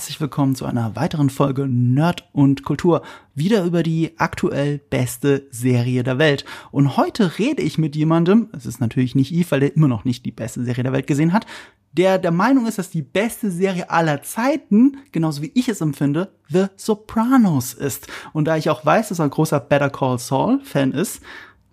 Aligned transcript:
herzlich 0.00 0.22
willkommen 0.22 0.54
zu 0.54 0.64
einer 0.64 0.96
weiteren 0.96 1.28
Folge 1.28 1.68
Nerd 1.68 2.26
und 2.32 2.64
Kultur. 2.64 3.02
Wieder 3.34 3.64
über 3.64 3.82
die 3.82 4.18
aktuell 4.18 4.78
beste 4.78 5.46
Serie 5.50 6.02
der 6.02 6.16
Welt. 6.16 6.46
Und 6.70 6.96
heute 6.96 7.38
rede 7.38 7.62
ich 7.62 7.76
mit 7.76 7.94
jemandem, 7.94 8.48
es 8.56 8.64
ist 8.64 8.80
natürlich 8.80 9.14
nicht 9.14 9.30
Yves, 9.30 9.52
weil 9.52 9.60
der 9.60 9.76
immer 9.76 9.88
noch 9.88 10.06
nicht 10.06 10.24
die 10.24 10.32
beste 10.32 10.64
Serie 10.64 10.84
der 10.84 10.94
Welt 10.94 11.06
gesehen 11.06 11.34
hat, 11.34 11.44
der 11.92 12.16
der 12.16 12.30
Meinung 12.30 12.66
ist, 12.66 12.78
dass 12.78 12.88
die 12.88 13.02
beste 13.02 13.50
Serie 13.50 13.90
aller 13.90 14.22
Zeiten, 14.22 14.96
genauso 15.12 15.42
wie 15.42 15.52
ich 15.54 15.68
es 15.68 15.82
empfinde, 15.82 16.32
The 16.48 16.68
Sopranos 16.76 17.74
ist. 17.74 18.06
Und 18.32 18.46
da 18.46 18.56
ich 18.56 18.70
auch 18.70 18.86
weiß, 18.86 19.10
dass 19.10 19.18
er 19.18 19.26
ein 19.26 19.30
großer 19.30 19.60
Better 19.60 19.90
Call 19.90 20.18
Saul 20.18 20.60
Fan 20.64 20.92
ist, 20.92 21.20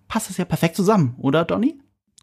passt 0.06 0.28
es 0.28 0.36
ja 0.36 0.44
perfekt 0.44 0.76
zusammen, 0.76 1.14
oder 1.16 1.46
Donny? 1.46 1.78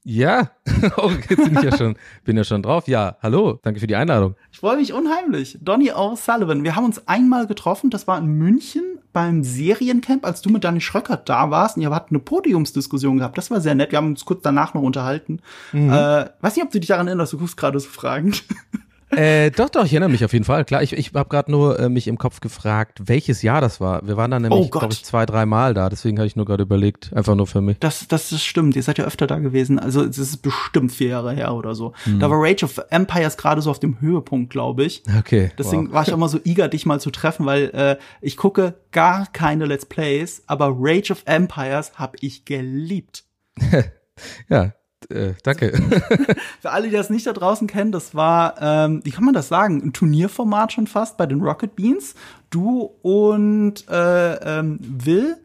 Ja, 0.07 0.51
oh, 0.97 1.09
jetzt 1.29 1.43
bin 1.43 1.57
ich 1.57 1.63
ja 1.63 1.75
schon, 1.75 1.95
bin 2.23 2.37
ja 2.37 2.43
schon 2.43 2.61
drauf. 2.61 2.87
Ja, 2.87 3.17
hallo, 3.23 3.59
danke 3.63 3.79
für 3.79 3.87
die 3.87 3.95
Einladung. 3.95 4.35
Ich 4.51 4.59
freue 4.59 4.77
mich 4.77 4.93
unheimlich. 4.93 5.57
Donny 5.61 5.91
O'Sullivan, 5.91 6.63
wir 6.63 6.75
haben 6.75 6.85
uns 6.85 7.07
einmal 7.07 7.47
getroffen, 7.47 7.89
das 7.89 8.05
war 8.05 8.19
in 8.19 8.27
München 8.27 8.99
beim 9.13 9.43
Seriencamp, 9.43 10.23
als 10.23 10.43
du 10.43 10.51
mit 10.51 10.63
Dani 10.63 10.79
Schröckert 10.79 11.27
da 11.27 11.49
warst 11.49 11.77
und 11.77 11.81
ihr 11.81 11.89
habt 11.89 12.11
eine 12.11 12.19
Podiumsdiskussion 12.19 13.17
gehabt. 13.17 13.35
Das 13.35 13.49
war 13.49 13.61
sehr 13.61 13.73
nett. 13.73 13.91
Wir 13.91 13.97
haben 13.97 14.09
uns 14.09 14.25
kurz 14.25 14.43
danach 14.43 14.75
noch 14.75 14.83
unterhalten. 14.83 15.39
Mhm. 15.71 15.89
Äh, 15.89 16.25
weiß 16.39 16.55
nicht, 16.55 16.65
ob 16.65 16.71
du 16.71 16.79
dich 16.79 16.89
daran 16.89 17.07
erinnerst, 17.07 17.33
du 17.33 17.39
guckst 17.39 17.57
gerade 17.57 17.79
so 17.79 17.89
fragend. 17.89 18.43
Äh, 19.11 19.51
doch, 19.51 19.69
doch, 19.69 19.85
ich 19.85 19.93
erinnere 19.93 20.09
mich 20.09 20.25
auf 20.25 20.33
jeden 20.33 20.45
Fall. 20.45 20.65
Klar, 20.65 20.81
ich, 20.81 20.93
ich 20.93 21.13
habe 21.13 21.29
gerade 21.29 21.51
nur 21.51 21.79
äh, 21.79 21.89
mich 21.89 22.07
im 22.07 22.17
Kopf 22.17 22.39
gefragt, 22.39 23.01
welches 23.05 23.41
Jahr 23.43 23.61
das 23.61 23.79
war. 23.79 24.05
Wir 24.05 24.17
waren 24.17 24.31
dann 24.31 24.41
nämlich, 24.41 24.59
oh 24.59 24.69
glaube 24.69 24.93
ich, 24.93 25.05
zwei, 25.05 25.25
drei 25.25 25.45
Mal 25.45 25.73
da. 25.73 25.89
Deswegen 25.89 26.17
habe 26.17 26.27
ich 26.27 26.35
nur 26.35 26.45
gerade 26.45 26.63
überlegt, 26.63 27.13
einfach 27.13 27.35
nur 27.35 27.47
für 27.47 27.61
mich. 27.61 27.77
Das, 27.79 28.07
das, 28.07 28.29
das 28.29 28.43
stimmt. 28.43 28.75
Ihr 28.75 28.83
seid 28.83 28.97
ja 28.97 29.05
öfter 29.05 29.27
da 29.27 29.39
gewesen. 29.39 29.79
Also 29.79 30.03
es 30.03 30.17
ist 30.17 30.37
bestimmt 30.37 30.91
vier 30.91 31.09
Jahre 31.09 31.33
her 31.33 31.53
oder 31.53 31.75
so. 31.75 31.93
Hm. 32.03 32.19
Da 32.19 32.29
war 32.29 32.37
Rage 32.39 32.65
of 32.65 32.79
Empires 32.89 33.37
gerade 33.37 33.61
so 33.61 33.69
auf 33.69 33.79
dem 33.79 34.01
Höhepunkt, 34.01 34.49
glaube 34.49 34.83
ich. 34.83 35.03
Okay. 35.19 35.51
Deswegen 35.57 35.87
wow. 35.87 35.93
war 35.93 36.03
ich 36.03 36.09
immer 36.09 36.27
so 36.27 36.39
eager, 36.43 36.67
dich 36.67 36.85
mal 36.85 36.99
zu 36.99 37.11
treffen, 37.11 37.45
weil 37.45 37.69
äh, 37.73 37.97
ich 38.21 38.37
gucke 38.37 38.75
gar 38.91 39.27
keine 39.27 39.65
Let's 39.65 39.85
Plays, 39.85 40.43
aber 40.47 40.75
Rage 40.77 41.11
of 41.11 41.21
Empires 41.25 41.93
habe 41.95 42.17
ich 42.21 42.45
geliebt. 42.45 43.23
ja, 44.49 44.73
äh, 45.09 45.33
danke. 45.43 45.71
Für 46.61 46.71
alle, 46.71 46.89
die 46.89 46.95
das 46.95 47.09
nicht 47.09 47.25
da 47.27 47.33
draußen 47.33 47.67
kennen, 47.67 47.91
das 47.91 48.15
war, 48.15 48.55
ähm, 48.61 49.01
wie 49.03 49.11
kann 49.11 49.25
man 49.25 49.33
das 49.33 49.47
sagen, 49.47 49.81
ein 49.83 49.93
Turnierformat 49.93 50.73
schon 50.73 50.87
fast 50.87 51.17
bei 51.17 51.25
den 51.25 51.41
Rocket 51.41 51.75
Beans. 51.75 52.15
Du 52.49 52.91
und 53.01 53.87
äh, 53.89 54.59
ähm, 54.59 54.79
Will 54.81 55.37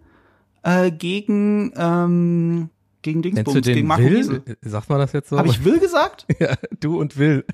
äh, 0.63 0.91
gegen 0.91 1.73
ähm, 1.77 2.71
gegen 3.03 3.23
Dingsbums, 3.23 3.63
gegen 3.63 3.87
Marco 3.87 4.05
Will? 4.05 4.19
Wiesel. 4.19 4.43
Sagt 4.61 4.89
man 4.91 4.99
das 4.99 5.13
jetzt 5.13 5.31
so? 5.31 5.39
Habe 5.39 5.49
ich 5.49 5.65
Will 5.65 5.79
gesagt? 5.79 6.27
ja, 6.39 6.55
du 6.81 7.01
und 7.01 7.17
Will. 7.17 7.45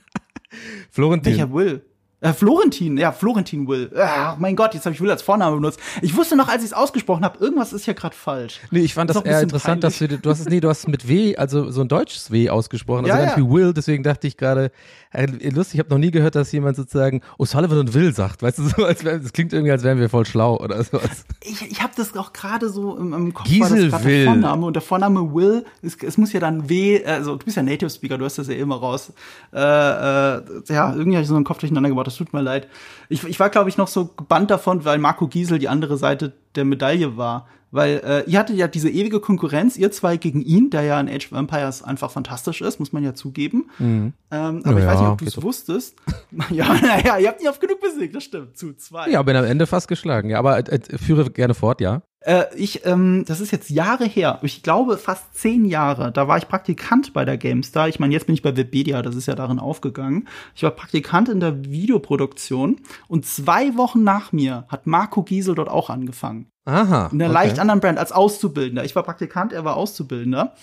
Florentin. 0.91 1.33
Welcher 1.33 1.53
Will? 1.53 1.83
Äh, 2.27 2.33
Florentin, 2.33 2.97
ja, 2.99 3.13
Florentin 3.13 3.67
Will. 3.69 3.91
Ach, 3.97 4.37
mein 4.39 4.57
Gott, 4.57 4.75
jetzt 4.75 4.85
habe 4.87 4.95
ich 4.95 5.01
Will 5.01 5.11
als 5.11 5.23
Vorname 5.23 5.57
benutzt. 5.57 5.81
Ich 6.03 6.17
wusste 6.17 6.37
noch, 6.37 6.49
als 6.49 6.63
ich 6.63 6.71
es 6.71 6.73
ausgesprochen 6.73 7.25
habe, 7.25 7.39
irgendwas 7.39 7.73
ist 7.73 7.85
hier 7.85 7.95
gerade 7.95 8.15
falsch. 8.15 8.61
Nee, 8.71 8.81
ich 8.81 8.95
fand 8.95 9.11
das, 9.11 9.17
das 9.17 9.25
eher 9.25 9.43
interessant, 9.43 9.81
peinlich. 9.81 9.99
dass 9.99 10.09
du, 10.09 10.19
du 10.19 10.31
hast 10.31 10.41
es, 10.41 10.49
nee, 10.49 10.61
du 10.61 10.69
hast 10.69 10.89
mit 10.89 11.09
W, 11.09 11.37
also 11.37 11.71
so 11.71 11.81
ein 11.81 11.89
deutsches 11.89 12.31
W 12.31 12.51
ausgesprochen, 12.51 13.05
also 13.05 13.17
ja, 13.17 13.25
ganz 13.25 13.37
ja. 13.37 13.45
wie 13.45 13.51
Will, 13.51 13.73
deswegen 13.73 14.03
dachte 14.03 14.27
ich 14.27 14.37
gerade, 14.37 14.71
äh, 15.13 15.27
lustig, 15.51 15.75
ich 15.75 15.81
habe 15.81 15.91
noch 15.91 15.99
nie 15.99 16.11
gehört, 16.11 16.35
dass 16.35 16.53
jemand 16.53 16.77
sozusagen 16.77 17.23
O'Sullivan 17.39 17.81
und 17.81 17.95
Will 17.95 18.15
sagt, 18.15 18.43
weißt 18.43 18.59
du, 18.59 18.69
so, 18.69 18.85
als 18.85 19.05
wär, 19.05 19.19
das 19.19 19.33
klingt 19.33 19.53
irgendwie, 19.53 19.73
als 19.73 19.83
wären 19.83 19.99
wir 19.99 20.09
voll 20.09 20.27
schlau 20.27 20.59
oder 20.59 20.83
sowas. 20.83 21.25
Ich, 21.43 21.63
ich 21.63 21.83
habe 21.83 21.93
das 21.97 22.17
auch 22.17 22.33
gerade 22.33 22.69
so 22.69 22.97
im, 22.97 23.13
im 23.13 23.35
Kopf, 23.35 23.47
Giesel 23.47 23.93
war 23.93 24.05
Will. 24.05 24.25
der 24.25 24.33
Vorname 24.33 24.67
und 24.67 24.75
der 24.75 24.83
Vorname 24.83 25.35
Will, 25.35 25.65
es, 25.83 25.97
es 26.03 26.19
muss 26.19 26.33
ja 26.33 26.41
dann 26.41 26.69
W, 26.69 27.05
also 27.05 27.37
du 27.37 27.45
bist 27.45 27.57
ja 27.57 27.63
Native 27.63 27.91
Speaker, 27.91 28.19
du 28.19 28.25
hast 28.25 28.39
das 28.39 28.49
ja 28.49 28.55
immer 28.55 28.77
raus. 28.77 29.13
Äh, 29.53 29.59
äh, 29.59 30.43
ja, 30.69 30.93
irgendwie 30.95 31.17
habe 31.17 31.23
ich 31.23 31.29
so 31.29 31.37
einen 31.37 31.45
Kopf 31.45 31.59
durcheinander 31.59 31.89
gebracht, 31.89 32.07
das 32.17 32.27
tut 32.27 32.33
mir 32.33 32.43
leid. 32.43 32.69
Ich, 33.09 33.25
ich 33.25 33.39
war, 33.39 33.51
glaube 33.51 33.69
ich, 33.69 33.77
noch 33.77 33.89
so 33.89 34.07
gebannt 34.07 34.51
davon, 34.51 34.85
weil 34.85 34.99
Marco 34.99 35.29
Giesel 35.29 35.59
die 35.59 35.69
andere 35.69 35.97
Seite 35.97 36.33
der 36.55 36.65
Medaille 36.65 37.17
war. 37.17 37.47
Weil 37.73 38.01
äh, 38.05 38.31
ihr 38.31 38.39
hattet 38.39 38.57
ja 38.57 38.69
diese 38.69 38.89
ewige 38.89 39.21
Konkurrenz, 39.21 39.77
ihr 39.77 39.91
zwei 39.91 40.17
gegen 40.17 40.41
ihn, 40.41 40.71
der 40.71 40.83
ja 40.83 41.01
in 41.01 41.09
Age 41.09 41.31
of 41.31 41.39
Empires 41.39 41.83
einfach 41.83 42.11
fantastisch 42.11 42.63
ist, 42.63 42.79
muss 42.79 42.93
man 42.93 43.03
ja 43.03 43.13
zugeben. 43.13 43.69
Mhm. 43.79 44.13
Ähm, 44.31 44.63
aber 44.65 44.79
ja, 44.79 44.79
ich 44.79 44.87
weiß 44.87 45.01
nicht, 45.01 45.09
ob 45.11 45.19
du 45.19 45.25
es 45.27 45.43
wusstest. 45.43 45.97
ja, 46.51 46.73
naja, 46.73 47.19
ihr 47.19 47.29
habt 47.29 47.43
ihn 47.43 47.49
oft 47.49 47.61
genug 47.61 47.81
besiegt, 47.81 48.15
das 48.15 48.25
stimmt, 48.25 48.57
zu 48.57 48.73
zwei. 48.75 49.11
Ja, 49.11 49.21
bin 49.23 49.37
am 49.37 49.45
Ende 49.45 49.67
fast 49.67 49.89
geschlagen, 49.89 50.31
ja, 50.31 50.39
aber 50.39 50.59
äh, 50.59 50.97
führe 50.97 51.29
gerne 51.31 51.55
fort, 51.55 51.81
ja. 51.81 52.03
Äh, 52.27 52.47
ich, 52.57 52.85
ähm, 52.85 53.25
das 53.25 53.41
ist 53.41 53.53
jetzt 53.53 53.71
Jahre 53.71 54.05
her. 54.05 54.41
Ich 54.43 54.65
glaube 54.65 54.99
fast 54.99 55.33
zehn 55.33 55.65
Jahre. 55.65 56.11
Da 56.11 56.27
war 56.27 56.37
ich 56.37 56.49
Praktikant 56.49 57.13
bei 57.13 57.25
der 57.25 57.39
GameStar. 57.39 57.89
Ich 57.89 58.01
meine, 58.01 58.13
jetzt 58.13 58.27
bin 58.27 58.35
ich 58.35 58.43
bei 58.43 58.57
Webedia. 58.57 59.01
Das 59.03 59.15
ist 59.15 59.27
ja 59.27 59.37
darin 59.37 59.61
aufgegangen. 59.61 60.27
Ich 60.57 60.65
war 60.65 60.73
Praktikant 60.73 61.29
in 61.29 61.39
der 61.39 61.65
Videoproduktion 61.65 62.81
und 63.07 63.27
zwei 63.27 63.77
Wochen 63.77 64.03
nach 64.03 64.33
mir 64.33 64.65
hat 64.67 64.89
Marco 64.89 65.23
Giesel 65.23 65.55
dort 65.55 65.69
auch 65.69 65.89
angefangen. 65.89 66.51
Aha. 66.65 67.11
In 67.13 67.23
einer 67.23 67.31
okay. 67.31 67.45
leicht 67.45 67.61
anderen 67.61 67.79
Brand 67.79 67.99
als 67.99 68.11
Auszubildender. 68.11 68.85
Ich 68.85 68.97
war 68.97 69.05
Praktikant, 69.05 69.53
er 69.53 69.65
war 69.65 69.77
Auszubildender. 69.77 70.55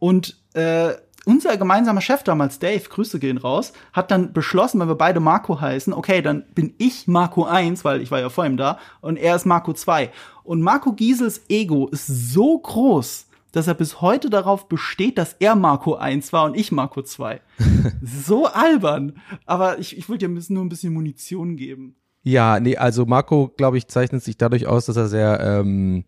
Und 0.00 0.36
äh, 0.54 0.94
unser 1.26 1.56
gemeinsamer 1.56 2.00
Chef 2.00 2.22
damals, 2.22 2.58
Dave, 2.58 2.88
Grüße 2.88 3.18
gehen 3.18 3.38
raus, 3.38 3.72
hat 3.92 4.10
dann 4.10 4.32
beschlossen, 4.32 4.80
weil 4.80 4.88
wir 4.88 4.94
beide 4.94 5.20
Marco 5.20 5.60
heißen, 5.60 5.92
okay, 5.92 6.22
dann 6.22 6.44
bin 6.54 6.74
ich 6.78 7.06
Marco 7.06 7.44
1, 7.44 7.84
weil 7.84 8.00
ich 8.00 8.10
war 8.10 8.20
ja 8.20 8.28
vor 8.28 8.46
ihm 8.46 8.56
da, 8.56 8.78
und 9.00 9.16
er 9.16 9.36
ist 9.36 9.46
Marco 9.46 9.72
2. 9.72 10.10
Und 10.42 10.62
Marco 10.62 10.92
Giesels 10.92 11.42
Ego 11.48 11.88
ist 11.88 12.06
so 12.06 12.58
groß, 12.58 13.26
dass 13.52 13.68
er 13.68 13.74
bis 13.74 14.00
heute 14.00 14.30
darauf 14.30 14.68
besteht, 14.68 15.16
dass 15.16 15.36
er 15.38 15.54
Marco 15.54 15.94
1 15.94 16.32
war 16.32 16.44
und 16.44 16.56
ich 16.56 16.72
Marco 16.72 17.02
2. 17.02 17.40
so 18.02 18.46
albern. 18.46 19.20
Aber 19.46 19.78
ich, 19.78 19.96
ich 19.96 20.08
wollte 20.08 20.28
dir 20.28 20.42
nur 20.48 20.64
ein 20.64 20.68
bisschen 20.68 20.92
Munition 20.92 21.56
geben. 21.56 21.94
Ja, 22.24 22.58
nee, 22.58 22.76
also 22.76 23.06
Marco, 23.06 23.52
glaube 23.56 23.78
ich, 23.78 23.86
zeichnet 23.86 24.24
sich 24.24 24.36
dadurch 24.36 24.66
aus, 24.66 24.86
dass 24.86 24.96
er 24.96 25.08
sehr 25.08 25.40
ähm, 25.40 26.04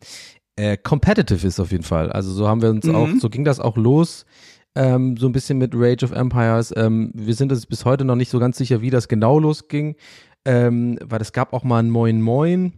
äh, 0.57 0.77
competitive 0.77 1.47
ist 1.47 1.61
auf 1.61 1.71
jeden 1.71 1.85
Fall. 1.85 2.11
Also 2.11 2.33
so 2.33 2.49
haben 2.49 2.63
wir 2.63 2.71
uns 2.71 2.87
mhm. 2.87 2.95
auch, 2.95 3.09
so 3.21 3.29
ging 3.29 3.45
das 3.45 3.61
auch 3.61 3.77
los 3.77 4.27
ähm, 4.77 5.17
so 5.17 5.27
ein 5.27 5.33
bisschen 5.33 5.59
mit 5.59 5.73
Rage 5.75 6.05
of 6.05 6.13
Empires. 6.13 6.73
Ähm, 6.77 7.11
wir 7.15 7.35
sind 7.35 7.51
uns 7.51 7.67
bis 7.67 7.85
heute 7.85 8.05
noch 8.05 8.15
nicht 8.15 8.31
so 8.31 8.39
ganz 8.39 8.59
sicher, 8.59 8.81
wie 8.83 8.91
das 8.91 9.09
genau 9.09 9.39
losging, 9.39 9.97
ähm, 10.45 10.99
weil 11.03 11.21
es 11.21 11.33
gab 11.33 11.53
auch 11.53 11.65
mal 11.65 11.83
ein 11.83 11.91
Moin 11.91 12.21
Moin. 12.21 12.75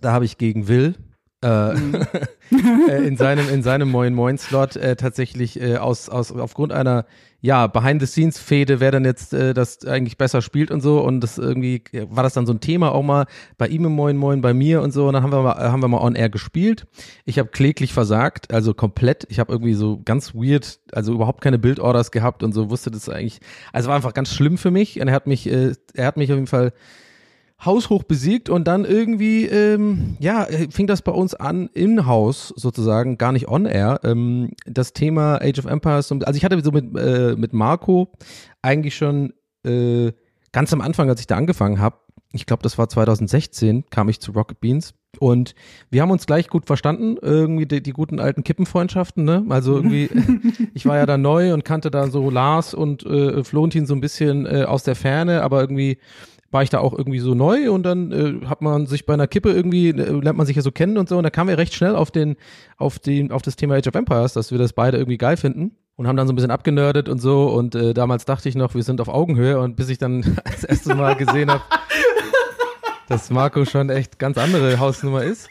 Da 0.00 0.12
habe 0.12 0.24
ich 0.24 0.38
gegen 0.38 0.66
Will 0.66 0.96
äh, 1.42 1.74
mhm. 1.74 2.06
äh, 2.88 3.06
in 3.06 3.16
seinem 3.16 3.48
in 3.48 3.62
seinem 3.62 3.90
Moin 3.90 4.14
Moin 4.14 4.38
Slot 4.38 4.76
äh, 4.76 4.96
tatsächlich 4.96 5.60
äh, 5.60 5.76
aus 5.76 6.08
aus 6.08 6.32
aufgrund 6.32 6.72
einer 6.72 7.04
ja 7.42 7.66
Behind 7.66 8.00
the 8.00 8.06
Scenes 8.06 8.38
Fehde, 8.38 8.80
wer 8.80 8.92
dann 8.92 9.04
jetzt 9.04 9.34
äh, 9.34 9.52
das 9.52 9.84
eigentlich 9.84 10.16
besser 10.16 10.40
spielt 10.40 10.70
und 10.70 10.80
so 10.80 11.00
und 11.02 11.20
das 11.20 11.38
irgendwie 11.38 11.82
war 12.08 12.22
das 12.22 12.34
dann 12.34 12.46
so 12.46 12.52
ein 12.52 12.60
Thema 12.60 12.92
auch 12.92 13.02
mal 13.02 13.26
bei 13.58 13.66
ihm 13.66 13.84
im 13.84 13.92
Moin 13.92 14.16
Moin 14.16 14.40
bei 14.40 14.54
mir 14.54 14.80
und 14.80 14.92
so 14.92 15.08
und 15.08 15.14
dann 15.14 15.24
haben 15.24 15.32
wir 15.32 15.42
mal 15.42 15.70
haben 15.70 15.82
wir 15.82 15.88
mal 15.88 16.00
on 16.00 16.14
air 16.14 16.30
gespielt. 16.30 16.86
Ich 17.24 17.38
habe 17.38 17.50
kläglich 17.50 17.92
versagt, 17.92 18.54
also 18.54 18.72
komplett. 18.74 19.26
Ich 19.28 19.40
habe 19.40 19.52
irgendwie 19.52 19.74
so 19.74 20.00
ganz 20.04 20.34
weird, 20.34 20.78
also 20.92 21.12
überhaupt 21.12 21.42
keine 21.42 21.58
Bildorders 21.58 22.12
gehabt 22.12 22.44
und 22.44 22.52
so 22.52 22.70
wusste 22.70 22.92
das 22.92 23.08
eigentlich. 23.08 23.40
Also 23.72 23.88
war 23.88 23.96
einfach 23.96 24.14
ganz 24.14 24.32
schlimm 24.32 24.56
für 24.56 24.70
mich 24.70 25.00
und 25.00 25.08
er 25.08 25.14
hat 25.14 25.26
mich 25.26 25.50
äh, 25.50 25.72
er 25.94 26.06
hat 26.06 26.16
mich 26.16 26.30
auf 26.30 26.36
jeden 26.36 26.46
Fall 26.46 26.72
haushoch 27.64 28.02
besiegt 28.02 28.48
und 28.48 28.66
dann 28.66 28.84
irgendwie, 28.84 29.46
ähm, 29.46 30.16
ja, 30.18 30.46
fing 30.70 30.86
das 30.86 31.02
bei 31.02 31.12
uns 31.12 31.34
an, 31.34 31.68
in-house 31.74 32.52
sozusagen, 32.56 33.18
gar 33.18 33.32
nicht 33.32 33.48
on-air, 33.48 34.00
ähm, 34.04 34.50
das 34.66 34.92
Thema 34.92 35.40
Age 35.42 35.58
of 35.58 35.66
Empires. 35.66 36.10
Also 36.10 36.36
ich 36.36 36.44
hatte 36.44 36.60
so 36.62 36.72
mit, 36.72 36.96
äh, 36.96 37.34
mit 37.36 37.52
Marco 37.52 38.12
eigentlich 38.62 38.96
schon 38.96 39.32
äh, 39.64 40.12
ganz 40.52 40.72
am 40.72 40.80
Anfang, 40.80 41.08
als 41.08 41.20
ich 41.20 41.26
da 41.26 41.36
angefangen 41.36 41.80
habe, 41.80 41.96
ich 42.32 42.46
glaube, 42.46 42.62
das 42.62 42.78
war 42.78 42.88
2016, 42.88 43.84
kam 43.90 44.08
ich 44.08 44.20
zu 44.20 44.32
Rocket 44.32 44.60
Beans. 44.60 44.94
Und 45.18 45.54
wir 45.90 46.00
haben 46.00 46.10
uns 46.10 46.24
gleich 46.24 46.48
gut 46.48 46.64
verstanden, 46.64 47.18
irgendwie 47.20 47.66
die, 47.66 47.82
die 47.82 47.92
guten 47.92 48.18
alten 48.18 48.42
Kippenfreundschaften, 48.42 49.24
ne? 49.24 49.44
Also 49.50 49.76
irgendwie, 49.76 50.08
ich 50.74 50.86
war 50.86 50.96
ja 50.96 51.04
da 51.04 51.18
neu 51.18 51.52
und 51.52 51.64
kannte 51.64 51.90
da 51.90 52.08
so 52.08 52.30
Lars 52.30 52.72
und 52.72 53.04
äh, 53.04 53.44
Florentin 53.44 53.84
so 53.84 53.94
ein 53.94 54.00
bisschen 54.00 54.46
äh, 54.46 54.64
aus 54.64 54.84
der 54.84 54.94
Ferne, 54.94 55.42
aber 55.42 55.60
irgendwie 55.60 55.98
war 56.52 56.62
ich 56.62 56.70
da 56.70 56.78
auch 56.78 56.96
irgendwie 56.96 57.18
so 57.18 57.34
neu 57.34 57.70
und 57.72 57.82
dann 57.82 58.12
äh, 58.12 58.46
hat 58.46 58.60
man 58.60 58.86
sich 58.86 59.06
bei 59.06 59.14
einer 59.14 59.26
Kippe 59.26 59.50
irgendwie, 59.50 59.88
äh, 59.88 60.20
lernt 60.20 60.36
man 60.36 60.46
sich 60.46 60.54
ja 60.54 60.62
so 60.62 60.70
kennen 60.70 60.98
und 60.98 61.08
so 61.08 61.16
und 61.16 61.24
da 61.24 61.30
kamen 61.30 61.48
wir 61.48 61.58
recht 61.58 61.74
schnell 61.74 61.96
auf 61.96 62.10
den, 62.10 62.36
auf 62.76 62.98
den, 62.98 63.32
auf 63.32 63.42
das 63.42 63.56
Thema 63.56 63.76
Age 63.76 63.88
of 63.88 63.94
Empires, 63.94 64.34
dass 64.34 64.50
wir 64.52 64.58
das 64.58 64.74
beide 64.74 64.98
irgendwie 64.98 65.18
geil 65.18 65.36
finden 65.36 65.72
und 65.96 66.06
haben 66.06 66.16
dann 66.16 66.26
so 66.26 66.32
ein 66.32 66.36
bisschen 66.36 66.50
abgenördet 66.50 67.08
und 67.08 67.20
so 67.20 67.46
und 67.48 67.74
äh, 67.74 67.94
damals 67.94 68.26
dachte 68.26 68.48
ich 68.48 68.54
noch, 68.54 68.74
wir 68.74 68.82
sind 68.82 69.00
auf 69.00 69.08
Augenhöhe 69.08 69.58
und 69.58 69.76
bis 69.76 69.88
ich 69.88 69.98
dann 69.98 70.38
das 70.44 70.64
erste 70.64 70.94
Mal 70.94 71.16
gesehen 71.16 71.50
habe, 71.50 71.62
dass 73.08 73.30
Marco 73.30 73.64
schon 73.64 73.88
echt 73.88 74.18
ganz 74.18 74.36
andere 74.36 74.78
Hausnummer 74.78 75.22
ist. 75.24 75.48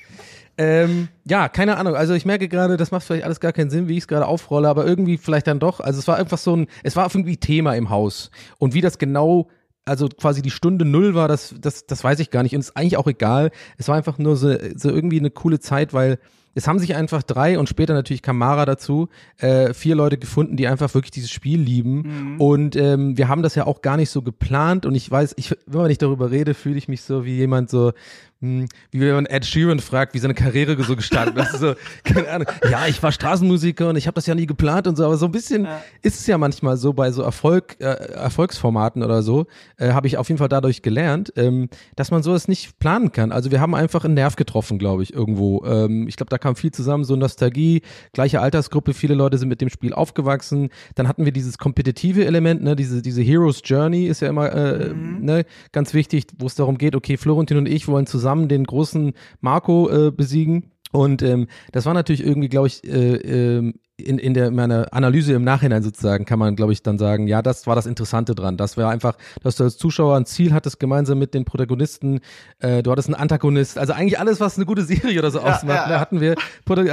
Ähm, 0.57 1.07
ja, 1.25 1.49
keine 1.49 1.77
Ahnung. 1.77 1.95
Also 1.95 2.13
ich 2.13 2.25
merke 2.25 2.47
gerade, 2.47 2.77
das 2.77 2.91
macht 2.91 3.03
vielleicht 3.03 3.25
alles 3.25 3.39
gar 3.39 3.53
keinen 3.53 3.71
Sinn, 3.71 3.87
wie 3.87 3.93
ich 3.93 4.03
es 4.03 4.07
gerade 4.07 4.27
aufrolle, 4.27 4.69
aber 4.69 4.85
irgendwie 4.85 5.17
vielleicht 5.17 5.47
dann 5.47 5.59
doch. 5.59 5.79
Also 5.79 5.97
es 5.97 6.07
war 6.07 6.17
einfach 6.17 6.37
so 6.37 6.55
ein, 6.55 6.67
es 6.83 6.95
war 6.95 7.09
irgendwie 7.11 7.37
Thema 7.37 7.73
im 7.73 7.89
Haus. 7.89 8.29
Und 8.59 8.75
wie 8.75 8.81
das 8.81 8.99
genau 8.99 9.47
also 9.85 10.07
quasi 10.09 10.41
die 10.41 10.51
Stunde 10.51 10.85
null 10.85 11.15
war, 11.15 11.27
das, 11.27 11.55
das, 11.59 11.85
das 11.85 12.03
weiß 12.03 12.19
ich 12.19 12.29
gar 12.29 12.43
nicht. 12.43 12.53
Und 12.53 12.61
ist 12.61 12.77
eigentlich 12.77 12.97
auch 12.97 13.07
egal. 13.07 13.51
Es 13.77 13.87
war 13.87 13.95
einfach 13.95 14.17
nur 14.17 14.35
so, 14.35 14.55
so 14.75 14.89
irgendwie 14.89 15.19
eine 15.19 15.31
coole 15.31 15.59
Zeit, 15.59 15.93
weil 15.93 16.19
es 16.53 16.67
haben 16.67 16.79
sich 16.79 16.95
einfach 16.95 17.23
drei 17.23 17.57
und 17.57 17.69
später 17.69 17.93
natürlich 17.93 18.21
Kamara 18.21 18.65
dazu, 18.65 19.07
äh, 19.37 19.73
vier 19.73 19.95
Leute 19.95 20.17
gefunden, 20.17 20.57
die 20.57 20.67
einfach 20.67 20.93
wirklich 20.93 21.11
dieses 21.11 21.31
Spiel 21.31 21.61
lieben. 21.61 22.33
Mhm. 22.33 22.41
Und 22.41 22.75
ähm, 22.75 23.17
wir 23.17 23.29
haben 23.29 23.41
das 23.41 23.55
ja 23.55 23.65
auch 23.65 23.81
gar 23.81 23.97
nicht 23.97 24.09
so 24.09 24.21
geplant. 24.21 24.85
Und 24.85 24.95
ich 24.95 25.09
weiß, 25.09 25.33
ich, 25.37 25.51
wenn 25.65 25.79
man 25.79 25.87
nicht 25.87 26.01
darüber 26.01 26.29
rede, 26.29 26.53
fühle 26.53 26.77
ich 26.77 26.87
mich 26.87 27.03
so 27.03 27.25
wie 27.25 27.37
jemand 27.37 27.69
so, 27.69 27.93
wie 28.41 28.67
wenn 28.99 29.13
man 29.13 29.25
Ed 29.27 29.45
Sheeran 29.45 29.79
fragt, 29.79 30.15
wie 30.15 30.19
seine 30.19 30.33
Karriere 30.33 30.81
so 30.83 30.95
gestartet 30.95 31.37
ist. 31.37 31.59
so, 31.59 31.75
keine 32.03 32.27
Ahnung. 32.27 32.47
Ja, 32.69 32.87
ich 32.87 33.01
war 33.03 33.11
Straßenmusiker 33.11 33.89
und 33.89 33.97
ich 33.97 34.07
habe 34.07 34.15
das 34.15 34.25
ja 34.25 34.33
nie 34.33 34.47
geplant 34.47 34.87
und 34.87 34.95
so, 34.95 35.05
aber 35.05 35.17
so 35.17 35.27
ein 35.27 35.31
bisschen 35.31 35.65
ja. 35.65 35.83
ist 36.01 36.19
es 36.19 36.25
ja 36.25 36.39
manchmal 36.39 36.75
so 36.77 36.91
bei 36.93 37.11
so 37.11 37.21
Erfolg, 37.21 37.77
äh, 37.79 37.83
Erfolgsformaten 37.83 39.03
oder 39.03 39.21
so, 39.21 39.45
äh, 39.77 39.91
habe 39.91 40.07
ich 40.07 40.17
auf 40.17 40.27
jeden 40.27 40.39
Fall 40.39 40.49
dadurch 40.49 40.81
gelernt, 40.81 41.31
ähm, 41.35 41.69
dass 41.95 42.09
man 42.09 42.23
sowas 42.23 42.47
nicht 42.47 42.79
planen 42.79 43.11
kann. 43.11 43.31
Also 43.31 43.51
wir 43.51 43.61
haben 43.61 43.75
einfach 43.75 44.05
einen 44.05 44.15
Nerv 44.15 44.35
getroffen, 44.35 44.79
glaube 44.79 45.03
ich, 45.03 45.13
irgendwo. 45.13 45.63
Ähm, 45.63 46.07
ich 46.07 46.15
glaube, 46.15 46.31
da 46.31 46.39
kam 46.39 46.55
viel 46.55 46.71
zusammen, 46.71 47.03
so 47.03 47.15
Nostalgie, 47.15 47.83
gleiche 48.11 48.41
Altersgruppe, 48.41 48.95
viele 48.95 49.13
Leute 49.13 49.37
sind 49.37 49.49
mit 49.49 49.61
dem 49.61 49.69
Spiel 49.69 49.93
aufgewachsen. 49.93 50.69
Dann 50.95 51.07
hatten 51.07 51.25
wir 51.25 51.31
dieses 51.31 51.59
kompetitive 51.59 52.25
Element, 52.25 52.63
ne, 52.63 52.75
diese, 52.75 53.03
diese 53.03 53.21
Heroes 53.21 53.61
Journey 53.63 54.07
ist 54.07 54.21
ja 54.21 54.29
immer 54.29 54.51
äh, 54.51 54.93
mhm. 54.95 55.23
ne, 55.23 55.45
ganz 55.71 55.93
wichtig, 55.93 56.25
wo 56.39 56.47
es 56.47 56.55
darum 56.55 56.79
geht, 56.79 56.95
okay, 56.95 57.17
Florentin 57.17 57.57
und 57.57 57.67
ich 57.67 57.87
wollen 57.87 58.07
zusammen 58.07 58.30
zusammen 58.31 58.47
den 58.47 58.63
großen 58.63 59.13
Marco 59.41 59.89
äh, 59.89 60.11
besiegen. 60.11 60.71
Und 60.93 61.21
ähm, 61.21 61.47
das 61.71 61.85
war 61.85 61.93
natürlich 61.93 62.25
irgendwie, 62.25 62.49
glaube 62.49 62.67
ich, 62.67 62.83
äh, 62.83 63.15
äh, 63.15 63.73
in, 63.97 64.17
in 64.17 64.33
der 64.33 64.51
meiner 64.51 64.93
Analyse 64.93 65.33
im 65.33 65.43
Nachhinein 65.43 65.83
sozusagen 65.83 66.25
kann 66.25 66.39
man, 66.39 66.55
glaube 66.55 66.73
ich, 66.73 66.81
dann 66.83 66.97
sagen, 66.97 67.27
ja, 67.27 67.41
das 67.41 67.67
war 67.67 67.75
das 67.75 67.85
Interessante 67.85 68.35
dran. 68.35 68.57
Das 68.57 68.75
war 68.75 68.89
einfach, 68.89 69.15
dass 69.43 69.55
du 69.55 69.63
als 69.63 69.77
Zuschauer 69.77 70.17
ein 70.17 70.25
Ziel 70.25 70.53
hattest, 70.53 70.79
gemeinsam 70.79 71.19
mit 71.19 71.33
den 71.33 71.45
Protagonisten, 71.45 72.19
äh, 72.59 72.81
du 72.83 72.91
hattest 72.91 73.09
einen 73.09 73.15
Antagonist, 73.15 73.77
also 73.77 73.93
eigentlich 73.93 74.19
alles, 74.19 74.39
was 74.39 74.57
eine 74.57 74.65
gute 74.65 74.83
Serie 74.83 75.19
oder 75.19 75.31
so 75.31 75.39
ja, 75.39 75.45
ausmacht. 75.45 75.63
Ja, 75.63 75.75
ne, 75.75 75.75
ja. 75.75 75.87
Da 75.89 75.99
hatten 75.99 76.19
wir, 76.19 76.35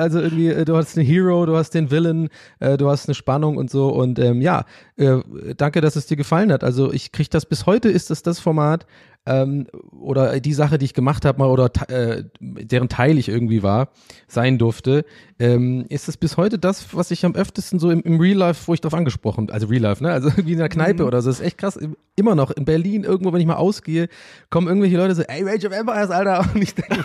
also 0.01 0.21
irgendwie, 0.21 0.49
äh, 0.49 0.65
du 0.65 0.77
hast 0.77 0.97
einen 0.97 1.07
Hero, 1.07 1.47
du 1.47 1.57
hast 1.57 1.71
den 1.71 1.91
Villain, 1.91 2.29
äh, 2.61 2.77
du 2.77 2.89
hast 2.89 3.09
eine 3.09 3.15
Spannung 3.15 3.57
und 3.57 3.71
so. 3.71 3.89
Und 3.89 4.19
ähm, 4.19 4.43
ja, 4.43 4.65
äh, 4.97 5.17
danke, 5.57 5.81
dass 5.81 5.97
es 5.97 6.07
dir 6.07 6.17
gefallen 6.17 6.53
hat. 6.53 6.63
Also 6.63 6.93
ich 6.93 7.11
kriege 7.11 7.31
das 7.31 7.47
bis 7.47 7.67
heute, 7.67 7.89
ist 7.89 8.11
es 8.11 8.23
das 8.23 8.39
Format, 8.39 8.87
ähm, 9.29 9.67
oder 9.93 10.41
die 10.41 10.55
Sache, 10.55 10.79
die 10.79 10.87
ich 10.87 10.95
gemacht 10.95 11.25
habe, 11.25 11.39
mal 11.39 11.49
oder 11.49 11.71
äh, 11.89 12.25
deren 12.41 12.89
Teil 12.89 13.19
ich 13.19 13.29
irgendwie 13.29 13.63
war, 13.63 13.91
sein 14.27 14.57
durfte, 14.57 15.05
ähm, 15.39 15.85
ist 15.91 16.09
es 16.09 16.17
bis 16.17 16.37
heute 16.37 16.59
das, 16.59 16.97
was 16.97 17.11
ich 17.11 17.25
am 17.27 17.35
öftesten 17.35 17.79
so 17.79 17.91
im, 17.91 18.01
im 18.03 18.19
Real 18.19 18.39
Life, 18.39 18.67
wo 18.67 18.75
ich 18.75 18.81
drauf 18.81 18.95
angesprochen, 18.95 19.51
also 19.51 19.67
Real 19.67 19.83
Life, 19.83 20.03
ne, 20.03 20.11
also 20.11 20.31
wie 20.37 20.53
in 20.53 20.59
der 20.59 20.71
Kneipe 20.71 21.03
mhm. 21.03 21.09
oder 21.09 21.21
so, 21.21 21.29
das 21.29 21.41
ist 21.41 21.47
echt 21.47 21.59
krass. 21.59 21.79
Immer 22.17 22.35
noch 22.35 22.51
in 22.51 22.65
Berlin 22.65 23.05
irgendwo, 23.05 23.33
wenn 23.33 23.41
ich 23.41 23.47
mal 23.47 23.57
ausgehe, 23.57 24.09
kommen 24.51 24.67
irgendwelche 24.67 24.97
Leute 24.97 25.15
so, 25.15 25.23
ey 25.23 25.43
Rage 25.43 25.67
of 25.67 25.73
Empires, 25.73 26.11
Alter, 26.11 26.49
und 26.55 26.63
ich 26.63 26.75
denke, 26.75 27.05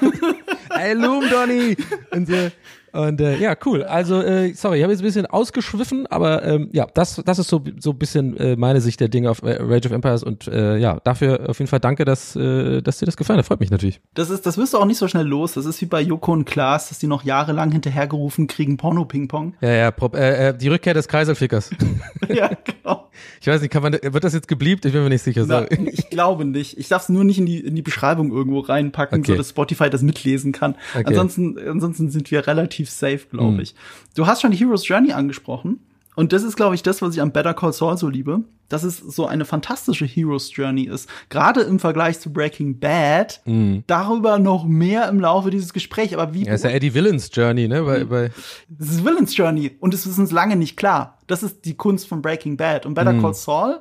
ey 0.69 0.93
Loom 0.93 1.25
Donny 1.29 1.75
und 2.11 2.27
so. 2.27 2.49
Und 2.93 3.19
äh, 3.21 3.37
ja, 3.37 3.55
cool. 3.65 3.83
Also, 3.83 4.21
äh, 4.21 4.53
sorry, 4.53 4.77
ich 4.77 4.83
habe 4.83 4.93
jetzt 4.93 5.01
ein 5.01 5.05
bisschen 5.05 5.25
ausgeschwiffen, 5.25 6.05
aber 6.07 6.43
ähm, 6.43 6.69
ja, 6.73 6.85
das, 6.93 7.21
das 7.25 7.39
ist 7.39 7.47
so, 7.47 7.63
so 7.79 7.89
ein 7.89 7.97
bisschen 7.97 8.37
äh, 8.37 8.55
meine 8.55 8.81
Sicht 8.81 8.99
der 8.99 9.09
Dinge 9.09 9.31
auf 9.31 9.41
äh, 9.41 9.57
Rage 9.59 9.87
of 9.87 9.91
Empires 9.91 10.21
und 10.21 10.47
äh, 10.47 10.77
ja, 10.77 10.99
dafür 11.03 11.49
auf 11.49 11.57
jeden 11.57 11.69
Fall 11.69 11.79
danke, 11.79 12.05
dass, 12.05 12.35
äh, 12.35 12.81
dass 12.81 12.99
dir 12.99 13.07
das 13.07 13.17
gefallen 13.17 13.39
hat. 13.39 13.47
Freut 13.47 13.59
mich 13.59 13.71
natürlich. 13.71 13.99
Das 14.13 14.29
ist, 14.29 14.45
das 14.45 14.59
wirst 14.59 14.73
du 14.73 14.77
auch 14.77 14.85
nicht 14.85 14.99
so 14.99 15.07
schnell 15.07 15.25
los. 15.25 15.53
Das 15.53 15.65
ist 15.65 15.81
wie 15.81 15.87
bei 15.87 16.01
Joko 16.01 16.33
und 16.33 16.45
Klaas, 16.45 16.89
dass 16.89 16.99
die 16.99 17.07
noch 17.07 17.23
jahrelang 17.23 17.71
hinterhergerufen 17.71 18.45
kriegen, 18.45 18.77
Porno-Ping-Pong. 18.77 19.55
Ja, 19.61 19.71
ja, 19.71 19.91
Prop, 19.91 20.15
äh, 20.15 20.49
äh, 20.49 20.57
die 20.57 20.67
Rückkehr 20.67 20.93
des 20.93 21.07
Kreiselfickers. 21.07 21.71
ja, 22.29 22.51
genau. 22.63 23.09
Ich 23.41 23.47
weiß 23.47 23.61
nicht, 23.61 23.71
kann 23.71 23.83
man, 23.83 23.93
wird 23.93 24.23
das 24.23 24.33
jetzt 24.33 24.47
gebliebt? 24.47 24.85
Ich 24.85 24.93
bin 24.93 25.03
mir 25.03 25.09
nicht 25.09 25.23
sicher. 25.23 25.45
Na, 25.47 25.65
ich 25.69 26.09
glaube 26.09 26.45
nicht. 26.45 26.77
Ich 26.77 26.87
darf 26.87 27.03
es 27.03 27.09
nur 27.09 27.23
nicht 27.23 27.39
in 27.39 27.45
die, 27.45 27.59
in 27.59 27.75
die 27.75 27.81
Beschreibung 27.81 28.31
irgendwo 28.31 28.59
reinpacken, 28.59 29.19
okay. 29.19 29.31
so 29.31 29.37
dass 29.37 29.49
Spotify 29.49 29.89
das 29.89 30.01
mitlesen 30.01 30.51
kann. 30.51 30.75
Okay. 30.93 31.03
Ansonsten, 31.07 31.57
ansonsten 31.59 32.09
sind 32.09 32.31
wir 32.31 32.47
relativ 32.47 32.82
safe, 32.91 33.21
glaube 33.30 33.53
hm. 33.53 33.59
ich. 33.59 33.75
Du 34.15 34.27
hast 34.27 34.41
schon 34.41 34.51
die 34.51 34.57
Hero's 34.57 34.88
Journey 34.88 35.13
angesprochen. 35.13 35.80
Und 36.15 36.31
das 36.31 36.44
ist, 36.44 36.56
glaube 36.56 36.75
ich, 36.75 36.83
das, 36.83 37.01
was 37.01 37.15
ich 37.15 37.21
am 37.21 37.31
Better 37.31 37.53
Call 37.53 37.74
Saul 37.74 37.97
so 37.97 38.07
liebe, 38.07 38.44
dass 38.69 38.83
es 38.83 38.97
so 38.97 39.25
eine 39.25 39.45
fantastische 39.45 40.06
Hero's 40.06 40.56
Journey 40.56 40.83
ist. 40.83 41.09
Gerade 41.30 41.62
im 41.62 41.80
Vergleich 41.80 42.19
zu 42.19 42.31
Breaking 42.31 42.80
Bad. 42.80 43.41
Mm. 43.45 43.80
Darüber 43.88 44.38
noch 44.39 44.65
mehr 44.65 45.09
im 45.09 45.19
Laufe 45.19 45.50
dieses 45.50 45.74
Gesprächs. 45.74 46.13
Aber 46.13 46.33
wie. 46.33 46.45
Ja, 46.45 46.53
ist 46.53 46.63
ja 46.63 46.69
Eddie 46.69 46.94
Villains 46.94 47.30
Journey, 47.33 47.68
ne? 47.68 47.83
Bei, 47.83 48.03
bei 48.03 48.31
das 48.69 48.89
ist 48.89 49.06
Villains 49.06 49.36
Journey. 49.36 49.71
Und 49.79 49.94
es 49.94 50.06
ist 50.06 50.19
uns 50.19 50.31
lange 50.31 50.56
nicht 50.56 50.77
klar. 50.77 51.18
Das 51.27 51.41
ist 51.41 51.65
die 51.65 51.75
Kunst 51.75 52.07
von 52.07 52.21
Breaking 52.21 52.57
Bad. 52.57 52.86
Und 52.86 52.94
Better 52.94 53.13
mm. 53.13 53.21
Call 53.21 53.33
Saul 53.33 53.79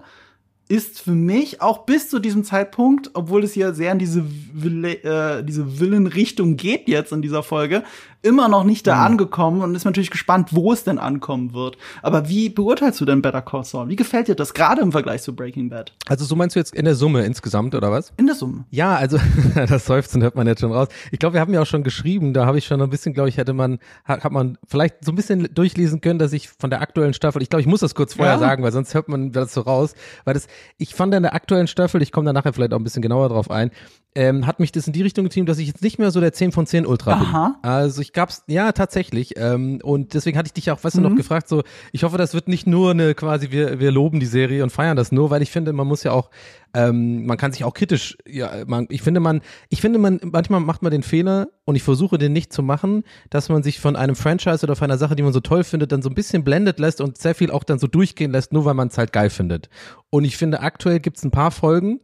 ist 0.69 1.00
für 1.00 1.12
mich 1.12 1.60
auch 1.60 1.84
bis 1.84 2.08
zu 2.08 2.19
diesem 2.19 2.44
Zeitpunkt, 2.44 3.10
obwohl 3.12 3.44
es 3.44 3.55
ja 3.55 3.75
sehr 3.75 3.93
in 3.93 3.98
diese, 3.98 4.20
äh, 4.20 5.43
diese 5.43 5.66
Villen-Richtung 5.66 6.56
geht 6.56 6.88
jetzt 6.88 7.12
in 7.12 7.20
dieser 7.20 7.43
Folge, 7.43 7.82
immer 8.22 8.48
noch 8.48 8.64
nicht 8.64 8.86
da 8.86 8.96
mhm. 8.96 9.06
angekommen 9.06 9.62
und 9.62 9.74
ist 9.74 9.84
natürlich 9.84 10.10
gespannt, 10.10 10.50
wo 10.52 10.72
es 10.72 10.84
denn 10.84 10.98
ankommen 10.98 11.52
wird. 11.52 11.76
Aber 12.02 12.28
wie 12.28 12.48
beurteilst 12.48 13.00
du 13.00 13.04
denn 13.04 13.20
Better 13.20 13.42
Call 13.42 13.64
Saul? 13.64 13.88
Wie 13.88 13.96
gefällt 13.96 14.28
dir 14.28 14.34
das 14.34 14.54
gerade 14.54 14.80
im 14.80 14.92
Vergleich 14.92 15.22
zu 15.22 15.34
Breaking 15.34 15.69
Bad? 15.69 15.92
Also 16.06 16.24
so 16.24 16.36
meinst 16.36 16.56
du 16.56 16.60
jetzt 16.60 16.74
in 16.74 16.84
der 16.84 16.94
Summe 16.94 17.24
insgesamt 17.24 17.74
oder 17.74 17.90
was? 17.90 18.12
In 18.16 18.26
der 18.26 18.34
Summe. 18.34 18.64
Ja, 18.70 18.94
also 18.96 19.19
das 19.54 19.86
Seufzen 19.86 20.22
hört 20.22 20.36
man 20.36 20.46
jetzt 20.46 20.60
schon 20.60 20.72
raus. 20.72 20.88
Ich 21.10 21.19
glaube, 21.19 21.34
wir 21.34 21.40
haben 21.40 21.52
ja 21.52 21.62
auch 21.62 21.66
schon 21.66 21.82
geschrieben, 21.82 22.32
da 22.32 22.46
habe 22.46 22.58
ich 22.58 22.64
schon 22.64 22.80
ein 22.80 22.90
bisschen, 22.90 23.12
glaube 23.12 23.28
ich, 23.28 23.36
hätte 23.36 23.52
man 23.52 23.78
hat, 24.04 24.24
hat 24.24 24.32
man 24.32 24.56
vielleicht 24.66 25.04
so 25.04 25.12
ein 25.12 25.16
bisschen 25.16 25.52
durchlesen 25.52 26.00
können, 26.00 26.19
dass 26.19 26.32
ich 26.32 26.48
von 26.48 26.70
der 26.70 26.80
aktuellen 26.80 27.14
Staffel, 27.14 27.42
ich 27.42 27.50
glaube, 27.50 27.62
ich 27.62 27.66
muss 27.66 27.80
das 27.80 27.94
kurz 27.94 28.14
vorher 28.14 28.34
ja. 28.34 28.38
sagen, 28.38 28.62
weil 28.62 28.72
sonst 28.72 28.94
hört 28.94 29.08
man 29.08 29.32
das 29.32 29.52
so 29.52 29.62
raus, 29.62 29.94
weil 30.24 30.34
das 30.34 30.46
ich 30.78 30.94
fand 30.94 31.14
in 31.14 31.22
der 31.22 31.34
aktuellen 31.34 31.66
Staffel, 31.66 32.02
ich 32.02 32.12
komme 32.12 32.26
da 32.26 32.32
nachher 32.32 32.52
vielleicht 32.52 32.72
auch 32.72 32.78
ein 32.78 32.84
bisschen 32.84 33.02
genauer 33.02 33.28
drauf 33.28 33.50
ein, 33.50 33.70
ähm, 34.14 34.46
hat 34.46 34.60
mich 34.60 34.72
das 34.72 34.86
in 34.86 34.92
die 34.92 35.02
Richtung 35.02 35.24
getrieben, 35.24 35.46
dass 35.46 35.58
ich 35.58 35.68
jetzt 35.68 35.82
nicht 35.82 35.98
mehr 35.98 36.10
so 36.10 36.20
der 36.20 36.32
10 36.32 36.52
von 36.52 36.66
10 36.66 36.86
Ultra 36.86 37.12
Aha. 37.12 37.56
bin. 37.60 37.70
Also 37.70 38.02
ich 38.02 38.12
gab's, 38.12 38.42
ja, 38.46 38.72
tatsächlich. 38.72 39.34
Ähm, 39.36 39.80
und 39.82 40.14
deswegen 40.14 40.36
hatte 40.36 40.48
ich 40.48 40.52
dich 40.52 40.70
auch, 40.70 40.84
weißt 40.84 40.96
mhm. 40.96 41.00
du, 41.00 41.08
noch 41.08 41.14
mhm. 41.14 41.18
gefragt, 41.18 41.48
so, 41.48 41.62
ich 41.92 42.04
hoffe, 42.04 42.18
das 42.18 42.34
wird 42.34 42.48
nicht 42.48 42.66
nur 42.66 42.90
eine 42.90 43.14
quasi, 43.14 43.50
wir, 43.50 43.80
wir 43.80 43.90
loben 43.90 44.20
die 44.20 44.26
Serie 44.26 44.62
und 44.62 44.70
feiern 44.70 44.96
das 44.96 45.12
nur, 45.12 45.30
weil 45.30 45.40
ich 45.40 45.50
finde, 45.50 45.72
man 45.72 45.86
muss 45.86 46.02
ja 46.02 46.12
auch, 46.12 46.30
ähm, 46.74 47.24
man 47.26 47.38
kann 47.38 47.52
sich 47.52 47.64
auch 47.64 47.74
kritisch, 47.74 48.16
ja, 48.26 48.50
man, 48.66 48.86
ich 48.90 49.02
finde 49.02 49.20
man, 49.20 49.40
ich 49.70 49.80
finde 49.80 49.98
man, 49.98 50.20
manchmal 50.22 50.60
macht 50.60 50.82
man 50.82 50.90
den 50.90 51.02
Fehler 51.02 51.48
und 51.64 51.76
ich 51.76 51.82
versuche 51.82 52.18
den 52.18 52.32
nicht 52.32 52.52
zu 52.52 52.62
machen, 52.62 53.04
dass 53.30 53.48
man 53.48 53.62
sich 53.62 53.80
von 53.80 53.96
einem 53.96 54.16
Franchise 54.16 54.64
oder 54.64 54.76
von 54.76 54.86
einer 54.86 54.98
Sache, 54.98 55.16
die 55.16 55.22
man 55.22 55.32
so 55.32 55.40
toll 55.40 55.64
findet, 55.64 55.92
dann 55.92 56.02
so 56.02 56.10
ein 56.10 56.14
bisschen 56.14 56.44
blendet 56.44 56.78
lässt 56.78 57.00
und 57.00 57.18
sehr 57.18 57.34
viel 57.34 57.50
auch 57.50 57.64
dann 57.64 57.78
so 57.78 57.86
durchgehen 57.86 58.32
lässt, 58.32 58.52
nur 58.52 58.64
weil 58.64 58.74
man 58.74 58.88
es 58.88 58.98
halt 58.98 59.12
geil 59.12 59.30
findet. 59.30 59.68
Und 60.10 60.24
ich 60.24 60.36
finde, 60.36 60.60
aktuell 60.60 61.00
gibt's 61.00 61.24
ein 61.24 61.30
paar 61.30 61.50
Folgen, 61.50 62.00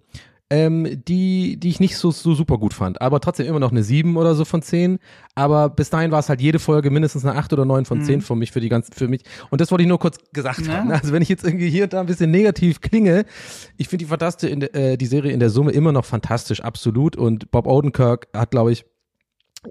ähm, 0.50 1.02
die, 1.06 1.58
die 1.58 1.68
ich 1.68 1.80
nicht 1.80 1.96
so, 1.96 2.10
so 2.10 2.34
super 2.34 2.56
gut 2.56 2.72
fand. 2.72 3.02
Aber 3.02 3.20
trotzdem 3.20 3.46
immer 3.46 3.60
noch 3.60 3.70
eine 3.70 3.82
7 3.82 4.16
oder 4.16 4.34
so 4.34 4.44
von 4.44 4.62
10. 4.62 4.98
Aber 5.34 5.68
bis 5.68 5.90
dahin 5.90 6.10
war 6.10 6.20
es 6.20 6.28
halt 6.28 6.40
jede 6.40 6.58
Folge 6.58 6.90
mindestens 6.90 7.24
eine 7.24 7.38
8 7.38 7.52
oder 7.52 7.64
9 7.64 7.84
von 7.84 8.02
10 8.02 8.16
mhm. 8.16 8.20
für 8.22 8.34
mich, 8.34 8.52
für 8.52 8.60
die 8.60 8.70
ganze, 8.70 8.92
für 8.92 9.08
mich. 9.08 9.22
Und 9.50 9.60
das 9.60 9.70
wollte 9.70 9.82
ich 9.82 9.88
nur 9.88 9.98
kurz 9.98 10.18
gesagt 10.32 10.66
ja. 10.66 10.74
haben. 10.74 10.90
Also 10.90 11.12
wenn 11.12 11.22
ich 11.22 11.28
jetzt 11.28 11.44
irgendwie 11.44 11.68
hier 11.68 11.84
und 11.84 11.92
da 11.92 12.00
ein 12.00 12.06
bisschen 12.06 12.30
negativ 12.30 12.80
klinge, 12.80 13.24
ich 13.76 13.88
finde 13.88 14.04
die 14.04 14.08
fantastische, 14.08 14.54
äh, 14.74 14.96
die 14.96 15.06
Serie 15.06 15.32
in 15.32 15.40
der 15.40 15.50
Summe 15.50 15.72
immer 15.72 15.92
noch 15.92 16.06
fantastisch, 16.06 16.60
absolut. 16.60 17.16
Und 17.16 17.50
Bob 17.50 17.66
Odenkirk 17.66 18.28
hat, 18.34 18.50
glaube 18.50 18.72
ich, 18.72 18.86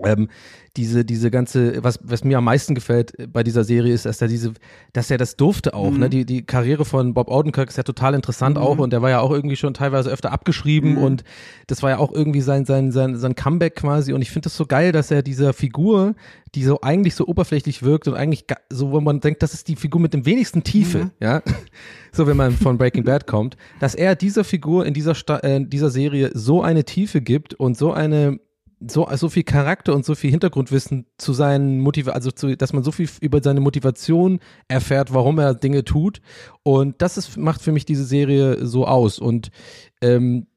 ähm, 0.03 0.29
diese, 0.75 1.03
diese 1.03 1.31
ganze, 1.31 1.83
was, 1.83 1.99
was 2.03 2.23
mir 2.23 2.37
am 2.37 2.43
meisten 2.43 2.75
gefällt 2.75 3.13
bei 3.31 3.41
dieser 3.43 3.63
Serie 3.63 3.93
ist, 3.93 4.05
dass 4.05 4.21
er 4.21 4.27
diese, 4.27 4.53
dass 4.93 5.09
er 5.09 5.17
das 5.17 5.35
durfte 5.35 5.73
auch, 5.73 5.89
ne? 5.89 5.91
mhm. 5.91 5.99
ne? 5.99 6.09
Die, 6.09 6.25
die 6.25 6.45
Karriere 6.45 6.85
von 6.85 7.13
Bob 7.13 7.29
Odenkirk 7.29 7.69
ist 7.69 7.77
ja 7.77 7.83
total 7.83 8.13
interessant 8.13 8.57
mhm. 8.57 8.63
auch 8.63 8.77
und 8.77 8.93
der 8.93 9.01
war 9.01 9.09
ja 9.09 9.19
auch 9.19 9.31
irgendwie 9.31 9.55
schon 9.55 9.73
teilweise 9.73 10.09
öfter 10.09 10.31
abgeschrieben 10.31 10.91
mhm. 10.91 10.97
und 10.97 11.23
das 11.65 11.81
war 11.81 11.89
ja 11.89 11.97
auch 11.97 12.11
irgendwie 12.11 12.41
sein, 12.41 12.65
sein, 12.65 12.91
sein, 12.91 13.17
sein 13.17 13.33
Comeback 13.33 13.75
quasi 13.75 14.13
und 14.13 14.21
ich 14.21 14.29
finde 14.29 14.45
das 14.45 14.57
so 14.57 14.65
geil, 14.65 14.91
dass 14.91 15.09
er 15.09 15.23
dieser 15.23 15.53
Figur, 15.53 16.15
die 16.53 16.63
so 16.63 16.81
eigentlich 16.81 17.15
so 17.15 17.25
oberflächlich 17.25 17.81
wirkt 17.81 18.07
und 18.07 18.13
eigentlich 18.13 18.45
so, 18.69 18.91
wo 18.91 19.01
man 19.01 19.19
denkt, 19.19 19.41
das 19.41 19.53
ist 19.53 19.67
die 19.67 19.75
Figur 19.75 19.99
mit 19.99 20.13
dem 20.13 20.25
wenigsten 20.25 20.63
Tiefe, 20.63 21.05
mhm. 21.05 21.11
ja, 21.19 21.41
so 22.11 22.27
wenn 22.27 22.37
man 22.37 22.51
von 22.51 22.77
Breaking 22.77 23.03
Bad 23.03 23.25
kommt, 23.25 23.57
dass 23.79 23.95
er 23.95 24.15
dieser 24.15 24.43
Figur 24.43 24.85
in 24.85 24.93
dieser, 24.93 25.15
Sta 25.15 25.39
äh, 25.39 25.65
dieser 25.65 25.89
Serie 25.89 26.29
so 26.33 26.61
eine 26.61 26.83
Tiefe 26.83 27.21
gibt 27.21 27.55
und 27.55 27.77
so 27.77 27.93
eine 27.93 28.39
so, 28.85 29.07
so 29.15 29.29
viel 29.29 29.43
Charakter 29.43 29.95
und 29.95 30.05
so 30.05 30.13
viel 30.13 30.29
Hintergrundwissen 30.29 31.05
zu 31.17 31.33
seinen 31.33 31.79
Motiv 31.79 32.07
also 32.07 32.31
zu, 32.31 32.55
dass 32.55 32.73
man 32.73 32.83
so 32.83 32.91
viel 32.91 33.09
über 33.21 33.41
seine 33.41 33.59
Motivation 33.59 34.39
erfährt, 34.67 35.13
warum 35.13 35.39
er 35.39 35.55
Dinge 35.55 35.83
tut. 35.83 36.21
Und 36.63 37.01
das 37.01 37.17
ist, 37.17 37.37
macht 37.37 37.61
für 37.61 37.71
mich 37.71 37.85
diese 37.85 38.05
Serie 38.05 38.65
so 38.65 38.85
aus. 38.85 39.17
Und 39.17 39.49
ähm, 40.01 40.47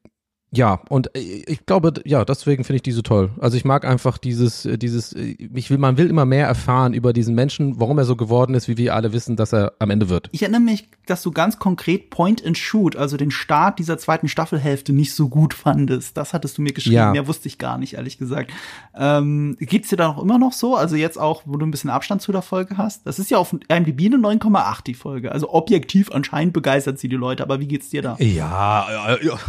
ja, 0.53 0.81
und 0.89 1.15
äh, 1.15 1.19
ich 1.19 1.65
glaube, 1.65 1.93
ja, 2.03 2.25
deswegen 2.25 2.65
finde 2.65 2.77
ich 2.77 2.83
die 2.83 2.91
so 2.91 3.01
toll. 3.01 3.29
Also 3.39 3.55
ich 3.55 3.63
mag 3.63 3.85
einfach 3.85 4.17
dieses, 4.17 4.65
äh, 4.65 4.77
dieses, 4.77 5.13
äh, 5.13 5.37
ich 5.53 5.69
will, 5.69 5.77
man 5.77 5.97
will 5.97 6.09
immer 6.09 6.25
mehr 6.25 6.45
erfahren 6.45 6.93
über 6.93 7.13
diesen 7.13 7.35
Menschen, 7.35 7.79
warum 7.79 7.97
er 7.97 8.03
so 8.03 8.17
geworden 8.17 8.53
ist, 8.53 8.67
wie 8.67 8.75
wir 8.75 8.93
alle 8.93 9.13
wissen, 9.13 9.37
dass 9.37 9.53
er 9.53 9.71
am 9.79 9.89
Ende 9.89 10.09
wird. 10.09 10.27
Ich 10.33 10.41
erinnere 10.41 10.59
mich, 10.59 10.89
dass 11.05 11.23
du 11.23 11.31
ganz 11.31 11.57
konkret 11.57 12.09
Point 12.09 12.45
and 12.45 12.57
Shoot, 12.57 12.97
also 12.97 13.15
den 13.15 13.31
Start 13.31 13.79
dieser 13.79 13.97
zweiten 13.97 14.27
Staffelhälfte 14.27 14.91
nicht 14.91 15.15
so 15.15 15.29
gut 15.29 15.53
fandest. 15.53 16.17
Das 16.17 16.33
hattest 16.33 16.57
du 16.57 16.63
mir 16.63 16.73
geschrieben. 16.73 16.95
Ja. 16.95 17.11
Mehr 17.11 17.27
wusste 17.27 17.47
ich 17.47 17.57
gar 17.57 17.77
nicht, 17.77 17.93
ehrlich 17.93 18.17
gesagt. 18.17 18.51
Ähm, 18.93 19.55
geht's 19.57 19.87
dir 19.87 19.95
da 19.95 20.09
noch 20.09 20.21
immer 20.21 20.37
noch 20.37 20.51
so? 20.51 20.75
Also 20.75 20.97
jetzt 20.97 21.17
auch, 21.17 21.43
wo 21.45 21.55
du 21.55 21.65
ein 21.65 21.71
bisschen 21.71 21.89
Abstand 21.89 22.21
zu 22.21 22.33
der 22.33 22.41
Folge 22.41 22.75
hast? 22.75 23.07
Das 23.07 23.19
ist 23.19 23.31
ja 23.31 23.37
auf 23.37 23.53
IMDb 23.53 24.05
eine 24.05 24.17
9,8 24.17 24.83
die 24.83 24.95
Folge. 24.95 25.31
Also 25.31 25.49
objektiv 25.53 26.11
anscheinend 26.11 26.51
begeistert 26.51 26.99
sie 26.99 27.07
die 27.07 27.15
Leute. 27.15 27.41
Aber 27.41 27.61
wie 27.61 27.67
geht's 27.67 27.89
dir 27.89 28.01
da? 28.01 28.17
Ja, 28.19 28.85
ja, 28.91 29.17
ja. 29.21 29.39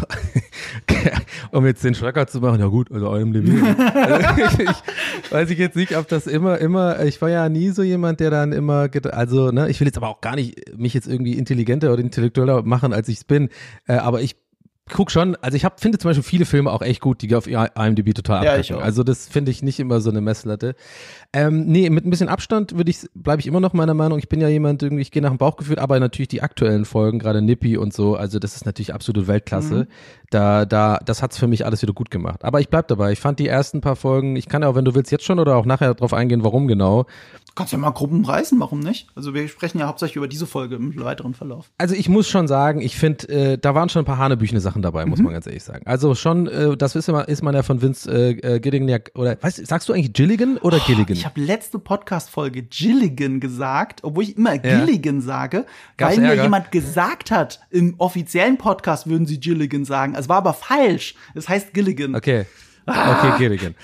um 1.51 1.67
jetzt 1.67 1.85
den 1.85 1.95
Schrecker 1.95 2.27
zu 2.27 2.41
machen, 2.41 2.61
ja 2.61 2.67
gut, 2.67 2.91
also 2.93 3.11
einem 3.11 3.33
Levin. 3.33 3.63
also 3.95 4.43
ich, 4.59 4.69
ich, 4.69 5.33
weiß 5.33 5.51
ich 5.51 5.59
jetzt 5.59 5.77
nicht, 5.77 5.97
ob 5.97 6.09
das 6.09 6.27
immer, 6.27 6.59
immer, 6.59 7.05
ich 7.05 7.21
war 7.21 7.31
ja 7.31 7.49
nie 7.49 7.71
so 7.71 7.83
jemand, 7.83 8.21
der 8.21 8.31
dann 8.31 8.53
immer, 8.53 8.89
also, 9.11 9.51
ne, 9.51 9.69
ich 9.69 9.81
will 9.81 9.87
jetzt 9.87 9.97
aber 9.97 10.09
auch 10.09 10.21
gar 10.21 10.37
nicht 10.37 10.77
mich 10.77 10.95
jetzt 10.95 11.09
irgendwie 11.09 11.35
intelligenter 11.35 11.93
oder 11.93 12.03
intellektueller 12.03 12.63
machen, 12.63 12.93
als 12.93 13.09
ich 13.09 13.19
es 13.19 13.25
bin, 13.25 13.49
äh, 13.87 13.95
aber 13.95 14.21
ich 14.23 14.37
guck 14.91 15.11
schon, 15.11 15.37
also 15.37 15.57
ich 15.57 15.65
hab, 15.65 15.81
finde 15.81 15.99
zum 15.99 16.11
Beispiel 16.11 16.23
viele 16.23 16.45
Filme 16.45 16.71
auch 16.71 16.83
echt 16.83 17.01
gut, 17.01 17.23
die 17.23 17.35
auf 17.35 17.47
IMDb 17.47 18.15
total 18.15 18.45
ja, 18.45 18.53
abdecken. 18.53 18.77
Also 18.77 19.03
das 19.03 19.29
finde 19.29 19.51
ich 19.51 19.63
nicht 19.63 19.81
immer 19.81 20.01
so 20.01 20.11
eine 20.11 20.21
Messlatte. 20.21 20.75
Ähm, 21.35 21.65
nee, 21.65 21.89
mit 21.89 22.05
ein 22.05 22.11
bisschen 22.11 22.29
Abstand 22.29 22.77
würde 22.77 22.91
ich, 22.91 23.09
bleibe 23.15 23.41
ich 23.41 23.47
immer 23.47 23.61
noch 23.61 23.73
meiner 23.73 23.95
Meinung. 23.95 24.19
Ich 24.19 24.29
bin 24.29 24.41
ja 24.43 24.49
jemand, 24.49 24.83
irgendwie, 24.83 25.01
ich 25.01 25.11
gehe 25.11 25.23
nach 25.23 25.31
dem 25.31 25.39
Bauchgefühl, 25.39 25.79
aber 25.79 25.99
natürlich 25.99 26.29
die 26.29 26.43
aktuellen 26.43 26.85
Folgen, 26.85 27.19
gerade 27.19 27.41
Nippy 27.41 27.79
und 27.79 27.95
so, 27.95 28.17
also 28.17 28.39
das 28.39 28.55
ist 28.55 28.67
natürlich 28.67 28.93
absolut 28.93 29.29
Weltklasse. 29.29 29.75
Mhm. 29.75 29.87
Da, 30.29 30.67
da, 30.67 30.99
das 31.05 31.23
hat's 31.23 31.39
für 31.39 31.47
mich 31.47 31.65
alles 31.65 31.81
wieder 31.81 31.95
gut 31.95 32.11
gemacht. 32.11 32.45
Aber 32.45 32.61
ich 32.61 32.69
bleib 32.69 32.89
dabei. 32.89 33.13
Ich 33.13 33.21
fand 33.21 33.39
die 33.39 33.49
ersten 33.49 33.81
paar 33.81 33.97
Folgen, 33.97 34.37
ich 34.37 34.49
kann 34.49 34.63
ja 34.63 34.69
auch, 34.69 34.75
wenn 34.75 34.85
du 34.85 34.95
willst, 34.95 35.11
jetzt 35.11 35.25
schon 35.25 35.39
oder 35.39 35.57
auch 35.57 35.65
nachher 35.65 35.95
darauf 35.95 36.13
eingehen, 36.13 36.45
warum 36.45 36.69
genau. 36.69 37.05
Du 37.53 37.57
kannst 37.57 37.73
ja 37.73 37.79
mal 37.79 37.91
Gruppen 37.91 38.25
reißen, 38.25 38.59
warum 38.61 38.81
nicht? 38.81 39.09
Also 39.15 39.35
wir 39.35 39.47
sprechen 39.47 39.79
ja 39.79 39.87
hauptsächlich 39.87 40.17
über 40.17 40.29
diese 40.29 40.47
Folge 40.47 40.77
im 40.77 40.99
weiteren 41.03 41.35
Verlauf. 41.35 41.71
Also 41.77 41.95
ich 41.95 42.09
muss 42.09 42.27
schon 42.29 42.49
sagen, 42.49 42.81
ich 42.81 42.97
finde, 42.97 43.29
äh, 43.29 43.59
da 43.59 43.75
waren 43.75 43.91
schon 43.91 44.03
ein 44.03 44.07
paar 44.07 44.17
hanebüchene 44.17 44.61
Sachen 44.61 44.81
dabei, 44.81 45.05
muss 45.05 45.19
mhm. 45.19 45.27
man 45.27 45.35
ganz 45.35 45.47
ehrlich 45.47 45.63
sagen. 45.63 45.87
Also 45.87 46.15
schon, 46.15 46.47
äh, 46.47 46.79
das 46.79 46.97
ist, 46.97 47.11
immer, 47.11 47.29
ist 47.29 47.43
man 47.43 47.55
ja 47.55 47.63
von 47.63 47.83
Vince 47.83 48.11
äh, 48.11 48.55
äh 48.55 48.61
Gilligan 48.61 48.89
ja, 48.89 48.99
oder 49.15 49.37
weißt, 49.39 49.67
sagst 49.67 49.87
du 49.89 49.93
eigentlich 49.93 50.15
Gilligan 50.15 50.57
oder 50.59 50.79
oh, 50.79 50.87
Gilligan? 50.87 51.22
Ich 51.23 51.27
habe 51.27 51.41
letzte 51.41 51.79
Podcast-Folge 51.79 52.65
Gilligan 52.65 53.39
gesagt, 53.39 54.03
obwohl 54.03 54.25
ich 54.25 54.37
immer 54.37 54.55
ja. 54.55 54.59
Gilligan 54.59 55.21
sage, 55.21 55.67
Gab's 55.97 56.17
weil 56.17 56.21
mir 56.21 56.43
jemand 56.43 56.73
gesagt 56.73 57.31
hat, 57.31 57.61
im 57.71 57.95
offiziellen 57.99 58.59
Podcast 58.59 59.07
würden 59.07 59.25
sie 59.25 59.39
Gilligan 59.39 59.85
sagen. 59.85 60.17
Es 60.17 60.29
war 60.29 60.39
aber 60.39 60.53
falsch. 60.53 61.15
Es 61.37 61.49
heißt 61.49 61.75
Gilligan. 61.75 62.17
Okay. 62.17 62.47
Ah. 62.87 63.29
Okay, 63.29 63.39
Gilligan. 63.39 63.77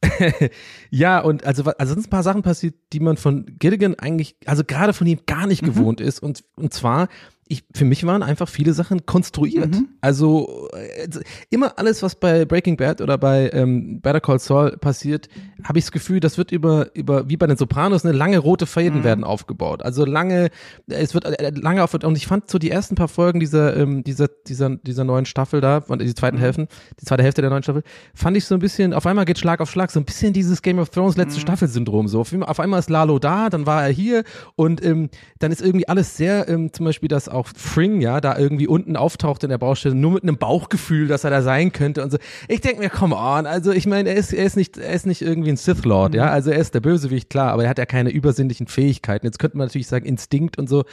ja, 0.90 1.18
und 1.18 1.44
also, 1.44 1.62
also 1.64 1.92
sind 1.92 2.06
ein 2.06 2.10
paar 2.10 2.22
Sachen 2.22 2.40
passiert, 2.40 2.74
die 2.94 3.00
man 3.00 3.18
von 3.18 3.44
Gilligan 3.58 3.94
eigentlich, 3.96 4.36
also 4.46 4.64
gerade 4.64 4.94
von 4.94 5.06
ihm 5.06 5.20
gar 5.26 5.46
nicht 5.46 5.60
mhm. 5.60 5.66
gewohnt 5.66 6.00
ist. 6.00 6.20
Und, 6.20 6.42
und 6.56 6.72
zwar 6.72 7.08
ich, 7.48 7.64
für 7.74 7.84
mich 7.84 8.04
waren 8.04 8.22
einfach 8.22 8.48
viele 8.48 8.72
Sachen 8.72 9.06
konstruiert. 9.06 9.74
Mhm. 9.74 9.88
Also 10.00 10.68
äh, 10.72 11.08
immer 11.50 11.78
alles, 11.78 12.02
was 12.02 12.14
bei 12.14 12.44
Breaking 12.44 12.76
Bad 12.76 13.00
oder 13.00 13.18
bei 13.18 13.50
ähm, 13.52 14.00
Better 14.00 14.20
Call 14.20 14.38
Saul 14.38 14.76
passiert, 14.76 15.28
habe 15.64 15.78
ich 15.78 15.86
das 15.86 15.92
Gefühl, 15.92 16.20
das 16.20 16.38
wird 16.38 16.52
über, 16.52 16.94
über, 16.94 17.28
wie 17.28 17.36
bei 17.36 17.46
den 17.46 17.56
Sopranos, 17.56 18.04
eine 18.04 18.16
lange 18.16 18.38
rote 18.38 18.66
Fäden 18.66 19.00
mhm. 19.00 19.04
werden 19.04 19.24
aufgebaut. 19.24 19.82
Also 19.82 20.04
lange, 20.04 20.50
es 20.86 21.14
wird 21.14 21.24
äh, 21.24 21.50
lange 21.50 21.82
auf, 21.82 21.94
und 21.94 22.16
ich 22.16 22.26
fand 22.26 22.50
so 22.50 22.58
die 22.58 22.70
ersten 22.70 22.94
paar 22.94 23.08
Folgen 23.08 23.40
dieser, 23.40 23.76
ähm, 23.76 24.04
dieser, 24.04 24.28
dieser, 24.46 24.76
dieser 24.76 25.04
neuen 25.04 25.24
Staffel 25.24 25.60
da, 25.60 25.80
die 25.80 26.14
zweiten 26.14 26.36
mhm. 26.36 26.42
Hälften, 26.42 26.68
die 27.00 27.04
zweite 27.06 27.22
Hälfte 27.22 27.40
der 27.40 27.50
neuen 27.50 27.62
Staffel, 27.62 27.82
fand 28.14 28.36
ich 28.36 28.44
so 28.44 28.54
ein 28.54 28.60
bisschen, 28.60 28.92
auf 28.92 29.06
einmal 29.06 29.24
geht 29.24 29.38
Schlag 29.38 29.60
auf 29.60 29.70
Schlag, 29.70 29.90
so 29.90 30.00
ein 30.00 30.04
bisschen 30.04 30.32
dieses 30.32 30.62
Game 30.62 30.78
of 30.78 30.90
Thrones 30.90 31.16
letzte 31.16 31.38
mhm. 31.38 31.42
Staffel-Syndrom. 31.42 32.08
So, 32.08 32.20
auf, 32.20 32.32
auf 32.32 32.60
einmal 32.60 32.80
ist 32.80 32.90
Lalo 32.90 33.18
da, 33.18 33.48
dann 33.48 33.66
war 33.66 33.84
er 33.84 33.92
hier 33.92 34.24
und 34.56 34.84
ähm, 34.84 35.08
dann 35.38 35.52
ist 35.52 35.62
irgendwie 35.62 35.88
alles 35.88 36.16
sehr, 36.16 36.48
ähm, 36.48 36.72
zum 36.72 36.84
Beispiel 36.84 37.08
das 37.08 37.28
auch 37.28 37.37
Fring, 37.46 38.00
ja, 38.00 38.20
da 38.20 38.36
irgendwie 38.36 38.66
unten 38.66 38.96
auftaucht 38.96 39.44
in 39.44 39.50
der 39.50 39.58
Baustelle, 39.58 39.94
nur 39.94 40.12
mit 40.12 40.22
einem 40.22 40.38
Bauchgefühl, 40.38 41.08
dass 41.08 41.24
er 41.24 41.30
da 41.30 41.42
sein 41.42 41.72
könnte 41.72 42.02
und 42.02 42.10
so. 42.10 42.18
Ich 42.48 42.60
denke 42.60 42.80
mir, 42.80 42.90
come 42.90 43.14
on, 43.14 43.46
also 43.46 43.72
ich 43.72 43.86
meine, 43.86 44.10
er 44.10 44.16
ist, 44.16 44.32
er 44.32 44.44
ist 44.44 44.56
nicht, 44.56 44.78
er 44.78 44.92
ist 44.92 45.06
nicht 45.06 45.22
irgendwie 45.22 45.50
ein 45.50 45.56
Sith 45.56 45.84
Lord, 45.84 46.12
mhm. 46.12 46.18
ja, 46.18 46.30
also 46.30 46.50
er 46.50 46.58
ist 46.58 46.74
der 46.74 46.80
Bösewicht, 46.80 47.30
klar, 47.30 47.52
aber 47.52 47.64
er 47.64 47.70
hat 47.70 47.78
ja 47.78 47.86
keine 47.86 48.10
übersinnlichen 48.10 48.66
Fähigkeiten. 48.66 49.26
Jetzt 49.26 49.38
könnte 49.38 49.56
man 49.56 49.66
natürlich 49.66 49.86
sagen, 49.86 50.06
Instinkt 50.06 50.58
und 50.58 50.68
so. 50.68 50.84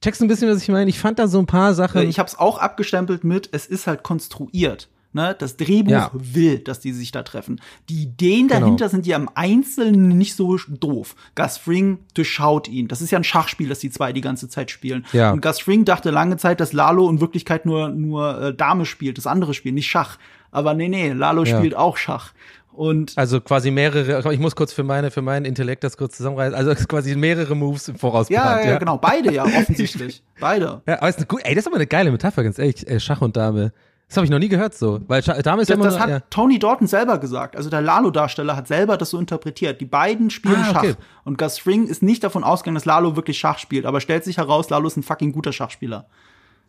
Checkst 0.00 0.20
du 0.20 0.26
ein 0.26 0.28
bisschen, 0.28 0.50
was 0.50 0.62
ich 0.62 0.68
meine? 0.68 0.90
Ich 0.90 0.98
fand 0.98 1.18
da 1.18 1.26
so 1.26 1.38
ein 1.38 1.46
paar 1.46 1.72
Sachen. 1.74 2.06
Ich 2.08 2.18
habe 2.18 2.28
es 2.28 2.38
auch 2.38 2.58
abgestempelt 2.58 3.24
mit, 3.24 3.48
es 3.52 3.66
ist 3.66 3.86
halt 3.86 4.02
konstruiert. 4.02 4.88
Ne? 5.16 5.34
Das 5.36 5.56
Drehbuch 5.56 5.90
ja. 5.90 6.10
will, 6.12 6.58
dass 6.58 6.78
die 6.78 6.92
sich 6.92 7.10
da 7.10 7.22
treffen. 7.22 7.58
Die 7.88 8.02
Ideen 8.02 8.48
genau. 8.48 8.60
dahinter 8.60 8.84
genau. 8.84 8.90
sind 8.90 9.06
ja 9.06 9.16
im 9.16 9.30
Einzelnen 9.34 10.08
nicht 10.08 10.36
so 10.36 10.58
doof. 10.68 11.16
Gus 11.34 11.56
Fring 11.56 12.00
durchschaut 12.12 12.68
ihn. 12.68 12.86
Das 12.86 13.00
ist 13.00 13.10
ja 13.10 13.18
ein 13.18 13.24
Schachspiel, 13.24 13.70
das 13.70 13.78
die 13.78 13.90
zwei 13.90 14.12
die 14.12 14.20
ganze 14.20 14.50
Zeit 14.50 14.70
spielen. 14.70 15.06
Ja. 15.12 15.32
Und 15.32 15.40
Gus 15.40 15.58
Fring 15.58 15.86
dachte 15.86 16.10
lange 16.10 16.36
Zeit, 16.36 16.60
dass 16.60 16.74
Lalo 16.74 17.08
in 17.08 17.22
Wirklichkeit 17.22 17.64
nur, 17.64 17.88
nur 17.88 18.42
äh, 18.42 18.54
Dame 18.54 18.84
spielt, 18.84 19.16
das 19.16 19.26
andere 19.26 19.54
Spiel, 19.54 19.72
nicht 19.72 19.88
Schach. 19.88 20.18
Aber 20.50 20.74
nee, 20.74 20.88
nee, 20.88 21.12
Lalo 21.12 21.44
ja. 21.44 21.56
spielt 21.56 21.74
auch 21.74 21.96
Schach. 21.96 22.34
Und 22.76 23.16
also 23.16 23.40
quasi 23.40 23.70
mehrere, 23.70 24.30
ich 24.34 24.38
muss 24.38 24.54
kurz 24.54 24.74
für 24.74 24.82
meine, 24.82 25.10
für 25.10 25.22
meinen 25.22 25.46
Intellekt 25.46 25.82
das 25.82 25.96
kurz 25.96 26.18
zusammenreißen, 26.18 26.54
also 26.54 26.74
quasi 26.88 27.16
mehrere 27.16 27.54
Moves 27.54 27.88
im 27.88 27.96
Voraus 27.96 28.28
ja, 28.28 28.60
ja, 28.60 28.72
ja, 28.72 28.78
genau, 28.78 28.98
beide 28.98 29.32
ja, 29.32 29.44
offensichtlich. 29.46 30.22
beide. 30.38 30.82
Ja, 30.86 30.98
aber 30.98 31.08
ist 31.08 31.18
eine, 31.18 31.26
ey, 31.42 31.54
das 31.54 31.62
ist 31.62 31.68
aber 31.68 31.76
eine 31.76 31.86
geile 31.86 32.10
Metapher, 32.10 32.44
ganz 32.44 32.58
ehrlich, 32.58 32.86
äh, 32.86 33.00
Schach 33.00 33.22
und 33.22 33.34
Dame. 33.34 33.72
Das 34.08 34.18
habe 34.18 34.24
ich 34.24 34.30
noch 34.30 34.38
nie 34.38 34.48
gehört 34.48 34.74
so, 34.74 35.00
weil 35.08 35.20
Dame 35.20 35.62
ist 35.62 35.68
das, 35.68 35.74
immer 35.74 35.86
das 35.86 35.98
hat 35.98 36.08
ja. 36.08 36.20
Tony 36.30 36.60
Dalton 36.60 36.86
selber 36.86 37.18
gesagt. 37.18 37.56
Also 37.56 37.70
der 37.70 37.80
Lalo-Darsteller 37.80 38.54
hat 38.54 38.68
selber 38.68 38.96
das 38.96 39.10
so 39.10 39.18
interpretiert. 39.18 39.80
Die 39.80 39.84
beiden 39.84 40.30
spielen 40.30 40.62
ah, 40.64 40.70
okay. 40.70 40.90
Schach 40.90 41.04
und 41.24 41.38
Gus 41.38 41.58
Fring 41.58 41.88
ist 41.88 42.04
nicht 42.04 42.22
davon 42.22 42.44
ausgegangen, 42.44 42.76
dass 42.76 42.84
Lalo 42.84 43.16
wirklich 43.16 43.36
Schach 43.36 43.58
spielt, 43.58 43.84
aber 43.84 44.00
stellt 44.00 44.22
sich 44.22 44.36
heraus, 44.36 44.70
Lalo 44.70 44.86
ist 44.86 44.96
ein 44.96 45.02
fucking 45.02 45.32
guter 45.32 45.52
Schachspieler. 45.52 46.06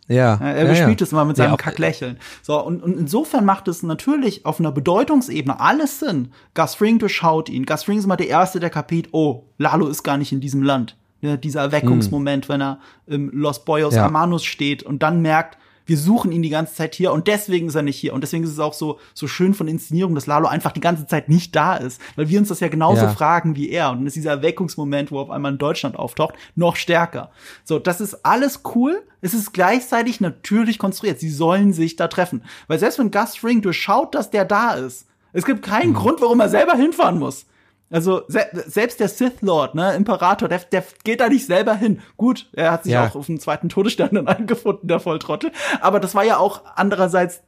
Ja. 0.08 0.36
Er 0.36 0.63
ja, 0.63 0.70
bespielt 0.70 1.00
ja. 1.00 1.03
es 1.03 1.12
immer 1.12 1.25
mit 1.25 1.38
seinem 1.38 1.51
ja, 1.51 1.58
Kacklächeln. 1.58 2.17
So, 2.41 2.60
und, 2.63 2.82
und 2.82 2.98
insofern 2.98 3.46
macht 3.46 3.67
es 3.67 3.84
natürlich 3.84 4.46
auf 4.46 4.60
einer 4.60 4.72
Bedeutungsebene 4.72 5.60
alles 5.60 6.00
Sinn. 6.00 6.32
Gus 6.56 6.75
Fring 6.75 6.98
durchschaut 6.98 7.50
ihn. 7.50 7.65
Gus 7.65 7.84
Fring 7.84 8.00
ist 8.00 8.08
mal 8.08 8.15
der 8.15 8.29
Erste, 8.29 8.60
der 8.60 8.70
kapiert, 8.70 9.10
oh, 9.12 9.44
Lalo 9.58 9.88
ist 9.88 10.03
gar 10.03 10.17
nicht 10.17 10.32
in 10.32 10.39
diesem 10.39 10.63
Land. 10.63 10.98
Ja, 11.22 11.36
dieser 11.36 11.62
Erweckungsmoment, 11.62 12.46
hm. 12.46 12.50
wenn 12.50 12.62
er 12.62 12.79
im 13.06 13.29
Los 13.32 13.65
Boyos 13.65 13.96
ja. 13.96 14.03
Hermanos 14.03 14.46
steht 14.46 14.84
und 14.84 15.03
dann 15.03 15.22
merkt, 15.22 15.58
wir 15.88 15.98
suchen 15.98 16.32
ihn 16.32 16.41
die 16.41 16.50
ganze 16.50 16.75
Zeit 16.75 16.94
hier 16.94 17.13
und 17.13 17.27
deswegen 17.27 17.67
ist 17.67 17.75
er 17.75 17.82
nicht 17.82 17.98
hier. 17.98 18.13
Und 18.13 18.22
deswegen 18.22 18.44
ist 18.44 18.51
es 18.51 18.60
auch 18.60 18.74
so, 18.74 19.00
so 19.13 19.27
schön 19.27 19.53
von 19.53 19.67
Inszenierung, 19.67 20.13
dass 20.13 20.27
Lalo 20.27 20.48
einfach 20.48 20.74
die 20.74 20.82
ganze 20.82 21.08
Zeit 21.08 21.29
nicht 21.29 21.56
da 21.56 21.77
ist. 21.77 22.00
Weil 22.15 22.29
wir 22.29 22.39
uns 22.39 22.50
das 22.50 22.60
ja 22.60 22.67
genauso 22.67 23.03
ja. 23.03 23.10
fragen 23.10 23.56
wie 23.56 23.70
er. 23.70 23.91
Und 23.91 24.00
dann 24.00 24.08
ist 24.08 24.17
dieser 24.17 24.32
Erweckungsmoment, 24.32 25.12
wo 25.12 25.20
er 25.20 25.24
auf 25.24 25.29
einmal 25.32 25.53
in 25.53 25.58
Deutschland 25.58 25.96
auftaucht, 25.96 26.36
noch 26.56 26.75
stärker. 26.75 27.32
So, 27.63 27.79
das 27.79 28.01
ist 28.01 28.25
alles 28.25 28.62
cool. 28.75 29.01
Es 29.22 29.34
ist 29.34 29.53
gleichzeitig 29.53 30.20
natürlich 30.20 30.77
konstruiert. 30.77 31.20
Sie 31.20 31.29
sollen 31.29 31.72
sich 31.72 31.96
da 31.96 32.10
treffen. 32.10 32.44
Weil 32.67 32.79
selbst 32.79 33.00
wenn 33.00 33.10
Gus 33.10 33.38
Fring 33.38 33.62
durchschaut, 33.62 34.13
dass 34.13 34.29
der 34.29 34.44
da 34.46 34.74
ist, 34.74 35.08
es 35.32 35.46
gibt 35.46 35.63
keinen 35.63 35.91
mhm. 35.91 35.96
Grund, 35.96 36.22
warum 36.22 36.39
er 36.39 36.50
selber 36.50 36.74
hinfahren 36.74 37.20
muss. 37.20 37.46
Also 37.89 38.24
se 38.27 38.46
selbst 38.67 39.00
der 39.00 39.08
Sith 39.08 39.41
Lord, 39.41 39.75
ne, 39.75 39.96
Imperator, 39.96 40.50
der, 40.50 40.60
der 40.60 40.84
geht 41.03 41.22
da 41.22 41.29
nicht 41.29 41.46
selber 41.46 41.74
hin. 41.75 42.01
Gut, 42.17 42.50
er 42.53 42.72
hat 42.72 42.84
sich 42.84 42.94
ja. 42.94 43.08
auch 43.08 43.15
auf 43.15 43.27
den 43.27 43.39
zweiten 43.39 43.70
Todesstern 43.70 44.10
dann 44.12 44.27
eingefunden, 44.27 44.88
der 44.88 45.00
Volltrottel. 45.00 45.51
Aber 45.82 46.00
das 46.00 46.13
war 46.13 46.25
ja 46.25 46.38
auch 46.38 46.63
andererseits, 46.75 47.41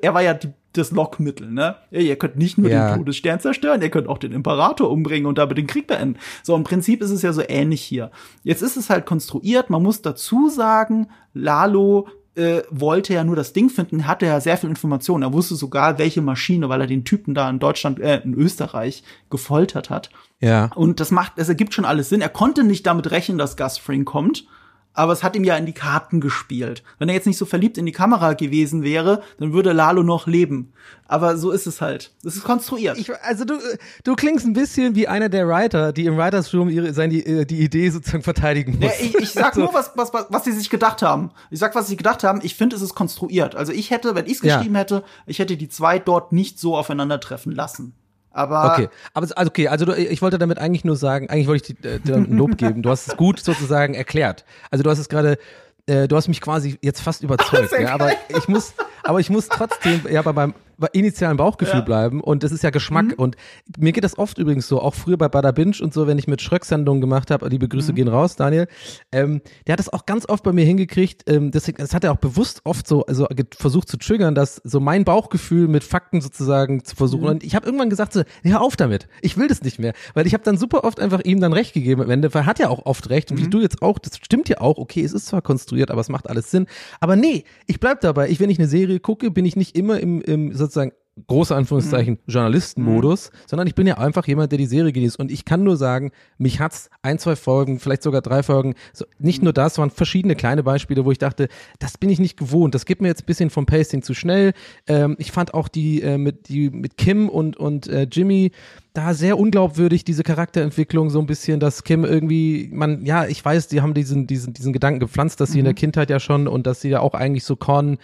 er 0.00 0.14
war 0.14 0.22
ja 0.22 0.32
die, 0.32 0.52
das 0.72 0.92
Lockmittel, 0.92 1.50
ne? 1.50 1.76
Ihr 1.90 2.16
könnt 2.16 2.36
nicht 2.36 2.56
nur 2.56 2.70
ja. 2.70 2.88
den 2.88 2.98
Todesstern 2.98 3.40
zerstören, 3.40 3.82
ihr 3.82 3.90
könnt 3.90 4.08
auch 4.08 4.18
den 4.18 4.32
Imperator 4.32 4.90
umbringen 4.90 5.26
und 5.26 5.36
damit 5.36 5.58
den 5.58 5.66
Krieg 5.66 5.86
beenden. 5.86 6.18
So, 6.42 6.56
im 6.56 6.64
Prinzip 6.64 7.02
ist 7.02 7.10
es 7.10 7.20
ja 7.20 7.34
so 7.34 7.42
ähnlich 7.46 7.82
hier. 7.82 8.10
Jetzt 8.42 8.62
ist 8.62 8.78
es 8.78 8.88
halt 8.88 9.04
konstruiert, 9.04 9.68
man 9.68 9.82
muss 9.82 10.00
dazu 10.00 10.48
sagen, 10.48 11.08
Lalo 11.34 12.08
äh, 12.34 12.62
wollte 12.70 13.14
ja 13.14 13.24
nur 13.24 13.36
das 13.36 13.52
Ding 13.52 13.68
finden, 13.68 14.06
hatte 14.06 14.26
ja 14.26 14.40
sehr 14.40 14.56
viel 14.56 14.70
Informationen. 14.70 15.22
Er 15.22 15.32
wusste 15.32 15.54
sogar, 15.54 15.98
welche 15.98 16.22
Maschine, 16.22 16.68
weil 16.68 16.80
er 16.80 16.86
den 16.86 17.04
Typen 17.04 17.34
da 17.34 17.48
in 17.48 17.58
Deutschland, 17.58 18.00
äh, 18.00 18.20
in 18.20 18.34
Österreich 18.34 19.02
gefoltert 19.30 19.90
hat. 19.90 20.10
Ja. 20.40 20.70
Und 20.74 21.00
das 21.00 21.10
macht, 21.10 21.34
es 21.36 21.48
ergibt 21.48 21.74
schon 21.74 21.84
alles 21.84 22.08
Sinn. 22.08 22.20
Er 22.20 22.28
konnte 22.28 22.64
nicht 22.64 22.86
damit 22.86 23.10
rechnen, 23.10 23.38
dass 23.38 23.56
Gus 23.56 23.78
Fring 23.78 24.04
kommt 24.04 24.46
aber 24.94 25.12
es 25.12 25.22
hat 25.22 25.36
ihm 25.36 25.44
ja 25.44 25.56
in 25.56 25.66
die 25.66 25.72
Karten 25.72 26.20
gespielt. 26.20 26.82
Wenn 26.98 27.08
er 27.08 27.14
jetzt 27.14 27.26
nicht 27.26 27.38
so 27.38 27.46
verliebt 27.46 27.78
in 27.78 27.86
die 27.86 27.92
Kamera 27.92 28.34
gewesen 28.34 28.82
wäre, 28.82 29.22
dann 29.38 29.52
würde 29.52 29.72
Lalo 29.72 30.02
noch 30.02 30.26
leben. 30.26 30.72
Aber 31.06 31.36
so 31.36 31.50
ist 31.50 31.66
es 31.66 31.80
halt. 31.80 32.12
Es 32.24 32.36
ist 32.36 32.44
konstruiert. 32.44 32.98
Ich, 32.98 33.10
also 33.22 33.44
du, 33.44 33.58
du 34.04 34.14
klingst 34.14 34.46
ein 34.46 34.52
bisschen 34.52 34.94
wie 34.94 35.08
einer 35.08 35.28
der 35.28 35.46
Writer, 35.48 35.92
die 35.92 36.06
im 36.06 36.16
Writers 36.16 36.52
Room 36.54 36.68
ihre, 36.68 36.92
seine, 36.92 37.14
die, 37.14 37.46
die 37.46 37.60
Idee 37.60 37.90
sozusagen 37.90 38.22
verteidigen 38.22 38.78
muss. 38.78 38.84
Ja, 38.84 38.90
ich, 39.00 39.14
ich 39.14 39.30
sag 39.30 39.56
nur, 39.58 39.72
was, 39.72 39.92
was, 39.94 40.12
was, 40.12 40.26
was 40.28 40.44
sie 40.44 40.52
sich 40.52 40.70
gedacht 40.70 41.02
haben. 41.02 41.30
Ich 41.50 41.58
sag, 41.58 41.74
was 41.74 41.88
sie 41.88 41.96
gedacht 41.96 42.24
haben. 42.24 42.40
Ich 42.42 42.54
finde, 42.54 42.76
es 42.76 42.82
ist 42.82 42.94
konstruiert. 42.94 43.54
Also 43.54 43.72
ich 43.72 43.90
hätte, 43.90 44.14
wenn 44.14 44.26
ich 44.26 44.34
es 44.34 44.40
geschrieben 44.40 44.74
ja. 44.74 44.80
hätte, 44.80 45.04
ich 45.26 45.38
hätte 45.38 45.56
die 45.56 45.68
zwei 45.68 45.98
dort 45.98 46.32
nicht 46.32 46.58
so 46.58 46.76
aufeinandertreffen 46.76 47.52
lassen. 47.52 47.94
Aber 48.32 48.72
okay, 48.72 48.88
aber 49.14 49.28
also 49.36 49.48
okay, 49.50 49.68
also 49.68 49.84
du, 49.84 49.92
ich 49.94 50.22
wollte 50.22 50.38
damit 50.38 50.58
eigentlich 50.58 50.84
nur 50.84 50.96
sagen, 50.96 51.28
eigentlich 51.28 51.48
wollte 51.48 51.72
ich 51.72 51.80
dir, 51.80 51.98
dir 51.98 52.16
ein 52.16 52.36
Lob 52.36 52.56
geben. 52.56 52.82
Du 52.82 52.90
hast 52.90 53.08
es 53.08 53.16
gut 53.16 53.40
sozusagen 53.40 53.94
erklärt. 53.94 54.44
Also 54.70 54.82
du 54.82 54.90
hast 54.90 54.98
es 54.98 55.08
gerade 55.08 55.38
äh, 55.86 56.06
du 56.06 56.16
hast 56.16 56.28
mich 56.28 56.40
quasi 56.40 56.78
jetzt 56.80 57.00
fast 57.00 57.22
überzeugt, 57.22 57.72
ja, 57.80 57.92
aber 57.92 58.12
ich 58.28 58.48
muss, 58.48 58.74
aber 59.02 59.20
ich 59.20 59.30
muss 59.30 59.48
trotzdem 59.48 60.02
ja 60.10 60.22
bei 60.22 60.32
meinem 60.32 60.54
initialen 60.92 61.36
Bauchgefühl 61.36 61.80
ja. 61.80 61.84
bleiben 61.84 62.20
und 62.20 62.42
das 62.42 62.52
ist 62.52 62.62
ja 62.62 62.70
Geschmack 62.70 63.06
mhm. 63.06 63.14
und 63.16 63.36
mir 63.78 63.92
geht 63.92 64.04
das 64.04 64.18
oft 64.18 64.38
übrigens 64.38 64.68
so, 64.68 64.80
auch 64.80 64.94
früher 64.94 65.16
bei 65.16 65.28
Bada 65.28 65.52
Binge 65.52 65.76
und 65.80 65.94
so, 65.94 66.06
wenn 66.06 66.18
ich 66.18 66.26
mit 66.26 66.42
Schröck-Sendungen 66.42 67.00
gemacht 67.00 67.30
habe, 67.30 67.48
liebe 67.48 67.68
Grüße 67.68 67.92
mhm. 67.92 67.96
gehen 67.96 68.08
raus, 68.08 68.36
Daniel, 68.36 68.68
ähm, 69.12 69.40
der 69.66 69.74
hat 69.74 69.80
das 69.80 69.92
auch 69.92 70.06
ganz 70.06 70.28
oft 70.28 70.42
bei 70.42 70.52
mir 70.52 70.64
hingekriegt, 70.64 71.28
ähm, 71.28 71.50
deswegen, 71.50 71.78
das 71.78 71.94
hat 71.94 72.04
er 72.04 72.12
auch 72.12 72.16
bewusst 72.16 72.62
oft 72.64 72.86
so 72.86 73.04
also 73.06 73.26
versucht 73.56 73.88
zu 73.88 73.96
triggern, 73.96 74.34
dass 74.34 74.60
so 74.64 74.80
mein 74.80 75.04
Bauchgefühl 75.04 75.68
mit 75.68 75.84
Fakten 75.84 76.20
sozusagen 76.20 76.84
zu 76.84 76.96
versuchen 76.96 77.24
mhm. 77.24 77.30
und 77.30 77.44
ich 77.44 77.54
habe 77.54 77.66
irgendwann 77.66 77.90
gesagt 77.90 78.12
so, 78.12 78.22
hör 78.42 78.60
auf 78.60 78.76
damit, 78.76 79.08
ich 79.20 79.36
will 79.36 79.48
das 79.48 79.62
nicht 79.62 79.78
mehr, 79.78 79.92
weil 80.14 80.26
ich 80.26 80.34
habe 80.34 80.44
dann 80.44 80.56
super 80.56 80.84
oft 80.84 81.00
einfach 81.00 81.20
ihm 81.24 81.40
dann 81.40 81.52
recht 81.52 81.74
gegeben 81.74 82.02
am 82.02 82.10
Ende, 82.10 82.32
weil 82.34 82.42
er 82.42 82.46
hat 82.46 82.58
ja 82.58 82.68
auch 82.68 82.86
oft 82.86 83.10
recht 83.10 83.30
und 83.30 83.38
wie 83.38 83.44
mhm. 83.44 83.50
du 83.50 83.60
jetzt 83.60 83.82
auch, 83.82 83.98
das 83.98 84.16
stimmt 84.16 84.48
ja 84.48 84.60
auch, 84.60 84.78
okay, 84.78 85.02
es 85.04 85.12
ist 85.12 85.26
zwar 85.26 85.42
konstruiert, 85.42 85.90
aber 85.90 86.00
es 86.00 86.08
macht 86.08 86.28
alles 86.28 86.50
Sinn, 86.50 86.66
aber 87.00 87.16
nee, 87.16 87.44
ich 87.66 87.80
bleib 87.80 88.00
dabei, 88.00 88.28
ich, 88.28 88.40
wenn 88.40 88.50
ich 88.50 88.58
eine 88.58 88.68
Serie 88.68 89.00
gucke, 89.00 89.30
bin 89.30 89.44
ich 89.44 89.56
nicht 89.56 89.76
immer 89.76 90.00
im, 90.00 90.20
im 90.22 90.54
sozusagen 90.72 90.92
große 91.26 91.54
Anführungszeichen 91.54 92.14
mhm. 92.14 92.32
Journalistenmodus, 92.32 93.30
mhm. 93.30 93.36
sondern 93.46 93.66
ich 93.66 93.74
bin 93.74 93.86
ja 93.86 93.98
einfach 93.98 94.26
jemand, 94.26 94.50
der 94.50 94.58
die 94.58 94.66
Serie 94.66 94.92
genießt. 94.92 95.18
Und 95.18 95.30
ich 95.30 95.44
kann 95.44 95.62
nur 95.62 95.76
sagen, 95.76 96.10
mich 96.38 96.58
hat's 96.58 96.88
ein, 97.02 97.18
zwei 97.18 97.36
Folgen, 97.36 97.78
vielleicht 97.78 98.02
sogar 98.02 98.22
drei 98.22 98.42
Folgen, 98.42 98.74
so, 98.92 99.04
nicht 99.18 99.38
mhm. 99.38 99.44
nur 99.44 99.52
das, 99.52 99.76
waren 99.78 99.90
verschiedene 99.90 100.36
kleine 100.36 100.62
Beispiele, 100.62 101.04
wo 101.04 101.12
ich 101.12 101.18
dachte, 101.18 101.48
das 101.78 101.98
bin 101.98 102.08
ich 102.08 102.18
nicht 102.18 102.38
gewohnt. 102.38 102.74
Das 102.74 102.86
gibt 102.86 103.02
mir 103.02 103.08
jetzt 103.08 103.22
ein 103.22 103.26
bisschen 103.26 103.50
vom 103.50 103.66
Pacing 103.66 104.02
zu 104.02 104.14
schnell. 104.14 104.52
Ähm, 104.86 105.16
ich 105.18 105.32
fand 105.32 105.52
auch 105.54 105.68
die 105.68 106.00
äh, 106.00 106.16
mit 106.16 106.48
die 106.48 106.70
mit 106.70 106.96
Kim 106.96 107.28
und 107.28 107.56
und 107.56 107.88
äh, 107.88 108.06
Jimmy 108.10 108.52
da 108.94 109.14
sehr 109.14 109.38
unglaubwürdig, 109.38 110.04
diese 110.04 110.22
Charakterentwicklung, 110.22 111.08
so 111.08 111.18
ein 111.18 111.26
bisschen, 111.26 111.60
dass 111.60 111.82
Kim 111.82 112.04
irgendwie, 112.04 112.68
man, 112.72 113.04
ja, 113.06 113.26
ich 113.26 113.42
weiß, 113.42 113.68
die 113.68 113.80
haben 113.80 113.94
diesen, 113.94 114.26
diesen, 114.26 114.52
diesen 114.52 114.72
Gedanken 114.72 115.00
gepflanzt, 115.00 115.40
dass 115.40 115.50
sie 115.50 115.58
mhm. 115.58 115.60
in 115.60 115.64
der 115.64 115.72
mhm. 115.72 115.76
Kindheit 115.76 116.10
ja 116.10 116.20
schon 116.20 116.46
und 116.46 116.66
dass 116.66 116.82
sie 116.82 116.90
ja 116.90 117.00
auch 117.00 117.14
eigentlich 117.14 117.44
so 117.44 117.56
Con, 117.56 117.98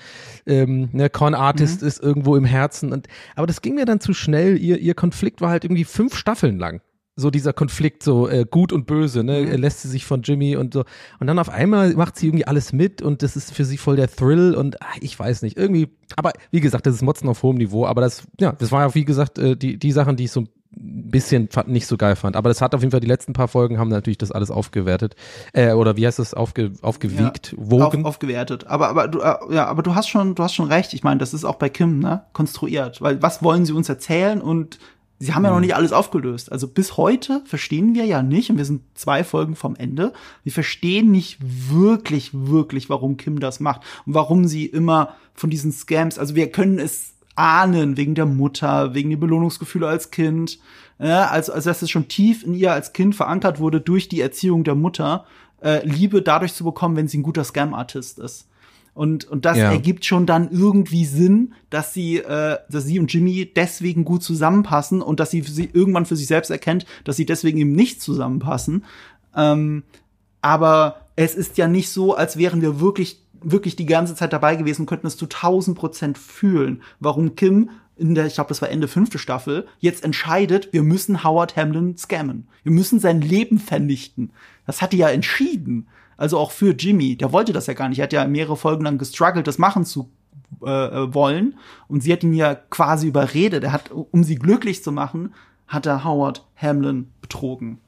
ähm, 0.47 0.89
ne, 0.93 1.11
Con-Artist 1.11 1.83
mhm. 1.83 1.89
ist 1.89 2.03
irgendwo 2.03 2.37
im 2.37 2.45
Herzen. 2.45 2.93
Und, 2.93 3.07
aber 3.37 3.47
das 3.47 3.61
ging 3.61 3.75
mir 3.75 3.85
dann 3.85 4.01
zu 4.01 4.15
schnell. 4.15 4.57
Ihr, 4.57 4.79
ihr 4.79 4.95
Konflikt 4.95 5.41
war 5.41 5.51
halt 5.51 5.65
irgendwie 5.65 5.85
fünf 5.85 6.17
Staffeln 6.17 6.59
lang 6.59 6.81
so 7.19 7.31
dieser 7.31 7.53
Konflikt, 7.53 8.05
so 8.05 8.29
äh, 8.29 8.47
gut 8.49 8.73
und 8.73 8.87
böse, 8.87 9.25
ne, 9.25 9.41
mhm. 9.41 9.61
lässt 9.61 9.83
sie 9.83 9.89
sich 9.89 10.07
von 10.07 10.23
Jimmy 10.23 10.57
und 10.57 10.73
so. 10.73 10.85
Und 11.19 11.27
dann 11.27 11.41
auf 11.41 11.49
einmal 11.51 11.93
macht 11.95 12.17
sie 12.17 12.29
irgendwie 12.29 12.47
alles 12.47 12.73
mit 12.73 13.03
und 13.03 13.23
das 13.25 13.35
ist 13.35 13.53
für 13.53 13.65
sie 13.65 13.77
voll 13.77 13.97
der 13.97 14.09
Thrill 14.09 14.55
und 14.55 14.81
ach, 14.81 14.97
ich 15.01 15.19
weiß 15.19 15.43
nicht, 15.43 15.57
irgendwie, 15.57 15.89
aber 16.15 16.33
wie 16.53 16.61
gesagt, 16.61 16.87
das 16.87 16.95
ist 16.95 17.03
Motzen 17.03 17.29
auf 17.29 17.43
hohem 17.43 17.57
Niveau, 17.57 17.87
aber 17.87 18.03
das, 18.03 18.23
ja, 18.39 18.53
das 18.53 18.71
war 18.71 18.87
ja 18.87 18.95
wie 18.95 19.05
gesagt, 19.05 19.39
äh, 19.39 19.57
die, 19.57 19.79
die 19.79 19.91
Sachen, 19.91 20.15
die 20.15 20.25
ich 20.25 20.31
so 20.31 20.45
ein 20.81 21.11
bisschen 21.11 21.49
nicht 21.67 21.87
so 21.87 21.97
geil 21.97 22.17
fand. 22.17 22.37
Aber 22.37 22.49
das 22.49 22.63
hat 22.63 22.75
auf 22.75 22.81
jeden 22.81 22.91
Fall 22.91 23.01
die 23.01 23.07
letzten 23.07 23.33
paar 23.33 23.49
Folgen 23.49 23.79
haben 23.79 23.89
natürlich 23.89 24.19
das 24.19 24.31
alles 24.31 24.51
aufgewertet. 24.51 25.17
Äh, 25.53 25.73
oder 25.73 25.97
wie 25.97 26.07
heißt 26.07 26.19
das? 26.19 26.35
Aufge, 26.35 26.73
aufgewiegt, 26.83 27.53
ja, 27.53 27.59
wogen. 27.59 28.05
Auf, 28.05 28.13
aufgewertet. 28.13 28.67
Aber, 28.67 28.89
aber 28.89 29.09
du, 29.09 29.21
äh, 29.21 29.55
ja, 29.55 29.67
aber 29.67 29.83
du 29.83 29.95
hast 29.95 30.09
schon, 30.09 30.35
du 30.35 30.43
hast 30.43 30.55
schon 30.55 30.69
recht. 30.69 30.95
Ich 30.95 31.03
meine, 31.03 31.19
das 31.19 31.35
ist 31.35 31.45
auch 31.45 31.57
bei 31.57 31.69
Kim, 31.69 31.99
ne, 31.99 32.23
konstruiert. 32.33 33.03
Weil 33.03 33.21
was 33.23 33.43
wollen 33.43 33.65
sie 33.65 33.73
uns 33.73 33.89
erzählen? 33.89 34.41
Und 34.41 34.79
sie 35.19 35.35
haben 35.35 35.45
ja 35.45 35.51
noch 35.51 35.57
mhm. 35.57 35.63
nicht 35.63 35.75
alles 35.75 35.93
aufgelöst. 35.93 36.53
Also 36.53 36.69
bis 36.69 36.97
heute 36.97 37.43
verstehen 37.45 37.95
wir 37.95 38.05
ja 38.05 38.23
nicht, 38.23 38.51
und 38.51 38.57
wir 38.57 38.65
sind 38.65 38.83
zwei 38.95 39.25
Folgen 39.25 39.57
vom 39.57 39.77
Ende, 39.77 40.13
wir 40.45 40.53
verstehen 40.53 41.11
nicht 41.11 41.39
wirklich, 41.41 42.31
wirklich, 42.33 42.89
warum 42.89 43.17
Kim 43.17 43.41
das 43.41 43.61
macht 43.61 43.83
und 44.07 44.15
warum 44.15 44.47
sie 44.47 44.67
immer 44.67 45.15
von 45.35 45.51
diesen 45.51 45.73
Scams, 45.73 46.19
also 46.19 46.35
wir 46.35 46.51
können 46.51 46.79
es 46.79 47.15
ahnen, 47.39 47.97
wegen 47.97 48.15
der 48.15 48.27
Mutter, 48.27 48.95
wegen 48.95 49.11
der 49.11 49.17
Belohnungsgefühle 49.17 49.87
als 49.87 50.11
Kind. 50.11 50.59
Ja, 50.99 51.27
also, 51.27 51.53
also 51.53 51.71
dass 51.71 51.83
es 51.83 51.91
schon 51.91 52.09
tief 52.09 52.43
in 52.43 52.55
ihr 52.55 52.73
als 52.73 52.93
Kind 52.93 53.15
verankert 53.15 53.61
wurde 53.61 53.81
durch 53.81 54.09
die 54.09 54.21
Erziehung 54.21 54.65
der 54.65 54.75
Mutter, 54.75 55.25
äh, 55.63 55.87
Liebe 55.87 56.23
dadurch 56.23 56.55
zu 56.55 56.65
bekommen, 56.65 56.97
wenn 56.97 57.09
sie 57.09 57.19
ein 57.19 57.23
guter 57.23 57.45
Scam-Artist 57.45 58.19
ist. 58.19 58.49
Und, 58.95 59.27
und 59.27 59.45
das 59.45 59.59
ja. 59.59 59.71
ergibt 59.71 60.05
schon 60.05 60.27
dann 60.27 60.51
irgendwie 60.51 61.05
Sinn, 61.05 61.55
dass 61.71 61.95
sie, 61.95 62.17
äh, 62.17 62.59
dass 62.69 62.85
sie 62.85 62.99
und 62.99 63.13
Jimmy 63.13 63.49
deswegen 63.55 64.05
gut 64.05 64.25
zusammenpassen 64.25 65.03
und 65.03 65.21
dass 65.21 65.31
sie, 65.31 65.43
sie 65.43 65.71
irgendwann 65.73 66.07
für 66.07 66.17
sich 66.17 66.27
selbst 66.27 66.51
erkennt, 66.51 66.85
dass 67.05 67.15
sie 67.17 67.27
deswegen 67.27 67.59
eben 67.59 67.73
nicht 67.73 68.03
zusammenpassen. 68.03 68.85
Ähm, 69.37 69.85
aber 70.41 71.07
es 71.15 71.37
ist 71.37 71.59
ja 71.59 71.69
nicht 71.69 71.91
so, 71.91 72.17
als 72.17 72.37
wären 72.39 72.61
wir 72.61 72.81
wirklich 72.81 73.23
wirklich 73.43 73.77
die 73.77 73.87
ganze 73.87 74.15
Zeit 74.15 74.33
dabei 74.33 74.57
gewesen 74.57 74.87
könnten 74.87 75.07
es 75.07 75.17
zu 75.17 75.27
1000 75.27 75.77
Prozent 75.77 76.19
fühlen, 76.19 76.83
warum 77.01 77.35
Kim 77.35 77.71
in 77.99 78.15
der, 78.15 78.27
ich 78.27 78.35
glaube, 78.35 78.49
das 78.49 78.63
war 78.63 78.71
Ende 78.71 78.89
fünfte 78.89 79.19
Staffel, 79.19 79.67
jetzt 79.81 80.05
entscheidet, 80.05 80.73
wir 80.73 80.83
müssen 80.83 81.25
Howard 81.25 81.57
Hamlin 81.57 81.97
scammen. 81.97 82.47
Wir 82.63 82.73
müssen 82.73 83.01
sein 83.01 83.21
Leben 83.21 83.59
vernichten. 83.59 84.31
Das 84.67 84.81
hat 84.81 84.93
die 84.93 84.99
ja 84.99 85.09
entschieden. 85.09 85.89
Also 86.17 86.39
auch 86.39 86.53
für 86.53 86.75
Jimmy. 86.75 87.17
Der 87.17 87.33
wollte 87.33 87.53
das 87.53 87.67
ja 87.67 87.75
gar 87.75 87.89
nicht. 87.89 87.99
Er 87.99 88.05
hat 88.05 88.13
ja 88.13 88.27
mehrere 88.27 88.57
Folgen 88.57 88.85
lang 88.85 88.99
gestruggelt, 88.99 89.47
das 89.47 89.59
machen 89.59 89.85
zu 89.85 90.11
äh, 90.63 90.71
äh 90.71 91.15
wollen. 91.15 91.59
Und 91.89 92.03
sie 92.03 92.13
hat 92.13 92.23
ihn 92.23 92.35
ja 92.35 92.55
quasi 92.55 93.09
überredet. 93.09 93.65
Er 93.65 93.73
hat, 93.73 93.91
um 93.91 94.23
sie 94.23 94.37
glücklich 94.37 94.83
zu 94.83 94.93
machen, 94.93 95.35
hat 95.67 95.87
er 95.87 96.05
Howard 96.05 96.47
Hamlin 96.57 97.11
betrogen. 97.21 97.79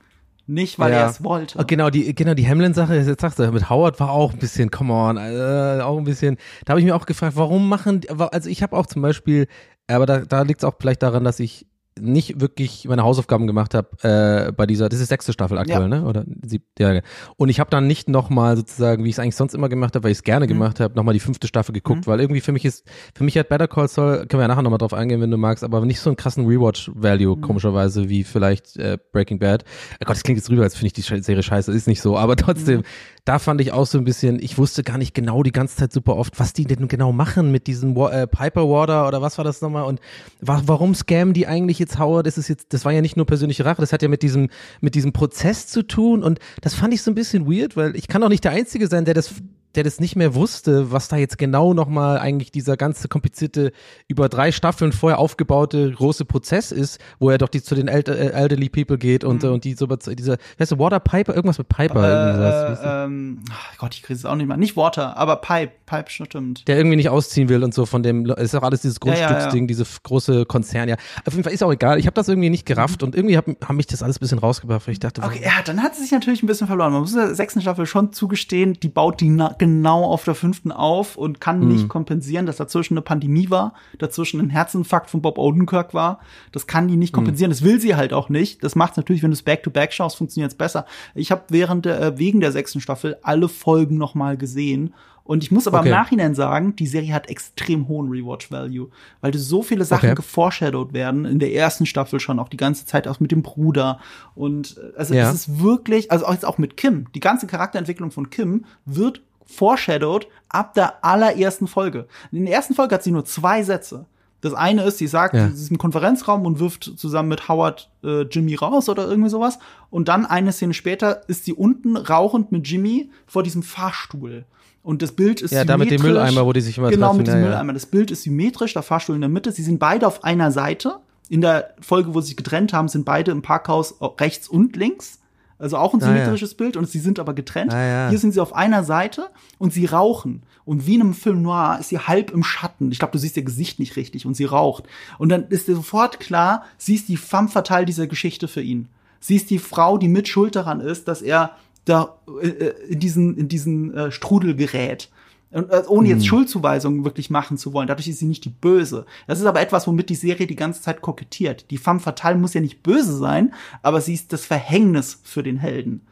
Nicht, 0.50 0.80
weil 0.80 0.90
ja. 0.90 1.02
er 1.02 1.11
es 1.11 1.23
wollte. 1.23 1.64
Genau, 1.64 1.90
die, 1.90 2.12
genau, 2.12 2.35
die 2.35 2.49
Hamlin-Sache, 2.49 2.97
jetzt 2.97 3.21
sagst 3.21 3.38
du, 3.38 3.52
mit 3.52 3.71
Howard 3.71 4.00
war 4.00 4.11
auch 4.11 4.33
ein 4.33 4.38
bisschen, 4.40 4.69
come 4.73 4.92
on, 4.92 5.16
äh, 5.16 5.80
auch 5.80 5.97
ein 5.97 6.02
bisschen, 6.02 6.38
da 6.64 6.73
habe 6.73 6.80
ich 6.80 6.87
mir 6.87 6.97
auch 6.97 7.07
gefragt, 7.07 7.37
warum 7.37 7.69
machen, 7.69 8.00
also 8.09 8.50
ich 8.50 8.61
habe 8.64 8.76
auch 8.76 8.87
zum 8.87 9.00
Beispiel, 9.00 9.47
aber 9.87 10.07
da, 10.07 10.19
da 10.19 10.42
liegt 10.42 10.62
es 10.62 10.64
auch 10.64 10.75
vielleicht 10.80 11.04
daran, 11.04 11.23
dass 11.23 11.38
ich 11.38 11.66
nicht 12.00 12.40
wirklich 12.40 12.87
meine 12.88 13.02
Hausaufgaben 13.02 13.47
gemacht 13.47 13.75
habe 13.75 13.88
äh, 14.02 14.53
bei 14.53 14.66
dieser, 14.66 14.88
das 14.88 15.01
ist 15.01 15.09
sechste 15.09 15.33
Staffel 15.33 15.59
aktuell, 15.59 15.83
ja. 15.83 15.88
ne? 15.88 16.05
Oder 16.05 16.25
siebte, 16.42 16.83
ja. 16.83 17.01
Und 17.37 17.48
ich 17.48 17.61
habe 17.61 17.70
dann 17.70 17.87
nicht 17.87 18.09
nochmal 18.09 18.57
sozusagen, 18.57 19.05
wie 19.05 19.09
ich 19.09 19.16
es 19.16 19.18
eigentlich 19.18 19.37
sonst 19.37 19.55
immer 19.55 19.68
gemacht 19.68 19.94
habe, 19.94 20.05
weil 20.05 20.12
ich 20.12 20.18
es 20.18 20.25
gerne 20.25 20.46
mhm. 20.46 20.51
gemacht 20.51 20.81
habe, 20.81 20.94
nochmal 20.94 21.14
die 21.14 21.20
fünfte 21.20 21.46
Staffel 21.46 21.72
geguckt, 21.72 22.07
mhm. 22.07 22.11
weil 22.11 22.20
irgendwie 22.20 22.40
für 22.40 22.53
mich 22.53 22.64
ist, 22.64 22.87
für 23.14 23.25
mich 23.25 23.37
hat 23.38 23.48
Better 23.48 23.68
Call 23.68 23.88
Saul, 23.88 24.27
können 24.27 24.40
wir 24.40 24.42
ja 24.42 24.48
nachher 24.48 24.62
nochmal 24.62 24.79
drauf 24.79 24.94
eingehen, 24.94 25.20
wenn 25.20 25.31
du 25.31 25.37
magst, 25.37 25.64
aber 25.64 25.85
nicht 25.85 26.01
so 26.01 26.11
einen 26.11 26.16
krassen 26.16 26.46
Rewatch-Value, 26.46 27.37
mhm. 27.37 27.40
komischerweise, 27.40 28.09
wie 28.09 28.25
vielleicht 28.25 28.77
äh, 28.77 28.98
Breaking 29.12 29.38
Bad. 29.38 29.64
Oh 29.94 29.96
Gott, 30.01 30.16
das 30.16 30.22
klingt 30.22 30.38
jetzt 30.38 30.51
rüber, 30.51 30.62
als 30.62 30.75
finde 30.75 30.87
ich 30.88 30.92
die 30.92 31.03
Serie 31.03 31.42
scheiße, 31.42 31.72
ist 31.72 31.87
nicht 31.87 32.01
so, 32.01 32.16
aber 32.16 32.37
trotzdem, 32.37 32.79
mhm 32.79 32.85
da 33.25 33.38
fand 33.38 33.61
ich 33.61 33.72
auch 33.72 33.87
so 33.87 33.98
ein 33.98 34.05
bisschen, 34.05 34.42
ich 34.42 34.59
wusste 34.59 34.83
gar 34.83 34.98
nicht 34.98 35.14
genau 35.14 35.42
die 35.42 35.53
ganze 35.53 35.77
Zeit 35.77 35.92
super 35.92 36.16
oft, 36.16 36.40
was 36.40 36.53
die 36.53 36.64
denn 36.64 36.88
genau 36.88 37.12
machen 37.12 37.53
mit 37.53 37.66
diesem 37.66 37.96
äh, 37.96 38.27
Piper 38.27 38.68
Water 38.68 39.07
oder 39.07 39.22
was 39.22 39.38
war 39.38 39.44
das 39.44 39.61
nochmal 39.61 39.85
und 39.85 40.01
wa 40.40 40.62
warum 40.66 40.94
scammen 40.94 41.35
die 41.35 41.46
eigentlich 41.46 41.79
jetzt 41.79 41.89
Howard? 41.98 42.26
Das 42.26 42.38
ist 42.38 42.48
jetzt, 42.48 42.72
das 42.72 42.85
war 42.85 42.92
ja 42.92 43.00
nicht 43.00 43.16
nur 43.16 43.26
persönliche 43.26 43.64
Rache, 43.64 43.81
das 43.81 43.92
hat 43.92 44.03
ja 44.03 44.09
mit 44.09 44.22
diesem, 44.22 44.48
mit 44.81 44.94
diesem 44.94 45.12
Prozess 45.12 45.66
zu 45.66 45.83
tun 45.87 46.22
und 46.22 46.38
das 46.61 46.74
fand 46.74 46.94
ich 46.94 47.03
so 47.03 47.11
ein 47.11 47.14
bisschen 47.14 47.50
weird, 47.50 47.76
weil 47.76 47.96
ich 47.96 48.09
kann 48.09 48.22
auch 48.22 48.29
nicht 48.29 48.44
der 48.44 48.53
Einzige 48.53 48.87
sein, 48.87 49.05
der 49.05 49.14
das 49.14 49.35
der 49.74 49.85
das 49.85 50.00
nicht 50.00 50.16
mehr 50.16 50.35
wusste, 50.35 50.90
was 50.90 51.09
da 51.09 51.16
jetzt 51.16 51.38
genau 51.38 51.74
nochmal 51.74 52.18
eigentlich 52.18 52.50
dieser 52.50 52.76
ganze 52.76 53.09
komplizierte, 53.09 53.72
über 54.09 54.28
drei 54.28 54.52
Staffeln 54.52 54.92
vorher 54.92 55.18
aufgebaute 55.18 55.90
große 55.92 56.24
Prozess 56.24 56.72
ist, 56.72 57.00
wo 57.18 57.30
er 57.30 57.38
doch 57.38 57.48
die, 57.48 57.62
zu 57.62 57.74
den 57.74 57.88
Elder, 57.88 58.18
äh, 58.18 58.33
Elderly 58.33 58.68
People 58.68 58.98
geht 58.98 59.24
und, 59.24 59.42
mhm. 59.42 59.52
und 59.52 59.64
die 59.64 59.74
so, 59.74 59.87
dieser, 59.87 60.38
weißt 60.59 60.72
du, 60.72 60.78
Water 60.78 61.00
Piper, 61.00 61.35
irgendwas 61.35 61.59
mit 61.59 61.68
Piper. 61.68 62.78
Äh, 62.83 63.04
ähm, 63.04 63.44
Gott, 63.78 63.94
ich 63.94 64.02
kriege 64.02 64.16
es 64.16 64.24
auch 64.24 64.35
nicht 64.35 64.46
mal. 64.46 64.56
Nicht 64.56 64.76
Water, 64.76 65.16
aber 65.16 65.37
Pipe, 65.37 65.72
Pipe 65.87 66.11
stimmt. 66.11 66.66
Der 66.66 66.76
irgendwie 66.76 66.96
nicht 66.96 67.09
ausziehen 67.09 67.48
will 67.48 67.62
und 67.62 67.72
so 67.72 67.87
von 67.87 68.02
dem, 68.02 68.26
ist 68.26 68.54
auch 68.54 68.62
alles 68.62 68.83
dieses 68.83 68.98
Grundstücksding, 69.00 69.38
ja, 69.38 69.54
ja, 69.54 69.61
ja. 69.61 69.66
diese 69.66 69.85
große 70.02 70.46
Konzern, 70.46 70.88
ja. 70.88 70.96
Auf 71.24 71.33
jeden 71.33 71.44
Fall 71.44 71.52
ist 71.52 71.62
auch 71.62 71.72
egal. 71.72 71.98
Ich 71.98 72.06
habe 72.06 72.14
das 72.14 72.28
irgendwie 72.28 72.50
nicht 72.50 72.66
gerafft 72.66 73.02
mhm. 73.02 73.09
und 73.09 73.16
irgendwie 73.16 73.37
haben 73.37 73.56
hab 73.61 73.76
mich 73.76 73.87
das 73.87 74.02
alles 74.02 74.16
ein 74.16 74.20
bisschen 74.20 74.38
rausgebracht, 74.38 74.87
weil 74.87 74.92
ich 74.92 75.00
dachte, 75.00 75.22
okay, 75.22 75.42
ja, 75.42 75.62
dann 75.64 75.83
hat 75.83 75.94
sie 75.94 76.02
sich 76.02 76.12
natürlich 76.12 76.42
ein 76.42 76.46
bisschen 76.46 76.66
verloren. 76.66 76.92
Man 76.92 77.02
muss 77.02 77.12
der 77.12 77.35
sechsten 77.35 77.61
Staffel 77.61 77.87
schon 77.87 78.12
zugestehen, 78.12 78.74
die 78.74 78.88
baut 78.88 79.20
die 79.20 79.30
genau 79.61 80.05
auf 80.05 80.25
der 80.25 80.35
fünften 80.35 80.73
auf 80.73 81.16
und 81.16 81.38
kann 81.38 81.61
mhm. 81.61 81.68
nicht 81.68 81.88
kompensieren, 81.88 82.46
dass 82.46 82.57
dazwischen 82.57 82.94
eine 82.94 83.03
Pandemie 83.03 83.51
war, 83.51 83.75
dazwischen 83.99 84.40
ein 84.40 84.49
Herzinfarkt 84.49 85.11
von 85.11 85.20
Bob 85.20 85.37
Odenkirk 85.37 85.92
war. 85.92 86.20
Das 86.51 86.66
kann 86.66 86.88
die 86.88 86.96
nicht 86.96 87.12
mhm. 87.12 87.16
kompensieren. 87.16 87.51
Mhm. 87.51 87.53
Das 87.53 87.62
will 87.62 87.79
sie 87.79 87.94
halt 87.94 88.14
auch 88.14 88.31
nicht. 88.31 88.64
Das 88.64 88.75
macht 88.75 88.96
natürlich, 88.96 89.23
wenn 89.23 89.31
du 89.31 89.35
es 89.35 89.42
Back-to-Back 89.42 89.92
schaust, 89.92 90.16
funktioniert 90.16 90.51
es 90.51 90.57
besser. 90.57 90.87
Ich 91.14 91.31
habe 91.31 91.42
während 91.51 91.85
der, 91.85 92.01
äh, 92.01 92.18
wegen 92.18 92.40
der 92.40 92.53
sechsten 92.53 92.81
Staffel 92.81 93.18
alle 93.23 93.51
Folgen 93.51 93.99
noch 93.99 94.14
mal 94.14 94.38
gesehen 94.38 94.94
und 95.31 95.44
ich 95.44 95.53
muss 95.53 95.68
aber 95.68 95.79
okay. 95.79 95.90
im 95.90 95.94
Nachhinein 95.94 96.35
sagen, 96.35 96.75
die 96.75 96.88
Serie 96.88 97.14
hat 97.14 97.29
extrem 97.29 97.87
hohen 97.87 98.11
Rewatch-Value, 98.11 98.88
weil 99.20 99.35
so 99.35 99.62
viele 99.62 99.85
Sachen 99.85 100.09
okay. 100.09 100.16
geforeshadowed 100.16 100.92
werden, 100.92 101.25
in 101.25 101.38
der 101.38 101.53
ersten 101.55 101.87
Staffel 101.87 102.18
schon, 102.18 102.40
auch 102.40 102.49
die 102.49 102.57
ganze 102.57 102.85
Zeit 102.85 103.07
auch 103.07 103.20
mit 103.20 103.31
dem 103.31 103.42
Bruder. 103.42 104.01
Und 104.35 104.77
äh, 104.77 104.99
also 104.99 105.14
ja. 105.14 105.29
es 105.29 105.35
ist 105.35 105.61
wirklich, 105.61 106.11
also 106.11 106.27
auch 106.27 106.33
jetzt 106.33 106.44
auch 106.44 106.59
mit 106.59 106.77
Kim, 106.77 107.07
die 107.14 107.20
ganze 107.20 107.46
Charakterentwicklung 107.46 108.11
von 108.11 108.31
Kim 108.31 108.64
wird 108.87 109.23
foreshadowed 109.51 110.27
ab 110.49 110.75
der 110.75 111.05
allerersten 111.05 111.67
Folge. 111.67 112.07
In 112.33 112.45
der 112.47 112.55
ersten 112.55 112.75
Folge 112.75 112.95
hat 112.95 113.03
sie 113.03 113.11
nur 113.11 113.25
zwei 113.25 113.63
Sätze. 113.63 114.07
Das 114.41 114.55
eine 114.55 114.85
ist, 114.85 114.99
sie 114.99 115.07
sagt, 115.07 115.35
ja. 115.35 115.49
sie 115.49 115.65
ist 115.65 115.71
im 115.71 115.79
Konferenzraum 115.79 116.47
und 116.47 116.59
wirft 116.61 116.85
zusammen 116.97 117.29
mit 117.29 117.49
Howard 117.49 117.91
äh, 118.03 118.23
Jimmy 118.23 118.55
raus 118.55 118.89
oder 118.89 119.07
irgendwie 119.07 119.29
sowas. 119.29 119.59
Und 119.91 120.09
dann 120.09 120.25
eine 120.25 120.53
Szene 120.53 120.73
später 120.73 121.29
ist 121.29 121.45
sie 121.45 121.53
unten 121.53 121.97
rauchend 121.97 122.51
mit 122.51 122.67
Jimmy 122.67 123.11
vor 123.27 123.43
diesem 123.43 123.63
Fahrstuhl. 123.63 124.45
Und 124.83 125.03
das 125.03 125.13
Bild 125.13 125.43
ist 125.43 125.51
ja, 125.51 125.61
symmetrisch. 125.61 125.69
Ja, 125.69 125.77
da 125.77 125.77
mit 125.77 125.91
dem 125.91 126.03
Mülleimer, 126.03 126.47
wo 126.47 126.53
die 126.55 126.63
sich 126.63 126.79
immer 126.79 126.89
Genau, 126.89 127.09
treffen. 127.09 127.19
mit 127.19 127.27
diesem 127.27 127.41
ja, 127.41 127.47
Mülleimer. 127.49 127.73
Das 127.75 127.85
Bild 127.85 128.11
ist 128.11 128.23
symmetrisch, 128.23 128.73
der 128.73 128.83
Fahrstuhl 128.83 129.15
in 129.15 129.21
der 129.21 129.29
Mitte. 129.29 129.53
Sie 129.53 129.63
sind 129.63 129.79
beide 129.79 130.07
auf 130.07 130.25
einer 130.25 130.53
Seite. 130.53 131.01
In 131.29 131.43
der 131.43 131.75
Folge, 131.81 132.15
wo 132.15 132.21
sie 132.23 132.29
sich 132.29 132.37
getrennt 132.37 132.73
haben, 132.73 132.89
sind 132.89 133.05
beide 133.05 133.31
im 133.31 133.43
Parkhaus 133.43 133.97
rechts 134.19 134.49
und 134.49 134.75
links. 134.75 135.21
Also 135.61 135.77
auch 135.77 135.92
ein 135.92 136.01
symmetrisches 136.01 136.51
ah, 136.51 136.55
ja. 136.55 136.57
Bild 136.57 136.77
und 136.77 136.88
sie 136.88 136.99
sind 136.99 137.18
aber 137.18 137.35
getrennt. 137.35 137.73
Ah, 137.73 137.85
ja. 137.85 138.09
Hier 138.09 138.18
sind 138.18 138.33
sie 138.33 138.40
auf 138.40 138.55
einer 138.55 138.83
Seite 138.83 139.29
und 139.59 139.73
sie 139.73 139.87
rauchen. 139.87 140.42
Und 140.64 140.87
wie 140.87 140.94
in 140.94 141.03
einem 141.03 141.14
Film 141.14 141.42
noir 141.42 141.77
ist 141.79 141.90
sie 141.90 141.99
halb 141.99 142.31
im 142.31 142.42
Schatten. 142.42 142.90
Ich 142.90 142.99
glaube, 142.99 143.12
du 143.12 143.18
siehst 143.18 143.37
ihr 143.37 143.42
Gesicht 143.42 143.79
nicht 143.79 143.96
richtig 143.96 144.25
und 144.25 144.35
sie 144.35 144.44
raucht. 144.44 144.85
Und 145.18 145.29
dann 145.29 145.49
ist 145.49 145.68
dir 145.68 145.77
sofort 145.77 146.18
klar, 146.18 146.64
sie 146.79 146.94
ist 146.94 147.09
die 147.09 147.16
femme 147.16 147.49
fatale 147.49 147.85
dieser 147.85 148.07
Geschichte 148.07 148.49
für 148.49 148.62
ihn. 148.62 148.88
Sie 149.20 149.37
ist 149.37 149.51
die 149.51 149.59
Frau, 149.59 149.99
die 149.99 150.09
mit 150.09 150.29
schuld 150.29 150.57
daran 150.57 150.81
ist, 150.81 151.07
dass 151.07 151.20
er 151.20 151.57
da 151.85 152.16
äh, 152.42 152.49
äh, 152.49 152.75
in 152.88 153.01
diesen, 153.01 153.37
in 153.37 153.49
diesen 153.49 153.94
äh, 153.94 154.11
Strudel 154.11 154.57
gerät. 154.57 155.11
Und, 155.53 155.71
äh, 155.71 155.83
ohne 155.89 156.09
jetzt 156.09 156.21
mhm. 156.21 156.27
Schuldzuweisungen 156.27 157.05
wirklich 157.05 157.31
machen 157.31 157.59
zu 157.59 157.73
wollen. 157.73 157.89
Dadurch 157.89 158.09
ist 158.09 158.21
sie 158.21 158.27
nicht 158.27 158.45
die 158.45 158.51
Böse. 158.51 159.07
Das 159.27 159.41
ist 159.41 159.47
aber 159.47 159.61
etwas, 159.61 159.87
womit 159.87 160.09
die 160.09 160.15
Serie 160.15 160.47
die 160.47 160.57
ganze 160.57 160.81
Zeit 160.81 161.03
kokettiert. 161.03 161.71
Die 161.71 161.79
femme 161.79 162.01
fatale 162.01 162.39
muss 162.39 162.55
ja 162.55 162.61
nicht 162.61 162.83
böse 162.83 163.17
sein, 163.17 163.53
aber 163.83 164.01
sie 164.01 164.15
ist 164.15 164.33
das 164.33 164.45
Verhängnis 164.45 165.21
für 165.25 165.43
den 165.43 165.57
Helden. 165.57 166.03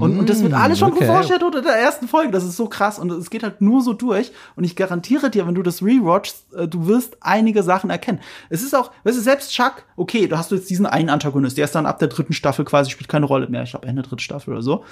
Und, 0.00 0.18
und 0.18 0.28
das 0.28 0.42
wird 0.42 0.52
alles 0.52 0.78
schon 0.78 0.92
okay. 0.92 1.06
foreshadowed 1.06 1.54
in 1.54 1.62
der 1.62 1.76
ersten 1.76 2.06
Folge. 2.06 2.30
Das 2.30 2.44
ist 2.44 2.56
so 2.56 2.68
krass 2.68 2.98
und 2.98 3.10
es 3.10 3.30
geht 3.30 3.42
halt 3.42 3.60
nur 3.60 3.80
so 3.82 3.94
durch. 3.94 4.30
Und 4.54 4.64
ich 4.64 4.76
garantiere 4.76 5.30
dir, 5.30 5.46
wenn 5.46 5.54
du 5.54 5.62
das 5.62 5.82
rewatchst, 5.82 6.52
äh, 6.54 6.68
du 6.68 6.86
wirst 6.86 7.16
einige 7.20 7.62
Sachen 7.62 7.90
erkennen. 7.90 8.20
Es 8.50 8.62
ist 8.62 8.74
auch, 8.74 8.90
weißt 9.04 9.16
du, 9.16 9.22
selbst 9.22 9.52
Chuck, 9.52 9.84
okay, 9.96 10.26
du 10.26 10.36
hast 10.36 10.50
jetzt 10.50 10.68
diesen 10.68 10.86
einen 10.86 11.08
Antagonist, 11.08 11.56
der 11.56 11.64
ist 11.64 11.74
dann 11.74 11.86
ab 11.86 11.98
der 11.98 12.08
dritten 12.08 12.34
Staffel 12.34 12.64
quasi, 12.64 12.90
spielt 12.90 13.08
keine 13.08 13.26
Rolle 13.26 13.48
mehr. 13.48 13.62
Ich 13.62 13.70
glaube, 13.70 13.86
Ende 13.86 14.02
dritte 14.02 14.22
Staffel 14.22 14.52
oder 14.52 14.62
so. 14.62 14.84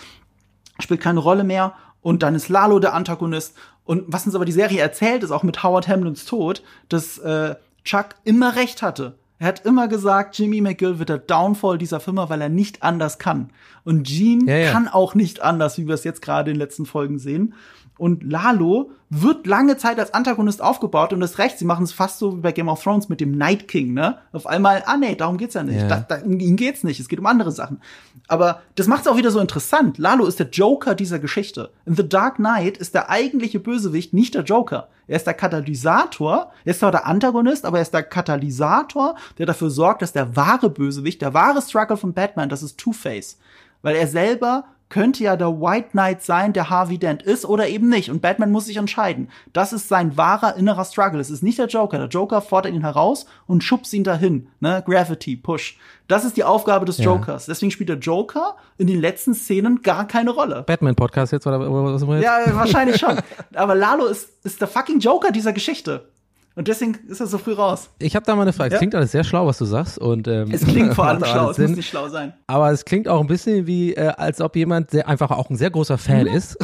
Spielt 0.81 1.01
keine 1.01 1.21
Rolle 1.21 1.45
mehr. 1.45 1.75
Und 2.05 2.23
dann 2.23 2.35
ist 2.35 2.51
Lalo 2.51 2.81
der 2.81 2.93
Antagonist. 2.93 3.57
Und 3.85 4.05
was 4.07 4.27
uns 4.27 4.35
aber 4.35 4.45
die 4.45 4.53
Serie 4.53 4.81
erzählt, 4.81 5.23
ist 5.23 5.31
auch 5.31 5.43
mit 5.43 5.63
Howard 5.63 5.89
Hamlins 5.89 6.27
Tod, 6.27 6.63
dass 6.91 7.17
äh, 7.17 7.55
Chuck 7.83 8.11
immer 8.25 8.57
recht 8.57 8.83
hatte. 8.83 9.15
Er 9.39 9.49
hat 9.49 9.65
immer 9.65 9.89
gesagt, 9.89 10.39
Jimmy 10.39 10.61
McGill 10.61 10.99
wird 10.99 11.09
der 11.09 11.19
Downfall 11.19 11.79
dieser 11.79 12.01
Firma, 12.01 12.29
weil 12.29 12.43
er 12.43 12.51
nicht 12.51 12.83
anders 12.83 13.19
kann. 13.19 13.51
Und 13.85 14.07
Gene 14.07 14.45
ja, 14.51 14.67
ja. 14.67 14.71
kann 14.71 14.87
auch 14.87 15.15
nicht 15.15 15.41
anders, 15.41 15.79
wie 15.79 15.87
wir 15.87 15.95
es 15.95 16.05
jetzt 16.05 16.21
gerade 16.21 16.51
in 16.51 16.57
den 16.57 16.61
letzten 16.61 16.85
Folgen 16.85 17.19
sehen. 17.19 17.55
Und 17.97 18.25
Lalo 18.25 18.91
wird 19.09 19.47
lange 19.47 19.77
Zeit 19.77 20.01
als 20.01 20.15
Antagonist 20.15 20.61
aufgebaut 20.61 21.13
und 21.13 21.21
das 21.21 21.39
Recht, 21.39 21.59
sie 21.59 21.65
machen 21.65 21.85
es 21.85 21.93
fast 21.93 22.19
so 22.19 22.37
wie 22.37 22.41
bei 22.41 22.51
Game 22.51 22.69
of 22.69 22.83
Thrones 22.83 23.09
mit 23.09 23.21
dem 23.21 23.39
Night 23.39 23.69
King, 23.69 23.95
ne? 23.95 24.19
Auf 24.33 24.49
einmal, 24.49 24.83
ah 24.87 24.97
nee, 24.97 25.15
darum 25.15 25.37
geht's 25.37 25.55
ja 25.55 25.63
nicht. 25.63 25.81
Ja. 25.81 25.87
Da, 25.87 26.01
da, 26.01 26.25
um 26.25 26.41
ihn 26.41 26.57
geht's 26.57 26.83
nicht, 26.83 26.99
es 26.99 27.09
geht 27.09 27.21
um 27.21 27.27
andere 27.27 27.53
Sachen. 27.53 27.81
Aber 28.27 28.63
das 28.75 28.89
macht 28.89 29.03
es 29.03 29.07
auch 29.07 29.17
wieder 29.17 29.31
so 29.31 29.39
interessant. 29.39 29.99
Lalo 29.99 30.27
ist 30.27 30.41
der 30.41 30.49
Joker 30.49 30.97
dieser 30.97 31.21
Geschichte. 31.21 31.71
In 31.87 31.95
The 31.95 32.09
Dark 32.09 32.37
Knight 32.37 32.79
ist 32.79 32.95
der 32.95 33.11
eigentliche 33.11 33.61
Bösewicht 33.61 34.13
nicht 34.13 34.35
der 34.35 34.43
Joker. 34.43 34.89
Er 35.07 35.17
ist 35.17 35.27
der 35.27 35.35
Katalysator, 35.35 36.51
er 36.65 36.71
ist 36.71 36.81
zwar 36.81 36.91
der 36.91 37.07
Antagonist, 37.07 37.65
aber 37.65 37.79
er 37.79 37.83
ist 37.83 37.95
der 37.95 38.03
Katalysator, 38.03 39.15
der 39.39 39.47
dafür 39.47 39.71
sorgt, 39.71 40.03
dass 40.03 40.13
der 40.13 40.35
wahre 40.35 40.71
Bösewicht, 40.71 41.23
der 41.23 41.35
wahre 41.35 41.63
Struggle 41.63 41.97
von 41.97 42.15
Batman, 42.15 42.49
das 42.49 42.63
ist 42.63 42.79
Two-Face. 42.79 43.39
Weil 43.83 43.97
er 43.97 44.09
selber 44.09 44.65
könnte 44.89 45.25
ja 45.25 45.37
der 45.37 45.61
White 45.61 45.91
Knight 45.91 46.23
sein, 46.23 46.53
der 46.53 46.71
Harvey 46.71 46.99
Dent 46.99 47.23
ist 47.23 47.45
oder 47.45 47.69
eben 47.69 47.89
nicht. 47.89 48.11
Und 48.11 48.23
Batman 48.23 48.53
muss 48.53 48.67
sich 48.67 48.77
entscheiden. 48.77 49.29
Das 49.53 49.73
ist 49.73 49.89
sein 49.89 50.17
wahrer 50.17 50.57
innerer 50.57 50.85
Struggle. 50.85 51.21
Es 51.21 51.31
ist 51.31 51.43
nicht 51.43 51.59
der 51.59 51.67
Joker. 51.67 51.99
Der 51.99 52.09
Joker 52.09 52.41
fordert 52.41 52.75
ihn 52.75 52.83
heraus 52.83 53.27
und 53.47 53.65
schubst 53.65 53.93
ihn 53.93 54.05
dahin. 54.05 54.49
Ne? 54.61 54.83
Gravity, 54.87 55.37
Push. 55.37 55.79
Das 56.07 56.25
ist 56.25 56.37
die 56.37 56.45
Aufgabe 56.45 56.85
des 56.85 56.99
ja. 56.99 57.05
Jokers. 57.07 57.47
Deswegen 57.47 57.71
spielt 57.71 57.89
der 57.89 57.99
Joker 57.99 58.57
in 58.77 58.87
den 58.87 59.01
letzten 59.01 59.35
Szenen 59.35 59.83
gar 59.83 60.07
keine 60.07 60.31
Rolle. 60.31 60.63
Batman-Podcast 60.63 61.33
jetzt 61.33 61.47
oder 61.47 61.61
was 61.61 62.03
jetzt? 62.03 62.23
Ja, 62.23 62.55
wahrscheinlich 62.55 62.99
schon. 62.99 63.19
Aber 63.55 63.75
Lalo 63.75 64.07
ist, 64.07 64.29
ist 64.45 64.61
der 64.61 64.69
fucking 64.69 65.01
Joker 65.01 65.33
dieser 65.33 65.53
Geschichte. 65.53 66.09
Und 66.57 66.69
deswegen 66.69 66.97
ist 67.09 67.21
er 67.21 67.27
so 67.27 67.39
früh 67.39 67.53
raus. 67.53 67.91
Ich 67.99 68.15
habe 68.15 68.25
da 68.25 68.37
mal 68.37 68.43
eine 68.43 68.53
Frage. 68.53 68.75
Es 68.75 68.79
klingt 68.79 68.95
alles 68.95 69.11
sehr 69.11 69.25
schlau, 69.25 69.47
was 69.47 69.59
du 69.59 69.65
sagst. 69.65 69.99
Und, 69.99 70.29
ähm, 70.29 70.51
es 70.53 70.65
klingt 70.65 70.95
vor 70.95 71.07
allem 71.07 71.25
schlau, 71.25 71.51
es 71.51 71.59
muss 71.59 71.71
nicht 71.71 71.89
schlau 71.89 72.09
sein. 72.09 72.33
Aber 72.47 72.71
es 72.71 72.85
klingt 72.85 73.09
auch 73.09 73.21
ein 73.21 73.27
bisschen 73.27 73.67
wie, 73.67 73.95
äh, 73.95 74.13
als 74.17 74.41
ob 74.41 74.55
jemand 74.55 74.93
sehr, 74.93 75.09
einfach 75.09 75.33
auch 75.33 75.51
ein 75.51 75.57
sehr 75.57 75.71
großer 75.71 75.99
Fan 75.99 76.29
mhm. 76.29 76.35
ist. 76.35 76.57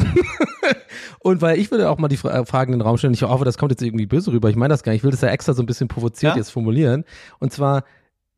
und 1.19 1.41
weil 1.41 1.59
ich 1.59 1.71
würde 1.71 1.89
auch 1.89 1.97
mal 1.97 2.07
die 2.07 2.15
Fra 2.15 2.45
Fragen 2.45 2.71
in 2.71 2.79
den 2.79 2.87
Raum 2.87 2.97
stellen. 2.97 3.13
Ich 3.13 3.23
hoffe, 3.23 3.43
das 3.43 3.57
kommt 3.57 3.71
jetzt 3.71 3.81
irgendwie 3.81 4.05
böse 4.05 4.31
rüber. 4.31 4.49
Ich 4.49 4.55
meine 4.55 4.73
das 4.73 4.83
gar 4.83 4.93
nicht. 4.93 5.01
Ich 5.01 5.03
will 5.03 5.11
das 5.11 5.21
ja 5.21 5.29
extra 5.29 5.53
so 5.53 5.61
ein 5.61 5.65
bisschen 5.65 5.89
provoziert 5.89 6.33
ja? 6.33 6.37
jetzt 6.37 6.51
formulieren. 6.51 7.03
Und 7.39 7.51
zwar, 7.51 7.83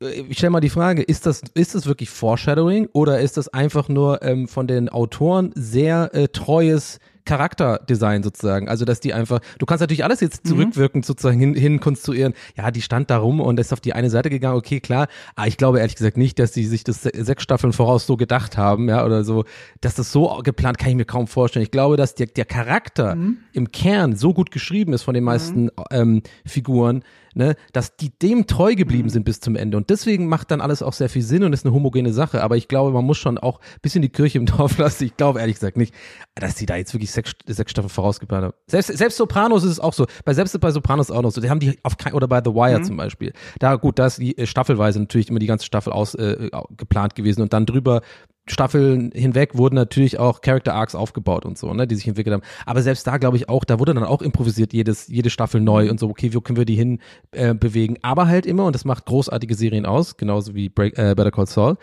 äh, 0.02 0.24
ich 0.28 0.38
stelle 0.38 0.50
mal 0.50 0.60
die 0.60 0.70
Frage, 0.70 1.02
ist 1.02 1.24
das, 1.24 1.42
ist 1.54 1.76
das 1.76 1.86
wirklich 1.86 2.10
Foreshadowing 2.10 2.88
oder 2.92 3.20
ist 3.20 3.36
das 3.36 3.46
einfach 3.48 3.88
nur 3.88 4.22
ähm, 4.22 4.48
von 4.48 4.66
den 4.66 4.88
Autoren 4.88 5.52
sehr 5.54 6.10
äh, 6.14 6.26
treues 6.26 6.98
Charakterdesign 7.24 8.22
sozusagen. 8.22 8.68
Also, 8.68 8.84
dass 8.84 9.00
die 9.00 9.14
einfach, 9.14 9.40
du 9.58 9.66
kannst 9.66 9.80
natürlich 9.80 10.04
alles 10.04 10.20
jetzt 10.20 10.44
mhm. 10.44 10.48
zurückwirkend 10.48 11.06
sozusagen 11.06 11.38
hin, 11.38 11.54
hin 11.54 11.80
konstruieren. 11.80 12.34
Ja, 12.56 12.70
die 12.70 12.82
stand 12.82 13.10
da 13.10 13.18
rum 13.18 13.40
und 13.40 13.58
ist 13.58 13.72
auf 13.72 13.80
die 13.80 13.92
eine 13.92 14.10
Seite 14.10 14.30
gegangen, 14.30 14.56
okay, 14.56 14.80
klar. 14.80 15.08
Aber 15.34 15.46
ich 15.46 15.56
glaube 15.56 15.78
ehrlich 15.78 15.96
gesagt 15.96 16.16
nicht, 16.16 16.38
dass 16.38 16.52
die 16.52 16.66
sich 16.66 16.84
das 16.84 17.02
sechs 17.02 17.42
Staffeln 17.42 17.72
voraus 17.72 18.06
so 18.06 18.16
gedacht 18.16 18.56
haben, 18.56 18.88
ja, 18.88 19.04
oder 19.04 19.24
so. 19.24 19.44
Dass 19.80 19.94
das 19.94 20.12
so 20.12 20.40
geplant, 20.42 20.78
kann 20.78 20.90
ich 20.90 20.96
mir 20.96 21.04
kaum 21.04 21.26
vorstellen. 21.26 21.64
Ich 21.64 21.70
glaube, 21.70 21.96
dass 21.96 22.14
der, 22.14 22.26
der 22.26 22.44
Charakter 22.44 23.14
mhm. 23.14 23.38
im 23.52 23.72
Kern 23.72 24.16
so 24.16 24.34
gut 24.34 24.50
geschrieben 24.50 24.92
ist 24.92 25.02
von 25.02 25.14
den 25.14 25.24
meisten 25.24 25.64
mhm. 25.64 25.70
ähm, 25.90 26.22
Figuren, 26.44 27.04
ne, 27.34 27.56
dass 27.72 27.96
die 27.96 28.10
dem 28.10 28.46
treu 28.46 28.74
geblieben 28.74 29.08
mhm. 29.08 29.10
sind 29.10 29.24
bis 29.24 29.40
zum 29.40 29.56
Ende. 29.56 29.76
Und 29.76 29.90
deswegen 29.90 30.26
macht 30.26 30.50
dann 30.50 30.60
alles 30.60 30.82
auch 30.82 30.92
sehr 30.92 31.08
viel 31.08 31.22
Sinn 31.22 31.44
und 31.44 31.52
ist 31.52 31.64
eine 31.64 31.74
homogene 31.74 32.12
Sache. 32.12 32.42
Aber 32.42 32.56
ich 32.56 32.68
glaube, 32.68 32.92
man 32.92 33.04
muss 33.04 33.18
schon 33.18 33.38
auch 33.38 33.60
ein 33.60 33.80
bisschen 33.82 34.02
die 34.02 34.08
Kirche 34.08 34.38
im 34.38 34.46
Dorf 34.46 34.78
lassen. 34.78 35.04
Ich 35.04 35.16
glaube 35.16 35.40
ehrlich 35.40 35.56
gesagt 35.56 35.76
nicht, 35.76 35.94
dass 36.34 36.54
die 36.54 36.66
da 36.66 36.76
jetzt 36.76 36.94
wirklich 36.94 37.10
sechs, 37.12 37.32
sechs 37.46 37.70
Staffeln 37.70 37.90
vorausgeplant 37.90 38.44
haben. 38.44 38.54
Selbst, 38.66 38.96
selbst 38.96 39.16
Sopranos 39.16 39.64
ist 39.64 39.72
es 39.72 39.80
auch 39.80 39.92
so. 39.92 40.06
Bei, 40.24 40.34
selbst 40.34 40.58
bei 40.60 40.70
Sopranos 40.70 41.10
auch 41.10 41.22
noch 41.22 41.30
so. 41.30 41.40
Die 41.40 41.50
haben 41.50 41.60
die 41.60 41.78
auf 41.82 41.96
kein, 41.96 42.14
oder 42.14 42.28
bei 42.28 42.40
The 42.44 42.54
Wire 42.54 42.78
mhm. 42.78 42.84
zum 42.84 42.96
Beispiel. 42.96 43.32
Da, 43.58 43.76
gut, 43.76 43.98
da 43.98 44.06
ist 44.06 44.18
die 44.18 44.36
äh, 44.38 44.46
staffelweise 44.46 45.00
natürlich 45.00 45.28
immer 45.28 45.38
die 45.38 45.46
ganze 45.46 45.66
Staffel 45.66 45.92
aus, 45.92 46.14
äh, 46.14 46.50
geplant 46.76 47.14
gewesen 47.14 47.42
und 47.42 47.52
dann 47.52 47.66
drüber 47.66 48.02
Staffeln 48.46 49.10
hinweg 49.14 49.56
wurden 49.56 49.74
natürlich 49.74 50.18
auch 50.18 50.42
Character 50.42 50.74
Arcs 50.74 50.94
aufgebaut 50.94 51.46
und 51.46 51.56
so, 51.56 51.72
ne, 51.72 51.86
die 51.86 51.94
sich 51.94 52.06
entwickelt 52.06 52.34
haben. 52.34 52.42
Aber 52.66 52.82
selbst 52.82 53.06
da 53.06 53.16
glaube 53.16 53.36
ich 53.36 53.48
auch, 53.48 53.64
da 53.64 53.78
wurde 53.78 53.94
dann 53.94 54.04
auch 54.04 54.20
improvisiert 54.20 54.72
jedes 54.72 55.08
jede 55.08 55.30
Staffel 55.30 55.60
neu 55.60 55.90
und 55.90 55.98
so. 55.98 56.10
Okay, 56.10 56.34
wo 56.34 56.40
können 56.40 56.58
wir 56.58 56.66
die 56.66 56.74
hin 56.74 57.00
äh, 57.32 57.54
bewegen? 57.54 57.96
Aber 58.02 58.26
halt 58.26 58.44
immer 58.44 58.66
und 58.66 58.74
das 58.74 58.84
macht 58.84 59.06
großartige 59.06 59.54
Serien 59.54 59.86
aus, 59.86 60.16
genauso 60.16 60.54
wie 60.54 60.68
Break, 60.68 60.98
äh, 60.98 61.14
Better 61.14 61.30
Call 61.30 61.46
Saul. 61.46 61.76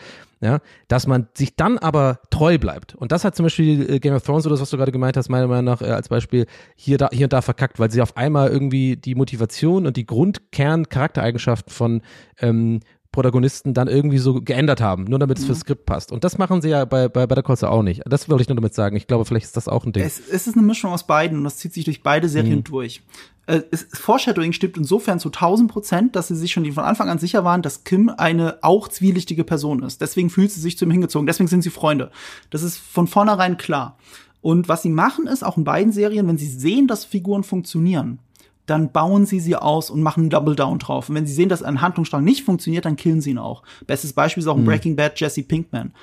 Ja, 0.43 0.59
dass 0.87 1.05
man 1.05 1.27
sich 1.35 1.55
dann 1.55 1.77
aber 1.77 2.19
treu 2.31 2.57
bleibt. 2.57 2.95
Und 2.95 3.11
das 3.11 3.23
hat 3.23 3.35
zum 3.35 3.45
Beispiel 3.45 3.87
äh, 3.87 3.99
Game 3.99 4.15
of 4.15 4.23
Thrones 4.23 4.43
oder 4.47 4.53
das, 4.53 4.61
was 4.61 4.71
du 4.71 4.77
gerade 4.77 4.91
gemeint 4.91 5.15
hast, 5.15 5.29
meiner 5.29 5.45
Meinung 5.45 5.65
nach 5.65 5.83
äh, 5.83 5.91
als 5.91 6.09
Beispiel 6.09 6.47
hier, 6.75 6.97
da, 6.97 7.09
hier 7.11 7.25
und 7.27 7.33
da 7.33 7.43
verkackt, 7.43 7.77
weil 7.77 7.91
sie 7.91 8.01
auf 8.01 8.17
einmal 8.17 8.49
irgendwie 8.49 8.95
die 8.95 9.13
Motivation 9.13 9.85
und 9.85 9.97
die 9.97 10.07
Grundkern-Charaktereigenschaften 10.07 11.71
von 11.71 12.01
ähm, 12.39 12.79
Protagonisten 13.11 13.73
dann 13.73 13.87
irgendwie 13.89 14.19
so 14.19 14.41
geändert 14.41 14.79
haben, 14.79 15.03
nur 15.03 15.19
damit 15.19 15.37
es 15.37 15.43
mhm. 15.43 15.47
fürs 15.47 15.59
Skript 15.59 15.85
passt. 15.85 16.11
Und 16.11 16.23
das 16.23 16.37
machen 16.37 16.61
sie 16.61 16.69
ja 16.69 16.85
bei, 16.85 17.09
bei 17.09 17.27
Better 17.27 17.43
Call 17.43 17.57
Saul 17.57 17.69
auch 17.69 17.83
nicht. 17.83 18.01
Das 18.05 18.29
wollte 18.29 18.43
ich 18.43 18.49
nur 18.49 18.55
damit 18.55 18.73
sagen. 18.73 18.95
Ich 18.95 19.07
glaube, 19.07 19.25
vielleicht 19.25 19.45
ist 19.45 19.57
das 19.57 19.67
auch 19.67 19.85
ein 19.85 19.91
Ding. 19.91 20.03
Es, 20.03 20.19
es 20.19 20.47
ist 20.47 20.55
eine 20.55 20.65
Mischung 20.65 20.91
aus 20.91 21.05
beiden 21.05 21.37
und 21.37 21.43
das 21.43 21.57
zieht 21.57 21.73
sich 21.73 21.83
durch 21.83 22.03
beide 22.03 22.29
Serien 22.29 22.59
mhm. 22.59 22.63
durch. 22.63 23.03
Äh, 23.47 23.61
es, 23.71 23.87
Foreshadowing 23.93 24.53
stimmt 24.53 24.77
insofern 24.77 25.19
zu 25.19 25.27
1000 25.27 25.69
Prozent, 25.69 26.15
dass 26.15 26.29
sie 26.29 26.35
sich 26.35 26.53
schon 26.53 26.71
von 26.71 26.85
Anfang 26.85 27.09
an 27.09 27.19
sicher 27.19 27.43
waren, 27.43 27.61
dass 27.61 27.83
Kim 27.83 28.09
eine 28.09 28.59
auch 28.61 28.87
zwielichtige 28.87 29.43
Person 29.43 29.83
ist. 29.83 29.99
Deswegen 29.99 30.29
fühlt 30.29 30.51
sie 30.51 30.61
sich 30.61 30.77
zu 30.77 30.85
ihm 30.85 30.91
hingezogen. 30.91 31.27
Deswegen 31.27 31.49
sind 31.49 31.63
sie 31.63 31.69
Freunde. 31.69 32.11
Das 32.49 32.63
ist 32.63 32.77
von 32.77 33.07
vornherein 33.07 33.57
klar. 33.57 33.97
Und 34.41 34.69
was 34.69 34.83
sie 34.83 34.89
machen 34.89 35.27
ist, 35.27 35.43
auch 35.43 35.57
in 35.57 35.65
beiden 35.65 35.91
Serien, 35.91 36.27
wenn 36.27 36.37
sie 36.37 36.47
sehen, 36.47 36.87
dass 36.87 37.05
Figuren 37.05 37.43
funktionieren, 37.43 38.19
dann 38.65 38.91
bauen 38.91 39.25
sie 39.25 39.39
sie 39.39 39.55
aus 39.55 39.89
und 39.89 40.01
machen 40.01 40.21
einen 40.21 40.29
Double 40.29 40.55
Down 40.55 40.79
drauf. 40.79 41.09
Und 41.09 41.15
wenn 41.15 41.25
sie 41.25 41.33
sehen, 41.33 41.49
dass 41.49 41.63
ein 41.63 41.81
Handlungsstrang 41.81 42.23
nicht 42.23 42.43
funktioniert, 42.43 42.85
dann 42.85 42.95
killen 42.95 43.21
sie 43.21 43.31
ihn 43.31 43.37
auch. 43.37 43.63
Bestes 43.87 44.13
Beispiel 44.13 44.41
ist 44.41 44.47
auch 44.47 44.57
mhm. 44.57 44.65
Breaking 44.65 44.95
Bad 44.95 45.19
Jesse 45.19 45.43
Pinkman 45.43 45.93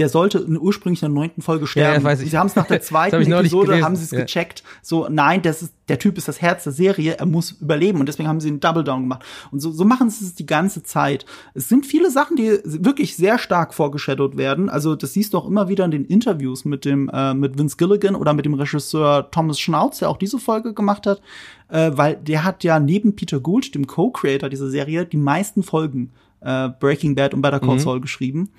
der 0.00 0.08
sollte 0.08 0.38
in 0.38 0.58
ursprünglich 0.58 1.02
in 1.02 1.12
der 1.12 1.14
neunten 1.14 1.42
Folge 1.42 1.66
sterben. 1.66 2.02
Ja, 2.02 2.16
sie 2.16 2.38
haben 2.38 2.46
es 2.46 2.56
nach 2.56 2.66
der 2.66 2.80
zweiten 2.80 3.16
hab 3.16 3.40
Episode 3.40 3.82
haben 3.82 3.96
sie 3.96 4.04
es 4.04 4.10
ja. 4.10 4.20
gecheckt. 4.20 4.64
So, 4.80 5.08
nein, 5.10 5.42
das 5.42 5.60
ist, 5.60 5.74
der 5.90 5.98
Typ 5.98 6.16
ist 6.16 6.26
das 6.26 6.40
Herz 6.40 6.64
der 6.64 6.72
Serie, 6.72 7.18
er 7.18 7.26
muss 7.26 7.52
überleben 7.60 8.00
und 8.00 8.06
deswegen 8.06 8.26
haben 8.26 8.40
sie 8.40 8.48
einen 8.48 8.60
Double 8.60 8.82
Down 8.82 9.02
gemacht. 9.02 9.22
Und 9.50 9.60
so, 9.60 9.70
so 9.70 9.84
machen 9.84 10.08
sie 10.08 10.24
es 10.24 10.34
die 10.34 10.46
ganze 10.46 10.82
Zeit. 10.82 11.26
Es 11.52 11.68
sind 11.68 11.84
viele 11.84 12.10
Sachen, 12.10 12.36
die 12.36 12.60
wirklich 12.64 13.14
sehr 13.14 13.36
stark 13.38 13.74
vorgeshadowt 13.74 14.38
werden. 14.38 14.70
Also 14.70 14.96
das 14.96 15.12
siehst 15.12 15.34
du 15.34 15.38
auch 15.38 15.46
immer 15.46 15.68
wieder 15.68 15.84
in 15.84 15.90
den 15.90 16.06
Interviews 16.06 16.64
mit 16.64 16.86
dem 16.86 17.10
äh, 17.12 17.34
mit 17.34 17.58
Vince 17.58 17.76
Gilligan 17.76 18.14
oder 18.14 18.32
mit 18.32 18.46
dem 18.46 18.54
Regisseur 18.54 19.30
Thomas 19.30 19.60
Schnauz, 19.60 19.98
der 19.98 20.08
auch 20.08 20.16
diese 20.16 20.38
Folge 20.38 20.72
gemacht 20.72 21.06
hat, 21.06 21.20
äh, 21.68 21.90
weil 21.92 22.16
der 22.16 22.44
hat 22.44 22.64
ja 22.64 22.80
neben 22.80 23.16
Peter 23.16 23.38
Gould, 23.38 23.74
dem 23.74 23.86
Co-Creator 23.86 24.48
dieser 24.48 24.70
Serie, 24.70 25.04
die 25.04 25.18
meisten 25.18 25.62
Folgen 25.62 26.10
äh, 26.40 26.70
Breaking 26.80 27.14
Bad 27.14 27.34
und 27.34 27.42
Better 27.42 27.60
Call 27.60 27.74
mhm. 27.74 27.80
Saul 27.80 28.00
geschrieben. 28.00 28.50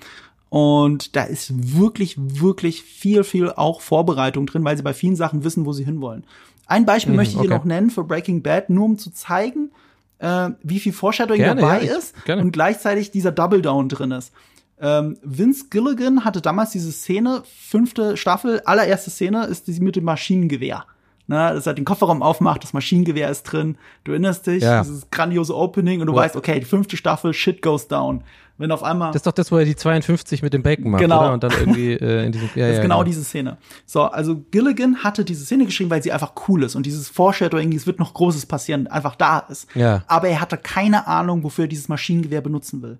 Und 0.52 1.16
da 1.16 1.22
ist 1.22 1.78
wirklich, 1.80 2.14
wirklich 2.18 2.82
viel, 2.82 3.24
viel 3.24 3.48
auch 3.48 3.80
Vorbereitung 3.80 4.44
drin, 4.44 4.62
weil 4.64 4.76
sie 4.76 4.82
bei 4.82 4.92
vielen 4.92 5.16
Sachen 5.16 5.44
wissen, 5.44 5.64
wo 5.64 5.72
sie 5.72 5.86
hinwollen. 5.86 6.24
Ein 6.66 6.84
Beispiel 6.84 7.12
mhm, 7.12 7.16
möchte 7.16 7.32
ich 7.32 7.38
okay. 7.38 7.48
hier 7.48 7.56
noch 7.56 7.64
nennen 7.64 7.88
für 7.88 8.04
Breaking 8.04 8.42
Bad, 8.42 8.68
nur 8.68 8.84
um 8.84 8.98
zu 8.98 9.10
zeigen, 9.14 9.70
äh, 10.18 10.50
wie 10.62 10.78
viel 10.78 10.92
Foreshadowing 10.92 11.40
gerne, 11.40 11.62
dabei 11.62 11.84
ja, 11.84 11.96
ist 11.96 12.22
gerne. 12.26 12.42
und 12.42 12.52
gleichzeitig 12.52 13.10
dieser 13.10 13.32
Double 13.32 13.62
Down 13.62 13.88
drin 13.88 14.10
ist. 14.10 14.30
Ähm, 14.78 15.16
Vince 15.22 15.68
Gilligan 15.70 16.22
hatte 16.26 16.42
damals 16.42 16.72
diese 16.72 16.92
Szene, 16.92 17.44
fünfte 17.46 18.18
Staffel, 18.18 18.60
allererste 18.66 19.08
Szene 19.08 19.46
ist 19.46 19.68
die 19.68 19.80
mit 19.80 19.96
dem 19.96 20.04
Maschinengewehr. 20.04 20.84
Ne, 21.28 21.54
dass 21.54 21.66
er 21.66 21.72
den 21.72 21.86
Kofferraum 21.86 22.20
aufmacht, 22.20 22.62
das 22.62 22.74
Maschinengewehr 22.74 23.30
ist 23.30 23.44
drin. 23.44 23.78
Du 24.04 24.10
erinnerst 24.10 24.46
dich, 24.46 24.64
ja. 24.64 24.82
dieses 24.82 25.08
grandiose 25.10 25.56
Opening 25.56 26.00
und 26.00 26.08
du 26.08 26.12
What? 26.12 26.24
weißt, 26.24 26.36
okay, 26.36 26.60
die 26.60 26.66
fünfte 26.66 26.98
Staffel, 26.98 27.32
shit 27.32 27.62
goes 27.62 27.88
down. 27.88 28.22
Wenn 28.58 28.70
auf 28.70 28.82
einmal. 28.82 29.08
Das 29.08 29.16
ist 29.16 29.26
doch 29.26 29.32
das, 29.32 29.50
wo 29.50 29.56
er 29.56 29.64
die 29.64 29.76
52 29.76 30.42
mit 30.42 30.52
dem 30.52 30.62
Bacon 30.62 30.90
macht, 30.90 31.00
genau. 31.00 31.20
oder? 31.20 31.32
Und 31.32 31.42
dann 31.42 31.52
irgendwie 31.52 31.92
äh, 31.92 32.26
in 32.26 32.32
diesem. 32.32 32.50
Ja, 32.54 32.66
das 32.66 32.72
ist 32.72 32.76
ja, 32.76 32.82
genau, 32.82 32.96
genau 32.96 33.04
diese 33.04 33.24
Szene. 33.24 33.56
So, 33.86 34.02
also 34.02 34.36
Gilligan 34.50 35.02
hatte 35.02 35.24
diese 35.24 35.44
Szene 35.44 35.64
geschrieben, 35.64 35.90
weil 35.90 36.02
sie 36.02 36.12
einfach 36.12 36.32
cool 36.48 36.62
ist 36.62 36.76
und 36.76 36.86
dieses 36.86 37.08
Foreshadowing, 37.08 37.72
es 37.72 37.86
wird 37.86 37.98
noch 37.98 38.14
Großes 38.14 38.46
passieren, 38.46 38.86
einfach 38.86 39.16
da 39.16 39.40
ist. 39.40 39.68
Ja. 39.74 40.04
Aber 40.06 40.28
er 40.28 40.40
hatte 40.40 40.58
keine 40.58 41.06
Ahnung, 41.06 41.42
wofür 41.42 41.64
er 41.64 41.68
dieses 41.68 41.88
Maschinengewehr 41.88 42.40
benutzen 42.40 42.82
will. 42.82 42.98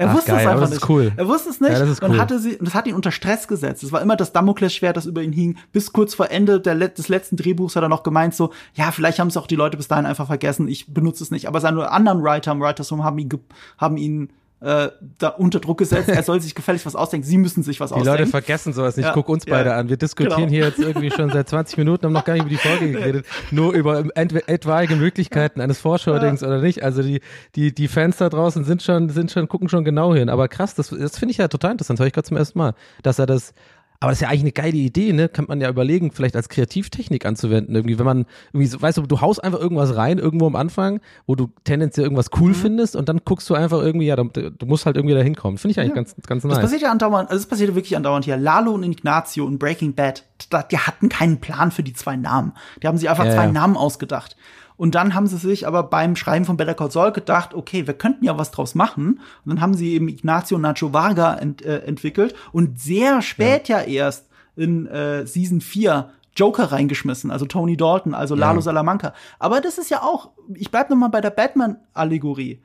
Er 0.00 0.10
Ach, 0.10 0.14
wusste 0.14 0.30
geil, 0.30 0.40
es 0.42 0.46
einfach 0.46 0.70
nicht. 0.70 0.88
Cool. 0.88 1.12
Er 1.16 1.26
wusste 1.26 1.50
es 1.50 1.60
nicht 1.60 1.72
ja, 1.72 1.82
und 1.82 2.02
cool. 2.02 2.20
hatte 2.20 2.38
sie, 2.38 2.56
und 2.56 2.68
das 2.68 2.74
hat 2.74 2.86
ihn 2.86 2.94
unter 2.94 3.10
Stress 3.10 3.48
gesetzt. 3.48 3.82
Es 3.82 3.90
war 3.90 4.00
immer 4.00 4.14
das 4.14 4.32
Damoklesschwert, 4.32 4.96
das 4.96 5.06
über 5.06 5.22
ihn 5.22 5.32
hing. 5.32 5.58
Bis 5.72 5.92
kurz 5.92 6.14
vor 6.14 6.30
Ende 6.30 6.60
der, 6.60 6.76
des 6.76 7.08
letzten 7.08 7.36
Drehbuchs 7.36 7.74
hat 7.74 7.82
er 7.82 7.88
noch 7.88 8.04
gemeint 8.04 8.32
so, 8.32 8.52
ja, 8.74 8.92
vielleicht 8.92 9.18
haben 9.18 9.26
es 9.26 9.36
auch 9.36 9.48
die 9.48 9.56
Leute 9.56 9.76
bis 9.76 9.88
dahin 9.88 10.06
einfach 10.06 10.28
vergessen. 10.28 10.68
Ich 10.68 10.94
benutze 10.94 11.24
es 11.24 11.32
nicht. 11.32 11.48
Aber 11.48 11.60
seine 11.60 11.90
anderen 11.90 12.22
Writer 12.22 12.52
im 12.52 12.60
Writers 12.60 12.92
Room 12.92 13.02
haben 13.02 13.18
ihn, 13.18 13.28
haben 13.76 13.96
ihn 13.96 14.30
äh, 14.60 14.88
da 15.18 15.28
unter 15.28 15.60
Druck 15.60 15.78
gesetzt, 15.78 16.08
er 16.08 16.22
soll 16.22 16.40
sich 16.40 16.54
gefälligst 16.54 16.84
was 16.84 16.96
ausdenken, 16.96 17.26
sie 17.26 17.38
müssen 17.38 17.62
sich 17.62 17.78
was 17.78 17.90
die 17.90 17.94
ausdenken. 17.94 18.16
Die 18.16 18.22
Leute 18.22 18.30
vergessen 18.30 18.72
sowas 18.72 18.96
nicht, 18.96 19.06
ja, 19.06 19.12
guck 19.12 19.28
uns 19.28 19.46
beide 19.46 19.74
an. 19.74 19.88
Wir 19.88 19.96
diskutieren 19.96 20.36
genau. 20.36 20.50
hier 20.50 20.64
jetzt 20.64 20.78
irgendwie 20.78 21.10
schon 21.10 21.30
seit 21.30 21.48
20 21.48 21.78
Minuten, 21.78 22.06
haben 22.06 22.12
noch 22.12 22.24
gar 22.24 22.34
nicht 22.34 22.42
über 22.42 22.50
die 22.50 22.56
Folge 22.56 22.90
geredet, 22.90 23.26
nur 23.50 23.72
über 23.72 24.04
etwaige 24.16 24.96
Möglichkeiten 24.96 25.60
eines 25.60 25.78
Vorschau-Dings 25.78 26.40
ja. 26.40 26.48
oder 26.48 26.60
nicht. 26.60 26.82
Also 26.82 27.02
die, 27.02 27.20
die, 27.54 27.72
die 27.72 27.88
Fans 27.88 28.16
da 28.16 28.28
draußen 28.28 28.64
sind 28.64 28.82
schon, 28.82 29.10
sind 29.10 29.30
schon, 29.30 29.48
gucken 29.48 29.68
schon 29.68 29.84
genau 29.84 30.14
hin. 30.14 30.28
Aber 30.28 30.48
krass, 30.48 30.74
das, 30.74 30.88
das 30.88 31.18
finde 31.18 31.32
ich 31.32 31.38
ja 31.38 31.48
total 31.48 31.72
interessant, 31.72 32.00
höre 32.00 32.06
ich 32.08 32.12
gerade 32.12 32.26
zum 32.26 32.36
ersten 32.36 32.58
Mal, 32.58 32.74
dass 33.02 33.18
er 33.18 33.26
das 33.26 33.54
aber 34.00 34.12
das 34.12 34.18
ist 34.18 34.22
ja 34.22 34.28
eigentlich 34.28 34.42
eine 34.42 34.52
geile 34.52 34.76
Idee, 34.76 35.12
ne? 35.12 35.28
Kann 35.28 35.46
man 35.48 35.60
ja 35.60 35.68
überlegen, 35.68 36.12
vielleicht 36.12 36.36
als 36.36 36.48
Kreativtechnik 36.48 37.26
anzuwenden. 37.26 37.74
Irgendwie, 37.74 37.98
wenn 37.98 38.06
man 38.06 38.26
irgendwie, 38.52 38.68
so, 38.68 38.80
weißt 38.80 38.98
du, 38.98 39.02
du 39.02 39.20
haust 39.20 39.42
einfach 39.42 39.58
irgendwas 39.58 39.96
rein, 39.96 40.18
irgendwo 40.18 40.46
am 40.46 40.54
Anfang, 40.54 41.00
wo 41.26 41.34
du 41.34 41.48
tendenziell 41.64 42.04
irgendwas 42.04 42.30
cool 42.38 42.50
mhm. 42.50 42.54
findest 42.54 42.94
und 42.94 43.08
dann 43.08 43.22
guckst 43.24 43.50
du 43.50 43.54
einfach 43.54 43.80
irgendwie, 43.80 44.06
ja, 44.06 44.14
du, 44.14 44.66
musst 44.66 44.86
halt 44.86 44.96
irgendwie 44.96 45.16
da 45.16 45.20
hinkommen. 45.20 45.58
Finde 45.58 45.72
ich 45.72 45.80
eigentlich 45.80 45.90
ja. 45.90 45.96
ganz, 45.96 46.14
ganz 46.26 46.44
nice. 46.44 46.54
Das 46.54 46.62
passiert 46.62 46.82
ja 46.82 46.92
andauernd, 46.92 47.28
also 47.28 47.42
das 47.42 47.48
passiert 47.48 47.74
wirklich 47.74 47.96
andauernd 47.96 48.24
hier. 48.24 48.36
Lalo 48.36 48.70
und 48.70 48.84
Ignacio 48.84 49.44
und 49.44 49.58
Breaking 49.58 49.94
Bad, 49.94 50.24
die 50.70 50.78
hatten 50.78 51.08
keinen 51.08 51.40
Plan 51.40 51.72
für 51.72 51.82
die 51.82 51.92
zwei 51.92 52.14
Namen. 52.14 52.52
Die 52.80 52.86
haben 52.86 52.98
sich 52.98 53.10
einfach 53.10 53.24
ja, 53.24 53.32
zwei. 53.32 53.48
Namen 53.48 53.76
ausgedacht. 53.76 54.36
Und 54.78 54.94
dann 54.94 55.14
haben 55.14 55.26
sie 55.26 55.36
sich 55.36 55.66
aber 55.66 55.82
beim 55.82 56.16
Schreiben 56.16 56.46
von 56.46 56.56
Better 56.56 56.72
Call 56.72 56.90
Saul 56.90 57.12
gedacht, 57.12 57.52
okay, 57.52 57.86
wir 57.86 57.94
könnten 57.94 58.24
ja 58.24 58.38
was 58.38 58.52
draus 58.52 58.74
machen. 58.74 59.20
Und 59.44 59.50
dann 59.50 59.60
haben 59.60 59.74
sie 59.74 59.92
eben 59.92 60.08
Ignacio 60.08 60.56
Nacho 60.56 60.94
Varga 60.94 61.34
ent, 61.34 61.62
äh, 61.62 61.80
entwickelt 61.80 62.34
und 62.52 62.80
sehr 62.80 63.20
spät 63.20 63.68
ja, 63.68 63.80
ja 63.80 63.86
erst 63.86 64.28
in 64.56 64.86
äh, 64.86 65.26
Season 65.26 65.60
4 65.60 66.10
Joker 66.36 66.70
reingeschmissen, 66.70 67.32
also 67.32 67.46
Tony 67.46 67.76
Dalton, 67.76 68.14
also 68.14 68.36
Lalo 68.36 68.58
ja. 68.58 68.62
Salamanca. 68.62 69.12
Aber 69.40 69.60
das 69.60 69.76
ist 69.76 69.90
ja 69.90 70.02
auch, 70.02 70.30
ich 70.54 70.70
bleib 70.70 70.88
noch 70.88 70.96
mal 70.96 71.08
bei 71.08 71.20
der 71.20 71.30
Batman-Allegorie. 71.30 72.62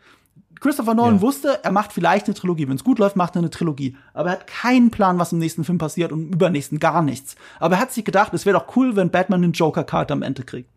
Christopher 0.60 0.94
Nolan 0.94 1.16
ja. 1.16 1.22
wusste, 1.22 1.60
er 1.64 1.72
macht 1.72 1.92
vielleicht 1.92 2.28
eine 2.28 2.36
Trilogie. 2.36 2.70
Wenn 2.70 2.76
es 2.76 2.84
gut 2.84 3.00
läuft, 3.00 3.16
macht 3.16 3.36
er 3.36 3.40
eine 3.40 3.50
Trilogie. 3.50 3.98
Aber 4.14 4.30
er 4.30 4.34
hat 4.34 4.48
keinen 4.48 4.92
Plan, 4.92 5.18
was 5.18 5.34
im 5.34 5.40
nächsten 5.40 5.64
Film 5.64 5.80
passiert 5.80 6.12
und 6.12 6.22
im 6.22 6.34
übernächsten 6.34 6.80
gar 6.80 7.02
nichts. 7.02 7.36
Aber 7.60 7.76
er 7.76 7.82
hat 7.82 7.92
sich 7.92 8.06
gedacht, 8.06 8.34
es 8.34 8.46
wäre 8.46 8.60
doch 8.60 8.76
cool, 8.78 8.96
wenn 8.96 9.10
Batman 9.10 9.44
einen 9.44 9.54
Joker-Card 9.54 10.12
am 10.12 10.22
Ende 10.22 10.44
kriegt. 10.44 10.70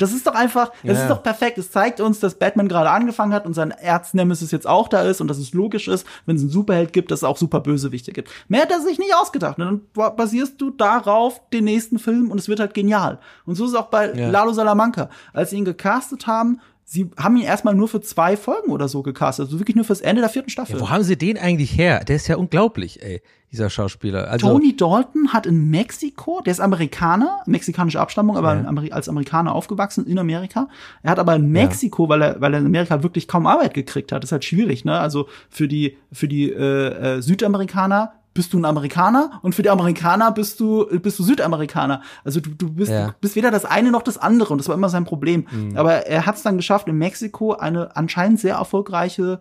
Das 0.00 0.12
ist 0.12 0.26
doch 0.26 0.34
einfach, 0.34 0.72
das 0.82 0.96
ja. 0.96 1.02
ist 1.02 1.10
doch 1.10 1.22
perfekt. 1.22 1.58
Es 1.58 1.70
zeigt 1.70 2.00
uns, 2.00 2.20
dass 2.20 2.36
Batman 2.36 2.68
gerade 2.68 2.90
angefangen 2.90 3.34
hat 3.34 3.44
und 3.44 3.52
sein 3.52 3.70
Erznemesis 3.70 4.50
jetzt 4.50 4.66
auch 4.66 4.88
da 4.88 5.02
ist 5.02 5.20
und 5.20 5.28
dass 5.28 5.38
es 5.38 5.52
logisch 5.52 5.88
ist, 5.88 6.06
wenn 6.24 6.36
es 6.36 6.42
einen 6.42 6.50
Superheld 6.50 6.94
gibt, 6.94 7.10
dass 7.10 7.20
es 7.20 7.24
auch 7.24 7.36
super 7.36 7.60
Bösewichte 7.60 8.12
gibt. 8.12 8.30
Mehr 8.48 8.62
hat 8.62 8.70
er 8.70 8.80
sich 8.80 8.98
nicht 8.98 9.14
ausgedacht. 9.14 9.58
Und 9.58 9.64
dann 9.94 10.16
basierst 10.16 10.60
du 10.60 10.70
darauf 10.70 11.42
den 11.50 11.64
nächsten 11.64 11.98
Film 11.98 12.30
und 12.30 12.38
es 12.38 12.48
wird 12.48 12.60
halt 12.60 12.72
genial. 12.72 13.18
Und 13.44 13.56
so 13.56 13.64
ist 13.64 13.72
es 13.72 13.76
auch 13.76 13.88
bei 13.88 14.12
ja. 14.14 14.30
Lalo 14.30 14.52
Salamanca. 14.52 15.10
Als 15.34 15.50
sie 15.50 15.58
ihn 15.58 15.66
gecastet 15.66 16.26
haben, 16.26 16.60
sie 16.90 17.08
haben 17.16 17.36
ihn 17.36 17.44
erstmal 17.44 17.74
nur 17.74 17.86
für 17.86 18.00
zwei 18.00 18.36
Folgen 18.36 18.72
oder 18.72 18.88
so 18.88 19.02
gecastet, 19.02 19.46
also 19.46 19.60
wirklich 19.60 19.76
nur 19.76 19.84
fürs 19.84 20.00
Ende 20.00 20.22
der 20.22 20.28
vierten 20.28 20.50
Staffel. 20.50 20.74
Ja, 20.74 20.80
wo 20.80 20.90
haben 20.90 21.04
sie 21.04 21.16
den 21.16 21.38
eigentlich 21.38 21.76
her? 21.76 22.04
Der 22.04 22.16
ist 22.16 22.26
ja 22.26 22.36
unglaublich, 22.36 23.00
ey 23.00 23.22
dieser 23.52 23.68
Schauspieler. 23.68 24.28
Also 24.28 24.48
Tony 24.48 24.76
Dalton 24.76 25.32
hat 25.32 25.44
in 25.44 25.70
Mexiko, 25.70 26.40
der 26.40 26.52
ist 26.52 26.60
Amerikaner, 26.60 27.40
mexikanische 27.46 27.98
Abstammung, 27.98 28.36
aber 28.36 28.54
ja. 28.54 28.92
als 28.92 29.08
Amerikaner 29.08 29.54
aufgewachsen 29.54 30.06
in 30.06 30.18
Amerika. 30.18 30.68
Er 31.02 31.10
hat 31.10 31.18
aber 31.18 31.34
in 31.34 31.50
Mexiko, 31.50 32.04
ja. 32.04 32.08
weil 32.10 32.22
er 32.22 32.40
weil 32.40 32.54
er 32.54 32.60
in 32.60 32.66
Amerika 32.66 33.02
wirklich 33.02 33.26
kaum 33.26 33.46
Arbeit 33.46 33.74
gekriegt 33.74 34.12
hat, 34.12 34.22
das 34.22 34.28
ist 34.28 34.32
halt 34.32 34.44
schwierig, 34.44 34.84
ne? 34.84 34.98
Also 34.98 35.28
für 35.48 35.66
die 35.66 35.96
für 36.12 36.28
die 36.28 36.50
äh, 36.50 37.16
äh, 37.16 37.22
Südamerikaner 37.22 38.12
bist 38.40 38.54
du 38.54 38.58
ein 38.58 38.64
Amerikaner 38.64 39.38
und 39.42 39.54
für 39.54 39.60
die 39.60 39.68
Amerikaner 39.68 40.32
bist 40.32 40.60
du 40.60 40.86
bist 41.02 41.18
du 41.18 41.22
Südamerikaner. 41.22 42.00
Also 42.24 42.40
du, 42.40 42.48
du 42.48 42.72
bist 42.72 42.90
ja. 42.90 43.14
bist 43.20 43.36
weder 43.36 43.50
das 43.50 43.66
eine 43.66 43.90
noch 43.90 44.00
das 44.00 44.16
andere 44.16 44.54
und 44.54 44.58
das 44.58 44.66
war 44.66 44.74
immer 44.74 44.88
sein 44.88 45.04
Problem. 45.04 45.46
Mhm. 45.50 45.76
Aber 45.76 46.06
er 46.06 46.24
hat 46.24 46.36
es 46.36 46.42
dann 46.42 46.56
geschafft 46.56 46.88
in 46.88 46.96
Mexiko 46.96 47.52
eine 47.52 47.94
anscheinend 47.96 48.40
sehr 48.40 48.54
erfolgreiche 48.54 49.40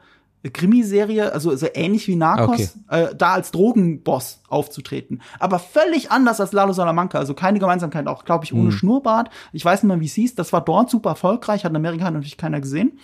Krimiserie, 0.51 1.31
also 1.31 1.55
so 1.55 1.67
ähnlich 1.73 2.09
wie 2.09 2.17
Narcos, 2.17 2.75
okay. 2.89 3.03
äh, 3.03 3.15
da 3.15 3.35
als 3.35 3.51
Drogenboss 3.51 4.41
aufzutreten. 4.49 5.21
Aber 5.39 5.59
völlig 5.59 6.11
anders 6.11 6.41
als 6.41 6.51
Lalo 6.51 6.73
Salamanca, 6.73 7.19
also 7.19 7.33
keine 7.33 7.59
Gemeinsamkeit, 7.59 8.05
auch 8.07 8.25
glaube 8.25 8.43
ich 8.43 8.53
ohne 8.53 8.63
mhm. 8.63 8.71
Schnurrbart. 8.71 9.29
Ich 9.53 9.63
weiß 9.63 9.83
nicht 9.83 9.87
mehr, 9.87 10.01
wie 10.01 10.07
es 10.07 10.13
hieß. 10.15 10.35
Das 10.35 10.51
war 10.51 10.59
dort 10.59 10.89
super 10.89 11.11
erfolgreich, 11.11 11.63
hat 11.63 11.71
in 11.71 11.77
Amerika 11.77 12.11
natürlich 12.11 12.35
keiner 12.35 12.59
gesehen. 12.59 12.99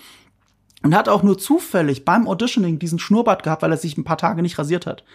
Und 0.84 0.94
hat 0.94 1.08
auch 1.08 1.24
nur 1.24 1.38
zufällig 1.38 2.04
beim 2.04 2.28
Auditioning 2.28 2.80
diesen 2.80 3.00
Schnurrbart 3.00 3.44
gehabt, 3.44 3.62
weil 3.62 3.72
er 3.72 3.78
sich 3.78 3.98
ein 3.98 4.04
paar 4.04 4.18
Tage 4.18 4.42
nicht 4.42 4.60
rasiert 4.60 4.86
hat. 4.86 5.06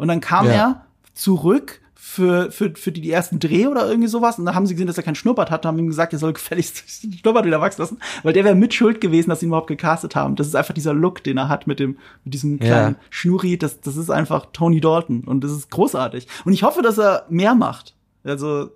Und 0.00 0.08
dann 0.08 0.20
kam 0.20 0.46
ja. 0.46 0.52
er 0.52 0.86
zurück 1.12 1.80
für, 1.94 2.50
für, 2.50 2.72
für 2.74 2.90
die, 2.90 3.02
die 3.02 3.10
ersten 3.10 3.38
Dreh 3.38 3.66
oder 3.66 3.86
irgendwie 3.86 4.08
sowas. 4.08 4.38
Und 4.38 4.46
dann 4.46 4.54
haben 4.54 4.66
sie 4.66 4.74
gesehen, 4.74 4.86
dass 4.86 4.96
er 4.96 5.02
keinen 5.02 5.14
Schnurrbart 5.14 5.50
hat 5.50 5.64
und 5.64 5.68
haben 5.68 5.78
ihm 5.78 5.88
gesagt, 5.88 6.14
er 6.14 6.18
soll 6.18 6.32
gefälligst 6.40 7.04
den 7.04 7.12
Schnurrbart 7.12 7.44
wieder 7.44 7.60
wachsen 7.60 7.82
lassen, 7.82 7.98
weil 8.22 8.32
der 8.32 8.44
wäre 8.44 8.54
mit 8.54 8.72
schuld 8.72 9.02
gewesen, 9.02 9.28
dass 9.28 9.40
sie 9.40 9.46
ihn 9.46 9.50
überhaupt 9.50 9.66
gecastet 9.66 10.16
haben. 10.16 10.36
Das 10.36 10.46
ist 10.46 10.56
einfach 10.56 10.72
dieser 10.72 10.94
Look, 10.94 11.22
den 11.22 11.36
er 11.36 11.50
hat 11.50 11.66
mit 11.66 11.78
dem, 11.78 11.98
mit 12.24 12.32
diesem 12.32 12.58
kleinen 12.58 12.94
ja. 12.94 13.00
Schnurri. 13.10 13.58
Das, 13.58 13.80
das 13.82 13.96
ist 13.96 14.10
einfach 14.10 14.46
Tony 14.54 14.80
Dalton 14.80 15.24
und 15.24 15.44
das 15.44 15.52
ist 15.52 15.70
großartig. 15.70 16.26
Und 16.46 16.54
ich 16.54 16.62
hoffe, 16.62 16.80
dass 16.80 16.98
er 16.98 17.26
mehr 17.28 17.54
macht. 17.54 17.94
Also 18.22 18.70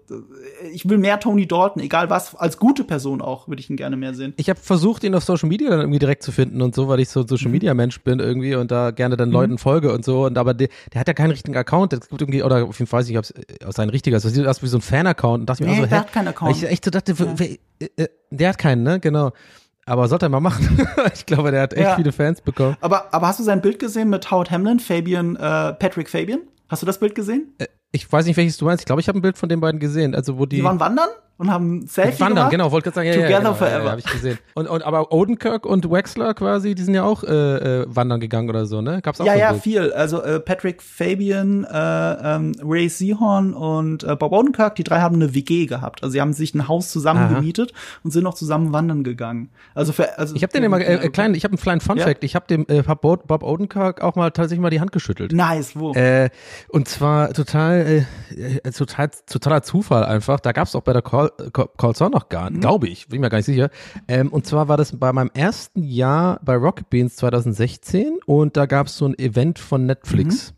ich 0.73 0.89
will 0.89 0.97
mehr 0.97 1.21
Tony 1.21 1.47
Dalton, 1.47 1.83
egal 1.83 2.09
was, 2.09 2.35
als 2.35 2.59
gute 2.59 2.83
Person 2.83 3.21
auch, 3.21 3.47
würde 3.47 3.61
ich 3.61 3.69
ihn 3.69 3.77
gerne 3.77 3.97
mehr 3.97 4.15
sehen. 4.15 4.33
Ich 4.37 4.49
habe 4.49 4.59
versucht, 4.59 5.05
ihn 5.05 5.15
auf 5.15 5.25
Social 5.25 5.49
Media 5.49 5.69
dann 5.69 5.81
irgendwie 5.81 5.99
direkt 5.99 6.23
zu 6.23 6.33
finden 6.33 6.63
und 6.63 6.75
so, 6.75 6.89
weil 6.89 7.01
ich 7.01 7.11
so 7.11 7.21
ein 7.21 7.29
Social 7.29 7.51
Media 7.51 7.75
Mensch 7.75 8.01
bin 8.01 8.21
irgendwie 8.21 8.55
und 8.55 8.71
da 8.71 8.91
gerne 8.91 9.17
dann 9.17 9.29
mhm. 9.29 9.35
Leuten 9.35 9.59
folge 9.59 9.93
und 9.93 10.05
so. 10.05 10.25
Und 10.25 10.39
aber 10.39 10.55
der, 10.55 10.69
der 10.93 11.01
hat 11.01 11.09
ja 11.09 11.15
keinen 11.15 11.33
richtigen 11.33 11.57
Account. 11.57 11.93
Das 11.93 12.09
gibt 12.09 12.23
irgendwie, 12.23 12.43
oder 12.43 12.65
auf 12.65 12.79
jeden 12.79 12.89
Fall 12.89 13.01
weiß 13.01 13.09
ich, 13.11 13.19
ob 13.19 13.25
es 13.25 13.35
sein 13.75 13.91
richtiger 13.91 14.17
ist. 14.17 14.25
Das 14.25 14.33
sieht 14.33 14.47
aus 14.47 14.63
wie 14.63 14.67
so 14.67 14.79
ein 14.79 14.83
Fan-Account. 14.83 15.41
Und 15.41 15.47
dachte 15.47 15.65
nee, 15.65 15.71
mir 15.71 15.83
so, 15.83 15.87
der 15.87 16.01
hat 16.01 16.13
keinen 16.13 16.29
Account. 16.29 16.57
Ich 16.57 16.65
echt 16.65 16.85
so 16.85 16.91
dachte, 16.91 17.13
ja. 17.13 17.35
wer, 17.37 17.49
äh, 17.97 18.09
der 18.31 18.49
hat 18.51 18.59
keinen, 18.59 18.83
ne? 18.83 19.01
Genau. 19.01 19.33
Aber 19.87 20.09
sollte 20.09 20.27
er 20.27 20.31
mal 20.31 20.41
machen. 20.41 20.87
ich 21.15 21.27
glaube, 21.27 21.51
der 21.51 21.63
hat 21.63 21.75
echt 21.75 21.83
ja. 21.83 21.97
viele 21.97 22.13
Fans 22.13 22.41
bekommen. 22.41 22.77
Aber, 22.81 23.13
aber 23.13 23.29
hast 23.29 23.41
du 23.41 23.45
sein 23.45 23.61
Bild 23.61 23.79
gesehen 23.79 24.09
mit 24.09 24.31
Howard 24.31 24.51
Hamlin, 24.51 24.81
Fabian, 24.81 25.37
äh, 25.37 25.75
Patrick 25.75 26.09
Fabian? 26.09 26.41
Hast 26.69 26.83
du 26.83 26.87
das 26.87 26.99
Bild 26.99 27.15
gesehen? 27.15 27.53
Äh, 27.59 27.67
ich 27.95 28.11
weiß 28.11 28.27
nicht, 28.27 28.37
welches 28.37 28.57
du 28.57 28.65
meinst. 28.65 28.83
Ich 28.83 28.87
glaube, 28.87 29.01
ich 29.01 29.07
habe 29.09 29.19
ein 29.19 29.23
Bild 29.23 29.39
von 29.39 29.49
den 29.49 29.61
beiden 29.61 29.79
gesehen. 29.79 30.17
Also 30.17 30.37
wo 30.37 30.47
die. 30.47 30.57
Die 30.57 30.65
waren 30.65 30.81
wandern? 30.81 31.09
Und 31.37 31.51
haben 31.51 31.79
ein 31.79 31.87
Selfie 31.87 32.21
Wandern, 32.21 32.37
gemacht. 32.37 32.51
genau, 32.53 32.71
wollte 32.71 32.85
gerade 32.85 32.95
sagen, 32.95 33.09
ja, 33.09 33.15
Together 33.15 33.31
ja, 33.31 33.39
genau, 33.39 33.55
Forever. 33.55 33.85
Ja, 33.85 33.91
habe 33.91 34.01
ich 34.01 34.07
gesehen. 34.07 34.39
Und, 34.55 34.69
und 34.69 34.85
aber 34.85 35.13
Odenkirk 35.13 35.67
und 35.67 35.91
Wexler 35.91 36.33
quasi, 36.35 36.77
die 36.77 36.83
sind 36.83 36.95
ja 36.95 37.03
auch 37.03 37.25
äh, 37.25 37.81
äh, 37.83 37.87
wandern 37.89 38.21
gegangen 38.21 38.49
oder 38.49 38.67
so, 38.67 38.81
ne? 38.81 39.03
Gab's 39.03 39.21
auch 39.21 39.27
Ja, 39.27 39.35
ja, 39.35 39.51
Bild. 39.51 39.63
viel. 39.63 39.93
Also 39.93 40.23
äh, 40.23 40.39
Patrick 40.39 40.81
Fabian, 40.81 41.65
äh, 41.65 42.37
ähm, 42.37 42.53
Ray 42.63 42.89
Seahorn 42.89 43.53
und 43.53 44.05
äh, 44.05 44.15
Bob 44.15 44.33
Odenkirk, 44.33 44.77
die 44.77 44.85
drei 44.85 45.01
haben 45.01 45.17
eine 45.17 45.35
WG 45.35 45.67
gehabt. 45.67 46.03
Also 46.05 46.13
sie 46.13 46.21
haben 46.21 46.33
sich 46.33 46.55
ein 46.55 46.69
Haus 46.69 46.91
zusammen 46.91 47.25
Aha. 47.25 47.35
gemietet 47.35 47.73
und 48.05 48.13
sind 48.13 48.23
noch 48.23 48.35
zusammen 48.35 48.73
wandern 48.73 49.03
gegangen. 49.03 49.51
Also 49.75 49.93
für 49.93 50.17
also 50.19 50.37
Ich 50.37 50.43
habe 50.43 50.53
den 50.53 50.63
immer 50.63 50.81
äh, 50.81 51.07
äh, 51.07 51.09
klein, 51.09 51.35
ich 51.35 51.45
habe 51.45 51.53
einen 51.53 51.61
kleinen 51.61 51.81
Fun 51.81 51.99
Fact. 51.99 52.23
Ja? 52.23 52.27
Ich 52.27 52.37
habe 52.37 52.47
dem 52.47 52.67
äh, 52.69 52.85
hab 52.87 53.01
Bob, 53.01 53.27
Bob 53.27 53.43
Odenkirk 53.43 54.03
auch 54.03 54.15
mal 54.15 54.31
tatsächlich 54.31 54.61
mal 54.61 54.71
die 54.71 54.81
Hand 54.81 54.93
geschüttelt. 54.93 55.33
Nice, 55.33 55.75
wo? 55.75 55.93
Äh, 55.95 56.31
und 56.69 56.89
zwar 56.89 57.33
total 57.33 58.07
äh, 58.31 58.57
äh 58.59 58.71
total 58.71 59.11
totaler 59.27 59.63
Zufall 59.63 60.05
einfach. 60.05 60.39
Da 60.41 60.53
gab's 60.53 60.75
auch 60.75 60.83
bei 60.83 60.93
der 60.93 61.03
Call, 61.03 61.24
Call 61.53 61.93
auch 61.99 62.11
noch 62.11 62.29
gar, 62.29 62.51
mhm. 62.51 62.61
glaube 62.61 62.89
ich, 62.89 63.09
bin 63.09 63.21
mir 63.21 63.31
gar 63.31 63.39
nicht 63.39 63.47
sicher. 63.47 63.71
Ähm, 64.09 64.33
und 64.33 64.47
zwar 64.47 64.69
war 64.69 64.77
das 64.77 64.97
bei 64.99 65.13
meinem 65.13 65.31
ersten 65.35 65.83
Jahr 65.83 66.41
bei 66.45 66.57
Rocket 66.57 66.91
Beans 66.91 67.17
2016 67.17 68.19
und 68.27 68.57
da 68.57 68.67
gab 68.67 68.87
es 68.89 68.97
so 68.97 69.07
ein 69.07 69.19
Event 69.19 69.59
von 69.59 69.87
Netflix. 69.87 70.51
Mhm. 70.51 70.57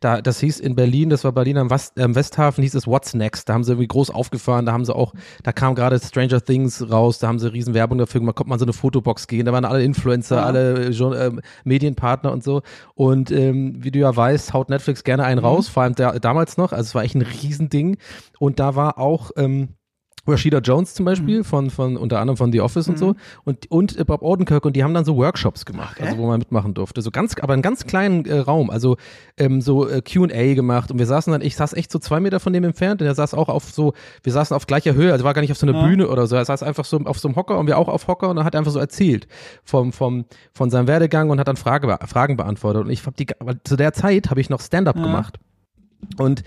Da, 0.00 0.20
das 0.20 0.40
hieß 0.40 0.60
in 0.60 0.76
Berlin, 0.76 1.10
das 1.10 1.24
war 1.24 1.32
Berlin 1.32 1.58
am 1.58 1.70
West, 1.70 1.98
äh, 1.98 2.14
Westhafen, 2.14 2.62
hieß 2.62 2.74
es 2.74 2.86
What's 2.86 3.14
Next. 3.14 3.48
Da 3.48 3.54
haben 3.54 3.64
sie 3.64 3.72
irgendwie 3.72 3.88
groß 3.88 4.10
aufgefahren, 4.10 4.66
da 4.66 4.72
haben 4.72 4.84
sie 4.84 4.94
auch, 4.94 5.12
da 5.42 5.52
kam 5.52 5.74
gerade 5.74 5.98
Stranger 5.98 6.40
Things 6.40 6.90
raus, 6.90 7.18
da 7.18 7.28
haben 7.28 7.38
sie 7.38 7.52
riesen 7.52 7.74
Werbung 7.74 7.98
dafür 7.98 8.20
gemacht, 8.20 8.36
konnte 8.36 8.50
man 8.50 8.58
so 8.58 8.64
eine 8.64 8.72
Fotobox 8.72 9.26
gehen, 9.26 9.46
da 9.46 9.52
waren 9.52 9.64
alle 9.64 9.82
Influencer, 9.82 10.36
ja. 10.36 10.44
alle 10.44 10.86
äh, 10.86 11.32
Medienpartner 11.64 12.32
und 12.32 12.44
so. 12.44 12.62
Und 12.94 13.30
ähm, 13.30 13.76
wie 13.78 13.90
du 13.90 13.98
ja 13.98 14.14
weißt, 14.14 14.52
haut 14.52 14.68
Netflix 14.68 15.04
gerne 15.04 15.24
einen 15.24 15.40
mhm. 15.40 15.46
raus, 15.46 15.68
vor 15.68 15.82
allem 15.82 15.94
der, 15.94 16.18
damals 16.20 16.56
noch, 16.56 16.72
also 16.72 16.82
es 16.82 16.94
war 16.94 17.04
echt 17.04 17.14
ein 17.14 17.22
Riesending. 17.22 17.96
Und 18.38 18.60
da 18.60 18.76
war 18.76 18.98
auch 18.98 19.30
ähm, 19.36 19.70
Rashida 20.26 20.58
Jones 20.58 20.94
zum 20.94 21.04
Beispiel, 21.04 21.38
mhm. 21.38 21.44
von, 21.44 21.70
von 21.70 21.96
unter 21.96 22.20
anderem 22.20 22.36
von 22.36 22.52
The 22.52 22.60
Office 22.60 22.86
mhm. 22.86 22.92
und 22.92 22.98
so, 22.98 23.14
und, 23.44 23.70
und 23.70 23.98
äh, 23.98 24.04
Bob 24.04 24.22
Odenkirk 24.22 24.64
und 24.64 24.74
die 24.74 24.84
haben 24.84 24.94
dann 24.94 25.04
so 25.04 25.16
Workshops 25.16 25.64
gemacht, 25.64 25.96
okay. 25.98 26.08
also 26.08 26.18
wo 26.18 26.26
man 26.26 26.38
mitmachen 26.38 26.74
durfte. 26.74 27.02
So 27.02 27.10
ganz, 27.10 27.36
aber 27.40 27.52
einen 27.52 27.62
ganz 27.62 27.86
kleinen 27.86 28.24
äh, 28.24 28.38
Raum, 28.38 28.70
also 28.70 28.96
ähm, 29.36 29.60
so 29.60 29.88
äh, 29.88 30.02
QA 30.02 30.54
gemacht 30.54 30.90
und 30.90 30.98
wir 30.98 31.06
saßen 31.06 31.32
dann, 31.32 31.42
ich 31.42 31.56
saß 31.56 31.72
echt 31.74 31.90
so 31.90 31.98
zwei 31.98 32.20
Meter 32.20 32.40
von 32.40 32.52
dem 32.52 32.64
entfernt 32.64 33.00
und 33.02 33.06
er 33.06 33.14
saß 33.14 33.34
auch 33.34 33.48
auf 33.48 33.64
so, 33.64 33.94
wir 34.22 34.32
saßen 34.32 34.54
auf 34.54 34.66
gleicher 34.66 34.94
Höhe, 34.94 35.12
also 35.12 35.24
war 35.24 35.34
gar 35.34 35.42
nicht 35.42 35.52
auf 35.52 35.58
so 35.58 35.66
einer 35.66 35.78
ja. 35.78 35.86
Bühne 35.86 36.08
oder 36.08 36.26
so, 36.26 36.36
er 36.36 36.44
saß 36.44 36.62
einfach 36.62 36.84
so 36.84 36.98
auf 37.04 37.18
so 37.18 37.28
einem 37.28 37.36
Hocker 37.36 37.58
und 37.58 37.66
wir 37.66 37.78
auch 37.78 37.88
auf 37.88 38.06
Hocker 38.08 38.28
und 38.28 38.38
er 38.38 38.44
hat 38.44 38.56
einfach 38.56 38.72
so 38.72 38.78
erzählt 38.78 39.26
vom, 39.64 39.92
vom, 39.92 40.24
von 40.52 40.70
seinem 40.70 40.88
Werdegang 40.88 41.30
und 41.30 41.40
hat 41.40 41.48
dann 41.48 41.56
Frage, 41.56 41.98
Fragen 42.06 42.36
beantwortet 42.36 42.84
und 42.84 42.90
ich 42.90 43.04
hab 43.06 43.16
die, 43.16 43.26
zu 43.64 43.76
der 43.76 43.92
Zeit 43.92 44.30
habe 44.30 44.40
ich 44.40 44.50
noch 44.50 44.60
Stand-up 44.60 44.96
ja. 44.96 45.02
gemacht 45.02 45.38
und 46.18 46.42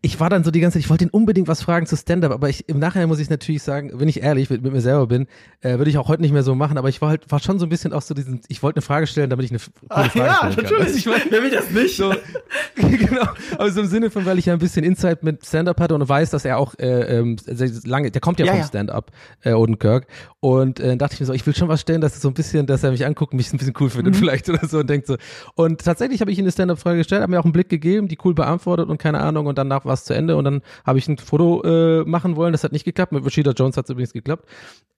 ich 0.00 0.20
war 0.20 0.30
dann 0.30 0.44
so 0.44 0.50
die 0.52 0.60
ganze 0.60 0.74
Zeit, 0.78 0.84
ich 0.84 0.90
wollte 0.90 1.04
ihn 1.04 1.10
unbedingt 1.10 1.48
was 1.48 1.60
fragen 1.62 1.84
zu 1.86 1.96
Stand-Up, 1.96 2.30
aber 2.30 2.48
ich, 2.48 2.68
im 2.68 2.78
Nachhinein 2.78 3.08
muss 3.08 3.18
ich 3.18 3.30
natürlich 3.30 3.62
sagen, 3.64 3.90
wenn 3.94 4.08
ich 4.08 4.22
ehrlich 4.22 4.48
mit, 4.48 4.62
mit 4.62 4.72
mir 4.72 4.80
selber 4.80 5.08
bin, 5.08 5.26
äh, 5.60 5.78
würde 5.78 5.90
ich 5.90 5.98
auch 5.98 6.06
heute 6.08 6.22
nicht 6.22 6.32
mehr 6.32 6.44
so 6.44 6.54
machen, 6.54 6.78
aber 6.78 6.88
ich 6.88 7.00
war 7.02 7.08
halt, 7.08 7.30
war 7.32 7.40
schon 7.40 7.58
so 7.58 7.66
ein 7.66 7.68
bisschen 7.68 7.92
auch 7.92 8.02
so 8.02 8.14
diesen, 8.14 8.40
ich 8.48 8.62
wollte 8.62 8.76
eine 8.76 8.82
Frage 8.82 9.08
stellen, 9.08 9.28
damit 9.28 9.46
ich 9.46 9.50
eine 9.50 9.58
coole 9.58 9.90
Ah, 9.90 10.08
Frage 10.08 10.18
ja, 10.26 10.34
stellen 10.36 10.54
kann. 10.54 10.62
natürlich. 10.64 10.96
Ich 10.98 11.06
mein, 11.06 11.20
Wer 11.30 11.42
will 11.42 11.50
das 11.50 11.70
nicht? 11.72 11.96
so, 11.96 12.14
genau. 12.76 13.26
Also 13.58 13.80
im 13.80 13.86
Sinne 13.88 14.10
von, 14.10 14.24
weil 14.24 14.38
ich 14.38 14.46
ja 14.46 14.52
ein 14.52 14.58
bisschen 14.60 14.84
Insight 14.84 15.22
mit 15.24 15.44
Stand-Up 15.44 15.80
hatte 15.80 15.94
und 15.96 16.08
weiß, 16.08 16.30
dass 16.30 16.44
er 16.44 16.58
auch 16.58 16.74
äh, 16.78 17.18
ähm, 17.18 17.36
lange, 17.84 18.10
der 18.12 18.20
kommt 18.20 18.38
ja, 18.38 18.46
Ja, 18.46 18.52
vom 18.52 18.60
ja. 18.60 18.66
Stand-Up, 18.66 19.10
äh, 19.42 19.52
Odenkirk. 19.52 20.06
Und 20.40 20.78
äh, 20.78 20.96
dachte 20.96 21.14
ich 21.14 21.20
mir 21.20 21.26
so, 21.26 21.32
ich 21.32 21.44
will 21.44 21.56
schon 21.56 21.68
was 21.68 21.80
stellen, 21.80 22.00
dass 22.00 22.14
es 22.14 22.22
so 22.22 22.28
ein 22.28 22.34
bisschen, 22.34 22.66
dass 22.66 22.84
er 22.84 22.92
mich 22.92 23.04
anguckt, 23.04 23.34
mich 23.34 23.52
ein 23.52 23.58
bisschen 23.58 23.74
cool 23.80 23.90
findet 23.90 24.14
Mhm. 24.14 24.18
vielleicht 24.18 24.48
oder 24.48 24.66
so 24.68 24.78
und 24.78 24.88
denkt 24.88 25.08
so. 25.08 25.16
Und 25.56 25.80
tatsächlich 25.84 26.20
habe 26.20 26.30
ich 26.30 26.38
ihm 26.38 26.44
eine 26.44 26.52
Stand-Up-Frage 26.52 26.98
gestellt, 26.98 27.22
habe 27.22 27.32
mir 27.32 27.40
auch 27.40 27.44
einen 27.44 27.52
Blick 27.52 27.68
gegeben, 27.68 28.06
die 28.06 28.16
cool 28.24 28.34
beantwortet 28.34 28.88
und 28.88 28.98
keine 28.98 29.18
Ahnung 29.18 29.46
und 29.46 29.58
danach 29.58 29.84
war 29.88 29.94
es 29.94 30.04
zu 30.04 30.14
Ende 30.14 30.36
und 30.36 30.44
dann 30.44 30.62
habe 30.86 30.98
ich 30.98 31.08
ein 31.08 31.18
Foto 31.18 31.62
äh, 31.64 32.04
machen 32.04 32.36
wollen, 32.36 32.52
das 32.52 32.62
hat 32.62 32.70
nicht 32.70 32.84
geklappt. 32.84 33.10
Mit 33.10 33.24
Rashida 33.26 33.50
Jones 33.50 33.76
hat 33.76 33.86
es 33.86 33.90
übrigens 33.90 34.12
geklappt. 34.12 34.46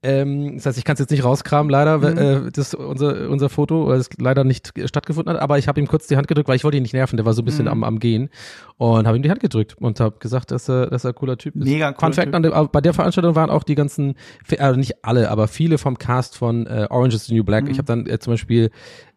Ähm, 0.03 0.57
das 0.57 0.67
heißt, 0.67 0.79
ich 0.79 0.85
kann 0.85 0.95
es 0.95 1.01
jetzt 1.01 1.11
nicht 1.11 1.25
rauskramen, 1.25 1.71
leider, 1.71 1.99
Mhm. 1.99 2.47
äh, 2.49 2.51
das 2.53 2.75
unser 2.75 3.29
unser 3.29 3.49
Foto, 3.51 3.87
weil 3.89 3.99
es 3.99 4.09
leider 4.19 4.45
nicht 4.45 4.73
stattgefunden 4.87 5.35
hat. 5.35 5.43
Aber 5.43 5.59
ich 5.59 5.69
habe 5.69 5.79
ihm 5.81 5.87
kurz 5.87 6.07
die 6.07 6.17
Hand 6.17 6.27
gedrückt, 6.27 6.49
weil 6.49 6.57
ich 6.57 6.65
wollte 6.65 6.77
ihn 6.79 6.83
nicht 6.83 6.95
nerven. 6.95 7.17
Der 7.17 7.27
war 7.27 7.35
so 7.35 7.41
ein 7.43 7.45
Mhm. 7.45 7.47
bisschen 7.47 7.69
am, 7.69 7.85
am 7.85 7.99
Gehen 7.99 8.31
und 8.79 9.07
habe 9.07 9.17
ihm 9.19 9.23
die 9.23 9.31
Hand 9.31 9.41
gedrückt 9.41 9.77
und 9.79 10.01
habe 10.01 10.17
gesagt, 10.19 10.51
dass 10.53 10.69
er, 10.71 10.87
dass 10.87 11.05
er 11.05 11.11
ein 11.11 11.15
cooler 11.15 11.37
Typ 11.37 11.55
ist. 11.57 11.65
Mega 11.65 11.89
Fun 11.89 11.97
cooler 11.97 12.13
Fact: 12.15 12.35
an 12.35 12.45
aber 12.47 12.69
bei 12.69 12.81
der 12.81 12.95
Veranstaltung 12.95 13.35
waren 13.35 13.51
auch 13.51 13.63
die 13.63 13.75
ganzen, 13.75 14.15
also 14.59 14.79
nicht 14.79 15.05
alle, 15.05 15.31
aber 15.31 15.49
viele 15.49 15.77
vom 15.79 15.99
Cast 15.99 16.37
von 16.37 16.67
äh, 16.67 16.87
Orange 16.89 17.15
is 17.17 17.27
the 17.27 17.35
New 17.35 17.45
Black. 17.45 17.69
Ich 17.69 17.77
habe 17.77 17.87
dann 17.87 18.07
äh, 18.07 18.19
zum 18.19 18.33
Beispiel 18.33 18.71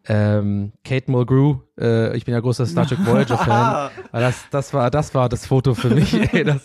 ähm, 0.06 0.72
Kate 0.84 1.10
Mulgrew, 1.10 1.56
äh, 1.80 2.16
ich 2.16 2.24
bin 2.24 2.34
ja 2.34 2.40
großer 2.40 2.66
Star 2.66 2.86
Trek 2.86 2.98
Voyager 3.06 3.38
Fan. 3.38 3.90
Das, 4.12 4.44
das 4.50 4.74
war, 4.74 4.90
das 4.90 5.14
war 5.14 5.28
das 5.28 5.46
Foto 5.46 5.74
für 5.74 5.90
mich. 5.90 6.14
Ey, 6.34 6.44
das, 6.44 6.64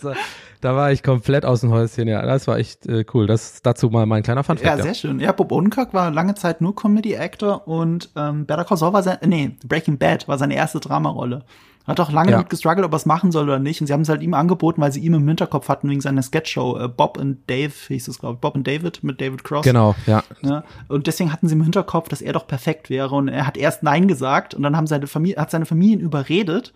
da 0.60 0.76
war 0.76 0.92
ich 0.92 1.02
komplett 1.02 1.44
aus 1.44 1.62
dem 1.62 1.70
Häuschen. 1.70 2.06
Ja, 2.06 2.22
das 2.24 2.46
war 2.46 2.58
echt 2.58 2.86
äh, 2.86 3.04
cool. 3.14 3.26
Das 3.26 3.62
dazu 3.62 3.88
mal 3.88 4.06
mein 4.06 4.22
kleiner 4.22 4.44
Fun 4.44 4.58
Ja, 4.62 4.72
Fact. 4.72 4.82
sehr 4.82 4.94
schön. 4.94 5.20
Ja, 5.20 5.32
Bob 5.32 5.52
Odenkirk 5.52 5.94
war 5.94 6.10
lange 6.10 6.34
Zeit 6.34 6.60
nur 6.60 6.74
Comedy-Actor 6.76 7.66
und 7.66 8.10
ähm, 8.16 8.44
Better 8.46 8.64
Call 8.64 8.76
Saul 8.76 8.92
war 8.92 9.02
sein, 9.02 9.18
nee, 9.24 9.56
Breaking 9.66 9.98
Bad 9.98 10.28
war 10.28 10.36
seine 10.38 10.54
erste 10.54 10.78
Dramarolle. 10.80 11.44
Hat 11.90 12.00
auch 12.00 12.12
lange 12.12 12.30
Ja. 12.30 12.36
damit 12.38 12.50
gestruggelt, 12.50 12.84
ob 12.86 12.92
er 12.92 12.96
es 12.96 13.06
machen 13.06 13.32
soll 13.32 13.44
oder 13.44 13.58
nicht. 13.58 13.80
Und 13.80 13.86
sie 13.86 13.92
haben 13.92 14.00
es 14.02 14.08
halt 14.08 14.22
ihm 14.22 14.34
angeboten, 14.34 14.80
weil 14.80 14.92
sie 14.92 15.00
ihm 15.00 15.14
im 15.14 15.26
Hinterkopf 15.28 15.68
hatten 15.68 15.90
wegen 15.90 16.00
seiner 16.00 16.22
Sketchshow. 16.22 16.78
Äh, 16.78 16.88
Bob 16.88 17.18
and 17.18 17.38
Dave 17.48 17.72
hieß 17.88 18.08
es, 18.08 18.18
glaube 18.18 18.34
ich. 18.36 18.40
Bob 18.40 18.54
and 18.56 18.66
David 18.66 19.02
mit 19.04 19.20
David 19.20 19.44
Cross. 19.44 19.64
Genau, 19.64 19.94
ja. 20.06 20.22
Ne? 20.42 20.62
Und 20.88 21.06
deswegen 21.06 21.32
hatten 21.32 21.48
sie 21.48 21.54
im 21.54 21.62
Hinterkopf, 21.62 22.08
dass 22.08 22.22
er 22.22 22.32
doch 22.32 22.46
perfekt 22.46 22.88
wäre. 22.90 23.14
Und 23.14 23.28
er 23.28 23.46
hat 23.46 23.56
erst 23.56 23.82
Nein 23.82 24.08
gesagt 24.08 24.54
und 24.54 24.62
dann 24.62 24.76
haben 24.76 24.86
seine 24.86 25.06
Familie, 25.06 25.36
hat 25.36 25.50
seine 25.50 25.66
Familie 25.66 25.96
ihn 25.96 26.00
überredet. 26.00 26.72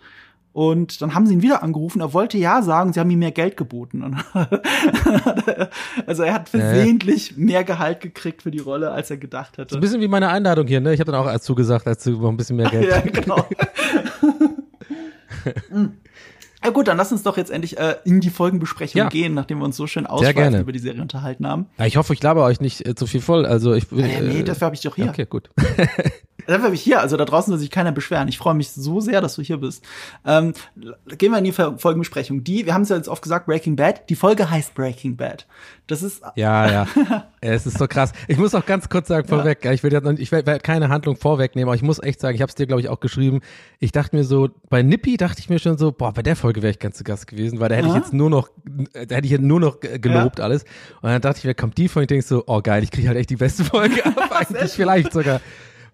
Und 0.53 1.01
dann 1.01 1.13
haben 1.13 1.25
sie 1.27 1.33
ihn 1.33 1.41
wieder 1.41 1.63
angerufen, 1.63 1.99
er 1.99 2.13
wollte 2.13 2.37
ja 2.37 2.61
sagen, 2.61 2.93
sie 2.93 3.01
haben 3.01 3.09
ihm 3.09 3.19
mehr 3.19 3.33
Geld 3.33 3.57
geboten. 3.57 4.01
Und 4.03 4.15
also 6.07 6.23
er 6.23 6.33
hat 6.33 6.47
versehentlich 6.47 7.35
mehr 7.35 7.65
Gehalt 7.65 7.99
gekriegt 7.99 8.43
für 8.43 8.51
die 8.51 8.59
Rolle, 8.59 8.91
als 8.91 9.09
er 9.11 9.17
gedacht 9.17 9.57
hätte. 9.57 9.73
So 9.73 9.77
ein 9.79 9.81
bisschen 9.81 9.99
wie 9.99 10.07
meine 10.07 10.29
Einladung 10.29 10.65
hier, 10.65 10.79
ne? 10.79 10.93
Ich 10.93 11.01
habe 11.01 11.11
dann 11.11 11.19
auch 11.19 11.25
als 11.27 11.43
zugesagt, 11.43 11.85
als 11.87 12.05
du 12.05 12.11
noch 12.11 12.29
ein 12.29 12.37
bisschen 12.37 12.55
mehr 12.55 12.69
Geld. 12.71 12.89
ja, 12.89 13.01
genau. 13.21 13.45
Ja 16.63 16.71
gut, 16.71 16.87
dann 16.87 16.97
lass 16.97 17.11
uns 17.11 17.21
doch 17.21 17.37
jetzt 17.37 17.51
endlich 17.51 17.77
äh, 17.77 17.97
in 18.05 18.21
die 18.21 18.31
Folgenbesprechung 18.31 18.97
Ja. 18.97 19.07
gehen, 19.09 19.35
nachdem 19.35 19.59
wir 19.59 19.65
uns 19.65 19.77
so 19.77 19.85
schön 19.85 20.07
ausschweifend 20.07 20.59
über 20.61 20.71
die 20.71 20.79
Serie 20.79 20.99
unterhalten 20.99 21.45
haben. 21.45 21.67
Ja, 21.77 21.85
ich 21.85 21.95
hoffe, 21.97 22.13
ich 22.13 22.23
laber 22.23 22.43
euch 22.43 22.59
nicht 22.59 22.87
äh, 22.87 22.95
zu 22.95 23.05
viel 23.05 23.21
voll. 23.21 23.45
Also 23.45 23.73
ich. 23.73 23.91
Äh, 23.91 24.21
nee, 24.21 24.41
dafür 24.41 24.65
habe 24.65 24.75
ich 24.75 24.81
doch 24.81 24.95
hier. 24.95 25.09
Okay, 25.09 25.27
gut. 25.29 25.51
Ich 26.73 26.81
hier, 26.81 26.99
also 27.01 27.17
da 27.17 27.25
draußen 27.25 27.51
soll 27.51 27.59
sich 27.59 27.71
keiner 27.71 27.91
beschweren. 27.91 28.27
Ich 28.27 28.37
freue 28.37 28.53
mich 28.53 28.69
so 28.71 28.99
sehr, 28.99 29.21
dass 29.21 29.35
du 29.35 29.41
hier 29.41 29.57
bist. 29.57 29.83
Ähm, 30.25 30.53
gehen 31.17 31.31
wir 31.31 31.37
in 31.39 31.43
die 31.43 31.51
Folgenbesprechung. 31.51 32.43
Die, 32.43 32.65
wir 32.65 32.73
haben 32.73 32.83
es 32.83 32.89
ja 32.89 32.95
jetzt 32.97 33.07
oft 33.09 33.21
gesagt, 33.21 33.45
Breaking 33.47 33.75
Bad. 33.75 34.09
Die 34.09 34.15
Folge 34.15 34.49
heißt 34.49 34.73
Breaking 34.75 35.15
Bad. 35.17 35.45
Das 35.87 36.01
ist 36.01 36.23
Ja, 36.35 36.71
ja. 36.71 36.87
es 37.41 37.65
ist 37.67 37.77
so 37.77 37.87
krass. 37.87 38.11
Ich 38.27 38.37
muss 38.37 38.55
auch 38.55 38.65
ganz 38.65 38.89
kurz 38.89 39.07
sagen 39.07 39.27
vorweg, 39.27 39.63
ja. 39.63 39.71
ich 39.71 39.83
will 39.83 39.93
ja 39.93 40.01
noch- 40.01 40.13
ich 40.17 40.31
werde 40.31 40.59
keine 40.59 40.89
Handlung 40.89 41.15
vorwegnehmen, 41.15 41.67
aber 41.69 41.75
ich 41.75 41.83
muss 41.83 42.01
echt 42.01 42.19
sagen, 42.19 42.35
ich 42.35 42.41
habe 42.41 42.49
es 42.49 42.55
dir 42.55 42.65
glaube 42.67 42.81
ich 42.81 42.89
auch 42.89 42.99
geschrieben. 42.99 43.41
Ich 43.79 43.91
dachte 43.91 44.15
mir 44.15 44.23
so, 44.23 44.49
bei 44.69 44.81
Nippy 44.81 45.17
dachte 45.17 45.39
ich 45.39 45.49
mir 45.49 45.59
schon 45.59 45.77
so, 45.77 45.91
boah, 45.91 46.11
bei 46.13 46.23
der 46.23 46.35
Folge 46.35 46.61
wäre 46.63 46.71
ich 46.71 46.79
ganz 46.79 46.97
zu 46.97 47.03
Gast 47.03 47.27
gewesen, 47.27 47.59
weil 47.59 47.69
da 47.69 47.75
hätte 47.75 47.87
ich 47.87 47.93
Aha. 47.93 47.99
jetzt 47.99 48.13
nur 48.13 48.29
noch, 48.31 48.49
äh, 48.93 49.05
da 49.05 49.15
hätte 49.15 49.25
ich 49.25 49.31
jetzt 49.31 49.43
nur 49.43 49.59
noch 49.59 49.79
ge- 49.79 49.99
gelobt 49.99 50.39
alles. 50.39 50.63
Und 51.01 51.09
dann 51.09 51.21
dachte 51.21 51.37
ich 51.39 51.43
mir, 51.45 51.53
kommt 51.53 51.77
die 51.77 51.87
Folge, 51.87 52.05
ich 52.05 52.07
denke 52.23 52.25
so, 52.25 52.43
oh 52.47 52.61
geil, 52.61 52.81
ich 52.83 52.89
kriege 52.91 53.07
halt 53.07 53.17
echt 53.17 53.29
die 53.29 53.35
beste 53.35 53.63
Folge 53.63 54.03
ab, 54.05 54.15
eigentlich 54.49 54.71
vielleicht 54.71 55.13
sogar. 55.13 55.39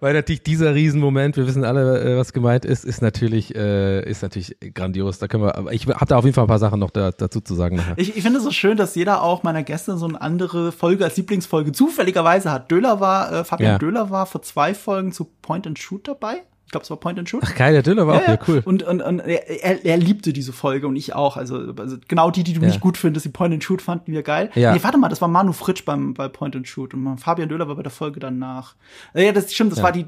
Weil 0.01 0.15
natürlich 0.15 0.41
dieser 0.41 0.73
Riesenmoment, 0.73 1.37
wir 1.37 1.45
wissen 1.45 1.63
alle, 1.63 2.01
äh, 2.01 2.17
was 2.17 2.33
gemeint 2.33 2.65
ist, 2.65 2.83
ist 2.83 3.03
natürlich, 3.03 3.55
äh, 3.55 4.01
ist 4.09 4.23
natürlich 4.23 4.57
grandios. 4.73 5.19
Da 5.19 5.27
können 5.27 5.43
wir, 5.43 5.55
aber 5.55 5.71
ich 5.73 5.87
habe 5.87 6.07
da 6.07 6.17
auf 6.17 6.25
jeden 6.25 6.33
Fall 6.33 6.45
ein 6.45 6.47
paar 6.47 6.57
Sachen 6.57 6.79
noch 6.79 6.89
da, 6.89 7.11
dazu 7.11 7.39
zu 7.39 7.53
sagen 7.53 7.75
nachher. 7.75 7.93
Ich, 7.97 8.17
ich 8.17 8.23
finde 8.23 8.39
es 8.39 8.43
so 8.43 8.49
schön, 8.49 8.77
dass 8.77 8.95
jeder 8.95 9.21
auch 9.21 9.43
meiner 9.43 9.61
Gäste 9.61 9.95
so 9.97 10.07
eine 10.07 10.19
andere 10.19 10.71
Folge 10.71 11.03
als 11.05 11.17
Lieblingsfolge 11.17 11.71
zufälligerweise 11.71 12.51
hat. 12.51 12.71
Döler 12.71 12.99
war, 12.99 13.31
äh, 13.31 13.43
Fabian 13.43 13.73
Ja. 13.73 13.77
Döler 13.77 14.09
war 14.09 14.25
vor 14.25 14.41
zwei 14.41 14.73
Folgen 14.73 15.11
zu 15.11 15.25
Point 15.43 15.67
and 15.67 15.77
Shoot 15.77 16.07
dabei. 16.07 16.41
Ich 16.65 16.71
glaube, 16.71 16.85
es 16.85 16.89
war 16.89 16.95
Point 16.97 17.19
and 17.19 17.27
Shoot. 17.27 17.41
Ach 17.45 17.53
geil, 17.55 17.73
der 17.73 17.83
Döller 17.83 18.07
war 18.07 18.15
auch 18.15 18.19
Ja, 18.21 18.25
hier, 18.27 18.35
ja. 18.35 18.41
cool. 18.47 18.61
Und, 18.63 18.83
und, 18.83 19.01
und 19.01 19.19
er, 19.19 19.83
er, 19.83 19.97
liebte 19.97 20.31
diese 20.31 20.53
Folge 20.53 20.87
und 20.87 20.95
ich 20.95 21.13
auch. 21.13 21.35
Also, 21.35 21.73
also 21.77 21.97
genau 22.07 22.31
die, 22.31 22.45
die 22.45 22.53
du 22.53 22.61
Ja. 22.61 22.67
nicht 22.67 22.79
gut 22.79 22.95
findest, 22.97 23.25
die 23.25 23.29
Point 23.29 23.53
and 23.53 23.61
Shoot 23.61 23.81
fanden 23.81 24.13
wir 24.13 24.23
geil. 24.23 24.49
Ja. 24.55 24.73
Nee, 24.73 24.79
warte 24.81 24.97
mal, 24.97 25.09
das 25.09 25.19
war 25.19 25.27
Manu 25.27 25.51
Fritsch 25.51 25.83
beim, 25.83 26.13
bei 26.13 26.29
Point 26.29 26.55
and 26.55 26.65
Shoot 26.69 26.93
und 26.93 27.17
Fabian 27.17 27.49
Döhler 27.49 27.67
war 27.67 27.75
bei 27.75 27.83
der 27.83 27.91
Folge 27.91 28.21
danach. 28.21 28.75
Ja, 29.13 29.33
das 29.33 29.53
stimmt, 29.53 29.73
das 29.73 29.79
Ja. 29.79 29.83
war 29.83 29.91
die 29.91 30.05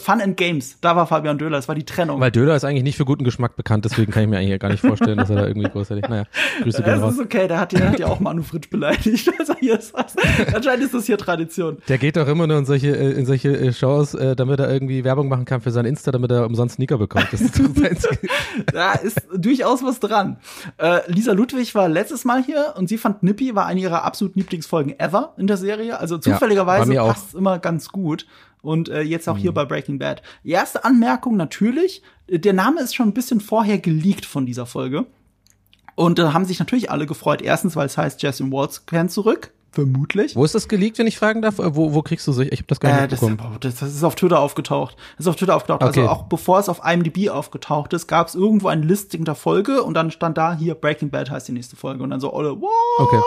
Fun 0.00 0.20
and 0.20 0.36
Games. 0.36 0.76
Da 0.80 0.96
war 0.96 1.06
Fabian 1.06 1.38
Döhler, 1.38 1.56
das 1.56 1.68
war 1.68 1.76
die 1.76 1.84
Trennung. 1.84 2.18
Weil 2.20 2.32
Döler 2.32 2.56
ist 2.56 2.64
eigentlich 2.64 2.82
nicht 2.82 2.96
für 2.96 3.04
guten 3.04 3.22
Geschmack 3.22 3.54
bekannt, 3.54 3.84
deswegen 3.84 4.10
kann 4.10 4.24
ich 4.24 4.28
mir 4.28 4.38
eigentlich 4.38 4.58
gar 4.58 4.70
nicht 4.70 4.80
vorstellen, 4.80 5.18
dass 5.18 5.30
er 5.30 5.36
da 5.36 5.46
irgendwie 5.46 5.68
großartig. 5.68 6.08
Naja, 6.08 6.24
Grüße 6.62 6.82
gehen 6.82 6.98
raus. 6.98 7.14
ist 7.14 7.20
okay, 7.20 7.46
der 7.46 7.60
hat, 7.60 7.70
der 7.70 7.90
hat 7.90 7.98
ja 8.00 8.06
auch 8.08 8.18
Manu 8.18 8.42
Fritsch 8.42 8.70
beleidigt. 8.70 9.30
Also 9.38 9.54
hier 9.60 9.78
ist 9.78 9.94
das. 9.96 10.16
Anscheinend 10.52 10.84
ist 10.86 10.94
das 10.94 11.06
hier 11.06 11.18
Tradition. 11.18 11.76
Der 11.88 11.98
geht 11.98 12.16
doch 12.16 12.26
immer 12.26 12.46
nur 12.48 12.58
in 12.58 12.64
solche, 12.64 12.96
äh, 12.96 13.12
in 13.12 13.26
solche 13.26 13.50
äh, 13.56 13.72
Shows, 13.72 14.14
äh, 14.14 14.34
damit 14.34 14.58
er 14.58 14.72
irgendwie 14.72 15.04
Werbung 15.04 15.28
machen 15.28 15.44
kann 15.44 15.60
für 15.66 15.72
sein 15.72 15.84
Insta, 15.84 16.12
damit 16.12 16.30
er 16.30 16.46
umsonst 16.46 16.76
Sneaker 16.76 16.96
bekommt. 16.96 17.26
Das 17.32 17.40
ist. 17.40 17.60
Da 18.72 18.92
ist 18.92 19.20
durchaus 19.36 19.82
was 19.82 19.98
dran. 20.00 20.36
Äh, 20.78 21.10
Lisa 21.10 21.32
Ludwig 21.32 21.74
war 21.74 21.88
letztes 21.88 22.24
Mal 22.24 22.42
hier 22.44 22.74
und 22.76 22.88
sie 22.88 22.98
fand 22.98 23.22
Nippy 23.24 23.54
war 23.56 23.66
eine 23.66 23.80
ihrer 23.80 24.04
absoluten 24.04 24.38
Lieblingsfolgen 24.38 24.98
ever 25.00 25.34
in 25.36 25.46
der 25.48 25.56
Serie. 25.56 25.98
Also 25.98 26.18
zufälligerweise 26.18 27.02
auch. 27.02 27.08
passt 27.08 27.34
immer 27.34 27.58
ganz 27.58 27.88
gut. 27.88 28.26
Und 28.62 28.88
äh, 28.88 29.00
jetzt 29.02 29.28
auch 29.28 29.36
hier 29.38 29.50
Mhm. 29.50 29.54
bei 29.54 29.64
Breaking 29.64 29.98
Bad. 29.98 30.22
Erste 30.44 30.84
Anmerkung 30.84 31.36
natürlich, 31.36 32.02
äh, 32.28 32.38
der 32.38 32.52
Name 32.52 32.80
ist 32.80 32.94
schon 32.94 33.08
ein 33.08 33.14
bisschen 33.14 33.40
vorher 33.40 33.78
geleakt 33.78 34.24
von 34.24 34.46
dieser 34.46 34.66
Folge. 34.66 35.06
Und 35.96 36.18
da 36.18 36.32
haben 36.32 36.44
sich 36.44 36.58
natürlich 36.58 36.90
alle 36.90 37.06
gefreut. 37.06 37.42
Erstens, 37.42 37.74
weil 37.74 37.86
es 37.86 37.96
heißt, 37.98 38.22
Jason 38.22 38.52
Waltz 38.52 38.86
kehrt 38.86 39.10
zurück. 39.10 39.52
Vermutlich. 39.76 40.34
Wo 40.34 40.42
ist 40.42 40.54
das 40.54 40.68
geleakt, 40.68 40.96
wenn 40.96 41.06
ich 41.06 41.18
fragen 41.18 41.42
darf? 41.42 41.58
Äh, 41.58 41.76
Wo, 41.76 41.92
wo 41.92 42.00
kriegst 42.00 42.26
du 42.26 42.32
sich? 42.32 42.50
Ich 42.50 42.60
habe 42.60 42.66
das 42.68 42.80
gar 42.80 42.92
nicht 42.92 43.02
Äh, 43.02 43.08
das, 43.08 43.20
das, 43.60 43.74
das 43.80 43.94
ist 43.94 44.04
auf 44.04 44.14
Twitter 44.14 44.40
aufgetaucht. 44.40 44.96
Das 45.18 45.26
ist 45.26 45.28
auf 45.28 45.36
Twitter 45.36 45.54
aufgetaucht. 45.54 45.82
Okay. 45.82 46.00
Also 46.00 46.10
auch 46.10 46.22
bevor 46.22 46.58
es 46.58 46.70
auf 46.70 46.80
IMDb 46.82 47.28
aufgetaucht 47.28 47.92
ist, 47.92 48.06
gab 48.06 48.28
es 48.28 48.34
irgendwo 48.34 48.68
ein 48.68 48.82
Listing 48.82 49.26
der 49.26 49.34
Folge 49.34 49.82
und 49.82 49.92
dann 49.92 50.10
stand 50.10 50.38
da 50.38 50.54
hier 50.54 50.74
Breaking 50.74 51.10
Bad 51.10 51.30
heißt 51.30 51.48
die 51.48 51.52
nächste 51.52 51.76
Folge 51.76 52.02
und 52.02 52.08
dann 52.08 52.20
so 52.20 52.32
alle 52.32 52.58
what? 52.58 52.70
Okay. 52.96 53.20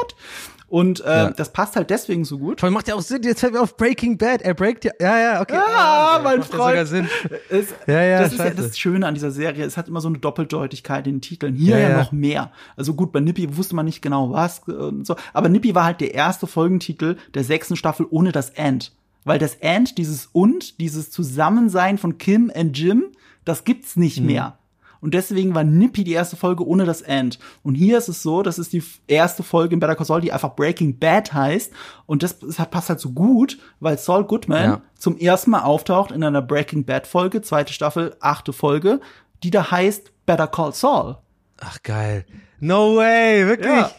Und 0.69 1.03
äh, 1.03 1.07
Ja. 1.09 1.29
das 1.31 1.51
passt 1.51 1.75
halt 1.75 1.89
deswegen 1.89 2.23
so 2.25 2.37
gut. 2.37 2.59
Vor 2.59 2.67
allem 2.67 2.75
macht 2.75 2.87
ja 2.87 2.93
auch 2.95 3.01
Sinn, 3.01 3.23
jetzt 3.23 3.39
fällt 3.39 3.53
mir 3.53 3.61
auf 3.61 3.75
Breaking 3.75 4.17
Bad. 4.19 4.41
Er 4.43 4.53
breakt 4.53 4.85
ja. 4.85 4.91
Ja, 5.01 5.19
ja, 5.19 5.41
okay. 5.41 5.57
Ah, 5.57 6.15
okay, 6.17 6.23
mein 6.23 6.39
macht 6.39 6.51
ja 6.53 6.57
Freund. 6.57 6.69
sogar 6.71 6.85
Sinn. 6.85 7.07
Es, 7.49 7.67
Ja, 7.87 8.01
ja, 8.03 8.19
das 8.21 8.33
ist 8.33 8.37
ja 8.39 8.45
scheiße. 8.45 8.55
das 8.61 8.77
Schöne 8.79 9.07
an 9.07 9.15
dieser 9.15 9.31
Serie. 9.31 9.65
Es 9.65 9.77
hat 9.77 9.87
immer 9.87 9.99
so 9.99 10.07
eine 10.09 10.19
Doppeldeutigkeit 10.19 11.07
in 11.07 11.15
den 11.15 11.21
Titeln. 11.21 11.55
Hier 11.55 11.77
Ja, 11.77 11.81
ja, 11.81 11.89
ja. 11.89 11.97
noch 11.97 12.11
mehr. 12.11 12.51
Also 12.77 12.93
gut, 12.93 13.11
bei 13.11 13.19
Nippy 13.19 13.57
wusste 13.57 13.75
man 13.75 13.85
nicht 13.87 14.01
genau 14.03 14.31
was 14.31 14.61
äh, 14.67 14.71
und 14.73 15.07
so. 15.07 15.15
Aber 15.33 15.49
Nippy 15.49 15.73
war 15.73 15.85
halt 15.85 16.01
der 16.01 16.13
erste 16.13 16.45
Folgentitel 16.45 17.17
der 17.33 17.43
sechsten 17.43 17.75
Staffel 17.75 18.05
ohne 18.09 18.31
das 18.31 18.55
And. 18.55 18.91
Weil 19.25 19.39
das 19.39 19.57
And, 19.63 19.97
dieses 19.97 20.29
und, 20.33 20.79
dieses 20.79 21.09
Zusammensein 21.09 21.97
von 21.97 22.19
Kim 22.19 22.51
und 22.55 22.77
Jim, 22.77 23.05
das 23.43 23.63
gibt's 23.63 23.95
Mhm. 23.95 24.03
nicht 24.03 24.21
mehr. 24.21 24.58
Und 25.01 25.13
deswegen 25.13 25.55
war 25.55 25.63
Nippy 25.63 26.03
die 26.03 26.13
erste 26.13 26.35
Folge 26.35 26.65
ohne 26.67 26.85
das 26.85 27.01
End. 27.01 27.39
Und 27.63 27.75
hier 27.75 27.97
ist 27.97 28.09
es 28.09 28.21
so, 28.21 28.43
das 28.43 28.59
ist 28.59 28.73
die 28.73 28.83
erste 29.07 29.43
Folge 29.43 29.73
in 29.73 29.79
Better 29.79 29.95
Call 29.95 30.05
Saul, 30.05 30.21
die 30.21 30.31
einfach 30.33 30.55
Breaking 30.55 30.97
Bad 30.99 31.33
heißt. 31.33 31.71
Und 32.05 32.23
das, 32.23 32.37
passt 32.71 32.89
halt 32.89 32.99
so 32.99 33.11
gut, 33.11 33.57
weil 33.79 33.97
Saul 33.97 34.25
Goodman 34.25 34.63
Ja. 34.63 34.81
zum 34.97 35.17
ersten 35.17 35.51
Mal 35.51 35.61
auftaucht 35.61 36.11
in 36.11 36.23
einer 36.23 36.41
Breaking 36.41 36.83
Bad 36.85 37.07
Folge, 37.07 37.41
zweite 37.41 37.71
Staffel, 37.73 38.15
achte 38.19 38.51
Folge, 38.53 38.99
die 39.43 39.51
da 39.51 39.71
heißt 39.71 40.11
Better 40.25 40.47
Call 40.47 40.73
Saul. 40.73 41.17
Ach, 41.61 41.81
geil. 41.83 42.25
No 42.59 42.95
way, 42.97 43.45
wirklich. 43.47 43.67
Ja. 43.73 43.91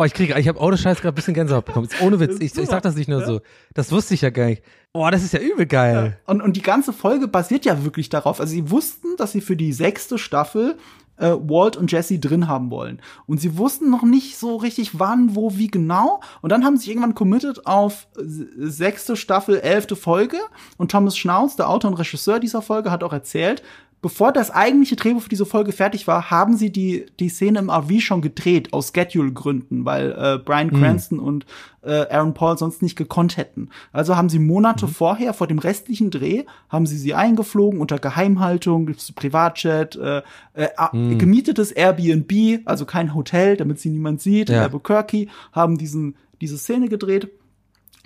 Oh, 0.00 0.04
ich 0.04 0.14
kriege, 0.14 0.38
ich 0.38 0.46
habe 0.46 0.60
ohne 0.60 0.78
Scheiß 0.78 1.00
gerade 1.00 1.12
ein 1.12 1.16
bisschen 1.16 1.34
Gänsehaut 1.34 1.64
bekommen. 1.64 1.88
Ohne 2.00 2.20
Witz. 2.20 2.38
Ich, 2.40 2.56
ich 2.56 2.68
sag 2.68 2.82
das 2.82 2.94
nicht 2.94 3.08
nur 3.08 3.26
so. 3.26 3.40
Das 3.74 3.90
wusste 3.90 4.14
ich 4.14 4.20
ja 4.20 4.30
gar 4.30 4.46
nicht. 4.46 4.62
Oh, 4.92 5.08
das 5.10 5.24
ist 5.24 5.32
ja 5.32 5.40
übel 5.40 5.66
geil. 5.66 6.16
Und, 6.24 6.40
und 6.40 6.54
die 6.56 6.62
ganze 6.62 6.92
Folge 6.92 7.26
basiert 7.26 7.64
ja 7.64 7.82
wirklich 7.82 8.08
darauf. 8.08 8.38
Also 8.38 8.52
sie 8.52 8.70
wussten, 8.70 9.16
dass 9.16 9.32
sie 9.32 9.40
für 9.40 9.56
die 9.56 9.72
sechste 9.72 10.16
Staffel 10.16 10.76
äh, 11.16 11.30
Walt 11.30 11.76
und 11.76 11.90
Jesse 11.90 12.20
drin 12.20 12.46
haben 12.46 12.70
wollen. 12.70 13.02
Und 13.26 13.40
sie 13.40 13.58
wussten 13.58 13.90
noch 13.90 14.04
nicht 14.04 14.38
so 14.38 14.54
richtig 14.54 15.00
wann, 15.00 15.34
wo, 15.34 15.56
wie 15.56 15.66
genau. 15.66 16.20
Und 16.42 16.52
dann 16.52 16.64
haben 16.64 16.76
sie 16.76 16.82
sich 16.84 16.90
irgendwann 16.90 17.16
committed 17.16 17.66
auf 17.66 18.06
sechste 18.14 19.16
Staffel, 19.16 19.58
elfte 19.58 19.96
Folge. 19.96 20.36
Und 20.76 20.92
Thomas 20.92 21.18
Schnauz, 21.18 21.56
der 21.56 21.68
Autor 21.68 21.90
und 21.90 21.96
Regisseur 21.98 22.38
dieser 22.38 22.62
Folge, 22.62 22.92
hat 22.92 23.02
auch 23.02 23.12
erzählt, 23.12 23.64
bevor 24.00 24.32
das 24.32 24.50
eigentliche 24.50 24.96
Drehbuch 24.96 25.22
für 25.22 25.28
diese 25.28 25.46
Folge 25.46 25.72
fertig 25.72 26.06
war, 26.06 26.30
haben 26.30 26.56
sie 26.56 26.70
die, 26.70 27.06
die 27.18 27.28
Szene 27.28 27.58
im 27.58 27.70
RV 27.70 28.00
schon 28.00 28.22
gedreht, 28.22 28.72
aus 28.72 28.92
Schedule-Gründen, 28.94 29.84
weil 29.84 30.12
äh, 30.12 30.38
Brian 30.38 30.68
mhm. 30.68 30.80
Cranston 30.80 31.18
mhm. 31.18 31.24
und 31.24 31.46
äh, 31.82 32.06
Aaron 32.08 32.34
Paul 32.34 32.56
sonst 32.58 32.82
nicht 32.82 32.96
gekonnt 32.96 33.36
hätten. 33.36 33.70
Also 33.92 34.16
haben 34.16 34.28
sie 34.28 34.38
Monate 34.38 34.86
mhm. 34.86 34.90
vorher, 34.90 35.34
vor 35.34 35.46
dem 35.46 35.58
restlichen 35.58 36.10
Dreh, 36.10 36.44
haben 36.68 36.86
sie 36.86 36.96
sie 36.96 37.14
eingeflogen 37.14 37.80
unter 37.80 37.98
Geheimhaltung, 37.98 38.94
Privatjet, 39.14 39.96
äh, 39.96 40.22
äh, 40.54 40.68
mhm. 40.92 41.18
gemietetes 41.18 41.72
Airbnb, 41.72 42.60
also 42.66 42.84
kein 42.84 43.14
Hotel, 43.14 43.56
damit 43.56 43.80
sie 43.80 43.90
niemand 43.90 44.20
sieht, 44.20 44.48
ja. 44.48 44.62
Albuquerque, 44.62 45.28
haben 45.52 45.76
diesen, 45.76 46.16
diese 46.40 46.58
Szene 46.58 46.88
gedreht 46.88 47.28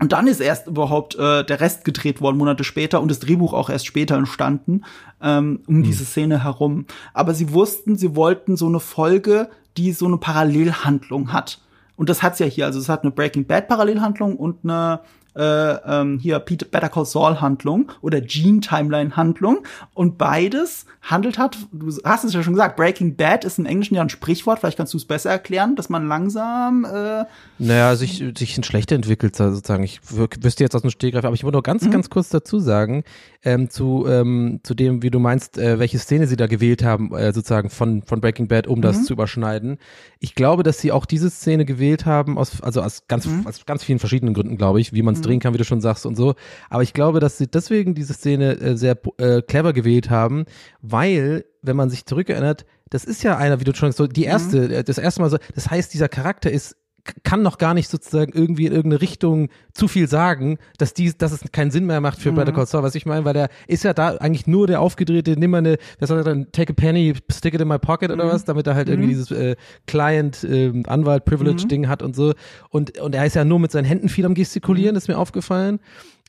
und 0.00 0.12
dann 0.12 0.26
ist 0.26 0.40
erst 0.40 0.66
überhaupt 0.66 1.14
äh, 1.16 1.44
der 1.44 1.60
Rest 1.60 1.84
gedreht 1.84 2.20
worden, 2.20 2.36
Monate 2.36 2.64
später, 2.64 3.00
und 3.00 3.10
das 3.10 3.20
Drehbuch 3.20 3.52
auch 3.52 3.70
erst 3.70 3.86
später 3.86 4.16
entstanden, 4.16 4.82
ähm, 5.20 5.60
um 5.66 5.76
hm. 5.76 5.82
diese 5.84 6.04
Szene 6.04 6.42
herum. 6.44 6.86
Aber 7.14 7.34
sie 7.34 7.52
wussten, 7.52 7.96
sie 7.96 8.16
wollten 8.16 8.56
so 8.56 8.66
eine 8.66 8.80
Folge, 8.80 9.48
die 9.76 9.92
so 9.92 10.06
eine 10.06 10.18
Parallelhandlung 10.18 11.32
hat. 11.32 11.60
Und 11.96 12.08
das 12.08 12.22
hat's 12.22 12.38
ja 12.38 12.46
hier. 12.46 12.66
Also 12.66 12.80
es 12.80 12.88
hat 12.88 13.02
eine 13.02 13.12
Breaking 13.12 13.46
Bad 13.46 13.68
Parallelhandlung 13.68 14.36
und 14.36 14.64
eine 14.64 15.00
äh, 15.36 15.42
ähm, 15.42 16.18
hier 16.18 16.38
Peter, 16.38 16.66
Better 16.66 16.88
Call 16.88 17.06
Saul 17.06 17.40
Handlung 17.40 17.90
oder 18.00 18.20
Gene 18.20 18.60
Timeline 18.60 19.16
Handlung 19.16 19.64
und 19.94 20.18
beides 20.18 20.86
handelt 21.02 21.38
hat, 21.38 21.58
du 21.72 21.90
hast 22.04 22.24
es 22.24 22.32
ja 22.32 22.42
schon 22.42 22.52
gesagt, 22.52 22.76
Breaking 22.76 23.16
Bad 23.16 23.44
ist 23.44 23.58
im 23.58 23.66
Englischen 23.66 23.94
ja 23.94 24.02
ein 24.02 24.08
Sprichwort, 24.08 24.60
vielleicht 24.60 24.76
kannst 24.76 24.94
du 24.94 24.98
es 24.98 25.04
besser 25.04 25.30
erklären, 25.30 25.74
dass 25.74 25.88
man 25.88 26.06
langsam 26.06 26.84
äh 26.84 27.24
Naja, 27.58 27.96
sich, 27.96 28.24
sich 28.36 28.56
ein 28.56 28.62
schlechter 28.62 28.94
entwickelt 28.94 29.34
sozusagen. 29.34 29.82
Ich 29.82 30.00
wüsste 30.10 30.62
jetzt 30.62 30.74
aus 30.74 30.82
dem 30.82 30.90
Stegreif, 30.90 31.24
aber 31.24 31.34
ich 31.34 31.44
wollte 31.44 31.58
noch 31.58 31.64
ganz, 31.64 31.84
mhm. 31.84 31.90
ganz 31.90 32.10
kurz 32.10 32.28
dazu 32.28 32.60
sagen, 32.60 33.02
ähm, 33.44 33.70
zu, 33.70 34.06
ähm, 34.08 34.60
zu 34.62 34.74
dem, 34.74 35.02
wie 35.02 35.10
du 35.10 35.18
meinst, 35.18 35.58
äh, 35.58 35.78
welche 35.78 35.98
Szene 35.98 36.26
sie 36.26 36.36
da 36.36 36.46
gewählt 36.46 36.84
haben, 36.84 37.14
äh, 37.14 37.32
sozusagen 37.32 37.70
von, 37.70 38.02
von 38.02 38.20
Breaking 38.20 38.46
Bad, 38.46 38.66
um 38.66 38.78
mhm. 38.78 38.82
das 38.82 39.04
zu 39.04 39.14
überschneiden. 39.14 39.78
Ich 40.20 40.34
glaube, 40.34 40.62
dass 40.62 40.78
sie 40.78 40.92
auch 40.92 41.06
diese 41.06 41.30
Szene 41.30 41.64
gewählt 41.64 42.06
haben, 42.06 42.38
aus, 42.38 42.60
also 42.60 42.82
aus 42.82 43.08
ganz, 43.08 43.26
mhm. 43.26 43.46
aus 43.46 43.66
ganz 43.66 43.82
vielen 43.82 43.98
verschiedenen 43.98 44.34
Gründen, 44.34 44.56
glaube 44.56 44.80
ich, 44.80 44.92
wie 44.92 45.02
man 45.02 45.14
es 45.14 45.21
mhm. 45.22 45.26
drehen 45.26 45.40
kann, 45.40 45.54
wie 45.54 45.58
du 45.58 45.64
schon 45.64 45.80
sagst 45.80 46.06
und 46.06 46.16
so. 46.16 46.34
Aber 46.70 46.82
ich 46.82 46.92
glaube, 46.92 47.20
dass 47.20 47.38
sie 47.38 47.46
deswegen 47.46 47.94
diese 47.94 48.14
Szene 48.14 48.58
äh, 48.60 48.76
sehr 48.76 48.98
äh, 49.18 49.42
clever 49.42 49.72
gewählt 49.72 50.10
haben, 50.10 50.44
weil, 50.80 51.44
wenn 51.62 51.76
man 51.76 51.90
sich 51.90 52.06
zurückerinnert, 52.06 52.66
das 52.90 53.04
ist 53.04 53.22
ja 53.22 53.38
einer, 53.38 53.58
wie 53.58 53.64
du 53.64 53.74
schon 53.74 53.90
so 53.92 54.06
die 54.06 54.24
erste, 54.24 54.68
mhm. 54.68 54.84
das 54.84 54.98
erste 54.98 55.22
Mal 55.22 55.30
so, 55.30 55.38
das 55.54 55.70
heißt, 55.70 55.94
dieser 55.94 56.08
Charakter 56.08 56.50
ist 56.50 56.76
kann 57.24 57.42
noch 57.42 57.58
gar 57.58 57.74
nicht 57.74 57.88
sozusagen 57.88 58.32
irgendwie 58.32 58.66
in 58.66 58.72
irgendeine 58.72 59.02
Richtung 59.02 59.48
zu 59.74 59.88
viel 59.88 60.08
sagen, 60.08 60.58
dass 60.78 60.94
die, 60.94 61.16
dass 61.16 61.32
es 61.32 61.40
keinen 61.50 61.70
Sinn 61.70 61.86
mehr 61.86 62.00
macht 62.00 62.20
für 62.20 62.30
mhm. 62.30 62.36
Better 62.36 62.52
Call 62.52 62.66
Saul, 62.66 62.82
was 62.82 62.94
ich 62.94 63.06
meine, 63.06 63.24
weil 63.24 63.34
der 63.34 63.48
ist 63.66 63.82
ja 63.82 63.92
da 63.92 64.16
eigentlich 64.16 64.46
nur 64.46 64.66
der 64.66 64.80
aufgedrehte, 64.80 65.32
nimm 65.38 65.50
mal 65.50 65.58
eine, 65.58 65.78
was 65.98 66.08
soll 66.08 66.18
er 66.18 66.24
dann, 66.24 66.52
take 66.52 66.72
a 66.72 66.74
penny, 66.74 67.14
stick 67.30 67.54
it 67.54 67.60
in 67.60 67.68
my 67.68 67.78
pocket 67.78 68.10
mhm. 68.10 68.20
oder 68.20 68.28
was, 68.28 68.44
damit 68.44 68.66
er 68.66 68.74
halt 68.74 68.86
mhm. 68.86 68.94
irgendwie 68.94 69.08
dieses 69.10 69.30
äh, 69.32 69.56
Client, 69.86 70.44
äh, 70.44 70.72
Anwalt, 70.86 71.24
Privilege 71.24 71.64
mhm. 71.64 71.68
Ding 71.68 71.88
hat 71.88 72.02
und 72.02 72.14
so 72.14 72.34
und, 72.70 72.98
und 72.98 73.14
er 73.14 73.26
ist 73.26 73.34
ja 73.34 73.44
nur 73.44 73.58
mit 73.58 73.72
seinen 73.72 73.84
Händen 73.84 74.08
viel 74.08 74.24
am 74.24 74.34
gestikulieren, 74.34 74.94
mhm. 74.94 74.98
ist 74.98 75.08
mir 75.08 75.18
aufgefallen. 75.18 75.80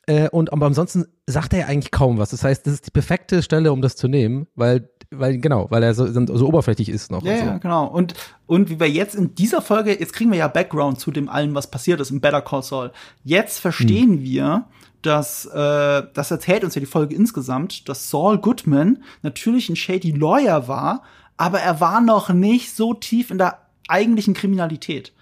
Äh, 0.06 0.28
und 0.28 0.52
aber 0.52 0.66
ansonsten 0.66 1.06
sagt 1.26 1.54
er 1.54 1.60
ja 1.60 1.66
eigentlich 1.66 1.90
kaum 1.90 2.18
was. 2.18 2.30
Das 2.30 2.44
heißt, 2.44 2.66
das 2.66 2.74
ist 2.74 2.86
die 2.86 2.90
perfekte 2.90 3.42
Stelle, 3.42 3.72
um 3.72 3.80
das 3.80 3.96
zu 3.96 4.06
nehmen, 4.06 4.46
weil 4.54 4.90
weil 5.18 5.38
genau, 5.38 5.66
weil 5.70 5.82
er 5.82 5.94
so, 5.94 6.06
so 6.06 6.46
oberflächlich 6.46 6.88
ist 6.88 7.10
noch. 7.10 7.22
Ja, 7.24 7.38
so. 7.38 7.44
ja, 7.44 7.58
genau. 7.58 7.86
Und 7.86 8.14
und 8.46 8.70
wie 8.70 8.80
wir 8.80 8.88
jetzt 8.88 9.14
in 9.14 9.34
dieser 9.34 9.62
Folge, 9.62 9.98
jetzt 9.98 10.12
kriegen 10.12 10.30
wir 10.30 10.38
ja 10.38 10.48
Background 10.48 11.00
zu 11.00 11.10
dem 11.10 11.28
allen, 11.28 11.54
was 11.54 11.70
passiert 11.70 12.00
ist 12.00 12.10
im 12.10 12.20
Better 12.20 12.42
Call 12.42 12.62
Saul. 12.62 12.92
Jetzt 13.24 13.58
verstehen 13.58 14.14
hm. 14.14 14.22
wir, 14.22 14.64
dass 15.02 15.46
äh, 15.46 16.02
das 16.14 16.30
erzählt 16.30 16.64
uns 16.64 16.74
ja 16.74 16.80
die 16.80 16.86
Folge 16.86 17.14
insgesamt, 17.14 17.88
dass 17.88 18.10
Saul 18.10 18.38
Goodman 18.38 19.02
natürlich 19.22 19.68
ein 19.68 19.76
shady 19.76 20.12
Lawyer 20.12 20.68
war, 20.68 21.02
aber 21.36 21.60
er 21.60 21.80
war 21.80 22.00
noch 22.00 22.30
nicht 22.30 22.74
so 22.74 22.94
tief 22.94 23.30
in 23.30 23.38
der 23.38 23.58
eigentlichen 23.88 24.34
Kriminalität. 24.34 25.12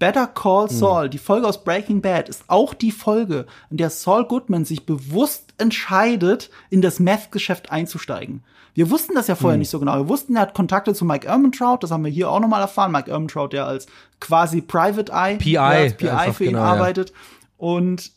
Better 0.00 0.26
Call 0.26 0.68
hm. 0.68 0.76
Saul, 0.76 1.06
mhm. 1.06 1.10
die 1.10 1.18
Folge 1.18 1.46
aus 1.46 1.62
Breaking 1.62 2.00
Bad, 2.00 2.28
ist 2.28 2.44
auch 2.48 2.74
die 2.74 2.90
Folge, 2.90 3.46
in 3.70 3.76
der 3.76 3.90
Saul 3.90 4.24
Goodman 4.24 4.64
sich 4.64 4.86
bewusst 4.86 5.54
entscheidet, 5.58 6.50
in 6.70 6.80
das 6.80 6.98
Meth-Geschäft 6.98 7.70
einzusteigen. 7.70 8.42
Wir 8.74 8.90
wussten 8.90 9.14
das 9.14 9.26
ja 9.26 9.34
vorher 9.34 9.56
mhm. 9.56 9.60
nicht 9.60 9.70
so 9.70 9.78
genau. 9.78 9.96
Wir 9.96 10.08
wussten, 10.08 10.36
er 10.36 10.42
hat 10.42 10.54
Kontakte 10.54 10.94
zu 10.94 11.04
Mike 11.04 11.26
Ehrmantraut, 11.26 11.82
das 11.82 11.90
haben 11.90 12.04
wir 12.04 12.10
hier 12.10 12.30
auch 12.30 12.40
nochmal 12.40 12.60
erfahren. 12.60 12.92
Mike 12.92 13.10
Ehrmantraut, 13.10 13.52
der 13.52 13.66
als 13.66 13.86
quasi 14.20 14.60
Private 14.60 15.12
Eye, 15.12 15.36
PI, 15.36 15.58
als 15.58 15.94
PI 15.94 16.32
für 16.32 16.44
ihn 16.44 16.52
genau, 16.52 16.62
arbeitet. 16.62 17.10
Ja. 17.10 17.16
Und 17.58 18.12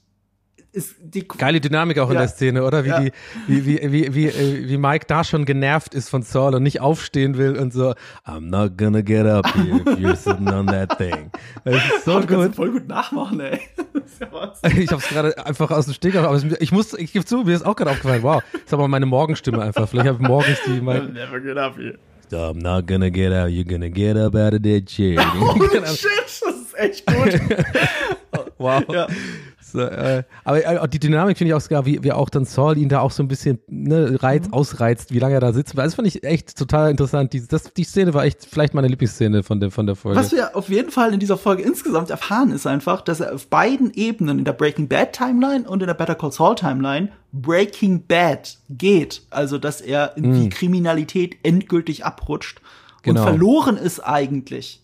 ist 0.73 0.95
die 0.99 1.27
geile 1.27 1.61
Dynamik 1.61 1.99
auch 1.99 2.07
ja. 2.07 2.13
in 2.13 2.17
der 2.17 2.27
Szene, 2.27 2.63
oder? 2.63 2.83
Wie, 2.83 2.89
ja. 2.89 2.99
die, 2.99 3.11
wie, 3.47 3.65
wie, 3.65 3.91
wie, 3.91 4.15
wie, 4.15 4.27
äh, 4.27 4.67
wie 4.67 4.77
Mike 4.77 5.05
da 5.07 5.23
schon 5.23 5.45
genervt 5.45 5.93
ist 5.93 6.09
von 6.09 6.23
Saul 6.23 6.55
und 6.55 6.63
nicht 6.63 6.81
aufstehen 6.81 7.37
will 7.37 7.57
und 7.57 7.71
so, 7.71 7.93
I'm 8.25 8.49
not 8.49 8.77
gonna 8.77 9.01
get 9.01 9.25
up 9.25 9.45
here 9.55 9.77
if 9.77 9.99
you're 9.99 10.15
sitting 10.15 10.49
on 10.49 10.67
that 10.67 10.97
thing. 10.97 11.31
Das 11.63 11.75
ist 11.75 12.05
so 12.05 12.17
oh, 12.17 12.21
gut. 12.21 12.55
voll 12.55 12.71
gut 12.71 12.87
nachmachen, 12.87 13.39
ey. 13.39 13.59
Ja 14.19 14.53
ich 14.77 14.91
hab's 14.91 15.09
gerade 15.09 15.45
einfach 15.45 15.71
aus 15.71 15.85
dem 15.85 15.93
Steg, 15.93 16.15
aber 16.15 16.39
ich 16.59 16.71
muss, 16.71 16.93
ich 16.93 17.13
gebe 17.13 17.25
zu, 17.25 17.43
mir 17.43 17.55
ist 17.55 17.65
auch 17.65 17.75
gerade 17.75 17.91
aufgefallen, 17.91 18.23
wow, 18.23 18.43
das 18.51 18.61
ist 18.61 18.73
aber 18.73 18.87
meine 18.87 19.05
Morgenstimme 19.05 19.61
einfach. 19.61 19.87
Vielleicht 19.87 20.07
habe 20.07 20.21
ich 20.21 20.27
morgens 20.27 20.57
die 20.65 20.81
Mike. 20.81 21.05
Never 21.13 21.39
get 21.39 21.57
up 21.57 21.77
here. 21.77 21.97
So, 22.29 22.37
I'm 22.37 22.61
not 22.61 22.87
gonna 22.87 23.09
get 23.09 23.31
out, 23.31 23.49
you're 23.49 23.63
gonna 23.63 23.89
get 23.89 24.17
up 24.17 24.35
out 24.35 24.53
of 24.53 24.61
that 24.63 24.85
chair. 24.87 25.19
oh 25.19 25.55
shit, 25.85 26.09
das 26.25 26.41
ist 26.41 26.73
echt 26.75 27.05
gut. 27.05 27.39
wow. 28.57 28.81
Ja. 28.91 29.07
So, 29.73 29.81
äh, 29.81 30.23
aber 30.43 30.63
äh, 30.63 30.87
die 30.87 30.99
Dynamik 30.99 31.35
finde 31.35 31.49
ich 31.49 31.55
auch 31.55 31.61
sogar, 31.61 31.87
wie, 31.87 32.03
wie 32.03 32.11
auch 32.11 32.29
dann 32.29 32.45
Saul 32.45 32.77
ihn 32.77 32.89
da 32.89 32.99
auch 32.99 33.09
so 33.09 33.23
ein 33.23 33.27
bisschen 33.27 33.59
ne, 33.67 34.21
reiz, 34.21 34.45
mhm. 34.45 34.53
ausreizt, 34.53 35.11
wie 35.11 35.17
lange 35.17 35.33
er 35.33 35.39
da 35.39 35.51
sitzt. 35.51 35.75
Das 35.75 35.95
fand 35.95 36.07
ich 36.07 36.23
echt 36.23 36.55
total 36.55 36.91
interessant. 36.91 37.33
Die, 37.33 37.47
das, 37.47 37.73
die 37.73 37.83
Szene 37.83 38.13
war 38.13 38.23
echt 38.23 38.45
vielleicht 38.45 38.75
meine 38.75 38.87
Lieblingsszene 38.87 39.41
von 39.41 39.59
der, 39.59 39.71
von 39.71 39.87
der 39.87 39.95
Folge. 39.95 40.19
Was 40.19 40.31
wir 40.31 40.55
auf 40.55 40.69
jeden 40.69 40.91
Fall 40.91 41.11
in 41.11 41.19
dieser 41.19 41.39
Folge 41.39 41.63
insgesamt 41.63 42.11
erfahren, 42.11 42.51
ist 42.51 42.67
einfach, 42.67 43.01
dass 43.01 43.19
er 43.19 43.33
auf 43.33 43.47
beiden 43.47 43.91
Ebenen, 43.95 44.37
in 44.37 44.45
der 44.45 44.53
Breaking 44.53 44.87
Bad 44.87 45.13
Timeline 45.13 45.67
und 45.67 45.81
in 45.81 45.87
der 45.87 45.95
Better 45.95 46.13
Call 46.13 46.31
Saul 46.31 46.53
Timeline, 46.53 47.09
Breaking 47.31 48.05
Bad 48.05 48.59
geht. 48.69 49.23
Also, 49.31 49.57
dass 49.57 49.81
er 49.81 50.15
in 50.17 50.29
mhm. 50.29 50.41
die 50.43 50.49
Kriminalität 50.49 51.37
endgültig 51.41 52.05
abrutscht 52.05 52.61
genau. 53.01 53.21
und 53.21 53.27
verloren 53.27 53.77
ist 53.77 54.01
eigentlich. 54.01 54.82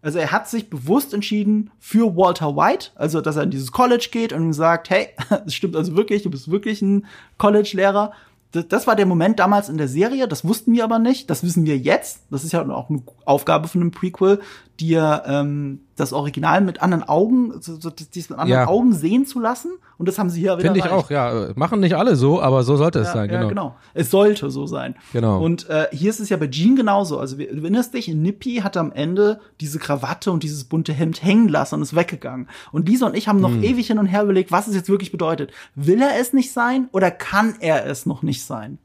Also 0.00 0.18
er 0.18 0.30
hat 0.30 0.48
sich 0.48 0.70
bewusst 0.70 1.12
entschieden 1.12 1.70
für 1.80 2.16
Walter 2.16 2.56
White, 2.56 2.90
also 2.94 3.20
dass 3.20 3.36
er 3.36 3.42
in 3.42 3.50
dieses 3.50 3.72
College 3.72 4.08
geht 4.12 4.32
und 4.32 4.52
sagt, 4.52 4.90
hey, 4.90 5.08
es 5.46 5.54
stimmt 5.54 5.76
also 5.76 5.96
wirklich, 5.96 6.22
du 6.22 6.30
bist 6.30 6.50
wirklich 6.50 6.82
ein 6.82 7.06
College-Lehrer. 7.36 8.12
Das, 8.52 8.68
das 8.68 8.86
war 8.86 8.96
der 8.96 9.06
Moment 9.06 9.38
damals 9.38 9.68
in 9.68 9.76
der 9.76 9.88
Serie, 9.88 10.28
das 10.28 10.44
wussten 10.44 10.72
wir 10.72 10.84
aber 10.84 10.98
nicht, 10.98 11.28
das 11.30 11.42
wissen 11.42 11.66
wir 11.66 11.76
jetzt. 11.76 12.22
Das 12.30 12.44
ist 12.44 12.52
ja 12.52 12.62
auch 12.62 12.88
eine 12.88 13.02
Aufgabe 13.24 13.68
von 13.68 13.80
einem 13.80 13.90
Prequel, 13.90 14.40
dir 14.80 15.24
ähm, 15.26 15.80
das 15.96 16.12
Original 16.12 16.60
mit 16.60 16.80
anderen 16.80 17.02
Augen, 17.02 17.60
so, 17.60 17.80
so, 17.80 17.90
dies 17.90 18.30
mit 18.30 18.38
anderen 18.38 18.62
ja. 18.62 18.68
Augen 18.68 18.92
sehen 18.92 19.26
zu 19.26 19.40
lassen. 19.40 19.72
Und 19.98 20.06
das 20.06 20.18
haben 20.18 20.30
sie 20.30 20.40
hier 20.40 20.56
wieder. 20.56 20.72
Finde 20.72 20.78
ich 20.78 20.92
auch, 20.92 21.10
ja. 21.10 21.50
Machen 21.56 21.80
nicht 21.80 21.96
alle 21.96 22.14
so, 22.14 22.40
aber 22.40 22.62
so 22.62 22.76
sollte 22.76 23.00
es 23.00 23.08
ja, 23.08 23.14
sein, 23.14 23.28
genau. 23.28 23.42
Ja, 23.42 23.48
genau. 23.48 23.76
Es 23.94 24.10
sollte 24.10 24.50
so 24.50 24.66
sein. 24.66 24.94
Genau. 25.12 25.42
Und 25.42 25.68
äh, 25.68 25.88
hier 25.90 26.10
ist 26.10 26.20
es 26.20 26.28
ja 26.28 26.36
bei 26.36 26.46
Jean 26.46 26.76
genauso. 26.76 27.18
Also 27.18 27.36
du 27.36 27.44
erinnerst 27.44 27.94
dich, 27.94 28.06
Nippy 28.08 28.56
hat 28.56 28.76
am 28.76 28.92
Ende 28.92 29.40
diese 29.60 29.80
Krawatte 29.80 30.30
und 30.30 30.44
dieses 30.44 30.64
bunte 30.64 30.92
Hemd 30.92 31.22
hängen 31.22 31.48
lassen 31.48 31.76
und 31.76 31.82
ist 31.82 31.96
weggegangen. 31.96 32.48
Und 32.70 32.88
Lisa 32.88 33.06
und 33.06 33.16
ich 33.16 33.26
haben 33.26 33.40
noch 33.40 33.50
hm. 33.50 33.64
ewig 33.64 33.88
hin 33.88 33.98
und 33.98 34.06
her 34.06 34.22
überlegt, 34.22 34.52
was 34.52 34.68
es 34.68 34.76
jetzt 34.76 34.88
wirklich 34.88 35.10
bedeutet. 35.10 35.50
Will 35.74 36.00
er 36.00 36.20
es 36.20 36.32
nicht 36.32 36.52
sein 36.52 36.88
oder 36.92 37.10
kann 37.10 37.56
er 37.58 37.86
es 37.86 38.06
noch 38.06 38.22
nicht 38.22 38.44
sein? 38.44 38.78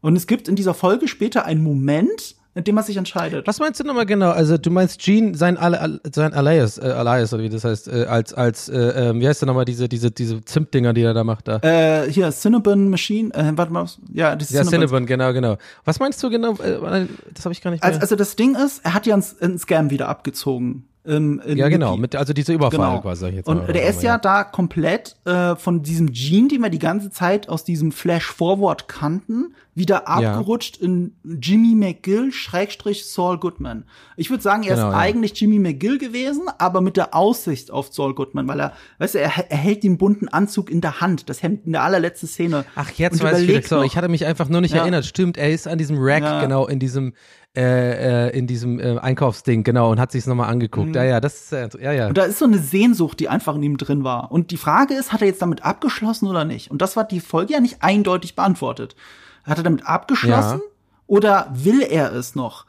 Und 0.00 0.16
es 0.16 0.26
gibt 0.26 0.48
in 0.48 0.56
dieser 0.56 0.72
Folge 0.72 1.08
später 1.08 1.44
einen 1.44 1.62
Moment, 1.62 2.36
in 2.54 2.64
dem 2.64 2.74
man 2.74 2.82
sich 2.82 2.96
entscheidet. 2.96 3.46
Was 3.46 3.60
meinst 3.60 3.78
du 3.78 3.84
nochmal 3.84 4.06
genau? 4.06 4.30
Also 4.30 4.58
du 4.58 4.70
meinst 4.70 5.00
Gene, 5.00 5.36
sein, 5.36 5.56
Al 5.56 6.00
sein 6.12 6.34
Alias, 6.34 6.78
äh, 6.78 6.86
Alias 6.86 7.32
oder 7.32 7.44
wie 7.44 7.48
das 7.48 7.64
heißt, 7.64 7.88
äh, 7.88 8.06
als, 8.06 8.34
als 8.34 8.68
äh, 8.68 8.78
ähm, 8.78 9.20
wie 9.20 9.28
heißt 9.28 9.42
der 9.42 9.46
nochmal, 9.46 9.64
diese, 9.64 9.88
diese, 9.88 10.10
diese 10.10 10.44
Zimtdinger, 10.44 10.92
die 10.92 11.02
er 11.02 11.14
da 11.14 11.22
macht 11.22 11.46
da? 11.46 11.58
Äh, 11.58 12.10
hier, 12.10 12.30
Cinnabon 12.32 12.88
Machine, 12.88 13.32
äh, 13.34 13.52
warte 13.54 13.72
mal, 13.72 13.86
ja, 14.12 14.34
dieses 14.34 14.54
Ja, 14.54 14.64
Cinnabon, 14.64 15.06
genau, 15.06 15.32
genau. 15.32 15.58
Was 15.84 16.00
meinst 16.00 16.20
du 16.22 16.30
genau? 16.30 16.54
Äh, 16.54 17.06
das 17.32 17.44
habe 17.44 17.52
ich 17.52 17.62
gar 17.62 17.70
nicht 17.70 17.82
mehr. 17.82 17.88
Also, 17.88 18.00
also 18.00 18.16
das 18.16 18.34
Ding 18.34 18.56
ist, 18.56 18.84
er 18.84 18.94
hat 18.94 19.06
ja 19.06 19.14
einen, 19.14 19.24
einen 19.40 19.58
Scam 19.58 19.90
wieder 19.90 20.08
abgezogen. 20.08 20.86
Ähm, 21.06 21.40
ja, 21.46 21.68
genau, 21.68 21.96
mit, 21.96 22.14
also 22.14 22.34
diese 22.34 22.52
Überfall 22.52 22.78
genau. 22.78 23.00
quasi. 23.00 23.26
Jetzt 23.28 23.48
und 23.48 23.68
der 23.68 23.88
ist 23.88 24.02
ja, 24.02 24.12
ja, 24.12 24.18
da 24.18 24.44
komplett 24.44 25.16
äh, 25.24 25.56
von 25.56 25.82
diesem 25.82 26.12
Gene, 26.12 26.48
den 26.48 26.60
wir 26.60 26.68
die 26.68 26.78
ganze 26.78 27.10
Zeit 27.10 27.48
aus 27.48 27.64
diesem 27.64 27.90
Flash-Forward 27.90 28.86
kannten, 28.86 29.54
wieder 29.74 30.08
abgerutscht 30.08 30.78
ja. 30.78 30.86
in 30.86 31.14
Jimmy 31.24 31.74
McGill 31.74 32.32
Schrägstrich 32.32 33.06
Saul 33.06 33.38
Goodman. 33.38 33.84
Ich 34.16 34.28
würde 34.28 34.42
sagen, 34.42 34.62
er 34.62 34.74
genau, 34.74 34.88
ist 34.88 34.92
ja. 34.92 34.98
eigentlich 34.98 35.40
Jimmy 35.40 35.58
McGill 35.58 35.96
gewesen, 35.96 36.42
aber 36.58 36.82
mit 36.82 36.98
der 36.98 37.14
Aussicht 37.14 37.70
auf 37.70 37.92
Saul 37.92 38.14
Goodman, 38.14 38.46
weil 38.46 38.60
er, 38.60 38.72
weißt 38.98 39.14
du, 39.14 39.20
er, 39.20 39.32
er 39.48 39.56
hält 39.56 39.82
den 39.82 39.96
bunten 39.96 40.28
Anzug 40.28 40.70
in 40.70 40.82
der 40.82 41.00
Hand, 41.00 41.30
das 41.30 41.42
Hemd 41.42 41.64
in 41.64 41.72
der 41.72 41.82
allerletzten 41.82 42.28
Szene. 42.28 42.66
Ach, 42.74 42.90
jetzt 42.90 43.22
weiß 43.22 43.40
ich 43.40 43.48
wieder, 43.48 43.62
sorry, 43.62 43.86
ich 43.86 43.96
hatte 43.96 44.08
mich 44.10 44.26
einfach 44.26 44.50
nur 44.50 44.60
nicht 44.60 44.74
erinnert. 44.74 45.06
Stimmt, 45.06 45.38
er 45.38 45.50
ist 45.50 45.66
an 45.66 45.78
diesem 45.78 45.96
Rack, 45.98 46.42
genau, 46.42 46.66
in 46.66 46.78
diesem 46.78 47.14
äh, 47.56 48.28
äh, 48.28 48.38
in 48.38 48.46
diesem 48.46 48.78
äh, 48.78 48.98
Einkaufsding, 48.98 49.64
genau, 49.64 49.90
und 49.90 49.98
hat 49.98 50.12
sich's 50.12 50.26
nochmal 50.26 50.48
angeguckt. 50.50 50.90
Mhm. 50.90 50.94
Ja, 50.94 51.02
ja, 51.02 51.20
das 51.20 51.34
ist, 51.34 51.52
äh, 51.52 51.68
ja, 51.82 51.92
ja. 51.92 52.06
Und 52.06 52.16
da 52.16 52.22
ist 52.22 52.38
so 52.38 52.44
eine 52.44 52.58
Sehnsucht, 52.58 53.18
die 53.18 53.28
einfach 53.28 53.56
in 53.56 53.62
ihm 53.64 53.76
drin 53.76 54.04
war. 54.04 54.30
Und 54.30 54.52
die 54.52 54.56
Frage 54.56 54.94
ist, 54.94 55.12
hat 55.12 55.20
er 55.20 55.26
jetzt 55.26 55.42
damit 55.42 55.64
abgeschlossen 55.64 56.28
oder 56.28 56.44
nicht? 56.44 56.70
Und 56.70 56.80
das 56.80 56.94
war 56.94 57.02
die 57.02 57.18
Folge 57.18 57.54
ja 57.54 57.60
nicht 57.60 57.82
eindeutig 57.82 58.36
beantwortet. 58.36 58.94
Hat 59.42 59.58
er 59.58 59.64
damit 59.64 59.84
abgeschlossen? 59.84 60.60
Ja. 60.62 60.70
Oder 61.08 61.50
will 61.52 61.82
er 61.82 62.12
es 62.12 62.36
noch? 62.36 62.66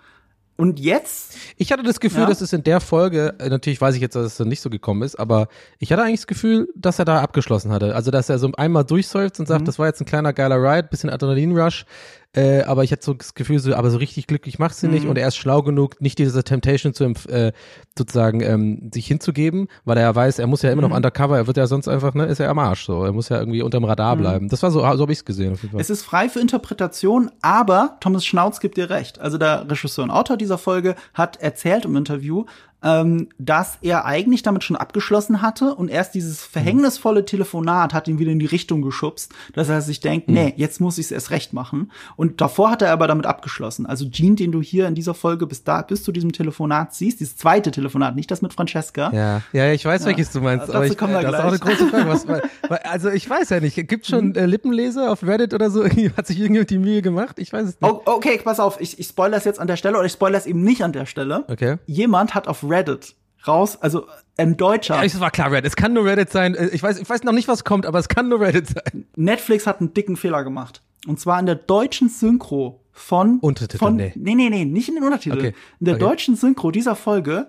Und 0.58 0.80
jetzt? 0.80 1.38
Ich 1.58 1.72
hatte 1.72 1.82
das 1.82 2.00
Gefühl, 2.00 2.22
ja? 2.22 2.28
dass 2.28 2.42
es 2.42 2.54
in 2.54 2.64
der 2.64 2.82
Folge, 2.82 3.34
äh, 3.40 3.50
natürlich 3.50 3.82
weiß 3.82 3.96
ich 3.96 4.02
jetzt, 4.02 4.16
dass 4.16 4.40
es 4.40 4.46
nicht 4.46 4.62
so 4.62 4.70
gekommen 4.70 5.02
ist, 5.02 5.16
aber 5.16 5.48
ich 5.80 5.92
hatte 5.92 6.04
eigentlich 6.04 6.20
das 6.20 6.28
Gefühl, 6.28 6.68
dass 6.76 7.00
er 7.00 7.06
da 7.06 7.20
abgeschlossen 7.22 7.72
hatte. 7.72 7.96
Also, 7.96 8.12
dass 8.12 8.30
er 8.30 8.38
so 8.38 8.52
einmal 8.58 8.84
durchsäuft 8.84 9.40
und 9.40 9.48
sagt, 9.48 9.62
mhm. 9.62 9.66
das 9.66 9.80
war 9.80 9.88
jetzt 9.88 10.02
ein 10.02 10.06
kleiner 10.06 10.34
geiler 10.34 10.58
Ride, 10.58 10.88
bisschen 10.88 11.10
Adrenalin-Rush. 11.10 11.86
Äh, 12.34 12.62
aber 12.62 12.86
ich 12.86 12.94
hatte 12.94 13.04
so 13.04 13.14
das 13.14 13.34
Gefühl, 13.34 13.60
so, 13.60 13.76
aber 13.76 13.92
so 13.92 13.98
richtig 13.98 14.26
glücklich 14.26 14.58
macht 14.58 14.76
sie 14.76 14.88
mhm. 14.88 14.94
nicht 14.94 15.06
und 15.06 15.18
er 15.18 15.28
ist 15.28 15.36
schlau 15.36 15.64
genug, 15.64 16.00
nicht 16.00 16.18
diese 16.18 16.44
Temptation 16.46 16.94
zu 16.94 17.04
äh, 17.28 17.52
sozusagen 17.98 18.40
ähm, 18.40 18.90
sich 18.94 19.06
hinzugeben, 19.06 19.68
weil 19.84 19.98
er 19.98 20.04
ja 20.04 20.16
weiß, 20.16 20.40
er 20.40 20.48
muss 20.48 20.62
ja 20.62 20.72
immer 20.72 20.82
mhm. 20.84 20.90
noch 20.90 20.96
undercover, 20.96 21.36
er 21.36 21.48
wird 21.48 21.58
ja 21.58 21.68
sonst 21.68 21.90
einfach, 21.90 22.14
ne, 22.14 22.26
ist 22.26 22.38
ja 22.38 22.50
am 22.50 22.60
Arsch 22.60 22.86
so. 22.86 23.04
Er 23.04 23.12
muss 23.12 23.28
ja 23.28 23.38
irgendwie 23.38 23.62
unterm 23.62 23.84
Radar 23.84 24.16
mhm. 24.16 24.20
bleiben. 24.22 24.50
Das 24.50 24.64
war 24.64 24.72
so, 24.72 24.80
so 24.80 24.86
habe 24.86 25.12
ich 25.12 25.20
es 25.20 25.26
gesehen. 25.26 25.54
Auf 25.54 25.62
jeden 25.62 25.74
Fall. 25.74 25.82
Es 25.82 25.90
ist 25.90 26.04
frei 26.04 26.30
für 26.30 26.40
Interpretation, 26.40 27.32
aber 27.42 27.98
Thomas 28.00 28.26
Schnauz 28.26 28.62
gibt 28.62 28.78
dir 28.78 28.90
recht. 28.90 29.20
Also 29.20 29.38
der 29.38 29.70
Regisseur 29.70 30.04
und 30.04 30.12
Autor 30.12 30.38
dieser 30.38 30.58
Folge 30.58 30.96
hat 31.14 31.36
erzählt 31.42 31.84
im 31.84 31.98
Interview, 31.98 32.46
ähm, 32.84 33.30
dass 33.38 33.78
er 33.82 34.06
eigentlich 34.06 34.44
damit 34.44 34.64
schon 34.64 34.76
abgeschlossen 34.76 35.42
hatte 35.42 35.76
und 35.76 35.90
erst 35.90 36.16
dieses 36.16 36.44
verhängnisvolle 36.44 37.26
Telefonat 37.26 37.94
hat 37.94 38.08
ihn 38.08 38.20
wieder 38.20 38.32
in 38.32 38.40
die 38.40 38.46
Richtung 38.46 38.82
geschubst, 38.82 39.34
dass 39.54 39.70
er 39.70 39.82
sich 39.82 40.00
denkt, 40.00 40.28
mhm. 40.28 40.34
nee, 40.34 40.54
jetzt 40.58 40.82
muss 40.82 40.98
ich 40.98 41.06
es 41.06 41.12
erst 41.12 41.32
recht 41.32 41.54
machen. 41.54 41.92
Und 42.16 42.42
davor 42.42 42.72
hat 42.72 42.82
er 42.82 42.92
aber 42.92 43.08
damit 43.08 43.26
abgeschlossen. 43.26 43.86
Also 43.86 44.08
Gene, 44.10 44.36
den 44.36 44.52
du 44.52 44.62
hier 44.62 44.88
in 44.88 44.96
dieser 44.96 45.14
Folge 45.14 45.46
bis 45.46 45.64
da 45.64 45.82
bis 45.82 46.04
zu 46.04 46.12
diesem 46.12 46.32
Telefonat 46.32 46.94
siehst, 46.94 47.20
dieses 47.20 47.38
zweite 47.38 47.72
Telefonat, 47.72 48.16
nicht 48.16 48.32
das 48.32 48.42
mit 48.42 48.54
Francesca. 48.54 49.12
Ja, 49.14 49.42
ja, 49.54 49.72
ich 49.72 49.86
weiß, 49.86 50.02
ja. 50.02 50.08
welches 50.08 50.32
du 50.32 50.42
meinst. 50.42 50.70
aber 50.70 50.86
ich, 50.86 50.98
kommen 50.98 51.14
wir 51.14 51.22
das 51.22 51.32
gleich. 51.32 51.54
ist 51.54 51.62
auch 51.62 51.68
eine 51.68 51.76
große 51.78 51.90
Frage. 51.90 52.10
Was, 52.10 52.82
also 52.86 53.10
ich 53.10 53.30
weiß 53.30 53.50
ja 53.50 53.60
nicht, 53.60 53.76
gibt 53.88 54.08
schon 54.08 54.30
mhm. 54.30 54.36
äh, 54.36 54.46
Lippenleser 54.46 55.12
auf 55.12 55.24
Reddit 55.24 55.54
oder 55.54 55.70
so? 55.70 55.84
Hat 56.18 56.28
sich 56.28 56.40
irgendjemand 56.40 56.70
die 56.70 56.80
Mühe 56.80 57.02
gemacht? 57.02 57.38
Ich 57.38 57.54
weiß 57.54 57.68
es 57.68 57.82
nicht. 57.82 57.92
Oh, 57.92 58.02
okay, 58.06 58.40
pass 58.44 58.60
auf, 58.60 58.80
ich, 58.82 59.00
ich 59.00 59.08
spoilere 59.08 59.38
es 59.38 59.46
jetzt 59.46 59.60
an 59.60 59.68
der 59.68 59.76
Stelle 59.76 59.98
oder 59.98 60.06
ich 60.06 60.14
spoilere 60.14 60.40
es 60.40 60.46
eben 60.46 60.64
nicht 60.64 60.84
an 60.84 60.94
der 60.94 61.06
Stelle. 61.06 61.46
Okay. 61.48 61.78
Jemand 61.86 62.34
hat 62.34 62.48
auf 62.48 62.64
Reddit 62.72 63.16
raus, 63.48 63.78
also 63.82 64.08
ein 64.38 64.58
Deutscher. 64.58 64.96
Ja, 64.96 65.04
es 65.04 65.20
war 65.20 65.32
klar 65.32 65.52
Reddit. 65.52 65.68
Es 65.68 65.76
kann 65.76 65.94
nur 65.94 66.06
Reddit 66.06 66.32
sein. 66.32 66.56
Äh, 66.56 66.70
ich 66.70 66.82
weiß, 66.82 67.00
ich 67.00 67.10
weiß 67.10 67.24
noch 67.24 67.34
nicht, 67.34 67.48
was 67.48 67.64
kommt, 67.64 67.86
aber 67.86 68.00
es 68.00 68.08
kann 68.08 68.30
nur 68.30 68.40
Reddit 68.40 68.68
sein. 68.68 69.06
Netflix 69.16 69.68
hat 69.68 69.80
einen 69.80 69.94
dicken 69.94 70.18
Fehler 70.18 70.44
gemacht. 70.44 70.82
Und 71.08 71.20
zwar 71.20 71.40
in 71.40 71.46
der 71.46 71.56
deutschen 71.56 72.10
Synchro 72.10 72.84
von. 72.92 73.40
Untertitel, 73.40 73.80
von, 73.80 73.96
nee. 73.96 74.14
Nee, 74.16 74.36
nee, 74.36 74.50
nee, 74.50 74.66
nicht 74.66 74.90
in 74.90 74.96
den 74.96 75.04
Untertiteln. 75.04 75.40
Okay. 75.40 75.56
In 75.80 75.86
der 75.86 75.96
okay. 75.96 76.04
deutschen 76.04 76.36
Synchro 76.36 76.72
dieser 76.72 76.96
Folge 76.96 77.48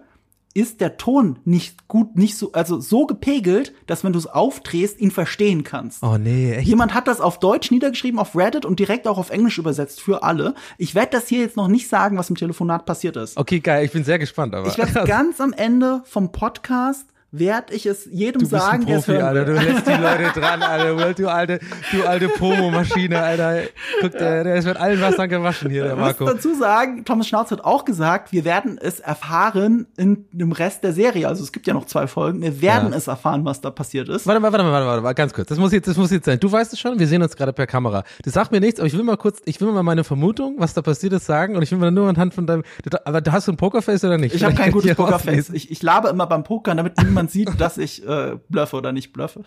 ist 0.55 0.81
der 0.81 0.97
Ton 0.97 1.39
nicht 1.45 1.89
gut, 1.89 2.17
nicht 2.17 2.37
so, 2.37 2.53
also 2.53 2.81
so 2.81 3.07
gepegelt, 3.07 3.73
dass 3.87 4.05
wenn 4.05 4.13
du 4.13 4.19
es 4.19 4.27
aufdrehst, 4.27 5.01
ihn 5.01 5.11
verstehen 5.11 5.65
kannst. 5.65 6.03
Oh 6.03 6.19
nee, 6.19 6.53
echt? 6.53 6.69
Jemand 6.69 6.95
hat 6.95 7.09
das 7.09 7.21
auf 7.21 7.39
Deutsch 7.39 7.71
niedergeschrieben, 7.71 8.19
auf 8.19 8.37
Reddit 8.37 8.65
und 8.65 8.79
direkt 8.79 9.07
auch 9.07 9.19
auf 9.19 9.31
Englisch 9.31 9.59
übersetzt 9.59 10.01
für 10.01 10.23
alle. 10.23 10.55
Ich 10.79 10.95
werde 10.95 11.11
das 11.13 11.29
hier 11.29 11.41
jetzt 11.41 11.57
noch 11.57 11.69
nicht 11.69 11.89
sagen, 11.89 12.19
was 12.19 12.31
im 12.31 12.37
Telefonat 12.37 12.87
passiert 12.87 13.17
ist. 13.17 13.37
Okay, 13.37 13.61
geil, 13.61 13.85
ich 13.85 13.93
bin 13.93 14.05
sehr 14.05 14.19
gespannt, 14.19 14.55
aber. 14.55 14.69
Ich 14.69 14.79
werde 14.79 14.93
ganz 15.07 15.41
am 15.41 15.53
Ende 15.53 16.03
vom 16.05 16.33
Podcast 16.33 17.07
werde 17.33 17.73
ich 17.75 17.87
es 17.87 18.07
jedem 18.11 18.43
du 18.43 18.51
bist 18.51 18.63
sagen, 18.63 18.85
der 18.85 18.99
es 18.99 19.09
hören 19.09 19.23
Alter, 19.23 19.45
Du 19.47 19.53
lässt 19.55 19.87
die 19.87 19.91
Leute 19.91 20.33
dran, 20.41 20.63
Alter. 20.63 21.15
Du 21.15 21.29
alte, 21.29 21.61
du 21.91 22.07
alte 22.07 22.29
Pomo-Maschine, 22.29 23.21
Alter. 23.21 23.63
Guck, 24.03 24.13
der, 24.13 24.45
der 24.45 24.55
ist 24.57 24.67
mit 24.67 24.77
allen 24.77 25.01
Wassern 25.01 25.31
gewaschen 25.31 25.71
hier, 25.71 25.85
der 25.85 25.97
Marco. 25.97 26.25
Ich 26.25 26.31
muss 26.31 26.43
dazu 26.43 26.55
sagen, 26.55 27.05
Thomas 27.07 27.27
Schnauz 27.27 27.51
hat 27.51 27.65
auch 27.65 27.87
gesagt, 27.87 28.33
wir 28.33 28.45
werden 28.45 28.79
es 28.79 29.01
erfahren 29.01 29.87
in 29.97 30.27
dem 30.33 30.53
Rest 30.53 30.85
der 30.85 30.93
Serie. 30.93 31.27
Also 31.27 31.43
es 31.43 31.53
gibt 31.53 31.67
ja 31.67 31.73
noch 31.73 31.87
zwei 31.87 32.07
Folgen. 32.07 32.43
Wir 32.43 32.61
werden 32.61 32.93
ja. 32.93 32.99
es 32.99 33.07
erfahren, 33.07 33.45
was 33.47 33.63
da 33.63 33.71
passiert 33.71 34.11
ist. 34.11 34.27
Warte 34.27 34.41
mal, 34.41 34.53
warte 34.53 34.65
mal, 34.65 34.73
warte 34.73 34.87
mal, 34.87 35.03
warte 35.03 35.15
ganz 35.15 35.33
kurz. 35.33 35.49
Das 35.49 35.59
muss 35.59 35.73
jetzt, 35.73 35.89
das 35.89 35.97
muss 35.97 36.11
jetzt 36.11 36.27
sein. 36.27 36.39
Du 36.39 36.53
weißt 36.53 36.73
es 36.75 36.81
schon, 36.81 36.99
wir 36.99 37.07
sehen 37.07 37.23
uns 37.23 37.35
gerade 37.35 37.55
per 37.55 37.67
Kamera. 37.67 38.05
Das 38.25 38.35
sagt 38.35 38.53
mir 38.53 38.61
nichts, 38.61 38.79
aber 38.79 38.87
ich 38.87 38.97
will 38.97 39.05
mal 39.05 39.17
kurz, 39.17 39.41
ich 39.47 39.59
will 39.61 39.73
mal 39.73 39.83
meine 39.83 40.05
Vermutung, 40.05 40.57
was 40.59 40.75
da 40.75 40.83
passiert 40.83 41.15
ist, 41.15 41.25
sagen 41.25 41.57
und 41.57 41.63
ich 41.63 41.71
will 41.73 41.79
mal 41.79 41.91
nur 41.91 42.09
anhand 42.09 42.35
von 42.35 42.47
deinem, 42.47 42.63
aber 43.05 43.23
hast 43.33 43.49
du 43.49 43.53
ein 43.53 43.57
Pokerface 43.57 44.05
oder 44.05 44.19
nicht? 44.19 44.35
Ich 44.35 44.45
habe 44.45 44.55
kein 44.55 44.71
gutes 44.71 44.95
Pokerface. 44.95 45.51
Ich, 45.51 45.71
ich 45.71 45.83
labe 45.83 46.09
immer 46.09 46.27
beim 46.27 46.45
Pokern, 46.45 46.77
damit 46.77 46.99
niemand 47.03 47.22
sieht, 47.29 47.61
dass 47.61 47.79
ich 47.79 48.07
äh, 48.07 48.39
bluffe 48.49 48.77
oder 48.77 48.93
nicht 48.93 49.13
bluffe. 49.13 49.45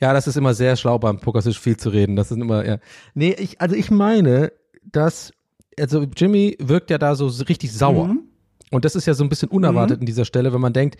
Ja, 0.00 0.12
das 0.12 0.26
ist 0.26 0.36
immer 0.36 0.54
sehr 0.54 0.76
schlau 0.76 0.98
beim 0.98 1.20
Pokertisch 1.20 1.60
viel 1.60 1.76
zu 1.76 1.90
reden. 1.90 2.16
Das 2.16 2.30
ist 2.30 2.38
immer, 2.38 2.64
ja. 2.64 2.78
Nee, 3.14 3.36
ich, 3.38 3.60
also 3.60 3.76
ich 3.76 3.90
meine, 3.90 4.52
dass, 4.82 5.32
also 5.78 6.06
Jimmy 6.16 6.56
wirkt 6.58 6.90
ja 6.90 6.98
da 6.98 7.14
so 7.14 7.26
richtig 7.44 7.72
sauer. 7.72 8.08
Mhm. 8.08 8.22
Und 8.70 8.84
das 8.84 8.96
ist 8.96 9.06
ja 9.06 9.14
so 9.14 9.22
ein 9.22 9.28
bisschen 9.28 9.48
unerwartet 9.48 9.98
mhm. 9.98 10.02
in 10.02 10.06
dieser 10.06 10.24
Stelle, 10.24 10.52
wenn 10.52 10.60
man 10.60 10.72
denkt, 10.72 10.96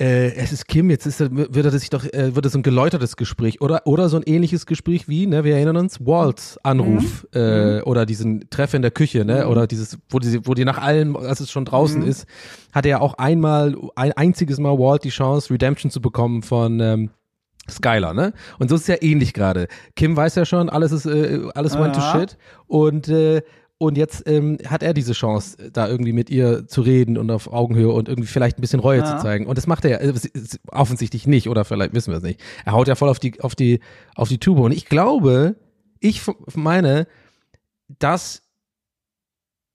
äh, 0.00 0.32
es 0.34 0.50
ist 0.50 0.66
Kim, 0.66 0.88
jetzt 0.88 1.06
ist, 1.06 1.20
wird 1.20 1.64
er 1.64 1.70
sich 1.70 1.90
doch, 1.90 2.04
äh, 2.04 2.34
wird 2.34 2.46
es 2.46 2.54
ein 2.54 2.62
geläutertes 2.62 3.16
Gespräch 3.16 3.60
oder, 3.60 3.86
oder 3.86 4.08
so 4.08 4.16
ein 4.16 4.22
ähnliches 4.24 4.64
Gespräch 4.64 5.08
wie, 5.08 5.26
ne, 5.26 5.44
wir 5.44 5.54
erinnern 5.54 5.76
uns, 5.76 6.00
Walts 6.00 6.58
Anruf 6.62 7.26
mhm. 7.34 7.40
Äh, 7.40 7.76
mhm. 7.76 7.82
oder 7.84 8.06
diesen 8.06 8.48
Treff 8.48 8.72
in 8.72 8.80
der 8.80 8.90
Küche, 8.90 9.26
ne, 9.26 9.44
mhm. 9.44 9.50
oder 9.50 9.66
dieses, 9.66 9.98
wo 10.08 10.18
die, 10.18 10.46
wo 10.46 10.54
die 10.54 10.64
nach 10.64 10.78
allem, 10.78 11.16
als 11.16 11.40
es 11.40 11.50
schon 11.50 11.66
draußen 11.66 12.00
mhm. 12.00 12.08
ist, 12.08 12.26
hatte 12.72 12.88
er 12.88 13.02
auch 13.02 13.14
einmal, 13.14 13.76
ein 13.94 14.12
einziges 14.12 14.58
Mal 14.58 14.78
Walt 14.78 15.04
die 15.04 15.10
Chance, 15.10 15.52
Redemption 15.52 15.90
zu 15.90 16.00
bekommen 16.00 16.42
von, 16.42 16.80
ähm, 16.80 17.10
Skylar, 17.68 18.14
ne? 18.14 18.32
Und 18.58 18.68
so 18.68 18.74
ist 18.74 18.82
es 18.82 18.86
ja 18.88 18.96
ähnlich 19.00 19.32
gerade. 19.32 19.68
Kim 19.94 20.16
weiß 20.16 20.34
ja 20.34 20.44
schon, 20.44 20.68
alles 20.68 20.90
ist, 20.90 21.06
äh, 21.06 21.40
alles 21.54 21.78
went 21.78 21.94
ja. 21.94 22.12
to 22.12 22.18
shit. 22.18 22.36
Und 22.66 23.08
äh, 23.08 23.42
und 23.82 23.96
jetzt 23.96 24.24
ähm, 24.26 24.58
hat 24.66 24.82
er 24.82 24.92
diese 24.92 25.14
Chance, 25.14 25.70
da 25.72 25.88
irgendwie 25.88 26.12
mit 26.12 26.28
ihr 26.28 26.66
zu 26.66 26.82
reden 26.82 27.16
und 27.16 27.30
auf 27.30 27.50
Augenhöhe 27.50 27.90
und 27.90 28.10
irgendwie 28.10 28.28
vielleicht 28.28 28.58
ein 28.58 28.60
bisschen 28.60 28.78
Reue 28.78 28.98
ja. 28.98 29.06
zu 29.06 29.22
zeigen. 29.22 29.46
Und 29.46 29.56
das 29.56 29.66
macht 29.66 29.86
er 29.86 30.02
äh, 30.02 30.12
offensichtlich 30.68 31.26
nicht, 31.26 31.48
oder 31.48 31.64
vielleicht 31.64 31.94
wissen 31.94 32.10
wir 32.10 32.18
es 32.18 32.22
nicht. 32.22 32.40
Er 32.66 32.72
haut 32.72 32.88
ja 32.88 32.94
voll 32.94 33.08
auf 33.08 33.18
die, 33.18 33.40
auf 33.40 33.54
die, 33.54 33.80
auf 34.14 34.28
die 34.28 34.36
Tube. 34.36 34.58
Und 34.58 34.72
ich 34.72 34.84
glaube, 34.84 35.56
ich 35.98 36.20
meine, 36.54 37.06
dass 37.98 38.42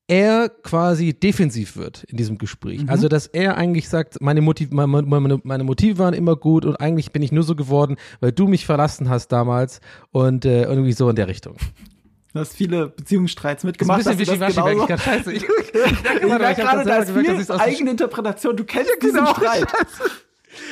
er 0.08 0.50
quasi 0.50 1.16
defensiv 1.16 1.76
wird 1.76 2.04
in 2.04 2.18
diesem 2.18 2.38
Gespräch. 2.38 2.84
Mhm. 2.84 2.90
Also, 2.90 3.08
dass 3.08 3.26
er 3.26 3.58
eigentlich 3.58 3.90
sagt, 3.90 4.22
meine, 4.22 4.42
Motiv 4.42 4.70
meine, 4.70 5.02
meine, 5.02 5.40
meine, 5.44 5.64
Motive 5.64 5.98
waren 5.98 6.14
immer 6.14 6.36
gut 6.36 6.64
und 6.64 6.76
eigentlich 6.76 7.12
bin 7.12 7.24
ich 7.24 7.32
nur 7.32 7.44
so 7.44 7.56
geworden, 7.56 7.96
weil 8.20 8.32
du 8.32 8.46
mich 8.46 8.68
verlassen 8.68 9.10
hast 9.10 9.30
damals 9.30 9.82
und 10.12 10.46
äh, 10.46 10.66
irgendwie 10.66 10.94
so 10.94 11.10
in 11.10 11.16
der 11.16 11.28
Richtung. 11.28 11.56
Du 12.36 12.42
hast 12.42 12.54
viele 12.54 12.90
Beziehungsstreits 12.90 13.64
mitgemacht. 13.64 14.00
Das 14.00 14.08
ist 14.08 14.12
ein 14.12 14.18
bisschen 14.18 14.42
wischiwaschi, 14.42 14.94
ich 14.94 15.02
scheiße. 15.02 15.32
Ich, 15.32 15.44
ich, 15.44 15.50
ich, 15.74 16.22
ich 16.22 16.28
merke 16.28 16.62
gerade, 16.62 16.84
da 16.84 16.98
ist 16.98 17.12
viel 17.12 17.52
eigene 17.58 17.92
Interpretation. 17.92 18.58
Du 18.58 18.66
kennst 18.66 18.90
ja, 18.90 18.96
genau, 19.00 19.22
diesen 19.22 19.36
Streit. 19.36 19.68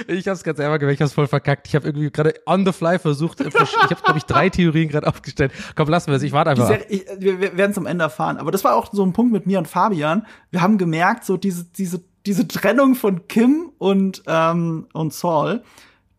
Ich 0.07 0.29
hab's 0.29 0.43
ganz 0.43 0.57
selber 0.57 0.79
gemerkt, 0.79 0.95
ich 0.95 1.01
hab's 1.01 1.11
voll 1.11 1.27
verkackt. 1.27 1.67
Ich 1.67 1.75
habe 1.75 1.87
irgendwie 1.87 2.09
gerade 2.09 2.35
on 2.45 2.65
the 2.65 2.71
fly 2.71 2.97
versucht, 2.99 3.41
ich 3.41 3.53
habe 3.53 4.01
glaube 4.01 4.17
ich 4.17 4.23
drei 4.23 4.49
Theorien 4.49 4.87
gerade 4.87 5.05
aufgestellt. 5.07 5.51
Komm, 5.75 5.89
lassen 5.89 6.07
wir 6.07 6.15
es, 6.15 6.23
ich 6.23 6.31
warte 6.31 6.51
einfach. 6.51 6.67
Sehr, 6.67 6.89
ich, 6.89 7.05
wir 7.19 7.41
wir 7.41 7.57
werden 7.57 7.71
es 7.71 7.77
am 7.77 7.85
Ende 7.85 8.05
erfahren. 8.05 8.37
Aber 8.37 8.51
das 8.51 8.63
war 8.63 8.75
auch 8.75 8.93
so 8.93 9.05
ein 9.05 9.11
Punkt 9.11 9.33
mit 9.33 9.45
mir 9.45 9.57
und 9.57 9.67
Fabian. 9.67 10.25
Wir 10.51 10.61
haben 10.61 10.77
gemerkt, 10.77 11.25
so 11.25 11.35
diese 11.35 11.65
diese 11.65 12.01
diese 12.25 12.47
Trennung 12.47 12.95
von 12.95 13.27
Kim 13.27 13.73
und 13.77 14.23
ähm, 14.25 14.87
und 14.93 15.13
Saul 15.13 15.63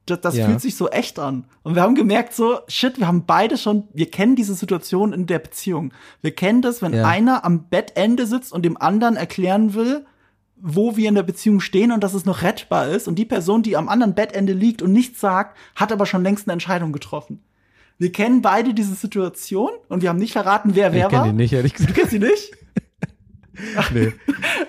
das, 0.07 0.21
das 0.21 0.37
ja. 0.37 0.47
fühlt 0.47 0.61
sich 0.61 0.77
so 0.77 0.89
echt 0.89 1.19
an. 1.19 1.45
Und 1.63 1.75
wir 1.75 1.83
haben 1.83 1.95
gemerkt, 1.95 2.35
so, 2.35 2.59
shit, 2.69 2.99
wir 2.99 3.07
haben 3.07 3.25
beide 3.27 3.57
schon, 3.57 3.89
wir 3.93 4.11
kennen 4.11 4.37
diese 4.37 4.55
Situation 4.55 5.13
in 5.13 5.27
der 5.27 5.39
Beziehung. 5.39 5.93
Wir 6.21 6.35
kennen 6.35 6.63
das, 6.63 6.83
wenn 6.83 6.93
ja. 6.93 7.07
einer 7.07 7.45
am 7.45 7.65
Bettende 7.69 8.27
sitzt 8.27 8.53
und 8.53 8.65
dem 8.65 8.81
anderen 8.81 9.17
erklären 9.17 9.75
will, 9.75 10.05
wo 10.57 10.97
wir 10.97 11.09
in 11.09 11.15
der 11.15 11.23
Beziehung 11.23 11.61
stehen 11.61 11.93
und 11.93 12.05
dass 12.05 12.15
es 12.15 12.25
noch 12.25 12.43
rettbar 12.43 12.89
ist. 12.89 13.09
Und 13.09 13.17
die 13.17 13.25
Person, 13.25 13.63
die 13.63 13.77
am 13.77 13.89
anderen 13.89 14.15
Bettende 14.15 14.53
liegt 14.53 14.83
und 14.83 14.93
nichts 14.93 15.21
sagt, 15.21 15.57
hat 15.75 15.93
aber 15.93 16.07
schon 16.07 16.23
längst 16.23 16.47
eine 16.47 16.53
Entscheidung 16.55 16.93
getroffen. 16.93 17.43
Wir 17.99 18.13
kennen 18.13 18.43
beide 18.43 18.75
diese 18.75 18.95
Situation 18.95 19.71
und 19.89 20.03
wir 20.03 20.09
haben 20.09 20.19
nicht 20.19 20.33
verraten, 20.33 20.75
wer 20.75 20.93
wer 20.93 21.07
ich 21.07 21.11
kenn 21.11 21.19
war. 21.19 21.27
Ich 21.29 21.33
nicht, 21.33 21.53
ehrlich 21.53 21.75
gesagt. 21.75 21.91
Du 21.91 21.95
kennst 21.95 22.11
sie 22.11 22.19
nicht? 22.19 22.53
nee. 23.95 24.13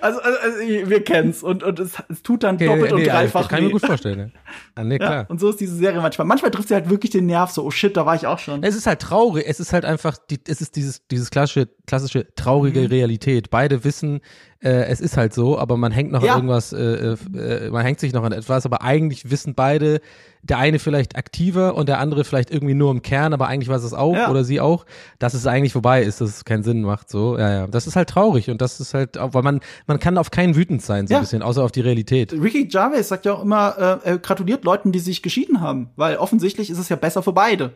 Also, 0.02 0.20
also, 0.20 0.40
also 0.40 0.60
wir 0.60 1.04
kennen's 1.04 1.44
und, 1.44 1.64
und 1.64 1.80
es, 1.80 1.94
es 2.10 2.24
tut 2.24 2.44
dann 2.44 2.56
okay, 2.56 2.68
doppelt 2.68 2.92
nee, 2.92 3.02
und 3.02 3.08
dreifach. 3.08 3.42
Das 3.42 3.50
kann 3.50 3.60
ich 3.60 3.66
mir 3.66 3.72
gut 3.72 3.86
vorstellen. 3.86 4.34
Ah, 4.76 4.84
nee, 4.84 4.98
klar. 5.00 5.14
Ja, 5.14 5.26
und 5.28 5.40
so 5.40 5.50
ist 5.50 5.60
diese 5.60 5.76
Serie 5.76 6.02
manchmal. 6.02 6.28
Manchmal 6.28 6.52
trifft 6.52 6.70
sie 6.70 6.74
halt 6.76 6.90
wirklich 6.90 7.12
den 7.12 7.26
Nerv 7.26 7.52
so, 7.52 7.64
oh 7.64 7.72
shit, 7.72 7.96
da 7.98 8.06
war 8.06 8.16
ich 8.16 8.28
auch 8.28 8.40
schon. 8.40 8.64
Es 8.64 8.76
ist 8.76 8.88
halt 8.88 9.02
traurig. 9.02 9.46
Es 9.48 9.60
ist 9.60 9.74
halt 9.74 9.86
einfach, 9.86 10.18
die, 10.18 10.40
es 10.48 10.62
ist 10.62 10.76
dieses, 10.76 11.08
dieses 11.08 11.32
klassische, 11.32 11.70
klassische 11.88 12.34
traurige 12.36 12.82
mhm. 12.82 12.88
Realität. 12.88 13.50
Beide 13.50 13.84
wissen, 13.84 14.22
äh, 14.66 14.88
es 14.88 15.00
ist 15.00 15.16
halt 15.16 15.34
so, 15.34 15.60
aber 15.60 15.78
man 15.78 15.92
hängt 15.92 16.12
noch 16.12 16.24
ja. 16.24 16.34
an 16.34 16.40
irgendwas, 16.40 16.74
äh, 16.74 17.14
äh, 17.14 17.70
man 17.70 17.86
hängt 17.86 18.00
sich 18.00 18.14
noch 18.14 18.24
an 18.24 18.32
etwas, 18.32 18.66
aber 18.66 18.82
eigentlich 18.82 19.30
wissen 19.30 19.54
beide, 19.54 20.02
der 20.42 20.58
eine 20.58 20.80
vielleicht 20.80 21.16
aktiver 21.16 21.76
und 21.76 21.88
der 21.88 22.00
andere 22.00 22.24
vielleicht 22.24 22.50
irgendwie 22.50 22.74
nur 22.74 22.90
im 22.90 23.04
Kern, 23.04 23.34
aber 23.34 23.48
eigentlich 23.48 23.70
weiß 23.70 23.84
es 23.84 23.94
auch 23.94 24.16
ja. 24.16 24.30
oder 24.30 24.44
sie 24.44 24.60
auch, 24.60 24.86
dass 25.20 25.36
es 25.36 25.46
eigentlich 25.46 25.74
vorbei 25.74 26.02
ist, 26.02 26.20
dass 26.20 26.30
es 26.30 26.46
keinen 26.46 26.64
Sinn 26.64 26.82
macht, 26.82 27.12
so, 27.12 27.38
ja, 27.38 27.52
ja. 27.52 27.68
Das 27.68 27.86
ist 27.86 27.96
halt 27.96 28.10
traurig 28.10 28.50
und 28.50 28.60
das 28.60 28.80
ist 28.80 28.96
halt, 28.96 29.18
weil 29.20 29.44
man, 29.44 29.60
man 29.86 30.00
kann 30.00 30.18
auf 30.18 30.32
keinen 30.32 30.56
wütend 30.56 30.82
sein, 30.82 31.06
so 31.06 31.14
ja. 31.14 31.20
ein 31.20 31.24
bisschen, 31.24 31.44
außer 31.44 31.64
auf 31.64 31.72
die 31.72 31.82
Realität. 31.82 32.34
Ricky 32.34 32.68
Jarvis 32.68 33.08
sagt 33.08 33.26
ja 33.26 33.34
auch 33.34 33.44
immer, 33.44 34.02
äh, 34.04 34.10
er 34.10 34.18
gratuliert 34.18 34.66
Leuten, 34.66 34.92
die 34.92 35.00
sich 35.00 35.22
geschieden 35.22 35.62
haben, 35.62 35.92
weil 35.96 36.18
offensichtlich 36.18 36.72
ist 36.72 36.80
es 36.80 36.90
ja 36.90 36.96
besser 36.96 37.22
für 37.22 37.34
beide. 37.34 37.74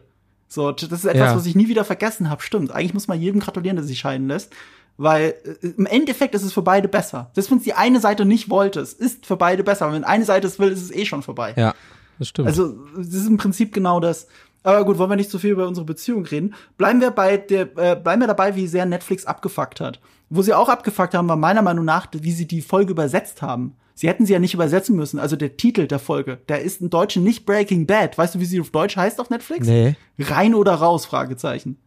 So, 0.48 0.72
das 0.72 0.92
ist 0.92 1.06
etwas, 1.06 1.30
ja. 1.30 1.36
was 1.36 1.46
ich 1.46 1.56
nie 1.56 1.68
wieder 1.68 1.86
vergessen 1.86 2.32
habe. 2.32 2.42
Stimmt. 2.42 2.72
Eigentlich 2.72 2.96
muss 2.96 3.08
man 3.08 3.22
jedem 3.22 3.40
gratulieren, 3.40 3.76
der 3.76 3.86
sich 3.86 4.00
scheiden 4.00 4.28
lässt. 4.28 4.52
Weil 5.00 5.36
äh, 5.62 5.68
im 5.78 5.86
Endeffekt 5.86 6.36
ist 6.36 6.44
es 6.44 6.52
für 6.52 6.62
beide 6.62 6.90
besser. 6.90 7.32
Selbst 7.34 7.50
wenn 7.50 7.60
es 7.60 7.64
die 7.64 7.74
eine 7.74 8.02
Seite 8.02 8.26
nicht 8.26 8.50
wollte, 8.50 8.82
es 8.82 8.92
ist 8.92 9.26
für 9.26 9.38
beide 9.38 9.64
besser. 9.64 9.90
wenn 9.94 10.04
eine 10.04 10.26
Seite 10.26 10.46
es 10.46 10.60
will, 10.60 10.74
ist 10.74 10.82
es 10.82 10.92
eh 10.92 11.06
schon 11.06 11.24
vorbei. 11.24 11.54
Ja, 11.56 11.74
das 12.20 12.28
stimmt. 12.28 12.50
Also, 12.50 12.76
es 13.00 13.14
ist 13.14 13.28
im 13.28 13.38
Prinzip 13.38 13.74
genau 13.74 14.02
das. 14.02 14.28
Aber 14.62 14.84
gut, 14.84 14.98
wollen 14.98 15.10
wir 15.10 15.16
nicht 15.16 15.32
so 15.32 15.40
viel 15.40 15.52
über 15.52 15.70
unsere 15.70 15.86
Beziehung 15.86 16.26
reden. 16.26 16.54
Bleiben 16.78 17.00
wir 17.00 17.12
bei 17.12 17.38
der, 17.38 17.62
äh, 17.78 17.96
bleiben 17.96 18.22
wir 18.22 18.28
dabei, 18.28 18.58
wie 18.58 18.68
sehr 18.68 18.86
Netflix 18.86 19.26
abgefuckt 19.26 19.80
hat. 19.80 20.02
Wo 20.30 20.42
sie 20.42 20.54
auch 20.54 20.68
abgefuckt 20.68 21.14
haben, 21.14 21.30
war 21.30 21.38
meiner 21.38 21.62
Meinung 21.62 21.86
nach, 21.86 22.08
wie 22.12 22.34
sie 22.34 22.46
die 22.46 22.62
Folge 22.62 22.92
übersetzt 22.92 23.42
haben. 23.42 23.78
Sie 23.96 24.10
hätten 24.10 24.26
sie 24.26 24.34
ja 24.34 24.40
nicht 24.40 24.54
übersetzen 24.54 24.98
müssen. 24.98 25.18
Also 25.18 25.38
der 25.38 25.56
Titel 25.56 25.88
der 25.88 26.00
Folge, 26.00 26.40
der 26.50 26.62
ist 26.62 26.82
im 26.82 26.90
Deutschen 26.90 27.24
nicht 27.24 27.46
Breaking 27.46 27.86
Bad. 27.86 28.18
Weißt 28.18 28.36
du, 28.36 28.42
wie 28.42 28.46
sie 28.46 28.60
auf 28.60 28.72
Deutsch 28.72 28.98
heißt 28.98 29.22
auf 29.22 29.30
Netflix? 29.30 29.66
Nee. 29.66 29.96
Rein 30.20 30.56
oder 30.56 30.74
raus? 30.74 31.06
Fragezeichen. 31.06 31.78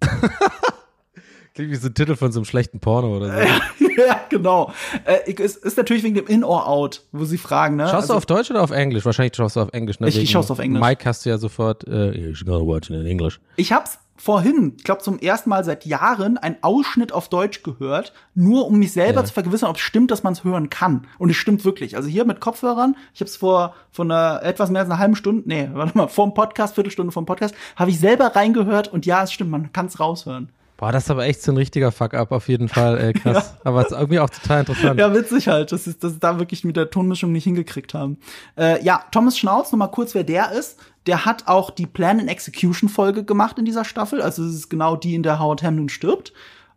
Klingt 1.58 1.72
wie 1.72 1.76
so 1.76 1.88
ein 1.88 1.94
Titel 1.94 2.14
von 2.14 2.30
so 2.30 2.38
einem 2.38 2.44
schlechten 2.44 2.78
Porno 2.78 3.16
oder 3.16 3.32
so. 3.32 3.84
ja, 4.00 4.20
genau. 4.28 4.72
Äh, 5.04 5.34
es 5.42 5.56
ist 5.56 5.76
natürlich 5.76 6.04
wegen 6.04 6.14
dem 6.14 6.28
In 6.28 6.44
or 6.44 6.68
Out, 6.68 7.02
wo 7.10 7.24
sie 7.24 7.36
fragen, 7.36 7.74
ne? 7.74 7.82
Schaust 7.82 7.94
also, 7.94 8.12
du 8.12 8.16
auf 8.18 8.26
Deutsch 8.26 8.48
oder 8.52 8.62
auf 8.62 8.70
Englisch? 8.70 9.04
Wahrscheinlich 9.04 9.34
schaust 9.34 9.56
du 9.56 9.60
auf 9.62 9.70
Englisch, 9.72 9.98
ne? 9.98 10.06
Ich, 10.06 10.16
ich 10.16 10.30
schaust 10.30 10.52
auf 10.52 10.60
Englisch. 10.60 10.80
Mike 10.80 11.04
hast 11.04 11.26
du 11.26 11.30
ja 11.30 11.36
sofort, 11.36 11.82
äh, 11.88 12.12
you're 12.12 12.44
gonna 12.44 12.64
watch 12.64 12.90
it 12.90 12.94
in 12.94 13.06
English. 13.06 13.40
Ich 13.56 13.72
hab's 13.72 13.98
vorhin, 14.14 14.74
ich 14.76 14.84
glaube 14.84 15.02
zum 15.02 15.18
ersten 15.18 15.50
Mal 15.50 15.64
seit 15.64 15.84
Jahren, 15.84 16.38
einen 16.38 16.58
Ausschnitt 16.60 17.10
auf 17.10 17.28
Deutsch 17.28 17.64
gehört, 17.64 18.12
nur 18.36 18.68
um 18.68 18.78
mich 18.78 18.92
selber 18.92 19.22
Ja. 19.22 19.26
zu 19.26 19.32
vergewissern, 19.32 19.70
ob 19.70 19.78
es 19.78 19.82
stimmt, 19.82 20.12
dass 20.12 20.22
man 20.22 20.34
es 20.34 20.44
hören 20.44 20.70
kann. 20.70 21.08
Und 21.18 21.30
es 21.30 21.36
stimmt 21.36 21.64
wirklich. 21.64 21.96
Also 21.96 22.08
hier 22.08 22.24
mit 22.24 22.38
Kopfhörern, 22.38 22.94
ich 23.14 23.20
habe 23.20 23.28
es 23.28 23.36
vor 23.36 23.74
von 23.90 24.12
einer 24.12 24.44
etwas 24.44 24.70
mehr 24.70 24.82
als 24.82 24.90
einer 24.90 25.00
halben 25.00 25.16
Stunde, 25.16 25.42
nee, 25.46 25.68
warte 25.72 25.98
mal, 25.98 26.06
vor 26.06 26.24
dem 26.24 26.34
Podcast, 26.34 26.76
Viertelstunde 26.76 27.10
vor 27.10 27.24
dem 27.24 27.26
Podcast, 27.26 27.56
habe 27.74 27.90
ich 27.90 27.98
selber 27.98 28.36
reingehört 28.36 28.86
und 28.86 29.06
ja, 29.06 29.24
es 29.24 29.32
stimmt, 29.32 29.50
man 29.50 29.72
kann 29.72 29.86
es 29.86 29.98
raushören. 29.98 30.50
Boah, 30.78 30.92
das 30.92 31.04
ist 31.04 31.10
aber 31.10 31.26
echt 31.26 31.42
so 31.42 31.50
ein 31.52 31.56
richtiger 31.56 31.90
Fuck-up 31.90 32.30
auf 32.30 32.48
jeden 32.48 32.68
Fall, 32.68 32.98
äh, 32.98 33.12
krass. 33.18 33.56
Aber 33.64 33.80
es 33.80 33.90
ist 33.90 33.98
irgendwie 33.98 34.20
auch 34.20 34.30
total 34.30 34.60
interessant. 34.60 34.98
Ja, 34.98 35.12
witzig 35.12 35.48
halt, 35.48 35.72
dass 35.72 35.84
sie 35.84 35.94
da 36.20 36.38
wirklich 36.38 36.64
mit 36.64 36.76
der 36.76 36.88
Tonmischung 36.88 37.32
nicht 37.32 37.44
hingekriegt 37.44 37.94
haben. 37.94 38.18
Äh, 38.56 38.82
ja, 38.84 39.02
Thomas 39.10 39.36
Schnauz, 39.36 39.72
noch 39.72 39.78
mal 39.78 39.88
kurz, 39.88 40.14
wer 40.14 40.22
der 40.22 40.52
ist. 40.52 40.78
Der 41.06 41.24
hat 41.24 41.48
auch 41.48 41.70
die 41.70 41.86
Plan 41.86 42.20
and 42.20 42.30
Execution 42.30 42.88
Folge 42.88 43.24
gemacht 43.24 43.58
in 43.58 43.64
dieser 43.64 43.84
Staffel. 43.84 44.22
Also 44.22 44.44
es 44.44 44.54
ist 44.54 44.68
genau 44.70 44.94
die, 44.94 45.16
in 45.16 45.24
der 45.24 45.40
Howard 45.40 45.64
Hamlin 45.64 45.88
stirbt. 45.88 46.32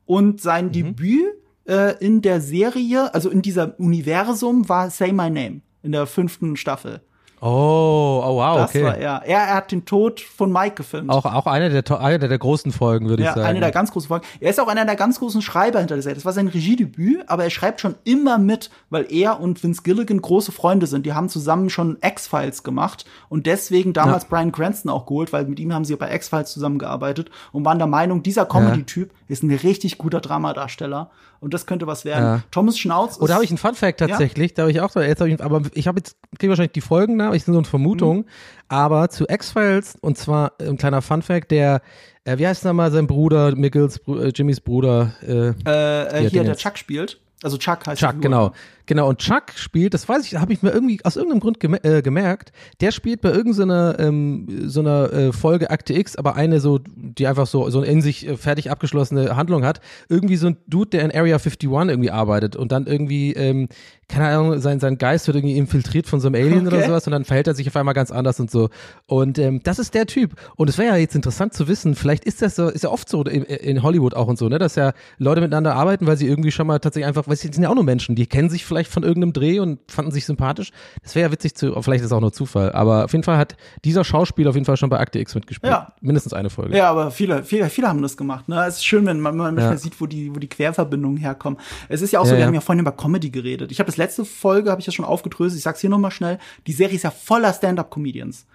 Und 0.07 0.41
sein 0.41 0.67
Mhm. 0.67 0.71
Debüt 0.71 1.25
äh, 1.67 1.95
in 2.03 2.23
der 2.23 2.41
Serie, 2.41 3.13
also 3.13 3.29
in 3.29 3.43
dieser 3.43 3.79
Universum, 3.79 4.67
war 4.67 4.89
Say 4.89 5.11
My 5.11 5.29
Name 5.29 5.61
in 5.83 5.91
der 5.91 6.07
fünften 6.07 6.55
Staffel. 6.57 7.01
Oh, 7.43 8.21
oh 8.23 8.35
wow, 8.37 8.57
Das 8.57 8.69
okay. 8.69 8.83
war 8.83 8.95
er. 8.97 9.23
er. 9.25 9.47
Er 9.47 9.55
hat 9.55 9.71
den 9.71 9.83
Tod 9.85 10.19
von 10.21 10.51
Mike 10.51 10.75
gefilmt. 10.75 11.09
Auch, 11.09 11.25
auch 11.25 11.47
eine 11.47 11.69
der, 11.81 11.99
eine 11.99 12.19
der, 12.19 12.37
großen 12.37 12.71
Folgen, 12.71 13.09
würde 13.09 13.23
ich 13.23 13.27
Ja, 13.27 13.33
sagen. 13.33 13.47
eine 13.47 13.59
der 13.59 13.71
ganz 13.71 13.91
großen 13.91 14.07
Folgen. 14.09 14.25
Er 14.39 14.51
ist 14.51 14.59
auch 14.59 14.67
einer 14.67 14.85
der 14.85 14.95
ganz 14.95 15.17
großen 15.19 15.41
Schreiber 15.41 15.79
hinter 15.79 15.95
der 15.95 16.03
Serie. 16.03 16.15
Das 16.15 16.25
war 16.25 16.33
sein 16.33 16.47
Regiedebüt, 16.47 17.27
aber 17.27 17.43
er 17.43 17.49
schreibt 17.49 17.81
schon 17.81 17.95
immer 18.03 18.37
mit, 18.37 18.69
weil 18.91 19.07
er 19.11 19.39
und 19.39 19.63
Vince 19.63 19.81
Gilligan 19.81 20.21
große 20.21 20.51
Freunde 20.51 20.85
sind. 20.85 21.05
Die 21.07 21.13
haben 21.13 21.29
zusammen 21.29 21.71
schon 21.71 21.97
X-Files 22.01 22.61
gemacht 22.63 23.05
und 23.27 23.47
deswegen 23.47 23.93
damals 23.93 24.23
Ja. 24.23 24.29
Brian 24.29 24.51
Cranston 24.51 24.91
auch 24.91 25.07
geholt, 25.07 25.33
weil 25.33 25.45
mit 25.45 25.59
ihm 25.59 25.73
haben 25.73 25.83
sie 25.83 25.95
bei 25.95 26.13
X-Files 26.13 26.51
zusammengearbeitet 26.53 27.31
und 27.51 27.65
waren 27.65 27.79
der 27.79 27.87
Meinung, 27.87 28.21
dieser 28.21 28.45
Comedy-Typ 28.45 29.11
ist 29.27 29.41
ein 29.41 29.51
richtig 29.51 29.97
guter 29.97 30.19
Dramadarsteller 30.21 31.09
und 31.39 31.53
das 31.55 31.65
könnte 31.65 31.87
was 31.87 32.05
werden. 32.05 32.23
Ja. 32.23 32.41
Thomas 32.51 32.77
Schnauz 32.77 33.17
Oh, 33.17 33.21
da 33.21 33.25
ist- 33.25 33.33
habe 33.33 33.43
ich 33.45 33.49
einen 33.49 33.57
Fun 33.57 33.73
Fact 33.73 33.99
tatsächlich. 33.99 34.53
Da 34.53 34.63
habe 34.63 34.71
ich 34.71 34.79
auch 34.81 34.91
so, 34.91 34.99
jetzt 34.99 35.21
hab 35.21 35.27
ich, 35.27 35.41
aber 35.43 35.61
ich 35.73 35.87
habe 35.87 35.97
jetzt 35.99 36.15
kriege 36.37 36.51
wahrscheinlich 36.51 36.73
die 36.73 36.81
Folgen 36.81 37.15
nach, 37.17 37.30
ich 37.35 37.43
sind 37.43 37.53
so 37.53 37.59
eine 37.59 37.67
Vermutung, 37.67 38.17
Mhm. 38.17 38.25
aber 38.67 39.09
zu 39.09 39.25
X-Files 39.27 39.95
und 40.01 40.17
zwar 40.17 40.53
ein 40.59 40.77
kleiner 40.77 41.01
Fun 41.01 41.21
Fact, 41.21 41.51
der 41.51 41.81
äh, 42.23 42.37
wie 42.37 42.45
heißt 42.47 42.65
nochmal 42.65 42.91
sein 42.91 43.07
Bruder, 43.07 43.55
Mickels, 43.55 43.99
Bru- 43.99 44.19
äh, 44.21 44.31
Jimmys 44.35 44.61
Bruder, 44.61 45.13
äh, 45.27 45.53
äh, 45.67 46.25
äh, 46.25 46.29
hier 46.29 46.43
der. 46.43 46.55
Chuck 46.55 46.77
spielt. 46.77 47.19
Also 47.43 47.57
Chuck 47.57 47.87
heißt 47.87 47.99
Chuck, 47.99 48.21
genau. 48.21 48.51
Genau, 48.85 49.07
und 49.09 49.19
Chuck 49.19 49.53
spielt, 49.55 49.93
das 49.95 50.07
weiß 50.07 50.25
ich, 50.25 50.35
habe 50.35 50.53
ich 50.53 50.61
mir 50.61 50.69
irgendwie 50.71 50.99
aus 51.03 51.15
irgendeinem 51.15 51.39
Grund 51.39 51.59
geme 51.59 51.83
äh, 51.83 52.01
gemerkt, 52.03 52.51
der 52.81 52.91
spielt 52.91 53.21
bei 53.21 53.31
irgendeiner 53.31 53.97
ähm, 53.99 54.47
so 54.67 54.81
einer 54.81 55.11
äh, 55.13 55.31
Folge 55.33 55.71
Akte 55.71 55.93
X, 55.93 56.15
aber 56.17 56.35
eine 56.35 56.59
so, 56.59 56.79
die 56.95 57.25
einfach 57.25 57.47
so, 57.47 57.67
so 57.71 57.81
in 57.81 58.01
sich 58.03 58.27
äh, 58.27 58.37
fertig 58.37 58.69
abgeschlossene 58.69 59.35
Handlung 59.35 59.63
hat. 59.65 59.79
Irgendwie 60.09 60.35
so 60.35 60.47
ein 60.47 60.57
Dude, 60.67 60.89
der 60.91 61.03
in 61.05 61.11
Area 61.11 61.37
51 61.37 61.63
irgendwie 61.89 62.11
arbeitet 62.11 62.55
und 62.55 62.71
dann 62.71 62.85
irgendwie, 62.85 63.33
ähm, 63.33 63.69
keine 64.11 64.27
Ahnung, 64.27 64.59
sein, 64.59 64.79
sein 64.79 64.97
Geist 64.97 65.27
wird 65.27 65.37
irgendwie 65.37 65.57
infiltriert 65.57 66.05
von 66.07 66.19
so 66.19 66.27
einem 66.27 66.35
Alien 66.35 66.67
oder 66.67 66.77
Okay. 66.77 66.87
sowas 66.87 67.07
und 67.07 67.11
dann 67.11 67.25
verhält 67.25 67.47
er 67.47 67.55
sich 67.55 67.67
auf 67.67 67.75
einmal 67.75 67.93
ganz 67.93 68.11
anders 68.11 68.39
und 68.39 68.51
so. 68.51 68.69
Und 69.07 69.39
ähm, 69.39 69.61
das 69.63 69.79
ist 69.79 69.93
der 69.93 70.05
Typ. 70.05 70.33
Und 70.55 70.69
es 70.69 70.77
wäre 70.77 70.89
ja 70.93 70.97
jetzt 70.97 71.15
interessant 71.15 71.53
zu 71.53 71.67
wissen, 71.67 71.95
vielleicht 71.95 72.25
ist 72.25 72.41
das 72.41 72.55
so, 72.55 72.67
ist 72.69 72.83
ja 72.83 72.89
oft 72.89 73.07
so 73.09 73.23
in, 73.23 73.43
in 73.43 73.81
Hollywood 73.83 74.13
auch 74.13 74.27
und 74.27 74.37
so, 74.37 74.49
ne, 74.49 74.59
dass 74.59 74.75
ja 74.75 74.93
Leute 75.17 75.41
miteinander 75.41 75.75
arbeiten, 75.75 76.05
weil 76.07 76.17
sie 76.17 76.27
irgendwie 76.27 76.51
schon 76.51 76.67
mal 76.67 76.79
tatsächlich 76.79 77.07
einfach, 77.07 77.27
weil 77.27 77.35
sie 77.37 77.49
sind 77.51 77.63
ja 77.63 77.69
auch 77.69 77.75
nur 77.75 77.83
Menschen, 77.83 78.15
die 78.15 78.27
kennen 78.27 78.49
sich 78.49 78.65
vielleicht 78.65 78.91
von 78.91 79.03
irgendeinem 79.03 79.33
Dreh 79.33 79.59
und 79.59 79.79
fanden 79.89 80.11
sich 80.11 80.25
sympathisch. 80.25 80.71
Das 81.03 81.15
wäre 81.15 81.27
ja 81.27 81.31
witzig 81.31 81.55
zu, 81.55 81.73
vielleicht 81.81 82.01
ist 82.01 82.07
es 82.07 82.11
auch 82.11 82.21
nur 82.21 82.33
Zufall, 82.33 82.71
aber 82.73 83.05
auf 83.05 83.11
jeden 83.13 83.23
Fall 83.23 83.37
hat 83.37 83.55
dieser 83.85 84.03
Schauspieler 84.03 84.49
auf 84.49 84.55
jeden 84.55 84.65
Fall 84.65 84.77
schon 84.77 84.89
bei 84.89 84.99
Akte 84.99 85.19
X 85.19 85.35
mitgespielt. 85.35 85.71
Ja. 85.71 85.93
Mindestens 86.01 86.33
eine 86.33 86.49
Folge. 86.49 86.75
Ja, 86.75 86.89
aber 86.89 87.11
viele, 87.11 87.43
viele, 87.43 87.69
viele 87.69 87.87
haben 87.87 88.01
das 88.01 88.17
gemacht. 88.17 88.49
Ne? 88.49 88.63
Es 88.67 88.75
ist 88.77 88.85
schön, 88.85 89.05
wenn 89.05 89.19
man 89.19 89.37
man 89.37 89.55
manchmal 89.55 89.73
Ja. 89.75 89.77
sieht, 89.79 89.99
wo 90.01 90.05
die, 90.05 90.33
wo 90.35 90.39
die 90.39 90.49
Querverbindungen 90.49 91.17
herkommen. 91.17 91.59
Es 91.89 92.01
ist 92.01 92.11
ja 92.11 92.19
auch 92.19 92.25
so, 92.25 92.33
Ja, 92.33 92.39
wir 92.39 92.45
haben 92.47 92.53
ja 92.53 92.61
vorhin 92.61 92.81
über 92.81 92.91
Comedy 92.91 93.29
geredet. 93.29 93.71
Ich 93.71 93.79
habe 93.79 93.87
das 93.87 93.97
letzte 94.01 94.25
Folge, 94.25 94.69
habe 94.71 94.81
ich 94.81 94.87
ja 94.87 94.93
schon 94.93 95.05
aufgedröselt. 95.05 95.57
Ich 95.57 95.63
sag's 95.63 95.79
hier 95.81 95.89
nochmal 95.89 96.11
schnell. 96.11 96.37
Die 96.67 96.73
Serie 96.73 96.95
ist 96.95 97.03
ja 97.03 97.11
voller 97.11 97.53
Stand-up-Comedians. 97.53 98.45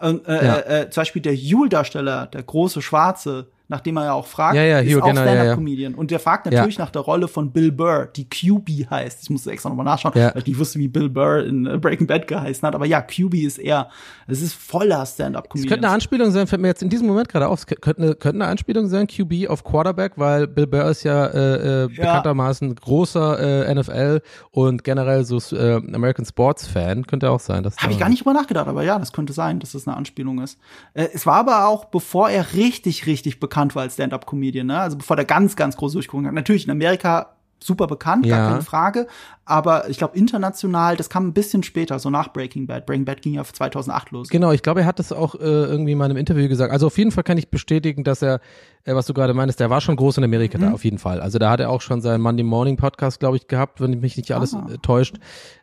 Äh, 0.00 0.14
Ja. 0.26 0.56
äh, 0.58 0.82
äh, 0.82 0.90
zum 0.90 1.00
Beispiel 1.02 1.22
der 1.22 1.34
Yule-Darsteller, 1.34 2.26
der 2.26 2.42
große 2.42 2.80
Schwarze, 2.82 3.48
nachdem 3.70 3.96
er 3.96 4.04
ja 4.06 4.12
auch 4.12 4.26
fragt, 4.26 4.56
Ja, 4.56 4.64
ja, 4.64 4.80
ist 4.80 4.92
Hugh, 4.92 5.00
auch 5.02 5.06
genau, 5.08 5.20
ja, 5.22 5.26
ja. 5.26 5.32
Stand-up-Comedian. 5.34 5.94
Und 5.94 6.10
der 6.10 6.18
fragt 6.18 6.46
natürlich 6.46 6.78
nach 6.78 6.90
der 6.90 7.02
Rolle 7.02 7.28
von 7.28 7.52
Bill 7.52 7.70
Burr, 7.72 8.06
die 8.14 8.28
QB 8.28 8.90
heißt. 8.90 9.22
Ich 9.22 9.30
musste 9.30 9.50
extra 9.52 9.68
nochmal 9.68 9.86
nachschauen, 9.86 10.14
weil 10.14 10.32
ich 10.36 10.46
nicht 10.46 10.58
wusste, 10.58 10.78
wie 10.80 10.88
Bill 10.88 11.08
Burr 11.08 11.44
in 11.44 11.66
äh, 11.66 11.78
Breaking 11.78 12.06
Bad 12.06 12.26
geheißen 12.26 12.66
hat. 12.66 12.74
Aber 12.74 12.84
ja, 12.84 13.00
QB 13.00 13.34
ist 13.34 13.58
er. 13.58 13.88
Es 14.26 14.42
ist 14.42 14.54
voller 14.54 15.02
Es 15.02 15.14
Stand-up-Comedians. 15.14 15.70
könnte 15.70 15.86
eine 15.86 15.94
Anspielung 15.94 16.30
sein, 16.32 16.46
fällt 16.46 16.60
mir 16.60 16.68
jetzt 16.68 16.82
in 16.82 16.88
diesem 16.90 17.06
Moment 17.06 17.28
gerade 17.28 17.48
auf, 17.48 17.60
es 17.60 17.66
könnte 17.66 18.02
eine, 18.02 18.14
könnte 18.14 18.42
eine 18.42 18.46
Anspielung 18.46 18.88
sein, 18.88 19.06
QB 19.06 19.48
auf 19.48 19.62
Quarterback, 19.64 20.12
weil 20.16 20.46
Bill 20.48 20.66
Burr 20.66 20.90
ist 20.90 21.04
ja, 21.04 21.26
äh, 21.26 21.84
äh, 21.84 21.88
bekanntermaßen 21.88 22.74
großer 22.74 23.66
äh, 23.68 23.74
NFL 23.74 24.20
und 24.50 24.82
generell 24.84 25.24
so 25.24 25.38
äh, 25.56 25.76
American 25.94 26.24
Sports 26.24 26.66
Fan, 26.66 27.06
könnte 27.06 27.30
auch 27.30 27.40
sein. 27.40 27.64
Habe 27.64 27.92
ich 27.92 27.98
gar 27.98 28.08
nicht 28.08 28.20
drüber 28.20 28.32
nachgedacht, 28.32 28.66
aber 28.68 28.82
ja, 28.82 28.98
das 28.98 29.12
könnte 29.12 29.32
sein, 29.32 29.60
dass 29.60 29.72
das 29.72 29.86
eine 29.86 29.96
Anspielung 29.96 30.40
ist. 30.42 30.58
Äh, 30.94 31.08
es 31.14 31.24
war 31.24 31.36
aber 31.36 31.68
auch, 31.68 31.86
bevor 31.86 32.30
er 32.30 32.52
richtig, 32.54 33.06
richtig 33.06 33.38
bekannt 33.40 33.59
war 33.74 33.82
als 33.82 33.94
Stand-Up-Comedian, 33.94 34.66
ne? 34.66 34.78
Also 34.80 34.96
bevor 34.98 35.16
der 35.16 35.24
ganz, 35.24 35.56
ganz 35.56 35.76
groß 35.76 35.92
durchgekommen 35.92 36.26
hat. 36.26 36.34
Natürlich 36.34 36.64
in 36.64 36.70
Amerika 36.70 37.34
super 37.62 37.86
bekannt, 37.86 38.24
Ja. 38.24 38.38
gar 38.38 38.48
keine 38.52 38.62
Frage. 38.62 39.06
Aber 39.44 39.90
ich 39.90 39.98
glaube, 39.98 40.16
international, 40.16 40.96
das 40.96 41.10
kam 41.10 41.26
ein 41.26 41.34
bisschen 41.34 41.62
später, 41.62 41.98
so 41.98 42.08
nach 42.08 42.32
Breaking 42.32 42.66
Bad. 42.66 42.86
Breaking 42.86 43.04
Bad 43.04 43.20
ging 43.20 43.34
ja 43.34 43.44
2008 43.44 44.12
los. 44.12 44.28
Genau, 44.30 44.50
ich 44.52 44.62
glaube, 44.62 44.80
er 44.80 44.86
hat 44.86 44.98
das 44.98 45.12
auch 45.12 45.34
äh, 45.34 45.40
irgendwie 45.40 45.92
in 45.92 46.00
einem 46.00 46.16
Interview 46.16 46.48
gesagt. 46.48 46.72
Also 46.72 46.86
auf 46.86 46.96
jeden 46.96 47.10
Fall 47.10 47.22
kann 47.22 47.36
ich 47.36 47.50
bestätigen, 47.50 48.02
dass 48.02 48.22
er, 48.22 48.40
äh, 48.84 48.94
was 48.94 49.04
du 49.04 49.12
gerade 49.12 49.34
meinst, 49.34 49.60
der 49.60 49.68
war 49.68 49.82
schon 49.82 49.96
groß 49.96 50.16
in 50.16 50.24
Amerika 50.24 50.56
Mhm. 50.56 50.62
da, 50.62 50.72
auf 50.72 50.84
jeden 50.84 50.96
Fall. 50.96 51.20
Also 51.20 51.38
da 51.38 51.50
hat 51.50 51.60
er 51.60 51.68
auch 51.68 51.82
schon 51.82 52.00
seinen 52.00 52.22
Monday 52.22 52.44
Morning 52.44 52.78
Podcast, 52.78 53.20
glaube 53.20 53.36
ich, 53.36 53.46
gehabt, 53.46 53.82
wenn 53.82 53.90
mich 54.00 54.16
nicht 54.16 54.32
alles 54.32 54.54
äh, 54.54 54.78
täuscht. 54.80 55.16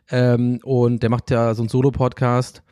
Ähm, 0.08 0.60
und 0.62 1.02
der 1.02 1.10
macht 1.10 1.32
ja 1.32 1.52
so 1.54 1.62
einen 1.62 1.68
Solo-Podcast. 1.68 2.62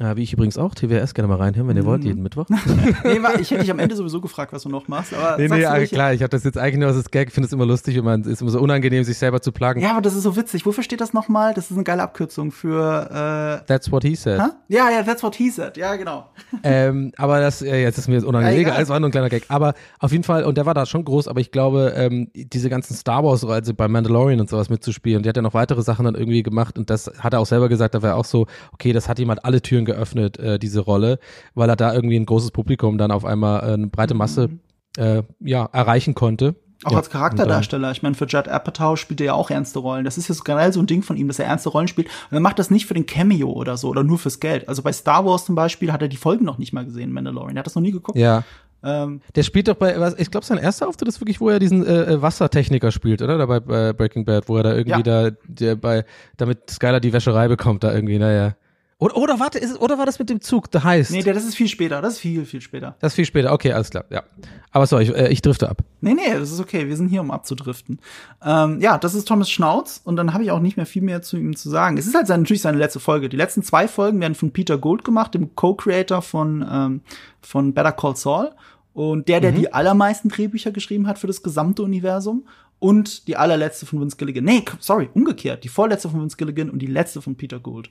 Äh, 0.00 0.16
wie 0.16 0.22
ich 0.22 0.32
übrigens 0.32 0.56
auch, 0.56 0.74
TWS 0.74 1.12
gerne 1.12 1.28
mal 1.28 1.36
reinhören, 1.36 1.68
wenn 1.68 1.76
ihr 1.76 1.82
Mhm. 1.82 1.86
wollt, 1.86 2.04
jeden 2.04 2.22
Mittwoch. 2.22 2.46
nee, 3.04 3.20
ich 3.40 3.50
hätte 3.50 3.60
dich 3.60 3.70
am 3.70 3.78
Ende 3.78 3.94
sowieso 3.94 4.22
gefragt, 4.22 4.50
was 4.54 4.62
du 4.62 4.70
noch 4.70 4.88
machst. 4.88 5.12
Aber 5.12 5.36
Nee, 5.36 5.46
nee, 5.48 5.78
nicht? 5.80 5.92
klar, 5.92 6.14
ich 6.14 6.22
habe 6.22 6.30
das 6.30 6.42
jetzt 6.42 6.56
eigentlich 6.56 6.78
nur 6.78 6.88
als 6.88 7.10
Gag, 7.10 7.28
ich 7.28 7.34
finde 7.34 7.46
es 7.48 7.52
immer 7.52 7.66
lustig, 7.66 7.96
wenn 7.98 8.04
man 8.04 8.22
es 8.22 8.26
ist 8.26 8.40
immer 8.40 8.50
so 8.50 8.60
unangenehm, 8.60 9.04
sich 9.04 9.18
selber 9.18 9.42
zu 9.42 9.52
plagen. 9.52 9.80
Ja, 9.82 9.90
aber 9.92 10.00
das 10.00 10.14
ist 10.14 10.22
so 10.22 10.36
witzig. 10.36 10.64
Wofür 10.64 10.82
steht 10.82 11.02
das 11.02 11.12
nochmal? 11.12 11.52
Das 11.52 11.70
ist 11.70 11.76
eine 11.76 11.84
geile 11.84 12.02
Abkürzung 12.02 12.50
für, 12.50 13.62
That's 13.66 13.92
what 13.92 14.02
he 14.02 14.14
said. 14.14 14.38
äh, 14.38 14.42
hä? 14.44 14.48
Ja, 14.68 14.90
ja, 14.90 15.02
that's 15.02 15.22
what 15.22 15.34
he 15.36 15.50
said. 15.50 15.76
Ja, 15.76 15.94
genau. 15.96 16.30
ähm, 16.64 17.12
aber 17.18 17.40
das, 17.40 17.60
äh, 17.60 17.82
jetzt 17.82 17.98
ist 17.98 18.08
mir 18.08 18.14
jetzt 18.14 18.24
unangenehm, 18.24 18.54
Ja, 18.56 18.60
egal, 18.62 18.72
egal. 18.72 18.82
es 18.84 18.88
war 18.88 19.00
nur 19.00 19.08
ein 19.10 19.12
kleiner 19.12 19.28
Gag. 19.28 19.44
Aber 19.48 19.74
auf 19.98 20.12
jeden 20.12 20.24
Fall, 20.24 20.44
und 20.44 20.56
der 20.56 20.64
war 20.64 20.72
da 20.72 20.86
schon 20.86 21.04
groß, 21.04 21.28
aber 21.28 21.40
ich 21.40 21.50
glaube, 21.50 21.92
ähm, 21.94 22.28
diese 22.34 22.70
ganzen 22.70 22.94
Star 22.94 23.22
Wars, 23.22 23.44
also 23.44 23.74
bei 23.74 23.86
Mandalorian 23.86 24.40
und 24.40 24.48
sowas 24.48 24.70
mitzuspielen, 24.70 25.18
und 25.18 25.24
der 25.24 25.30
hat 25.30 25.36
ja 25.36 25.42
noch 25.42 25.52
weitere 25.52 25.82
Sachen 25.82 26.06
dann 26.06 26.14
irgendwie 26.14 26.42
gemacht 26.42 26.78
und 26.78 26.88
das 26.88 27.10
hat 27.18 27.34
er 27.34 27.40
auch 27.40 27.46
selber 27.46 27.68
gesagt, 27.68 27.94
da 27.94 28.00
war 28.02 28.16
auch 28.16 28.24
so, 28.24 28.46
okay, 28.72 28.94
das 28.94 29.06
hat 29.08 29.18
jemand 29.18 29.44
alle 29.44 29.60
Türen 29.60 29.84
geöffnet, 29.92 30.38
äh, 30.38 30.58
diese 30.58 30.80
Rolle, 30.80 31.18
weil 31.54 31.68
er 31.68 31.76
da 31.76 31.92
irgendwie 31.94 32.16
ein 32.16 32.26
großes 32.26 32.50
Publikum 32.50 32.98
dann 32.98 33.10
auf 33.10 33.24
einmal 33.24 33.60
äh, 33.60 33.72
eine 33.74 33.86
breite 33.88 34.14
Masse 34.14 34.50
äh, 34.96 35.22
ja, 35.40 35.68
erreichen 35.72 36.14
konnte. 36.14 36.54
Auch 36.84 36.92
ja, 36.92 36.96
als 36.96 37.10
Charakterdarsteller. 37.10 37.90
Ich 37.90 38.02
meine, 38.02 38.14
für 38.14 38.24
Judd 38.24 38.48
Apatow 38.48 38.96
spielt 38.96 39.20
er 39.20 39.26
ja 39.26 39.34
auch 39.34 39.50
ernste 39.50 39.80
Rollen. 39.80 40.04
Das 40.06 40.16
ist 40.16 40.28
ja 40.28 40.34
so 40.34 40.42
generell 40.42 40.72
so 40.72 40.80
ein 40.80 40.86
Ding 40.86 41.02
von 41.02 41.16
ihm, 41.18 41.28
dass 41.28 41.38
er 41.38 41.44
ernste 41.44 41.68
Rollen 41.68 41.88
spielt. 41.88 42.08
Und 42.30 42.36
er 42.38 42.40
macht 42.40 42.58
das 42.58 42.70
nicht 42.70 42.86
für 42.86 42.94
den 42.94 43.04
Cameo 43.04 43.50
oder 43.50 43.76
so 43.76 43.88
oder 43.88 44.02
nur 44.02 44.18
fürs 44.18 44.40
Geld. 44.40 44.66
Also 44.66 44.80
bei 44.82 44.92
Star 44.92 45.26
Wars 45.26 45.44
zum 45.44 45.54
Beispiel 45.54 45.92
hat 45.92 46.00
er 46.00 46.08
die 46.08 46.16
Folgen 46.16 46.46
noch 46.46 46.56
nicht 46.56 46.72
mal 46.72 46.86
gesehen, 46.86 47.12
Mandalorian. 47.12 47.56
Er 47.56 47.60
hat 47.60 47.66
das 47.66 47.74
noch 47.74 47.82
nie 47.82 47.92
geguckt. 47.92 48.16
Ja. 48.18 48.44
Ähm, 48.82 49.20
Der 49.36 49.42
spielt 49.42 49.68
doch 49.68 49.74
bei, 49.74 49.94
ich 50.16 50.30
glaube, 50.30 50.46
sein 50.46 50.56
erster 50.56 50.88
Auftritt 50.88 51.06
ist 51.08 51.20
wirklich, 51.20 51.38
wo 51.38 51.50
er 51.50 51.58
diesen 51.58 51.84
äh, 51.84 52.14
äh, 52.14 52.22
Wassertechniker 52.22 52.90
spielt, 52.92 53.20
oder? 53.20 53.36
Da 53.36 53.44
bei, 53.44 53.60
bei 53.60 53.92
Breaking 53.92 54.24
Bad, 54.24 54.48
wo 54.48 54.56
er 54.56 54.62
da 54.62 54.74
irgendwie 54.74 55.06
Ja. 55.06 55.30
da, 55.30 55.36
der 55.46 55.76
bei, 55.76 56.06
damit 56.38 56.70
Skylar 56.70 57.00
die 57.00 57.12
Wäscherei 57.12 57.48
bekommt, 57.48 57.84
da 57.84 57.92
irgendwie, 57.92 58.18
naja. 58.18 58.54
Oder, 59.00 59.16
oder 59.16 59.40
warte, 59.40 59.58
ist, 59.58 59.80
oder 59.80 59.96
war 59.96 60.04
das 60.04 60.18
mit 60.18 60.28
dem 60.28 60.42
Zug, 60.42 60.68
The 60.70 60.80
Heist? 60.80 61.10
Nee, 61.10 61.22
das 61.22 61.44
ist 61.46 61.54
viel 61.54 61.68
später. 61.68 62.02
Das 62.02 62.14
ist 62.14 62.18
viel, 62.18 62.44
viel 62.44 62.60
später. 62.60 62.96
Das 63.00 63.12
ist 63.12 63.16
viel 63.16 63.24
später. 63.24 63.50
Okay, 63.50 63.72
alles 63.72 63.88
klar. 63.88 64.04
Ja. 64.10 64.24
Aber 64.72 64.86
sorry, 64.86 65.04
ich, 65.04 65.16
äh, 65.16 65.28
ich 65.28 65.40
drifte 65.40 65.70
ab. 65.70 65.82
Nee, 66.02 66.12
nee, 66.12 66.34
das 66.38 66.52
ist 66.52 66.60
okay. 66.60 66.86
Wir 66.86 66.96
sind 66.98 67.08
hier, 67.08 67.22
um 67.22 67.30
abzudriften. 67.30 67.98
Ähm, 68.44 68.78
ja, 68.82 68.98
das 68.98 69.14
ist 69.14 69.26
Thomas 69.26 69.50
Schnauz 69.50 70.02
und 70.04 70.16
dann 70.16 70.34
habe 70.34 70.44
ich 70.44 70.50
auch 70.50 70.60
nicht 70.60 70.76
mehr 70.76 70.84
viel 70.84 71.00
mehr 71.00 71.22
zu 71.22 71.38
ihm 71.38 71.56
zu 71.56 71.70
sagen. 71.70 71.96
Es 71.96 72.06
ist 72.06 72.14
halt 72.14 72.26
sein, 72.26 72.40
natürlich 72.40 72.60
seine 72.60 72.76
letzte 72.76 73.00
Folge. 73.00 73.30
Die 73.30 73.38
letzten 73.38 73.62
zwei 73.62 73.88
Folgen 73.88 74.20
werden 74.20 74.34
von 74.34 74.50
Peter 74.50 74.76
Gold 74.76 75.02
gemacht, 75.02 75.32
dem 75.32 75.54
Co-Creator 75.54 76.20
von, 76.20 76.66
ähm, 76.70 77.00
von 77.40 77.72
Better 77.72 77.92
Call 77.92 78.16
Saul. 78.16 78.50
Und 78.92 79.28
der, 79.28 79.40
der 79.40 79.52
mhm. 79.52 79.56
die 79.56 79.72
allermeisten 79.72 80.28
Drehbücher 80.28 80.72
geschrieben 80.72 81.06
hat 81.06 81.18
für 81.18 81.26
das 81.26 81.42
gesamte 81.42 81.82
Universum. 81.82 82.44
Und 82.78 83.28
die 83.28 83.36
allerletzte 83.36 83.86
von 83.86 84.00
Vince 84.00 84.18
Gilligan. 84.18 84.44
Nee, 84.44 84.62
sorry, 84.78 85.08
umgekehrt. 85.14 85.64
Die 85.64 85.68
vorletzte 85.68 86.10
von 86.10 86.20
Vince 86.20 86.36
Gilligan 86.36 86.68
und 86.68 86.80
die 86.80 86.86
letzte 86.86 87.22
von 87.22 87.34
Peter 87.36 87.60
Gould 87.60 87.90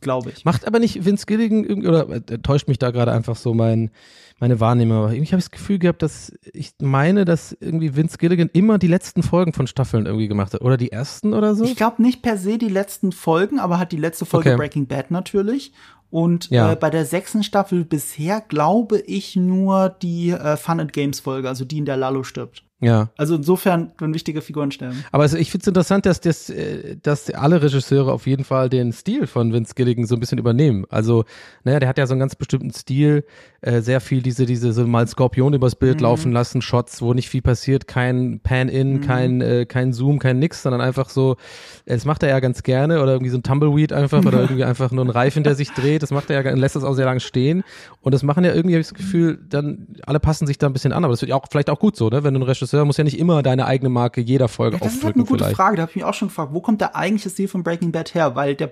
glaube 0.00 0.30
ich. 0.30 0.44
Macht 0.44 0.66
aber 0.66 0.78
nicht 0.78 1.04
Vince 1.04 1.26
Gilligan 1.26 1.86
oder 1.86 2.08
äh, 2.08 2.20
täuscht 2.38 2.68
mich 2.68 2.78
da 2.78 2.90
gerade 2.90 3.12
einfach 3.12 3.36
so 3.36 3.54
mein, 3.54 3.90
meine 4.38 4.60
Wahrnehmung. 4.60 4.98
Aber 4.98 5.12
irgendwie 5.12 5.32
habe 5.32 5.38
ich 5.38 5.46
das 5.46 5.50
Gefühl 5.50 5.78
gehabt, 5.78 6.02
dass 6.02 6.32
ich 6.52 6.72
meine, 6.80 7.24
dass 7.24 7.56
irgendwie 7.60 7.96
Vince 7.96 8.18
Gilligan 8.18 8.50
immer 8.52 8.78
die 8.78 8.86
letzten 8.86 9.22
Folgen 9.22 9.52
von 9.52 9.66
Staffeln 9.66 10.06
irgendwie 10.06 10.28
gemacht 10.28 10.54
hat. 10.54 10.62
Oder 10.62 10.76
die 10.76 10.92
ersten 10.92 11.34
oder 11.34 11.54
so? 11.54 11.64
Ich 11.64 11.76
glaube 11.76 12.02
nicht 12.02 12.22
per 12.22 12.38
se 12.38 12.58
die 12.58 12.68
letzten 12.68 13.12
Folgen, 13.12 13.58
aber 13.58 13.78
hat 13.78 13.92
die 13.92 13.96
letzte 13.96 14.26
Folge 14.26 14.50
okay. 14.50 14.58
Breaking 14.58 14.86
Bad 14.86 15.10
natürlich. 15.10 15.72
Und 16.10 16.48
ja. 16.50 16.72
äh, 16.72 16.76
bei 16.76 16.90
der 16.90 17.04
sechsten 17.04 17.42
Staffel 17.42 17.84
bisher 17.84 18.40
glaube 18.40 18.98
ich 19.00 19.36
nur 19.36 19.90
die 19.90 20.30
äh, 20.30 20.56
Fun 20.56 20.80
and 20.80 20.92
Games 20.92 21.20
Folge, 21.20 21.48
also 21.48 21.64
die 21.64 21.78
in 21.78 21.84
der 21.84 21.96
Lalo 21.96 22.22
stirbt. 22.22 22.64
Ja. 22.80 23.10
Also 23.16 23.34
insofern 23.34 23.96
können 23.96 24.14
wichtige 24.14 24.40
Figuren 24.40 24.70
sterben. 24.70 25.04
Aber 25.10 25.24
also 25.24 25.36
ich 25.36 25.50
finde 25.50 25.62
es 25.62 25.66
interessant, 25.68 26.06
dass, 26.06 26.20
das, 26.20 26.48
äh, 26.48 26.96
dass 27.02 27.28
alle 27.30 27.60
Regisseure 27.60 28.12
auf 28.12 28.28
jeden 28.28 28.44
Fall 28.44 28.68
den 28.68 28.92
Stil 28.92 29.26
von 29.26 29.52
Vince 29.52 29.74
Gilligan 29.74 30.06
so 30.06 30.14
ein 30.14 30.20
bisschen 30.20 30.38
übernehmen. 30.38 30.84
Also, 30.88 31.24
naja, 31.64 31.80
der 31.80 31.88
hat 31.88 31.98
ja 31.98 32.06
so 32.06 32.12
einen 32.12 32.20
ganz 32.20 32.36
bestimmten 32.36 32.70
Stil, 32.70 33.24
äh, 33.62 33.80
sehr 33.80 34.00
viel 34.00 34.22
diese, 34.22 34.46
diese 34.46 34.72
so 34.72 34.86
mal 34.86 35.08
Skorpion 35.08 35.54
übers 35.54 35.74
Bild 35.74 35.96
mhm. 35.96 36.02
laufen 36.02 36.32
lassen, 36.32 36.62
Shots, 36.62 37.02
wo 37.02 37.14
nicht 37.14 37.28
viel 37.28 37.42
passiert, 37.42 37.88
kein 37.88 38.38
Pan-In, 38.44 38.94
mhm. 38.94 39.00
kein, 39.00 39.40
äh, 39.40 39.66
kein 39.66 39.92
Zoom, 39.92 40.20
kein 40.20 40.38
nix, 40.38 40.62
sondern 40.62 40.80
einfach 40.80 41.10
so, 41.10 41.36
das 41.84 42.04
macht 42.04 42.22
er 42.22 42.28
ja 42.28 42.38
ganz 42.38 42.62
gerne 42.62 43.02
oder 43.02 43.14
irgendwie 43.14 43.30
so 43.30 43.38
ein 43.38 43.42
Tumbleweed 43.42 43.92
einfach 43.92 44.24
oder 44.24 44.40
irgendwie 44.42 44.64
einfach 44.64 44.92
nur 44.92 45.04
ein 45.04 45.10
Reifen, 45.10 45.42
der 45.42 45.56
sich 45.56 45.72
dreht, 45.72 46.04
das 46.04 46.12
macht 46.12 46.30
er 46.30 46.44
ja, 46.44 46.54
lässt 46.54 46.76
das 46.76 46.84
auch 46.84 46.94
sehr 46.94 47.06
lange 47.06 47.18
stehen 47.18 47.64
und 48.02 48.14
das 48.14 48.22
machen 48.22 48.44
ja 48.44 48.54
irgendwie, 48.54 48.76
habe 48.76 48.82
ich 48.82 48.88
das 48.88 48.94
Gefühl, 48.94 49.40
dann, 49.48 49.88
alle 50.06 50.20
passen 50.20 50.46
sich 50.46 50.58
da 50.58 50.68
ein 50.68 50.72
bisschen 50.72 50.92
an, 50.92 51.04
aber 51.04 51.12
das 51.12 51.22
wird 51.22 51.30
ja 51.30 51.34
auch 51.34 51.46
vielleicht 51.50 51.70
auch 51.70 51.80
gut 51.80 51.96
so, 51.96 52.08
ne, 52.08 52.22
wenn 52.22 52.34
du 52.34 52.40
ein 52.40 52.44
Regisseur 52.44 52.67
Regisseur 52.68 52.84
muss 52.84 52.96
ja 52.96 53.04
nicht 53.04 53.18
immer 53.18 53.42
deine 53.42 53.66
eigene 53.66 53.88
Marke 53.88 54.20
jeder 54.20 54.48
Folge 54.48 54.76
ja, 54.76 54.80
das 54.80 54.94
aufdrücken. 54.94 54.94
Das 54.94 54.98
ist 54.98 55.04
halt 55.04 55.14
eine 55.16 55.24
gute 55.24 55.44
vielleicht. 55.44 55.56
Frage. 55.56 55.76
Da 55.76 55.82
habe 55.82 55.90
ich 55.90 55.96
mich 55.96 56.04
auch 56.04 56.14
schon 56.14 56.28
gefragt, 56.28 56.52
wo 56.52 56.60
kommt 56.60 56.80
der 56.80 56.96
eigentliche 56.96 57.30
Stil 57.30 57.48
von 57.48 57.62
Breaking 57.62 57.92
Bad 57.92 58.14
her? 58.14 58.34
Weil 58.34 58.54
der 58.54 58.70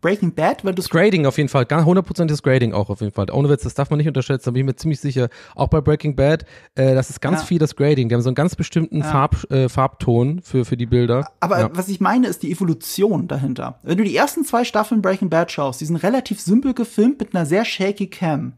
Breaking 0.00 0.34
Bad, 0.34 0.64
weil 0.64 0.74
das 0.74 0.88
Grading 0.88 1.26
auf 1.26 1.36
jeden 1.36 1.48
Fall, 1.48 1.64
100% 1.64 2.26
das 2.26 2.42
Grading 2.42 2.72
auch 2.74 2.90
auf 2.90 3.00
jeden 3.00 3.12
Fall. 3.12 3.26
Ohne 3.32 3.48
Witz, 3.48 3.62
das 3.62 3.74
darf 3.74 3.90
man 3.90 3.98
nicht 3.98 4.08
unterschätzen, 4.08 4.44
da 4.46 4.50
bin 4.52 4.60
ich 4.60 4.66
mir 4.66 4.76
ziemlich 4.76 5.00
sicher. 5.00 5.28
Auch 5.54 5.68
bei 5.68 5.80
Breaking 5.80 6.14
Bad, 6.14 6.44
äh, 6.74 6.94
das 6.94 7.10
ist 7.10 7.20
ganz 7.20 7.40
ja. 7.40 7.46
viel 7.46 7.58
das 7.58 7.76
Grading. 7.76 8.08
Die 8.08 8.14
haben 8.14 8.22
so 8.22 8.28
einen 8.28 8.34
ganz 8.34 8.54
bestimmten 8.56 8.98
ja. 8.98 9.04
Farb, 9.04 9.50
äh, 9.50 9.68
Farbton 9.68 10.42
für, 10.42 10.64
für 10.64 10.76
die 10.76 10.86
Bilder. 10.86 11.28
Aber 11.40 11.58
ja. 11.60 11.70
was 11.72 11.88
ich 11.88 12.00
meine, 12.00 12.28
ist 12.28 12.42
die 12.42 12.52
Evolution 12.52 13.26
dahinter. 13.26 13.78
Wenn 13.82 13.98
du 13.98 14.04
die 14.04 14.14
ersten 14.14 14.44
zwei 14.44 14.64
Staffeln 14.64 15.02
Breaking 15.02 15.30
Bad 15.30 15.50
schaust, 15.50 15.80
die 15.80 15.86
sind 15.86 15.96
relativ 15.96 16.40
simpel 16.40 16.74
gefilmt 16.74 17.18
mit 17.18 17.34
einer 17.34 17.46
sehr 17.46 17.64
shaky 17.64 18.08
Cam. 18.08 18.52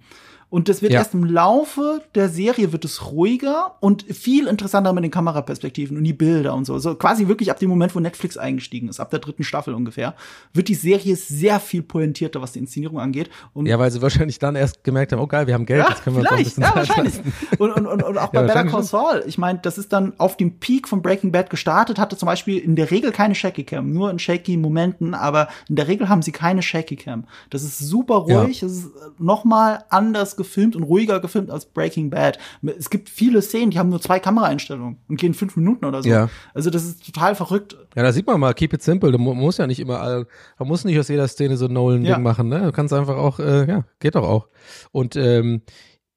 Und 0.50 0.70
das 0.70 0.80
wird 0.80 0.92
ja. 0.92 1.00
erst 1.00 1.12
im 1.12 1.24
Laufe 1.24 2.00
der 2.14 2.30
Serie 2.30 2.72
wird 2.72 2.84
es 2.86 3.10
ruhiger 3.10 3.74
und 3.80 4.02
viel 4.04 4.46
interessanter 4.46 4.94
mit 4.94 5.04
den 5.04 5.10
Kameraperspektiven 5.10 5.96
und 5.96 6.04
die 6.04 6.14
Bilder 6.14 6.54
und 6.54 6.64
so. 6.64 6.72
Also 6.72 6.94
quasi 6.94 7.28
wirklich 7.28 7.50
ab 7.50 7.58
dem 7.58 7.68
Moment, 7.68 7.94
wo 7.94 8.00
Netflix 8.00 8.38
eingestiegen 8.38 8.88
ist, 8.88 8.98
ab 8.98 9.10
der 9.10 9.18
dritten 9.18 9.44
Staffel 9.44 9.74
ungefähr, 9.74 10.14
wird 10.54 10.68
die 10.68 10.74
Serie 10.74 11.16
sehr 11.16 11.60
viel 11.60 11.82
pointierter, 11.82 12.40
was 12.40 12.52
die 12.52 12.60
Inszenierung 12.60 12.98
angeht. 12.98 13.28
Und 13.52 13.66
ja, 13.66 13.78
weil 13.78 13.90
sie 13.90 14.00
wahrscheinlich 14.00 14.38
dann 14.38 14.56
erst 14.56 14.84
gemerkt 14.84 15.12
haben, 15.12 15.20
oh 15.20 15.26
geil, 15.26 15.46
wir 15.46 15.52
haben 15.52 15.66
Geld, 15.66 15.84
ja, 15.84 15.90
jetzt 15.90 16.02
können 16.02 16.16
wir 16.16 16.22
uns 16.22 16.30
ein 16.30 16.44
bisschen 16.44 16.62
ja, 16.62 16.74
wahrscheinlich. 16.74 17.14
Und, 17.58 17.72
und, 17.72 17.86
und, 17.86 18.02
und 18.02 18.18
auch 18.18 18.28
bei 18.28 18.40
ja, 18.40 18.46
Better 18.46 18.64
Call 18.64 18.82
Saul, 18.82 19.24
ich 19.26 19.36
meine, 19.36 19.58
das 19.60 19.78
ist 19.78 19.92
dann 19.92 20.12
auf 20.18 20.36
dem 20.36 20.58
Peak 20.58 20.86
von 20.86 21.02
Breaking 21.02 21.32
Bad 21.32 21.50
gestartet, 21.50 21.98
hatte 21.98 22.16
zum 22.16 22.26
Beispiel 22.26 22.58
in 22.58 22.76
der 22.76 22.90
Regel 22.90 23.10
keine 23.10 23.34
Shaky 23.34 23.64
Cam, 23.64 23.92
nur 23.92 24.10
in 24.10 24.18
shaky 24.18 24.56
Momenten, 24.56 25.14
aber 25.14 25.48
in 25.68 25.76
der 25.76 25.88
Regel 25.88 26.08
haben 26.08 26.22
sie 26.22 26.30
keine 26.30 26.62
Shaky 26.62 26.96
Cam. 26.96 27.24
Das 27.50 27.62
ist 27.62 27.78
super 27.78 28.16
ruhig, 28.16 28.62
es 28.62 28.72
ist 28.72 28.90
noch 29.18 29.44
mal 29.44 29.84
anders 29.88 30.36
gefilmt 30.38 30.74
und 30.74 30.84
ruhiger 30.84 31.20
gefilmt 31.20 31.50
als 31.50 31.66
Breaking 31.66 32.08
Bad. 32.08 32.38
Es 32.62 32.88
gibt 32.88 33.10
viele 33.10 33.42
Szenen, 33.42 33.70
die 33.70 33.78
haben 33.78 33.90
nur 33.90 34.00
zwei 34.00 34.18
Kameraeinstellungen 34.18 34.96
und 35.06 35.20
gehen 35.20 35.34
fünf 35.34 35.56
Minuten 35.56 35.84
oder 35.84 36.02
so. 36.02 36.08
Ja. 36.08 36.30
Also 36.54 36.70
das 36.70 36.86
ist 36.86 37.04
total 37.04 37.34
verrückt. 37.34 37.76
Ja, 37.94 38.02
da 38.02 38.12
sieht 38.12 38.26
man 38.26 38.40
mal, 38.40 38.54
keep 38.54 38.72
it 38.72 38.82
simple. 38.82 39.12
Du 39.12 39.18
musst 39.18 39.58
ja 39.58 39.66
nicht 39.66 39.80
immer, 39.80 40.24
man 40.58 40.68
muss 40.68 40.86
nicht 40.86 40.98
aus 40.98 41.08
jeder 41.08 41.28
Szene 41.28 41.58
so 41.58 41.66
Nolan-Ding 41.68 42.10
ja. 42.10 42.18
machen, 42.18 42.48
ne? 42.48 42.62
Du 42.62 42.72
kannst 42.72 42.94
einfach 42.94 43.16
auch, 43.16 43.38
äh, 43.38 43.68
ja, 43.68 43.84
geht 44.00 44.14
doch 44.14 44.26
auch. 44.26 44.48
Und 44.92 45.16
ähm, 45.16 45.60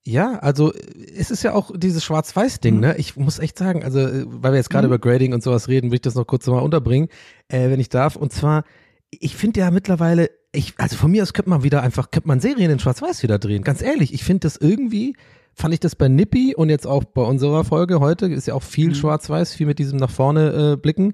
ja, 0.03 0.39
also 0.39 0.72
es 0.74 1.30
ist 1.30 1.43
ja 1.43 1.53
auch 1.53 1.72
dieses 1.76 2.03
Schwarz-Weiß-Ding, 2.03 2.76
mhm. 2.76 2.82
ne? 2.82 2.95
Ich 2.97 3.17
muss 3.17 3.39
echt 3.39 3.57
sagen, 3.57 3.84
also 3.84 3.99
weil 3.99 4.53
wir 4.53 4.57
jetzt 4.57 4.69
gerade 4.69 4.88
mhm. 4.88 4.93
über 4.93 4.99
Grading 4.99 5.34
und 5.34 5.43
sowas 5.43 5.67
reden, 5.67 5.91
will 5.91 5.95
ich 5.95 6.01
das 6.01 6.15
noch 6.15 6.26
kurz 6.26 6.47
mal 6.47 6.59
unterbringen, 6.59 7.09
äh, 7.49 7.69
wenn 7.69 7.80
ich 7.80 7.89
darf. 7.89 8.15
Und 8.15 8.32
zwar, 8.32 8.63
ich 9.09 9.36
finde 9.36 9.59
ja 9.59 9.72
mittlerweile 9.72 10.30
ich, 10.52 10.74
also 10.78 10.97
von 10.97 11.12
mir 11.12 11.24
aus 11.24 11.34
könnte 11.34 11.49
man 11.49 11.64
wieder 11.64 11.82
einfach, 11.82 12.12
könnte 12.12 12.28
man 12.28 12.39
Serien 12.39 12.72
in 12.72 12.80
Schwarz-Weiß 12.80 13.24
wieder 13.24 13.39
drehen. 13.39 13.64
Ganz 13.64 13.82
ehrlich, 13.82 14.14
ich 14.14 14.24
finde 14.24 14.41
das 14.41 14.58
irgendwie, 14.58 15.16
fand 15.54 15.74
ich 15.74 15.80
das 15.80 15.95
bei 15.95 16.08
Nippy 16.08 16.56
und 16.56 16.70
jetzt 16.70 16.88
auch 16.88 17.04
bei 17.04 17.22
unserer 17.22 17.64
Folge 17.64 17.99
heute, 17.99 18.28
ist 18.28 18.47
ja 18.47 18.54
auch 18.54 18.64
viel 18.64 18.89
mhm. 18.89 18.95
Schwarz-Weiß, 18.95 19.54
viel 19.54 19.68
mit 19.68 19.80
diesem 19.80 19.97
nach 19.97 20.12
vorne 20.12 20.74
äh, 20.74 20.78
blicken 20.78 21.14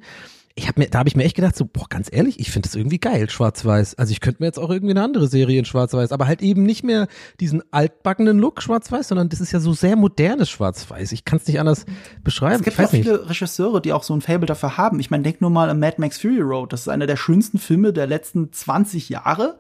ich 0.58 0.68
habe 0.68 0.82
mir, 0.82 0.90
da 0.90 1.00
habe 1.00 1.08
ich 1.08 1.16
mir 1.16 1.24
echt 1.24 1.36
gedacht, 1.36 1.56
so, 1.56 1.66
boah, 1.66 1.86
ganz 1.88 2.10
ehrlich, 2.12 2.40
ich 2.40 2.50
finde 2.50 2.68
das 2.68 2.76
irgendwie 2.76 2.98
geil, 2.98 3.30
Schwarz-Weiß. 3.30 3.96
Also 3.96 4.12
ich 4.12 4.22
könnte 4.22 4.42
mir 4.42 4.48
jetzt 4.48 4.58
auch 4.58 4.72
irgendwie 4.72 4.92
eine 4.92 5.04
andere 5.04 5.28
Serie 5.28 5.60
in 5.60 5.66
Schwarz-Weiß, 5.66 6.12
aber 6.12 6.26
halt 6.26 6.42
eben 6.42 6.64
nicht 6.64 6.84
mehr 6.84 7.08
diesen 7.40 7.62
altbackenen 7.72 8.40
Look 8.40 8.64
Schwarz-Weiß, 8.64 9.08
sondern 9.08 9.30
das 9.30 9.40
ist 9.40 9.52
ja 9.52 9.60
so 9.60 9.74
sehr 9.74 9.96
modernes 9.96 10.50
Schwarz-Weiß. 10.50 11.12
Ich 11.12 11.26
kann 11.26 11.38
es 11.38 11.48
nicht 11.48 11.60
anders 11.60 11.86
beschreiben. 12.24 12.56
Es 12.56 12.64
gibt 12.64 12.78
ja 12.80 12.88
viele 12.88 13.20
nicht. 13.20 13.30
Regisseure, 13.30 13.82
die 13.82 13.94
auch 13.94 14.02
so 14.02 14.16
ein 14.16 14.22
Fable 14.22 14.48
dafür 14.48 14.78
haben. 14.78 15.00
Ich 15.00 15.12
meine, 15.12 15.22
denk 15.22 15.42
nur 15.42 15.52
mal 15.52 15.70
an 15.70 15.80
Mad 15.80 15.98
Max 16.00 16.18
Fury 16.18 16.42
Road. 16.42 16.74
Das 16.74 16.82
ist 16.82 16.88
einer 16.88 17.06
der 17.06 17.18
schönsten 17.18 17.60
Filme 17.60 17.94
der 17.94 18.08
letzten 18.08 18.52
20 18.52 19.10
Jahre. 19.10 19.60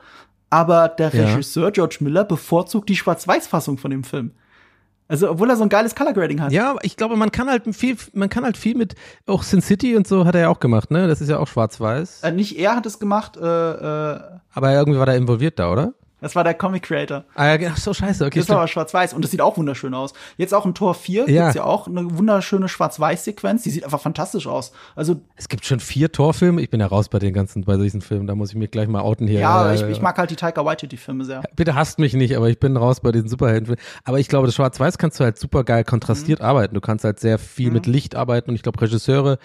Aber 0.49 0.89
der 0.89 1.13
Regisseur 1.13 1.65
ja. 1.65 1.69
George 1.71 1.97
Miller 1.99 2.23
bevorzugt 2.23 2.89
die 2.89 2.95
Schwarz-Weiß-Fassung 2.95 3.77
von 3.77 3.91
dem 3.91 4.03
Film. 4.03 4.31
Also, 5.07 5.29
obwohl 5.31 5.49
er 5.49 5.55
so 5.55 5.63
ein 5.63 5.69
geiles 5.69 5.95
Color 5.95 6.13
Grading 6.13 6.41
hat. 6.41 6.51
Ja, 6.51 6.75
ich 6.81 6.97
glaube, 6.97 7.15
man 7.15 7.31
kann 7.31 7.49
halt 7.49 7.63
viel, 7.75 7.95
man 8.13 8.29
kann 8.29 8.43
halt 8.43 8.57
viel 8.57 8.75
mit, 8.75 8.95
auch 9.25 9.43
Sin 9.43 9.61
City 9.61 9.95
und 9.95 10.07
so 10.07 10.25
hat 10.25 10.35
er 10.35 10.41
ja 10.41 10.49
auch 10.49 10.59
gemacht, 10.59 10.91
ne? 10.91 11.07
Das 11.07 11.21
ist 11.21 11.29
ja 11.29 11.39
auch 11.39 11.47
schwarz-weiß. 11.47 12.23
Äh, 12.23 12.31
nicht 12.31 12.57
er 12.59 12.75
hat 12.75 12.85
es 12.85 12.99
gemacht, 12.99 13.37
äh, 13.37 13.41
äh, 13.41 14.19
Aber 14.53 14.73
irgendwie 14.73 14.99
war 14.99 15.05
der 15.05 15.15
involviert 15.15 15.59
da, 15.59 15.71
oder? 15.71 15.93
Das 16.20 16.36
war 16.36 16.43
der 16.43 16.55
Comic 16.55 16.84
Creator. 16.84 17.26
Ah 17.36 17.55
ja, 17.55 17.70
ach 17.72 17.78
so 17.78 17.93
scheiße, 17.93 18.26
okay. 18.26 18.39
Das 18.39 18.49
war 18.49 18.57
aber 18.57 18.68
schwarz-weiß 18.68 19.13
und 19.13 19.24
das 19.24 19.32
sieht 19.32 19.41
auch 19.41 19.57
wunderschön 19.57 19.93
aus. 19.93 20.13
Jetzt 20.38 20.53
auch 20.53 20.65
in 20.65 20.74
Tor 20.74 20.95
4 20.95 21.30
ja. 21.30 21.43
gibt's 21.43 21.55
ja 21.55 21.63
auch 21.63 21.88
eine 21.88 22.18
wunderschöne 22.18 22.68
schwarz-weiß-Sequenz, 22.68 23.63
die 23.63 23.70
sieht 23.70 23.84
einfach 23.84 24.01
fantastisch 24.01 24.47
aus. 24.47 24.72
Also 24.95 25.22
Es 25.36 25.47
gibt 25.47 25.65
schon 25.65 25.80
vier 25.80 26.11
Torfilme, 26.11 26.61
ich 26.61 26.72
bin 26.72 26.80
ja 26.80 26.88
raus 26.88 27.09
bei 27.09 27.20
den 27.20 27.34
ganzen, 27.34 27.65
bei 27.65 27.78
diesen 27.78 28.01
Filmen, 28.01 28.26
da 28.26 28.34
muss 28.34 28.49
ich 28.49 28.55
mich 28.55 28.72
gleich 28.72 28.88
mal 28.88 29.01
outen 29.01 29.28
hier. 29.28 29.41
Ja, 29.41 29.72
äh, 29.72 29.76
ich, 29.76 29.84
ich 29.84 30.01
mag 30.01 30.18
halt 30.18 30.32
die 30.32 30.36
Taika 30.36 30.65
Waititi-Filme 30.65 31.24
sehr. 31.24 31.43
Bitte 31.55 31.76
hasst 31.76 31.99
mich 31.99 32.13
nicht, 32.13 32.36
aber 32.36 32.49
ich 32.49 32.59
bin 32.59 32.78
raus 32.78 32.99
bei 33.01 33.11
diesen 33.11 33.30
Superheldenfilmen. 33.30 33.84
Aber 34.03 34.20
ich 34.20 34.28
glaube, 34.28 34.47
das 34.47 34.55
Schwarz-Weiß 34.55 34.97
kannst 34.97 35.20
du 35.20 35.24
halt 35.24 35.38
super 35.38 35.63
geil 35.63 35.84
kontrastiert 35.84 36.39
mhm. 36.39 36.45
arbeiten. 36.45 36.74
Du 36.74 36.82
kannst 36.82 37.05
halt 37.05 37.20
sehr 37.20 37.38
viel 37.38 37.68
mhm. 37.68 37.74
mit 37.74 37.86
Licht 37.86 38.15
arbeiten 38.15 38.49
und 38.49 38.55
ich 38.55 38.63
glaube, 38.63 38.82
Regisseure 38.82 39.38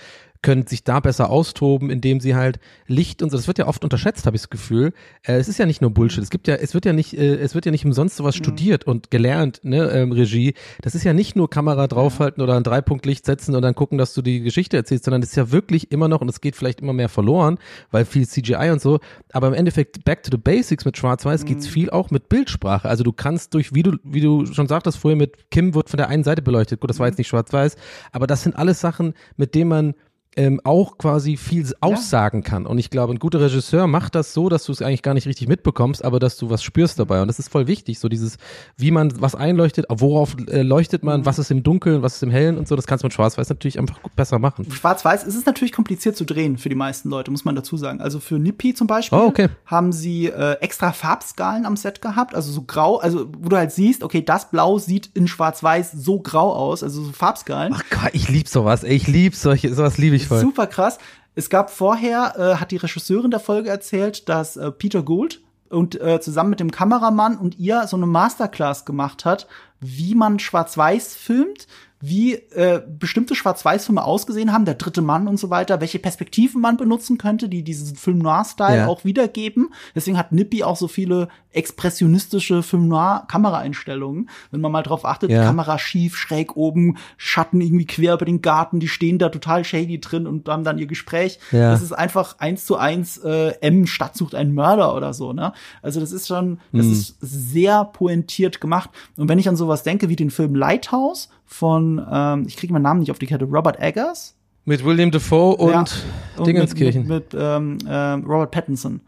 können 0.43 0.67
sich 0.67 0.83
da 0.85 1.01
besser 1.01 1.31
austoben, 1.31 1.89
indem 1.89 2.21
sie 2.21 2.35
halt 2.35 2.59
Licht 2.87 3.23
und 3.23 3.31
so, 3.31 3.37
das 3.37 3.47
wird 3.47 3.59
ja 3.59 3.69
oft 3.69 3.85
unterschätzt, 3.85 4.27
habe 4.27 4.37
ich 4.37 4.43
das 4.43 4.51
Gefühl. 4.51 4.93
Äh, 5.23 5.35
es 5.35 5.49
ist 5.49 5.59
ja 5.59 5.67
nicht 5.67 5.81
nur 5.81 5.91
Bullshit, 5.93 6.23
es 6.23 6.31
gibt 6.31 6.49
ja, 6.49 6.57
es 6.57 6.75
wird 6.75 6.85
ja 6.85 6.93
nicht, 6.93 7.15
äh, 7.17 7.37
es 7.37 7.55
wird 7.55 7.65
ja 7.65 7.71
nicht 7.73 7.85
umsonst 7.85 8.17
sowas 8.17 8.35
mhm. 8.35 8.45
studiert 8.45 8.85
und 8.85 9.11
gelernt, 9.11 9.61
ne, 9.63 9.89
ähm, 9.91 10.13
Regie. 10.13 10.55
Das 10.83 10.95
ist 10.95 11.05
ja 11.05 11.13
nicht 11.13 11.37
nur 11.37 11.49
Kamera 11.49 11.87
draufhalten 11.87 12.43
oder 12.43 12.57
ein 12.57 12.65
Dreipunktlicht 12.65 13.25
setzen 13.25 13.55
und 13.55 13.63
dann 13.63 13.75
gucken, 13.75 13.99
dass 13.99 14.15
du 14.15 14.23
die 14.23 14.41
Geschichte 14.41 14.77
erzählst, 14.77 15.05
sondern 15.05 15.23
es 15.23 15.31
ist 15.31 15.37
ja 15.37 15.53
wirklich 15.53 15.93
immer 15.93 16.09
noch, 16.09 16.21
und 16.21 16.29
es 16.29 16.41
geht 16.41 16.57
vielleicht 16.57 16.81
immer 16.81 16.93
mehr 16.93 17.09
verloren, 17.09 17.59
weil 17.93 18.05
viel 18.05 18.27
CGI 18.27 18.71
und 18.71 18.81
so, 18.81 18.99
aber 19.33 19.47
im 19.49 19.55
Endeffekt 19.55 20.05
back 20.05 20.25
to 20.25 20.31
the 20.33 20.39
basics 20.39 20.85
mit 20.85 20.97
Schwarz-Weiß 20.97 21.45
mhm. 21.45 21.47
geht's 21.47 21.69
viel 21.69 21.91
auch 21.91 22.11
mit 22.11 22.29
Bildsprache. 22.29 22.89
Also 22.89 23.05
du 23.05 23.13
kannst 23.13 23.55
durch, 23.55 23.75
wie 23.75 23.85
du, 23.85 23.97
wie 24.03 24.21
du 24.21 24.47
schon 24.47 24.67
sagtest 24.67 24.99
vorher 24.99 25.17
mit 25.17 25.51
Kim 25.51 25.75
wird 25.75 25.89
von 25.89 25.99
der 25.99 26.09
einen 26.09 26.25
Seite 26.25 26.43
beleuchtet. 26.43 26.81
Gut, 26.81 26.91
das 26.91 26.99
war 26.99 27.07
jetzt 27.07 27.19
nicht 27.19 27.29
Schwarz-Weiß, 27.29 27.77
aber 28.11 28.27
das 28.27 28.43
sind 28.43 28.57
alles 28.57 28.81
Sachen, 28.81 29.15
mit 29.37 29.55
denen 29.55 29.69
man 29.69 29.95
ähm, 30.37 30.61
auch 30.65 30.99
quasi 30.99 31.37
viel 31.37 31.63
aussagen 31.81 32.43
kann. 32.43 32.67
Und 32.67 32.79
ich 32.79 32.91
glaube, 32.91 33.13
ein 33.13 33.19
guter 33.19 33.41
Regisseur 33.41 33.87
macht 33.87 34.15
das 34.15 34.33
so, 34.33 34.49
dass 34.49 34.65
du 34.65 34.73
es 34.73 34.81
eigentlich 34.81 35.03
gar 35.03 35.15
nicht 35.15 35.27
richtig 35.27 35.49
mitbekommst, 35.49 36.05
aber 36.05 36.19
dass 36.19 36.37
du 36.37 36.49
was 36.49 36.63
spürst 36.63 36.99
dabei. 36.99 37.21
Und 37.21 37.29
das 37.29 37.39
ist 37.39 37.49
voll 37.49 37.67
wichtig, 37.67 37.99
so 37.99 38.09
dieses, 38.09 38.39
wie 38.77 38.91
man 38.91 39.21
was 39.21 39.35
einleuchtet, 39.35 39.87
worauf 39.89 40.37
äh, 40.49 40.63
leuchtet 40.63 41.03
man, 41.03 41.21
mhm. 41.21 41.27
was 41.27 41.39
ist 41.39 41.51
im 41.51 41.63
Dunkeln, 41.63 42.03
was 42.03 42.17
ist 42.17 42.23
im 42.23 42.31
Hellen 42.31 42.57
und 42.57 42.67
so. 42.67 42.77
Das 42.77 42.87
kannst 42.87 43.05
du 43.05 43.07
mit 43.07 43.13
Schwarz-Weiß 43.13 43.49
natürlich 43.49 43.79
einfach 43.79 43.99
besser 44.17 44.39
machen. 44.39 44.71
Schwarz-Weiß 44.71 45.25
ist 45.25 45.35
es 45.35 45.45
natürlich 45.45 45.73
kompliziert 45.73 46.17
zu 46.17 46.25
drehen 46.25 46.57
für 46.57 46.69
die 46.69 46.75
meisten 46.75 47.11
Leute, 47.11 47.31
muss 47.31 47.45
man 47.45 47.55
dazu 47.55 47.77
sagen. 47.77 48.01
Also 48.01 48.19
für 48.19 48.39
Nippy 48.39 48.75
zum 48.75 48.87
Beispiel 48.87 49.19
oh, 49.19 49.27
okay. 49.27 49.49
haben 49.67 49.93
sie 49.93 50.27
äh, 50.27 50.55
extra 50.61 50.93
Farbskalen 50.93 51.67
am 51.67 51.77
Set 51.77 52.01
gehabt, 52.01 52.35
also 52.35 52.51
so 52.53 52.63
grau, 52.63 52.99
also 52.99 53.29
wo 53.39 53.49
du 53.49 53.57
halt 53.57 53.73
siehst, 53.73 54.03
okay, 54.03 54.23
das 54.23 54.51
Blau 54.51 54.79
sieht 54.79 55.11
in 55.15 55.29
Schwarz-Weiß 55.29 55.93
so 55.93 56.21
grau 56.21 56.53
aus, 56.53 56.83
also 56.83 57.03
so 57.03 57.13
Farbskalen. 57.13 57.75
Ach 57.77 57.85
Gott, 57.91 58.11
ich 58.13 58.29
lieb 58.29 58.49
sowas, 58.49 58.83
ey, 58.83 58.95
ich 58.95 59.07
lieb 59.07 59.35
solche, 59.35 59.75
sowas 59.75 59.99
liebe 59.99 60.17
ich 60.17 60.22
ich 60.23 60.29
voll. 60.29 60.41
Super 60.41 60.67
krass. 60.67 60.99
Es 61.35 61.49
gab 61.49 61.71
vorher, 61.71 62.35
äh, 62.37 62.61
hat 62.61 62.71
die 62.71 62.77
Regisseurin 62.77 63.31
der 63.31 63.41
Folge 63.41 63.71
erzählt, 63.71 64.29
dass 64.29 64.57
äh, 64.57 64.71
Peter 64.71 65.03
Gould 65.03 65.41
und 65.71 65.99
äh, 66.01 66.21
zusammen 66.21 66.51
mit 66.51 66.61
dem 66.61 66.71
Kameramann 66.71 67.39
und 67.39 67.59
ihr 67.59 67.87
so 67.87 67.97
eine 67.97 68.07
Masterclass 68.07 68.85
gemacht 68.85 69.25
hat, 69.25 69.47
wie 69.81 70.15
man 70.15 70.39
schwarz-weiß 70.39 71.17
filmt, 71.17 71.67
wie 72.05 72.35
äh, 72.35 72.83
bestimmte 72.99 73.37
Schwarz-Weiß-Filme 73.37 74.03
ausgesehen 74.03 74.53
haben, 74.53 74.65
der 74.65 74.75
dritte 74.75 75.03
Mann 75.03 75.29
und 75.29 75.37
so 75.37 75.51
weiter, 75.51 75.81
welche 75.81 76.01
Perspektiven 76.01 76.61
man 76.61 76.77
benutzen 76.77 77.17
könnte, 77.17 77.49
die 77.49 77.63
diesen 77.63 77.95
Film 77.95 78.19
Noir-Style 78.19 78.77
ja. 78.77 78.87
auch 78.89 79.05
wiedergeben. 79.05 79.73
Deswegen 79.95 80.19
hat 80.19 80.33
Nippy 80.33 80.65
auch 80.65 80.77
so 80.77 80.89
viele 80.89 81.29
expressionistische 81.53 82.65
Film 82.65 82.89
Noir-Kameraeinstellungen. 82.89 84.29
Wenn 84.51 84.61
man 84.61 84.73
mal 84.73 84.83
drauf 84.83 85.05
achtet, 85.05 85.31
ja. 85.31 85.45
Kamera 85.45 85.79
schief, 85.79 86.17
schräg 86.17 86.57
oben, 86.57 86.97
Schatten 87.17 87.61
irgendwie 87.61 87.87
quer 87.87 88.15
über 88.15 88.25
den 88.25 88.43
Garten, 88.43 88.81
die 88.81 88.89
stehen 88.89 89.19
da 89.19 89.29
total 89.29 89.65
shady 89.65 90.01
drin 90.01 90.27
und 90.27 90.49
haben 90.49 90.65
dann 90.65 90.79
ihr 90.79 90.87
Gespräch. 90.87 91.39
Ja. 91.53 91.71
Das 91.71 91.83
ist 91.83 91.93
einfach 91.93 92.41
eins 92.41 92.67
zu 92.67 92.77
eins 92.77 93.19
äh, 93.19 93.55
M 93.61 93.87
Stadt 93.87 94.17
sucht 94.17 94.35
einen 94.35 94.55
Mörder 94.55 94.97
oder 94.97 95.15
so, 95.15 95.33
ne? 95.33 95.53
Also 95.83 96.01
das 96.01 96.11
ist 96.11 96.27
schon, 96.27 96.59
das 96.73 96.87
mhm. 96.87 96.93
ist 96.93 97.17
sehr 97.21 97.85
pointiert 97.85 98.61
gemacht. 98.61 98.91
Und 99.17 99.29
wenn 99.29 99.39
ich 99.39 99.49
an 99.49 99.55
sowas 99.55 99.85
denke 99.85 100.09
wie 100.09 100.17
den 100.17 100.31
Film 100.31 100.57
Lighthouse 100.57 101.29
von, 101.53 102.05
ähm, 102.11 102.45
ich 102.47 102.57
kriege 102.57 102.73
meinen 102.73 102.83
Namen 102.83 103.01
nicht 103.01 103.11
auf 103.11 103.19
die 103.19 103.27
Kette, 103.27 103.45
Robert 103.45 103.81
Eggers. 103.81 104.35
Mit 104.65 104.85
William 104.85 105.11
Defoe 105.11 105.57
und, 105.57 106.07
ja, 106.39 106.45
Dingenskirchen. 106.45 107.03
Mit, 107.03 107.33
mit, 107.33 107.33
mit 107.33 107.43
ähm, 107.43 107.79
äh, 107.87 108.13
Robert 108.25 108.53
Pattinson. 108.53 109.01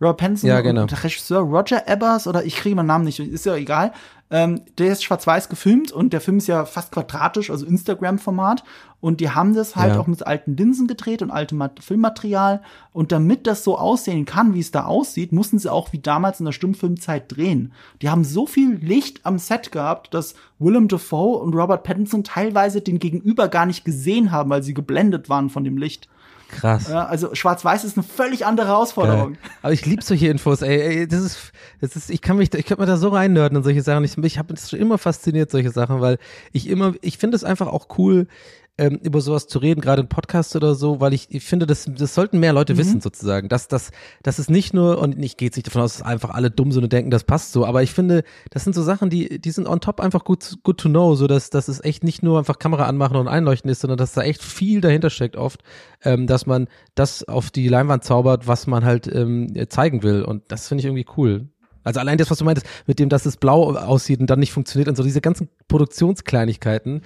Robert 0.00 0.16
Pattinson 0.16 0.48
ja, 0.48 0.60
genau. 0.62 0.82
und 0.82 0.90
der 0.90 1.04
Regisseur 1.04 1.40
Roger 1.40 1.86
Ebbers 1.86 2.26
oder 2.26 2.44
ich 2.44 2.56
kriege 2.56 2.74
meinen 2.74 2.86
Namen 2.86 3.04
nicht, 3.04 3.20
ist 3.20 3.46
ja 3.46 3.54
egal. 3.54 3.92
Ähm, 4.30 4.62
der 4.78 4.92
ist 4.92 5.04
schwarz-weiß 5.04 5.48
gefilmt 5.50 5.92
und 5.92 6.12
der 6.12 6.20
Film 6.20 6.38
ist 6.38 6.46
ja 6.46 6.64
fast 6.64 6.90
quadratisch, 6.90 7.50
also 7.50 7.66
Instagram-Format. 7.66 8.64
Und 9.04 9.20
die 9.20 9.28
haben 9.28 9.52
das 9.52 9.76
halt 9.76 9.96
ja. 9.96 10.00
auch 10.00 10.06
mit 10.06 10.26
alten 10.26 10.56
Linsen 10.56 10.86
gedreht 10.86 11.20
und 11.20 11.30
altem 11.30 11.62
Filmmaterial. 11.78 12.62
Und 12.90 13.12
damit 13.12 13.46
das 13.46 13.62
so 13.62 13.76
aussehen 13.76 14.24
kann, 14.24 14.54
wie 14.54 14.60
es 14.60 14.70
da 14.70 14.86
aussieht, 14.86 15.30
mussten 15.30 15.58
sie 15.58 15.70
auch 15.70 15.92
wie 15.92 15.98
damals 15.98 16.40
in 16.40 16.46
der 16.46 16.52
Stummfilmzeit 16.52 17.24
drehen. 17.30 17.74
Die 18.00 18.08
haben 18.08 18.24
so 18.24 18.46
viel 18.46 18.76
Licht 18.76 19.20
am 19.26 19.38
Set 19.38 19.72
gehabt, 19.72 20.14
dass 20.14 20.36
Willem 20.58 20.88
Dafoe 20.88 21.36
und 21.36 21.52
Robert 21.52 21.82
Pattinson 21.82 22.24
teilweise 22.24 22.80
den 22.80 22.98
Gegenüber 22.98 23.48
gar 23.48 23.66
nicht 23.66 23.84
gesehen 23.84 24.32
haben, 24.32 24.48
weil 24.48 24.62
sie 24.62 24.72
geblendet 24.72 25.28
waren 25.28 25.50
von 25.50 25.64
dem 25.64 25.76
Licht. 25.76 26.08
Krass. 26.48 26.88
Ja, 26.88 27.04
also 27.04 27.34
Schwarz-Weiß 27.34 27.84
ist 27.84 27.96
eine 27.96 28.04
völlig 28.04 28.46
andere 28.46 28.68
Herausforderung. 28.68 29.32
Geil. 29.32 29.50
Aber 29.62 29.72
ich 29.72 29.84
liebe 29.84 30.02
solche 30.02 30.28
Infos, 30.28 30.62
ey, 30.62 30.80
ey. 30.80 31.08
Das 31.08 31.20
ist, 31.20 31.52
das 31.80 31.96
ist, 31.96 32.10
ich 32.10 32.22
kann 32.22 32.36
mich, 32.36 32.54
ich 32.54 32.64
kann 32.64 32.78
mir 32.78 32.86
da 32.86 32.96
so 32.96 33.08
reinnörden 33.08 33.56
und 33.56 33.64
solche 33.64 33.82
Sachen. 33.82 34.04
Ich, 34.04 34.16
mich 34.16 34.38
habe 34.38 34.54
es 34.54 34.70
schon 34.70 34.78
immer 34.78 34.98
fasziniert, 34.98 35.50
solche 35.50 35.70
Sachen, 35.70 36.00
weil 36.00 36.18
ich 36.52 36.68
immer, 36.68 36.94
ich 37.00 37.18
finde 37.18 37.36
es 37.36 37.44
einfach 37.44 37.66
auch 37.66 37.98
cool, 37.98 38.28
ähm, 38.76 38.98
über 39.02 39.20
sowas 39.20 39.46
zu 39.46 39.58
reden, 39.58 39.80
gerade 39.80 40.02
in 40.02 40.08
Podcasts 40.08 40.56
oder 40.56 40.74
so, 40.74 41.00
weil 41.00 41.12
ich, 41.12 41.28
ich 41.30 41.44
finde, 41.44 41.66
das, 41.66 41.88
das 41.96 42.14
sollten 42.14 42.40
mehr 42.40 42.52
Leute 42.52 42.74
mhm. 42.74 42.78
wissen 42.78 43.00
sozusagen. 43.00 43.48
Dass 43.48 43.68
das, 43.68 43.92
das 44.22 44.38
ist 44.38 44.50
nicht 44.50 44.74
nur, 44.74 44.98
und 44.98 45.22
ich 45.22 45.36
gehe 45.36 45.46
jetzt 45.46 45.56
nicht 45.56 45.68
davon 45.68 45.82
aus, 45.82 45.98
dass 45.98 46.02
einfach 46.06 46.30
alle 46.30 46.50
dumm 46.50 46.72
sind 46.72 46.82
und 46.82 46.92
denken, 46.92 47.10
das 47.10 47.24
passt 47.24 47.52
so, 47.52 47.64
aber 47.64 47.82
ich 47.82 47.92
finde, 47.92 48.24
das 48.50 48.64
sind 48.64 48.74
so 48.74 48.82
Sachen, 48.82 49.10
die, 49.10 49.40
die 49.40 49.50
sind 49.52 49.68
on 49.68 49.80
top 49.80 50.00
einfach 50.00 50.24
gut, 50.24 50.58
good 50.64 50.78
to 50.78 50.88
know, 50.88 51.14
so 51.14 51.28
dass, 51.28 51.50
dass 51.50 51.68
es 51.68 51.84
echt 51.84 52.02
nicht 52.02 52.22
nur 52.22 52.38
einfach 52.38 52.58
Kamera 52.58 52.86
anmachen 52.86 53.16
und 53.16 53.28
einleuchten 53.28 53.70
ist, 53.70 53.80
sondern 53.80 53.98
dass 53.98 54.12
da 54.12 54.22
echt 54.22 54.42
viel 54.42 54.80
dahinter 54.80 55.10
steckt 55.10 55.36
oft, 55.36 55.62
ähm, 56.02 56.26
dass 56.26 56.46
man 56.46 56.66
das 56.96 57.22
auf 57.28 57.50
die 57.50 57.68
Leinwand 57.68 58.02
zaubert, 58.02 58.48
was 58.48 58.66
man 58.66 58.84
halt 58.84 59.06
ähm, 59.06 59.54
zeigen 59.68 60.02
will. 60.02 60.22
Und 60.22 60.42
das 60.48 60.66
finde 60.66 60.80
ich 60.80 60.86
irgendwie 60.86 61.06
cool. 61.16 61.48
Also 61.84 62.00
allein 62.00 62.18
das, 62.18 62.30
was 62.30 62.38
du 62.38 62.44
meintest, 62.44 62.66
mit 62.86 62.98
dem, 62.98 63.10
dass 63.10 63.26
es 63.26 63.36
blau 63.36 63.76
aussieht 63.76 64.18
und 64.18 64.28
dann 64.28 64.40
nicht 64.40 64.52
funktioniert 64.52 64.88
und 64.88 64.96
so 64.96 65.02
diese 65.02 65.20
ganzen 65.20 65.48
Produktionskleinigkeiten, 65.68 67.02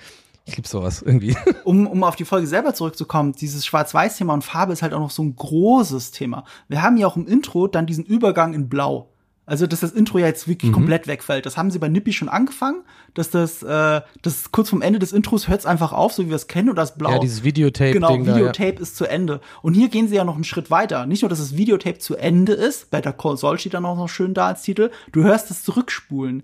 ich 0.49 0.57
liebe 0.57 0.69
sowas 0.69 1.03
irgendwie. 1.03 1.37
Um, 1.65 1.87
um 1.87 2.03
auf 2.03 2.17
die 2.17 2.25
Folge 2.25 2.47
selber 2.47 2.73
zurückzukommen, 2.73 3.33
dieses 3.33 3.67
Schwarz-Weiß-Thema 3.67 4.33
und 4.33 4.43
Farbe 4.43 4.73
ist 4.73 4.83
halt 4.83 4.95
auch 4.95 5.01
noch 5.01 5.11
so 5.11 5.23
ein 5.23 5.37
großes 5.37 6.13
Thema. 6.13 6.45
Wir 6.69 6.83
haben 6.83 6.97
ja 6.97 7.07
auch 7.07 7.17
im 7.17 7.27
Intro 7.27 7.67
dann 7.67 7.87
diesen 7.87 8.05
Übergang 8.05 8.55
in 8.55 8.69
Blau. 8.69 9.09
Also, 9.45 9.67
dass 9.67 9.81
das 9.81 9.93
Intro 9.93 10.19
ja 10.19 10.27
jetzt 10.27 10.47
wirklich 10.47 10.71
mhm. 10.71 10.75
komplett 10.75 11.07
wegfällt. 11.07 11.47
Das 11.47 11.57
haben 11.57 11.71
sie 11.71 11.79
bei 11.79 11.89
Nippy 11.89 12.13
schon 12.13 12.29
angefangen, 12.29 12.83
dass 13.15 13.31
das, 13.31 13.63
äh, 13.63 14.03
das 14.23 14.53
kurz 14.53 14.69
vom 14.69 14.83
Ende 14.83 14.99
des 14.99 15.13
Intros 15.13 15.49
hört 15.49 15.61
es 15.61 15.67
einfach 15.67 15.93
auf, 15.93 16.13
so 16.13 16.25
wie 16.25 16.29
wir 16.29 16.37
es 16.37 16.49
kennen, 16.49 16.69
und 16.69 16.77
das 16.77 16.97
Blau. 16.97 17.13
Ja, 17.13 17.19
dieses 17.19 17.45
Videotape. 17.45 17.93
Genau, 17.93 18.19
Videotape 18.19 18.73
da, 18.73 18.77
ja. 18.77 18.83
ist 18.83 18.97
zu 18.97 19.07
Ende. 19.07 19.41
Und 19.63 19.75
hier 19.75 19.89
gehen 19.89 20.07
sie 20.07 20.17
ja 20.17 20.25
noch 20.25 20.35
einen 20.35 20.45
Schritt 20.45 20.71
weiter. 20.71 21.07
Nicht 21.07 21.23
nur, 21.23 21.31
dass 21.31 21.39
das 21.39 21.57
Videotape 21.57 21.99
zu 21.99 22.15
Ende 22.17 22.53
ist, 22.53 22.91
Better 22.91 23.13
Call 23.13 23.37
Saul 23.39 23.59
steht 23.59 23.75
dann 23.75 23.87
auch 23.87 23.97
noch 23.97 24.09
schön 24.09 24.35
da 24.35 24.49
als 24.49 24.63
Titel. 24.63 24.91
Du 25.13 25.23
hörst 25.23 25.51
es 25.51 25.63
zurückspulen. 25.63 26.43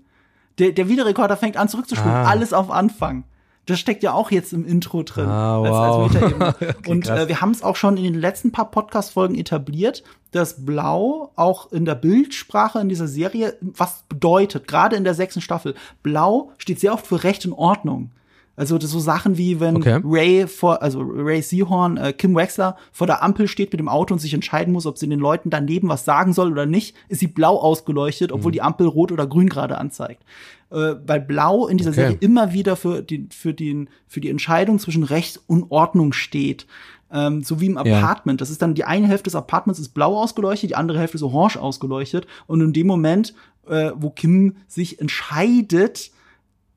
Der, 0.57 0.71
der 0.71 0.89
Videorekorder 0.89 1.37
fängt 1.37 1.57
an 1.57 1.69
zurückzuspulen. 1.69 2.15
Ah. 2.15 2.29
Alles 2.29 2.53
auf 2.53 2.71
Anfang. 2.71 3.23
Das 3.65 3.79
steckt 3.79 4.03
ja 4.03 4.13
auch 4.13 4.29
jetzt 4.29 4.53
im 4.53 4.65
Intro 4.65 5.03
drin. 5.03 5.27
Ah, 5.27 5.59
wow. 5.59 6.15
als, 6.15 6.15
als 6.15 6.55
okay, 6.55 6.73
und 6.87 7.07
äh, 7.07 7.27
wir 7.27 7.41
haben 7.41 7.51
es 7.51 7.63
auch 7.63 7.75
schon 7.75 7.97
in 7.97 8.03
den 8.03 8.13
letzten 8.13 8.51
paar 8.51 8.69
Podcast-Folgen 8.69 9.35
etabliert, 9.35 10.03
dass 10.31 10.65
Blau 10.65 11.31
auch 11.35 11.71
in 11.71 11.85
der 11.85 11.95
Bildsprache 11.95 12.79
in 12.79 12.89
dieser 12.89 13.07
Serie 13.07 13.57
was 13.61 14.03
bedeutet. 14.07 14.67
Gerade 14.67 14.95
in 14.95 15.03
der 15.03 15.13
sechsten 15.13 15.41
Staffel. 15.41 15.75
Blau 16.03 16.51
steht 16.57 16.79
sehr 16.79 16.93
oft 16.93 17.07
für 17.07 17.23
Recht 17.23 17.45
und 17.45 17.53
Ordnung. 17.53 18.11
Also 18.57 18.79
so 18.79 18.99
Sachen 18.99 19.37
wie 19.37 19.59
wenn 19.59 19.75
okay. 19.75 19.99
Ray 20.03 20.47
vor, 20.47 20.81
also 20.81 21.01
Ray 21.01 21.41
Seahorn, 21.41 21.97
äh, 21.97 22.13
Kim 22.13 22.35
Wexler 22.35 22.77
vor 22.91 23.05
der 23.05 23.21
Ampel 23.21 23.47
steht 23.47 23.73
mit 23.73 23.79
dem 23.79 23.89
Auto 23.89 24.13
und 24.13 24.19
sich 24.19 24.33
entscheiden 24.33 24.73
muss, 24.73 24.85
ob 24.85 24.97
sie 24.97 25.09
den 25.09 25.19
Leuten 25.19 25.49
daneben 25.49 25.89
was 25.89 26.05
sagen 26.05 26.31
soll 26.31 26.51
oder 26.51 26.65
nicht, 26.65 26.95
ist 27.09 27.19
sie 27.19 27.27
blau 27.27 27.57
ausgeleuchtet, 27.57 28.31
obwohl 28.31 28.51
mhm. 28.51 28.53
die 28.53 28.61
Ampel 28.61 28.87
rot 28.87 29.11
oder 29.11 29.27
grün 29.27 29.49
gerade 29.49 29.77
anzeigt. 29.77 30.23
Äh, 30.71 30.95
weil 31.05 31.21
Blau 31.21 31.67
in 31.67 31.77
dieser 31.77 31.91
okay. 31.91 32.01
Serie 32.01 32.17
immer 32.21 32.53
wieder 32.53 32.75
für 32.75 33.01
die, 33.01 33.27
für, 33.31 33.53
den, 33.53 33.89
für 34.07 34.21
die 34.21 34.29
Entscheidung 34.29 34.79
zwischen 34.79 35.03
Recht 35.03 35.41
und 35.47 35.69
Ordnung 35.69 36.13
steht. 36.13 36.65
Ähm, 37.11 37.43
so 37.43 37.61
wie 37.61 37.67
im 37.67 37.77
Apartment. 37.77 38.39
Ja. 38.39 38.41
Das 38.41 38.49
ist 38.49 38.61
dann 38.61 38.73
die 38.73 38.83
eine 38.83 39.07
Hälfte 39.07 39.25
des 39.25 39.35
Apartments 39.35 39.79
ist 39.79 39.89
blau 39.89 40.17
ausgeleuchtet, 40.17 40.71
die 40.71 40.75
andere 40.75 40.99
Hälfte 40.99 41.17
ist 41.17 41.23
orange 41.23 41.57
ausgeleuchtet. 41.57 42.25
Und 42.47 42.61
in 42.61 42.73
dem 42.73 42.87
Moment, 42.87 43.35
äh, 43.67 43.91
wo 43.95 44.09
Kim 44.09 44.57
sich 44.67 44.99
entscheidet, 44.99 46.11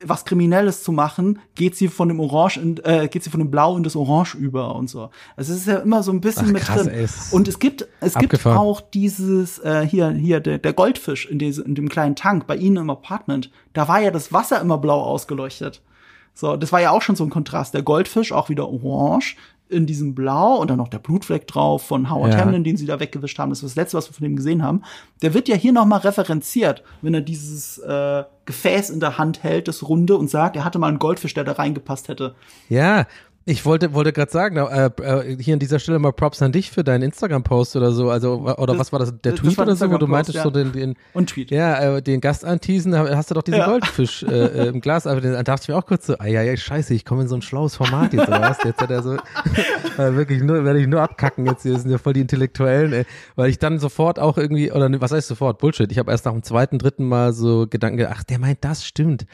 was 0.05 0.25
Kriminelles 0.25 0.83
zu 0.83 0.93
machen, 0.93 1.41
geht 1.55 1.77
sie 1.77 1.89
von 1.89 2.09
dem 2.09 2.21
Orange 2.21 2.59
in, 2.59 2.77
äh, 2.85 3.09
geht 3.09 3.25
sie 3.25 3.31
von 3.31 3.41
dem 3.41 3.51
Blau 3.51 3.77
in 3.77 3.83
das 3.83 3.97
Orange 3.97 4.37
über 4.37 4.75
und 4.75 4.89
so. 4.89 5.11
Also 5.37 5.53
es 5.53 5.61
ist 5.61 5.67
ja 5.67 5.79
immer 5.79 6.03
so 6.03 6.13
ein 6.13 6.21
bisschen 6.21 6.47
Ach, 6.49 6.53
mit 6.53 6.63
krass, 6.63 6.85
drin. 6.85 6.95
Ey, 6.95 7.07
und 7.33 7.49
es 7.49 7.59
gibt 7.59 7.87
es 8.01 8.15
Abgefahren. 8.15 8.55
gibt 8.55 8.61
auch 8.61 8.81
dieses 8.81 9.59
äh, 9.59 9.87
hier 9.87 10.11
hier 10.11 10.41
der, 10.41 10.59
der 10.59 10.73
Goldfisch 10.73 11.27
in, 11.27 11.39
diese, 11.39 11.63
in 11.63 11.75
dem 11.75 11.89
kleinen 11.89 12.17
Tank 12.17 12.47
bei 12.47 12.57
ihnen 12.57 12.77
im 12.77 12.91
Apartment. 12.91 13.51
Da 13.73 13.89
war 13.89 14.01
ja 14.01 14.11
das 14.11 14.33
Wasser 14.33 14.61
immer 14.61 14.79
blau 14.79 15.03
ausgeleuchtet. 15.03 15.83
So, 16.35 16.57
das 16.57 16.71
war 16.71 16.81
ja 16.81 16.93
auch 16.93 17.03
schon 17.03 17.17
so 17.17 17.25
ein 17.25 17.31
Kontrast. 17.31 17.75
Der 17.75 17.83
Goldfisch 17.83 18.31
auch 18.31 18.49
wieder 18.49 18.69
orange, 18.69 19.37
in 19.69 19.87
diesem 19.87 20.15
Blau 20.15 20.57
und 20.57 20.71
dann 20.71 20.79
noch 20.79 20.89
der 20.89 20.99
Blutfleck 20.99 21.47
drauf 21.47 21.83
von 21.83 22.11
Howard 22.11 22.35
ja. 22.35 22.41
Hamlin, 22.41 22.65
den 22.65 22.77
sie 22.77 22.87
da 22.87 23.01
weggewischt 23.01 23.39
haben. 23.39 23.51
Das 23.51 23.63
ist 23.63 23.71
das 23.71 23.77
Letzte, 23.77 23.97
was 23.97 24.09
wir 24.09 24.15
von 24.15 24.25
dem 24.25 24.37
gesehen 24.37 24.63
haben. 24.63 24.83
Der 25.23 25.35
wird 25.35 25.49
ja 25.49 25.57
hier 25.57 25.73
noch 25.73 25.85
mal 25.85 25.99
referenziert, 25.99 26.83
wenn 27.03 27.15
er 27.15 27.21
dieses 27.21 27.79
äh, 27.79 28.25
Gefäß 28.47 28.89
in 28.89 29.01
der 29.01 29.19
Hand 29.19 29.43
hält, 29.43 29.69
das 29.69 29.87
Runde, 29.87 30.17
und 30.17 30.31
sagt, 30.31 30.57
er 30.57 30.65
hatte 30.65 30.79
mal 30.79 30.89
einen 30.89 30.99
Goldfisch, 30.99 31.35
der 31.35 31.45
da 31.45 31.53
reingepasst 31.53 32.09
hätte. 32.09 32.35
Ja, 32.69 33.07
ich 33.49 33.65
wollte, 33.65 33.95
wollte 33.95 34.13
gerade 34.13 34.31
sagen, 34.31 34.59
äh, 34.59 34.91
äh, 35.03 35.43
hier 35.43 35.55
an 35.55 35.59
dieser 35.59 35.79
Stelle 35.79 35.99
mal 35.99 36.13
Props 36.13 36.43
an 36.43 36.53
dich 36.53 36.71
für 36.71 36.85
deinen 36.85 37.03
Instagram-Post 37.03 37.77
oder 37.77 37.93
so, 37.93 38.11
also 38.11 38.41
oder 38.41 38.75
das, 38.75 38.79
was 38.79 38.93
war 38.93 38.99
das, 38.99 39.15
der 39.23 39.33
das, 39.33 39.41
Tweet 39.41 39.59
oder 39.59 39.75
so, 39.75 39.91
wo 39.91 39.97
du 39.97 40.07
meintest 40.07 40.37
ja. 40.37 40.43
so 40.43 40.51
den, 40.51 40.73
den 40.73 40.97
und 41.15 41.31
Tweet. 41.31 41.51
Ja, 41.51 41.97
äh, 41.97 42.03
den 42.03 42.21
Gast 42.21 42.45
anteasen, 42.45 42.95
hast 42.95 43.31
du 43.31 43.35
doch 43.35 43.43
diesen 43.43 43.61
ja. 43.61 43.67
Goldfisch 43.67 44.23
äh, 44.23 44.27
äh, 44.27 44.69
im 44.69 44.83
Glas, 44.83 45.07
aber 45.07 45.23
dann 45.23 45.43
dachte 45.45 45.63
ich 45.63 45.69
mir 45.69 45.77
auch 45.77 45.87
kurz 45.87 46.07
so, 46.07 46.19
ah 46.19 46.27
ja, 46.27 46.43
ja, 46.43 46.55
scheiße, 46.59 46.93
ich 46.93 47.07
komme 47.07 47.23
in 47.23 47.29
so 47.29 47.37
ein 47.37 47.43
schlaues 47.43 47.75
Format 47.75 48.13
jetzt 48.13 48.29
oder 48.29 48.43
was? 48.43 48.59
Jetzt 48.63 48.83
hat 48.83 48.91
er 48.91 49.03
so 49.03 49.17
wirklich 49.97 50.43
nur, 50.43 50.65
werde 50.65 50.81
ich 50.81 50.87
nur 50.87 51.01
abkacken 51.01 51.47
jetzt 51.47 51.63
hier, 51.63 51.79
sind 51.79 51.91
ja 51.91 51.97
voll 51.97 52.13
die 52.13 52.21
Intellektuellen, 52.21 52.93
ey, 52.93 53.07
weil 53.35 53.49
ich 53.49 53.59
dann 53.59 53.79
sofort 53.79 54.19
auch 54.19 54.37
irgendwie 54.37 54.71
oder 54.71 54.89
was 55.01 55.13
heißt 55.13 55.27
sofort 55.27 55.59
Bullshit, 55.59 55.91
ich 55.91 55.99
habe 55.99 56.11
erst 56.11 56.27
nach 56.27 56.33
dem 56.33 56.43
zweiten, 56.43 56.79
dritten 56.79 57.09
Mal 57.09 57.33
so 57.33 57.67
Gedanken, 57.67 58.07
ach, 58.11 58.25
der 58.25 58.39
meint 58.39 58.59
das 58.61 58.85
stimmt 58.85 59.25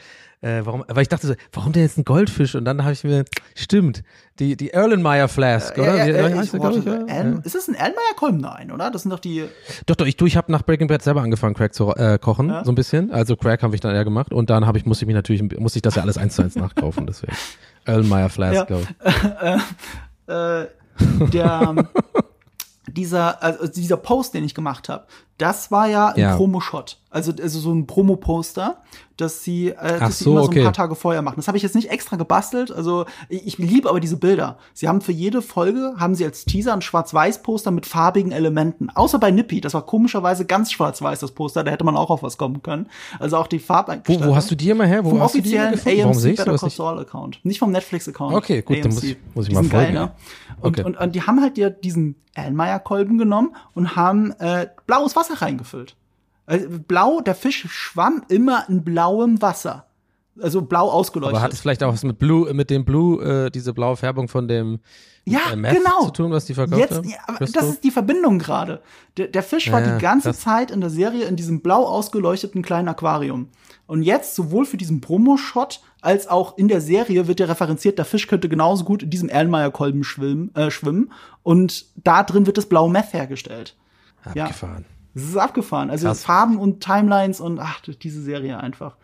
äh, 0.41 0.61
warum, 0.63 0.83
weil 0.87 1.01
ich 1.01 1.09
dachte 1.09 1.27
so, 1.27 1.33
warum 1.51 1.71
denn 1.71 1.83
jetzt 1.83 1.97
ein 1.97 2.05
Goldfisch? 2.05 2.55
Und 2.55 2.65
dann 2.65 2.83
habe 2.83 2.93
ich 2.93 3.03
mir, 3.03 3.25
stimmt, 3.55 4.03
die, 4.39 4.55
die 4.55 4.71
Erlenmeyer 4.71 5.27
Flask, 5.27 5.77
oder? 5.77 5.97
Ja, 5.97 6.05
ja, 6.05 6.29
ja, 6.29 6.41
ich, 6.41 6.53
ich, 6.53 6.61
ich, 6.61 6.85
ja. 6.85 7.39
Ist 7.43 7.55
das 7.55 7.67
ein 7.67 7.75
Erlenmeyer 7.75 8.15
Kolben? 8.15 8.39
Nein, 8.39 8.71
oder? 8.71 8.91
Das 8.91 9.03
sind 9.03 9.11
doch 9.11 9.19
die. 9.19 9.45
Doch, 9.85 9.95
doch, 9.95 10.05
ich, 10.05 10.17
du, 10.17 10.25
ich 10.25 10.37
habe 10.37 10.51
nach 10.51 10.63
Breaking 10.63 10.87
Bad 10.87 11.01
selber 11.01 11.21
angefangen, 11.21 11.55
Crack 11.55 11.73
zu 11.73 11.93
äh, 11.95 12.19
kochen, 12.19 12.53
so 12.63 12.71
ein 12.71 12.75
bisschen. 12.75 13.11
Also 13.11 13.35
Crack 13.35 13.63
habe 13.63 13.75
ich 13.75 13.81
dann 13.81 13.95
eher 13.95 14.03
gemacht 14.03 14.33
und 14.33 14.49
dann 14.49 14.65
habe 14.65 14.77
ich, 14.77 14.85
musste 14.85 15.05
ich 15.05 15.07
mich 15.07 15.15
natürlich, 15.15 15.41
musste 15.59 15.79
ich 15.79 15.83
das 15.83 15.95
ja 15.95 16.01
alles 16.01 16.17
eins 16.17 16.35
zu 16.35 16.41
eins 16.41 16.55
nachkaufen, 16.55 17.07
deswegen. 17.07 17.33
Erlenmeyer 17.85 18.29
Flask, 18.29 18.67
glaube 18.67 18.83
ich. 18.83 19.15
Äh, 20.27 20.61
äh, 20.63 20.67
der, 21.31 21.75
dieser, 22.87 23.41
also 23.43 23.67
dieser 23.67 23.97
Post, 23.97 24.33
den 24.33 24.43
ich 24.43 24.55
gemacht 24.55 24.89
habe, 24.89 25.05
das 25.37 25.71
war 25.71 25.87
ja 25.87 26.09
ein 26.09 26.19
ja. 26.19 26.35
Promo-Shot. 26.35 26.97
Also, 27.09 27.31
also 27.41 27.59
so 27.59 27.73
ein 27.73 27.87
Promo-Poster, 27.87 28.81
dass 29.17 29.43
sie, 29.43 29.69
äh, 29.69 29.99
dass 29.99 30.19
so, 30.19 30.25
sie 30.25 30.31
immer 30.31 30.43
so 30.43 30.51
ein 30.51 30.63
paar 30.63 30.73
Tage 30.73 30.95
vorher 30.95 31.21
machen. 31.21 31.35
Das 31.37 31.47
habe 31.47 31.57
ich 31.57 31.63
jetzt 31.63 31.75
nicht 31.75 31.89
extra 31.89 32.17
gebastelt. 32.17 32.71
Also 32.71 33.05
ich, 33.29 33.47
ich 33.47 33.57
liebe 33.57 33.89
aber 33.89 33.99
diese 33.99 34.17
Bilder. 34.17 34.57
Sie 34.73 34.87
haben 34.87 35.01
für 35.01 35.11
jede 35.11 35.41
Folge, 35.41 35.93
haben 35.97 36.15
sie 36.15 36.25
als 36.25 36.45
Teaser 36.45 36.73
ein 36.73 36.81
Schwarz-Weiß-Poster 36.81 37.71
mit 37.71 37.85
farbigen 37.85 38.31
Elementen. 38.31 38.89
Außer 38.89 39.19
bei 39.19 39.31
Nippy, 39.31 39.61
das 39.61 39.73
war 39.73 39.85
komischerweise 39.85 40.45
ganz 40.45 40.71
schwarz-weiß, 40.71 41.19
das 41.19 41.31
Poster. 41.31 41.63
Da 41.63 41.71
hätte 41.71 41.85
man 41.85 41.95
auch 41.95 42.09
auf 42.09 42.23
was 42.23 42.37
kommen 42.37 42.61
können. 42.61 42.87
Also 43.19 43.37
auch 43.37 43.47
die 43.47 43.59
Farbeinstellung. 43.59 44.23
Wo, 44.23 44.27
wo 44.31 44.35
hast 44.35 44.51
du 44.51 44.55
die 44.55 44.69
immer 44.69 44.85
her? 44.85 45.03
Wo 45.03 45.11
vom 45.11 45.21
hast 45.21 45.35
offiziellen 45.35 45.73
du 45.73 45.89
die 45.89 46.03
AMC 46.03 46.35
Better 46.35 46.57
Call 46.57 46.69
Saul 46.69 46.99
Account. 46.99 47.39
Nicht 47.43 47.59
vom 47.59 47.71
Netflix-Account. 47.71 48.35
Okay, 48.35 48.61
gut, 48.61 48.77
AMC. 48.77 48.83
dann 48.83 48.93
muss 48.93 49.03
ich, 49.03 49.17
muss 49.33 49.47
ich 49.47 49.53
mal 49.53 49.63
folgen. 49.63 49.71
Geil, 49.71 49.93
ne? 49.93 50.11
und, 50.61 50.79
okay. 50.79 50.83
und, 50.83 50.97
und, 50.97 51.15
die 51.15 51.21
haben 51.21 51.41
halt 51.41 51.57
dir 51.57 51.69
diesen 51.69 52.15
Erlenmeyer-Kolben 52.35 53.17
genommen 53.17 53.55
und 53.73 53.95
haben 53.95 54.31
äh, 54.39 54.67
blaues 54.85 55.15
Wasser 55.15 55.24
reingefüllt. 55.33 55.95
Also 56.45 56.67
blau, 56.87 57.21
der 57.21 57.35
Fisch 57.35 57.65
schwamm 57.69 58.23
immer 58.29 58.65
in 58.69 58.83
blauem 58.83 59.41
Wasser. 59.41 59.87
Also 60.41 60.61
blau 60.61 60.89
ausgeleuchtet. 60.89 61.35
Aber 61.35 61.43
hat 61.43 61.53
es 61.53 61.61
vielleicht 61.61 61.81
auch 61.81 61.93
was 61.93 62.03
mit 62.03 62.19
Blue, 62.19 62.53
mit 62.53 62.69
dem 62.69 62.83
Blue, 62.83 63.23
äh, 63.23 63.49
diese 63.49 63.73
blaue 63.73 63.95
Färbung 63.95 64.27
von 64.27 64.47
dem 64.47 64.79
ja, 65.23 65.55
Meth 65.55 65.77
genau. 65.77 66.05
zu 66.05 66.11
tun, 66.11 66.31
was 66.31 66.45
die 66.45 66.53
verkauft 66.53 66.79
Jetzt, 66.79 66.97
haben? 66.97 67.09
ja, 67.09 67.17
aber 67.25 67.37
Christo? 67.37 67.59
das 67.59 67.69
ist 67.69 67.83
die 67.83 67.89
Verbindung 67.89 68.37
gerade. 68.37 68.81
Der, 69.17 69.27
der 69.27 69.41
Fisch 69.43 69.71
war 69.71 69.79
Ja, 69.79 69.87
ja, 69.87 69.95
die 69.95 70.01
ganze 70.01 70.29
krass. 70.29 70.41
Zeit 70.41 70.71
in 70.71 70.81
der 70.81 70.89
Serie 70.89 71.25
in 71.25 71.35
diesem 71.35 71.61
blau 71.61 71.85
ausgeleuchteten 71.85 72.61
kleinen 72.61 72.89
Aquarium. 72.89 73.47
Und 73.87 74.03
jetzt, 74.03 74.35
sowohl 74.35 74.65
für 74.65 74.77
diesen 74.77 75.01
Promo-Shot 75.01 75.81
als 76.01 76.27
auch 76.27 76.57
in 76.57 76.67
der 76.67 76.81
Serie 76.81 77.27
wird 77.27 77.39
ja 77.39 77.45
referenziert, 77.47 77.97
der 77.97 78.05
Fisch 78.05 78.27
könnte 78.27 78.49
genauso 78.49 78.83
gut 78.83 79.03
in 79.03 79.09
diesem 79.09 79.29
Erlenmeyer-Kolben 79.29 80.03
schwimmen, 80.03 80.53
äh, 80.53 80.69
schwimmen. 80.69 81.11
Und 81.43 81.85
da 82.03 82.23
drin 82.23 82.45
wird 82.45 82.57
das 82.57 82.67
blaue 82.67 82.91
Meth 82.91 83.13
hergestellt. 83.13 83.75
ja. 84.35 84.49
Es 85.15 85.23
ist 85.23 85.37
abgefahren. 85.37 85.89
Also 85.89 86.07
Krass. 86.07 86.23
Farben 86.23 86.57
und 86.57 86.83
Timelines 86.83 87.39
und 87.39 87.59
ach, 87.59 87.79
diese 87.81 88.21
Serie 88.21 88.59
einfach. 88.59 88.95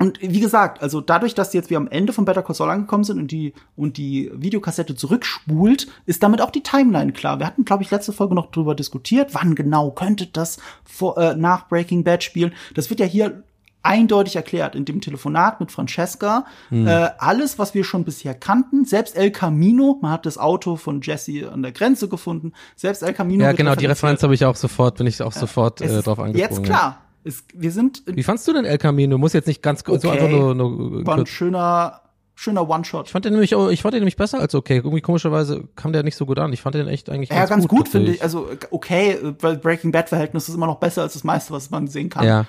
Und 0.00 0.20
wie 0.20 0.40
gesagt, 0.40 0.80
also 0.80 1.00
dadurch, 1.00 1.34
dass 1.34 1.52
jetzt 1.52 1.70
wir 1.70 1.76
am 1.76 1.88
Ende 1.88 2.12
von 2.12 2.24
Better 2.24 2.42
Call 2.42 2.54
Saul 2.54 2.70
angekommen 2.70 3.02
sind 3.02 3.18
und 3.18 3.32
die 3.32 3.52
und 3.74 3.96
die 3.96 4.30
Videokassette 4.32 4.94
zurückspult, 4.94 5.88
ist 6.06 6.22
damit 6.22 6.40
auch 6.40 6.50
die 6.50 6.62
Timeline 6.62 7.12
klar. 7.12 7.40
Wir 7.40 7.46
hatten, 7.46 7.64
glaube 7.64 7.82
ich, 7.82 7.90
letzte 7.90 8.12
Folge 8.12 8.36
noch 8.36 8.52
drüber 8.52 8.76
diskutiert, 8.76 9.34
wann 9.34 9.56
genau 9.56 9.90
könnte 9.90 10.26
das 10.26 10.58
vor, 10.84 11.18
äh, 11.18 11.34
nach 11.34 11.66
Breaking 11.68 12.04
Bad 12.04 12.22
spielen. 12.22 12.52
Das 12.74 12.90
wird 12.90 13.00
ja 13.00 13.06
hier 13.06 13.42
eindeutig 13.82 14.36
erklärt 14.36 14.74
in 14.74 14.84
dem 14.84 15.00
Telefonat 15.00 15.60
mit 15.60 15.72
Francesca. 15.72 16.44
Hm. 16.68 16.86
Äh, 16.86 17.10
alles, 17.18 17.58
was 17.58 17.74
wir 17.74 17.84
schon 17.84 18.04
bisher 18.04 18.34
kannten, 18.34 18.84
selbst 18.84 19.16
El 19.16 19.30
Camino, 19.30 19.98
man 20.02 20.10
hat 20.10 20.26
das 20.26 20.38
Auto 20.38 20.76
von 20.76 21.00
Jesse 21.00 21.50
an 21.50 21.62
der 21.62 21.72
Grenze 21.72 22.08
gefunden, 22.08 22.52
selbst 22.76 23.02
El 23.02 23.12
Camino. 23.12 23.44
Ja, 23.44 23.52
genau, 23.52 23.74
die. 23.74 23.86
Referenz 23.86 24.22
habe 24.22 24.34
ich 24.34 24.44
auch 24.44 24.56
sofort, 24.56 24.98
bin 24.98 25.06
ich 25.06 25.22
auch 25.22 25.32
sofort 25.32 25.80
Es 25.80 25.92
äh, 25.92 26.02
drauf 26.02 26.18
angesprochen. 26.18 26.54
Jetzt 26.54 26.64
klar. 26.64 27.02
Es, 27.24 27.44
wir 27.54 27.72
sind 27.72 28.02
Wie 28.06 28.22
fandst 28.22 28.46
du 28.46 28.52
denn 28.52 28.64
El 28.64 28.78
Camino? 28.78 29.18
Muss 29.18 29.32
jetzt 29.32 29.46
nicht 29.46 29.62
ganz 29.62 29.82
kurz, 29.84 30.02
so 30.02 30.08
Okay. 30.08 30.18
einfach 30.18 30.30
nur, 30.30 30.54
nur 30.54 31.06
war 31.06 31.18
ein 31.18 31.26
schöner, 31.26 32.00
schöner 32.34 32.68
One-Shot. 32.68 33.06
Ich 33.06 33.12
fand 33.12 33.24
den 33.24 33.32
nämlich, 33.32 33.52
ich 33.52 33.82
fand 33.82 33.94
den 33.94 34.00
nämlich 34.00 34.16
besser 34.16 34.40
als 34.40 34.54
okay. 34.54 34.76
Irgendwie 34.76 35.00
komischerweise 35.00 35.64
kam 35.74 35.92
der 35.92 36.02
nicht 36.02 36.16
so 36.16 36.26
gut 36.26 36.38
an. 36.38 36.52
Ich 36.52 36.62
fand 36.62 36.74
den 36.74 36.86
echt 36.86 37.10
eigentlich 37.10 37.30
Ja, 37.30 37.46
ganz 37.46 37.66
gut, 37.66 37.88
finde 37.88 38.12
ich. 38.12 38.22
Also 38.22 38.48
okay, 38.70 39.18
weil 39.40 39.56
Breaking 39.56 39.90
Bad 39.90 40.08
Verhältnis 40.08 40.48
ist 40.48 40.54
immer 40.54 40.66
noch 40.66 40.78
besser 40.78 41.02
als 41.02 41.14
das 41.14 41.24
meiste, 41.24 41.52
was 41.52 41.70
man 41.70 41.88
sehen 41.88 42.08
kann. 42.08 42.24
Ja. 42.26 42.46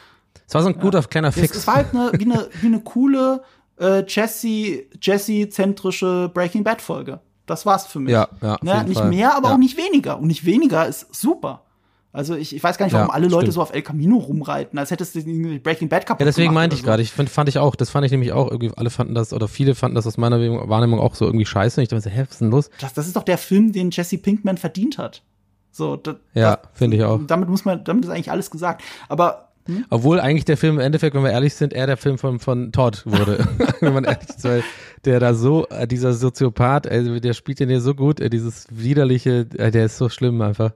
Es 0.47 0.53
war 0.53 0.61
so 0.63 0.69
ein 0.69 0.79
guter 0.79 1.01
kleiner 1.03 1.31
Fix. 1.31 1.55
es 1.55 1.67
war 1.67 1.75
halt 1.75 1.93
eine, 1.93 2.11
wie 2.17 2.25
eine 2.25 2.47
wie 2.61 2.67
eine 2.67 2.79
coole 2.81 3.41
äh, 3.79 4.03
Jesse 4.07 4.83
Jesse 5.01 5.49
zentrische 5.49 6.29
Breaking 6.33 6.63
Bad 6.63 6.81
Folge. 6.81 7.19
Das 7.45 7.65
war's 7.65 7.85
für 7.87 7.99
mich. 7.99 8.11
Ja, 8.11 8.27
ja, 8.41 8.57
Ne? 8.61 8.83
Nicht 8.85 8.97
Fall. 8.99 9.09
mehr, 9.09 9.35
aber 9.35 9.49
Ja. 9.49 9.53
auch 9.55 9.59
nicht 9.59 9.77
weniger. 9.77 10.19
Und 10.19 10.27
nicht 10.27 10.45
weniger 10.45 10.87
ist 10.87 11.07
super. 11.15 11.63
Also 12.11 12.35
ich, 12.35 12.55
ich 12.55 12.63
weiß 12.63 12.77
gar 12.79 12.87
nicht, 12.87 12.93
warum 12.93 13.09
Ja, 13.09 13.13
alle 13.13 13.27
Leute 13.27 13.45
stimmt. 13.45 13.53
so 13.53 13.61
auf 13.61 13.71
El 13.73 13.83
Camino 13.83 14.17
rumreiten, 14.17 14.79
als 14.79 14.89
hättest 14.89 15.13
du 15.13 15.21
Breaking 15.59 15.89
Bad 15.89 16.07
kaputt 16.07 16.21
Ja, 16.21 16.25
deswegen 16.25 16.53
meinte 16.55 16.75
ich 16.75 16.81
gerade, 16.81 17.03
ich 17.03 17.11
find, 17.11 17.29
fand 17.29 17.49
ich 17.49 17.59
auch, 17.59 17.75
das 17.75 17.91
fand 17.91 18.03
ich 18.05 18.11
nämlich 18.11 18.31
auch 18.31 18.49
irgendwie, 18.49 18.71
alle 18.75 18.89
fanden 18.89 19.13
das, 19.13 19.31
oder 19.31 19.47
viele 19.47 19.75
fanden 19.75 19.93
das 19.93 20.07
aus 20.07 20.17
meiner 20.17 20.39
Wahrnehmung 20.67 20.99
auch 20.99 21.13
so 21.13 21.25
irgendwie 21.25 21.45
scheiße. 21.45 21.79
Und 21.79 21.83
ich 21.83 21.89
dachte, 21.89 21.95
mir 21.97 22.01
so, 22.01 22.09
hä, 22.09 22.21
was 22.23 22.31
ist 22.31 22.41
denn 22.41 22.49
los? 22.49 22.71
Das, 22.81 22.93
das 22.95 23.05
ist 23.05 23.15
doch 23.15 23.21
der 23.23 23.37
Film, 23.37 23.71
den 23.71 23.91
Jesse 23.91 24.17
Pinkman 24.17 24.57
verdient 24.57 24.97
hat. 24.97 25.21
So, 25.71 25.97
das, 25.97 26.15
Ja, 26.33 26.57
finde 26.73 26.97
ich 26.97 27.03
auch. 27.03 27.19
Damit 27.27 27.47
muss 27.47 27.63
man, 27.63 27.83
damit 27.83 28.05
ist 28.05 28.09
eigentlich 28.09 28.31
alles 28.31 28.49
gesagt. 28.49 28.81
Aber 29.07 29.48
hm? 29.69 29.85
Obwohl 29.91 30.19
eigentlich 30.19 30.45
der 30.45 30.57
Film 30.57 30.75
im 30.75 30.81
Endeffekt, 30.81 31.15
wenn 31.15 31.23
wir 31.23 31.31
ehrlich 31.31 31.53
sind, 31.53 31.73
eher 31.73 31.85
der 31.85 31.97
Film 31.97 32.17
von, 32.17 32.39
von 32.39 32.71
Todd 32.71 33.03
wurde. 33.05 33.47
wenn 33.81 33.93
man 33.93 34.03
ehrlich 34.03 34.29
ist, 34.29 34.43
weil 34.43 34.63
der 35.05 35.19
da 35.19 35.35
so, 35.35 35.67
äh, 35.69 35.87
dieser 35.87 36.13
Soziopath, 36.13 36.87
also 36.87 37.19
der 37.19 37.33
spielt 37.33 37.59
den 37.59 37.69
hier 37.69 37.79
so 37.79 37.93
gut, 37.93 38.19
äh, 38.19 38.29
dieses 38.29 38.65
widerliche, 38.71 39.45
äh, 39.57 39.69
der 39.69 39.85
ist 39.85 39.97
so 39.97 40.09
schlimm 40.09 40.41
einfach. 40.41 40.71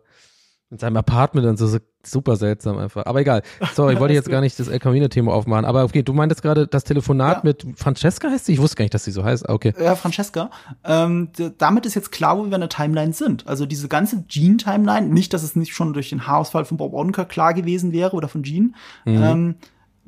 Mit 0.74 0.82
seinem 0.82 0.98
Apartment 0.98 1.46
und 1.46 1.58
so, 1.58 1.68
so 1.68 1.78
super 2.04 2.36
seltsam 2.36 2.80
einfach. 2.80 3.06
Aber 3.06 3.22
egal. 3.22 3.44
Sorry, 3.76 3.94
ich 3.94 4.00
wollte 4.00 4.16
jetzt 4.16 4.28
gar 4.28 4.42
nicht 4.42 4.58
das 4.60 4.68
El 4.70 4.80
Camino-Thema 4.80 5.32
aufmachen. 5.32 5.66
Aber 5.66 5.84
okay, 5.84 6.02
du 6.02 6.14
meintest 6.14 6.42
gerade 6.42 6.66
das 6.66 6.84
Telefonat 6.84 7.38
Ja. 7.38 7.42
mit 7.44 7.64
Francesca 7.76 8.28
heißt 8.28 8.46
sie? 8.48 8.54
Ich 8.54 8.60
wusste 8.60 8.78
gar 8.78 8.84
nicht, 8.86 8.94
dass 8.96 9.04
sie 9.04 9.12
so 9.12 9.24
heißt. 9.24 9.48
Ah, 9.48 9.54
Okay. 9.54 9.72
Ja, 9.80 9.94
Francesca. 9.96 10.50
Ähm, 10.84 11.30
damit 11.60 11.86
ist 11.86 11.94
jetzt 11.94 12.12
klar, 12.12 12.40
wo 12.40 12.46
wir 12.48 12.54
in 12.56 12.60
der 12.62 12.70
Timeline 12.70 13.14
sind. 13.14 13.46
Also 13.48 13.68
diese 13.68 13.88
ganze 13.88 14.24
Gene-Timeline, 14.28 15.10
nicht, 15.10 15.32
dass 15.36 15.44
es 15.44 15.56
nicht 15.56 15.76
schon 15.76 15.94
durch 15.94 16.10
den 16.10 16.26
Haarausfall 16.26 16.66
von 16.66 16.78
Bob 16.78 16.94
Odenkirk 16.94 17.30
klar 17.30 17.54
gewesen 17.54 17.92
wäre 17.92 18.16
oder 18.16 18.28
von 18.28 18.42
Gene. 18.42 18.72
Ähm, 19.06 19.54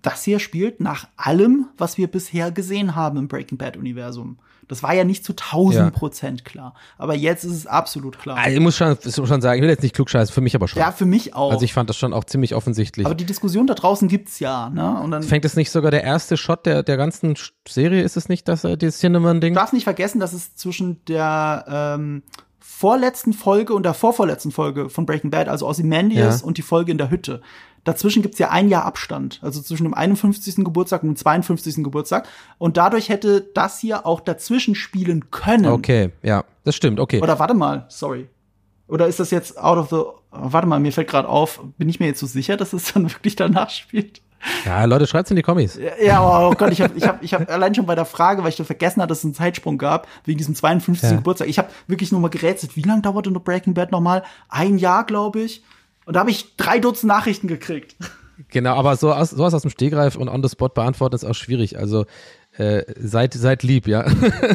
das 0.01 0.23
hier 0.23 0.39
spielt 0.39 0.79
nach 0.79 1.07
allem, 1.15 1.67
was 1.77 1.99
wir 1.99 2.07
bisher 2.07 2.49
gesehen 2.51 2.95
haben 2.95 3.19
im 3.19 3.27
Breaking 3.27 3.59
Bad-Universum. 3.59 4.39
Das 4.67 4.81
war 4.83 4.93
ja 4.93 5.03
nicht 5.03 5.23
zu 5.23 5.33
1000 5.33 5.75
Ja. 5.75 5.89
Prozent 5.91 6.45
klar. 6.45 6.73
Aber 6.97 7.13
jetzt 7.15 7.43
ist 7.43 7.51
es 7.53 7.67
absolut 7.67 8.17
klar. 8.19 8.37
Ah, 8.39 8.49
Ich 8.49 8.59
muss 8.59 8.75
schon, 8.75 8.97
schon 9.01 9.41
sagen, 9.41 9.57
ich 9.57 9.61
will 9.61 9.69
jetzt 9.69 9.83
nicht 9.83 9.93
klugscheißen, 9.95 10.33
für 10.33 10.41
mich 10.41 10.55
aber 10.55 10.67
schon. 10.67 10.79
ja, 10.79 10.91
für 10.91 11.05
mich 11.05 11.33
auch. 11.35 11.51
Also 11.51 11.63
ich 11.65 11.73
fand 11.73 11.89
das 11.89 11.97
schon 11.97 12.13
auch 12.13 12.23
ziemlich 12.23 12.55
offensichtlich. 12.55 13.05
Aber 13.05 13.15
die 13.15 13.25
Diskussion 13.25 13.67
da 13.67 13.73
draußen 13.75 14.07
gibt's 14.07 14.39
ja, 14.39 14.69
ne? 14.69 14.99
Und 15.01 15.11
dann 15.11 15.23
Fängt 15.23 15.45
es 15.45 15.55
nicht 15.55 15.71
sogar 15.71 15.91
der 15.91 16.03
erste 16.03 16.37
Shot 16.37 16.65
der, 16.65 16.83
der 16.83 16.97
ganzen 16.97 17.35
Serie? 17.67 18.01
Ist 18.03 18.17
es 18.17 18.29
nicht, 18.29 18.47
dass 18.47 18.63
er 18.63 18.77
das 18.77 18.97
Cinnamon-Ding? 18.99 19.53
Du 19.53 19.59
darfst 19.59 19.73
nicht 19.73 19.83
vergessen, 19.83 20.19
dass 20.19 20.33
es 20.33 20.55
zwischen 20.55 21.03
der 21.05 21.65
ähm, 21.69 22.23
vorletzten 22.59 23.33
Folge 23.33 23.73
und 23.73 23.83
der 23.83 23.93
vorvorletzten 23.93 24.51
Folge 24.51 24.89
von 24.89 25.05
Breaking 25.05 25.29
Bad, 25.29 25.47
also 25.47 25.67
Ozymandias 25.67 26.41
Ja. 26.41 26.47
und 26.47 26.57
die 26.57 26.61
Folge 26.61 26.91
in 26.91 26.97
der 26.97 27.09
Hütte. 27.09 27.41
Dazwischen 27.85 28.23
gibt's 28.23 28.39
ja 28.39 28.49
ein 28.49 28.67
Jahr 28.67 28.83
Abstand, 28.83 29.39
also 29.43 29.61
zwischen 29.61 29.83
dem 29.83 29.93
51. 29.93 30.55
Geburtstag 30.57 31.03
und 31.03 31.09
dem 31.09 31.15
52. 31.15 31.83
Geburtstag. 31.83 32.27
Und 32.57 32.77
dadurch 32.77 33.09
hätte 33.09 33.47
das 33.53 33.79
hier 33.79 34.07
auch 34.07 34.19
dazwischen 34.19 34.73
spielen 34.73 35.29
können. 35.29 35.67
Okay, 35.67 36.11
ja, 36.23 36.43
das 36.63 36.75
stimmt, 36.75 36.99
okay. 36.99 37.21
Oder 37.21 37.37
warte 37.37 37.53
mal, 37.53 37.85
sorry. 37.89 38.27
Oder 38.87 39.07
ist 39.07 39.19
das 39.19 39.29
jetzt 39.31 39.57
out 39.57 39.77
of 39.77 39.89
the. 39.89 40.01
Warte 40.31 40.67
mal, 40.67 40.79
mir 40.79 40.91
fällt 40.91 41.07
gerade 41.07 41.29
auf, 41.29 41.61
bin 41.77 41.87
ich 41.87 41.99
mir 41.99 42.07
jetzt 42.07 42.19
so 42.19 42.27
sicher, 42.27 42.57
dass 42.57 42.73
es 42.73 42.91
dann 42.91 43.09
wirklich 43.09 43.35
danach 43.35 43.69
spielt? 43.69 44.21
Ja, 44.65 44.83
Leute, 44.85 45.07
schreibt's 45.07 45.29
in 45.29 45.37
die 45.37 45.43
Kommis. 45.43 45.79
Ja, 46.03 46.21
aber 46.21 46.49
oh 46.49 46.53
Gott, 46.53 46.71
ich 46.71 46.81
habe 46.81 46.95
ich 46.95 47.07
hab, 47.07 47.23
ich 47.23 47.33
hab 47.33 47.49
allein 47.49 47.73
schon 47.73 47.85
bei 47.85 47.95
der 47.95 48.05
Frage, 48.05 48.43
weil 48.43 48.49
ich 48.49 48.55
dann 48.55 48.65
vergessen 48.65 49.01
hatte, 49.01 49.09
dass 49.09 49.19
es 49.19 49.25
einen 49.25 49.33
Zeitsprung 49.33 49.77
gab, 49.77 50.07
wegen 50.23 50.37
diesem 50.37 50.55
52. 50.55 51.09
Ja. 51.09 51.15
Geburtstag. 51.17 51.47
Ich 51.47 51.57
habe 51.57 51.69
wirklich 51.87 52.11
nur 52.11 52.21
mal 52.21 52.29
gerätselt, 52.29 52.75
wie 52.75 52.81
lange 52.81 53.01
dauert 53.01 53.25
denn 53.25 53.33
Breaking 53.33 53.73
Bad 53.73 53.91
nochmal? 53.91 54.23
Ein 54.49 54.77
Jahr, 54.77 55.03
glaube 55.03 55.41
ich. 55.41 55.63
Und 56.05 56.15
da 56.15 56.21
habe 56.21 56.31
ich 56.31 56.55
drei 56.55 56.79
Dutzend 56.79 57.07
Nachrichten 57.09 57.47
gekriegt. 57.47 57.95
Genau, 58.49 58.75
aber 58.75 58.95
so 58.97 59.13
aus, 59.13 59.29
sowas 59.29 59.53
aus 59.53 59.61
dem 59.61 59.71
Stegreif 59.71 60.15
und 60.15 60.27
on 60.27 60.43
the 60.43 60.49
spot 60.49 60.69
beantworten 60.69 61.15
ist 61.15 61.23
auch 61.23 61.33
schwierig. 61.33 61.77
Also 61.77 62.05
äh, 62.57 62.83
seid, 62.97 63.33
seid 63.33 63.63
lieb, 63.63 63.87
ja. 63.87 64.05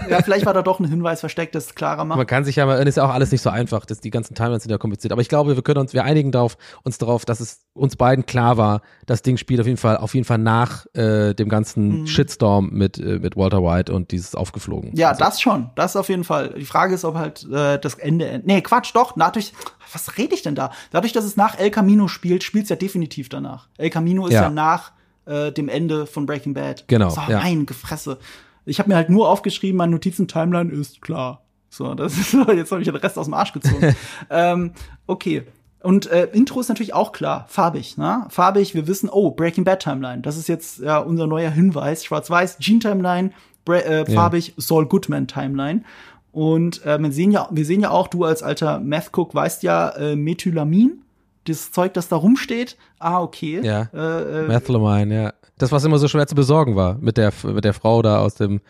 Ja, 0.09 0.23
vielleicht 0.25 0.47
war 0.47 0.55
da 0.55 0.63
doch 0.63 0.81
ein 0.81 0.87
Hinweis 0.87 1.21
versteckt, 1.21 1.55
das 1.55 1.75
klarer 1.75 2.05
macht. 2.05 2.17
Man 2.17 2.27
kann 2.27 2.45
sich 2.45 2.57
ja 2.57 2.67
mal, 2.67 2.87
ist 2.87 2.97
ja 2.97 3.05
auch 3.05 3.11
alles 3.13 3.31
nicht 3.31 3.43
so 3.43 3.51
einfach, 3.51 3.85
das, 3.85 4.01
die 4.01 4.11
ganzen 4.11 4.35
Timelines 4.35 4.63
sind 4.63 4.71
ja 4.73 4.79
kompliziert. 4.79 5.13
Aber 5.13 5.21
ich 5.23 5.29
glaube, 5.29 5.55
wir 5.55 5.63
können 5.63 5.81
uns, 5.81 5.93
wir 5.93 6.05
einigen 6.05 6.33
darauf, 6.33 6.57
uns 6.83 6.99
darauf, 6.99 7.25
dass 7.25 7.41
es 7.41 7.61
uns 7.75 7.97
beiden 7.97 8.27
klar 8.27 8.57
war, 8.57 8.83
das 9.07 9.23
Ding 9.23 9.37
spielt 9.37 9.61
auf 9.61 9.67
jeden 9.67 9.77
Fall, 9.77 9.97
auf 9.97 10.15
jeden 10.15 10.25
Fall 10.25 10.39
nach 10.39 10.87
äh, 10.95 11.35
dem 11.35 11.49
ganzen 11.49 12.07
Shitstorm 12.07 12.71
mit, 12.73 12.99
äh, 12.99 13.19
mit 13.19 13.37
Walter 13.37 13.63
White 13.63 13.93
und 13.93 14.11
dieses 14.13 14.35
aufgeflogen. 14.35 14.91
Mhm. 14.91 14.97
Ja, 14.97 15.15
das 15.15 15.41
schon. 15.41 15.71
Das 15.77 15.97
auf 15.97 16.09
jeden 16.09 16.25
Fall. 16.25 16.55
Die 16.57 16.65
Frage 16.65 16.95
ist, 16.95 17.05
ob 17.05 17.17
halt 17.17 17.47
äh, 17.51 17.79
das 17.79 17.95
Ende. 17.95 18.41
Nee, 18.45 18.61
Quatsch, 18.63 18.95
doch. 18.95 19.13
Dadurch. 19.17 19.53
Was 19.93 20.17
rede 20.19 20.35
ich 20.35 20.43
denn 20.43 20.55
da? 20.55 20.71
Dadurch, 20.93 21.13
dass 21.13 21.25
es 21.25 21.37
nach 21.37 21.59
El 21.59 21.71
Camino 21.71 22.07
spielt, 22.07 22.45
spielt's 22.45 22.69
ja 22.71 22.77
definitiv 22.77 23.29
danach. 23.29 23.69
El 23.77 23.91
Camino 23.91 24.27
ist 24.27 24.35
ja, 24.35 24.43
Ja. 24.43 24.51
nach 24.51 24.93
äh, 25.27 25.53
dem 25.53 25.69
Ende 25.69 26.07
von 26.07 26.27
Breaking 26.27 26.55
Bad. 26.55 26.85
Genau, 26.89 27.11
So, 27.11 27.21
ja. 27.29 27.41
mein 27.41 27.67
Gefresse. 27.67 28.19
Ich 28.65 28.79
habe 28.79 28.89
mir 28.89 28.97
halt 28.97 29.11
nur 29.11 29.29
aufgeschrieben, 29.29 29.77
meine 29.77 29.93
Notizen-Timeline 29.93 30.71
ist 30.71 31.01
klar. 31.03 31.43
So, 31.71 31.95
das 31.95 32.17
ist 32.19 32.33
jetzt 32.33 32.73
habe 32.73 32.83
ich 32.83 32.89
den 32.89 32.97
Rest 32.97 33.17
aus 33.17 33.27
dem 33.27 33.35
Arsch 33.35 33.53
gezogen. 33.53 33.95
ähm, 34.31 34.73
okay. 35.07 35.45
Und 35.83 36.11
äh, 36.11 36.29
Intro 36.33 36.61
ist 36.61 36.69
natürlich 36.69 36.93
auch 36.93 37.13
klar, 37.13 37.47
farbig, 37.49 37.97
ne? 37.97 38.27
Farbig, 38.29 38.75
wir 38.75 38.87
wissen, 38.87 39.09
oh, 39.09 39.31
Breaking 39.31 39.65
Bad 39.65 39.83
Timeline. 39.83 40.21
Das 40.21 40.37
ist 40.37 40.49
jetzt 40.49 40.81
ja 40.81 40.99
unser 40.99 41.27
neuer 41.27 41.51
Hinweis. 41.51 42.05
Schwarz-Weiß, 42.05 42.59
Gene 42.59 42.81
Timeline, 42.81 43.31
äh, 43.67 44.05
farbig, 44.05 44.53
Saul 44.59 44.87
Goodman 44.87 45.27
Timeline. 45.27 45.85
Und 46.33 46.85
äh, 46.85 46.99
wir 46.99 47.13
sehen 47.13 47.33
ja, 47.33 47.49
wir 47.51 47.65
sehen 47.65 47.81
ja 47.81 47.91
auch, 47.91 48.09
du 48.09 48.25
als 48.25 48.43
alter 48.43 48.79
Meth 48.79 49.11
Cook 49.17 49.35
weißt 49.35 49.63
ja, 49.63 49.89
äh, 49.91 50.17
Methylamin, 50.17 51.03
das 51.51 51.73
Zeug, 51.73 51.95
das 51.95 52.09
da 52.09 52.17
rumsteht. 52.17 52.77
Ah, 52.99 53.21
okay. 53.23 53.61
Ja. 53.63 53.89
Äh, 53.93 54.45
äh, 54.45 54.49
Methylamine, 54.49 55.15
ja. 55.15 55.33
Das, 55.59 55.73
was 55.73 55.85
immer 55.85 55.99
so 55.99 56.09
schwer 56.09 56.27
zu 56.27 56.35
besorgen 56.35 56.77
war, 56.77 56.97
mit 57.01 57.17
der, 57.17 57.33
mit 57.45 57.65
der 57.65 57.75
Frau 57.75 58.03
da 58.03 58.21
aus 58.21 58.35
dem, 58.35 58.61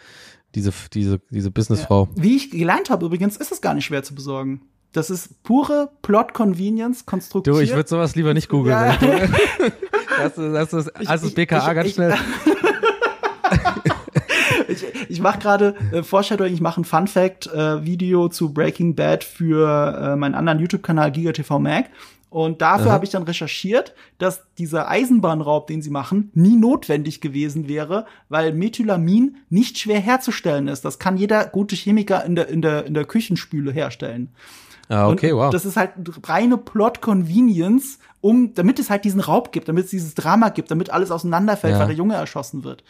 diese, 0.55 0.73
diese, 0.93 1.21
diese 1.31 1.51
Businessfrau. 1.51 2.09
Wie 2.17 2.37
ich 2.37 2.51
gelernt 2.51 2.91
habe 2.91 3.07
übrigens, 3.07 3.37
ist 3.37 3.53
es 3.53 3.61
gar 3.61 3.75
nicht 3.75 3.85
schwer 3.85 4.03
zu 4.03 4.15
besorgen. 4.15 4.63
Das 4.93 5.09
ist 5.09 5.43
pure 5.45 5.91
Plot-Convenience, 6.03 7.07
konstruktiert. 7.07 7.55
Du, 7.57 7.61
ich 7.61 7.73
würde 7.75 7.89
sowas 7.89 8.17
lieber 8.17 8.35
nicht 8.35 8.49
googeln. 8.49 8.77
Ja. 8.77 8.97
Das 10.19 10.37
ist, 10.37 10.53
das 10.53 10.73
ist, 10.75 10.89
also 10.97 11.07
das 11.07 11.25
ich- 11.25 11.35
BKA 11.35 11.69
ich- 11.71 11.75
ganz 11.75 11.89
ich- 11.89 11.95
schnell. 11.95 12.15
ich 14.69 14.85
ich 15.09 15.21
mache 15.21 15.39
gerade 15.39 15.75
äh, 15.93 16.03
Foreshadowing, 16.03 16.53
ich 16.53 16.61
mache 16.61 16.81
ein 16.81 16.85
Fun 16.85 17.07
Fact 17.07 17.47
äh, 17.47 17.85
Video 17.85 18.29
zu 18.29 18.53
Breaking 18.53 18.95
Bad 18.95 19.25
für 19.25 20.13
äh, 20.13 20.17
meinen 20.17 20.35
anderen 20.35 20.59
YouTube 20.59 20.83
Kanal 20.83 21.11
GigaTV 21.13 21.59
Mag 21.59 21.87
Und 22.31 22.63
dafür 22.63 22.93
habe 22.93 23.05
ich 23.05 23.11
dann 23.11 23.25
recherchiert, 23.25 23.93
dass 24.19 24.47
dieser 24.57 24.89
Eisenbahnraub, 24.89 25.67
den 25.67 25.83
sie 25.83 25.91
machen, 25.91 26.31
nie 26.33 26.57
notwendig 26.57 27.21
gewesen 27.21 27.67
wäre, 27.67 28.07
weil 28.29 28.53
Methylamin 28.53 29.39
nicht 29.49 29.79
schwer 29.79 29.99
herzustellen 29.99 30.69
ist. 30.69 30.85
Das 30.85 31.01
kann 31.01 31.17
jeder 31.17 31.45
gute 31.47 31.75
Chemiker 31.75 32.25
in 32.25 32.37
der, 32.37 32.47
in 32.49 32.63
der, 32.63 32.87
in 32.87 32.95
der 32.95 33.05
Küchenspüle 33.05 33.73
herstellen. 33.73 34.29
Ah, 34.89 35.09
okay, 35.09 35.33
und 35.33 35.39
wow. 35.39 35.51
Das 35.53 35.65
ist 35.65 35.77
halt 35.77 35.91
reine 36.25 36.57
Plot-Convenience, 36.57 37.99
um, 38.21 38.55
damit 38.55 38.79
es 38.79 38.91
halt 38.91 39.05
diesen 39.05 39.21
Raub 39.21 39.51
gibt, 39.51 39.69
damit 39.69 39.87
es 39.87 39.91
dieses 39.91 40.15
Drama 40.15 40.51
gibt, 40.51 40.71
damit 40.71 40.91
alles 40.91 41.11
auseinanderfällt, 41.11 41.75
Ja. 41.75 41.81
weil 41.81 41.89
der 41.89 41.97
Junge 41.97 42.15
erschossen 42.15 42.63
wird. 42.63 42.85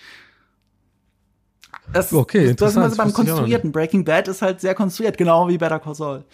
Das, 1.93 2.13
Okay, 2.13 2.49
das, 2.49 2.57
das 2.57 2.71
ist 2.71 2.77
immer 2.77 2.85
interessant, 2.87 2.93
so 2.93 2.97
beim 2.97 3.09
das 3.09 3.15
Konstruierten. 3.15 3.73
Breaking 3.73 4.05
Bad 4.05 4.29
ist 4.29 4.43
halt 4.43 4.61
sehr 4.61 4.75
konstruiert, 4.75 5.17
genau 5.17 5.49
wie 5.49 5.59
Better 5.59 5.79
Call 5.79 5.95
Saul. 5.95 6.25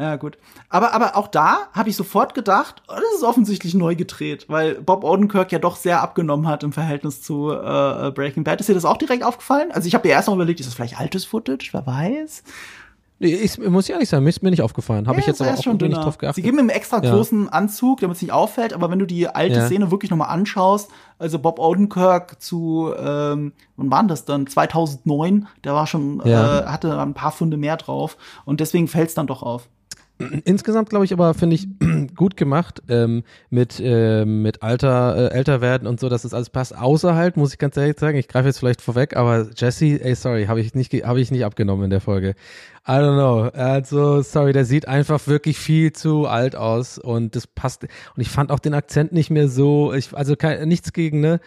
Ja, 0.00 0.16
gut. 0.16 0.38
Aber, 0.70 0.94
aber 0.94 1.14
auch 1.16 1.28
da 1.28 1.68
habe 1.74 1.90
ich 1.90 1.96
sofort 1.96 2.32
gedacht, 2.34 2.82
oh, 2.88 2.94
das 2.94 3.16
ist 3.18 3.22
offensichtlich 3.22 3.74
neu 3.74 3.94
gedreht, 3.94 4.46
weil 4.48 4.76
Bob 4.76 5.04
Odenkirk 5.04 5.52
ja 5.52 5.58
doch 5.58 5.76
sehr 5.76 6.00
abgenommen 6.00 6.48
hat 6.48 6.62
im 6.62 6.72
Verhältnis 6.72 7.20
zu 7.20 7.50
äh, 7.52 8.10
Breaking 8.10 8.42
Bad. 8.42 8.60
Ist 8.60 8.70
dir 8.70 8.74
das 8.74 8.86
auch 8.86 8.96
direkt 8.96 9.22
aufgefallen? 9.24 9.70
Also 9.72 9.86
ich 9.88 9.94
habe 9.94 10.08
mir 10.08 10.14
erst 10.14 10.28
noch 10.28 10.34
überlegt, 10.34 10.58
ist 10.58 10.66
das 10.66 10.74
vielleicht 10.74 10.98
altes 10.98 11.26
Footage? 11.26 11.68
Wer 11.72 11.86
weiß? 11.86 12.42
Ich, 13.22 13.58
muss 13.58 13.84
ich 13.84 13.90
ehrlich 13.90 14.08
sagen, 14.08 14.24
mir 14.24 14.30
ist 14.30 14.42
mir 14.42 14.48
nicht 14.48 14.62
aufgefallen. 14.62 15.06
Habe 15.06 15.20
ich 15.20 15.26
Ja, 15.26 15.32
jetzt 15.32 15.40
er 15.42 15.48
aber 15.50 15.58
auch 15.58 15.62
schon 15.62 15.76
nicht 15.76 15.94
drauf 15.94 16.14
Sie 16.14 16.18
geachtet. 16.20 16.42
geben 16.42 16.56
ihm 16.56 16.60
einen 16.60 16.68
extra 16.70 17.02
Ja. 17.04 17.10
großen 17.14 17.50
Anzug, 17.50 18.00
damit 18.00 18.16
es 18.16 18.22
nicht 18.22 18.32
auffällt, 18.32 18.72
aber 18.72 18.90
wenn 18.90 18.98
du 18.98 19.04
die 19.06 19.28
alte 19.28 19.58
Ja. 19.58 19.66
Szene 19.66 19.90
wirklich 19.90 20.10
nochmal 20.10 20.30
anschaust, 20.30 20.90
also 21.18 21.38
Bob 21.38 21.58
Odenkirk 21.58 22.40
zu, 22.40 22.90
ähm, 22.98 23.52
wann 23.76 23.90
war 23.90 23.98
denn 24.00 24.08
das 24.08 24.24
dann? 24.24 24.46
2009, 24.46 25.46
der 25.64 25.74
war 25.74 25.86
schon, 25.86 26.20
äh, 26.20 26.64
hatte 26.64 26.98
ein 26.98 27.12
paar 27.12 27.32
Funde 27.32 27.58
mehr 27.58 27.76
drauf 27.76 28.16
und 28.46 28.60
deswegen 28.60 28.88
fällt's 28.88 29.12
dann 29.12 29.26
doch 29.26 29.42
auf. 29.42 29.68
Insgesamt 30.44 30.90
glaube 30.90 31.04
ich 31.04 31.12
aber, 31.12 31.34
finde 31.34 31.56
ich, 31.56 31.68
gut 32.16 32.36
gemacht 32.36 32.82
ähm, 32.88 33.22
mit, 33.48 33.80
äh, 33.82 34.24
mit 34.24 34.62
Alter, 34.62 35.16
äh, 35.16 35.34
älter 35.34 35.60
werden 35.60 35.88
und 35.88 35.98
so, 36.00 36.08
dass 36.08 36.22
das 36.22 36.34
alles 36.34 36.50
passt. 36.50 36.76
Außer 36.76 37.14
halt, 37.14 37.36
muss 37.36 37.52
ich 37.52 37.58
ganz 37.58 37.76
ehrlich 37.76 37.98
sagen, 37.98 38.18
ich 38.18 38.28
greife 38.28 38.48
jetzt 38.48 38.58
vielleicht 38.58 38.82
vorweg, 38.82 39.16
aber 39.16 39.48
Jesse, 39.56 40.02
ey, 40.02 40.14
sorry, 40.14 40.46
habe 40.46 40.60
ich 40.60 40.74
nicht, 40.74 40.92
habe 41.04 41.20
ich 41.20 41.30
nicht 41.30 41.44
abgenommen 41.44 41.84
in 41.84 41.90
der 41.90 42.00
Folge. 42.00 42.34
I 42.86 42.92
don't 42.92 43.14
know. 43.14 43.48
Also, 43.58 44.22
sorry, 44.22 44.52
der 44.52 44.64
sieht 44.64 44.88
einfach 44.88 45.26
wirklich 45.26 45.58
viel 45.58 45.92
zu 45.92 46.26
alt 46.26 46.56
aus 46.56 46.98
und 46.98 47.36
das 47.36 47.46
passt. 47.46 47.84
Und 47.84 48.20
ich 48.20 48.28
fand 48.28 48.50
auch 48.50 48.58
den 48.58 48.74
Akzent 48.74 49.12
nicht 49.12 49.30
mehr 49.30 49.48
so, 49.48 49.92
ich, 49.92 50.14
also 50.14 50.36
kein, 50.36 50.68
nichts 50.68 50.92
gegen, 50.92 51.20
ne? 51.20 51.40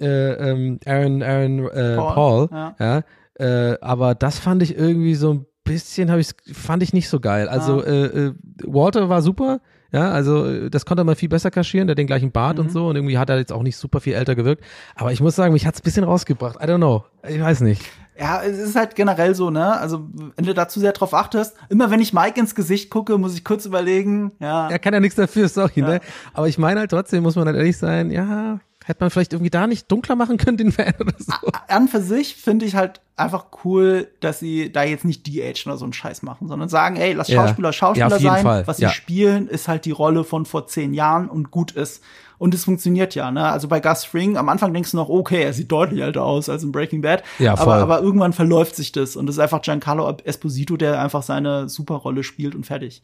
Äh, 0.00 0.32
ähm, 0.32 0.80
Aaron, 0.86 1.22
Aaron 1.22 1.68
äh, 1.68 1.96
Paul, 1.96 2.14
Paul, 2.14 2.48
ja. 2.50 2.76
ja. 2.78 3.02
Äh, 3.36 3.78
aber 3.80 4.14
das 4.14 4.38
fand 4.38 4.62
ich 4.62 4.76
irgendwie 4.76 5.14
so 5.14 5.34
ein 5.34 5.46
bisschen, 5.64 6.10
habe 6.10 6.20
ich, 6.20 6.28
fand 6.52 6.82
ich 6.82 6.92
nicht 6.92 7.08
so 7.08 7.20
geil. 7.20 7.48
Also 7.48 7.82
Ah. 7.82 7.86
äh, 7.86 8.04
äh, 8.26 8.34
Walter 8.64 9.08
war 9.08 9.22
super, 9.22 9.60
ja, 9.92 10.10
also 10.10 10.44
äh, 10.46 10.70
das 10.70 10.84
konnte 10.86 11.04
man 11.04 11.16
viel 11.16 11.28
besser 11.28 11.50
kaschieren, 11.50 11.86
der 11.86 11.92
hat 11.94 11.98
den 11.98 12.06
gleichen 12.06 12.30
Bart 12.32 12.58
Mhm. 12.58 12.64
und 12.64 12.72
so 12.72 12.88
und 12.88 12.96
irgendwie 12.96 13.16
hat 13.18 13.30
er 13.30 13.38
jetzt 13.38 13.52
auch 13.52 13.62
nicht 13.62 13.76
super 13.76 14.00
viel 14.00 14.14
älter 14.14 14.34
gewirkt. 14.34 14.62
Aber 14.94 15.12
ich 15.12 15.20
muss 15.20 15.36
sagen, 15.36 15.52
mich 15.52 15.66
hat's 15.66 15.80
ein 15.80 15.84
bisschen 15.84 16.04
rausgebracht. 16.04 16.56
I 16.62 16.66
don't 16.66 16.76
know, 16.78 17.04
ich 17.26 17.40
weiß 17.40 17.60
nicht. 17.60 17.82
Ja, 18.16 18.42
es 18.44 18.58
ist 18.58 18.76
halt 18.76 18.94
generell 18.94 19.34
so, 19.34 19.50
ne? 19.50 19.76
Also, 19.76 20.06
wenn 20.36 20.44
du 20.46 20.54
da 20.54 20.68
zu 20.68 20.78
sehr 20.78 20.92
drauf 20.92 21.14
achtest, 21.14 21.56
immer 21.68 21.90
wenn 21.90 22.00
ich 22.00 22.12
Mike 22.12 22.38
ins 22.38 22.54
Gesicht 22.54 22.88
gucke, 22.88 23.18
muss 23.18 23.34
ich 23.34 23.42
kurz 23.44 23.66
überlegen, 23.66 24.30
ja. 24.38 24.68
Er 24.70 24.78
kann 24.78 24.94
ja 24.94 25.00
nichts 25.00 25.16
dafür, 25.16 25.48
sorry, 25.48 25.80
ne? 25.82 25.98
Aber 26.32 26.46
ich 26.46 26.56
meine 26.56 26.78
halt 26.78 26.90
trotzdem, 26.90 27.24
muss 27.24 27.34
man 27.34 27.46
halt 27.46 27.56
ehrlich 27.56 27.76
sein, 27.76 28.12
ja, 28.12 28.60
hätte 28.86 29.00
man 29.00 29.10
vielleicht 29.10 29.32
irgendwie 29.32 29.50
da 29.50 29.66
nicht 29.66 29.90
dunkler 29.90 30.14
machen 30.14 30.36
können, 30.36 30.56
den 30.58 30.70
Fan 30.70 30.92
oder 31.00 31.14
so. 31.18 31.32
an 31.68 31.88
für 31.88 32.00
sich 32.02 32.36
finde 32.36 32.66
ich 32.66 32.76
halt 32.76 33.00
einfach 33.16 33.46
cool, 33.64 34.08
dass 34.20 34.38
sie 34.40 34.70
da 34.70 34.82
jetzt 34.84 35.04
nicht 35.04 35.26
de-agen 35.26 35.62
oder 35.70 35.78
so 35.78 35.84
einen 35.84 35.92
Scheiß 35.92 36.22
machen, 36.22 36.48
sondern 36.48 36.68
sagen, 36.68 36.96
ey, 36.96 37.12
lass 37.14 37.28
Ja. 37.28 37.46
Schauspieler 37.46 37.72
Schauspieler 37.72 38.08
Ja, 38.08 38.14
auf 38.14 38.20
jeden 38.20 38.34
sein. 38.34 38.42
Fall. 38.42 38.66
Was 38.66 38.78
Ja. 38.78 38.88
sie 38.88 38.94
spielen, 38.94 39.48
ist 39.48 39.68
halt 39.68 39.84
die 39.86 39.90
Rolle 39.90 40.22
von 40.24 40.44
vor 40.44 40.66
zehn 40.66 40.92
Jahren 40.94 41.28
und 41.28 41.50
gut 41.50 41.72
ist. 41.72 42.02
Und 42.36 42.52
es 42.52 42.64
funktioniert 42.64 43.14
ja, 43.14 43.30
ne? 43.30 43.48
Also 43.48 43.68
bei 43.68 43.80
Gus 43.80 44.04
Fring, 44.04 44.36
am 44.36 44.48
Anfang 44.48 44.74
denkst 44.74 44.90
du 44.90 44.96
noch, 44.98 45.08
okay, 45.08 45.42
er 45.44 45.52
sieht 45.52 45.70
deutlich 45.72 46.00
älter 46.02 46.24
aus 46.24 46.48
als 46.48 46.62
in 46.64 46.72
Breaking 46.72 47.00
Bad. 47.00 47.22
Ja, 47.38 47.56
voll. 47.56 47.72
aber, 47.72 47.82
aber 47.94 48.00
irgendwann 48.02 48.32
verläuft 48.32 48.76
sich 48.76 48.92
das. 48.92 49.16
Und 49.16 49.28
es 49.30 49.36
ist 49.36 49.40
einfach 49.40 49.62
Giancarlo 49.62 50.16
Esposito, 50.24 50.76
der 50.76 51.00
einfach 51.00 51.22
seine 51.22 51.68
Superrolle 51.68 52.22
spielt 52.24 52.54
und 52.54 52.66
fertig. 52.66 53.02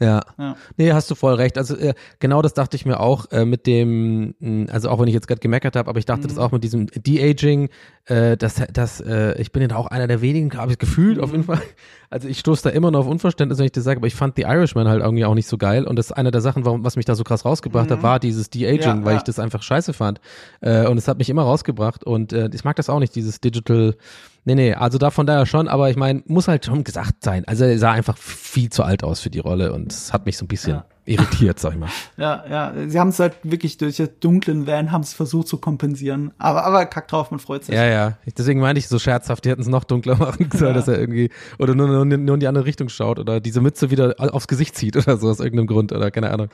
Ja. 0.00 0.20
Ja. 0.38 0.56
Nee, 0.76 0.92
hast 0.92 1.10
du 1.10 1.14
voll 1.14 1.34
recht. 1.34 1.56
Also 1.56 1.76
äh, 1.76 1.94
genau 2.18 2.42
das 2.42 2.52
dachte 2.54 2.76
ich 2.76 2.84
mir 2.84 2.98
auch 3.00 3.30
äh, 3.30 3.44
mit 3.44 3.66
dem, 3.66 4.34
mh, 4.40 4.72
also 4.72 4.88
auch 4.90 5.00
wenn 5.00 5.06
ich 5.08 5.14
jetzt 5.14 5.28
gerade 5.28 5.40
gemeckert 5.40 5.76
habe, 5.76 5.88
aber 5.88 5.98
ich 5.98 6.04
dachte 6.04 6.26
das 6.26 6.36
auch 6.36 6.50
mit 6.50 6.64
diesem 6.64 6.86
De-Aging, 6.88 7.68
äh, 8.06 8.36
dass 8.36 8.60
das, 8.72 9.00
äh, 9.00 9.40
ich 9.40 9.52
bin 9.52 9.62
ja 9.68 9.76
auch 9.76 9.86
einer 9.86 10.06
der 10.08 10.20
wenigen, 10.20 10.52
habe 10.56 10.72
ich 10.72 10.78
gefühlt 10.78 11.20
auf 11.20 11.30
jeden 11.30 11.44
Fall. 11.44 11.62
Also 12.10 12.28
ich 12.28 12.38
stoße 12.38 12.64
da 12.64 12.70
immer 12.70 12.90
noch 12.90 13.00
auf 13.00 13.06
Unverständnis, 13.06 13.58
wenn 13.58 13.66
ich 13.66 13.72
das 13.72 13.84
sage, 13.84 13.98
aber 13.98 14.06
ich 14.06 14.14
fand 14.14 14.36
The 14.36 14.42
Irishman 14.42 14.86
halt 14.86 15.02
irgendwie 15.02 15.24
auch 15.24 15.34
nicht 15.34 15.48
so 15.48 15.58
geil 15.58 15.84
und 15.84 15.96
das 15.96 16.06
ist 16.06 16.12
eine 16.12 16.30
der 16.30 16.40
Sachen, 16.40 16.64
warum, 16.64 16.84
was 16.84 16.96
mich 16.96 17.06
da 17.06 17.14
so 17.14 17.24
krass 17.24 17.44
rausgebracht 17.44 17.90
hat, 17.90 18.02
war 18.02 18.20
dieses 18.20 18.50
De-Aging, 18.50 18.80
Ja, 19.00 19.04
weil 19.04 19.12
ja. 19.14 19.18
ich 19.18 19.24
das 19.24 19.38
einfach 19.38 19.62
scheiße 19.62 19.92
fand 19.92 20.20
äh, 20.60 20.86
und 20.86 20.98
es 20.98 21.08
hat 21.08 21.18
mich 21.18 21.30
immer 21.30 21.42
rausgebracht 21.42 22.04
und 22.04 22.32
äh, 22.32 22.50
ich 22.52 22.64
mag 22.64 22.76
das 22.76 22.88
auch 22.88 23.00
nicht, 23.00 23.14
dieses 23.14 23.40
Digital, 23.40 23.96
nee, 24.44 24.54
nee, 24.54 24.74
also 24.74 24.98
da 24.98 25.10
von 25.10 25.26
daher 25.26 25.46
schon, 25.46 25.68
aber 25.68 25.90
ich 25.90 25.96
meine, 25.96 26.22
muss 26.26 26.48
halt 26.48 26.64
schon 26.66 26.84
gesagt 26.84 27.22
sein, 27.24 27.44
also 27.46 27.64
er 27.64 27.78
sah 27.78 27.92
einfach 27.92 28.16
viel 28.18 28.70
zu 28.70 28.82
alt 28.82 29.02
aus 29.04 29.20
für 29.20 29.30
die 29.30 29.38
Rolle 29.40 29.72
und 29.72 29.92
es 29.92 30.12
hat 30.12 30.26
mich 30.26 30.36
so 30.36 30.44
ein 30.44 30.48
bisschen 30.48 30.74
Ja. 30.74 30.84
irritiert, 31.06 31.58
sag 31.58 31.72
ich 31.74 31.78
mal. 31.78 31.88
Ja, 32.16 32.44
ja. 32.48 32.72
Sie 32.88 32.98
haben 33.00 33.08
es 33.08 33.18
halt 33.18 33.34
wirklich 33.42 33.76
durch 33.78 33.96
den 33.96 34.08
dunklen 34.20 34.66
Van 34.66 34.92
haben 34.92 35.02
es 35.02 35.12
versucht 35.14 35.48
zu 35.48 35.58
kompensieren. 35.58 36.32
Aber, 36.38 36.64
aber 36.64 36.86
kack 36.86 37.08
drauf, 37.08 37.30
man 37.30 37.40
freut 37.40 37.64
sich. 37.64 37.74
Ja, 37.74 37.84
ja. 37.84 38.18
Deswegen 38.38 38.60
meinte 38.60 38.78
ich 38.78 38.88
so 38.88 38.98
scherzhaft, 38.98 39.44
die 39.44 39.50
hätten 39.50 39.62
es 39.62 39.68
noch 39.68 39.84
dunkler 39.84 40.16
machen 40.18 40.48
sollen, 40.52 40.72
Ja. 40.72 40.78
dass 40.78 40.88
er 40.88 40.98
irgendwie 40.98 41.30
oder 41.58 41.74
nur, 41.74 41.88
nur, 41.88 42.04
nur 42.04 42.34
in 42.34 42.40
die 42.40 42.46
andere 42.46 42.64
Richtung 42.64 42.88
schaut 42.88 43.18
oder 43.18 43.40
diese 43.40 43.60
Mütze 43.60 43.90
wieder 43.90 44.14
aufs 44.18 44.48
Gesicht 44.48 44.76
zieht 44.76 44.96
oder 44.96 45.16
so 45.16 45.28
aus 45.28 45.40
irgendeinem 45.40 45.66
Grund 45.66 45.92
oder 45.92 46.10
keine 46.10 46.30
Ahnung. 46.30 46.48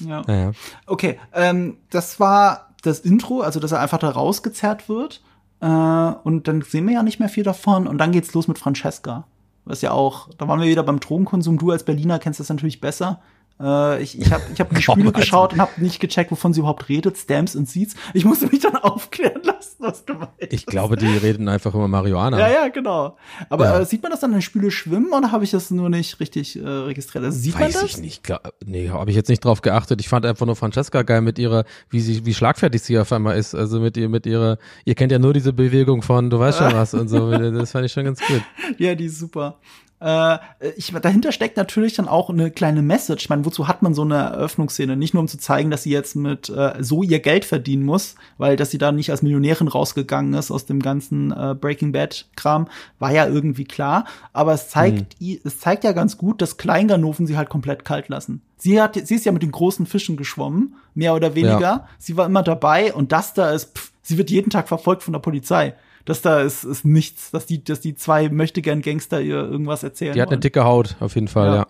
ja. 0.00 0.22
Naja. 0.26 0.52
Okay, 0.86 1.18
ähm, 1.34 1.78
das 1.90 2.20
war 2.20 2.68
das 2.82 3.00
Intro, 3.00 3.40
also 3.40 3.58
dass 3.58 3.72
er 3.72 3.80
einfach 3.80 3.98
da 3.98 4.08
rausgezerrt 4.10 4.88
wird. 4.88 5.20
Äh, 5.60 5.66
und 5.66 6.48
dann 6.48 6.62
sehen 6.62 6.86
wir 6.86 6.94
ja 6.94 7.02
nicht 7.02 7.20
mehr 7.20 7.28
viel 7.28 7.44
davon. 7.44 7.86
Und 7.86 7.98
dann 7.98 8.12
geht's 8.12 8.34
los 8.34 8.48
mit 8.48 8.58
Francesca. 8.58 9.26
Was 9.64 9.82
ja 9.82 9.90
auch, 9.90 10.30
da 10.38 10.48
waren 10.48 10.60
wir 10.60 10.68
wieder 10.68 10.82
beim 10.82 11.00
Drogenkonsum. 11.00 11.58
Du 11.58 11.70
als 11.70 11.84
Berliner 11.84 12.18
kennst 12.18 12.40
das 12.40 12.48
natürlich 12.48 12.80
besser. 12.80 13.20
Äh, 13.60 14.02
ich 14.02 14.18
ich 14.20 14.32
habe 14.32 14.42
ich 14.52 14.60
hab 14.60 14.70
in 14.70 14.78
die 14.78 14.84
Komm, 14.84 15.00
also. 15.00 15.12
geschaut 15.12 15.52
und 15.52 15.60
habe 15.60 15.72
nicht 15.78 16.00
gecheckt, 16.00 16.30
wovon 16.30 16.52
sie 16.52 16.60
überhaupt 16.60 16.88
redet. 16.88 17.16
Stamps 17.18 17.56
und 17.56 17.68
Seeds. 17.68 17.94
Ich 18.14 18.24
musste 18.24 18.46
mich 18.46 18.60
dann 18.60 18.76
aufklären 18.82 19.42
lassen, 19.42 19.76
was 19.78 20.04
du 20.04 20.14
meinst. 20.14 20.32
Ich 20.50 20.66
glaube, 20.66 20.96
die 20.96 21.06
reden 21.06 21.48
einfach 21.48 21.74
immer 21.74 21.88
Marihuana. 21.88 22.38
Ja, 22.38 22.48
ja, 22.48 22.68
genau. 22.68 23.16
Aber 23.50 23.64
Ja. 23.64 23.80
Äh, 23.80 23.84
sieht 23.86 24.02
man 24.02 24.10
das 24.12 24.20
dann 24.20 24.32
in 24.32 24.42
Spüle 24.42 24.70
schwimmen 24.70 25.12
oder 25.12 25.32
habe 25.32 25.44
ich 25.44 25.50
das 25.50 25.70
nur 25.70 25.88
nicht 25.88 26.20
richtig 26.20 26.56
äh, 26.56 26.66
registriert? 26.66 27.24
Also 27.24 27.38
sieht 27.38 27.54
man 27.54 27.64
Weiß 27.64 27.74
das? 27.74 27.84
ich 27.84 27.98
nicht. 27.98 28.22
Glaub, 28.24 28.52
nee, 28.64 28.90
habe 28.90 29.10
ich 29.10 29.16
jetzt 29.16 29.28
nicht 29.28 29.44
drauf 29.44 29.60
geachtet. 29.62 30.00
Ich 30.00 30.08
fand 30.08 30.24
einfach 30.24 30.46
nur 30.46 30.56
Francesca 30.56 31.02
geil 31.02 31.20
mit 31.20 31.38
ihrer, 31.38 31.64
wie 31.90 32.00
sie, 32.00 32.24
wie 32.26 32.34
schlagfertig 32.34 32.82
sie 32.82 32.98
auf 32.98 33.12
einmal 33.12 33.36
ist. 33.36 33.54
Also 33.54 33.80
mit 33.80 33.96
ihr, 33.96 34.08
mit 34.08 34.26
ihrer, 34.26 34.58
ihr 34.84 34.94
kennt 34.94 35.10
ja 35.12 35.18
nur 35.18 35.32
diese 35.34 35.52
Bewegung 35.52 36.02
von, 36.02 36.30
du 36.30 36.38
weißt 36.38 36.58
schon 36.58 36.72
was 36.74 36.94
und 36.94 37.08
so. 37.08 37.30
Das 37.30 37.72
fand 37.72 37.86
ich 37.86 37.92
schon 37.92 38.04
ganz 38.04 38.20
gut. 38.24 38.42
Ja, 38.78 38.94
die 38.94 39.06
ist 39.06 39.18
super. 39.18 39.56
Äh, 40.00 40.38
ich, 40.76 40.92
dahinter 40.92 41.32
steckt 41.32 41.56
natürlich 41.56 41.94
dann 41.94 42.06
auch 42.06 42.30
eine 42.30 42.50
kleine 42.50 42.82
Message. 42.82 43.24
Ich 43.24 43.28
meine, 43.30 43.44
wozu 43.44 43.66
hat 43.66 43.82
man 43.82 43.94
so 43.94 44.02
eine 44.02 44.14
Eröffnungsszene? 44.16 44.96
Nicht 44.96 45.12
nur 45.14 45.20
um 45.22 45.28
zu 45.28 45.38
zeigen, 45.38 45.70
dass 45.70 45.82
sie 45.82 45.90
jetzt 45.90 46.14
mit 46.14 46.48
äh, 46.48 46.74
so 46.80 47.02
ihr 47.02 47.18
Geld 47.18 47.44
verdienen 47.44 47.84
muss, 47.84 48.14
weil 48.36 48.56
dass 48.56 48.70
sie 48.70 48.78
da 48.78 48.92
nicht 48.92 49.10
als 49.10 49.22
Millionärin 49.22 49.66
rausgegangen 49.68 50.34
ist 50.34 50.50
aus 50.50 50.66
dem 50.66 50.80
ganzen 50.80 51.32
äh, 51.32 51.56
Breaking 51.60 51.92
Bad 51.92 52.26
Kram, 52.36 52.68
war 52.98 53.10
ja 53.12 53.26
irgendwie 53.26 53.64
klar. 53.64 54.04
Aber 54.32 54.52
es 54.52 54.68
zeigt, 54.68 55.16
i- 55.20 55.40
es 55.44 55.58
zeigt 55.58 55.82
ja 55.84 55.92
ganz 55.92 56.16
gut, 56.16 56.40
dass 56.42 56.56
Kleinganoven 56.58 57.26
sie 57.26 57.36
halt 57.36 57.48
komplett 57.48 57.84
kalt 57.84 58.08
lassen. 58.08 58.42
Sie 58.56 58.80
hat, 58.80 58.94
sie 58.94 59.14
ist 59.14 59.24
ja 59.24 59.32
mit 59.32 59.42
den 59.42 59.52
großen 59.52 59.86
Fischen 59.86 60.16
geschwommen, 60.16 60.76
mehr 60.94 61.14
oder 61.14 61.34
weniger. 61.34 61.60
Ja. 61.60 61.88
Sie 61.98 62.16
war 62.16 62.26
immer 62.26 62.42
dabei 62.42 62.92
und 62.92 63.12
das 63.12 63.34
da 63.34 63.50
ist, 63.50 63.76
pff, 63.76 63.92
sie 64.02 64.18
wird 64.18 64.30
jeden 64.30 64.50
Tag 64.50 64.68
verfolgt 64.68 65.02
von 65.02 65.12
der 65.12 65.20
Polizei. 65.20 65.74
Das 66.08 66.22
da 66.22 66.40
ist, 66.40 66.64
ist 66.64 66.86
nichts, 66.86 67.30
dass 67.32 67.44
die, 67.44 67.62
dass 67.62 67.80
die 67.80 67.94
zwei 67.94 68.30
möchte 68.30 68.62
gern 68.62 68.80
Gangster 68.80 69.20
ihr 69.20 69.36
irgendwas 69.36 69.82
erzählen. 69.82 70.14
Die 70.14 70.22
hat 70.22 70.28
eine 70.28 70.36
wollen. 70.36 70.40
dicke 70.40 70.64
Haut, 70.64 70.96
auf 71.00 71.14
jeden 71.14 71.28
Fall, 71.28 71.48
Ja. 71.48 71.56
ja. 71.56 71.66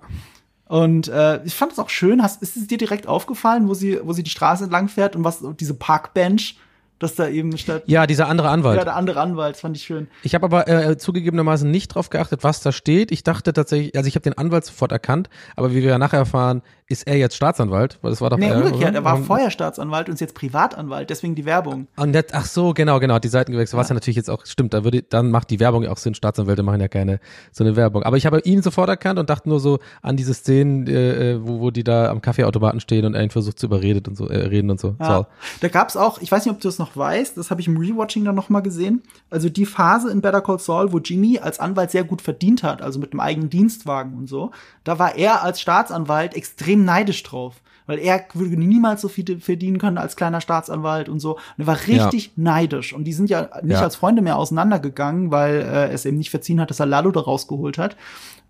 Und 0.68 1.08
äh, 1.08 1.42
ich 1.44 1.54
fand 1.54 1.72
es 1.72 1.78
auch 1.80 1.88
schön. 1.88 2.22
Hast, 2.22 2.40
ist 2.40 2.56
es 2.56 2.68
dir 2.68 2.78
direkt 2.78 3.08
aufgefallen, 3.08 3.68
wo 3.68 3.74
sie, 3.74 3.98
wo 4.04 4.12
sie 4.12 4.22
die 4.22 4.30
Straße 4.30 4.62
entlang 4.64 4.88
fährt 4.88 5.16
und 5.16 5.24
was 5.24 5.42
diese 5.58 5.74
Parkbench, 5.74 6.56
dass 6.98 7.14
da 7.14 7.28
eben 7.28 7.56
statt 7.58 7.84
Ja, 7.86 8.06
dieser 8.06 8.28
andere 8.28 8.48
Anwalt. 8.48 8.78
ja, 8.78 8.84
der 8.84 8.96
andere 8.96 9.20
Anwalt, 9.20 9.54
das 9.54 9.60
fand 9.60 9.76
ich 9.76 9.82
schön. 9.84 10.08
Ich 10.22 10.34
habe 10.34 10.44
aber 10.46 10.68
äh, 10.68 10.96
zugegebenermaßen 10.98 11.70
nicht 11.70 11.88
drauf 11.94 12.10
geachtet, 12.10 12.44
was 12.44 12.60
da 12.60 12.72
steht. 12.72 13.10
Ich 13.12 13.22
dachte 13.24 13.52
tatsächlich, 13.52 13.96
also 13.96 14.08
ich 14.08 14.14
habe 14.14 14.22
den 14.24 14.36
Anwalt 14.36 14.64
sofort 14.64 14.92
erkannt, 14.92 15.28
aber 15.56 15.70
wie 15.72 15.82
wir 15.82 15.90
ja 15.90 15.98
nachher 15.98 16.18
erfahren, 16.18 16.62
ist 16.90 17.06
er 17.06 17.16
jetzt 17.16 17.36
Staatsanwalt, 17.36 17.98
weil 18.00 18.10
das 18.10 18.20
war 18.22 18.30
doch 18.30 18.38
Nee, 18.38 18.48
er, 18.48 18.56
umgekehrt, 18.64 18.94
er 18.94 19.04
war 19.04 19.18
vorher 19.18 19.50
Staatsanwalt 19.50 20.08
und 20.08 20.14
ist 20.14 20.20
jetzt 20.20 20.34
Privatanwalt, 20.34 21.10
deswegen 21.10 21.34
die 21.34 21.44
Werbung. 21.44 21.86
Und 21.96 22.14
jetzt, 22.14 22.34
ach 22.34 22.46
so, 22.46 22.72
genau, 22.72 22.98
genau, 22.98 23.14
hat 23.14 23.24
die 23.24 23.28
Seiten 23.28 23.52
gewechselt, 23.52 23.78
was 23.78 23.90
ja 23.90 23.94
natürlich 23.94 24.16
jetzt 24.16 24.30
auch 24.30 24.46
stimmt, 24.46 24.72
da 24.72 24.84
würde, 24.84 25.02
dann 25.02 25.30
macht 25.30 25.50
die 25.50 25.60
Werbung 25.60 25.82
ja 25.82 25.90
auch 25.90 25.98
Sinn, 25.98 26.14
Staatsanwälte 26.14 26.62
machen 26.62 26.80
ja 26.80 26.88
keine 26.88 27.20
so 27.52 27.62
eine 27.62 27.76
Werbung. 27.76 28.04
Aber 28.04 28.16
ich 28.16 28.24
habe 28.24 28.40
ihn 28.40 28.62
sofort 28.62 28.88
erkannt 28.88 29.18
und 29.18 29.28
dachte 29.28 29.50
nur 29.50 29.60
so 29.60 29.80
an 30.00 30.16
diese 30.16 30.32
Szenen, 30.32 30.86
äh, 30.86 31.32
äh, 31.32 31.46
wo, 31.46 31.60
wo 31.60 31.70
die 31.70 31.84
da 31.84 32.10
am 32.10 32.22
Kaffeeautomaten 32.22 32.80
stehen 32.80 33.04
und 33.04 33.14
er 33.14 33.22
ihn 33.22 33.30
versucht 33.30 33.58
zu 33.58 33.66
überreden 33.66 34.04
und 34.08 34.16
so, 34.16 34.26
äh, 34.28 34.46
reden 34.46 34.70
und 34.70 34.80
so. 34.80 34.96
Ja. 34.98 35.04
Saul. 35.06 35.26
Da 35.60 35.68
gab's 35.68 35.94
auch, 35.94 36.22
ich 36.22 36.32
weiß 36.32 36.46
nicht, 36.46 36.54
ob 36.54 36.60
du 36.60 36.68
das 36.68 36.78
noch 36.78 36.87
weißt, 36.96 37.36
das 37.36 37.50
habe 37.50 37.60
ich 37.60 37.66
im 37.66 37.76
Rewatching 37.76 38.24
dann 38.24 38.34
noch 38.34 38.48
mal 38.48 38.60
gesehen. 38.60 39.02
Also 39.30 39.48
die 39.48 39.66
Phase 39.66 40.10
in 40.10 40.20
Better 40.20 40.40
Call 40.40 40.58
Saul, 40.58 40.92
wo 40.92 40.98
Jimmy 40.98 41.38
als 41.38 41.60
Anwalt 41.60 41.90
sehr 41.90 42.04
gut 42.04 42.22
verdient 42.22 42.62
hat, 42.62 42.82
also 42.82 42.98
mit 42.98 43.12
einem 43.12 43.20
eigenen 43.20 43.50
Dienstwagen 43.50 44.14
und 44.14 44.28
so, 44.28 44.50
da 44.84 44.98
war 44.98 45.16
er 45.16 45.42
als 45.42 45.60
Staatsanwalt 45.60 46.34
extrem 46.34 46.84
neidisch 46.84 47.22
drauf. 47.22 47.56
weil 47.86 47.98
er 47.98 48.26
würde 48.34 48.56
niemals 48.56 49.00
so 49.00 49.08
viel 49.08 49.40
verdienen 49.40 49.78
können 49.78 49.96
als 49.96 50.14
kleiner 50.14 50.42
Staatsanwalt 50.42 51.08
und 51.08 51.20
so. 51.20 51.36
Und 51.36 51.64
er 51.64 51.66
war 51.66 51.78
richtig 51.86 52.26
ja. 52.26 52.32
neidisch. 52.36 52.92
Und 52.92 53.04
die 53.04 53.14
sind 53.14 53.30
ja 53.30 53.48
nicht 53.62 53.72
ja. 53.72 53.82
als 53.82 53.96
Freunde 53.96 54.20
mehr 54.20 54.36
auseinandergegangen, 54.36 55.30
weil 55.30 55.62
äh, 55.62 55.90
es 55.90 56.04
eben 56.04 56.18
nicht 56.18 56.30
verziehen 56.30 56.60
hat, 56.60 56.68
dass 56.68 56.80
er 56.80 56.86
Lalo 56.86 57.10
da 57.10 57.20
rausgeholt 57.20 57.78
hat. 57.78 57.96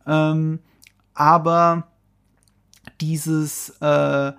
Ähm, 0.08 0.58
aber 1.14 1.86
dieses, 3.00 3.70
äh, 3.80 4.32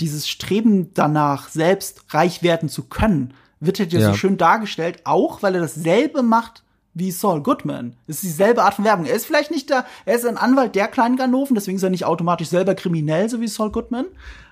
dieses 0.00 0.28
Streben 0.28 0.92
danach, 0.94 1.48
selbst 1.48 2.04
reich 2.14 2.42
werden 2.42 2.68
zu 2.68 2.84
können, 2.84 3.34
wird 3.60 3.80
halt 3.80 3.92
ja 3.92 4.00
so 4.00 4.14
schön 4.14 4.36
dargestellt, 4.36 5.00
auch 5.04 5.42
weil 5.42 5.54
er 5.54 5.60
dasselbe 5.60 6.22
macht 6.22 6.62
wie 6.94 7.10
Saul 7.10 7.42
Goodman. 7.42 7.96
Es 8.06 8.16
ist 8.16 8.24
dieselbe 8.24 8.62
Art 8.62 8.74
von 8.74 8.84
Werbung. 8.84 9.06
Er 9.06 9.14
ist 9.14 9.26
vielleicht 9.26 9.50
nicht 9.50 9.70
der, 9.70 9.84
er 10.04 10.14
ist 10.16 10.26
ein 10.26 10.36
Anwalt 10.36 10.74
der 10.74 10.88
kleinen 10.88 11.16
Ganoven, 11.16 11.54
deswegen 11.54 11.76
ist 11.76 11.82
er 11.82 11.90
nicht 11.90 12.04
automatisch 12.04 12.48
selber 12.48 12.74
kriminell, 12.74 13.28
so 13.28 13.40
wie 13.40 13.48
Saul 13.48 13.70
Goodman. 13.70 14.06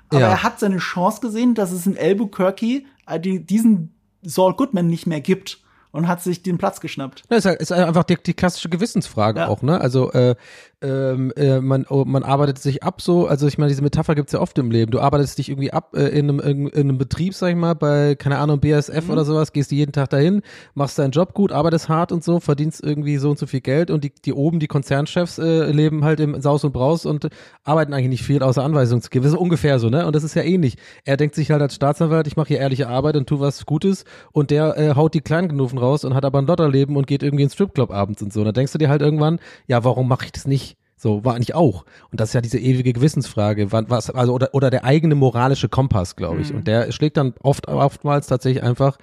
Aber 0.09 0.21
ja. 0.21 0.29
er 0.29 0.43
hat 0.43 0.61
seine 0.61 0.79
Chance 0.79 1.21
gesehen, 1.21 1.55
dass 1.55 1.73
es 1.73 1.87
in 1.87 1.99
Albuquerque 1.99 2.85
äh, 3.07 3.21
diesen 3.21 3.95
Saul 4.23 4.55
Goodman 4.55 4.87
nicht 4.87 5.07
mehr 5.07 5.21
gibt 5.21 5.61
und 5.97 6.09
hat 6.09 6.23
sich 6.23 6.43
den 6.43 6.59
Platz 6.59 6.81
geschnappt. 6.81 7.25
Das 7.29 7.45
ist, 7.45 7.61
ist 7.61 7.73
einfach 7.73 8.05
die, 8.05 8.17
die 8.17 8.35
klassische 8.35 8.69
Gewissensfrage 8.69 9.41
ja. 9.41 9.49
auch, 9.49 9.63
ne? 9.63 9.81
Also 9.81 10.13
äh, 10.13 10.37
ähm, 10.83 11.33
äh, 11.37 11.61
man, 11.61 11.87
oh, 11.89 12.05
man 12.05 12.23
arbeitet 12.23 12.59
sich 12.59 12.83
ab 12.83 13.01
so, 13.01 13.27
also 13.27 13.47
ich 13.47 13.57
meine, 13.57 13.71
diese 13.71 13.83
Metapher 13.83 14.15
gibt's 14.15 14.33
ja 14.33 14.41
oft 14.41 14.59
im 14.59 14.71
Leben. 14.71 14.91
Du 14.91 15.01
arbeitest 15.01 15.39
dich 15.39 15.49
irgendwie 15.49 15.73
ab 15.73 15.95
äh, 15.97 16.09
in, 16.09 16.29
einem, 16.29 16.41
in, 16.41 16.67
in 16.69 16.89
einem 16.89 16.99
Betrieb, 16.99 17.35
sag 17.35 17.49
ich 17.49 17.57
mal, 17.57 17.75
bei, 17.75 18.15
keine 18.15 18.39
Ahnung, 18.39 18.61
BSF 18.61 19.07
mhm. 19.07 19.11
oder 19.11 19.25
sowas, 19.25 19.53
gehst 19.53 19.71
du 19.71 19.75
jeden 19.75 19.93
Tag 19.93 20.11
dahin, 20.11 20.43
machst 20.75 20.99
deinen 20.99 21.13
Job 21.13 21.33
gut, 21.33 21.51
arbeitest 21.51 21.89
hart 21.89 22.13
und 22.13 22.23
so, 22.23 22.41
verdienst 22.41 22.85
irgendwie 22.85 23.17
so 23.17 23.31
und 23.31 23.39
so 23.39 23.47
viel 23.47 23.63
Geld 23.63 23.91
und 23.91 24.05
die, 24.05 24.13
die 24.13 24.35
oben, 24.35 24.61
die 24.61 24.67
Konzernchefs 24.67 25.39
äh, 25.39 25.71
leben 25.71 26.05
halt 26.05 26.21
im 26.21 26.39
Saus 26.43 26.63
und 26.63 26.73
Braus 26.73 27.07
und 27.07 27.29
arbeiten 27.65 27.95
eigentlich 27.95 28.11
nicht 28.11 28.25
viel, 28.25 28.43
außer 28.43 28.63
Anweisungen 28.63 29.01
zu 29.01 29.09
geben. 29.09 29.25
Das 29.25 29.33
ist 29.33 29.39
ungefähr 29.39 29.79
so, 29.79 29.89
ne? 29.89 30.07
Und 30.07 30.15
das 30.15 30.25
ist 30.25 30.35
ja 30.35 30.43
ähnlich. 30.43 30.77
Er 31.05 31.17
denkt 31.17 31.35
sich 31.35 31.51
halt 31.51 31.63
als 31.63 31.75
Staatsanwalt, 31.75 32.27
ich 32.27 32.37
mache 32.37 32.49
hier 32.49 32.59
ehrliche 32.59 32.89
Arbeit 32.89 33.17
und 33.17 33.27
tu 33.27 33.41
was 33.41 33.65
Gutes 33.65 34.05
und 34.33 34.51
der 34.51 34.77
äh, 34.77 34.95
haut 34.95 35.15
die 35.15 35.23
Kleingenoven 35.23 35.79
raus 35.79 35.86
und 35.87 36.15
hat 36.15 36.25
aber 36.25 36.39
ein 36.39 36.47
Lotterleben 36.47 36.97
und 36.97 37.07
geht 37.07 37.23
irgendwie 37.23 37.45
ins 37.45 37.55
Stripclub 37.55 37.91
abends 37.91 38.23
und 38.23 38.33
so. 38.33 38.41
Und 38.41 38.47
da 38.47 38.53
denkst 38.53 38.73
du 38.73 38.79
dir 38.79 38.89
halt 38.89 39.03
irgendwann, 39.03 39.39
ja, 39.67 39.85
warum 39.85 40.09
mache 40.09 40.27
ich 40.27 40.33
das 40.33 40.47
nicht? 40.47 40.77
So, 40.97 41.25
war 41.25 41.35
eigentlich 41.35 41.55
auch. 41.55 41.85
Und 42.11 42.21
das 42.21 42.31
ist 42.31 42.35
ja 42.35 42.41
diese 42.41 42.59
ewige 42.59 42.93
Gewissensfrage, 42.95 43.71
was, 43.71 44.11
also, 44.11 44.33
oder, 44.33 44.55
oder 44.55 44.71
der 44.71 44.85
eigene 44.85 45.15
moralische 45.15 45.69
Kompass, 45.69 46.17
glaube 46.17 46.41
ich. 46.41 46.51
Mhm. 46.51 46.59
Und 46.59 46.69
der 46.69 46.91
schlägt 46.91 47.19
dann 47.19 47.35
oft, 47.43 47.69
oftmals 47.69 48.29
tatsächlich 48.29 48.63
einfach 48.63 48.97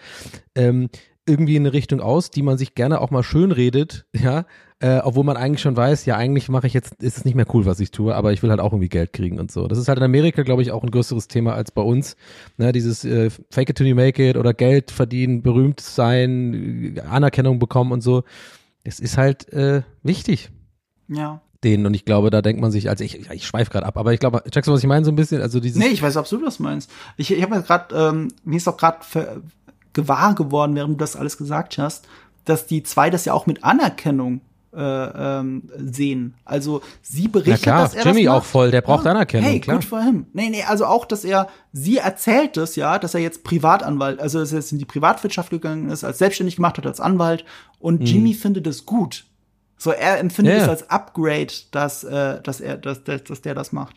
ähm, 0.55 0.89
irgendwie 1.27 1.55
in 1.55 1.63
eine 1.63 1.73
Richtung 1.73 2.01
aus, 2.01 2.31
die 2.31 2.41
man 2.41 2.57
sich 2.57 2.75
gerne 2.75 2.99
auch 2.99 3.11
mal 3.11 3.23
schön 3.23 3.51
redet, 3.51 4.05
ja, 4.13 4.45
äh, 4.83 4.99
obwohl 5.01 5.23
man 5.23 5.37
eigentlich 5.37 5.61
schon 5.61 5.77
weiß, 5.77 6.05
ja, 6.05 6.17
eigentlich 6.17 6.49
mache 6.49 6.67
ich 6.67 6.73
jetzt, 6.73 7.01
ist 7.01 7.15
es 7.15 7.23
nicht 7.23 7.35
mehr 7.35 7.45
cool, 7.53 7.65
was 7.65 7.79
ich 7.79 7.91
tue, 7.91 8.13
aber 8.13 8.33
ich 8.33 8.43
will 8.43 8.49
halt 8.49 8.59
auch 8.59 8.73
irgendwie 8.73 8.89
Geld 8.89 9.13
kriegen 9.13 9.39
und 9.39 9.49
so. 9.49 9.69
Das 9.69 9.77
ist 9.77 9.87
halt 9.87 9.97
in 9.97 10.03
Amerika, 10.03 10.43
glaube 10.43 10.61
ich, 10.61 10.73
auch 10.73 10.83
ein 10.83 10.91
größeres 10.91 11.29
Thema 11.29 11.53
als 11.53 11.71
bei 11.71 11.81
uns. 11.81 12.17
Ne, 12.57 12.73
dieses 12.73 13.05
äh, 13.05 13.29
Fake 13.49 13.69
it 13.69 13.77
till 13.77 13.87
you 13.87 13.95
make 13.95 14.21
it 14.29 14.35
oder 14.35 14.53
Geld 14.53 14.91
verdienen, 14.91 15.41
berühmt 15.41 15.79
sein, 15.79 16.99
Anerkennung 17.09 17.59
bekommen 17.59 17.93
und 17.93 18.01
so. 18.01 18.23
Es 18.83 18.99
ist 18.99 19.17
halt 19.17 19.53
äh, 19.53 19.83
wichtig. 20.03 20.51
Ja 21.07 21.41
denen. 21.63 21.85
Und 21.85 21.93
ich 21.93 22.03
glaube, 22.03 22.29
da 22.29 22.41
denkt 22.41 22.61
man 22.61 22.71
sich, 22.71 22.89
also 22.89 23.05
ich, 23.05 23.31
ich 23.31 23.47
schweife 23.47 23.71
gerade 23.71 23.85
ab, 23.85 23.95
aber 23.95 24.11
ich 24.11 24.19
glaube, 24.19 24.43
checkst 24.51 24.67
du, 24.67 24.73
was 24.73 24.81
ich 24.81 24.87
meine, 24.87 25.05
so 25.05 25.13
ein 25.13 25.15
bisschen? 25.15 25.41
Also 25.41 25.61
dieses. 25.61 25.81
Nee, 25.81 25.87
ich 25.87 26.01
weiß 26.01 26.17
absolut, 26.17 26.45
was 26.45 26.57
du 26.57 26.63
meinst. 26.63 26.91
Ich, 27.15 27.31
ich 27.31 27.41
habe 27.41 27.55
mir 27.55 27.61
gerade, 27.61 27.95
ähm, 27.95 28.27
mir 28.43 28.57
ist 28.57 28.67
auch 28.67 28.75
gerade 28.75 28.99
gewahr 29.93 30.35
geworden, 30.35 30.75
während 30.75 30.95
du 30.95 30.97
das 30.97 31.15
alles 31.15 31.37
gesagt 31.37 31.77
hast, 31.77 32.05
dass 32.43 32.67
die 32.67 32.83
zwei 32.83 33.09
das 33.09 33.23
ja 33.23 33.31
auch 33.31 33.45
mit 33.45 33.63
Anerkennung 33.63 34.41
äh, 34.75 35.39
ähm, 35.39 35.69
sehen. 35.77 36.35
Also 36.45 36.81
sie 37.01 37.27
berichtet, 37.27 37.65
ja, 37.65 37.73
klar, 37.73 37.83
dass 37.83 37.93
er 37.93 38.05
Jimmy 38.05 38.25
das 38.25 38.33
auch 38.33 38.43
voll, 38.43 38.71
der 38.71 38.81
braucht 38.81 39.05
ja. 39.05 39.11
Anerkennung. 39.11 39.49
Hey, 39.49 39.59
klar. 39.59 39.77
gut 39.77 39.85
für 39.85 40.01
him. 40.01 40.25
Nee, 40.33 40.49
nee, 40.49 40.63
also 40.63 40.85
auch, 40.85 41.05
dass 41.05 41.23
er, 41.23 41.47
sie 41.71 41.97
erzählt 41.97 42.57
es 42.57 42.75
ja, 42.75 42.99
dass 42.99 43.13
er 43.13 43.21
jetzt 43.21 43.43
Privatanwalt, 43.43 44.19
also 44.19 44.39
dass 44.39 44.51
er 44.51 44.59
jetzt 44.59 44.71
in 44.71 44.79
die 44.79 44.85
Privatwirtschaft 44.85 45.49
gegangen 45.49 45.89
ist, 45.89 46.03
als 46.03 46.17
selbstständig 46.17 46.55
gemacht 46.55 46.77
hat 46.77 46.85
als 46.85 46.99
Anwalt 46.99 47.45
und 47.79 48.01
mhm. 48.01 48.05
Jimmy 48.05 48.33
findet 48.33 48.67
es 48.67 48.85
gut. 48.85 49.25
So, 49.77 49.91
er 49.91 50.19
empfindet 50.19 50.57
ja. 50.57 50.63
es 50.63 50.69
als 50.69 50.89
Upgrade, 50.89 51.51
dass, 51.71 52.03
äh, 52.03 52.41
dass 52.41 52.61
er, 52.61 52.77
dass, 52.77 53.03
dass, 53.03 53.23
dass 53.23 53.41
der 53.41 53.53
das 53.53 53.71
macht. 53.71 53.95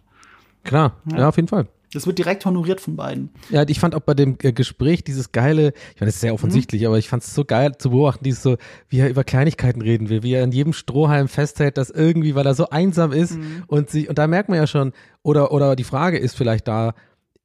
Klar, 0.65 0.97
ja. 1.11 1.19
ja, 1.19 1.28
auf 1.28 1.36
jeden 1.36 1.48
Fall. 1.48 1.69
Das 1.97 2.06
wird 2.06 2.18
direkt 2.18 2.44
honoriert 2.44 2.81
von 2.81 2.94
beiden. 2.94 3.31
Ja, 3.51 3.64
ich 3.66 3.81
fand 3.81 3.94
auch 3.94 4.01
bei 4.01 4.14
dem 4.14 4.36
äh, 4.43 4.52
Gespräch 4.52 5.02
dieses 5.02 5.32
geile, 5.32 5.68
ich 5.94 6.01
meine, 6.01 6.09
das 6.09 6.16
ist 6.16 6.20
sehr 6.20 6.35
offensichtlich, 6.35 6.82
mhm. 6.82 6.89
aber 6.89 6.98
ich 6.98 7.09
fand 7.09 7.23
es 7.23 7.35
so 7.35 7.44
geil 7.44 7.73
zu 7.78 7.90
beobachten, 7.90 8.23
dieses 8.23 8.43
so, 8.43 8.56
wie 8.89 8.98
er 8.98 9.09
über 9.09 9.24
Kleinigkeiten 9.24 9.81
reden 9.81 10.09
will, 10.09 10.23
wie 10.23 10.35
er 10.35 10.44
an 10.44 10.52
jedem 10.52 10.73
Strohhalm 10.73 11.28
festhält, 11.28 11.78
dass 11.78 11.90
irgendwie, 11.90 12.35
weil 12.35 12.47
er 12.47 12.55
so 12.55 12.68
einsam 12.68 13.12
ist 13.12 13.36
mhm. 13.36 13.64
und 13.66 13.90
sich, 13.90 14.09
und 14.09 14.18
da 14.18 14.27
merkt 14.27 14.48
man 14.48 14.59
ja 14.59 14.66
schon, 14.66 14.93
oder, 15.23 15.52
oder 15.52 15.74
die 15.74 15.85
Frage 15.85 16.18
ist 16.18 16.36
vielleicht 16.36 16.68
da, 16.68 16.94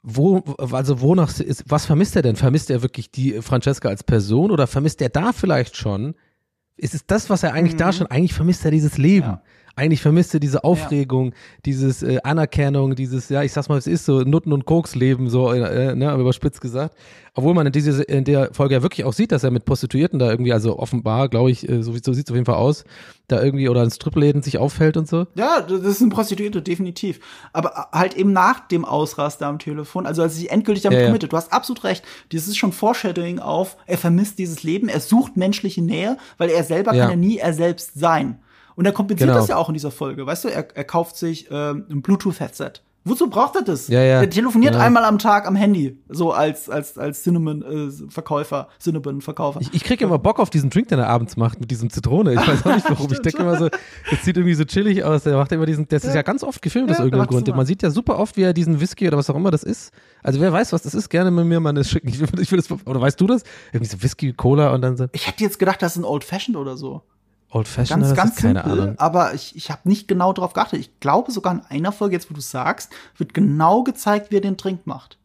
wo, 0.03 0.39
also 0.57 1.01
wonach 1.01 1.39
ist, 1.39 1.63
was 1.67 1.85
vermisst 1.85 2.15
er 2.15 2.21
denn? 2.21 2.35
Vermisst 2.35 2.69
er 2.69 2.81
wirklich 2.81 3.11
die 3.11 3.41
Francesca 3.41 3.87
als 3.87 4.03
Person 4.03 4.51
oder 4.51 4.67
vermisst 4.67 5.01
er 5.01 5.09
da 5.09 5.31
vielleicht 5.31 5.77
schon 5.77 6.15
ist 6.81 6.95
es 6.95 7.05
das, 7.05 7.29
was 7.29 7.43
er 7.43 7.53
eigentlich 7.53 7.73
mhm. 7.73 7.79
da 7.79 7.93
schon, 7.93 8.07
eigentlich 8.07 8.33
vermisst 8.33 8.65
er 8.65 8.71
dieses 8.71 8.97
Leben. 8.97 9.27
Ja. 9.27 9.41
Eigentlich 9.75 10.01
vermisst 10.01 10.33
er 10.33 10.41
diese 10.41 10.63
Aufregung, 10.63 11.27
ja. 11.27 11.35
dieses 11.65 12.03
äh, 12.03 12.19
Anerkennung, 12.23 12.95
dieses, 12.95 13.29
ja, 13.29 13.41
ich 13.41 13.53
sag's 13.53 13.69
mal, 13.69 13.77
es 13.77 13.87
ist 13.87 14.05
so 14.05 14.21
Nutten- 14.21 14.51
und 14.51 14.65
Koks-Leben, 14.65 15.29
so, 15.29 15.51
äh, 15.51 15.95
ne, 15.95 16.13
überspitzt 16.13 16.59
gesagt. 16.59 16.95
Obwohl 17.33 17.53
man 17.53 17.65
in, 17.65 17.71
diese, 17.71 18.03
in 18.03 18.25
der 18.25 18.53
Folge 18.53 18.75
ja 18.75 18.81
wirklich 18.81 19.05
auch 19.05 19.13
sieht, 19.13 19.31
dass 19.31 19.45
er 19.45 19.51
mit 19.51 19.63
Prostituierten 19.63 20.19
da 20.19 20.29
irgendwie, 20.29 20.51
also 20.51 20.77
offenbar, 20.77 21.29
glaube 21.29 21.51
ich, 21.51 21.67
äh, 21.69 21.81
so, 21.81 21.93
so 22.03 22.11
sieht's 22.11 22.29
auf 22.29 22.35
jeden 22.35 22.45
Fall 22.45 22.55
aus, 22.55 22.83
da 23.29 23.41
irgendwie 23.41 23.69
oder 23.69 23.81
in 23.81 23.89
Stripläden 23.89 24.41
sich 24.41 24.57
aufhält 24.57 24.97
und 24.97 25.07
so. 25.07 25.25
Ja, 25.35 25.61
das 25.61 25.99
sind 25.99 26.09
Prostituierte, 26.13 26.61
definitiv. 26.61 27.21
Aber 27.53 27.87
halt 27.93 28.15
eben 28.17 28.33
nach 28.33 28.67
dem 28.67 28.83
Ausraster 28.83 29.47
am 29.47 29.59
Telefon, 29.59 30.05
also 30.05 30.21
als 30.21 30.35
sie 30.35 30.49
endgültig 30.49 30.83
damit 30.83 30.99
ja. 30.99 31.07
Ja. 31.07 31.17
Du 31.17 31.37
hast 31.37 31.53
absolut 31.53 31.85
recht. 31.85 32.03
Das 32.33 32.47
ist 32.47 32.57
schon 32.57 32.73
Foreshadowing 32.73 33.39
auf, 33.39 33.77
er 33.85 33.97
vermisst 33.97 34.37
dieses 34.37 34.63
Leben, 34.63 34.89
er 34.89 34.99
sucht 34.99 35.37
menschliche 35.37 35.81
Nähe, 35.81 36.17
weil 36.37 36.49
er 36.49 36.65
selber 36.65 36.93
ja. 36.93 37.03
kann 37.03 37.11
ja 37.11 37.15
nie 37.15 37.37
er 37.37 37.53
selbst 37.53 37.97
sein. 37.97 38.39
Und 38.75 38.85
er 38.85 38.91
kompensiert 38.91 39.29
genau. 39.29 39.39
das 39.39 39.49
ja 39.49 39.57
auch 39.57 39.69
in 39.69 39.73
dieser 39.73 39.91
Folge. 39.91 40.25
Weißt 40.25 40.43
du, 40.43 40.49
er, 40.49 40.67
er 40.75 40.83
kauft 40.83 41.17
sich 41.17 41.47
ähm, 41.51 41.85
ein 41.89 42.01
Bluetooth-Headset. 42.01 42.81
Wozu 43.03 43.31
braucht 43.31 43.55
er 43.55 43.63
das? 43.63 43.87
Ja, 43.87 44.01
ja. 44.01 44.21
Er 44.21 44.29
telefoniert 44.29 44.75
ja. 44.75 44.81
einmal 44.81 45.05
am 45.05 45.17
Tag 45.17 45.47
am 45.47 45.55
Handy, 45.55 45.97
so 46.07 46.33
als 46.33 46.69
als 46.69 46.99
als 46.99 47.23
Cinnamon-Verkäufer, 47.23 48.67
äh, 48.69 48.79
Cinnamon-Verkäufer. 48.81 49.59
Ich, 49.59 49.73
ich 49.73 49.83
kriege 49.83 50.05
immer 50.05 50.19
Bock 50.19 50.39
auf 50.39 50.51
diesen 50.51 50.69
Drink, 50.69 50.89
den 50.89 50.99
er 50.99 51.07
abends 51.07 51.35
macht 51.35 51.59
mit 51.59 51.71
diesem 51.71 51.89
Zitrone. 51.89 52.33
Ich 52.33 52.47
weiß 52.47 52.63
auch 52.63 52.75
nicht 52.75 52.87
warum. 52.87 53.11
ich 53.11 53.19
denke 53.23 53.41
immer 53.41 53.57
so, 53.57 53.69
das 54.11 54.23
sieht 54.23 54.37
irgendwie 54.37 54.53
so 54.53 54.65
chillig 54.65 55.03
aus. 55.03 55.23
Der 55.23 55.35
macht 55.35 55.51
immer 55.51 55.65
diesen, 55.65 55.87
das 55.87 56.03
ist 56.03 56.13
ja 56.13 56.21
ganz 56.21 56.43
oft 56.43 56.61
gefilmt 56.61 56.91
aus 56.91 56.99
irgendeinem 56.99 57.25
Grund. 57.25 57.47
Man 57.47 57.65
sieht 57.65 57.81
ja 57.81 57.89
super 57.89 58.19
oft, 58.19 58.37
wie 58.37 58.43
er 58.43 58.53
diesen 58.53 58.79
Whisky 58.79 59.07
oder 59.07 59.17
was 59.17 59.31
auch 59.31 59.35
immer 59.35 59.49
das 59.49 59.63
ist. 59.63 59.91
Also 60.21 60.39
wer 60.39 60.53
weiß, 60.53 60.71
was 60.71 60.83
das 60.83 60.93
ist, 60.93 61.09
gerne 61.09 61.31
mit 61.31 61.45
mir 61.45 61.59
mal 61.59 61.69
eine 61.69 61.83
schicken. 61.83 62.07
Ich 62.07 62.19
will, 62.19 62.29
ich 62.39 62.51
will 62.51 62.59
das, 62.59 62.69
oder 62.85 63.01
weißt 63.01 63.19
du 63.19 63.25
das? 63.25 63.41
Irgendwie 63.73 63.89
so 63.89 64.03
Whisky, 64.03 64.33
Cola 64.33 64.75
und 64.75 64.81
dann 64.81 64.95
so. 64.95 65.07
Ich 65.11 65.25
hätte 65.25 65.43
jetzt 65.43 65.57
gedacht, 65.57 65.81
das 65.81 65.93
ist 65.93 66.03
ein 66.03 66.05
Old 66.05 66.23
Fashioned 66.23 66.55
oder 66.55 66.77
so. 66.77 67.01
Old 67.51 67.67
Fashioned, 67.67 68.03
ganz, 68.03 68.15
ganz 68.15 68.35
keine 68.35 68.61
simpel, 68.61 68.81
Ahnung. 68.81 68.99
Aber 68.99 69.33
ich, 69.33 69.55
ich 69.55 69.69
habe 69.69 69.81
nicht 69.83 70.07
genau 70.07 70.31
darauf 70.33 70.53
geachtet. 70.53 70.79
Ich 70.79 70.99
glaube 70.99 71.31
sogar 71.31 71.53
in 71.53 71.61
einer 71.69 71.91
Folge, 71.91 72.15
jetzt 72.15 72.29
wo 72.29 72.33
du 72.33 72.41
sagst, 72.41 72.91
wird 73.17 73.33
genau 73.33 73.83
gezeigt, 73.83 74.31
wie 74.31 74.37
er 74.37 74.41
den 74.41 74.57
Trink 74.57 74.87
macht. 74.87 75.17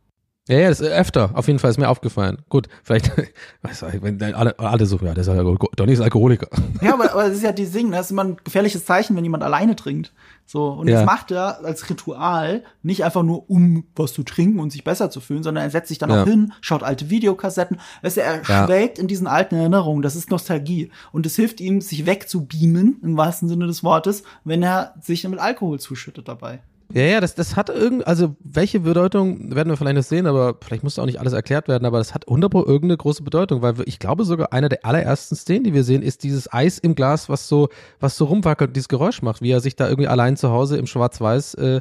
Ja, 0.49 0.59
ja, 0.59 0.69
das 0.69 0.81
ist 0.81 0.89
öfter. 0.89 1.31
Auf 1.35 1.49
jeden 1.49 1.59
Fall 1.59 1.71
ist 1.71 1.79
mir 1.79 1.89
aufgefallen. 1.89 2.39
Gut, 2.49 2.69
vielleicht, 2.85 3.11
weiß 3.63 3.85
ich, 3.95 4.03
wenn 4.03 4.23
alle, 4.23 4.57
alle 4.59 4.87
so, 4.87 4.97
ja, 4.99 5.13
der 5.13 5.27
ist 5.27 5.77
Donny 5.77 5.93
ist 5.93 6.01
Alkoholiker. 6.01 6.49
Ja, 6.81 6.95
aber, 6.95 7.11
aber 7.13 7.25
das 7.25 7.39
ist 7.39 7.43
ja 7.43 7.53
die 7.53 7.67
Sing, 7.67 7.91
das 7.91 8.07
ist 8.07 8.11
immer 8.13 8.25
ein 8.25 8.37
gefährliches 8.43 8.85
Zeichen, 8.85 9.17
wenn 9.17 9.25
jemand 9.25 9.43
alleine 9.43 9.75
trinkt. 9.75 10.13
So, 10.49 10.69
und 10.69 10.89
ja. 10.89 10.95
das 10.95 11.05
macht 11.05 11.33
er 11.33 11.65
als 11.65 11.91
Ritual 11.91 12.63
nicht 12.83 13.05
einfach 13.05 13.25
nur, 13.25 13.51
um 13.51 13.85
was 13.97 14.13
zu 14.13 14.23
trinken 14.23 14.61
und 14.61 14.71
sich 14.71 14.85
besser 14.85 15.11
zu 15.11 15.21
fühlen, 15.21 15.43
sondern 15.43 15.65
er 15.65 15.71
setzt 15.71 15.89
sich 15.89 15.99
dann 15.99 16.11
ja. 16.11 16.23
auch 16.23 16.27
hin, 16.27 16.53
schaut 16.61 16.85
alte 16.85 17.11
Videokassetten. 17.11 17.81
Weißt 18.03 18.17
du, 18.17 18.23
er 18.23 18.45
schwelgt 18.45 19.01
in 19.01 19.09
diesen 19.09 19.27
alten 19.27 19.57
Erinnerungen. 19.57 20.03
Das 20.03 20.15
ist 20.15 20.31
Nostalgie. 20.31 20.91
Und 21.11 21.27
es 21.27 21.35
hilft 21.35 21.61
ihm, 21.61 21.81
sich 21.81 22.07
wegzubeamen, 22.07 23.01
im 23.03 23.17
wahrsten 23.17 23.49
Sinne 23.49 23.67
des 23.67 23.83
Wortes, 23.83 24.23
wenn 24.45 24.63
er 24.63 24.95
sich 25.03 25.27
mit 25.27 25.41
Alkohol 25.41 25.81
zuschüttet 25.81 26.29
dabei. 26.29 26.61
Ja, 26.93 27.03
ja, 27.03 27.21
das, 27.21 27.35
das 27.35 27.57
hat 27.57 27.69
irgend, 27.69 28.07
also 28.07 28.37
welche 28.41 28.81
Bedeutung 28.81 29.55
werden 29.55 29.69
wir 29.69 29.77
vielleicht 29.77 29.97
noch 29.97 30.05
sehen, 30.05 30.27
aber 30.27 30.57
vielleicht 30.63 30.85
muss 30.85 30.99
auch 30.99 31.07
nicht 31.07 31.19
alles 31.19 31.33
erklärt 31.33 31.67
werden, 31.67 31.85
aber 31.85 31.99
das 31.99 32.15
hat 32.15 32.29
100 32.29 32.55
irgendeine 32.55 32.97
große 32.97 33.25
Bedeutung, 33.25 33.61
weil 33.61 33.75
ich 33.87 33.99
glaube 33.99 34.25
sogar 34.25 34.53
einer 34.53 34.69
der 34.69 34.85
allerersten 34.85 35.35
Szenen, 35.35 35.65
die 35.65 35.75
wir 35.75 35.83
sehen, 35.83 36.03
ist 36.03 36.23
dieses 36.23 36.53
Eis 36.53 36.79
im 36.79 36.95
Glas, 36.95 37.29
was 37.29 37.49
so, 37.49 37.69
was 37.99 38.17
so 38.17 38.27
rumwackelt, 38.27 38.77
dieses 38.77 38.89
Geräusch 38.89 39.21
macht, 39.21 39.43
wie 39.43 39.51
er 39.51 39.61
sich 39.61 39.75
da 39.75 39.89
irgendwie 39.89 40.09
allein 40.09 40.37
zu 40.37 40.51
Hause 40.51 40.77
im 40.77 40.87
Schwarz-Weiß 40.87 41.55
äh, 41.55 41.81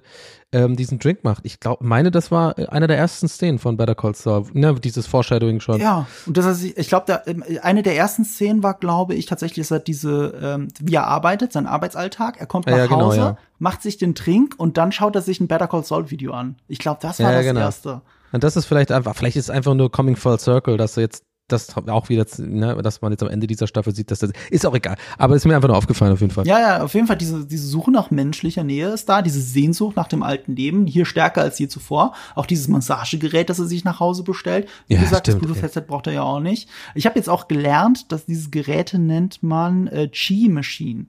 ähm, 0.55 0.77
diesen 0.77 0.99
Drink 0.99 1.23
macht. 1.23 1.41
Ich 1.43 1.59
glaube, 1.59 1.83
meine, 1.83 2.11
das 2.11 2.31
war 2.31 2.57
äh, 2.57 2.67
einer 2.67 2.87
der 2.87 2.97
ersten 2.97 3.27
Szenen 3.27 3.59
von 3.59 3.75
Better 3.75 3.93
Call 3.93 4.15
Saul, 4.15 4.45
ne, 4.53 4.73
dieses 4.75 5.05
Foreshadowing 5.05 5.59
schon. 5.59 5.81
Ja, 5.81 6.07
und 6.25 6.37
das 6.37 6.45
heißt, 6.45 6.63
ich 6.63 6.87
glaube, 6.87 7.21
ähm, 7.27 7.43
eine 7.61 7.83
der 7.83 7.97
ersten 7.97 8.23
Szenen 8.23 8.63
war, 8.63 8.75
glaube 8.75 9.15
ich, 9.15 9.25
tatsächlich, 9.25 9.67
dass 9.67 9.71
er 9.71 9.79
diese, 9.79 10.33
ähm, 10.41 10.69
wie 10.79 10.95
er 10.95 11.07
arbeitet, 11.07 11.51
sein 11.51 11.67
Arbeitsalltag. 11.67 12.39
Er 12.39 12.45
kommt 12.45 12.67
nach 12.67 12.77
ja, 12.77 12.85
genau, 12.85 13.07
Hause, 13.07 13.17
ja. 13.17 13.37
macht 13.59 13.81
sich 13.81 13.97
den 13.97 14.15
Trink 14.15 14.55
und 14.57 14.77
dann 14.77 14.93
schaut 14.93 15.15
er 15.15 15.21
sich 15.21 15.41
ein 15.41 15.49
Better 15.49 15.67
Call 15.67 15.83
Saul 15.83 16.09
Video 16.09 16.31
an. 16.31 16.55
Ich 16.69 16.79
glaube, 16.79 16.99
das 17.01 17.19
war 17.19 17.31
ja, 17.31 17.37
das 17.39 17.45
genau. 17.45 17.59
erste. 17.59 18.01
Und 18.31 18.43
das 18.45 18.55
ist 18.55 18.65
vielleicht 18.65 18.93
einfach, 18.93 19.13
vielleicht 19.13 19.35
ist 19.35 19.45
es 19.45 19.49
einfach 19.49 19.73
nur 19.73 19.91
Coming 19.91 20.15
Full 20.15 20.39
Circle, 20.39 20.77
dass 20.77 20.95
er 20.95 21.03
jetzt 21.03 21.24
das 21.47 21.75
auch 21.77 22.09
wieder, 22.09 22.25
ne, 22.39 22.75
dass 22.81 23.01
man 23.01 23.11
jetzt 23.11 23.21
am 23.21 23.29
Ende 23.29 23.45
dieser 23.45 23.67
Staffel 23.67 23.93
sieht, 23.93 24.09
dass 24.09 24.19
das 24.19 24.31
ist 24.49 24.65
auch 24.65 24.73
egal. 24.75 24.95
Aber 25.17 25.35
ist 25.35 25.45
mir 25.45 25.55
einfach 25.55 25.67
nur 25.67 25.77
aufgefallen 25.77 26.11
auf 26.13 26.21
jeden 26.21 26.33
Fall. 26.33 26.47
Ja, 26.47 26.59
ja, 26.59 26.83
auf 26.83 26.93
jeden 26.95 27.05
Fall 27.07 27.17
diese, 27.17 27.45
diese 27.45 27.67
Suche 27.67 27.91
nach 27.91 28.09
menschlicher 28.09 28.63
Nähe 28.63 28.89
ist 28.89 29.07
da, 29.07 29.21
diese 29.21 29.39
Sehnsucht 29.41 29.95
nach 29.95 30.07
dem 30.07 30.23
alten 30.23 30.55
Leben, 30.55 30.87
hier 30.87 31.05
stärker 31.05 31.41
als 31.41 31.59
je 31.59 31.67
zuvor. 31.67 32.13
Auch 32.33 32.45
dieses 32.47 32.67
Massagegerät, 32.67 33.49
das 33.49 33.59
er 33.59 33.65
sich 33.65 33.83
nach 33.83 33.99
Hause 33.99 34.23
bestellt. 34.23 34.67
Wie 34.87 34.95
Ja, 34.95 35.01
gesagt, 35.01 35.27
stimmt, 35.27 35.41
das. 35.43 35.47
Bluetooth-Headset 35.51 35.81
braucht 35.87 36.07
er 36.07 36.13
ja 36.13 36.23
auch 36.23 36.39
nicht. 36.39 36.67
Ich 36.95 37.05
habe 37.05 37.17
jetzt 37.19 37.29
auch 37.29 37.47
gelernt, 37.47 38.11
dass 38.11 38.25
diese 38.25 38.49
Geräte 38.49 38.97
nennt 38.97 39.43
man 39.43 39.87
äh, 39.87 40.07
Chi-Machine. 40.09 41.05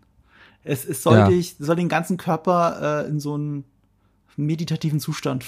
Es, 0.65 0.85
es 0.85 1.03
soll, 1.03 1.17
Ja. 1.17 1.29
dich, 1.29 1.57
soll 1.59 1.77
den 1.77 1.89
ganzen 1.89 2.17
Körper 2.17 3.05
äh, 3.07 3.09
in 3.09 3.21
so 3.21 3.35
einen 3.35 3.65
meditativen 4.37 5.01
Zustand 5.01 5.45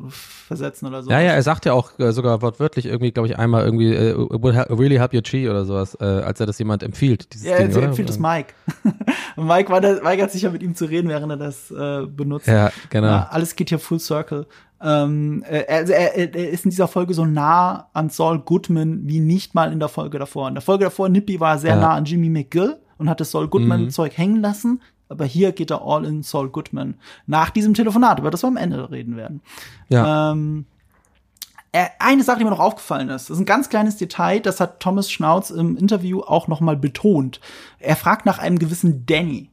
versetzen 0.00 0.86
oder 0.86 1.02
so. 1.02 1.10
Ja, 1.10 1.20
ja, 1.20 1.32
er 1.32 1.42
sagt 1.42 1.64
ja 1.64 1.72
auch 1.72 1.98
äh, 1.98 2.12
sogar 2.12 2.42
wortwörtlich 2.42 2.86
irgendwie, 2.86 3.10
glaube 3.12 3.28
ich, 3.28 3.38
einmal 3.38 3.64
irgendwie, 3.64 3.94
äh, 3.94 4.14
would 4.16 4.54
really 4.70 4.96
help 4.96 5.14
your 5.14 5.22
chi 5.22 5.48
oder 5.48 5.64
sowas, 5.64 5.96
äh, 6.00 6.04
als 6.04 6.40
er 6.40 6.46
das 6.46 6.58
jemand 6.58 6.82
empfiehlt, 6.82 7.32
dieses 7.32 7.46
Ja, 7.48 7.56
Ding, 7.58 7.70
er 7.70 7.82
empfiehlt 7.84 8.10
es 8.10 8.18
Mike. 8.18 8.54
Mike 9.36 9.70
war 9.70 9.80
da, 9.80 10.02
weigert 10.04 10.30
sich 10.32 10.42
ja 10.42 10.50
mit 10.50 10.62
ihm 10.62 10.74
zu 10.74 10.84
reden, 10.86 11.08
während 11.08 11.30
er 11.32 11.36
das 11.36 11.70
äh, 11.70 12.06
benutzt. 12.06 12.46
Ja, 12.46 12.70
genau. 12.90 13.06
Ja, 13.08 13.28
alles 13.30 13.56
geht 13.56 13.68
hier 13.70 13.78
full 13.78 14.00
circle. 14.00 14.46
Ähm, 14.80 15.42
äh, 15.48 15.64
also 15.72 15.92
er, 15.94 16.14
er, 16.16 16.34
er 16.34 16.50
ist 16.50 16.64
in 16.64 16.70
dieser 16.70 16.88
Folge 16.88 17.14
so 17.14 17.24
nah 17.24 17.88
an 17.94 18.10
Saul 18.10 18.40
Goodman 18.40 19.00
wie 19.04 19.20
nicht 19.20 19.54
mal 19.54 19.72
in 19.72 19.78
der 19.78 19.88
Folge 19.88 20.18
davor. 20.18 20.48
In 20.48 20.54
der 20.54 20.62
Folge 20.62 20.84
davor, 20.84 21.08
Nippy 21.08 21.40
war 21.40 21.58
sehr 21.58 21.70
Ja. 21.70 21.80
nah 21.80 21.94
an 21.94 22.04
Jimmy 22.04 22.28
McGill 22.28 22.76
und 22.98 23.08
hat 23.08 23.20
das 23.20 23.30
Saul 23.30 23.48
Goodman 23.48 23.84
Mhm. 23.84 23.90
Zeug 23.90 24.16
hängen 24.18 24.40
lassen. 24.42 24.82
Aber 25.08 25.24
hier 25.24 25.52
geht 25.52 25.70
er 25.70 25.82
all 25.82 26.04
in 26.04 26.22
Saul 26.22 26.48
Goodman. 26.48 26.94
Nach 27.26 27.50
diesem 27.50 27.74
Telefonat, 27.74 28.18
über 28.18 28.30
das 28.30 28.42
wir 28.42 28.48
am 28.48 28.56
Ende 28.56 28.90
reden 28.90 29.16
werden. 29.16 29.40
Ja. 29.88 30.32
Ähm, 30.32 30.66
äh, 31.72 31.88
eine 31.98 32.22
Sache, 32.22 32.38
die 32.38 32.44
mir 32.44 32.50
noch 32.50 32.58
aufgefallen 32.58 33.10
ist, 33.10 33.28
das 33.28 33.36
ist 33.36 33.42
ein 33.42 33.46
ganz 33.46 33.68
kleines 33.68 33.98
Detail, 33.98 34.40
das 34.40 34.60
hat 34.60 34.80
Thomas 34.80 35.10
Schnauz 35.10 35.50
im 35.50 35.76
Interview 35.76 36.22
auch 36.22 36.48
noch 36.48 36.60
mal 36.60 36.76
betont. 36.76 37.40
Er 37.78 37.96
fragt 37.96 38.24
nach 38.24 38.38
einem 38.38 38.58
gewissen 38.58 39.04
Danny. 39.04 39.50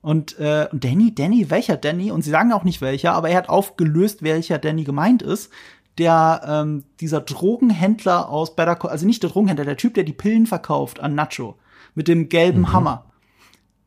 Und, 0.00 0.38
äh, 0.38 0.68
Danny, 0.72 1.14
Danny, 1.14 1.50
welcher 1.50 1.76
Danny? 1.76 2.10
Und 2.10 2.22
sie 2.22 2.30
sagen 2.30 2.52
auch 2.52 2.64
nicht 2.64 2.80
welcher, 2.80 3.12
aber 3.12 3.30
er 3.30 3.38
hat 3.38 3.48
aufgelöst, 3.48 4.22
welcher 4.22 4.58
Danny 4.58 4.84
gemeint 4.84 5.22
ist. 5.22 5.50
Der, 5.98 6.42
ähm, 6.46 6.84
dieser 7.00 7.20
Drogenhändler 7.20 8.28
aus 8.28 8.54
Better 8.54 8.76
Call, 8.76 8.90
also 8.90 9.04
nicht 9.04 9.22
der 9.22 9.30
Drogenhändler, 9.30 9.64
der 9.64 9.76
Typ, 9.76 9.94
der 9.94 10.04
die 10.04 10.12
Pillen 10.12 10.46
verkauft 10.46 11.00
an 11.00 11.14
Nacho. 11.14 11.56
Mit 11.94 12.08
dem 12.08 12.28
gelben 12.28 12.72
Hammer. 12.72 13.06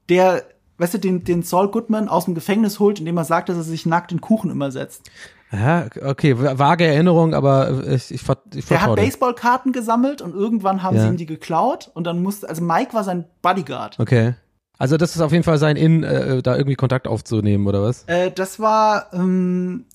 Der, 0.10 0.44
weißt 0.84 0.94
du, 0.96 0.98
den, 1.00 1.24
den 1.24 1.42
Saul 1.44 1.70
Goodman 1.70 2.10
aus 2.10 2.26
dem 2.26 2.36
Gefängnis 2.36 2.80
holt, 2.80 3.00
indem 3.00 3.18
er 3.18 3.24
sagt, 3.24 3.50
dass 3.50 3.58
er 3.58 3.64
sich 3.64 3.86
nackt 3.86 4.12
in 4.12 4.22
Kuchen 4.22 4.52
immer 4.52 4.70
setzt. 4.72 5.10
Ja, 5.52 5.86
okay, 6.04 6.36
vage 6.38 6.86
Erinnerung, 6.86 7.34
aber 7.34 7.86
ich, 7.88 8.12
ich, 8.12 8.22
ver- 8.22 8.42
ich 8.56 8.66
Der 8.66 8.82
hat. 8.82 8.96
Baseballkarten 8.96 9.72
gesammelt 9.72 10.22
und 10.22 10.34
irgendwann 10.34 10.82
haben 10.84 10.96
Ja. 10.98 11.04
sie 11.04 11.08
ihm 11.10 11.18
die 11.18 11.26
geklaut 11.28 11.90
und 11.94 12.06
dann 12.06 12.22
musste, 12.24 12.50
also 12.50 12.64
Mike 12.64 12.94
war 12.94 13.04
sein 13.04 13.26
Bodyguard. 13.42 14.00
Okay. 14.00 14.34
Also 14.80 14.98
das 14.98 15.16
ist 15.16 15.22
auf 15.22 15.32
jeden 15.32 15.44
Fall 15.44 15.60
sein 15.60 15.76
In, 15.78 16.04
äh, 16.04 16.42
da 16.42 16.58
irgendwie 16.58 16.76
Kontakt 16.76 17.08
aufzunehmen, 17.08 17.68
oder 17.68 17.84
was? 17.84 18.04
Äh, 18.08 18.32
das 18.32 18.60
war, 18.60 19.14
ähm, 19.14 19.86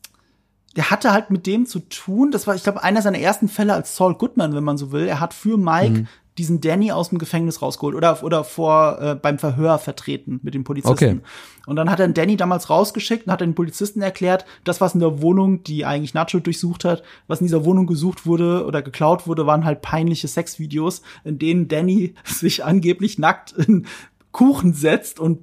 der 0.76 0.90
hatte 0.90 1.12
halt 1.12 1.30
mit 1.30 1.46
dem 1.46 1.66
zu 1.66 1.80
tun. 1.80 2.30
Das 2.30 2.46
war, 2.46 2.54
ich 2.54 2.62
glaube, 2.62 2.84
einer 2.84 3.02
seiner 3.02 3.18
ersten 3.18 3.48
Fälle 3.48 3.74
als 3.74 3.96
Saul 3.96 4.14
Goodman, 4.14 4.54
wenn 4.54 4.62
man 4.64 4.78
so 4.78 4.92
will. 4.92 5.08
Er 5.08 5.18
hat 5.18 5.34
für 5.34 5.56
Mike 5.58 5.90
Mhm. 6.02 6.08
Diesen 6.38 6.60
Danny 6.60 6.92
aus 6.92 7.10
dem 7.10 7.18
Gefängnis 7.18 7.60
rausgeholt 7.60 7.94
oder, 7.96 8.22
oder 8.22 8.44
vor 8.44 8.98
äh, 9.00 9.14
beim 9.14 9.38
Verhör 9.38 9.78
vertreten 9.78 10.40
mit 10.42 10.54
dem 10.54 10.64
Polizisten. 10.64 10.92
Okay. 10.92 11.20
Und 11.66 11.76
dann 11.76 11.90
hat 11.90 12.00
er 12.00 12.06
den 12.08 12.14
Danny 12.14 12.36
damals 12.36 12.70
rausgeschickt 12.70 13.26
und 13.26 13.32
hat 13.32 13.40
den 13.42 13.54
Polizisten 13.54 14.00
erklärt, 14.00 14.46
das, 14.64 14.80
was 14.80 14.94
in 14.94 15.00
der 15.00 15.20
Wohnung, 15.20 15.62
die 15.64 15.84
eigentlich 15.84 16.14
Nacho 16.14 16.38
durchsucht 16.38 16.84
hat, 16.84 17.02
was 17.26 17.40
in 17.40 17.46
dieser 17.46 17.64
Wohnung 17.64 17.86
gesucht 17.86 18.24
wurde 18.24 18.64
oder 18.64 18.80
geklaut 18.80 19.26
wurde, 19.26 19.46
waren 19.46 19.64
halt 19.64 19.82
peinliche 19.82 20.28
Sexvideos, 20.28 21.02
in 21.24 21.38
denen 21.38 21.68
Danny 21.68 22.14
sich 22.24 22.64
angeblich 22.64 23.18
nackt 23.18 23.52
in 23.52 23.86
Kuchen 24.32 24.72
setzt 24.72 25.20
und 25.20 25.40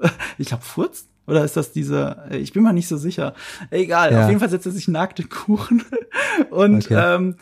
ich 0.38 0.48
glaube 0.48 0.64
furzt. 0.64 1.08
Oder 1.28 1.44
ist 1.44 1.56
das 1.56 1.70
diese, 1.70 2.24
ich 2.32 2.52
bin 2.52 2.64
mir 2.64 2.72
nicht 2.72 2.88
so 2.88 2.96
sicher. 2.96 3.34
Egal, 3.70 4.12
Ja. 4.12 4.22
auf 4.24 4.28
jeden 4.28 4.40
Fall 4.40 4.50
setzt 4.50 4.66
er 4.66 4.72
sich 4.72 4.88
nackt 4.88 5.20
in 5.20 5.28
Kuchen. 5.28 5.84
Und, 6.50 6.86
Okay. 6.86 7.14
ähm, 7.14 7.36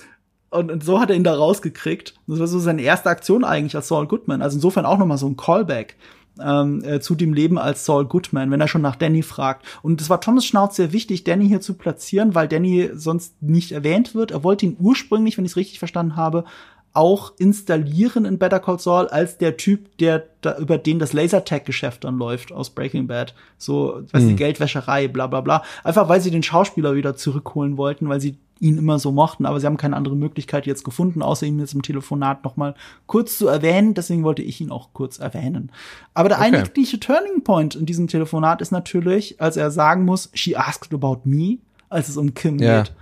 und, 0.51 0.71
und 0.71 0.85
so 0.85 1.01
hat 1.01 1.11
er 1.11 1.17
ihn 1.17 1.25
da 1.25 1.35
rausgekriegt. 1.35 2.15
Das 2.27 2.41
war 2.41 2.47
so 2.47 2.59
seine 2.59 2.83
erste 2.83 3.09
Aktion 3.09 3.45
eigentlich 3.45 3.77
als 3.77 3.89
Saul 3.89 4.07
Goodman. 4.07 4.43
Also 4.43 4.57
insofern 4.57 4.85
auch 4.85 4.99
noch 4.99 5.07
mal 5.07 5.19
so 5.19 5.29
ein 5.29 5.37
Callback 5.37 5.97
ähm, 6.41 6.83
äh, 6.85 7.01
zu 7.01 7.15
dem 7.15 7.33
Leben 7.33 7.59
als 7.59 7.85
Saul 7.85 8.07
Goodman, 8.07 8.51
wenn 8.51 8.61
er 8.61 8.69
schon 8.69 8.83
nach 8.83 8.97
Danny 8.97 9.23
fragt. 9.23 9.65
Und 9.83 10.01
es 10.01 10.11
war 10.11 10.21
Thomas 10.21 10.45
Schnauz 10.45 10.77
sehr 10.77 10.93
wichtig, 10.93 11.25
Danny 11.25 11.47
hier 11.47 11.61
zu 11.61 11.75
platzieren, 11.75 12.35
weil 12.35 12.49
Danny 12.49 12.91
sonst 12.95 13.41
nicht 13.43 13.73
erwähnt 13.73 14.15
wird. 14.15 14.33
Er 14.33 14.43
wollte 14.43 14.67
ihn 14.67 14.77
ursprünglich, 14.79 15.39
wenn 15.39 15.45
ich 15.45 15.53
es 15.53 15.57
richtig 15.57 15.79
verstanden 15.79 16.17
habe, 16.17 16.45
auch 16.93 17.33
installieren 17.39 18.25
in 18.25 18.39
Better 18.39 18.59
Call 18.61 18.79
Saul 18.81 19.07
als 19.09 19.39
der 19.39 19.57
Typ, 19.57 19.97
der 19.99 20.25
da, 20.41 20.59
über 20.59 20.77
den 20.79 20.99
das 20.99 21.13
Lasertag-Geschäft 21.13 22.05
dann 22.05 22.19
läuft 22.19 22.51
aus 22.53 22.71
Breaking 22.71 23.07
Bad. 23.07 23.35
So, 23.59 24.03
was 24.13 24.27
die 24.27 24.35
Geldwäscherei, 24.37 25.07
bla 25.09 25.27
bla 25.29 25.41
bla. 25.41 25.63
Einfach 25.85 26.09
weil 26.09 26.21
sie 26.21 26.31
den 26.33 26.43
Schauspieler 26.43 26.95
wieder 26.97 27.15
zurückholen 27.17 27.77
wollten, 27.77 28.09
weil 28.09 28.21
sie 28.21 28.39
ihn 28.59 28.77
immer 28.77 28.99
so 28.99 29.11
mochten, 29.13 29.47
aber 29.47 29.59
sie 29.59 29.67
haben 29.67 29.79
keine 29.79 29.97
andere 29.97 30.17
Möglichkeit 30.17 30.67
jetzt 30.67 30.85
gefunden, 30.85 31.23
außer 31.23 31.47
ihn 31.47 31.61
jetzt 31.61 31.73
im 31.75 31.81
Telefonat 31.83 32.45
noch 32.45 32.57
mal 32.57 32.75
kurz 33.07 33.39
zu 33.39 33.47
erwähnen. 33.49 33.95
Deswegen 33.95 34.23
wollte 34.25 34.43
ich 34.43 34.61
ihn 34.61 34.71
auch 34.71 34.89
kurz 34.93 35.19
erwähnen. 35.19 35.71
Aber 36.13 36.29
der 36.29 36.39
Okay. 36.39 36.57
eigentliche 36.57 37.01
Turning 37.01 37.43
Point 37.43 37.75
in 37.75 37.87
diesem 37.87 38.09
Telefonat 38.09 38.61
ist 38.61 38.71
natürlich, 38.73 39.41
als 39.41 39.57
er 39.57 39.71
sagen 39.71 40.05
muss, 40.05 40.29
she 40.35 40.57
asked 40.57 40.93
about 40.93 41.21
me, 41.25 41.59
als 41.89 42.09
es 42.11 42.17
um 42.19 42.35
Kim 42.35 42.59
Ja. 42.59 42.83
geht. 42.83 42.93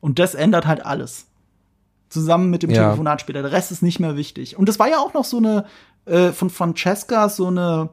Und 0.00 0.18
das 0.18 0.34
ändert 0.34 0.66
halt 0.66 0.84
alles 0.84 1.27
zusammen 2.08 2.50
mit 2.50 2.62
dem 2.62 2.70
Ja. 2.70 2.84
Telefonat 2.84 3.20
später. 3.20 3.42
Der 3.42 3.52
Rest 3.52 3.70
ist 3.72 3.82
nicht 3.82 4.00
mehr 4.00 4.16
wichtig. 4.16 4.56
Und 4.58 4.68
das 4.68 4.78
war 4.78 4.88
ja 4.88 4.98
auch 4.98 5.14
noch 5.14 5.24
so 5.24 5.38
eine 5.38 5.64
äh, 6.06 6.32
von 6.32 6.50
Francesca 6.50 7.28
so 7.28 7.46
eine 7.48 7.90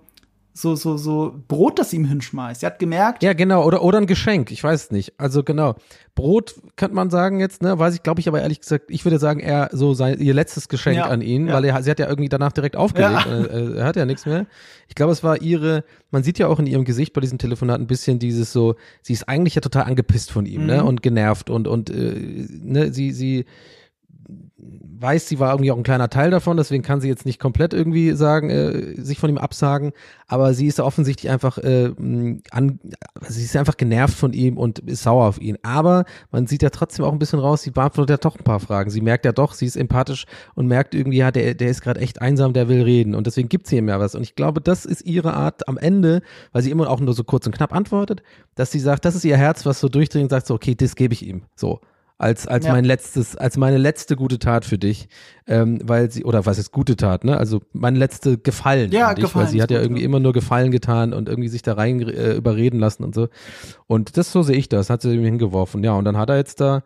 so 0.58 0.74
so 0.76 0.96
so 0.96 1.36
Brot, 1.50 1.80
das 1.80 1.90
sie 1.90 1.98
ihm 1.98 2.06
hinschmeißt. 2.06 2.62
Sie 2.62 2.66
hat 2.66 2.80
gemerkt, 2.80 3.22
Ja, 3.24 3.34
genau, 3.34 3.66
oder, 3.66 3.84
oder 3.84 3.98
ein 3.98 4.08
Geschenk, 4.08 4.52
ich 4.52 4.64
weiß 4.64 4.86
es 4.86 4.92
nicht. 4.92 5.14
Also 5.20 5.44
genau. 5.44 5.76
Brot 6.16 6.56
könnte 6.78 6.96
man 6.96 7.10
sagen 7.10 7.42
jetzt, 7.42 7.62
ne, 7.62 7.78
weiß 7.78 7.94
ich, 7.94 8.04
glaube 8.04 8.22
ich, 8.22 8.30
aber 8.30 8.42
ehrlich 8.42 8.62
gesagt, 8.62 8.86
ich 8.88 9.04
würde 9.04 9.20
sagen, 9.20 9.42
eher 9.42 9.68
so 9.74 9.94
sein, 9.94 10.18
ihr 10.18 10.34
letztes 10.34 10.70
Geschenk 10.70 10.96
Ja, 10.96 11.08
an 11.08 11.20
ihn, 11.22 11.48
ja. 11.50 11.54
weil 11.56 11.66
er, 11.66 11.84
sie 11.84 11.92
hat 11.92 12.00
ja 12.00 12.08
irgendwie 12.08 12.30
danach 12.30 12.54
direkt 12.54 12.78
aufgelegt. 12.78 13.26
Ja. 13.26 13.36
Äh, 13.44 13.74
er 13.80 13.84
hat 13.86 13.98
ja 13.98 14.06
nichts 14.06 14.26
mehr. 14.26 14.46
Ich 14.88 14.96
glaube, 14.96 15.12
es 15.12 15.26
war 15.26 15.42
ihre, 15.42 15.84
man 16.10 16.24
sieht 16.24 16.40
ja 16.40 16.48
auch 16.48 16.60
in 16.60 16.68
ihrem 16.68 16.86
Gesicht 16.86 17.12
bei 17.12 17.20
diesem 17.20 17.38
Telefonat 17.38 17.82
ein 17.82 17.88
bisschen 17.88 18.18
dieses 18.20 18.54
so, 18.54 18.76
sie 19.02 19.12
ist 19.12 19.28
eigentlich 19.28 19.56
ja 19.56 19.62
total 19.62 19.84
angepisst 19.84 20.32
von 20.32 20.46
ihm, 20.46 20.66
ne, 20.68 20.84
Mhm. 20.84 20.88
und 20.88 21.02
genervt 21.02 21.50
und, 21.50 21.68
und, 21.68 21.90
äh, 21.90 22.48
ne, 22.64 22.94
sie, 22.94 23.12
sie, 23.12 23.46
weiß, 24.58 25.28
sie 25.28 25.40
war 25.40 25.52
irgendwie 25.52 25.72
auch 25.72 25.78
ein 25.78 25.84
kleiner 25.84 26.10
Teil 26.10 26.32
davon, 26.32 26.58
deswegen 26.58 26.84
kann 26.84 27.02
sie 27.02 27.08
jetzt 27.08 27.26
nicht 27.26 27.40
komplett 27.40 27.74
irgendwie 27.74 28.14
sagen, 28.14 28.50
äh, 28.50 29.00
sich 29.02 29.20
von 29.20 29.30
ihm 29.30 29.38
absagen, 29.38 29.92
aber 30.28 30.54
sie 30.54 30.68
ist 30.68 30.80
offensichtlich 30.80 31.32
einfach 31.32 31.58
äh, 31.58 31.90
mh, 31.90 32.40
an, 32.52 32.80
sie 33.28 33.44
ist 33.44 33.56
einfach 33.56 33.78
genervt 33.78 34.16
von 34.16 34.34
ihm 34.34 34.58
und 34.58 34.80
ist 34.80 35.04
sauer 35.04 35.28
auf 35.28 35.40
ihn. 35.40 35.58
Aber 35.64 36.06
man 36.32 36.48
sieht 36.48 36.64
ja 36.64 36.70
trotzdem 36.70 37.06
auch 37.06 37.12
ein 37.12 37.20
bisschen 37.20 37.40
raus, 37.40 37.62
sie 37.62 37.72
beantwortet 37.72 38.10
ja 38.10 38.18
doch 38.18 38.38
ein 38.38 38.44
paar 38.44 38.60
Fragen. 38.60 38.90
Sie 38.90 39.02
merkt 39.02 39.26
ja 39.26 39.32
doch, 39.32 39.54
sie 39.54 39.66
ist 39.66 39.76
empathisch 39.76 40.26
und 40.56 40.68
merkt 40.68 40.96
irgendwie, 40.96 41.18
ja, 41.18 41.32
der, 41.32 41.54
der 41.54 41.70
ist 41.70 41.82
gerade 41.82 42.00
echt 42.00 42.22
einsam, 42.22 42.54
der 42.54 42.70
will 42.70 42.82
reden 42.82 43.16
und 43.16 43.28
deswegen 43.28 43.50
gibt 43.50 43.68
sie 43.68 43.78
ihm 43.78 43.90
ja 43.90 44.00
was. 44.00 44.16
Und 44.16 44.24
ich 44.24 44.36
glaube, 44.36 44.62
das 44.62 44.86
ist 44.86 45.06
ihre 45.06 45.34
Art 45.34 45.68
am 45.68 45.78
Ende, 45.78 46.22
weil 46.52 46.62
sie 46.62 46.72
immer 46.72 46.90
auch 46.90 47.00
nur 47.00 47.14
so 47.14 47.24
kurz 47.24 47.46
und 47.46 47.56
knapp 47.56 47.74
antwortet, 47.74 48.24
dass 48.56 48.72
sie 48.72 48.80
sagt, 48.80 49.06
das 49.06 49.16
ist 49.16 49.26
ihr 49.26 49.38
Herz, 49.38 49.66
was 49.66 49.80
so 49.80 49.90
durchdringt 49.90 50.32
sagt 50.32 50.48
so, 50.48 50.54
okay, 50.56 50.76
das 50.76 50.96
gebe 50.96 51.14
ich 51.14 51.26
ihm. 51.26 51.44
So 51.56 51.82
als 52.18 52.48
als 52.48 52.66
Ja. 52.66 52.72
mein 52.72 52.86
letztes 52.86 53.36
als 53.36 53.58
meine 53.58 53.78
letzte 53.78 54.16
gute 54.16 54.40
Tat 54.40 54.64
für 54.64 54.78
dich 54.78 55.10
ähm, 55.48 55.80
weil 55.84 56.10
sie 56.12 56.24
oder 56.24 56.46
was 56.46 56.58
ist 56.58 56.72
gute 56.72 56.96
Tat 56.96 57.24
ne? 57.26 57.38
Also 57.38 57.62
meine 57.74 58.00
letzte 58.00 58.38
Gefallen 58.38 58.92
Ja, 58.92 59.14
dich, 59.14 59.26
Gefallen 59.26 59.46
weil 59.48 59.52
sie 59.52 59.62
hat 59.62 59.70
ja 59.72 59.82
irgendwie 59.82 60.04
immer 60.04 60.20
nur 60.22 60.32
Gefallen 60.32 60.72
getan 60.72 61.14
und 61.14 61.28
irgendwie 61.28 61.50
sich 61.50 61.62
da 61.62 61.74
rein 61.74 62.02
äh, 62.02 62.34
überreden 62.34 62.80
lassen 62.80 63.04
und 63.04 63.14
so. 63.14 63.28
Und 63.88 64.16
das 64.18 64.32
so 64.32 64.44
sehe 64.44 64.56
ich 64.56 64.70
das 64.70 64.90
hat 64.90 65.02
sie 65.02 65.14
ihm 65.14 65.24
hingeworfen. 65.26 65.84
Ja 65.84 65.94
und 65.94 66.06
dann 66.06 66.18
hat 66.18 66.30
er 66.30 66.38
jetzt 66.38 66.62
da 66.62 66.84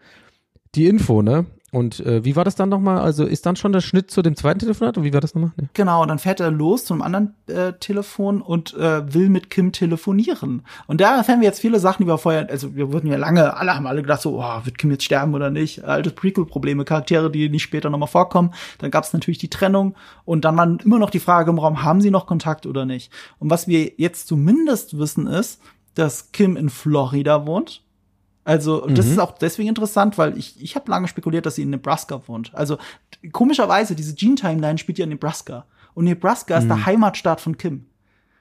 die 0.75 0.87
Info 0.87 1.21
ne 1.21 1.45
und 1.71 1.99
äh, 2.01 2.23
wie 2.23 2.35
war 2.35 2.43
das 2.43 2.55
dann 2.55 2.69
nochmal 2.69 2.99
also 2.99 3.25
ist 3.25 3.45
dann 3.45 3.55
schon 3.55 3.73
der 3.73 3.81
Schnitt 3.81 4.11
zu 4.11 4.21
dem 4.21 4.35
zweiten 4.35 4.59
Telefonat 4.59 4.97
und 4.97 5.03
wie 5.03 5.13
war 5.13 5.21
das 5.21 5.35
nochmal 5.35 5.51
nee. 5.57 5.67
Genau, 5.73 6.05
dann 6.05 6.19
fährt 6.19 6.39
er 6.39 6.51
los 6.51 6.85
zum 6.85 7.01
anderen 7.01 7.35
äh, 7.47 7.73
Telefon 7.73 8.41
und 8.41 8.73
äh, 8.73 9.13
will 9.13 9.29
mit 9.29 9.49
Kim 9.49 9.71
telefonieren. 9.71 10.63
Und 10.87 11.01
da 11.01 11.17
erfahren 11.17 11.41
wir 11.41 11.47
jetzt 11.47 11.59
viele 11.59 11.79
Sachen, 11.79 12.03
die 12.03 12.07
wir 12.07 12.17
vorher, 12.17 12.49
also 12.49 12.75
wir 12.75 12.91
wurden 12.91 13.07
ja 13.07 13.17
lange, 13.17 13.55
alle 13.55 13.75
haben 13.75 13.87
alle 13.87 14.01
gedacht, 14.01 14.21
so, 14.21 14.41
oh, 14.41 14.65
wird 14.65 14.77
Kim 14.77 14.91
jetzt 14.91 15.03
sterben 15.03 15.33
oder 15.33 15.49
nicht? 15.49 15.83
Alte 15.83 16.11
Prequel-Probleme, 16.11 16.85
Charaktere, 16.85 17.31
die 17.31 17.49
nicht 17.49 17.63
später 17.63 17.89
nochmal 17.89 18.07
vorkommen. 18.07 18.53
Dann 18.79 18.91
gab 18.91 19.03
es 19.03 19.13
natürlich 19.13 19.37
die 19.37 19.49
Trennung 19.49 19.95
und 20.25 20.45
dann 20.45 20.57
war 20.57 20.77
immer 20.83 20.99
noch 20.99 21.09
die 21.09 21.19
Frage 21.19 21.51
im 21.51 21.59
Raum, 21.59 21.83
haben 21.83 22.01
sie 22.01 22.11
noch 22.11 22.25
Kontakt 22.25 22.65
oder 22.65 22.85
nicht? 22.85 23.11
Und 23.39 23.49
was 23.49 23.67
wir 23.67 23.91
jetzt 23.97 24.27
zumindest 24.27 24.97
wissen 24.97 25.27
ist, 25.27 25.61
dass 25.95 26.31
Kim 26.31 26.55
in 26.55 26.69
Florida 26.69 27.45
wohnt. 27.45 27.83
Also, 28.49 28.83
und 28.83 28.97
das 28.97 29.05
Mhm. 29.05 29.11
ist 29.13 29.19
auch 29.19 29.31
deswegen 29.37 29.69
interessant, 29.69 30.17
weil 30.17 30.37
ich, 30.37 30.59
ich 30.61 30.75
habe 30.75 30.89
lange 30.89 31.07
spekuliert, 31.07 31.45
dass 31.45 31.55
sie 31.55 31.61
in 31.61 31.69
Nebraska 31.69 32.21
wohnt. 32.27 32.51
Also, 32.55 32.77
komischerweise, 33.31 33.95
diese 33.95 34.15
Gene-Timeline 34.15 34.77
spielt 34.79 34.97
ja 34.97 35.03
in 35.03 35.09
Nebraska. 35.11 35.65
Und 35.93 36.05
Nebraska 36.05 36.57
ist 36.57 36.63
Mhm. 36.63 36.69
der 36.69 36.85
Heimatstaat 36.87 37.41
von 37.41 37.57
Kim. 37.57 37.85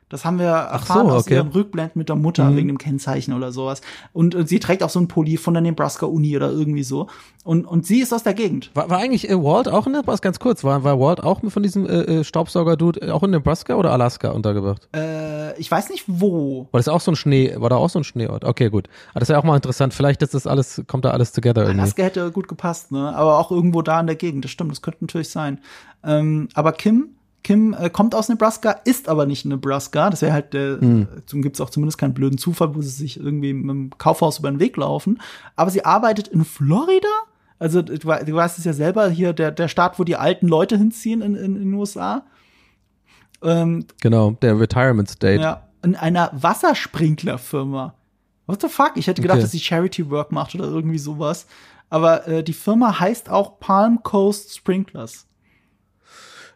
Das 0.09 0.25
haben 0.25 0.39
wir 0.39 0.47
erfahren 0.47 1.09
so, 1.09 1.15
aus 1.15 1.25
okay. 1.25 1.35
ihren 1.35 1.49
Rückblenden 1.49 1.99
mit 1.99 2.09
der 2.09 2.17
Mutter 2.17 2.51
Mhm. 2.51 2.57
wegen 2.57 2.69
dem 2.69 2.79
Kennzeichen 2.79 3.35
oder 3.35 3.53
sowas. 3.53 3.81
Und, 4.13 4.35
und 4.35 4.49
sie 4.49 4.59
trägt 4.59 4.83
auch 4.83 4.91
so 4.91 4.99
einen 4.99 5.09
Pulli 5.09 5.37
von 5.37 5.55
der 5.55 5.61
Nebraska 5.61 6.07
Uni 6.07 6.35
oder 6.37 6.51
irgendwie 6.51 6.83
so. 6.83 7.09
Und, 7.45 7.65
und 7.67 7.87
sie 7.87 8.01
ist 8.01 8.13
aus 8.13 8.23
der 8.23 8.35
Gegend. 8.35 8.71
War, 8.75 8.91
war 8.91 8.99
eigentlich 8.99 9.29
äh, 9.29 9.35
Walt 9.35 9.69
auch 9.69 9.87
in 9.87 9.93
Nebraska, 9.93 10.29
ganz 10.29 10.39
kurz, 10.39 10.65
war, 10.65 10.85
war 10.85 10.99
Walt 11.01 11.23
auch 11.23 11.41
von 11.49 11.63
diesem 11.63 11.87
äh, 11.87 12.21
äh, 12.21 12.25
Staubsauger-Dude 12.25 13.15
auch 13.15 13.23
in 13.23 13.31
Nebraska 13.31 13.75
oder 13.75 13.93
Alaska 13.93 14.31
untergebracht? 14.31 14.89
Äh, 14.95 15.59
ich 15.59 15.71
weiß 15.71 15.91
nicht 15.91 16.05
wo. 16.07 16.69
War 16.71 16.79
das 16.79 16.89
auch 16.89 17.01
so 17.01 17.13
ein 17.13 17.17
Schnee, 17.17 17.55
war 17.57 17.71
da 17.71 17.77
auch 17.77 17.91
so 17.91 18.01
ein 18.01 18.05
Schneeort? 18.05 18.45
Okay, 18.45 18.71
gut. 18.71 18.89
Aber 19.11 19.21
das 19.21 19.29
wäre 19.29 19.39
auch 19.39 19.45
mal 19.45 19.57
interessant. 19.57 19.95
Vielleicht 19.95 20.23
ist 20.23 20.35
das 20.35 20.47
alles, 20.47 20.83
kommt 20.87 21.05
da 21.05 21.11
alles 21.11 21.33
together 21.33 21.63
irgendwie. 21.63 21.81
Alaska 21.81 22.03
hätte 22.03 22.31
gut 22.33 22.49
gepasst, 22.49 22.93
ne? 22.93 23.15
Aber 23.15 23.39
auch 23.39 23.51
irgendwo 23.51 23.83
da 23.83 24.01
in 24.01 24.07
der 24.07 24.17
Gegend. 24.17 24.45
Das 24.45 24.51
stimmt, 24.51 24.71
das 24.71 24.83
könnte 24.83 25.05
natürlich 25.05 25.31
sein. 25.31 25.61
Ähm, 26.05 26.49
aber 26.55 26.73
Kim, 26.73 27.11
Kim 27.49 27.73
äh, 27.73 27.89
kommt 27.89 28.15
aus 28.15 28.29
Nebraska, 28.29 28.73
ist 28.85 29.09
aber 29.09 29.25
nicht 29.25 29.47
in 29.47 29.49
Nebraska. 29.51 30.11
Das 30.11 30.21
wäre 30.21 30.35
halt, 30.35 30.55
äh, 30.55 30.79
Hm. 30.79 31.09
zum 31.25 31.41
gibt's 31.41 31.63
auch 31.63 31.71
zumindest 31.71 31.97
keinen 31.97 32.13
blöden 32.13 32.37
Zufall, 32.37 32.75
wo 32.75 32.83
sie 32.83 32.91
sich 32.91 33.19
irgendwie 33.19 33.55
mit 33.55 33.71
dem 33.71 33.91
Kaufhaus 33.97 34.39
über 34.41 34.51
den 34.51 34.61
Weg 34.61 34.77
laufen. 34.77 35.19
Aber 35.57 35.71
sie 35.71 35.83
arbeitet 35.85 36.29
in 36.29 36.45
Florida. 36.45 37.09
Also 37.59 37.81
du, 37.81 37.97
du 37.99 38.07
weißt 38.35 38.59
es 38.59 38.65
ja 38.67 38.75
selber, 38.75 39.09
hier 39.09 39.33
der, 39.33 39.51
der 39.51 39.69
Staat, 39.69 39.99
wo 39.99 40.05
die 40.05 40.17
alten 40.17 40.47
Leute 40.47 40.77
hinziehen 40.77 41.23
in, 41.23 41.35
in, 41.37 41.57
in 41.57 41.63
den 41.71 41.75
USA. 41.75 42.25
Ähm, 43.43 43.87
Genau, 44.03 44.33
der 44.43 44.61
Retirement 44.61 45.09
State. 45.09 45.41
ja, 45.41 45.63
in 45.83 45.97
einer 45.97 46.31
Wassersprinklerfirma. 46.35 47.95
What 48.47 48.61
the 48.63 48.69
fuck? 48.69 48.93
Ich 48.97 49.07
hätte 49.07 49.23
gedacht, 49.23 49.37
Okay. 49.37 49.43
dass 49.43 49.53
sie 49.53 49.61
Charity 49.61 50.11
Work 50.11 50.33
macht 50.33 50.55
oder 50.55 50.65
irgendwie 50.65 50.99
sowas. 50.99 51.47
Aber 51.91 52.27
äh, 52.29 52.43
die 52.43 52.53
Firma 52.53 52.99
heißt 53.01 53.31
auch 53.31 53.59
Palm 53.61 54.03
Coast 54.03 54.55
Sprinklers. 54.57 55.27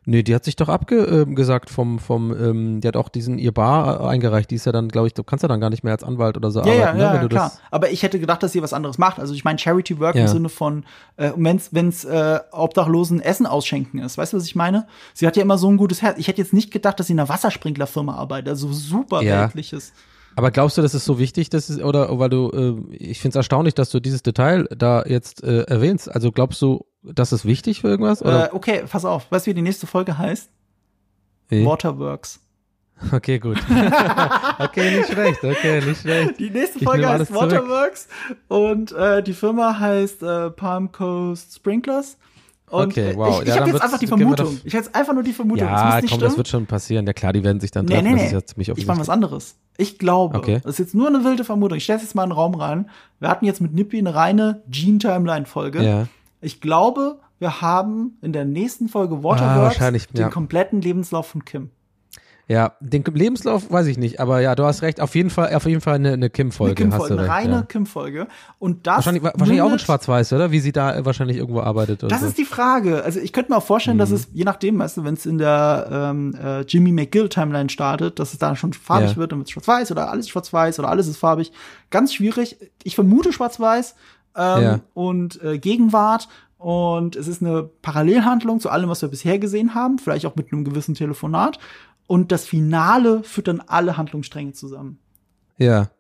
Nee, 0.04 0.24
die 0.24 0.34
hat 0.34 0.44
sich 0.44 0.56
doch 0.56 0.68
abgesagt 0.68 1.70
vom, 1.70 2.00
vom, 2.00 2.32
ähm, 2.32 2.80
die 2.80 2.88
hat 2.88 2.96
auch 2.96 3.08
diesen 3.08 3.38
ihr 3.38 3.52
Bar 3.52 4.00
äh, 4.00 4.06
eingereicht. 4.08 4.50
Die 4.50 4.56
ist 4.56 4.66
ja 4.66 4.72
dann, 4.72 4.88
glaube 4.88 5.06
ich, 5.06 5.14
du 5.14 5.22
kannst 5.22 5.42
ja 5.44 5.48
dann 5.48 5.60
gar 5.60 5.70
nicht 5.70 5.84
mehr 5.84 5.92
als 5.92 6.02
Anwalt 6.02 6.36
oder 6.36 6.50
so 6.50 6.60
Ja, 6.60 6.66
ja, 6.66 6.72
arbeiten, 6.82 6.98
ne? 6.98 7.04
ja, 7.04 7.12
wenn 7.14 7.22
ja 7.22 7.28
klar. 7.28 7.52
Aber 7.70 7.90
ich 7.90 8.02
hätte 8.02 8.18
gedacht, 8.18 8.42
dass 8.42 8.50
sie 8.52 8.62
was 8.62 8.72
anderes 8.72 8.98
macht. 8.98 9.20
Also 9.20 9.32
ich 9.32 9.44
meine 9.44 9.60
Charity 9.60 10.00
Work 10.00 10.16
Ja. 10.16 10.22
im 10.22 10.28
Sinne 10.28 10.48
von, 10.48 10.84
äh, 11.16 11.30
wenn's, 11.36 11.68
wenn's 11.72 12.04
äh, 12.04 12.40
Obdachlosen 12.50 13.20
Essen 13.20 13.46
ausschenken 13.46 14.00
ist. 14.00 14.18
Weißt 14.18 14.32
du, 14.32 14.38
was 14.38 14.44
ich 14.46 14.56
meine? 14.56 14.88
Sie 15.14 15.26
hat 15.26 15.36
ja 15.36 15.42
immer 15.42 15.56
so 15.56 15.70
ein 15.70 15.76
gutes 15.76 16.02
Herz. 16.02 16.18
Ich 16.18 16.26
hätte 16.26 16.42
jetzt 16.42 16.52
nicht 16.52 16.72
gedacht, 16.72 16.98
dass 16.98 17.06
sie 17.06 17.12
in 17.12 17.20
einer 17.20 17.28
Wassersprinklerfirma 17.28 18.14
arbeitet. 18.16 18.48
Also 18.48 18.72
super 18.72 19.22
Ja. 19.22 19.50
Aber 20.36 20.50
glaubst 20.50 20.78
du, 20.78 20.82
das 20.82 20.94
ist 20.94 21.04
so 21.04 21.18
wichtig, 21.18 21.50
dass 21.50 21.68
es, 21.68 21.80
oder 21.80 22.18
weil 22.18 22.30
du, 22.30 22.50
äh, 22.50 22.94
ich 22.96 23.20
finde 23.20 23.30
es 23.30 23.36
erstaunlich, 23.36 23.74
dass 23.74 23.90
du 23.90 24.00
dieses 24.00 24.22
Detail 24.22 24.66
da 24.76 25.04
jetzt 25.04 25.42
äh, 25.44 25.62
erwähnst. 25.62 26.10
Also 26.10 26.32
glaubst 26.32 26.62
du, 26.62 26.86
das 27.02 27.32
ist 27.32 27.44
wichtig 27.44 27.80
für 27.80 27.88
irgendwas? 27.88 28.22
Äh, 28.22 28.48
okay, 28.52 28.84
pass 28.88 29.04
auf. 29.04 29.30
Weißt 29.30 29.46
du, 29.46 29.50
wie 29.50 29.54
die 29.54 29.62
nächste 29.62 29.86
Folge 29.86 30.16
heißt? 30.16 30.50
Wie? 31.48 31.66
Waterworks. 31.66 32.40
Okay, 33.10 33.38
gut. 33.38 33.58
okay, 34.58 34.96
nicht 34.96 35.12
schlecht, 35.12 35.42
okay, 35.42 35.80
nicht 35.80 36.02
schlecht. 36.02 36.38
Die 36.38 36.50
nächste 36.50 36.78
Folge 36.84 37.08
heißt 37.08 37.14
alles 37.14 37.28
zurück. 37.28 37.52
Waterworks 37.52 38.08
und 38.48 38.92
äh, 38.92 39.22
die 39.22 39.32
Firma 39.32 39.78
heißt 39.78 40.22
äh, 40.22 40.50
Palm 40.50 40.92
Coast 40.92 41.54
Sprinklers. 41.56 42.16
Und 42.72 42.86
Okay, 42.86 43.12
wow. 43.16 43.36
ich, 43.42 43.48
ich 43.48 43.54
Ja, 43.54 43.60
habe 43.60 43.70
jetzt 43.70 43.82
einfach 43.82 43.98
die 43.98 44.06
Vermutung. 44.06 44.58
Ich 44.64 44.74
habe 44.74 44.84
jetzt 44.84 44.94
einfach 44.94 45.12
nur 45.12 45.22
die 45.22 45.32
Vermutung. 45.32 45.66
Ja, 45.68 46.00
muss 46.00 46.10
komm, 46.10 46.20
das 46.20 46.36
wird 46.36 46.48
schon 46.48 46.66
passieren. 46.66 47.06
Ja 47.06 47.12
klar, 47.12 47.32
die 47.32 47.44
werden 47.44 47.60
sich 47.60 47.70
dann 47.70 47.84
Nee, 47.84 47.94
treffen, 47.94 48.04
nee, 48.06 48.10
das 48.12 48.20
nee. 48.20 48.26
ist 48.28 48.32
ja 48.32 48.44
ziemlich 48.46 48.68
ich 48.78 48.86
meine 48.86 49.00
was 49.00 49.08
anderes. 49.10 49.56
Ich 49.76 49.98
glaube, 49.98 50.38
Okay. 50.38 50.60
das 50.62 50.72
ist 50.72 50.78
jetzt 50.78 50.94
nur 50.94 51.06
eine 51.08 51.22
wilde 51.24 51.44
Vermutung. 51.44 51.76
Ich 51.78 51.84
stelle 51.84 52.00
jetzt 52.00 52.14
mal 52.14 52.24
in 52.24 52.30
den 52.30 52.36
Raum 52.36 52.54
rein. 52.54 52.88
Wir 53.20 53.28
hatten 53.28 53.44
jetzt 53.44 53.60
mit 53.60 53.74
Nippy 53.74 53.98
eine 53.98 54.14
reine 54.14 54.62
Gene-Timeline-Folge. 54.68 55.82
Ja. 55.82 56.06
Ich 56.40 56.60
glaube, 56.60 57.18
wir 57.38 57.60
haben 57.60 58.16
in 58.22 58.32
der 58.32 58.44
nächsten 58.44 58.88
Folge 58.88 59.16
Ah, 59.16 59.22
Waterworks 59.22 59.58
wahrscheinlich, 59.78 60.06
den 60.08 60.22
ja. 60.22 60.28
kompletten 60.28 60.80
Lebenslauf 60.80 61.26
von 61.26 61.44
Kim. 61.44 61.70
Ja, 62.48 62.72
den 62.80 63.04
Lebenslauf 63.14 63.70
weiß 63.70 63.86
ich 63.86 63.96
nicht, 63.98 64.18
aber 64.20 64.40
ja, 64.40 64.54
du 64.54 64.64
hast 64.64 64.82
recht. 64.82 65.00
Auf 65.00 65.14
jeden 65.14 65.30
Fall, 65.30 65.54
auf 65.54 65.64
jeden 65.64 65.80
Fall 65.80 65.94
eine, 65.94 66.08
eine 66.08 66.14
Eine 66.14 66.30
Kim-Folge. 66.30 66.72
hast 66.72 66.76
Kim-Folge, 66.90 67.14
du 67.14 67.20
eine 67.22 67.28
reine 67.30 67.52
ja. 67.54 67.62
Kim-Folge. 67.62 68.26
Und 68.58 68.86
das 68.86 68.96
Wahrscheinlich, 68.96 69.22
wahrscheinlich 69.22 69.62
auch 69.62 69.72
in 69.72 69.78
Schwarz-Weiß, 69.78 70.32
oder? 70.32 70.50
Wie 70.50 70.58
sie 70.58 70.72
da 70.72 71.04
wahrscheinlich 71.04 71.36
irgendwo 71.38 71.60
arbeitet. 71.60 72.02
Oder 72.02 72.10
Das 72.10 72.20
so. 72.20 72.26
ist 72.26 72.36
die 72.38 72.44
Frage. 72.44 73.04
Also 73.04 73.20
ich 73.20 73.32
könnte 73.32 73.52
mir 73.52 73.58
auch 73.58 73.62
vorstellen, 73.62 73.96
dass 73.96 74.10
Mhm. 74.10 74.16
es, 74.16 74.28
je 74.32 74.44
nachdem, 74.44 74.78
weißt 74.78 74.96
du, 74.98 75.04
wenn 75.04 75.14
es 75.14 75.24
in 75.24 75.38
der 75.38 75.88
ähm, 75.90 76.34
äh, 76.34 76.60
Jimmy 76.62 76.90
McGill-Timeline 76.92 77.70
startet, 77.70 78.18
dass 78.18 78.32
es 78.32 78.38
da 78.38 78.54
schon 78.56 78.72
farbig 78.72 79.12
Ja. 79.12 79.16
wird, 79.16 79.32
dann 79.32 79.38
wird 79.38 79.46
es 79.48 79.52
schwarz-weiß 79.52 79.90
oder 79.92 80.10
alles 80.10 80.28
schwarz-weiß 80.28 80.78
oder 80.80 80.88
alles 80.88 81.06
ist 81.06 81.16
farbig. 81.18 81.52
Ganz 81.90 82.12
schwierig. 82.12 82.56
Ich 82.82 82.96
vermute 82.96 83.32
schwarz-weiß 83.32 83.94
ähm, 84.36 84.62
Ja. 84.62 84.80
und 84.94 85.40
äh, 85.42 85.58
Gegenwart. 85.58 86.28
Und 86.58 87.16
es 87.16 87.26
ist 87.26 87.42
eine 87.42 87.64
Parallelhandlung 87.82 88.60
zu 88.60 88.70
allem, 88.70 88.88
was 88.88 89.02
wir 89.02 89.08
bisher 89.08 89.40
gesehen 89.40 89.74
haben, 89.74 89.98
vielleicht 89.98 90.26
auch 90.26 90.36
mit 90.36 90.52
einem 90.52 90.64
gewissen 90.64 90.94
Telefonat. 90.94 91.58
Und 92.06 92.32
das 92.32 92.44
Finale 92.44 93.22
führt 93.24 93.48
dann 93.48 93.60
alle 93.60 93.96
Handlungsstränge 93.96 94.52
zusammen. 94.52 94.98
Ja. 95.56 95.90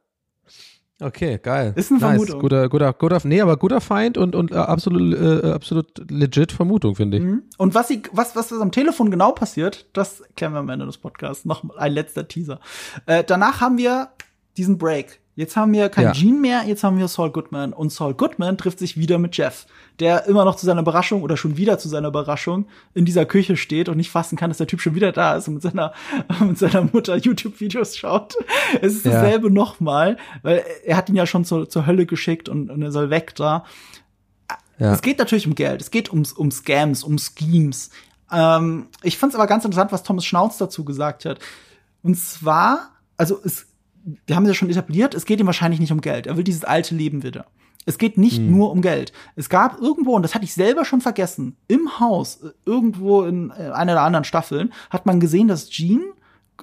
Okay, 1.00 1.38
geil. 1.42 1.72
Ist 1.74 1.90
eine 1.90 2.00
nice. 2.00 2.10
Vermutung. 2.10 2.40
Guter, 2.40 2.68
guter, 2.68 2.92
guter, 2.92 3.20
nee, 3.24 3.40
aber 3.40 3.56
guter 3.56 3.80
Feind 3.80 4.16
und, 4.16 4.36
und 4.36 4.52
äh, 4.52 4.56
absolut, 4.56 5.14
äh, 5.14 5.50
absolut 5.50 6.10
legit 6.10 6.52
Vermutung, 6.52 6.94
finde 6.94 7.16
ich. 7.16 7.24
Mhm. 7.24 7.42
Und 7.58 7.74
was, 7.74 7.88
sie, 7.88 8.02
was, 8.12 8.36
was 8.36 8.52
am 8.52 8.70
Telefon 8.70 9.10
genau 9.10 9.32
passiert, 9.32 9.86
das 9.94 10.20
erklären 10.20 10.52
wir 10.52 10.60
am 10.60 10.68
Ende 10.68 10.86
des 10.86 10.98
Podcasts. 10.98 11.44
Noch 11.44 11.68
ein 11.76 11.92
letzter 11.92 12.28
Teaser. 12.28 12.60
Äh, 13.06 13.24
danach 13.24 13.60
haben 13.60 13.78
wir 13.78 14.10
diesen 14.56 14.78
Break. 14.78 15.21
Jetzt 15.34 15.56
haben 15.56 15.72
wir 15.72 15.88
kein 15.88 16.04
Ja. 16.04 16.12
Gene 16.12 16.38
mehr, 16.38 16.62
jetzt 16.66 16.84
haben 16.84 16.98
wir 16.98 17.08
Saul 17.08 17.30
Goodman. 17.30 17.72
Und 17.72 17.90
Saul 17.90 18.12
Goodman 18.12 18.58
trifft 18.58 18.78
sich 18.78 18.98
wieder 18.98 19.16
mit 19.18 19.34
Jeff, 19.36 19.64
der 19.98 20.26
immer 20.26 20.44
noch 20.44 20.56
zu 20.56 20.66
seiner 20.66 20.82
Überraschung 20.82 21.22
oder 21.22 21.38
schon 21.38 21.56
wieder 21.56 21.78
zu 21.78 21.88
seiner 21.88 22.08
Überraschung 22.08 22.66
in 22.92 23.06
dieser 23.06 23.24
Küche 23.24 23.56
steht 23.56 23.88
und 23.88 23.96
nicht 23.96 24.10
fassen 24.10 24.36
kann, 24.36 24.50
dass 24.50 24.58
der 24.58 24.66
Typ 24.66 24.82
schon 24.82 24.94
wieder 24.94 25.10
da 25.10 25.36
ist 25.36 25.48
und 25.48 25.54
mit 25.54 25.62
seiner, 25.62 25.94
mit 26.40 26.58
seiner 26.58 26.82
Mutter 26.82 27.16
YouTube-Videos 27.16 27.96
schaut. 27.96 28.34
Es 28.82 28.94
ist 28.94 29.06
Ja. 29.06 29.12
dasselbe 29.12 29.50
nochmal, 29.50 30.18
weil 30.42 30.64
er 30.84 30.96
hat 30.98 31.08
ihn 31.08 31.16
ja 31.16 31.24
schon 31.24 31.46
zur, 31.46 31.66
zur 31.66 31.86
Hölle 31.86 32.04
geschickt 32.04 32.50
und, 32.50 32.70
und 32.70 32.82
er 32.82 32.92
soll 32.92 33.08
weg 33.08 33.34
da. 33.34 33.64
Ja. 34.78 34.92
Es 34.92 35.00
geht 35.00 35.18
natürlich 35.18 35.46
um 35.46 35.54
Geld, 35.54 35.80
es 35.80 35.90
geht 35.90 36.10
um, 36.10 36.24
um 36.36 36.50
Scams, 36.50 37.04
um 37.04 37.16
Schemes. 37.18 37.88
Ähm, 38.30 38.88
ich 39.02 39.16
fand 39.16 39.32
es 39.32 39.38
aber 39.38 39.46
ganz 39.46 39.64
interessant, 39.64 39.92
was 39.92 40.02
Thomas 40.02 40.24
Schnauz 40.26 40.58
dazu 40.58 40.84
gesagt 40.84 41.24
hat. 41.24 41.38
Und 42.02 42.16
zwar, 42.18 42.90
also 43.16 43.40
es, 43.44 43.66
wir 44.26 44.36
haben 44.36 44.44
es 44.44 44.50
ja 44.50 44.54
schon 44.54 44.70
etabliert, 44.70 45.14
es 45.14 45.26
geht 45.26 45.40
ihm 45.40 45.46
wahrscheinlich 45.46 45.80
nicht 45.80 45.92
um 45.92 46.00
Geld. 46.00 46.26
Er 46.26 46.36
will 46.36 46.44
dieses 46.44 46.64
alte 46.64 46.94
Leben 46.94 47.22
wieder. 47.22 47.46
Es 47.84 47.98
geht 47.98 48.16
nicht 48.16 48.38
nur 48.40 48.70
um 48.70 48.80
Geld. 48.80 49.12
Es 49.34 49.48
gab 49.48 49.80
irgendwo, 49.80 50.14
und 50.14 50.22
das 50.22 50.34
hatte 50.34 50.44
ich 50.44 50.54
selber 50.54 50.84
schon 50.84 51.00
vergessen, 51.00 51.56
im 51.66 51.98
Haus, 51.98 52.42
äh, 52.42 52.50
irgendwo 52.64 53.22
in 53.22 53.50
äh, 53.50 53.70
einer 53.70 53.94
der 53.94 54.02
anderen 54.02 54.24
Staffeln, 54.24 54.72
hat 54.90 55.06
man 55.06 55.18
gesehen, 55.18 55.48
dass 55.48 55.68
Gene, 55.68 56.04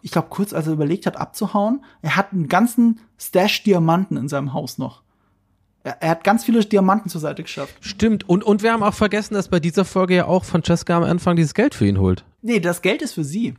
ich 0.02 0.12
glaube 0.12 0.30
kurz 0.30 0.54
als 0.54 0.68
er 0.68 0.74
überlegt 0.74 1.06
hat 1.06 1.18
abzuhauen, 1.18 1.84
er 2.02 2.16
hat 2.16 2.32
einen 2.32 2.48
ganzen 2.48 3.02
Stash 3.18 3.64
Diamanten 3.64 4.16
in 4.16 4.30
seinem 4.30 4.54
Haus 4.54 4.78
noch. 4.78 5.04
Er, 5.84 6.02
er 6.02 6.10
hat 6.12 6.24
ganz 6.24 6.46
viele 6.46 6.64
Diamanten 6.64 7.10
zur 7.10 7.22
Seite 7.22 7.44
geschafft. 7.44 7.76
Stimmt. 7.82 8.28
Und, 8.30 8.44
und 8.44 8.64
wir 8.64 8.72
haben 8.72 8.84
auch 8.84 8.94
vergessen, 8.94 9.34
dass 9.34 9.50
bei 9.50 9.60
dieser 9.60 9.84
Folge 9.84 10.16
ja 10.16 10.26
auch 10.26 10.46
Francesca 10.46 10.96
am 10.96 11.04
Anfang 11.04 11.36
dieses 11.36 11.54
Geld 11.54 11.76
für 11.76 11.86
ihn 11.86 12.00
holt. 12.00 12.24
Nee, 12.42 12.62
das 12.62 12.82
Geld 12.82 13.02
ist 13.02 13.14
für 13.14 13.26
sie. 13.26 13.56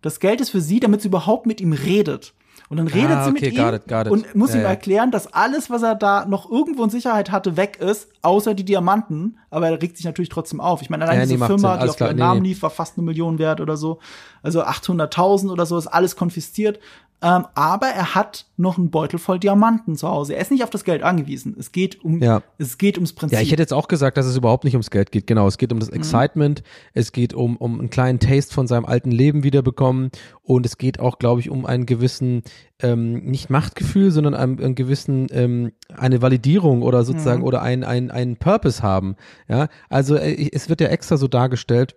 Das 0.00 0.20
Geld 0.20 0.40
ist 0.40 0.50
für 0.50 0.60
sie, 0.60 0.80
damit 0.80 1.02
sie 1.02 1.08
überhaupt 1.08 1.46
mit 1.46 1.60
ihm 1.60 1.72
redet. 1.72 2.32
Und 2.68 2.78
dann 2.78 2.88
redet 2.88 3.12
Ah, 3.12 3.24
sie 3.24 3.30
mit 3.32 3.42
okay, 3.42 3.50
ihm 3.54 3.64
got 3.64 3.74
it, 3.74 3.86
got 3.88 4.06
it. 4.06 4.12
und 4.12 4.34
muss 4.34 4.52
Ja, 4.52 4.60
ihm 4.60 4.64
erklären, 4.66 5.10
dass 5.12 5.32
alles, 5.32 5.70
was 5.70 5.82
er 5.82 5.94
da 5.94 6.24
noch 6.26 6.50
irgendwo 6.50 6.82
in 6.82 6.90
Sicherheit 6.90 7.30
hatte, 7.30 7.56
weg 7.56 7.78
ist, 7.80 8.08
außer 8.22 8.54
die 8.54 8.64
Diamanten. 8.64 9.38
Aber 9.50 9.68
er 9.70 9.80
regt 9.80 9.96
sich 9.96 10.04
natürlich 10.04 10.30
trotzdem 10.30 10.60
auf. 10.60 10.82
Ich 10.82 10.90
meine, 10.90 11.04
allein 11.04 11.20
Ja, 11.20 11.26
diese 11.26 11.38
nee, 11.38 11.46
Firma, 11.46 11.76
die 11.76 11.88
auf 11.88 11.96
klar, 11.96 12.10
ihren 12.10 12.18
Namen 12.18 12.42
nee. 12.42 12.48
lief, 12.48 12.62
war 12.62 12.70
fast 12.70 12.98
eine 12.98 13.04
Million 13.04 13.38
wert 13.38 13.60
oder 13.60 13.76
so. 13.76 14.00
Also 14.42 14.62
800.000 14.64 15.50
oder 15.52 15.64
so 15.64 15.78
ist 15.78 15.86
alles 15.86 16.16
konfisziert. 16.16 16.80
Ähm, 17.22 17.46
aber 17.54 17.86
er 17.86 18.14
hat 18.14 18.44
noch 18.58 18.76
einen 18.76 18.90
Beutel 18.90 19.18
voll 19.18 19.38
Diamanten 19.38 19.96
zu 19.96 20.06
Hause. 20.06 20.34
Er 20.34 20.42
ist 20.42 20.50
nicht 20.50 20.62
auf 20.62 20.70
das 20.70 20.84
Geld 20.84 21.02
angewiesen. 21.02 21.56
Es 21.58 21.72
geht 21.72 22.04
um, 22.04 22.22
Ja. 22.22 22.42
es 22.58 22.76
geht 22.76 22.98
ums 22.98 23.14
Prinzip. 23.14 23.36
Ja, 23.38 23.42
ich 23.42 23.50
hätte 23.50 23.62
jetzt 23.62 23.72
auch 23.72 23.88
gesagt, 23.88 24.18
dass 24.18 24.26
es 24.26 24.36
überhaupt 24.36 24.64
nicht 24.64 24.74
ums 24.74 24.90
Geld 24.90 25.10
geht. 25.12 25.26
Genau, 25.26 25.46
es 25.46 25.56
geht 25.56 25.72
um 25.72 25.76
Mhm. 25.76 25.80
das 25.80 25.88
Excitement, 25.88 26.62
es 26.92 27.12
geht 27.12 27.32
um, 27.32 27.56
um 27.56 27.80
einen 27.80 27.88
kleinen 27.90 28.18
Taste 28.20 28.52
von 28.52 28.66
seinem 28.66 28.84
alten 28.84 29.10
Leben 29.10 29.44
wiederbekommen 29.44 30.10
und 30.42 30.66
es 30.66 30.76
geht 30.76 31.00
auch, 31.00 31.18
glaube 31.18 31.40
ich, 31.40 31.48
um 31.48 31.64
einen 31.64 31.86
gewissen, 31.86 32.42
ähm, 32.82 33.24
nicht 33.24 33.48
Machtgefühl, 33.48 34.10
sondern 34.10 34.34
einen, 34.34 34.60
einen 34.62 34.74
gewissen, 34.74 35.26
ähm, 35.30 35.72
eine 35.96 36.20
Validierung 36.20 36.82
oder 36.82 37.02
sozusagen, 37.04 37.40
Mhm. 37.40 37.46
oder 37.46 37.62
ein, 37.62 37.82
ein, 37.82 38.10
einen 38.10 38.36
Purpose 38.36 38.82
haben. 38.82 39.16
Ja, 39.48 39.68
also 39.88 40.16
äh, 40.16 40.50
es 40.52 40.68
wird 40.68 40.82
ja 40.82 40.88
extra 40.88 41.16
so 41.16 41.28
dargestellt, 41.28 41.96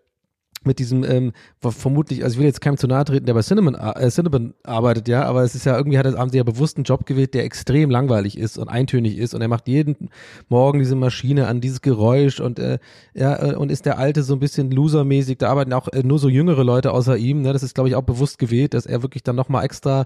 mit 0.64 0.80
diesem 0.80 1.04
ähm, 1.04 1.32
ver- 1.60 1.72
vermutlich, 1.72 2.24
also 2.24 2.36
ich 2.36 2.40
will 2.40 2.46
jetzt 2.46 2.62
keinem 2.62 2.78
zu 2.78 2.88
nahe 2.88 3.06
treten, 3.06 3.26
der 3.26 3.34
bei 3.34 3.42
Cinnamon, 3.42 3.76
äh, 3.76 4.10
Cinnamon 4.10 4.54
arbeitet, 4.64 5.08
ja, 5.08 5.24
aber 5.24 5.44
es 5.44 5.56
ist 5.56 5.66
ja 5.66 5.78
irgendwie 5.78 5.98
hat 5.98 6.06
es, 6.06 6.18
haben 6.18 6.30
sie 6.30 6.38
ja 6.38 6.44
bewusst 6.44 6.78
einen 6.78 6.84
Job 6.84 7.06
gewählt, 7.06 7.34
der 7.34 7.44
extrem 7.46 7.90
langweilig 7.90 8.38
ist 8.38 8.58
und 8.58 8.68
eintönig 8.68 9.18
ist 9.18 9.34
und 9.34 9.42
er 9.42 9.48
macht 9.48 9.68
jeden 9.68 10.10
Morgen 10.50 10.80
diese 10.80 10.96
Maschine 10.96 11.48
an 11.48 11.62
dieses 11.62 11.82
Geräusch 11.82 12.40
und 12.40 12.60
äh, 12.60 12.80
ja 13.14 13.52
äh, 13.52 13.56
und 13.56 13.72
ist 13.72 13.86
der 13.86 13.98
alte 13.98 14.24
so 14.24 14.34
ein 14.34 14.40
bisschen 14.40 14.72
losermäßig, 14.72 15.38
da 15.38 15.50
arbeiten 15.50 15.74
auch 15.74 15.88
äh, 15.90 16.04
nur 16.04 16.20
so 16.20 16.30
jüngere 16.30 16.64
Leute 16.64 16.92
außer 16.92 17.18
ihm, 17.18 17.42
ne, 17.42 17.54
das 17.54 17.64
ist 17.64 17.76
glaube 17.76 17.90
ich 17.90 17.96
auch 17.96 18.04
bewusst 18.04 18.40
gewählt, 18.40 18.74
dass 18.74 18.86
er 18.86 19.02
wirklich 19.02 19.24
dann 19.24 19.36
nochmal 19.36 19.66
extra 19.66 20.06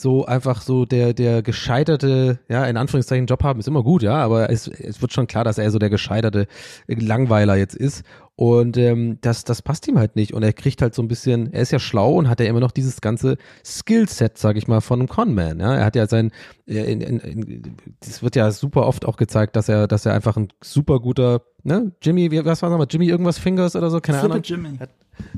so 0.00 0.24
einfach 0.26 0.62
so 0.62 0.84
der 0.84 1.14
der 1.14 1.42
gescheiterte, 1.42 2.38
ja, 2.48 2.64
in 2.64 2.76
Anführungszeichen 2.76 3.26
Job 3.26 3.42
haben 3.44 3.60
ist 3.60 3.68
immer 3.68 3.82
gut, 3.82 4.02
ja, 4.02 4.16
aber 4.16 4.50
es, 4.50 4.66
es 4.68 5.00
wird 5.00 5.12
schon 5.12 5.26
klar, 5.26 5.44
dass 5.44 5.58
er 5.58 5.70
so 5.70 5.78
der 5.78 5.90
gescheiterte 5.90 6.46
Langweiler 6.86 7.56
jetzt 7.56 7.76
ist 7.76 8.04
Und 8.40 8.78
ähm, 8.78 9.18
das, 9.20 9.44
das 9.44 9.60
passt 9.60 9.86
ihm 9.86 9.98
halt 9.98 10.16
nicht. 10.16 10.32
Und 10.32 10.42
er 10.42 10.54
kriegt 10.54 10.80
halt 10.80 10.94
so 10.94 11.02
ein 11.02 11.08
bisschen, 11.08 11.52
er 11.52 11.60
ist 11.60 11.72
ja 11.72 11.78
schlau 11.78 12.14
und 12.14 12.30
hat 12.30 12.40
ja 12.40 12.46
immer 12.46 12.60
noch 12.60 12.70
dieses 12.70 13.02
ganze 13.02 13.36
Skillset, 13.62 14.38
sag 14.38 14.56
ich 14.56 14.66
mal, 14.66 14.80
von 14.80 14.98
einem 14.98 15.08
Conman. 15.10 15.60
Ja? 15.60 15.74
Er 15.74 15.84
hat 15.84 15.94
ja 15.94 16.06
sein, 16.06 16.30
äh, 16.66 16.90
in, 16.90 17.02
in, 17.02 17.20
in, 17.20 17.76
das 18.00 18.22
wird 18.22 18.36
ja 18.36 18.50
super 18.50 18.86
oft 18.86 19.04
auch 19.04 19.18
gezeigt, 19.18 19.56
dass 19.56 19.68
er, 19.68 19.86
dass 19.86 20.06
er 20.06 20.14
einfach 20.14 20.38
ein 20.38 20.48
super 20.62 21.00
guter, 21.00 21.42
ne, 21.64 21.92
Jimmy, 22.00 22.30
wie, 22.30 22.42
was 22.42 22.62
war 22.62 22.70
nochmal, 22.70 22.86
Jimmy 22.88 23.08
irgendwas 23.08 23.38
Fingers 23.38 23.76
oder 23.76 23.90
so, 23.90 24.00
keine 24.00 24.20
Slippy 24.20 24.32
Ahnung. 24.32 24.42
Jimmy. 24.42 24.78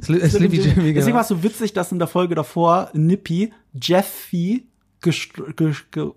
Sli 0.02 0.28
Slippy 0.28 0.56
Jimmy, 0.56 0.74
genau. 0.74 0.94
Deswegen 0.94 1.14
war 1.14 1.22
es 1.22 1.28
so 1.28 1.42
witzig, 1.42 1.72
dass 1.72 1.92
in 1.92 1.98
der 1.98 2.08
Folge 2.08 2.34
davor 2.34 2.90
Nippy 2.92 3.52
Jeffy 3.74 4.66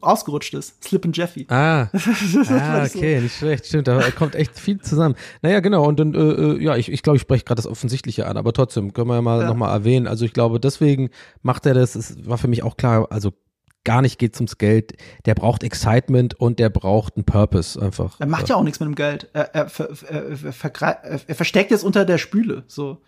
ausgerutscht 0.01 0.53
ist. 0.53 0.83
Slip 0.83 1.05
and 1.05 1.17
Jeffy. 1.17 1.47
Ah, 1.49 1.87
ah 2.49 2.83
okay, 2.85 3.19
nicht 3.19 3.35
schlecht, 3.35 3.65
stimmt, 3.65 3.87
da 3.87 4.11
kommt 4.11 4.35
echt 4.35 4.59
viel 4.59 4.79
zusammen. 4.79 5.15
Naja, 5.41 5.59
genau, 5.59 5.85
und 5.87 5.99
dann, 5.99 6.13
äh, 6.13 6.19
äh 6.19 6.63
ja, 6.63 6.75
ich, 6.75 6.91
ich 6.91 7.01
glaube, 7.01 7.17
ich 7.17 7.21
spreche 7.21 7.45
gerade 7.45 7.57
das 7.57 7.67
Offensichtliche 7.67 8.27
an, 8.27 8.37
aber 8.37 8.53
trotzdem 8.53 8.93
können 8.93 9.07
wir 9.07 9.15
ja 9.15 9.21
mal 9.21 9.41
ja. 9.41 9.47
nochmal 9.47 9.71
erwähnen. 9.71 10.07
Also 10.07 10.25
ich 10.25 10.33
glaube, 10.33 10.59
deswegen 10.59 11.09
macht 11.41 11.65
er 11.65 11.73
das, 11.73 11.95
es 11.95 12.27
war 12.27 12.37
für 12.37 12.47
mich 12.47 12.63
auch 12.63 12.77
klar, 12.77 13.07
also 13.09 13.31
gar 13.85 14.01
nicht 14.01 14.19
geht 14.19 14.35
ums 14.35 14.57
Geld. 14.57 14.97
Der 15.25 15.35
braucht 15.35 15.63
Excitement 15.63 16.33
und 16.33 16.59
der 16.59 16.69
braucht 16.69 17.15
einen 17.15 17.23
Purpose 17.23 17.81
einfach. 17.81 18.19
Er 18.19 18.25
macht 18.25 18.49
ja 18.49 18.55
auch 18.55 18.63
nichts 18.63 18.79
mit 18.79 18.87
dem 18.87 18.95
Geld. 18.95 19.29
Er, 19.33 19.55
er, 19.55 19.71
er, 20.09 21.19
er 21.27 21.35
versteckt 21.35 21.71
es 21.71 21.83
unter 21.83 22.03
der 22.03 22.17
Spüle. 22.17 22.63
So. 22.67 23.01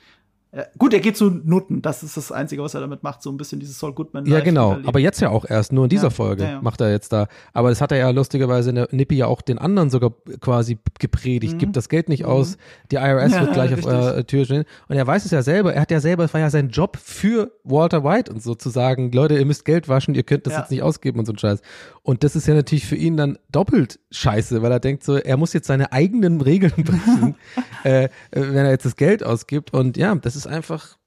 Ja, 0.58 0.66
gut, 0.80 0.92
er 0.92 1.00
geht 1.02 1.16
zu 1.16 1.30
Nutten. 1.30 1.84
Das 1.84 2.02
ist 2.02 2.18
das 2.18 2.32
Einzige, 2.32 2.64
was 2.64 2.74
er 2.74 2.82
damit 2.82 3.04
macht. 3.04 3.22
So 3.22 3.30
ein 3.30 3.38
bisschen 3.38 3.60
dieses 3.60 3.78
Saul 3.78 3.94
Goodman. 3.94 4.26
Ja, 4.26 4.40
genau. 4.40 4.80
Aber 4.88 5.00
jetzt 5.00 5.22
ja 5.22 5.30
auch 5.30 5.46
erst. 5.48 5.72
Nur 5.72 5.86
in 5.86 5.90
dieser 5.90 6.06
ja, 6.06 6.10
Folge 6.10 6.44
ja, 6.46 6.62
macht 6.62 6.82
er 6.82 6.90
jetzt 6.90 7.14
da. 7.14 7.28
Aber 7.54 7.70
das 7.70 7.80
hat 7.80 7.92
er 7.92 8.00
ja 8.00 8.10
lustigerweise 8.10 8.70
in 8.72 8.76
der 8.78 8.88
Nippi 8.90 9.18
ja 9.18 9.28
auch 9.28 9.44
den 9.44 9.60
anderen 9.60 9.92
sogar 9.92 10.14
quasi 10.42 10.80
gepredigt. 10.98 11.54
Mhm. 11.54 11.58
Gibt 11.60 11.78
das 11.78 11.90
Geld 11.90 12.10
nicht 12.10 12.24
mhm. 12.24 12.30
aus. 12.30 12.58
Die 12.90 12.96
IRS 12.96 13.34
wird 13.40 13.54
gleich 13.54 13.72
auf 13.72 13.86
eurer 13.86 14.26
Tür 14.26 14.46
stehen. 14.46 14.64
Und 14.88 14.96
er 14.96 15.06
weiß 15.06 15.26
es 15.26 15.32
ja 15.32 15.44
selber. 15.44 15.76
Er 15.76 15.82
hat 15.82 15.92
ja 15.92 16.00
selber, 16.00 16.24
es 16.24 16.34
war 16.34 16.42
ja 16.42 16.50
sein 16.50 16.70
Job 16.70 16.98
für 17.00 17.52
Walter 17.64 18.04
White 18.04 18.34
und 18.34 18.42
so 18.42 18.56
zu 18.56 18.72
sagen, 18.72 19.12
Leute, 19.12 19.38
ihr 19.38 19.46
müsst 19.46 19.64
Geld 19.64 19.88
waschen, 19.88 20.16
ihr 20.16 20.24
könnt 20.24 20.48
das 20.48 20.58
jetzt 20.58 20.72
nicht 20.72 20.82
ausgeben 20.82 21.20
und 21.20 21.28
so 21.28 21.34
ein 21.34 21.38
Scheiß. 21.38 21.62
Und 22.02 22.24
das 22.24 22.36
ist 22.36 22.48
ja 22.48 22.54
natürlich 22.54 22.86
für 22.86 22.96
ihn 22.96 23.18
dann 23.18 23.38
doppelt 23.52 24.00
scheiße, 24.12 24.62
weil 24.62 24.72
er 24.72 24.80
denkt 24.80 25.04
so, 25.04 25.18
er 25.18 25.38
muss 25.38 25.54
jetzt 25.54 25.68
seine 25.68 25.92
eigenen 25.92 26.40
Regeln 26.40 26.72
brechen, 26.78 27.36
äh, 27.84 28.06
äh, 28.06 28.10
wenn 28.32 28.66
er 28.66 28.72
jetzt 28.72 28.86
das 28.86 28.96
Geld 28.96 29.24
ausgibt. 29.24 29.74
Und 29.74 29.98
ja, 29.98 30.16
das 30.16 30.38
ist 30.38 30.47
einfach, 30.48 30.98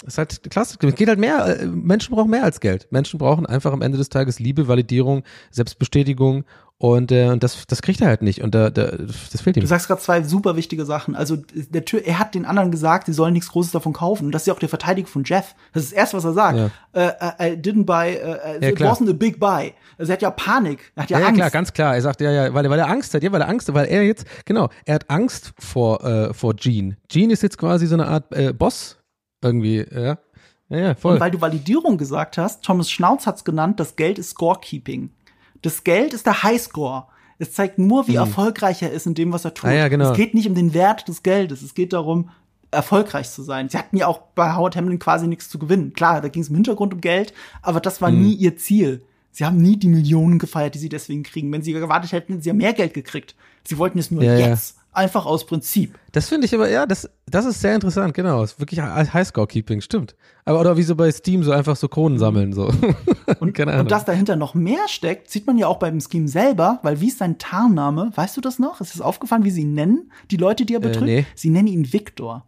das 0.00 0.14
ist 0.14 0.18
halt 0.18 0.50
klassisch. 0.50 0.78
Es 0.80 0.94
geht 0.94 1.08
halt 1.08 1.18
mehr, 1.18 1.60
äh, 1.60 1.66
Menschen 1.66 2.14
brauchen 2.14 2.30
mehr 2.30 2.44
als 2.44 2.60
Geld. 2.60 2.86
Menschen 2.90 3.18
brauchen 3.18 3.46
einfach 3.46 3.72
am 3.72 3.82
Ende 3.82 3.98
des 3.98 4.08
Tages 4.08 4.38
Liebe, 4.38 4.68
Validierung, 4.68 5.24
Selbstbestätigung 5.50 6.44
und, 6.78 7.10
äh, 7.10 7.28
und 7.28 7.42
das, 7.42 7.66
das 7.66 7.80
kriegt 7.80 8.02
er 8.02 8.08
halt 8.08 8.20
nicht. 8.20 8.42
Und 8.42 8.54
da, 8.54 8.68
da, 8.68 8.90
das 8.90 9.40
fehlt 9.40 9.56
ihm. 9.56 9.62
Du 9.62 9.66
sagst 9.66 9.86
gerade 9.86 10.00
zwei 10.00 10.22
super 10.22 10.56
wichtige 10.56 10.84
Sachen. 10.84 11.16
Also 11.16 11.36
der 11.36 11.86
Tür, 11.86 12.04
er 12.04 12.18
hat 12.18 12.34
den 12.34 12.44
anderen 12.44 12.70
gesagt, 12.70 13.06
sie 13.06 13.14
sollen 13.14 13.32
nichts 13.32 13.48
Großes 13.48 13.72
davon 13.72 13.94
kaufen. 13.94 14.26
Und 14.26 14.32
das 14.32 14.42
ist 14.42 14.46
ja 14.46 14.52
auch 14.52 14.58
der 14.58 14.68
Verteidigung 14.68 15.10
von 15.10 15.24
Jeff. 15.24 15.54
Das 15.72 15.84
ist 15.84 15.92
das 15.92 15.98
Erste, 15.98 16.18
was 16.18 16.24
er 16.24 16.32
sagt. 16.34 16.58
Ja. 16.58 16.66
Uh, 16.94 17.42
I 17.42 17.56
didn't 17.56 17.86
buy, 17.86 18.18
uh, 18.22 18.62
ja, 18.62 18.68
it 18.68 18.76
klar. 18.76 18.92
wasn't 18.92 19.08
a 19.08 19.14
big 19.14 19.40
buy. 19.40 19.72
Also 19.96 20.12
er 20.12 20.16
hat 20.16 20.22
ja 20.22 20.30
Panik. 20.30 20.92
Er 20.94 21.04
hat 21.04 21.10
ja, 21.10 21.18
ja 21.18 21.26
Angst. 21.26 21.38
Ja, 21.38 21.44
klar, 21.44 21.50
ganz 21.50 21.72
klar. 21.72 21.94
Er 21.94 22.02
sagt 22.02 22.20
ja, 22.20 22.30
ja, 22.30 22.52
weil, 22.52 22.68
weil 22.68 22.78
er 22.78 22.88
Angst 22.88 23.14
hat. 23.14 23.22
Ja, 23.22 23.32
weil 23.32 23.40
er 23.40 23.48
Angst 23.48 23.68
hat, 23.68 23.74
weil 23.74 23.86
er 23.86 24.02
jetzt, 24.02 24.26
genau, 24.44 24.68
er 24.84 24.96
hat 24.96 25.08
Angst 25.08 25.54
vor, 25.58 26.04
äh, 26.04 26.34
vor 26.34 26.54
Gene. 26.54 26.98
Gene 27.08 27.32
ist 27.32 27.42
jetzt 27.42 27.56
quasi 27.56 27.86
so 27.86 27.94
eine 27.94 28.06
Art 28.06 28.34
äh, 28.34 28.52
Boss 28.52 28.98
irgendwie, 29.42 29.86
ja. 29.90 30.18
Ja, 30.68 30.78
ja, 30.78 30.94
voll. 30.94 31.14
Und 31.14 31.20
weil 31.20 31.30
du 31.30 31.40
Validierung 31.40 31.96
gesagt 31.96 32.38
hast, 32.38 32.64
Thomas 32.64 32.90
Schnauz 32.90 33.26
hat's 33.26 33.44
genannt, 33.44 33.78
das 33.80 33.96
Geld 33.96 34.18
ist 34.18 34.30
Scorekeeping. 34.30 35.10
Das 35.66 35.82
Geld 35.82 36.14
ist 36.14 36.26
der 36.26 36.44
Highscore. 36.44 37.06
Es 37.38 37.52
zeigt 37.52 37.78
nur, 37.78 38.06
wie 38.06 38.12
mhm. 38.12 38.18
erfolgreich 38.18 38.82
er 38.82 38.92
ist 38.92 39.06
in 39.06 39.14
dem, 39.14 39.32
was 39.32 39.44
er 39.44 39.52
tut. 39.52 39.68
Ah, 39.68 39.74
ja, 39.74 39.88
genau. 39.88 40.12
Es 40.12 40.16
geht 40.16 40.32
nicht 40.32 40.48
um 40.48 40.54
den 40.54 40.74
Wert 40.74 41.08
des 41.08 41.24
Geldes. 41.24 41.60
Es 41.60 41.74
geht 41.74 41.92
darum, 41.92 42.30
erfolgreich 42.70 43.30
zu 43.30 43.42
sein. 43.42 43.68
Sie 43.68 43.76
hatten 43.76 43.96
ja 43.96 44.06
auch 44.06 44.20
bei 44.34 44.54
Howard 44.54 44.76
Hamlin 44.76 45.00
quasi 45.00 45.26
nichts 45.26 45.48
zu 45.48 45.58
gewinnen. 45.58 45.92
Klar, 45.92 46.20
da 46.20 46.28
ging 46.28 46.42
es 46.42 46.50
im 46.50 46.54
Hintergrund 46.54 46.94
um 46.94 47.00
Geld, 47.00 47.34
aber 47.62 47.80
das 47.80 48.00
war 48.00 48.10
mhm. 48.12 48.22
nie 48.22 48.34
ihr 48.34 48.56
Ziel. 48.56 49.02
Sie 49.32 49.44
haben 49.44 49.58
nie 49.58 49.76
die 49.76 49.88
Millionen 49.88 50.38
gefeiert, 50.38 50.74
die 50.76 50.78
sie 50.78 50.88
deswegen 50.88 51.24
kriegen. 51.24 51.52
Wenn 51.52 51.62
sie 51.62 51.72
gewartet 51.72 52.12
hätten, 52.12 52.34
hätten 52.34 52.42
sie 52.42 52.48
ja 52.48 52.54
mehr 52.54 52.72
Geld 52.72 52.94
gekriegt. 52.94 53.34
Sie 53.64 53.76
wollten 53.76 53.98
es 53.98 54.10
nur 54.10 54.22
ja, 54.22 54.38
jetzt. 54.38 54.75
Einfach 54.96 55.26
aus 55.26 55.44
Prinzip. 55.44 55.98
Das 56.12 56.30
finde 56.30 56.46
ich 56.46 56.54
aber, 56.54 56.70
ja, 56.70 56.86
das, 56.86 57.06
das 57.26 57.44
ist 57.44 57.60
sehr 57.60 57.74
interessant, 57.74 58.14
genau. 58.14 58.40
Das 58.40 58.52
ist 58.52 58.60
wirklich 58.60 58.80
Highscore-Keeping, 58.80 59.82
stimmt. 59.82 60.16
Aber 60.46 60.58
oder 60.58 60.78
wie 60.78 60.82
so 60.84 60.96
bei 60.96 61.12
Steam, 61.12 61.44
so 61.44 61.52
einfach 61.52 61.76
so 61.76 61.86
Kronen 61.86 62.18
sammeln, 62.18 62.54
so. 62.54 62.72
und, 63.40 63.52
Keine 63.52 63.72
Ahnung. 63.72 63.82
und 63.82 63.90
dass 63.90 64.06
dahinter 64.06 64.36
noch 64.36 64.54
mehr 64.54 64.88
steckt, 64.88 65.30
sieht 65.30 65.46
man 65.46 65.58
ja 65.58 65.66
auch 65.66 65.78
beim 65.78 66.00
Scheme 66.00 66.28
selber, 66.28 66.78
weil 66.82 67.02
wie 67.02 67.08
ist 67.08 67.18
sein 67.18 67.36
Tarnname? 67.36 68.10
Weißt 68.14 68.38
du 68.38 68.40
das 68.40 68.58
noch? 68.58 68.80
Ist 68.80 68.94
es 68.94 69.02
aufgefallen, 69.02 69.44
wie 69.44 69.50
sie 69.50 69.60
ihn 69.60 69.74
nennen? 69.74 70.10
Die 70.30 70.38
Leute, 70.38 70.64
die 70.64 70.72
er 70.72 70.80
betrügt? 70.80 71.08
Äh, 71.08 71.16
nee. 71.16 71.26
Sie 71.34 71.50
nennen 71.50 71.68
ihn 71.68 71.92
Victor. 71.92 72.46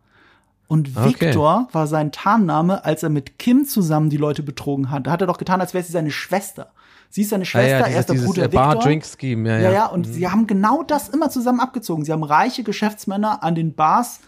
Und 0.68 0.96
Victor 0.96 1.62
okay. 1.64 1.74
war 1.74 1.86
sein 1.86 2.12
Tarnname, 2.12 2.82
als 2.82 3.02
er 3.02 3.10
mit 3.10 3.38
Kim 3.38 3.66
zusammen 3.66 4.08
die 4.08 4.16
Leute 4.16 4.42
betrogen 4.42 4.90
hat. 4.90 5.06
Da 5.06 5.10
hat 5.10 5.20
er 5.20 5.26
doch 5.26 5.36
getan, 5.38 5.60
als 5.60 5.74
wäre 5.74 5.84
sie 5.84 5.92
seine 5.92 6.10
Schwester. 6.10 6.72
Sie 7.10 7.22
ist 7.22 7.30
seine 7.30 7.46
Schwester, 7.46 7.84
ah, 7.84 7.88
ja, 7.88 7.94
er 7.94 8.00
ist 8.00 8.08
der 8.08 8.14
Bruder 8.14 8.48
Bar 8.48 8.78
Drink 8.78 9.04
Scheme, 9.04 9.48
ja, 9.48 9.56
ja. 9.56 9.62
Ja, 9.62 9.72
ja, 9.72 9.86
und 9.86 10.06
mhm. 10.06 10.12
sie 10.12 10.28
haben 10.28 10.46
genau 10.46 10.82
das 10.82 11.08
immer 11.08 11.30
zusammen 11.30 11.60
abgezogen. 11.60 12.04
Sie 12.04 12.12
haben 12.12 12.22
reiche 12.22 12.62
Geschäftsmänner 12.62 13.42
an 13.42 13.54
den 13.54 13.74
Bars 13.74 14.20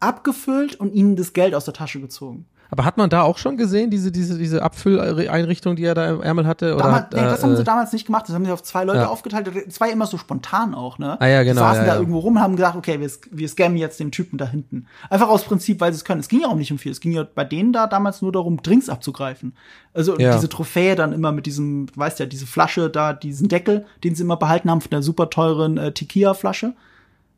abgefüllt 0.00 0.74
und 0.74 0.92
ihnen 0.92 1.16
das 1.16 1.32
Geld 1.32 1.54
aus 1.54 1.64
der 1.64 1.74
Tasche 1.74 2.00
gezogen. 2.00 2.46
Aber 2.70 2.84
hat 2.84 2.96
man 2.96 3.10
da 3.10 3.22
auch 3.22 3.38
schon 3.38 3.56
gesehen, 3.56 3.90
diese, 3.90 4.10
diese, 4.10 4.38
diese 4.38 4.62
Abfülleinrichtung, 4.62 5.76
die 5.76 5.84
er 5.84 5.94
da 5.94 6.10
im 6.10 6.22
Ärmel 6.22 6.46
hatte? 6.46 6.74
Oder 6.74 6.84
damals, 6.84 7.02
hat, 7.02 7.12
nee, 7.14 7.20
das 7.20 7.42
haben 7.42 7.56
sie 7.56 7.62
äh, 7.62 7.64
damals 7.64 7.92
nicht 7.92 8.06
gemacht. 8.06 8.28
Das 8.28 8.34
haben 8.34 8.44
sie 8.44 8.50
auf 8.50 8.62
zwei 8.62 8.84
Leute 8.84 9.00
ja. 9.00 9.08
aufgeteilt. 9.08 9.46
Ja 9.46 9.86
immer 9.86 10.06
so 10.06 10.18
spontan 10.18 10.74
auch, 10.74 10.98
ne? 10.98 11.20
Ah, 11.20 11.26
ja, 11.26 11.42
genau. 11.42 11.60
Die 11.60 11.66
saßen 11.66 11.86
ja, 11.86 11.94
da 11.94 11.98
irgendwo 11.98 12.18
rum 12.18 12.36
und 12.36 12.42
haben 12.42 12.56
gesagt, 12.56 12.76
okay, 12.76 13.00
wir, 13.00 13.10
wir 13.30 13.48
scammen 13.48 13.76
jetzt 13.76 14.00
den 14.00 14.10
Typen 14.10 14.36
da 14.36 14.46
hinten. 14.46 14.86
Einfach 15.10 15.28
aus 15.28 15.44
Prinzip, 15.44 15.80
weil 15.80 15.92
sie 15.92 15.98
es 15.98 16.04
können. 16.04 16.20
Es 16.20 16.28
ging 16.28 16.40
ja 16.40 16.48
auch 16.48 16.54
nicht 16.54 16.72
um 16.72 16.78
viel. 16.78 16.92
Es 16.92 17.00
ging 17.00 17.12
ja 17.12 17.24
bei 17.24 17.44
denen 17.44 17.72
da 17.72 17.86
damals 17.86 18.22
nur 18.22 18.32
darum, 18.32 18.62
Drinks 18.62 18.88
abzugreifen. 18.88 19.54
Also 19.94 20.16
diese 20.16 20.48
Trophäe 20.48 20.94
dann 20.94 21.12
immer 21.12 21.32
mit 21.32 21.46
diesem, 21.46 21.86
weißt 21.94 22.20
ja, 22.20 22.26
diese 22.26 22.46
Flasche 22.46 22.90
da, 22.90 23.12
diesen 23.12 23.48
Deckel, 23.48 23.86
den 24.04 24.14
sie 24.14 24.22
immer 24.22 24.36
behalten 24.36 24.70
haben 24.70 24.80
von 24.80 24.90
der 24.90 25.02
super 25.02 25.30
teuren 25.30 25.78
äh, 25.78 25.92
Tequila-Flasche. 25.92 26.74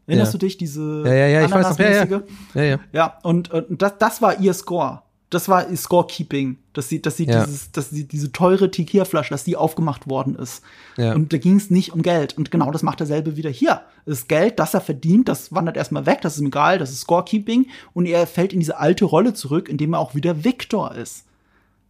Erinnerst 0.07 0.33
du 0.33 0.39
dich, 0.39 0.57
diese 0.57 1.03
ja, 1.05 1.13
ja, 1.13 1.27
ja, 1.27 1.45
ich 1.45 1.51
weiß 1.51 1.71
noch, 1.71 1.79
ja, 1.79 2.05
ja. 2.05 2.23
ja, 2.55 2.63
ja. 2.63 2.79
ja 2.93 3.19
und, 3.23 3.53
und 3.53 3.83
das, 3.83 3.99
das 3.99 4.23
war 4.23 4.41
ihr 4.41 4.55
Score 4.55 5.03
das 5.31 5.49
war 5.49 5.65
Scorekeeping, 5.77 6.57
dass 6.73 6.89
sie, 6.89 7.03
dass 7.03 7.19
sie 7.19 7.27
ja. 7.27 7.45
dieses, 7.45 7.71
dass 7.73 7.91
sie 7.91 8.05
diese 8.05 8.33
teure 8.33 8.71
Tequila-Flasche, 8.71 9.31
dass 9.31 9.45
die 9.45 9.57
aufgemacht 9.57 10.09
worden 10.09 10.35
ist. 10.37 10.63
Ja. 10.97 11.15
Und 11.15 11.33
da 11.33 11.39
ging 11.39 11.57
es 11.57 11.71
nicht 11.71 11.93
um 11.93 12.01
Geld. 12.03 12.39
Und 12.39 12.51
genau 12.51 12.71
das 12.71 12.83
macht 12.83 13.01
er 13.01 13.07
selber 13.07 13.37
wieder 13.37 13.51
hier. 13.51 13.83
Das 14.07 14.27
Geld, 14.27 14.59
das 14.59 14.73
er 14.73 14.81
verdient, 14.81 15.29
das 15.29 15.53
wandert 15.53 15.77
erstmal 15.77 16.07
weg, 16.07 16.21
das 16.23 16.35
ist 16.35 16.41
ihm 16.41 16.47
egal, 16.47 16.79
das 16.79 16.91
ist 16.91 17.01
Scorekeeping. 17.01 17.67
Und 17.93 18.07
er 18.07 18.27
fällt 18.27 18.55
in 18.55 18.61
diese 18.61 18.79
alte 18.79 19.05
Rolle 19.05 19.35
zurück, 19.35 19.69
indem 19.69 19.93
er 19.93 19.99
auch 19.99 20.15
wieder 20.15 20.45
Victor 20.45 20.95
ist. 20.95 21.25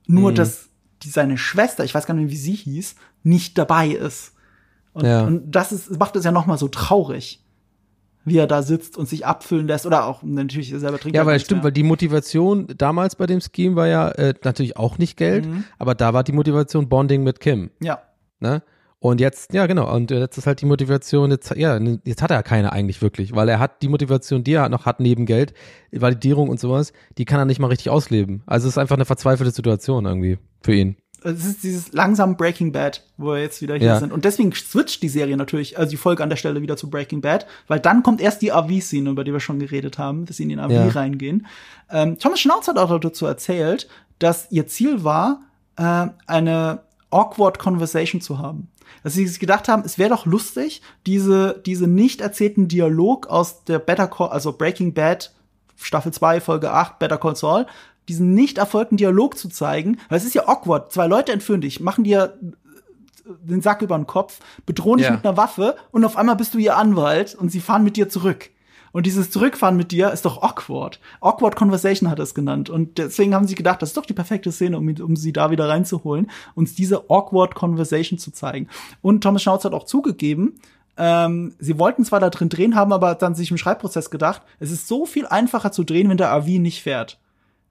Nur, 0.08 0.32
mhm. 0.32 0.34
dass 0.34 0.68
die, 1.04 1.10
seine 1.10 1.38
Schwester, 1.38 1.84
ich 1.84 1.94
weiß 1.94 2.06
gar 2.06 2.14
nicht 2.14 2.24
mehr, 2.24 2.32
wie 2.32 2.36
sie 2.36 2.54
hieß, 2.54 2.96
nicht 3.22 3.56
dabei 3.56 3.88
ist. 3.88 4.32
Und, 4.94 5.04
ja. 5.04 5.24
und 5.24 5.52
das 5.52 5.70
ist, 5.70 5.96
macht 5.96 6.16
es 6.16 6.24
ja 6.24 6.32
noch 6.32 6.46
mal 6.46 6.58
so 6.58 6.66
traurig 6.66 7.40
wie 8.28 8.38
er 8.38 8.46
da 8.46 8.62
sitzt 8.62 8.96
und 8.96 9.08
sich 9.08 9.26
abfüllen 9.26 9.66
lässt 9.66 9.86
oder 9.86 10.06
auch 10.06 10.22
natürlich 10.22 10.70
selber 10.70 10.98
trinkt. 10.98 11.16
Ja, 11.16 11.26
weil 11.26 11.40
stimmt, 11.40 11.64
weil 11.64 11.72
die 11.72 11.82
Motivation 11.82 12.66
damals 12.76 13.16
bei 13.16 13.26
dem 13.26 13.40
Scheme 13.40 13.76
war 13.76 13.86
ja 13.86 14.08
äh, 14.10 14.34
natürlich 14.44 14.76
auch 14.76 14.98
nicht 14.98 15.16
Geld, 15.16 15.46
mhm. 15.46 15.64
aber 15.78 15.94
da 15.94 16.14
war 16.14 16.24
die 16.24 16.32
Motivation 16.32 16.88
Bonding 16.88 17.22
mit 17.22 17.40
Kim. 17.40 17.70
Ja. 17.80 18.00
Ne? 18.40 18.62
Und 19.00 19.20
jetzt, 19.20 19.52
ja 19.52 19.66
genau, 19.66 19.94
und 19.94 20.10
jetzt 20.10 20.38
ist 20.38 20.46
halt 20.48 20.60
die 20.60 20.66
Motivation, 20.66 21.30
jetzt, 21.30 21.54
ja, 21.56 21.78
jetzt 22.04 22.20
hat 22.20 22.32
er 22.32 22.42
keine 22.42 22.72
eigentlich 22.72 23.00
wirklich, 23.00 23.32
weil 23.32 23.48
er 23.48 23.60
hat 23.60 23.80
die 23.82 23.88
Motivation, 23.88 24.42
die 24.42 24.54
er 24.54 24.68
noch 24.68 24.86
hat 24.86 24.98
neben 24.98 25.24
Geld, 25.24 25.54
Validierung 25.92 26.48
und 26.48 26.58
sowas, 26.58 26.92
die 27.16 27.24
kann 27.24 27.38
er 27.38 27.44
nicht 27.44 27.60
mal 27.60 27.68
richtig 27.68 27.90
ausleben. 27.90 28.42
Also 28.46 28.66
es 28.66 28.74
ist 28.74 28.78
einfach 28.78 28.96
eine 28.96 29.04
verzweifelte 29.04 29.52
Situation 29.52 30.04
irgendwie 30.04 30.38
für 30.62 30.74
ihn 30.74 30.96
es 31.22 31.44
ist 31.44 31.62
dieses 31.62 31.92
langsam 31.92 32.36
Breaking 32.36 32.72
Bad, 32.72 33.02
wo 33.16 33.32
wir 33.32 33.40
jetzt 33.40 33.60
wieder 33.60 33.76
hier 33.76 33.88
ja. 33.88 33.98
sind. 33.98 34.12
Und 34.12 34.24
deswegen 34.24 34.52
switcht 34.52 35.02
die 35.02 35.08
Serie 35.08 35.36
natürlich, 35.36 35.78
also 35.78 35.90
die 35.90 35.96
Folge 35.96 36.22
an 36.22 36.28
der 36.28 36.36
Stelle 36.36 36.62
wieder 36.62 36.76
zu 36.76 36.90
Breaking 36.90 37.20
Bad, 37.20 37.46
weil 37.66 37.80
dann 37.80 38.02
kommt 38.02 38.20
erst 38.20 38.42
die 38.42 38.52
AV-Szene, 38.52 39.10
über 39.10 39.24
die 39.24 39.32
wir 39.32 39.40
schon 39.40 39.58
geredet 39.58 39.98
haben, 39.98 40.26
dass 40.26 40.36
sie 40.36 40.44
in 40.44 40.50
den 40.50 40.60
AV 40.60 40.70
ja. 40.70 40.88
reingehen. 40.88 41.46
Ähm, 41.90 42.18
Thomas 42.18 42.40
Schnauz 42.40 42.68
hat 42.68 42.78
auch 42.78 42.98
dazu 43.00 43.26
erzählt, 43.26 43.88
dass 44.18 44.50
ihr 44.50 44.66
Ziel 44.66 45.04
war, 45.04 45.42
äh, 45.76 46.06
eine 46.26 46.80
awkward 47.10 47.58
Conversation 47.58 48.20
zu 48.20 48.38
haben. 48.38 48.68
Dass 49.02 49.14
sie 49.14 49.26
sich 49.26 49.40
gedacht 49.40 49.68
haben, 49.68 49.82
es 49.84 49.98
wäre 49.98 50.10
doch 50.10 50.26
lustig, 50.26 50.82
diese, 51.06 51.60
diese 51.64 51.86
nicht 51.86 52.20
erzählten 52.20 52.68
Dialog 52.68 53.28
aus 53.28 53.64
der 53.64 53.78
Better 53.78 54.08
Call, 54.08 54.28
also 54.28 54.52
Breaking 54.52 54.94
Bad 54.94 55.32
Staffel 55.80 56.12
2, 56.12 56.40
Folge 56.40 56.72
8, 56.72 56.98
Better 56.98 57.18
Call 57.18 57.36
Saul, 57.36 57.66
diesen 58.08 58.34
nicht 58.34 58.58
erfolgten 58.58 58.96
Dialog 58.96 59.36
zu 59.36 59.48
zeigen, 59.48 59.98
weil 60.08 60.18
es 60.18 60.24
ist 60.24 60.34
ja 60.34 60.48
awkward. 60.48 60.92
Zwei 60.92 61.06
Leute 61.06 61.32
entführen 61.32 61.60
dich, 61.60 61.80
machen 61.80 62.04
dir 62.04 62.38
äh, 62.42 63.30
den 63.44 63.62
Sack 63.62 63.82
über 63.82 63.96
den 63.96 64.06
Kopf, 64.06 64.40
bedrohen 64.66 64.98
dich 64.98 65.06
ja. 65.06 65.12
mit 65.12 65.24
einer 65.24 65.36
Waffe 65.36 65.76
und 65.90 66.04
auf 66.04 66.16
einmal 66.16 66.36
bist 66.36 66.54
du 66.54 66.58
ihr 66.58 66.76
Anwalt 66.76 67.34
und 67.34 67.50
sie 67.50 67.60
fahren 67.60 67.84
mit 67.84 67.96
dir 67.96 68.08
zurück. 68.08 68.50
Und 68.90 69.04
dieses 69.04 69.30
Zurückfahren 69.30 69.76
mit 69.76 69.92
dir 69.92 70.10
ist 70.12 70.24
doch 70.24 70.42
awkward. 70.42 70.98
Awkward 71.20 71.56
Conversation 71.56 72.08
hat 72.08 72.18
er 72.18 72.22
es 72.22 72.34
genannt. 72.34 72.70
Und 72.70 72.96
deswegen 72.96 73.34
haben 73.34 73.46
sie 73.46 73.54
gedacht, 73.54 73.82
das 73.82 73.90
ist 73.90 73.96
doch 73.98 74.06
die 74.06 74.14
perfekte 74.14 74.50
Szene, 74.50 74.78
um, 74.78 74.88
um 74.88 75.14
sie 75.14 75.32
da 75.34 75.50
wieder 75.50 75.68
reinzuholen, 75.68 76.30
uns 76.54 76.74
diese 76.74 77.10
awkward 77.10 77.54
Conversation 77.54 78.18
zu 78.18 78.32
zeigen. 78.32 78.66
Und 79.02 79.20
Thomas 79.22 79.42
Schnauz 79.42 79.64
hat 79.64 79.74
auch 79.74 79.84
zugegeben, 79.84 80.54
Ähm, 81.00 81.54
sie 81.60 81.78
wollten 81.78 82.04
zwar 82.04 82.18
da 82.18 82.28
drin 82.28 82.48
drehen, 82.48 82.74
haben 82.74 82.92
aber 82.92 83.14
dann 83.14 83.36
sich 83.36 83.52
im 83.52 83.56
Schreibprozess 83.56 84.10
gedacht, 84.10 84.42
es 84.58 84.72
ist 84.72 84.88
so 84.88 85.06
viel 85.06 85.26
einfacher 85.26 85.70
zu 85.70 85.84
drehen, 85.84 86.08
wenn 86.08 86.16
der 86.16 86.32
AV 86.32 86.46
nicht 86.58 86.82
fährt. 86.82 87.18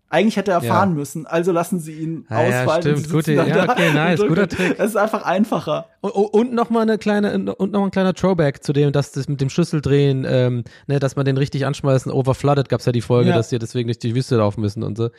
Eigentlich 0.10 0.38
hätte 0.38 0.52
er 0.52 0.62
fahren 0.62 0.92
ja. 0.92 0.96
müssen, 0.96 1.26
also 1.26 1.52
lassen 1.52 1.80
sie 1.80 1.92
ihn 1.92 2.26
ja, 2.30 2.38
ausfallen. 2.38 2.68
Ja, 2.68 2.98
stimmt, 2.98 3.12
gute, 3.12 3.34
ja, 3.34 3.70
okay, 3.70 3.94
nice, 3.94 4.22
guter 4.26 4.48
Trick. 4.48 4.76
Es 4.78 4.92
ist 4.92 4.96
einfach 4.96 5.24
einfacher. 5.24 5.88
Und, 6.00 6.12
und 6.12 6.54
noch 6.54 6.70
mal 6.70 6.82
eine 6.82 6.98
kleine 6.98 7.54
und 7.56 7.74
noch 7.74 7.84
ein 7.84 7.92
kleiner 7.92 8.14
Throwback 8.14 8.64
zu 8.64 8.72
dem, 8.72 8.94
dass 8.94 9.12
das 9.12 9.28
mit 9.28 9.42
dem 9.42 9.50
Schlüsseldrehen, 9.50 10.26
ähm, 10.26 10.64
ne, 10.88 11.00
dass 11.00 11.18
man 11.18 11.26
den 11.26 11.36
richtig 11.36 11.66
anschmeißen. 11.66 12.10
Overflooded 12.10 12.70
gab's 12.70 12.86
ja 12.86 12.94
die 12.94 13.02
Folge, 13.02 13.32
ja. 13.32 13.36
dass 13.36 13.50
sie 13.50 13.60
deswegen 13.60 13.88
nicht 13.88 14.02
die 14.02 14.16
Wüste 14.16 14.38
laufen 14.38 14.62
müssen 14.62 14.82
und 14.82 14.98
so. 14.98 15.10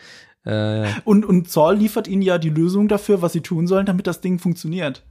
Äh. 0.45 0.87
Und 1.05 1.27
und 1.27 1.51
Saul 1.51 1.77
liefert 1.77 2.09
ihnen 2.09 2.23
ja 2.23 2.39
die 2.39 2.49
Lösung 2.49 2.89
dafür, 2.89 3.21
was 3.21 3.35
sie 3.35 3.43
tun 3.43 3.67
sollen, 3.67 3.85
damit 3.85 4.07
das 4.07 4.23
Ding 4.23 4.39
funktioniert. 4.39 5.03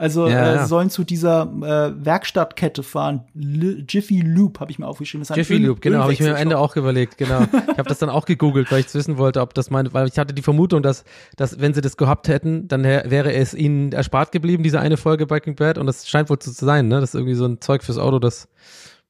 Also 0.00 0.28
ja, 0.28 0.52
äh, 0.52 0.54
ja. 0.54 0.66
sollen 0.66 0.88
zu 0.88 1.04
dieser 1.04 1.42
äh, 1.42 2.06
Werkstattkette 2.06 2.82
fahren. 2.82 3.24
L 3.38 3.84
Jiffy 3.86 4.22
Loop 4.22 4.58
habe 4.58 4.70
ich 4.70 4.78
mir 4.78 4.86
aufgeschrieben. 4.86 5.26
Das 5.28 5.36
Jiffy 5.36 5.58
Loop, 5.58 5.82
genau, 5.82 5.98
habe 5.98 6.14
ich 6.14 6.20
mir 6.20 6.30
am 6.30 6.36
Ende 6.36 6.56
auch 6.56 6.74
überlegt, 6.74 7.18
genau. 7.18 7.42
ich 7.42 7.76
habe 7.76 7.86
das 7.86 7.98
dann 7.98 8.08
auch 8.08 8.24
gegoogelt, 8.24 8.72
weil 8.72 8.80
ich 8.80 8.94
wissen 8.94 9.18
wollte, 9.18 9.42
ob 9.42 9.52
das 9.52 9.68
meine, 9.68 9.92
weil 9.92 10.08
ich 10.08 10.18
hatte 10.18 10.32
die 10.32 10.40
Vermutung, 10.40 10.82
dass, 10.82 11.04
dass 11.36 11.60
wenn 11.60 11.74
sie 11.74 11.82
das 11.82 11.98
gehabt 11.98 12.28
hätten, 12.28 12.66
dann 12.66 12.82
wäre 12.82 13.34
es 13.34 13.52
ihnen 13.52 13.92
erspart 13.92 14.32
geblieben, 14.32 14.62
diese 14.62 14.80
eine 14.80 14.96
Folge 14.96 15.26
Breaking 15.26 15.54
Bad. 15.54 15.76
Und 15.76 15.84
das 15.84 16.08
scheint 16.08 16.30
wohl 16.30 16.38
zu 16.38 16.50
sein, 16.50 16.88
ne? 16.88 17.02
Das 17.02 17.10
ist 17.10 17.14
irgendwie 17.14 17.34
so 17.34 17.44
ein 17.44 17.60
Zeug 17.60 17.82
fürs 17.82 17.98
Auto, 17.98 18.18
das 18.18 18.48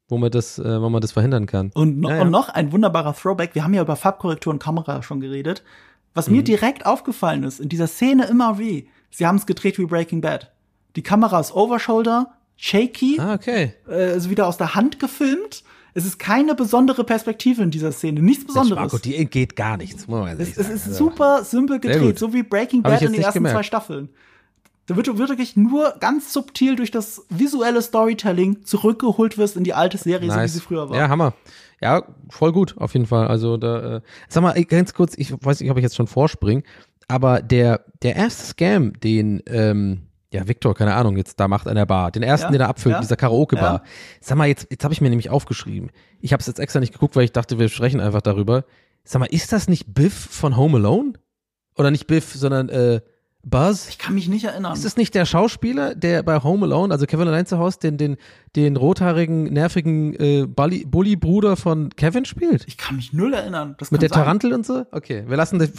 wo 0.08 0.18
man 0.18 0.32
das, 0.32 0.58
äh, 0.58 0.82
wo 0.82 0.88
man 0.88 1.00
das 1.00 1.12
verhindern 1.12 1.46
kann. 1.46 1.70
Und, 1.72 2.00
no 2.00 2.10
ja, 2.10 2.22
und 2.22 2.30
noch 2.30 2.48
ein 2.48 2.72
wunderbarer 2.72 3.14
Throwback. 3.14 3.54
Wir 3.54 3.62
haben 3.62 3.74
ja 3.74 3.82
über 3.82 3.94
Farbkorrektur 3.94 4.52
und 4.52 4.58
Kamera 4.58 5.04
schon 5.04 5.20
geredet. 5.20 5.62
Was 6.14 6.26
mhm. 6.26 6.38
mir 6.38 6.42
direkt 6.42 6.84
aufgefallen 6.84 7.44
ist, 7.44 7.60
in 7.60 7.68
dieser 7.68 7.86
Szene 7.86 8.26
immer 8.26 8.58
wie, 8.58 8.88
sie 9.10 9.24
haben 9.24 9.36
es 9.36 9.46
gedreht 9.46 9.78
wie 9.78 9.86
Breaking 9.86 10.20
Bad. 10.20 10.50
Die 10.96 11.02
Kamera 11.02 11.40
ist 11.40 11.54
Overshoulder, 11.54 12.32
shaky, 12.56 13.18
ah, 13.20 13.34
okay. 13.34 13.74
äh, 13.88 14.16
ist 14.16 14.30
wieder 14.30 14.46
aus 14.46 14.56
der 14.56 14.74
Hand 14.74 14.98
gefilmt. 14.98 15.62
Es 15.92 16.04
ist 16.04 16.18
keine 16.18 16.54
besondere 16.54 17.04
Perspektive 17.04 17.62
in 17.62 17.70
dieser 17.70 17.90
Szene, 17.90 18.20
nichts 18.20 18.46
Besonderes. 18.46 18.92
Marco, 18.92 18.98
die 18.98 19.24
geht 19.26 19.56
gar 19.56 19.76
nichts. 19.76 20.06
Es, 20.38 20.56
es, 20.56 20.68
ist 20.68 20.94
super 20.94 21.42
simpel 21.42 21.80
gedreht, 21.80 22.18
so 22.18 22.32
wie 22.32 22.44
Breaking 22.44 22.82
Bad 22.82 23.02
in 23.02 23.12
den 23.12 23.22
ersten 23.22 23.38
gemerkt. 23.38 23.56
zwei 23.56 23.62
Staffeln. 23.64 24.08
Da 24.86 24.96
wird 24.96 25.06
du 25.06 25.18
wirklich 25.18 25.56
nur 25.56 25.94
ganz 26.00 26.32
subtil 26.32 26.74
durch 26.74 26.90
das 26.90 27.24
visuelle 27.28 27.80
Storytelling 27.80 28.64
zurückgeholt 28.64 29.38
wirst 29.38 29.56
in 29.56 29.64
die 29.64 29.74
alte 29.74 29.98
Serie, 29.98 30.28
nice. 30.28 30.36
so 30.36 30.42
wie 30.42 30.48
sie 30.48 30.60
früher 30.60 30.90
war. 30.90 30.96
Ja, 30.96 31.08
Hammer. 31.08 31.34
Ja, 31.80 32.02
voll 32.28 32.52
gut, 32.52 32.76
auf 32.76 32.92
jeden 32.94 33.06
Fall. 33.06 33.28
Also 33.28 33.56
da, 33.56 33.96
äh, 33.96 34.00
sag 34.28 34.42
mal, 34.42 34.62
ganz 34.64 34.92
kurz, 34.92 35.14
ich 35.16 35.32
weiß 35.32 35.60
nicht, 35.60 35.70
ob 35.70 35.76
ich 35.76 35.82
jetzt 35.82 35.96
schon 35.96 36.08
vorspringe, 36.08 36.62
aber 37.08 37.40
der, 37.40 37.84
der 38.02 38.16
erste 38.16 38.44
Scam, 38.44 38.98
den, 39.00 39.42
ähm, 39.46 40.02
ja, 40.32 40.46
Victor, 40.46 40.74
keine 40.74 40.94
Ahnung, 40.94 41.16
jetzt 41.16 41.40
da 41.40 41.48
macht 41.48 41.66
der 41.66 41.86
Bar. 41.86 42.12
Den 42.12 42.22
ersten, 42.22 42.46
ja, 42.46 42.52
den 42.52 42.60
er 42.60 42.68
abfüllt, 42.68 42.94
ja, 42.94 43.00
dieser 43.00 43.16
Karaoke-Bar. 43.16 43.74
Ja. 43.74 43.82
Sag 44.20 44.38
mal, 44.38 44.46
jetzt, 44.46 44.68
jetzt 44.70 44.84
habe 44.84 44.94
ich 44.94 45.00
mir 45.00 45.10
nämlich 45.10 45.30
aufgeschrieben. 45.30 45.90
Ich 46.20 46.32
habe 46.32 46.40
es 46.40 46.46
jetzt 46.46 46.60
extra 46.60 46.78
nicht 46.78 46.92
geguckt, 46.92 47.16
weil 47.16 47.24
ich 47.24 47.32
dachte, 47.32 47.58
wir 47.58 47.68
sprechen 47.68 48.00
einfach 48.00 48.22
darüber. 48.22 48.64
Sag 49.02 49.20
mal, 49.20 49.26
ist 49.26 49.52
das 49.52 49.66
nicht 49.66 49.92
Biff 49.92 50.14
von 50.14 50.56
Home 50.56 50.78
Alone? 50.78 51.14
Oder 51.76 51.90
nicht 51.90 52.06
Biff, 52.06 52.34
sondern 52.34 52.68
äh, 52.68 53.00
Buzz? 53.42 53.88
Ich 53.88 53.98
kann 53.98 54.14
mich 54.14 54.28
nicht 54.28 54.44
erinnern. 54.44 54.74
Ist 54.74 54.84
es 54.84 54.96
nicht 54.96 55.14
der 55.14 55.24
Schauspieler, 55.24 55.94
der 55.94 56.22
bei 56.22 56.42
Home 56.42 56.66
Alone, 56.66 56.92
also 56.92 57.06
Kevin 57.06 57.26
allein 57.26 57.46
zu 57.46 57.58
Hause, 57.58 57.78
den, 57.82 57.96
den, 57.96 58.16
den 58.54 58.76
rothaarigen, 58.76 59.44
nervigen 59.44 60.14
äh, 60.14 60.46
Bully-Bruder 60.46 61.56
von 61.56 61.88
Kevin 61.96 62.26
spielt? 62.26 62.64
Ich 62.66 62.76
kann 62.76 62.96
mich 62.96 63.14
null 63.14 63.32
erinnern. 63.32 63.76
Das 63.78 63.90
Mit 63.90 64.02
der 64.02 64.10
sein. 64.10 64.18
Tarantel 64.18 64.52
und 64.52 64.66
so? 64.66 64.84
Okay, 64.92 65.24
wir 65.26 65.38
lassen 65.38 65.58
das, 65.58 65.70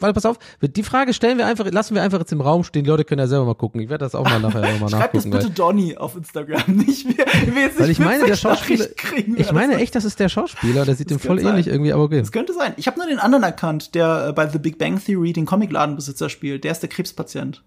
warte, 0.00 0.14
pass 0.14 0.26
auf, 0.26 0.38
die 0.60 0.82
Frage 0.82 1.14
stellen 1.14 1.38
wir 1.38 1.46
einfach, 1.46 1.70
lassen 1.70 1.94
wir 1.94 2.02
einfach 2.02 2.18
jetzt 2.18 2.32
im 2.32 2.40
Raum 2.40 2.64
stehen. 2.64 2.82
Die 2.82 2.90
Leute 2.90 3.04
können 3.04 3.20
ja 3.20 3.28
selber 3.28 3.44
mal 3.44 3.54
gucken. 3.54 3.80
Ich 3.80 3.88
werde 3.88 4.04
das 4.04 4.16
auch 4.16 4.24
mal 4.24 4.40
nachher 4.40 4.60
mal 4.60 4.64
nachgucken. 4.64 4.88
Schreib 4.90 5.12
das 5.12 5.24
bitte 5.24 5.50
Donny 5.50 5.96
auf 5.96 6.16
Instagram, 6.16 6.62
nicht 6.74 7.06
mehr. 7.06 7.26
Nicht 7.26 7.78
Weil 7.78 7.90
ich 7.90 8.00
meine, 8.00 8.24
der 8.24 8.36
Schauspieler, 8.36 8.86
ich 9.36 9.52
meine 9.52 9.76
echt, 9.76 9.94
das 9.94 10.04
ist 10.04 10.18
der 10.18 10.28
Schauspieler, 10.28 10.84
der 10.84 10.96
sieht 10.96 11.10
dem 11.10 11.20
voll 11.20 11.38
sein. 11.38 11.50
ähnlich 11.50 11.68
irgendwie, 11.68 11.92
aber 11.92 12.02
okay. 12.02 12.18
Das 12.18 12.32
könnte 12.32 12.52
sein. 12.52 12.74
Ich 12.76 12.88
habe 12.88 12.98
nur 12.98 13.06
den 13.06 13.20
anderen 13.20 13.44
erkannt, 13.44 13.94
der 13.94 14.28
äh, 14.28 14.32
bei 14.32 14.48
The 14.48 14.58
Big 14.58 14.78
Bang 14.78 15.00
Theory 15.02 15.32
den 15.32 15.46
Comicladenbesitzer 15.46 16.28
spielt. 16.28 16.64
Der 16.64 16.72
ist 16.72 16.80
der 16.80 16.88
Krebspatient 16.96 17.62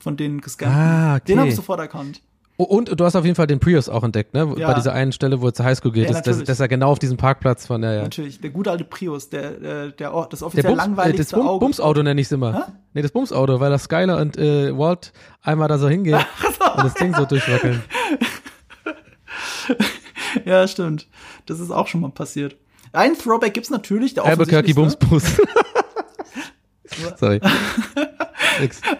von 0.00 0.16
denen 0.16 0.40
gescannt. 0.40 0.74
Ah, 0.74 1.16
okay. 1.16 1.24
Den 1.26 1.40
habe 1.40 1.48
ich 1.48 1.56
sofort 1.56 1.80
erkannt. 1.80 2.22
Und 2.56 2.98
du 2.98 3.04
hast 3.04 3.14
auf 3.14 3.24
jeden 3.24 3.36
Fall 3.36 3.46
den 3.46 3.60
Prius 3.60 3.88
auch 3.88 4.02
entdeckt, 4.02 4.34
ne? 4.34 4.52
Ja. 4.56 4.66
Bei 4.66 4.74
dieser 4.74 4.92
einen 4.92 5.12
Stelle, 5.12 5.40
wo 5.40 5.46
er 5.46 5.54
zur 5.54 5.64
Highschool 5.64 5.92
geht, 5.92 6.10
ja, 6.10 6.20
dass, 6.20 6.42
dass 6.42 6.58
er 6.58 6.66
genau 6.66 6.90
auf 6.90 6.98
diesem 6.98 7.16
Parkplatz 7.16 7.66
von 7.66 7.82
der. 7.82 7.92
Ja. 7.94 8.02
Natürlich, 8.02 8.40
der 8.40 8.50
gute 8.50 8.72
alte 8.72 8.82
Prius, 8.82 9.28
der, 9.28 9.52
der, 9.52 9.88
der 9.92 10.26
das 10.28 10.42
offiziell 10.42 10.62
der 10.62 10.70
Bums, 10.70 10.78
langweiligste 10.78 11.22
das 11.22 11.40
Bum, 11.40 11.46
Auge. 11.46 11.64
Bumsauto 11.64 12.02
nenne 12.02 12.20
ich 12.20 12.26
es 12.26 12.32
immer. 12.32 12.54
Hä? 12.66 12.72
Nee, 12.94 13.02
das 13.02 13.12
Bumsauto, 13.12 13.60
weil 13.60 13.70
das 13.70 13.84
Skyler 13.84 14.20
und 14.20 14.36
äh, 14.36 14.76
Walt 14.76 15.12
einmal 15.40 15.68
da 15.68 15.78
so 15.78 15.88
hingehen 15.88 16.18
und 16.76 16.84
das 16.84 16.94
Ding 16.94 17.14
so 17.14 17.26
durchwackeln. 17.26 17.80
ja, 20.44 20.66
stimmt. 20.66 21.06
Das 21.46 21.60
ist 21.60 21.70
auch 21.70 21.86
schon 21.86 22.00
mal 22.00 22.10
passiert. 22.10 22.56
Ein 22.92 23.16
Throwback 23.16 23.54
gibt's 23.54 23.70
natürlich, 23.70 24.14
der 24.14 24.24
Albuquerque 24.24 24.74
Bumsbus. 24.74 25.22
Sorry. 27.20 27.40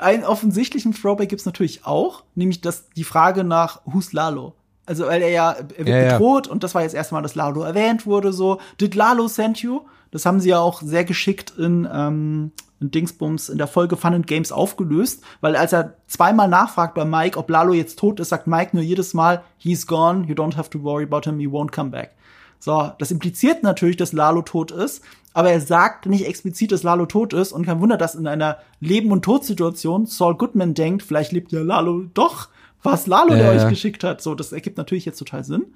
Einen 0.01 0.25
offensichtlichen 0.25 0.95
Throwback 0.95 1.29
gibt's 1.29 1.47
natürlich 1.47 1.85
auch, 1.85 2.25
nämlich 2.35 2.61
das, 2.61 2.89
die 2.91 3.05
Frage 3.05 3.45
nach 3.45 3.81
Who's 3.85 4.13
Lalo? 4.13 4.55
Also, 4.87 5.07
weil 5.07 5.21
er 5.21 5.31
ja, 5.31 5.53
er 5.53 5.87
wird 5.87 5.89
ja, 5.89 6.13
bedroht 6.13 6.47
ja. 6.47 6.53
und 6.53 6.65
das 6.65 6.75
war 6.75 6.83
jetzt 6.83 6.95
erstmal, 6.95 7.23
dass 7.23 7.35
Lalo 7.35 7.63
erwähnt 7.63 8.07
wurde, 8.07 8.33
so. 8.33 8.59
Did 8.81 8.95
Lalo 8.95 9.29
send 9.29 9.59
you? 9.59 9.83
Das 10.11 10.25
haben 10.25 10.41
sie 10.41 10.49
ja 10.49 10.61
auch 10.61 10.81
sehr 10.81 11.05
geschickt 11.05 11.53
in, 11.59 11.87
ähm, 11.93 12.53
in 12.81 12.91
Dingsbums 12.91 13.51
in 13.51 13.59
der 13.59 13.67
Folge 13.67 13.97
Fun 13.97 14.15
and 14.15 14.27
Games 14.27 14.51
aufgelöst, 14.51 15.23
weil 15.43 15.57
als 15.57 15.75
er 15.75 15.95
zweimal 16.07 16.49
nachfragt 16.49 16.95
bei 16.95 17.05
Mike, 17.05 17.39
ob 17.39 17.51
Lalo 17.51 17.75
jetzt 17.75 17.99
tot 17.99 18.19
ist, 18.21 18.31
sagt 18.31 18.47
Mike 18.47 18.71
nur 18.73 18.83
jedes 18.83 19.13
Mal, 19.13 19.43
he's 19.59 19.87
gone, 19.87 20.27
you 20.27 20.35
don't 20.35 20.57
have 20.57 20.71
to 20.71 20.83
worry 20.83 21.05
about 21.05 21.29
him, 21.29 21.39
he 21.39 21.47
won't 21.47 21.71
come 21.71 21.91
back. 21.91 22.13
So, 22.61 22.91
das 22.99 23.11
impliziert 23.11 23.63
natürlich, 23.63 23.97
dass 23.97 24.13
Lalo 24.13 24.43
tot 24.43 24.71
ist, 24.71 25.03
aber 25.35 25.51
er 25.51 25.61
sagt 25.61 26.07
nicht 26.07 26.27
explizit, 26.27 26.73
dass 26.73 26.83
Lalo 26.83 27.07
tot 27.07 27.33
ist 27.33 27.53
und 27.53 27.67
kein 27.67 27.81
Wunder, 27.81 27.97
dass 27.97 28.15
in 28.15 28.27
einer 28.27 28.59
Leben- 28.81 29.13
und 29.13 29.25
Todsituation 29.25 30.07
Saul 30.07 30.37
Goodman 30.37 30.75
denkt, 30.75 31.03
vielleicht 31.03 31.33
lebt 31.33 31.53
ja 31.53 31.61
Lalo 31.61 32.05
doch, 32.15 32.49
was 32.83 33.07
Lalo 33.07 33.31
ja, 33.31 33.39
der 33.39 33.55
ja. 33.55 33.63
euch 33.63 33.69
geschickt 33.69 34.05
hat. 34.05 34.23
So, 34.23 34.35
das 34.35 34.53
ergibt 34.53 34.79
natürlich 34.79 35.05
jetzt 35.05 35.19
total 35.19 35.45
Sinn. 35.45 35.75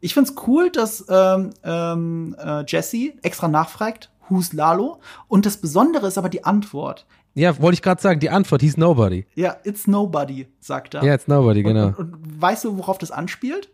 Ich 0.00 0.14
find's 0.14 0.34
cool, 0.46 0.70
dass 0.70 1.04
ähm, 1.08 1.50
ähm, 1.62 2.36
äh, 2.38 2.64
Jesse 2.66 3.12
extra 3.22 3.48
nachfragt, 3.48 4.10
who's 4.28 4.52
Lalo? 4.52 5.00
Und 5.28 5.46
das 5.46 5.58
Besondere 5.58 6.06
ist 6.06 6.18
aber 6.18 6.28
die 6.28 6.44
Antwort. 6.44 7.06
Ja, 7.34 7.60
wollte 7.60 7.74
ich 7.74 7.82
gerade 7.82 8.02
sagen, 8.02 8.18
die 8.18 8.30
Antwort, 8.30 8.60
he's 8.62 8.76
nobody. 8.76 9.26
Ja, 9.34 9.56
it's 9.64 9.86
nobody, 9.86 10.48
sagt 10.58 10.94
er. 10.94 11.04
Ja, 11.04 11.14
it's 11.14 11.28
nobody, 11.28 11.62
genau. 11.62 11.88
Und, 11.88 11.98
und, 11.98 12.14
und 12.14 12.42
weißt 12.42 12.64
du, 12.64 12.78
worauf 12.78 12.98
das 12.98 13.10
anspielt? 13.10 13.70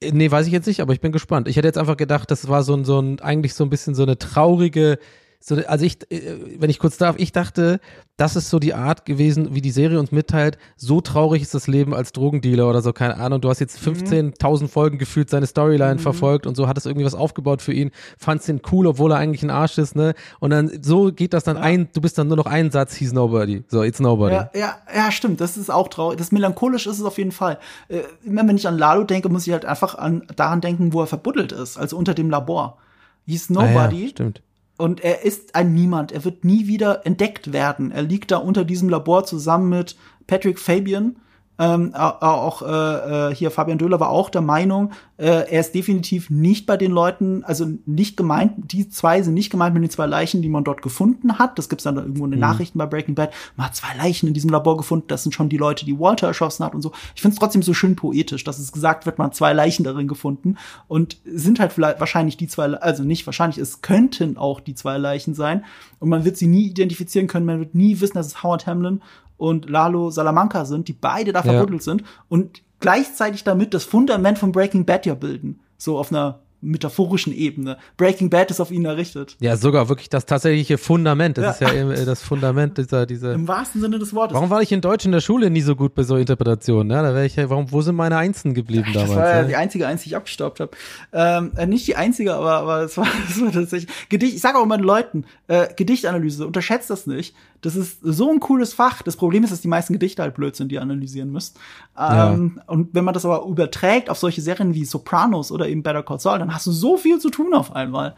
Äh, 0.00 0.12
nee, 0.12 0.30
weiß 0.30 0.46
ich 0.46 0.52
jetzt 0.52 0.66
nicht, 0.66 0.80
aber 0.80 0.92
ich 0.92 1.00
bin 1.00 1.12
gespannt. 1.12 1.48
Ich 1.48 1.56
hätte 1.56 1.68
jetzt 1.68 1.78
einfach 1.78 1.96
gedacht, 1.96 2.30
das 2.30 2.48
war 2.48 2.62
so 2.62 2.74
ein, 2.74 2.84
so 2.84 3.00
ein, 3.00 3.20
eigentlich 3.20 3.54
so 3.54 3.64
ein 3.64 3.70
bisschen 3.70 3.94
so 3.94 4.02
eine 4.02 4.18
traurige, 4.18 4.98
so, 5.40 5.56
also 5.66 5.84
ich, 5.84 6.10
äh, 6.10 6.38
wenn 6.58 6.70
ich 6.70 6.78
kurz 6.78 6.96
darf, 6.96 7.16
ich 7.18 7.32
dachte, 7.32 7.80
das 8.16 8.34
ist 8.34 8.48
so 8.48 8.58
die 8.58 8.72
Art 8.74 9.04
gewesen, 9.04 9.54
wie 9.54 9.60
die 9.60 9.70
Serie 9.70 10.00
uns 10.00 10.10
mitteilt, 10.10 10.56
so 10.76 11.00
traurig 11.00 11.42
ist 11.42 11.54
das 11.54 11.66
Leben 11.66 11.94
als 11.94 12.12
Drogendealer 12.12 12.68
oder 12.68 12.80
so, 12.80 12.92
keine 12.92 13.16
Ahnung. 13.16 13.40
Du 13.40 13.50
hast 13.50 13.60
jetzt 13.60 13.78
15.000 13.78 14.62
mhm. 14.62 14.68
Folgen 14.68 14.98
gefühlt 14.98 15.28
seine 15.28 15.46
Storyline 15.46 15.94
mhm. 15.94 15.98
verfolgt 15.98 16.46
und 16.46 16.56
so 16.56 16.66
hat 16.66 16.78
es 16.78 16.86
irgendwie 16.86 17.04
was 17.04 17.14
aufgebaut 17.14 17.60
für 17.60 17.72
ihn, 17.72 17.90
fandst 18.18 18.48
ihn 18.48 18.62
cool, 18.72 18.86
obwohl 18.86 19.12
er 19.12 19.18
eigentlich 19.18 19.42
ein 19.42 19.50
Arsch 19.50 19.76
ist, 19.78 19.94
ne? 19.94 20.14
Und 20.40 20.50
dann, 20.50 20.70
so 20.82 21.12
geht 21.12 21.34
das 21.34 21.44
dann 21.44 21.56
ja. 21.56 21.62
ein, 21.62 21.88
du 21.92 22.00
bist 22.00 22.16
dann 22.16 22.28
nur 22.28 22.38
noch 22.38 22.46
ein 22.46 22.70
Satz, 22.70 22.94
he's 22.96 23.12
nobody. 23.12 23.64
So, 23.68 23.82
it's 23.82 24.00
nobody. 24.00 24.34
Ja, 24.34 24.50
ja, 24.54 24.78
ja, 24.94 25.12
stimmt, 25.12 25.40
das 25.40 25.56
ist 25.56 25.70
auch 25.70 25.88
traurig. 25.88 26.18
Das 26.18 26.32
melancholisch 26.32 26.86
ist 26.86 26.98
es 26.98 27.04
auf 27.04 27.18
jeden 27.18 27.32
Fall. 27.32 27.58
Äh, 27.88 28.00
immer 28.24 28.46
wenn 28.48 28.56
ich 28.56 28.66
an 28.66 28.78
Lalo 28.78 29.04
denke, 29.04 29.28
muss 29.28 29.46
ich 29.46 29.52
halt 29.52 29.66
einfach 29.66 29.94
an, 29.96 30.26
daran 30.36 30.60
denken, 30.60 30.92
wo 30.92 31.02
er 31.02 31.06
verbuddelt 31.06 31.52
ist, 31.52 31.76
also 31.76 31.96
unter 31.96 32.14
dem 32.14 32.30
Labor. 32.30 32.78
He's 33.26 33.50
nobody. 33.50 33.96
Ah, 33.96 34.04
ja, 34.04 34.08
stimmt. 34.08 34.42
Und 34.78 35.02
er 35.02 35.24
ist 35.24 35.54
ein 35.54 35.74
Niemand. 35.74 36.12
Er 36.12 36.24
wird 36.24 36.44
nie 36.44 36.66
wieder 36.66 37.06
entdeckt 37.06 37.52
werden. 37.52 37.90
Er 37.90 38.02
liegt 38.02 38.30
da 38.30 38.36
unter 38.36 38.64
diesem 38.64 38.88
Labor 38.88 39.24
zusammen 39.24 39.70
mit 39.70 39.96
Patrick 40.26 40.58
Fabian, 40.58 41.16
ähm, 41.58 41.94
auch 41.94 42.62
äh, 42.62 43.30
äh, 43.30 43.34
hier 43.34 43.50
Fabian 43.50 43.78
Döhler 43.78 43.98
war 43.98 44.10
auch 44.10 44.28
der 44.28 44.42
Meinung, 44.42 44.92
äh, 45.16 45.50
er 45.50 45.60
ist 45.60 45.74
definitiv 45.74 46.28
nicht 46.28 46.66
bei 46.66 46.76
den 46.76 46.90
Leuten, 46.92 47.44
also 47.44 47.66
nicht 47.86 48.16
gemeint, 48.16 48.52
die 48.72 48.90
zwei 48.90 49.22
sind 49.22 49.32
nicht 49.32 49.48
gemeint 49.50 49.72
mit 49.72 49.82
den 49.82 49.90
zwei 49.90 50.04
Leichen, 50.04 50.42
die 50.42 50.50
man 50.50 50.64
dort 50.64 50.82
gefunden 50.82 51.38
hat. 51.38 51.58
Das 51.58 51.70
gibt's 51.70 51.84
dann 51.84 51.96
irgendwo 51.96 52.26
in 52.26 52.32
den 52.32 52.40
mhm. 52.40 52.46
Nachrichten 52.46 52.78
bei 52.78 52.84
Breaking 52.84 53.14
Bad. 53.14 53.32
Man 53.56 53.68
hat 53.68 53.76
zwei 53.76 53.96
Leichen 53.96 54.26
in 54.28 54.34
diesem 54.34 54.50
Labor 54.50 54.76
gefunden, 54.76 55.06
das 55.08 55.22
sind 55.22 55.32
schon 55.32 55.48
die 55.48 55.56
Leute, 55.56 55.86
die 55.86 55.98
Walter 55.98 56.26
erschossen 56.26 56.64
hat 56.64 56.74
und 56.74 56.82
so. 56.82 56.92
Ich 57.14 57.22
finde 57.22 57.34
es 57.34 57.38
trotzdem 57.38 57.62
so 57.62 57.72
schön 57.72 57.96
poetisch, 57.96 58.44
dass 58.44 58.58
es 58.58 58.72
gesagt 58.72 59.06
wird, 59.06 59.16
man 59.16 59.28
hat 59.28 59.34
zwei 59.34 59.54
Leichen 59.54 59.84
darin 59.84 60.08
gefunden 60.08 60.58
und 60.88 61.16
sind 61.24 61.58
halt 61.58 61.72
vielleicht 61.72 62.00
wahrscheinlich 62.00 62.36
die 62.36 62.48
zwei, 62.48 62.74
also 62.74 63.02
nicht 63.02 63.24
wahrscheinlich, 63.24 63.58
es 63.58 63.80
könnten 63.80 64.36
auch 64.36 64.60
die 64.60 64.74
zwei 64.74 64.98
Leichen 64.98 65.34
sein 65.34 65.64
und 66.00 66.10
man 66.10 66.26
wird 66.26 66.36
sie 66.36 66.48
nie 66.48 66.66
identifizieren 66.66 67.28
können, 67.28 67.46
man 67.46 67.60
wird 67.60 67.74
nie 67.74 68.00
wissen, 68.00 68.14
dass 68.14 68.26
es 68.26 68.42
Howard 68.42 68.66
Hamlin 68.66 69.00
und 69.36 69.68
Lalo 69.68 70.10
Salamanca 70.10 70.64
sind, 70.64 70.88
die 70.88 70.92
beide 70.92 71.32
da 71.32 71.42
verbuddelt 71.42 71.82
ja. 71.82 71.84
sind 71.84 72.04
und 72.28 72.62
gleichzeitig 72.80 73.44
damit 73.44 73.74
das 73.74 73.84
Fundament 73.84 74.38
von 74.38 74.52
Breaking 74.52 74.84
Bad 74.84 75.06
ja 75.06 75.14
bilden. 75.14 75.60
So 75.76 75.98
auf 75.98 76.10
einer 76.10 76.40
metaphorischen 76.60 77.32
Ebene. 77.32 77.76
Breaking 77.96 78.30
Bad 78.30 78.50
ist 78.50 78.60
auf 78.60 78.70
ihn 78.70 78.84
errichtet. 78.84 79.36
Ja, 79.40 79.56
sogar 79.56 79.88
wirklich 79.88 80.08
das 80.08 80.26
tatsächliche 80.26 80.78
Fundament. 80.78 81.38
Das 81.38 81.60
ja. 81.60 81.68
ist 81.68 81.74
ja 81.74 81.80
eben 81.80 81.90
äh, 81.90 82.04
das 82.04 82.22
Fundament 82.22 82.78
dieser, 82.78 83.06
dieser. 83.06 83.32
Im 83.34 83.46
wahrsten 83.46 83.80
Sinne 83.80 83.98
des 83.98 84.14
Wortes. 84.14 84.34
Warum 84.34 84.50
war 84.50 84.62
ich 84.62 84.72
in 84.72 84.80
Deutsch 84.80 85.04
in 85.04 85.12
der 85.12 85.20
Schule 85.20 85.50
nie 85.50 85.60
so 85.60 85.76
gut 85.76 85.94
bei 85.94 86.02
so 86.02 86.16
Interpretationen? 86.16 86.90
Ja, 86.90 87.02
da 87.02 87.14
wäre 87.14 87.26
ich 87.26 87.36
ja, 87.36 87.48
warum, 87.50 87.70
wo 87.72 87.82
sind 87.82 87.94
meine 87.94 88.16
Einsen 88.16 88.54
geblieben 88.54 88.90
das 88.92 88.94
damals? 88.94 89.10
Das 89.10 89.18
war 89.18 89.30
ja, 89.30 89.42
ja, 89.42 89.48
die 89.48 89.56
einzige 89.56 89.86
Eins, 89.86 90.02
die 90.02 90.08
ich 90.08 90.16
abgestaubt 90.16 90.60
habe. 90.60 90.70
Ähm, 91.12 91.52
äh, 91.56 91.66
nicht 91.66 91.86
die 91.86 91.96
einzige, 91.96 92.34
aber, 92.34 92.54
aber 92.54 92.82
es 92.82 92.96
war, 92.96 93.06
es 93.28 93.40
war 93.40 93.52
tatsächlich. 93.52 93.90
Gedicht, 94.08 94.34
ich 94.34 94.40
sage 94.40 94.58
auch 94.58 94.66
meinen 94.66 94.84
Leuten, 94.84 95.24
äh, 95.48 95.68
Gedichtanalyse, 95.74 96.46
unterschätzt 96.46 96.90
das 96.90 97.06
nicht. 97.06 97.34
Das 97.62 97.74
ist 97.74 97.98
so 98.02 98.30
ein 98.30 98.40
cooles 98.40 98.74
Fach. 98.74 99.02
Das 99.02 99.16
Problem 99.16 99.42
ist, 99.42 99.50
dass 99.50 99.60
die 99.60 99.68
meisten 99.68 99.92
Gedichte 99.92 100.22
halt 100.22 100.34
blöd 100.34 100.54
sind, 100.54 100.70
die 100.70 100.76
ihr 100.76 100.82
analysieren 100.82 101.32
müsst. 101.32 101.58
Ähm, 101.98 102.52
ja. 102.56 102.62
Und 102.66 102.94
wenn 102.94 103.04
man 103.04 103.14
das 103.14 103.24
aber 103.24 103.44
überträgt 103.44 104.10
auf 104.10 104.18
solche 104.18 104.40
Serien 104.40 104.74
wie 104.74 104.84
Sopranos 104.84 105.50
oder 105.50 105.68
eben 105.68 105.82
Better 105.82 106.02
Call 106.02 106.20
Saul, 106.20 106.38
dann 106.38 106.54
hast 106.56 106.66
du 106.66 106.72
so 106.72 106.96
viel 106.96 107.18
zu 107.18 107.30
tun 107.30 107.54
auf 107.54 107.74
einmal. 107.74 108.16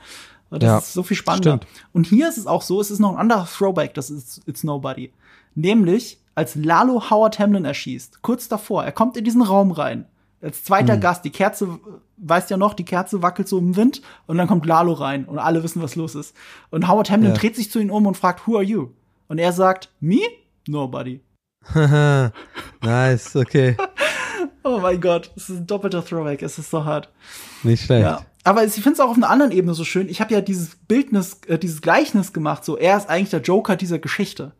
Das 0.51 0.63
ja, 0.63 0.79
ist 0.79 0.93
so 0.95 1.03
viel 1.03 1.17
spannender. 1.17 1.59
Stimmt. 1.59 1.67
Und 1.93 2.07
hier 2.07 2.29
ist 2.29 2.39
es 2.39 2.47
auch 2.47 2.63
so, 2.63 2.81
es 2.81 2.91
ist 2.91 3.01
noch 3.01 3.13
ein 3.13 3.19
anderer 3.19 3.47
Throwback, 3.47 3.95
das 3.95 4.09
ist 4.09 4.41
It's 4.47 4.65
Nobody. 4.65 5.13
Nämlich, 5.55 6.19
als 6.35 6.55
Lalo 6.55 7.11
Howard 7.11 7.39
Hamlin 7.39 7.65
erschießt, 7.65 8.23
kurz 8.23 8.49
davor, 8.49 8.85
er 8.85 8.93
kommt 8.93 9.17
in 9.17 9.25
diesen 9.25 9.43
Raum 9.43 9.73
rein, 9.73 10.07
als 10.41 10.65
zweiter 10.65 10.97
mhm. 10.97 11.01
Gast, 11.01 11.25
die 11.25 11.31
Kerze, 11.31 11.79
weißt 12.17 12.51
ja 12.51 12.57
noch, 12.57 12.75
die 12.75 12.85
Kerze 12.85 13.23
wackelt 13.23 13.49
so 13.49 13.59
im 13.59 13.77
Wind 13.77 14.01
und 14.27 14.39
dann 14.39 14.47
kommt 14.47 14.65
Lalo 14.65 14.93
rein 14.93 15.27
und 15.27 15.39
alle 15.39 15.63
wissen, 15.63 15.83
was 15.83 15.97
los 15.97 16.15
ist. 16.15 16.35
Und 16.71 16.89
Howard 16.89 17.11
Hamlin 17.11 17.33
ja. 17.33 17.37
dreht 17.37 17.57
sich 17.57 17.71
zu 17.71 17.79
ihm 17.79 17.91
um 17.91 18.07
und 18.07 18.17
fragt, 18.17 18.47
who 18.47 18.55
are 18.55 18.65
you? 18.65 18.89
Und 19.27 19.39
er 19.39 19.53
sagt, 19.53 19.91
me? 20.01 20.21
Nobody. 20.67 21.21
nice, 21.75 23.37
okay. 23.37 23.77
oh 24.65 24.79
mein 24.81 25.01
Gott, 25.01 25.31
es 25.37 25.49
ist 25.51 25.59
ein 25.59 25.67
doppelter 25.67 26.05
Throwback, 26.05 26.43
es 26.43 26.59
ist 26.59 26.71
so 26.71 26.85
hart. 26.85 27.11
Nicht 27.63 27.85
schlecht. 27.85 28.05
Ja. 28.05 28.25
Aber 28.45 28.65
ich 28.65 28.73
finde 28.73 28.93
es 28.93 29.01
auch 29.01 29.11
auf 29.11 29.17
einer 29.17 29.31
anderen 29.31 29.53
Ebene 29.53 29.75
so 29.75 29.85
schön. 29.85 30.09
Ich 30.09 30.21
habe 30.21 30.33
ja 30.33 30.41
dieses 30.41 30.77
Bildnis, 30.77 31.41
äh, 31.47 31.59
dieses 31.59 31.83
Gleichnis 31.83 32.33
gemacht, 32.33 32.65
so 32.65 32.77
er 32.77 32.97
ist 32.97 33.09
eigentlich 33.09 33.31
der 33.31 33.43
Joker 33.43 33.77
dieser 33.77 33.99
Geschichte. 33.99 34.53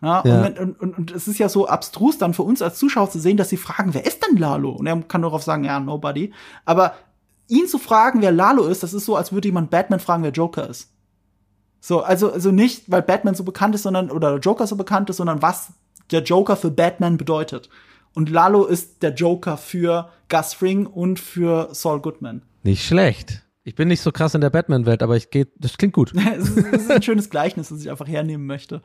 Ja, 0.00 0.22
ja. 0.24 0.46
Und, 0.46 0.58
und, 0.58 0.80
und, 0.80 0.98
und, 0.98 1.10
es 1.12 1.28
ist 1.28 1.38
ja 1.38 1.48
so 1.48 1.66
abstrus 1.66 2.18
dann 2.18 2.34
für 2.34 2.42
uns 2.42 2.60
als 2.62 2.78
Zuschauer 2.78 3.10
zu 3.10 3.18
sehen, 3.18 3.36
dass 3.36 3.48
sie 3.48 3.56
fragen, 3.56 3.94
wer 3.94 4.04
ist 4.04 4.26
denn 4.26 4.36
Lalo? 4.36 4.70
Und 4.70 4.86
er 4.86 5.00
kann 5.02 5.22
darauf 5.22 5.42
sagen, 5.42 5.64
ja, 5.64 5.80
nobody. 5.80 6.32
Aber 6.64 6.94
ihn 7.48 7.68
zu 7.68 7.78
fragen, 7.78 8.20
wer 8.20 8.32
Lalo 8.32 8.64
ist, 8.66 8.82
das 8.82 8.92
ist 8.92 9.06
so, 9.06 9.16
als 9.16 9.32
würde 9.32 9.48
jemand 9.48 9.70
Batman 9.70 10.00
fragen, 10.00 10.22
wer 10.22 10.30
Joker 10.30 10.68
ist. 10.68 10.90
So, 11.80 12.02
also, 12.02 12.32
also 12.32 12.50
nicht, 12.50 12.90
weil 12.90 13.02
Batman 13.02 13.34
so 13.34 13.44
bekannt 13.44 13.74
ist, 13.74 13.82
sondern, 13.82 14.10
oder 14.10 14.38
Joker 14.38 14.66
so 14.66 14.76
bekannt 14.76 15.10
ist, 15.10 15.18
sondern 15.18 15.42
was 15.42 15.68
der 16.10 16.22
Joker 16.22 16.56
für 16.56 16.70
Batman 16.70 17.16
bedeutet. 17.16 17.68
Und 18.14 18.30
Lalo 18.30 18.64
ist 18.64 19.02
der 19.02 19.12
Joker 19.12 19.56
für 19.56 20.08
Gus 20.28 20.54
Fring 20.54 20.86
und 20.86 21.18
für 21.18 21.68
Saul 21.72 22.00
Goodman. 22.00 22.42
Nicht 22.62 22.86
schlecht. 22.86 23.42
Ich 23.64 23.74
bin 23.74 23.88
nicht 23.88 24.02
so 24.02 24.12
krass 24.12 24.34
in 24.34 24.40
der 24.40 24.50
Batman-Welt, 24.50 25.02
aber 25.02 25.16
ich 25.16 25.30
gehe, 25.30 25.48
das 25.58 25.76
klingt 25.76 25.94
gut. 25.94 26.12
es, 26.38 26.48
ist, 26.48 26.56
es 26.56 26.82
ist 26.82 26.90
ein 26.90 27.02
schönes 27.02 27.30
Gleichnis, 27.30 27.70
das 27.70 27.80
ich 27.80 27.90
einfach 27.90 28.06
hernehmen 28.06 28.46
möchte. 28.46 28.82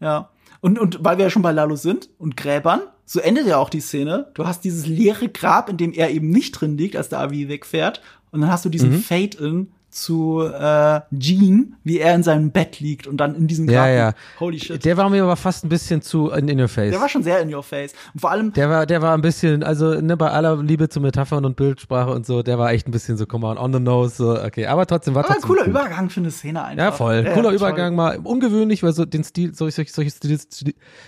Ja. 0.00 0.30
Und, 0.60 0.78
und 0.78 1.04
weil 1.04 1.18
wir 1.18 1.26
ja 1.26 1.30
schon 1.30 1.42
bei 1.42 1.52
Lalo 1.52 1.76
sind 1.76 2.08
und 2.18 2.36
Gräbern, 2.36 2.80
so 3.04 3.20
endet 3.20 3.46
ja 3.46 3.58
auch 3.58 3.68
die 3.68 3.80
Szene. 3.80 4.30
Du 4.34 4.46
hast 4.46 4.64
dieses 4.64 4.86
leere 4.86 5.28
Grab, 5.28 5.68
in 5.68 5.76
dem 5.76 5.92
er 5.92 6.10
eben 6.10 6.30
nicht 6.30 6.52
drin 6.52 6.78
liegt, 6.78 6.96
als 6.96 7.10
der 7.10 7.20
Avi 7.20 7.48
wegfährt. 7.48 8.00
Und 8.30 8.40
dann 8.40 8.50
hast 8.50 8.64
du 8.64 8.70
diesen 8.70 8.92
mhm. 8.92 9.00
Fade-In 9.02 9.72
zu 9.94 10.42
äh, 10.42 11.00
Gene, 11.12 11.68
wie 11.84 12.00
er 12.00 12.14
in 12.14 12.22
seinem 12.22 12.50
Bett 12.50 12.80
liegt 12.80 13.06
und 13.06 13.18
dann 13.18 13.34
in 13.36 13.46
diesem 13.46 13.66
Garten. 13.66 13.92
Ja, 13.92 14.08
ja. 14.08 14.12
Holy 14.40 14.58
shit. 14.58 14.84
Der 14.84 14.96
war 14.96 15.08
mir 15.08 15.22
aber 15.22 15.36
fast 15.36 15.64
ein 15.64 15.68
bisschen 15.68 16.02
zu 16.02 16.30
in, 16.30 16.48
in 16.48 16.60
your 16.60 16.68
face. 16.68 16.90
Der 16.90 17.00
war 17.00 17.08
schon 17.08 17.22
sehr 17.22 17.40
in 17.40 17.54
your 17.54 17.62
face. 17.62 17.92
Und 18.12 18.20
vor 18.20 18.30
allem. 18.30 18.52
Der 18.52 18.68
war, 18.68 18.86
der 18.86 19.02
war 19.02 19.14
ein 19.14 19.20
bisschen, 19.22 19.62
also 19.62 20.00
ne, 20.00 20.16
bei 20.16 20.30
aller 20.30 20.60
Liebe 20.62 20.88
zu 20.88 21.00
Metaphern 21.00 21.44
und 21.44 21.56
Bildsprache 21.56 22.10
und 22.10 22.26
so, 22.26 22.42
der 22.42 22.58
war 22.58 22.72
echt 22.72 22.88
ein 22.88 22.90
bisschen 22.90 23.16
so, 23.16 23.26
come 23.26 23.46
on, 23.46 23.56
on 23.56 23.72
the 23.72 23.78
nose, 23.78 24.16
so, 24.16 24.40
okay. 24.40 24.66
Aber 24.66 24.84
trotzdem 24.86 25.14
war 25.14 25.24
aber 25.24 25.34
trotzdem. 25.34 25.50
ein 25.50 25.54
cooler 25.54 25.64
gut. 25.64 25.70
Übergang 25.70 26.10
für 26.10 26.20
eine 26.20 26.30
Szene 26.32 26.64
einfach. 26.64 26.84
Ja, 26.84 26.92
voll. 26.92 27.22
Ja, 27.24 27.32
cooler 27.32 27.50
ja, 27.50 27.56
Übergang 27.56 27.94
mal. 27.94 28.18
Ungewöhnlich, 28.18 28.82
weil 28.82 28.92
so 28.92 29.04
den 29.04 29.22
Stil, 29.22 29.54
solche, 29.54 29.84
solche 29.84 30.10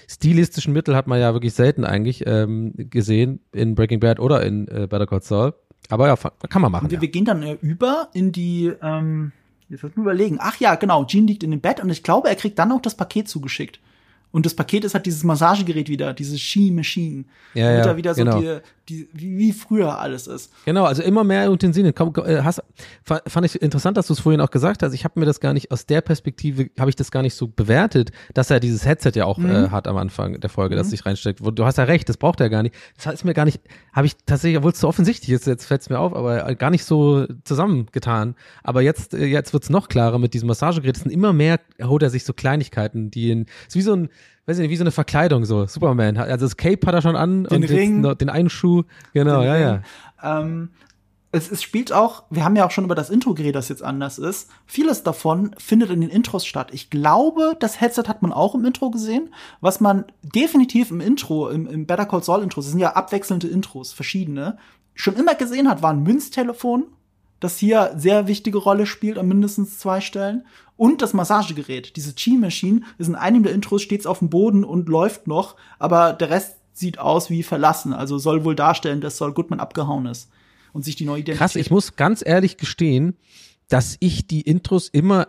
stilistischen 0.09 0.73
Mittel 0.73 0.95
hat 0.95 1.09
man 1.09 1.19
ja 1.19 1.33
wirklich 1.33 1.55
selten 1.55 1.85
eigentlich 1.85 2.25
ähm, 2.27 2.73
gesehen 2.77 3.41
in 3.53 3.75
Breaking 3.75 3.99
Bad 3.99 4.21
oder 4.21 4.43
in 4.43 4.69
äh, 4.69 4.87
Better 4.87 5.07
Call 5.07 5.23
Saul. 5.23 5.55
Aber 5.89 6.09
ja, 6.09 6.17
kann 6.17 6.63
man 6.63 6.73
machen. 6.73 6.91
Wir, 6.91 6.97
ja. 6.97 7.03
wir 7.03 7.09
gehen 7.09 7.25
dann 7.25 7.43
äh, 7.43 7.59
über 7.61 8.09
in 8.13 8.33
die, 8.33 8.73
ähm, 8.83 9.33
jetzt 9.69 9.83
muss 9.83 9.93
ich 9.93 9.99
überlegen. 9.99 10.39
Ach 10.41 10.59
ja, 10.59 10.75
genau, 10.75 11.05
Gene 11.05 11.27
liegt 11.27 11.43
in 11.43 11.51
dem 11.51 11.61
Bett 11.61 11.81
und 11.81 11.91
ich 11.91 12.03
glaube, 12.03 12.29
er 12.29 12.37
kriegt 12.37 12.59
dann 12.59 12.73
auch 12.73 12.83
das 12.83 12.97
Paket 12.97 13.29
zugeschickt. 13.29 13.81
Und 14.33 14.45
das 14.45 14.55
Paket 14.55 14.85
ist 14.85 14.95
halt 14.95 15.07
dieses 15.07 15.25
Massagegerät 15.25 15.89
wieder, 15.89 16.13
dieses 16.13 16.41
Ski 16.41 16.71
Machine. 16.71 17.25
Ja, 17.55 17.73
ja, 17.73 17.83
da 17.83 17.97
wieder 17.97 18.15
so 18.15 18.25
genau. 18.25 18.41
die, 18.41 18.59
die, 18.89 19.09
wie, 19.13 19.37
wie 19.39 19.53
früher 19.53 19.99
alles 19.99 20.27
ist. 20.27 20.53
Genau, 20.65 20.85
also 20.85 21.03
immer 21.03 21.25
mehr 21.25 21.51
Utensilien. 21.51 21.95
Komm, 21.95 22.13
äh, 22.25 22.43
hast, 22.43 22.63
fand 23.03 23.47
ich 23.47 23.61
interessant, 23.61 23.97
dass 23.97 24.07
du 24.07 24.13
es 24.13 24.21
vorhin 24.21 24.41
auch 24.41 24.51
gesagt 24.51 24.83
hast. 24.83 24.93
Ich 24.93 25.05
habe 25.05 25.19
mir 25.19 25.27
das 25.27 25.41
gar 25.41 25.53
nicht 25.53 25.71
aus 25.71 25.87
der 25.87 26.01
Perspektive 26.01 26.71
habe 26.79 26.91
ich 26.91 26.97
das 26.97 27.11
gar 27.11 27.23
nicht 27.23 27.35
so 27.35 27.49
bewertet, 27.49 28.13
dass 28.35 28.51
er 28.51 28.61
dieses 28.61 28.85
Headset 28.85 29.13
ja 29.15 29.25
auch 29.25 29.39
mhm. 29.39 29.51
äh, 29.51 29.69
hat 29.71 29.89
am 29.89 29.97
Anfang 29.97 30.41
der 30.41 30.51
Folge, 30.51 30.75
mhm. 30.75 30.79
das 30.79 30.91
sich 30.91 31.05
reinsteckt. 31.05 31.41
Du 31.43 31.65
hast 31.65 31.79
ja 31.79 31.85
recht, 31.85 32.09
das 32.09 32.17
braucht 32.17 32.41
er 32.41 32.49
gar 32.49 32.63
nicht. 32.63 32.75
Das 33.03 33.13
ist 33.13 33.25
mir 33.25 33.35
gar 33.35 33.45
nicht, 33.45 33.61
habe 33.93 34.07
ich 34.07 34.17
tatsächlich, 34.27 34.59
obwohl 34.59 34.73
es 34.73 34.81
so 34.81 34.89
offensichtlich 34.89 35.31
ist, 35.31 35.47
jetzt 35.47 35.67
fällt 35.67 35.83
es 35.83 35.91
mir 35.91 35.99
auf, 35.99 36.15
aber 36.15 36.55
gar 36.55 36.71
nicht 36.71 36.85
so 36.85 37.27
zusammengetan. 37.45 38.35
Aber 38.63 38.83
jetzt, 38.83 39.15
äh, 39.15 39.27
jetzt 39.27 39.53
wird's 39.53 39.71
noch 39.71 39.89
klarer 39.89 40.19
mit 40.19 40.35
diesem 40.35 40.49
Massagegerät. 40.49 40.97
Es 40.97 41.03
sind 41.03 41.13
immer 41.13 41.33
mehr, 41.33 41.61
holt 41.83 42.03
er 42.03 42.11
sich 42.11 42.25
so 42.25 42.33
Kleinigkeiten, 42.33 43.11
die 43.11 43.31
in, 43.31 43.47
ist 43.67 43.77
wie 43.77 43.83
so 43.83 43.95
ein 43.95 44.09
weiß 44.47 44.59
ich 44.59 44.63
nicht, 44.63 44.71
wie 44.71 44.77
so 44.77 44.85
eine 44.85 44.93
Verkleidung 44.93 45.45
so. 45.45 45.67
Superman. 45.67 46.17
Also 46.17 46.47
das 46.47 46.57
Cape 46.57 46.87
hat 46.87 46.95
er 46.95 47.03
schon 47.03 47.17
an 47.17 47.45
den 47.45 47.65
und 47.65 47.65
Ring, 47.65 48.01
noch, 48.01 48.15
den 48.15 48.29
einen 48.29 48.49
Schuh. 48.49 48.85
Genau, 49.13 49.43
ja, 49.43 49.57
ja. 49.57 49.83
Ähm, 50.23 50.71
es, 51.33 51.51
es 51.51 51.63
spielt 51.63 51.93
auch, 51.93 52.25
wir 52.31 52.45
haben 52.45 52.57
ja 52.57 52.65
auch 52.65 52.71
schon 52.71 52.85
über 52.85 52.95
das 52.95 53.11
Intro 53.11 53.35
geredet, 53.35 53.57
das 53.57 53.69
jetzt 53.69 53.83
anders 53.83 54.19
ist. 54.19 54.49
Vieles 54.65 55.03
davon 55.03 55.51
findet 55.59 55.91
in 55.91 56.01
den 56.01 56.11
Intros 56.11 56.47
statt. 56.47 56.71
Ich 56.73 56.89
glaube, 56.91 57.57
das 57.59 57.81
Headset 57.81 58.05
hat 58.07 58.23
man 58.23 58.33
auch 58.33 58.55
im 58.55 58.65
Intro 58.65 58.91
gesehen. 58.91 59.35
Was 59.61 59.81
man 59.81 60.05
definitiv 60.23 60.91
im 60.91 61.01
Intro, 61.01 61.49
im, 61.49 61.67
im 61.67 61.87
Better 61.87 62.07
Call 62.07 62.23
Saul 62.23 62.43
Intro, 62.43 62.61
das 62.61 62.71
sind 62.71 62.79
ja 62.81 62.93
abwechselnde 62.93 63.49
Intros, 63.49 63.93
verschiedene, 63.93 64.59
schon 64.95 65.17
immer 65.17 65.35
gesehen 65.35 65.69
hat, 65.69 65.83
war 65.83 65.93
ein 65.93 66.05
Münztelefon 66.05 66.87
das 67.41 67.59
hier 67.59 67.93
sehr 67.97 68.29
wichtige 68.29 68.59
Rolle 68.59 68.87
spielt 68.87 69.19
an 69.19 69.29
mindestens 69.29 69.79
zwei 69.79 70.01
Stellen. 70.01 70.47
Und 70.77 71.01
das 71.03 71.15
Massagegerät. 71.15 71.97
Diese 71.97 72.15
Chi-Machine 72.15 72.83
ist 72.99 73.09
in 73.09 73.15
einem 73.15 73.43
der 73.43 73.53
Intros 73.53 73.83
stets 73.83 74.07
auf 74.07 74.19
dem 74.19 74.29
Boden 74.29 74.65
und 74.65 74.89
läuft 74.89 75.27
noch, 75.27 75.57
aber 75.79 76.13
der 76.13 76.31
Rest 76.31 76.57
sieht 76.75 76.99
aus 76.99 77.31
wie 77.31 77.43
verlassen. 77.43 77.93
Also 77.95 78.19
soll 78.19 78.45
wohl 78.45 78.55
darstellen, 78.55 79.01
dass 79.01 79.17
Saul 79.17 79.33
Goodman 79.33 79.61
abgehauen 79.61 80.07
ist 80.07 80.29
und 80.73 80.85
sich 80.85 80.97
die 80.97 81.07
neue 81.07 81.21
Identität. 81.21 81.39
Krass, 81.39 81.57
ich 81.57 81.71
muss 81.71 81.97
ganz 81.97 82.23
ehrlich 82.25 82.59
gestehen, 82.59 83.17
dass 83.69 83.97
ich 83.99 84.29
die 84.29 84.43
Intros 84.43 84.89
immer 84.89 85.27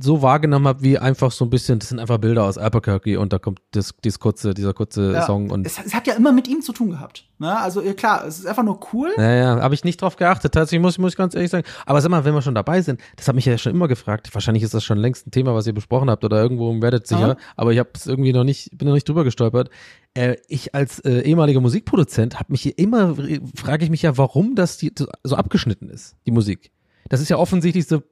so 0.00 0.20
wahrgenommen 0.20 0.68
habe, 0.68 0.82
wie 0.82 0.98
einfach 0.98 1.30
so 1.32 1.46
ein 1.46 1.50
bisschen, 1.50 1.78
das 1.78 1.88
sind 1.88 1.98
einfach 1.98 2.18
Bilder 2.18 2.44
aus 2.44 2.58
Albuquerque 2.58 3.18
und 3.18 3.32
da 3.32 3.38
kommt 3.38 3.60
das, 3.70 3.94
dieses 4.04 4.18
kurze, 4.18 4.52
dieser 4.52 4.74
kurze 4.74 5.12
ja, 5.12 5.22
Song 5.22 5.50
und. 5.50 5.66
Es, 5.66 5.78
es, 5.82 5.94
hat 5.94 6.06
ja 6.06 6.14
immer 6.14 6.32
mit 6.32 6.48
ihm 6.48 6.60
zu 6.60 6.72
tun 6.72 6.90
gehabt. 6.90 7.24
Ne? 7.38 7.56
Also 7.58 7.80
ja, 7.80 7.94
klar, 7.94 8.26
es 8.26 8.40
ist 8.40 8.46
einfach 8.46 8.62
nur 8.62 8.78
cool. 8.92 9.10
Ja, 9.16 9.32
ja, 9.32 9.60
habe 9.62 9.74
ich 9.74 9.84
nicht 9.84 10.02
drauf 10.02 10.16
geachtet, 10.16 10.52
tatsächlich 10.52 10.82
muss, 10.82 10.98
muss 10.98 11.12
ich 11.12 11.16
ganz 11.16 11.34
ehrlich 11.34 11.50
sagen. 11.50 11.66
Aber 11.86 12.02
sag 12.02 12.10
mal, 12.10 12.26
wenn 12.26 12.34
wir 12.34 12.42
schon 12.42 12.54
dabei 12.54 12.82
sind, 12.82 13.00
das 13.16 13.26
hat 13.26 13.34
mich 13.34 13.46
ja 13.46 13.56
schon 13.56 13.72
immer 13.72 13.88
gefragt. 13.88 14.28
Wahrscheinlich 14.34 14.62
ist 14.62 14.74
das 14.74 14.84
schon 14.84 14.98
längst 14.98 15.26
ein 15.26 15.30
Thema, 15.30 15.54
was 15.54 15.66
ihr 15.66 15.72
besprochen 15.72 16.10
habt 16.10 16.24
oder 16.24 16.42
irgendwo 16.42 16.70
im 16.70 16.82
Reddit 16.82 17.06
sicher, 17.06 17.32
Aha. 17.32 17.36
aber 17.56 17.72
ich 17.72 17.78
habe 17.78 17.90
es 17.94 18.06
irgendwie 18.06 18.34
noch 18.34 18.44
nicht, 18.44 18.76
bin 18.76 18.86
noch 18.86 18.94
nicht 18.94 19.08
drüber 19.08 19.24
gestolpert. 19.24 19.70
Äh, 20.12 20.36
ich 20.48 20.74
als 20.74 20.98
äh, 21.00 21.20
ehemaliger 21.20 21.60
Musikproduzent 21.60 22.38
habe 22.38 22.52
mich 22.52 22.62
hier 22.62 22.76
immer, 22.76 23.14
frage 23.54 23.84
ich 23.84 23.90
mich 23.90 24.02
ja, 24.02 24.18
warum 24.18 24.54
das 24.54 24.76
die, 24.76 24.92
so 25.24 25.36
abgeschnitten 25.36 25.88
ist, 25.88 26.16
die 26.26 26.32
Musik. 26.32 26.70
Das 27.08 27.20
ist 27.20 27.28
ja 27.28 27.36
offensichtlich 27.36 27.86
so 27.86 28.02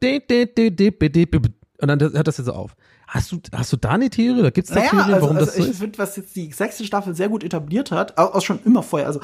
und 1.78 1.89
dann 1.89 2.01
hört 2.01 2.27
das 2.27 2.39
jetzt 2.39 2.47
so 2.47 2.52
auf. 2.52 2.74
Hast 3.06 3.31
du, 3.32 3.39
hast 3.52 3.73
du 3.73 3.77
da 3.77 3.90
eine 3.90 4.10
Theorie? 4.10 4.40
Oder 4.40 4.51
gibt's 4.51 4.70
da 4.70 4.77
naja, 4.77 4.90
Theorien, 4.90 5.20
warum 5.20 5.36
also, 5.36 5.47
das 5.47 5.56
so? 5.56 5.70
Ich 5.70 5.77
finde, 5.77 5.98
was 5.98 6.16
jetzt 6.16 6.35
die 6.35 6.51
sechste 6.52 6.85
Staffel 6.85 7.14
sehr 7.14 7.28
gut 7.28 7.44
etabliert 7.44 7.93
hat, 7.93 8.18
auch 8.18 8.40
schon 8.43 8.60
immer 8.64 8.82
vorher, 8.82 9.06
also 9.06 9.20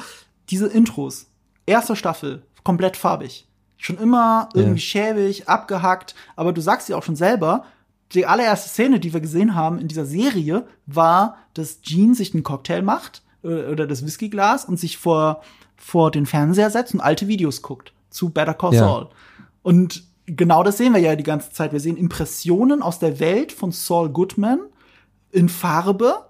diese 0.49 0.67
Intros, 0.67 1.27
erste 1.65 1.95
Staffel, 1.95 2.43
komplett 2.63 2.95
farbig. 2.95 3.47
Schon 3.77 3.97
immer 3.97 4.47
irgendwie 4.53 4.79
ja. 4.79 4.85
schäbig, 4.85 5.49
abgehackt, 5.49 6.15
aber 6.35 6.53
du 6.53 6.61
sagst 6.61 6.87
ja 6.87 6.95
auch 6.95 7.03
schon 7.03 7.17
selber, 7.17 7.65
die 8.13 8.25
allererste 8.25 8.69
Szene, 8.69 8.99
die 8.99 9.13
wir 9.13 9.19
gesehen 9.19 9.55
haben 9.55 9.79
in 9.79 9.87
dieser 9.87 10.05
Serie, 10.05 10.67
war, 10.85 11.37
dass 11.53 11.81
Jean 11.81 12.13
sich 12.13 12.33
einen 12.33 12.43
Cocktail 12.43 12.81
macht 12.81 13.23
äh, 13.43 13.65
oder 13.65 13.87
das 13.87 14.05
Whiskyglas 14.05 14.65
und 14.65 14.79
sich 14.79 14.97
vor, 14.97 15.41
vor 15.75 16.11
den 16.11 16.25
Fernseher 16.25 16.69
setzt 16.69 16.93
und 16.93 17.01
alte 17.01 17.27
Videos 17.27 17.61
guckt 17.61 17.91
zu 18.09 18.29
Better 18.29 18.53
Call 18.53 18.73
Saul. 18.73 19.03
Ja. 19.03 19.09
Und 19.63 20.03
genau 20.27 20.61
das 20.63 20.77
sehen 20.77 20.93
wir 20.93 21.01
ja 21.01 21.15
die 21.15 21.23
ganze 21.23 21.51
Zeit. 21.51 21.71
Wir 21.71 21.79
sehen 21.79 21.97
Impressionen 21.97 22.83
aus 22.83 22.99
der 22.99 23.19
Welt 23.19 23.51
von 23.51 23.71
Saul 23.71 24.09
Goodman 24.09 24.59
in 25.31 25.49
Farbe 25.49 26.27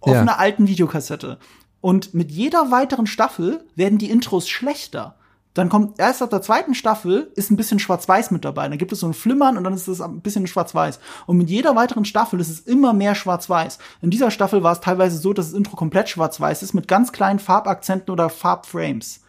auf 0.00 0.12
ja. 0.12 0.20
einer 0.20 0.38
alten 0.38 0.68
Videokassette. 0.68 1.38
Und 1.80 2.14
mit 2.14 2.30
jeder 2.30 2.70
weiteren 2.70 3.06
Staffel 3.06 3.64
werden 3.74 3.98
die 3.98 4.10
Intros 4.10 4.48
schlechter. 4.48 5.16
Dann 5.54 5.68
kommt 5.68 6.00
erst 6.00 6.20
ab 6.20 6.30
der 6.30 6.42
zweiten 6.42 6.74
Staffel 6.74 7.30
ist 7.36 7.50
ein 7.50 7.56
bisschen 7.56 7.78
Schwarz-Weiß 7.78 8.32
mit 8.32 8.44
dabei. 8.44 8.68
Dann 8.68 8.78
gibt 8.78 8.90
es 8.90 9.00
so 9.00 9.06
ein 9.06 9.14
Flimmern 9.14 9.56
und 9.56 9.62
dann 9.62 9.72
ist 9.72 9.86
es 9.86 10.00
ein 10.00 10.20
bisschen 10.20 10.48
Schwarz-Weiß. 10.48 10.98
Und 11.26 11.38
mit 11.38 11.48
jeder 11.48 11.76
weiteren 11.76 12.04
Staffel 12.04 12.40
ist 12.40 12.50
es 12.50 12.60
immer 12.60 12.92
mehr 12.92 13.14
Schwarz-Weiß. 13.14 13.78
In 14.02 14.10
dieser 14.10 14.32
Staffel 14.32 14.64
war 14.64 14.72
es 14.72 14.80
teilweise 14.80 15.16
so, 15.16 15.32
dass 15.32 15.50
das 15.50 15.54
Intro 15.54 15.76
komplett 15.76 16.08
Schwarz-Weiß 16.08 16.64
ist 16.64 16.74
mit 16.74 16.88
ganz 16.88 17.12
kleinen 17.12 17.38
Farbakzenten 17.38 18.10
oder 18.10 18.30
Farbframes. 18.30 19.20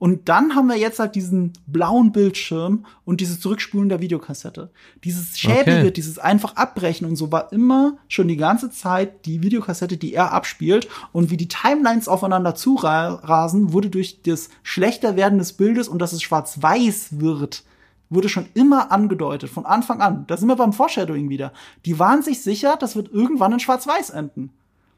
Und 0.00 0.30
dann 0.30 0.54
haben 0.54 0.68
wir 0.68 0.78
jetzt 0.78 0.98
halt 0.98 1.14
diesen 1.14 1.52
blauen 1.66 2.10
Bildschirm 2.10 2.86
und 3.04 3.20
dieses 3.20 3.38
Zurückspulen 3.38 3.90
der 3.90 4.00
Videokassette. 4.00 4.70
Dieses 5.04 5.38
schäbige, 5.38 5.80
okay. 5.80 5.90
dieses 5.90 6.18
einfach 6.18 6.56
abbrechen 6.56 7.06
und 7.06 7.16
so 7.16 7.30
war 7.30 7.52
immer 7.52 7.98
schon 8.08 8.26
die 8.26 8.38
ganze 8.38 8.70
Zeit 8.70 9.26
die 9.26 9.42
Videokassette, 9.42 9.98
die 9.98 10.14
er 10.14 10.32
abspielt. 10.32 10.88
Und 11.12 11.30
wie 11.30 11.36
die 11.36 11.48
Timelines 11.48 12.08
aufeinander 12.08 12.54
zurasen, 12.54 13.74
wurde 13.74 13.90
durch 13.90 14.22
das 14.22 14.48
schlechter 14.62 15.16
werden 15.16 15.38
des 15.38 15.52
Bildes 15.52 15.86
und 15.86 15.98
dass 15.98 16.14
es 16.14 16.22
schwarz-weiß 16.22 17.20
wird, 17.20 17.62
wurde 18.08 18.30
schon 18.30 18.46
immer 18.54 18.90
angedeutet, 18.90 19.50
von 19.50 19.66
Anfang 19.66 20.00
an. 20.00 20.24
Da 20.28 20.38
sind 20.38 20.48
wir 20.48 20.56
beim 20.56 20.72
Foreshadowing 20.72 21.28
wieder. 21.28 21.52
Die 21.84 21.98
waren 21.98 22.22
sich 22.22 22.42
sicher, 22.42 22.78
das 22.80 22.96
wird 22.96 23.12
irgendwann 23.12 23.52
in 23.52 23.60
schwarz-weiß 23.60 24.08
enden. 24.10 24.50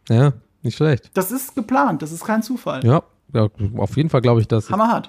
Ja, 0.08 0.32
nicht 0.62 0.76
schlecht. 0.76 1.10
Das 1.14 1.32
ist 1.32 1.56
geplant, 1.56 2.02
das 2.02 2.12
ist 2.12 2.24
kein 2.24 2.44
Zufall. 2.44 2.84
Ja, 2.84 3.02
ja, 3.32 3.48
auf 3.76 3.96
jeden 3.96 4.10
Fall 4.10 4.20
glaube 4.20 4.40
ich 4.40 4.48
das. 4.48 4.70
Hammerhart. 4.70 5.08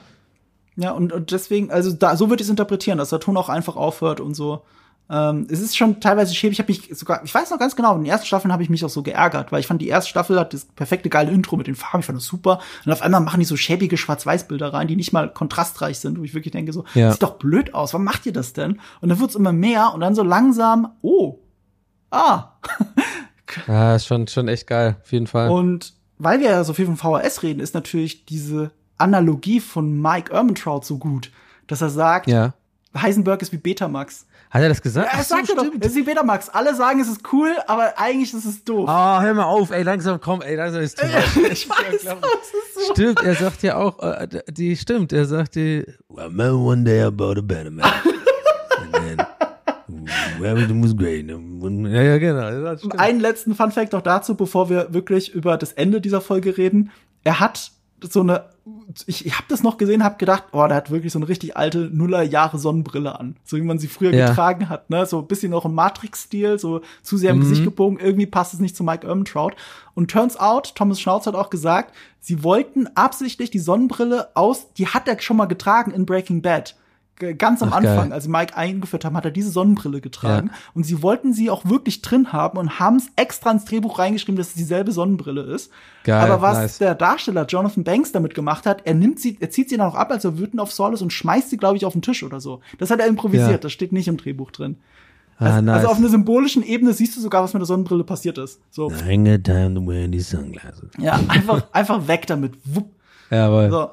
Ja, 0.75 0.91
und, 0.91 1.13
und 1.13 1.31
deswegen, 1.31 1.71
also 1.71 1.91
da, 1.91 2.15
so 2.15 2.29
würde 2.29 2.41
ich 2.41 2.47
es 2.47 2.49
interpretieren, 2.49 2.97
dass 2.97 3.09
der 3.09 3.19
Ton 3.19 3.37
auch 3.37 3.49
einfach 3.49 3.75
aufhört 3.75 4.19
und 4.19 4.33
so. 4.33 4.63
Ähm, 5.09 5.45
es 5.49 5.59
ist 5.59 5.75
schon 5.75 5.99
teilweise 5.99 6.33
schäbig. 6.33 6.53
Ich 6.53 6.59
habe 6.59 6.71
mich 6.71 6.97
sogar, 6.97 7.23
ich 7.23 7.33
weiß 7.33 7.51
noch 7.51 7.59
ganz 7.59 7.75
genau, 7.75 7.93
in 7.95 8.03
den 8.03 8.11
ersten 8.11 8.25
Staffeln 8.25 8.53
habe 8.53 8.63
ich 8.63 8.69
mich 8.69 8.83
auch 8.85 8.89
so 8.89 9.03
geärgert, 9.03 9.51
weil 9.51 9.59
ich 9.59 9.67
fand, 9.67 9.81
die 9.81 9.89
erste 9.89 10.09
Staffel 10.09 10.39
hat 10.39 10.53
das 10.53 10.65
perfekte 10.65 11.09
geile 11.09 11.31
Intro 11.31 11.57
mit 11.57 11.67
den 11.67 11.75
Farben, 11.75 11.99
ich 11.99 12.05
fand 12.05 12.17
das 12.17 12.25
super. 12.25 12.59
Und 12.85 12.91
auf 12.91 13.01
einmal 13.01 13.21
machen 13.21 13.39
die 13.39 13.45
so 13.45 13.57
schäbige 13.57 13.97
Schwarz-Weiß-Bilder 13.97 14.73
rein, 14.73 14.87
die 14.87 14.95
nicht 14.95 15.11
mal 15.11 15.31
kontrastreich 15.31 15.99
sind, 15.99 16.17
wo 16.17 16.23
ich 16.23 16.33
wirklich 16.33 16.53
denke 16.53 16.71
so, 16.71 16.85
ja. 16.95 17.11
sieht 17.11 17.21
doch 17.21 17.37
blöd 17.37 17.73
aus, 17.73 17.93
warum 17.93 18.05
macht 18.05 18.25
ihr 18.25 18.33
das 18.33 18.53
denn? 18.53 18.79
Und 19.01 19.09
dann 19.09 19.19
wird's 19.19 19.35
immer 19.35 19.51
mehr 19.51 19.93
und 19.93 19.99
dann 19.99 20.15
so 20.15 20.23
langsam, 20.23 20.93
oh, 21.01 21.39
ah. 22.09 22.53
ja, 23.67 23.95
ist 23.95 24.07
schon, 24.07 24.27
schon 24.27 24.47
echt 24.47 24.67
geil, 24.67 24.95
auf 25.03 25.11
jeden 25.11 25.27
Fall. 25.27 25.49
Und 25.49 25.93
weil 26.23 26.39
wir 26.39 26.49
ja 26.51 26.63
so 26.63 26.73
viel 26.73 26.85
von 26.85 26.97
VHS 26.97 27.43
reden, 27.43 27.59
ist 27.59 27.73
natürlich 27.73 28.25
diese 28.25 28.71
Analogie 28.97 29.59
von 29.59 30.01
Mike 30.01 30.33
Ehrmantraut 30.33 30.85
so 30.85 30.97
gut, 30.97 31.31
dass 31.67 31.81
er 31.81 31.89
sagt, 31.89 32.27
ja. 32.27 32.53
Heisenberg 32.95 33.41
ist 33.41 33.51
wie 33.51 33.57
Betamax. 33.57 34.25
Hat 34.49 34.61
er 34.61 34.69
das 34.69 34.81
gesagt? 34.83 35.11
Ja, 35.11 35.17
er 35.17 35.23
sagt 35.23 35.47
so, 35.47 35.55
doch, 35.55 35.65
es 35.79 35.87
ist 35.87 35.95
wie 35.95 36.03
Betamax. 36.03 36.47
Alle 36.49 36.75
sagen, 36.75 36.99
es 36.99 37.07
ist 37.07 37.21
cool, 37.33 37.55
aber 37.65 37.97
eigentlich 37.97 38.33
ist 38.33 38.45
es 38.45 38.63
doof. 38.63 38.87
Ah, 38.87 39.17
oh, 39.17 39.21
hör 39.23 39.33
mal 39.33 39.45
auf, 39.45 39.71
ey, 39.71 39.81
langsam 39.81 40.21
komm, 40.21 40.43
ey, 40.43 40.55
langsam 40.55 40.83
ist 40.83 41.01
much. 41.35 41.51
ich 41.51 41.67
weiß, 41.67 42.03
das 42.03 42.13
ist 42.13 42.87
so. 42.87 42.93
Stimmt, 42.93 43.23
er 43.23 43.33
sagt 43.33 43.63
ja 43.63 43.77
auch, 43.77 43.99
äh, 43.99 44.27
die 44.47 44.77
stimmt, 44.77 45.11
er 45.11 45.25
sagt 45.25 45.55
die, 45.55 45.85
well, 46.07 46.29
man 46.29 46.51
one 46.51 46.83
day 46.83 47.01
about 47.01 47.39
a 47.39 47.41
better 47.41 47.71
Everything 50.39 50.83
was 50.83 50.95
great. 50.95 51.27
Ja, 51.27 52.01
ja, 52.01 52.17
genau. 52.17 52.75
Einen 52.97 53.19
letzten 53.19 53.55
Fun 53.55 53.71
Fact 53.71 53.93
noch 53.93 54.01
dazu, 54.01 54.35
bevor 54.35 54.69
wir 54.69 54.93
wirklich 54.93 55.33
über 55.33 55.57
das 55.57 55.73
Ende 55.73 56.01
dieser 56.01 56.21
Folge 56.21 56.57
reden. 56.57 56.91
Er 57.23 57.39
hat 57.39 57.71
so 58.11 58.21
eine, 58.21 58.45
ich, 59.05 59.25
ich 59.25 59.33
habe 59.33 59.45
das 59.47 59.63
noch 59.63 59.77
gesehen, 59.77 60.03
habe 60.03 60.17
gedacht, 60.17 60.45
oh, 60.51 60.65
der 60.67 60.77
hat 60.77 60.91
wirklich 60.91 61.13
so 61.13 61.19
eine 61.19 61.27
richtig 61.27 61.55
alte 61.55 61.89
Nullerjahre 61.91 62.59
Sonnenbrille 62.59 63.17
an, 63.17 63.37
so 63.43 63.57
wie 63.57 63.61
man 63.61 63.79
sie 63.79 63.87
früher 63.87 64.13
ja. 64.13 64.27
getragen 64.27 64.69
hat, 64.69 64.89
ne, 64.89 65.05
so 65.05 65.19
ein 65.19 65.27
bisschen 65.27 65.51
noch 65.51 65.65
im 65.65 65.73
Matrix-Stil, 65.73 66.59
so 66.59 66.81
zu 67.01 67.17
sehr 67.17 67.31
im 67.31 67.37
mhm. 67.37 67.41
Gesicht 67.41 67.63
gebogen. 67.63 67.99
Irgendwie 67.99 68.25
passt 68.25 68.53
es 68.53 68.59
nicht 68.59 68.75
zu 68.75 68.83
Mike 68.83 69.07
Ehrmantraut. 69.07 69.55
Und 69.93 70.11
turns 70.11 70.37
out, 70.37 70.75
Thomas 70.75 70.99
Schnauz 70.99 71.25
hat 71.27 71.35
auch 71.35 71.49
gesagt, 71.49 71.93
sie 72.19 72.43
wollten 72.43 72.87
absichtlich 72.95 73.51
die 73.51 73.59
Sonnenbrille 73.59 74.29
aus, 74.35 74.73
die 74.73 74.87
hat 74.87 75.07
er 75.07 75.19
schon 75.21 75.37
mal 75.37 75.45
getragen 75.45 75.91
in 75.91 76.05
Breaking 76.05 76.41
Bad 76.41 76.75
ganz 77.15 77.61
am 77.61 77.69
Ach, 77.71 77.77
Anfang, 77.77 78.09
geil. 78.09 78.13
als 78.13 78.27
Mike 78.27 78.57
eingeführt 78.57 79.05
haben, 79.05 79.15
hat 79.15 79.25
er 79.25 79.31
diese 79.31 79.49
Sonnenbrille 79.49 80.01
getragen. 80.01 80.49
Ja. 80.51 80.57
Und 80.73 80.83
sie 80.85 81.01
wollten 81.01 81.33
sie 81.33 81.49
auch 81.49 81.65
wirklich 81.65 82.01
drin 82.01 82.33
haben 82.33 82.57
und 82.57 82.79
haben 82.79 82.97
es 82.97 83.07
extra 83.15 83.51
ins 83.51 83.65
Drehbuch 83.65 83.99
reingeschrieben, 83.99 84.35
dass 84.35 84.49
es 84.49 84.53
dieselbe 84.55 84.91
Sonnenbrille 84.91 85.41
ist. 85.41 85.71
Geil, 86.03 86.19
Aber 86.21 86.41
was 86.41 86.57
nice. 86.57 86.77
der 86.79 86.95
Darsteller 86.95 87.45
Jonathan 87.45 87.83
Banks 87.83 88.11
damit 88.11 88.33
gemacht 88.33 88.65
hat, 88.65 88.85
er 88.85 88.93
nimmt 88.93 89.19
sie, 89.19 89.37
er 89.39 89.49
zieht 89.49 89.69
sie 89.69 89.77
dann 89.77 89.87
auch 89.87 89.95
ab, 89.95 90.11
als 90.11 90.25
er 90.25 90.37
wütend 90.37 90.59
auf 90.59 90.71
Saul 90.71 90.93
ist 90.93 91.01
und 91.01 91.13
schmeißt 91.13 91.49
sie, 91.49 91.57
glaube 91.57 91.77
ich, 91.77 91.85
auf 91.85 91.93
den 91.93 92.01
Tisch 92.01 92.23
oder 92.23 92.41
so. 92.41 92.61
Das 92.79 92.89
hat 92.89 92.99
er 92.99 93.07
improvisiert, 93.07 93.51
ja. 93.51 93.57
das 93.57 93.71
steht 93.71 93.93
nicht 93.93 94.07
im 94.07 94.17
Drehbuch 94.17 94.51
drin. 94.51 94.77
Ah, 95.37 95.45
also, 95.45 95.61
nice. 95.61 95.75
also, 95.77 95.87
auf 95.89 95.97
einer 95.97 96.09
symbolischen 96.09 96.63
Ebene 96.63 96.93
siehst 96.93 97.15
du 97.15 97.21
sogar, 97.21 97.43
was 97.43 97.53
mit 97.53 97.61
der 97.61 97.67
Sonnenbrille 97.67 98.03
passiert 98.03 98.37
ist. 98.37 98.59
So. 98.69 98.89
time 98.89 99.39
to 99.73 99.85
wear 99.85 100.09
these 100.09 100.35
sunglasses. 100.35 100.89
Ja, 100.97 101.19
einfach, 101.27 101.67
einfach 101.71 102.07
weg 102.07 102.27
damit. 102.27 102.53
Wupp. 102.65 102.89
Jawohl. 103.29 103.69
So. 103.69 103.89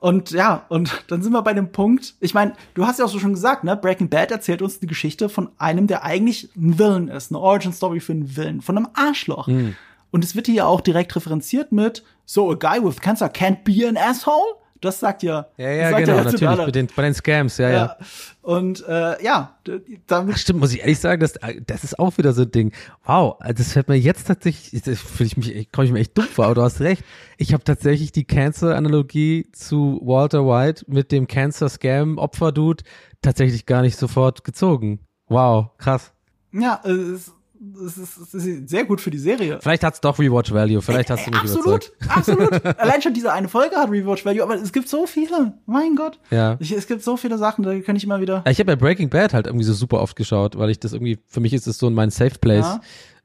Und 0.00 0.30
ja, 0.30 0.64
und 0.70 1.04
dann 1.08 1.22
sind 1.22 1.32
wir 1.32 1.42
bei 1.42 1.52
dem 1.52 1.72
Punkt, 1.72 2.14
ich 2.20 2.32
meine, 2.32 2.54
du 2.72 2.86
hast 2.86 2.98
ja 2.98 3.04
auch 3.04 3.10
so 3.10 3.18
schon 3.18 3.34
gesagt, 3.34 3.64
ne, 3.64 3.76
Breaking 3.76 4.08
Bad 4.08 4.30
erzählt 4.30 4.62
uns 4.62 4.80
die 4.80 4.86
Geschichte 4.86 5.28
von 5.28 5.50
einem, 5.58 5.86
der 5.86 6.04
eigentlich 6.04 6.48
ein 6.56 6.78
Villain 6.78 7.08
ist, 7.08 7.30
eine 7.30 7.38
Origin 7.38 7.74
Story 7.74 8.00
für 8.00 8.12
einen 8.12 8.34
Villain, 8.34 8.62
von 8.62 8.78
einem 8.78 8.88
Arschloch. 8.94 9.46
Mhm. 9.46 9.76
Und 10.10 10.24
es 10.24 10.34
wird 10.34 10.46
hier 10.46 10.54
ja 10.56 10.64
auch 10.64 10.80
direkt 10.80 11.14
referenziert 11.14 11.70
mit, 11.70 12.02
so 12.24 12.50
a 12.50 12.54
guy 12.54 12.82
with 12.82 13.00
cancer 13.00 13.26
can't 13.26 13.62
be 13.62 13.86
an 13.86 13.98
asshole? 13.98 14.56
Das 14.80 14.98
sagt 14.98 15.22
ja. 15.22 15.46
Ja, 15.58 15.70
ja, 15.70 15.90
genau, 15.98 16.16
ja 16.16 16.24
natürlich, 16.24 16.40
bei 16.40 16.70
den, 16.70 16.88
bei 16.96 17.02
den 17.02 17.14
Scams, 17.14 17.58
ja, 17.58 17.68
ja. 17.68 17.76
ja. 17.76 17.96
Und 18.40 18.82
äh, 18.88 19.22
ja, 19.22 19.58
damit. 20.06 20.34
Ach, 20.34 20.38
stimmt, 20.38 20.60
muss 20.60 20.72
ich 20.72 20.80
ehrlich 20.80 20.98
sagen, 20.98 21.20
das, 21.20 21.34
das 21.66 21.84
ist 21.84 21.98
auch 21.98 22.16
wieder 22.16 22.32
so 22.32 22.42
ein 22.42 22.50
Ding. 22.50 22.72
Wow, 23.04 23.36
das 23.54 23.74
fällt 23.74 23.88
mir 23.88 23.96
jetzt 23.96 24.26
tatsächlich, 24.26 24.82
das 24.82 24.98
fühle 24.98 25.26
ich 25.26 25.36
mich, 25.36 25.72
komme 25.72 25.84
ich 25.84 25.92
mir 25.92 25.98
echt 25.98 26.16
dumm 26.16 26.24
vor, 26.24 26.46
aber 26.46 26.54
du 26.54 26.62
hast 26.62 26.80
recht. 26.80 27.04
Ich 27.36 27.52
habe 27.52 27.62
tatsächlich 27.62 28.12
die 28.12 28.24
Cancer-Analogie 28.24 29.48
zu 29.52 30.00
Walter 30.02 30.46
White 30.46 30.86
mit 30.88 31.12
dem 31.12 31.26
Cancer-Scam-Opfer-Dude 31.26 32.82
tatsächlich 33.20 33.66
gar 33.66 33.82
nicht 33.82 33.98
sofort 33.98 34.44
gezogen. 34.44 35.00
Wow, 35.28 35.76
krass. 35.76 36.12
Ja, 36.52 36.80
es 36.84 37.32
das 37.62 37.98
ist, 37.98 38.18
das 38.18 38.32
ist 38.32 38.70
sehr 38.70 38.84
gut 38.84 39.02
für 39.02 39.10
die 39.10 39.18
Serie. 39.18 39.58
Vielleicht 39.60 39.84
hat's 39.84 40.00
doch 40.00 40.18
Rewatch 40.18 40.50
Value, 40.50 40.80
vielleicht 40.80 41.10
hast 41.10 41.26
du 41.26 41.30
mich 41.30 41.40
Absolut, 41.40 41.66
überzeugt. 41.66 41.92
absolut. 42.08 42.66
Allein 42.78 43.02
schon 43.02 43.12
diese 43.12 43.32
eine 43.32 43.48
Folge 43.48 43.76
hat 43.76 43.90
Rewatch 43.90 44.24
Value, 44.24 44.42
aber 44.42 44.54
es 44.54 44.72
gibt 44.72 44.88
so 44.88 45.06
viele. 45.06 45.52
Mein 45.66 45.94
Gott. 45.94 46.18
Ja. 46.30 46.56
Ich, 46.58 46.72
es 46.72 46.86
gibt 46.86 47.02
so 47.02 47.18
viele 47.18 47.36
Sachen, 47.36 47.62
da 47.62 47.78
kann 47.80 47.96
ich 47.96 48.04
immer 48.04 48.20
wieder. 48.20 48.42
Ich 48.48 48.58
habe 48.60 48.72
ja 48.72 48.76
Breaking 48.76 49.10
Bad 49.10 49.34
halt 49.34 49.46
irgendwie 49.46 49.66
so 49.66 49.74
super 49.74 50.00
oft 50.00 50.16
geschaut, 50.16 50.56
weil 50.56 50.70
ich 50.70 50.80
das 50.80 50.94
irgendwie, 50.94 51.18
für 51.26 51.40
mich 51.40 51.52
ist 51.52 51.66
das 51.66 51.76
so 51.76 51.86
in 51.88 51.94
mein 51.94 52.10
Safe 52.10 52.38
Place. 52.40 52.64
Ja 52.64 52.80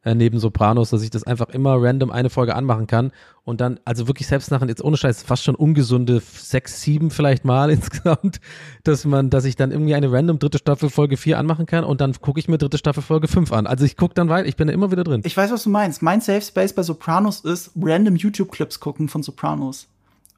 äh, 0.05 0.15
neben 0.15 0.39
Sopranos, 0.39 0.91
dass 0.91 1.01
ich 1.01 1.09
das 1.09 1.23
einfach 1.23 1.49
immer 1.49 1.75
random 1.77 2.11
eine 2.11 2.29
Folge 2.29 2.55
anmachen 2.55 2.87
kann 2.87 3.11
und 3.43 3.59
dann, 3.59 3.79
also 3.85 4.07
wirklich 4.07 4.27
selbst 4.27 4.51
nach, 4.51 4.65
jetzt 4.65 4.83
ohne 4.83 4.97
Scheiß, 4.97 5.23
fast 5.23 5.43
schon 5.43 5.55
ungesunde 5.55 6.21
sechs, 6.21 6.81
sieben 6.81 7.11
vielleicht 7.11 7.43
mal 7.43 7.69
insgesamt, 7.71 8.39
dass 8.83 9.03
man, 9.05 9.29
dass 9.29 9.45
ich 9.45 9.55
dann 9.55 9.71
irgendwie 9.71 9.95
eine 9.95 10.11
random 10.11 10.39
dritte 10.39 10.59
Staffel 10.59 10.89
Folge 10.89 11.17
vier 11.17 11.39
anmachen 11.39 11.65
kann 11.65 11.83
und 11.83 12.01
dann 12.01 12.13
gucke 12.13 12.39
ich 12.39 12.47
mir 12.47 12.57
dritte 12.57 12.77
Staffel 12.77 13.03
Folge 13.03 13.27
fünf 13.27 13.51
an. 13.51 13.67
Also 13.67 13.83
ich 13.83 13.97
gucke 13.97 14.13
dann 14.13 14.29
weiter, 14.29 14.47
ich 14.47 14.55
bin 14.55 14.67
da 14.67 14.73
immer 14.73 14.91
wieder 14.91 15.03
drin. 15.03 15.21
Ich 15.25 15.35
weiß, 15.35 15.51
was 15.51 15.63
du 15.63 15.69
meinst. 15.69 16.01
Mein 16.01 16.21
Safe 16.21 16.41
Space 16.41 16.73
bei 16.73 16.83
Sopranos 16.83 17.41
ist 17.41 17.71
random 17.75 18.15
YouTube-Clips 18.15 18.79
gucken 18.79 19.09
von 19.09 19.23
Sopranos. 19.23 19.87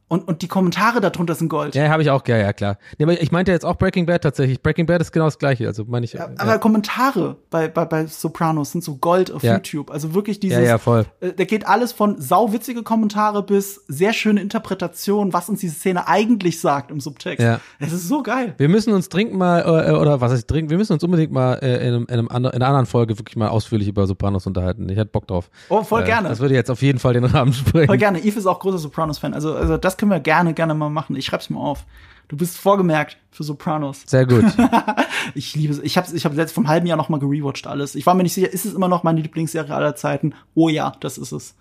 Und, 0.10 0.26
und 0.26 0.42
die 0.42 0.48
Kommentare 0.48 1.02
darunter 1.02 1.36
sind 1.36 1.50
Gold. 1.50 1.76
Ja, 1.76 1.90
habe 1.90 2.02
ich 2.02 2.10
auch, 2.10 2.26
ja, 2.28 2.38
ja, 2.38 2.54
klar. 2.54 2.78
Nee, 2.98 3.04
aber 3.04 3.22
ich 3.22 3.34
meinte 3.34 3.52
jetzt 3.52 3.66
auch 3.66 3.76
Breaking 3.76 4.06
Bad 4.06 4.22
tatsächlich. 4.22 4.62
Breaking 4.62 4.86
Bad 4.86 5.02
ist 5.02 5.12
genau 5.12 5.26
das 5.26 5.38
gleiche, 5.38 5.68
also 5.68 5.84
meine 5.86 6.06
ich. 6.06 6.14
Ja, 6.14 6.30
aber 6.38 6.60
Kommentare 6.60 7.36
bei, 7.50 7.68
bei, 7.68 7.84
bei 7.84 8.06
Sopranos 8.06 8.72
sind 8.72 8.86
so 8.86 8.96
Gold 8.96 9.32
auf 9.32 9.44
ja. 9.44 9.56
YouTube. 9.56 9.92
Also 9.92 10.14
wirklich 10.14 10.40
dieses. 10.40 10.60
Ja, 10.60 10.64
ja, 10.64 10.78
voll. 10.78 11.06
Äh, 11.20 11.34
da 11.34 11.44
geht 11.44 11.68
alles 11.68 11.92
von 11.92 12.22
sauwitzige 12.22 12.84
Kommentare 12.84 13.44
bis 13.44 13.84
sehr 13.90 14.14
schöne 14.14 14.42
Interpretation, 14.42 15.34
was 15.34 15.50
uns 15.50 15.60
diese 15.60 15.76
Szene 15.76 16.08
eigentlich 16.08 16.62
sagt 16.62 16.90
im 16.90 17.02
Subtext. 17.02 17.44
Ja. 17.44 17.60
Es 17.80 17.92
ist 17.92 18.08
so 18.08 18.24
geil. 18.24 18.54
Wir 18.58 18.70
müssen 18.70 18.94
uns 18.94 19.10
dringend 19.10 19.34
mal, 19.34 19.60
äh, 19.60 19.92
oder 19.92 20.22
was 20.22 20.32
heißt 20.32 20.50
dringend, 20.50 20.72
wir 20.72 20.78
müssen 20.78 20.94
uns 20.94 21.04
unbedingt 21.04 21.34
mal 21.34 21.56
äh, 21.56 21.86
in, 21.86 21.94
einem, 21.94 22.04
in, 22.04 22.14
einem 22.14 22.28
andre, 22.30 22.52
in 22.52 22.62
einer 22.62 22.68
anderen 22.68 22.86
Folge 22.86 23.20
wirklich 23.20 23.36
mal 23.36 23.50
ausführlich 23.50 23.90
über 23.90 24.08
Sopranos 24.08 24.48
unterhalten. 24.48 24.88
Ich 24.88 24.98
hätte 24.98 25.12
Bock 25.12 25.28
drauf. 25.28 25.50
Oh, 25.68 25.84
voll 25.84 26.04
äh, 26.04 26.06
gerne. 26.06 26.30
Das 26.30 26.40
würde 26.40 26.56
jetzt 26.56 26.72
auf 26.72 26.82
jeden 26.82 27.00
Fall 27.00 27.14
den 27.14 27.26
Rahmen 27.26 27.52
sprengen. 27.54 27.88
Voll 27.88 27.98
gerne. 27.98 28.20
Eve 28.20 28.40
ist 28.40 28.46
auch 28.46 28.60
großer 28.60 28.78
Sopranos-Fan. 28.78 29.34
Also, 29.34 29.54
also 29.54 29.76
das 29.76 29.97
können 29.98 30.12
wir 30.12 30.20
gerne, 30.20 30.54
gerne 30.54 30.74
mal 30.74 30.90
machen. 30.90 31.16
Ich 31.16 31.26
schreib's 31.26 31.50
mir 31.50 31.60
auf. 31.60 31.86
Du 32.28 32.36
bist 32.36 32.58
vorgemerkt 32.58 33.18
für 33.32 33.44
Sopranos. 33.44 34.04
Sehr 34.06 34.26
gut. 34.26 34.44
ich 35.34 35.56
liebe 35.56 35.74
es. 35.74 35.80
Ich 35.80 35.98
habe 35.98 36.08
ich 36.14 36.26
hab 36.26 36.36
letzt 36.36 36.54
vom 36.54 36.68
halben 36.68 36.86
Jahr 36.86 36.98
noch 36.98 37.10
mal 37.10 37.20
gerewatcht 37.20 37.68
alles. 37.68 37.96
Ich 37.96 38.06
war 38.06 38.16
mir 38.16 38.24
nicht 38.24 38.34
sicher, 38.34 38.52
ist 38.52 38.66
es 38.66 38.74
immer 38.74 38.90
noch 38.90 39.04
meine 39.04 39.22
Lieblingsserie 39.22 39.74
aller 39.74 39.96
Zeiten? 39.96 40.34
Oh 40.54 40.68
ja, 40.68 40.94
das 41.00 41.18
ist 41.18 41.32
es. 41.32 41.56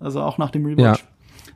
Also 0.00 0.20
auch 0.20 0.36
nach 0.36 0.50
dem 0.50 0.66
Rewatch. 0.66 1.00
Ja. 1.00 1.06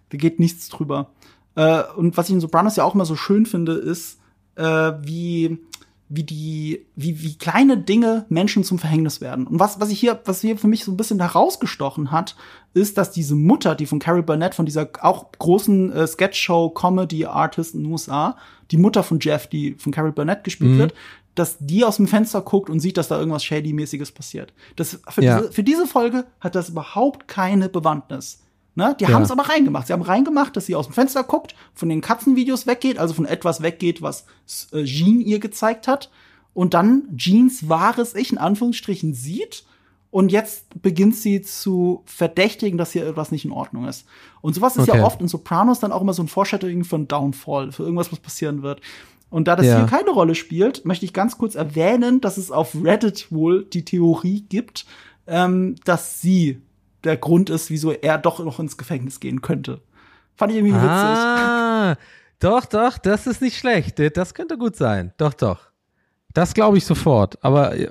Da 0.08 0.16
geht 0.16 0.40
nichts 0.40 0.68
drüber. 0.68 1.10
Äh, 1.54 1.82
und 1.96 2.16
was 2.16 2.28
ich 2.28 2.34
in 2.34 2.40
Sopranos 2.40 2.76
ja 2.76 2.84
auch 2.84 2.94
immer 2.94 3.04
so 3.04 3.16
schön 3.16 3.44
finde, 3.44 3.72
ist, 3.72 4.20
äh, 4.56 4.62
wie 4.62 5.58
wie 6.08 6.22
die, 6.22 6.86
wie, 6.94 7.20
wie 7.22 7.36
kleine 7.36 7.76
Dinge 7.76 8.26
Menschen 8.28 8.62
zum 8.62 8.78
Verhängnis 8.78 9.20
werden. 9.20 9.46
Und 9.46 9.58
was, 9.58 9.80
was 9.80 9.90
ich 9.90 9.98
hier, 9.98 10.20
was 10.24 10.40
hier 10.40 10.56
für 10.56 10.68
mich 10.68 10.84
so 10.84 10.92
ein 10.92 10.96
bisschen 10.96 11.20
herausgestochen 11.20 12.12
hat, 12.12 12.36
ist, 12.74 12.96
dass 12.96 13.10
diese 13.10 13.34
Mutter, 13.34 13.74
die 13.74 13.86
von 13.86 13.98
Carrie 13.98 14.22
Burnett, 14.22 14.54
von 14.54 14.66
dieser 14.66 14.88
auch 15.00 15.32
großen 15.32 15.92
äh, 15.92 16.06
Sketch-Show-Comedy-Artist 16.06 17.74
in 17.74 17.82
den 17.82 17.92
USA, 17.92 18.36
die 18.70 18.76
Mutter 18.76 19.02
von 19.02 19.18
Jeff, 19.20 19.48
die 19.48 19.74
von 19.74 19.92
Carrie 19.92 20.12
Burnett 20.12 20.44
gespielt 20.44 20.72
mhm. 20.72 20.78
wird, 20.78 20.94
dass 21.34 21.56
die 21.58 21.84
aus 21.84 21.96
dem 21.96 22.06
Fenster 22.06 22.40
guckt 22.40 22.70
und 22.70 22.80
sieht, 22.80 22.96
dass 22.96 23.08
da 23.08 23.18
irgendwas 23.18 23.44
Shady-mäßiges 23.44 24.12
passiert. 24.12 24.52
Das, 24.76 25.00
für, 25.08 25.22
ja. 25.22 25.38
diese, 25.38 25.52
für 25.52 25.62
diese 25.62 25.86
Folge 25.86 26.24
hat 26.40 26.54
das 26.54 26.68
überhaupt 26.68 27.26
keine 27.26 27.68
Bewandtnis. 27.68 28.42
Ne? 28.76 28.94
Die 29.00 29.04
ja. 29.04 29.10
haben 29.10 29.22
es 29.22 29.30
aber 29.32 29.48
reingemacht. 29.48 29.88
Sie 29.88 29.92
haben 29.92 30.02
reingemacht, 30.02 30.54
dass 30.56 30.66
sie 30.66 30.76
aus 30.76 30.86
dem 30.86 30.92
Fenster 30.92 31.24
guckt, 31.24 31.54
von 31.74 31.88
den 31.88 32.00
Katzenvideos 32.02 32.66
weggeht, 32.68 32.98
also 32.98 33.14
von 33.14 33.24
etwas 33.26 33.62
weggeht, 33.62 34.02
was 34.02 34.26
äh, 34.72 34.84
Jean 34.84 35.20
ihr 35.20 35.40
gezeigt 35.40 35.88
hat. 35.88 36.10
Und 36.54 36.74
dann 36.74 37.08
Jeans 37.16 37.68
wahres 37.68 38.14
Ich 38.14 38.30
in 38.32 38.38
Anführungsstrichen 38.38 39.12
sieht 39.14 39.64
Und 40.10 40.30
jetzt 40.32 40.80
beginnt 40.82 41.16
sie 41.16 41.42
zu 41.42 42.02
verdächtigen, 42.06 42.78
dass 42.78 42.92
hier 42.92 43.06
etwas 43.06 43.32
nicht 43.32 43.44
in 43.44 43.50
Ordnung 43.50 43.86
ist. 43.86 44.06
Und 44.40 44.54
sowas 44.54 44.76
ist 44.76 44.88
Okay. 44.88 44.98
ja 44.98 45.04
oft 45.04 45.20
in 45.20 45.28
Sopranos 45.28 45.80
dann 45.80 45.92
auch 45.92 46.00
immer 46.00 46.14
so 46.14 46.22
ein 46.22 46.28
Foreshadowing 46.28 46.84
von 46.84 47.08
Downfall, 47.08 47.72
für 47.72 47.82
irgendwas, 47.82 48.12
was 48.12 48.20
passieren 48.20 48.62
wird. 48.62 48.80
Und 49.28 49.48
da 49.48 49.56
das 49.56 49.66
Ja. 49.66 49.78
hier 49.78 49.86
keine 49.86 50.10
Rolle 50.10 50.34
spielt, 50.34 50.84
möchte 50.86 51.04
ich 51.04 51.12
ganz 51.12 51.36
kurz 51.36 51.54
erwähnen, 51.56 52.20
dass 52.20 52.36
es 52.38 52.50
auf 52.50 52.74
Reddit 52.82 53.30
wohl 53.30 53.64
die 53.64 53.84
Theorie 53.84 54.46
gibt, 54.48 54.86
ähm, 55.26 55.74
dass 55.84 56.20
sie 56.22 56.62
der 57.06 57.16
Grund 57.16 57.50
ist, 57.50 57.70
wieso 57.70 57.92
er 57.92 58.18
doch 58.18 58.38
noch 58.40 58.60
ins 58.60 58.76
Gefängnis 58.76 59.20
gehen 59.20 59.40
könnte. 59.40 59.80
Fand 60.36 60.52
ich 60.52 60.58
irgendwie 60.58 60.74
witzig. 60.74 60.88
Ah, 60.88 61.96
doch, 62.38 62.66
doch, 62.66 62.98
das 62.98 63.26
ist 63.26 63.40
nicht 63.40 63.56
schlecht. 63.56 63.98
Das 64.16 64.34
könnte 64.34 64.58
gut 64.58 64.76
sein. 64.76 65.12
Doch, 65.16 65.32
doch. 65.32 65.70
Das 66.34 66.52
glaube 66.52 66.76
ich 66.76 66.84
sofort. 66.84 67.42
Aber 67.42 67.74
äh, 67.74 67.88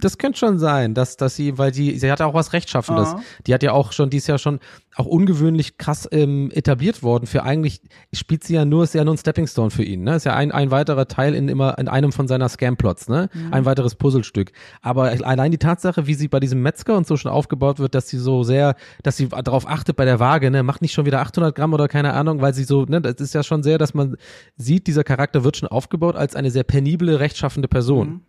das 0.00 0.18
könnte 0.18 0.38
schon 0.38 0.58
sein, 0.58 0.94
dass, 0.94 1.16
dass 1.16 1.36
sie, 1.36 1.58
weil 1.58 1.70
die, 1.70 1.98
sie 1.98 2.10
hat 2.10 2.20
ja 2.20 2.26
auch 2.26 2.34
was 2.34 2.52
Rechtschaffendes. 2.52 3.08
Aha. 3.08 3.20
Die 3.46 3.54
hat 3.54 3.62
ja 3.62 3.72
auch 3.72 3.92
schon, 3.92 4.10
die 4.10 4.16
ist 4.18 4.26
ja 4.26 4.38
schon 4.38 4.60
auch 4.96 5.06
ungewöhnlich 5.06 5.78
krass 5.78 6.08
ähm, 6.10 6.50
etabliert 6.52 7.02
worden. 7.02 7.26
Für 7.26 7.44
eigentlich 7.44 7.80
spielt 8.12 8.44
sie 8.44 8.54
ja 8.54 8.64
nur, 8.64 8.84
ist 8.84 8.94
ja 8.94 9.04
nur 9.04 9.14
ein 9.14 9.18
Stepping 9.18 9.46
Stone 9.46 9.70
für 9.70 9.84
ihn. 9.84 10.02
Ne? 10.02 10.16
Ist 10.16 10.24
ja 10.24 10.34
ein, 10.34 10.50
ein 10.50 10.70
weiterer 10.70 11.06
Teil 11.06 11.34
in 11.34 11.48
immer 11.48 11.78
in 11.78 11.88
einem 11.88 12.10
von 12.12 12.26
seiner 12.26 12.48
Scam-Plots, 12.48 13.08
ne? 13.08 13.28
Ein 13.50 13.64
weiteres 13.64 13.94
Puzzlestück. 13.94 14.52
Aber 14.82 15.04
allein 15.22 15.52
die 15.52 15.58
Tatsache, 15.58 16.06
wie 16.06 16.14
sie 16.14 16.28
bei 16.28 16.40
diesem 16.40 16.62
Metzger 16.62 16.96
und 16.96 17.06
so 17.06 17.16
schon 17.16 17.30
aufgebaut 17.30 17.78
wird, 17.78 17.94
dass 17.94 18.08
sie 18.08 18.18
so 18.18 18.42
sehr, 18.42 18.74
dass 19.02 19.16
sie 19.16 19.28
darauf 19.28 19.68
achtet 19.68 19.96
bei 19.96 20.04
der 20.04 20.18
Waage, 20.18 20.50
ne? 20.50 20.62
Macht 20.62 20.82
nicht 20.82 20.92
schon 20.92 21.06
wieder 21.06 21.20
800 21.20 21.54
Gramm 21.54 21.72
oder 21.72 21.88
keine 21.88 22.14
Ahnung, 22.14 22.40
weil 22.40 22.54
sie 22.54 22.64
so, 22.64 22.84
ne? 22.84 23.00
Das 23.00 23.14
ist 23.20 23.34
ja 23.34 23.42
schon 23.42 23.62
sehr, 23.62 23.78
dass 23.78 23.94
man 23.94 24.16
sieht, 24.56 24.86
dieser 24.86 25.04
Charakter 25.04 25.44
wird 25.44 25.56
schon 25.56 25.68
aufgebaut 25.68 26.16
als 26.16 26.34
eine 26.34 26.50
sehr 26.50 26.64
penible, 26.64 27.20
rechtschaffende 27.20 27.68
Person. 27.68 28.22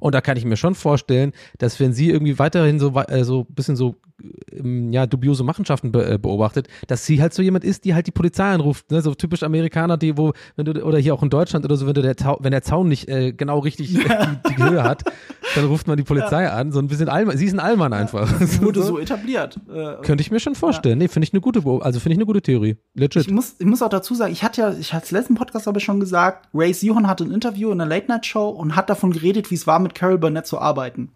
Und 0.00 0.14
da 0.14 0.20
kann 0.20 0.36
ich 0.36 0.44
mir 0.44 0.56
schon 0.56 0.74
vorstellen, 0.74 1.32
dass 1.58 1.80
wenn 1.80 1.92
sie 1.92 2.10
irgendwie 2.10 2.38
weiterhin 2.38 2.78
so 2.78 2.94
äh, 3.00 3.24
so 3.24 3.44
bisschen 3.44 3.76
so 3.76 3.96
ja 4.62 5.06
dubiose 5.06 5.44
Machenschaften 5.44 5.92
be 5.92 6.14
äh, 6.14 6.18
beobachtet, 6.18 6.68
dass 6.86 7.06
sie 7.06 7.20
halt 7.20 7.32
so 7.34 7.42
jemand 7.42 7.64
ist, 7.64 7.84
die 7.84 7.94
halt 7.94 8.06
die 8.06 8.10
Polizei 8.12 8.44
anruft, 8.52 8.90
ne? 8.90 9.00
so 9.02 9.14
typisch 9.14 9.42
Amerikaner, 9.42 9.96
die 9.96 10.16
wo 10.16 10.32
wenn 10.56 10.64
du 10.64 10.82
oder 10.84 10.98
hier 10.98 11.14
auch 11.14 11.22
in 11.22 11.30
Deutschland 11.30 11.64
oder 11.64 11.76
so, 11.76 11.86
wenn 11.86 11.94
du 11.94 12.02
der 12.02 12.16
wenn 12.40 12.50
der 12.50 12.62
Zaun 12.62 12.88
nicht 12.88 13.08
äh, 13.08 13.32
genau 13.32 13.60
richtig 13.60 13.88
die, 13.88 13.98
die 13.98 14.62
Höhe 14.62 14.82
hat, 14.82 15.04
dann 15.54 15.66
ruft 15.66 15.86
man 15.86 15.96
die 15.96 16.02
Polizei 16.02 16.48
an, 16.50 16.72
so 16.72 16.78
ein 16.80 16.88
bisschen 16.88 17.08
Allmann, 17.08 17.36
sie 17.36 17.46
ist 17.46 17.52
ein 17.52 17.60
Allmann 17.60 17.92
einfach. 17.92 18.28
Wurde 18.60 18.82
so 18.82 18.98
etabliert. 18.98 19.58
Äh, 19.72 20.02
Könnte 20.02 20.22
ich 20.22 20.30
mir 20.30 20.40
schon 20.40 20.54
vorstellen. 20.54 20.98
Nee, 20.98 21.08
finde 21.08 21.24
ich 21.26 21.32
eine 21.32 21.40
gute 21.40 21.60
Beo- 21.60 21.80
also 21.80 22.00
finde 22.00 22.14
ich 22.14 22.18
eine 22.18 22.26
gute 22.26 22.42
Theorie. 22.42 22.76
Legit. 22.94 23.22
Ich 23.26 23.30
muss, 23.30 23.54
ich 23.58 23.66
muss 23.66 23.82
auch 23.82 23.88
dazu 23.88 24.14
sagen, 24.14 24.32
ich 24.32 24.42
hatte 24.42 24.60
ja, 24.60 24.72
ich 24.72 24.92
hatte 24.92 25.04
es 25.04 25.10
letzten 25.10 25.34
Podcast 25.34 25.68
ich 25.76 25.84
schon 25.84 26.00
gesagt, 26.00 26.48
Ray 26.54 26.72
Sihon 26.72 27.06
hatte 27.06 27.24
ein 27.24 27.30
Interview 27.30 27.70
in 27.70 27.80
einer 27.80 27.88
Late 27.88 28.08
Night 28.08 28.26
Show 28.26 28.48
und 28.48 28.74
hat 28.74 28.90
davon 28.90 29.12
geredet, 29.12 29.50
wie 29.50 29.54
es 29.54 29.66
war, 29.66 29.78
mit 29.78 29.94
Carol 29.94 30.18
Burnett 30.18 30.46
zu 30.46 30.58
arbeiten. 30.58 31.10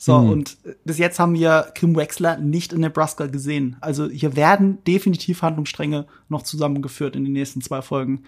So, 0.00 0.14
und 0.14 0.56
äh, 0.64 0.74
bis 0.84 0.98
jetzt 0.98 1.18
haben 1.18 1.34
wir 1.34 1.72
Kim 1.74 1.96
Wexler 1.96 2.38
nicht 2.38 2.72
in 2.72 2.80
Nebraska 2.80 3.26
gesehen. 3.26 3.76
Also 3.80 4.08
hier 4.08 4.36
werden 4.36 4.78
definitiv 4.86 5.42
Handlungsstränge 5.42 6.06
noch 6.28 6.42
zusammengeführt 6.42 7.16
in 7.16 7.24
den 7.24 7.32
nächsten 7.32 7.60
zwei 7.60 7.82
Folgen. 7.82 8.22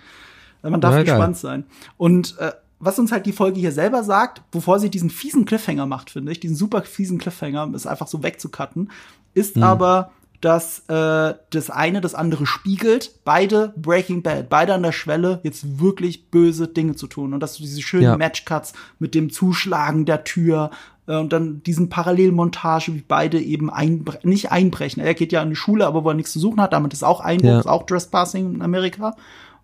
Äh, 0.65 0.71
Man 0.71 0.81
darf 0.81 0.95
geil. 0.95 1.05
gespannt 1.05 1.37
sein. 1.37 1.65
Und 1.97 2.37
äh, 2.39 2.53
was 2.81 2.99
uns 2.99 3.13
halt 3.13 3.25
die 3.27 3.33
Folge 3.33 3.61
hier 3.61 3.73
selber 3.73 4.03
sagt, 4.03 4.43
bevor 4.51 4.81
sie 4.81 4.91
diesen 4.91 5.11
fiesen 5.11 5.45
Cliffhanger 5.45 5.87
macht, 5.87 6.11
finde 6.11 6.33
ich, 6.33 6.41
diesen 6.41 6.57
super 6.57 6.83
fiesen 6.83 7.19
Cliffhanger, 7.19 7.71
ist 7.75 7.87
einfach 7.87 8.09
so 8.09 8.23
wegzucutten, 8.25 8.91
ist 9.35 9.57
Mhm. 9.57 9.63
aber, 9.63 10.11
dass 10.41 10.81
äh, 10.89 11.35
das 11.51 11.69
eine 11.71 12.01
das 12.01 12.15
andere 12.15 12.47
spiegelt, 12.47 13.13
beide 13.25 13.75
Breaking 13.77 14.23
Bad, 14.23 14.49
beide 14.49 14.73
an 14.75 14.83
der 14.83 14.93
Schwelle, 14.93 15.39
jetzt 15.45 15.79
wirklich 15.79 16.31
böse 16.31 16.67
Dinge 16.67 16.97
zu 16.97 17.07
tun. 17.07 17.35
Und 17.35 17.41
dass 17.41 17.57
du 17.59 17.63
diese 17.63 17.83
schönen 17.83 18.05
Ja. 18.05 18.17
Matchcuts 18.17 18.73
mit 18.99 19.15
dem 19.15 19.31
Zuschlagen 19.31 20.07
der 20.07 20.25
Tür 20.25 20.71
und 21.07 21.33
dann 21.33 21.63
diesen 21.65 21.89
Parallelmontage, 21.89 22.95
wie 22.95 23.05
beide 23.07 23.41
eben 23.41 23.71
einbre 23.71 24.19
nicht 24.23 24.53
einbrechen. 24.53 25.03
Er 25.03 25.15
geht 25.15 25.33
ja 25.33 25.43
in 25.43 25.51
die 25.51 25.57
Schule, 25.57 25.87
aber 25.87 26.05
wo 26.05 26.09
er 26.11 26.15
nichts 26.15 26.33
zu 26.33 26.39
suchen 26.39 26.61
hat, 26.61 26.73
damit 26.73 26.93
ist 26.93 27.03
auch 27.03 27.21
Einbruch, 27.21 27.49
Ja. 27.51 27.59
ist 27.61 27.67
auch 27.69 27.85
Trespassing 27.87 28.55
in 28.55 28.63
Amerika. 28.63 29.17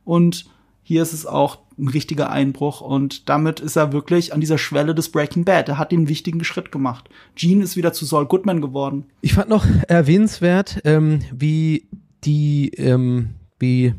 Und 0.04 0.46
hier 0.82 1.02
ist 1.02 1.12
es 1.12 1.26
auch 1.26 1.58
ein 1.78 1.88
richtiger 1.88 2.30
Einbruch 2.30 2.80
und 2.80 3.28
damit 3.28 3.60
ist 3.60 3.76
er 3.76 3.92
wirklich 3.92 4.32
an 4.32 4.40
dieser 4.40 4.56
Schwelle 4.56 4.94
des 4.94 5.10
Breaking 5.10 5.44
Bad. 5.44 5.68
Er 5.68 5.78
hat 5.78 5.92
den 5.92 6.08
wichtigen 6.08 6.42
Schritt 6.44 6.72
gemacht. 6.72 7.08
Gene 7.34 7.62
ist 7.64 7.76
wieder 7.76 7.92
zu 7.92 8.04
Saul 8.06 8.26
Goodman 8.26 8.60
geworden. 8.60 9.04
Ich 9.20 9.34
fand 9.34 9.48
noch 9.50 9.66
erwähnenswert, 9.88 10.80
ähm, 10.84 11.20
wie 11.34 11.88
die, 12.24 12.70
ähm, 12.76 13.30
wie, 13.58 13.94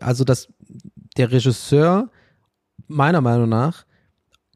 also 0.00 0.24
dass 0.24 0.48
der 1.16 1.32
Regisseur 1.32 2.10
meiner 2.86 3.20
Meinung 3.20 3.48
nach 3.48 3.84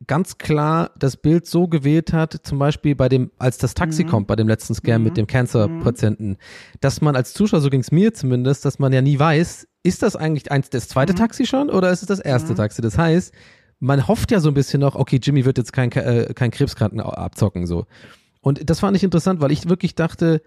ganz 0.07 0.39
klar 0.39 0.91
das 0.99 1.17
Bild 1.17 1.47
so 1.47 1.69
gewählt 1.69 2.13
hat, 2.13 2.41
zum 2.43 2.59
Beispiel 2.59 2.95
bei 2.95 3.09
dem, 3.09 3.31
als 3.39 3.59
das 3.59 3.75
Taxi 3.75 4.05
kommt, 4.05 4.27
bei 4.27 4.37
dem 4.37 4.49
letzten 4.49 4.75
Scam 4.75 5.03
mit 5.03 5.17
dem 5.17 5.27
Cancer-Patienten, 5.27 6.37
dass 6.81 7.01
man 7.01 7.17
als 7.17 7.33
Zuschauer, 7.35 7.61
so 7.61 7.71
ging 7.71 7.81
es 7.81 7.93
mir 7.93 8.13
zumindest, 8.13 8.65
dass 8.65 8.79
man 8.79 8.93
ja 8.93 9.03
nie 9.03 9.19
weiß, 9.19 9.67
ist 9.83 10.03
das 10.03 10.17
eigentlich 10.17 10.51
eins 10.51 10.71
das 10.71 10.89
zweite 10.89 11.15
Taxi 11.15 11.47
schon 11.47 11.71
oder 11.71 11.91
ist 11.91 12.03
es 12.03 12.09
das 12.09 12.21
erste 12.21 12.55
Taxi? 12.55 12.83
Das 12.83 12.99
heißt, 12.99 13.35
man 13.81 14.07
hofft 14.07 14.31
ja 14.31 14.41
so 14.41 14.49
ein 14.49 14.55
bisschen 14.55 14.81
noch, 14.81 14.95
okay, 14.95 15.19
Jimmy 15.23 15.45
wird 15.45 15.59
jetzt 15.59 15.73
kein, 15.73 15.91
äh, 15.93 16.33
kein 16.35 16.51
Krebskranken 16.51 17.01
abzocken, 17.01 17.67
so. 17.67 17.87
Und 18.41 18.71
das 18.71 18.81
fand 18.81 18.97
ich 18.97 19.05
interessant, 19.05 19.41
weil 19.41 19.53
ich 19.53 19.69
wirklich 19.69 19.95
dachte, 19.95 20.43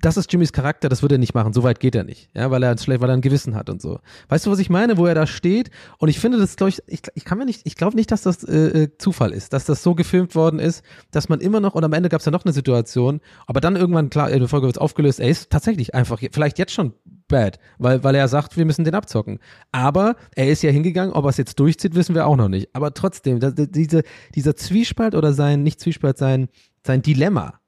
das 0.00 0.16
ist 0.16 0.32
Jimmys 0.32 0.52
Charakter, 0.52 0.88
das 0.88 1.02
würde 1.02 1.16
er 1.16 1.18
nicht 1.18 1.34
machen, 1.34 1.52
so 1.52 1.62
weit 1.62 1.80
geht 1.80 1.94
er 1.94 2.04
nicht, 2.04 2.30
ja, 2.34 2.50
weil 2.50 2.62
er 2.62 2.70
ein 2.70 2.78
schlecht, 2.78 3.00
weil 3.00 3.10
er 3.10 3.14
ein 3.14 3.20
Gewissen 3.20 3.54
hat 3.54 3.68
und 3.68 3.82
so. 3.82 3.98
Weißt 4.28 4.46
du, 4.46 4.50
was 4.50 4.58
ich 4.58 4.70
meine, 4.70 4.96
wo 4.96 5.06
er 5.06 5.14
da 5.14 5.26
steht? 5.26 5.70
Und 5.98 6.08
ich 6.08 6.20
finde, 6.20 6.38
das 6.38 6.56
glaube 6.56 6.70
ich, 6.70 6.82
ich, 6.86 7.02
ich 7.14 7.24
kann 7.24 7.38
mir 7.38 7.44
nicht, 7.44 7.62
ich 7.64 7.74
glaube 7.74 7.96
nicht, 7.96 8.10
dass 8.10 8.22
das 8.22 8.44
äh, 8.44 8.82
äh, 8.82 8.98
Zufall 8.98 9.32
ist, 9.32 9.52
dass 9.52 9.64
das 9.64 9.82
so 9.82 9.94
gefilmt 9.94 10.34
worden 10.34 10.60
ist, 10.60 10.84
dass 11.10 11.28
man 11.28 11.40
immer 11.40 11.60
noch 11.60 11.74
und 11.74 11.84
am 11.84 11.92
Ende 11.92 12.08
gab 12.08 12.20
es 12.20 12.26
ja 12.26 12.32
noch 12.32 12.44
eine 12.44 12.52
Situation, 12.52 13.20
aber 13.46 13.60
dann 13.60 13.76
irgendwann 13.76 14.10
klar, 14.10 14.30
in 14.30 14.38
der 14.38 14.48
Folge 14.48 14.66
wird 14.66 14.80
aufgelöst, 14.80 15.20
er 15.20 15.28
ist 15.28 15.50
tatsächlich 15.50 15.94
einfach, 15.94 16.20
vielleicht 16.32 16.58
jetzt 16.58 16.72
schon 16.72 16.94
bad, 17.28 17.58
weil, 17.78 18.04
weil 18.04 18.14
er 18.14 18.28
sagt, 18.28 18.56
wir 18.56 18.64
müssen 18.64 18.84
den 18.84 18.94
abzocken. 18.94 19.38
Aber 19.72 20.16
er 20.34 20.48
ist 20.48 20.62
ja 20.62 20.70
hingegangen, 20.70 21.12
ob 21.12 21.24
er 21.24 21.30
es 21.30 21.36
jetzt 21.36 21.58
durchzieht, 21.58 21.94
wissen 21.94 22.14
wir 22.14 22.26
auch 22.26 22.36
noch 22.36 22.48
nicht. 22.48 22.68
Aber 22.74 22.94
trotzdem, 22.94 23.40
das, 23.40 23.54
diese, 23.56 24.02
dieser 24.34 24.56
Zwiespalt 24.56 25.14
oder 25.14 25.32
sein, 25.32 25.62
nicht 25.62 25.80
Zwiespalt, 25.80 26.18
sein, 26.18 26.48
sein 26.86 27.02
Dilemma, 27.02 27.60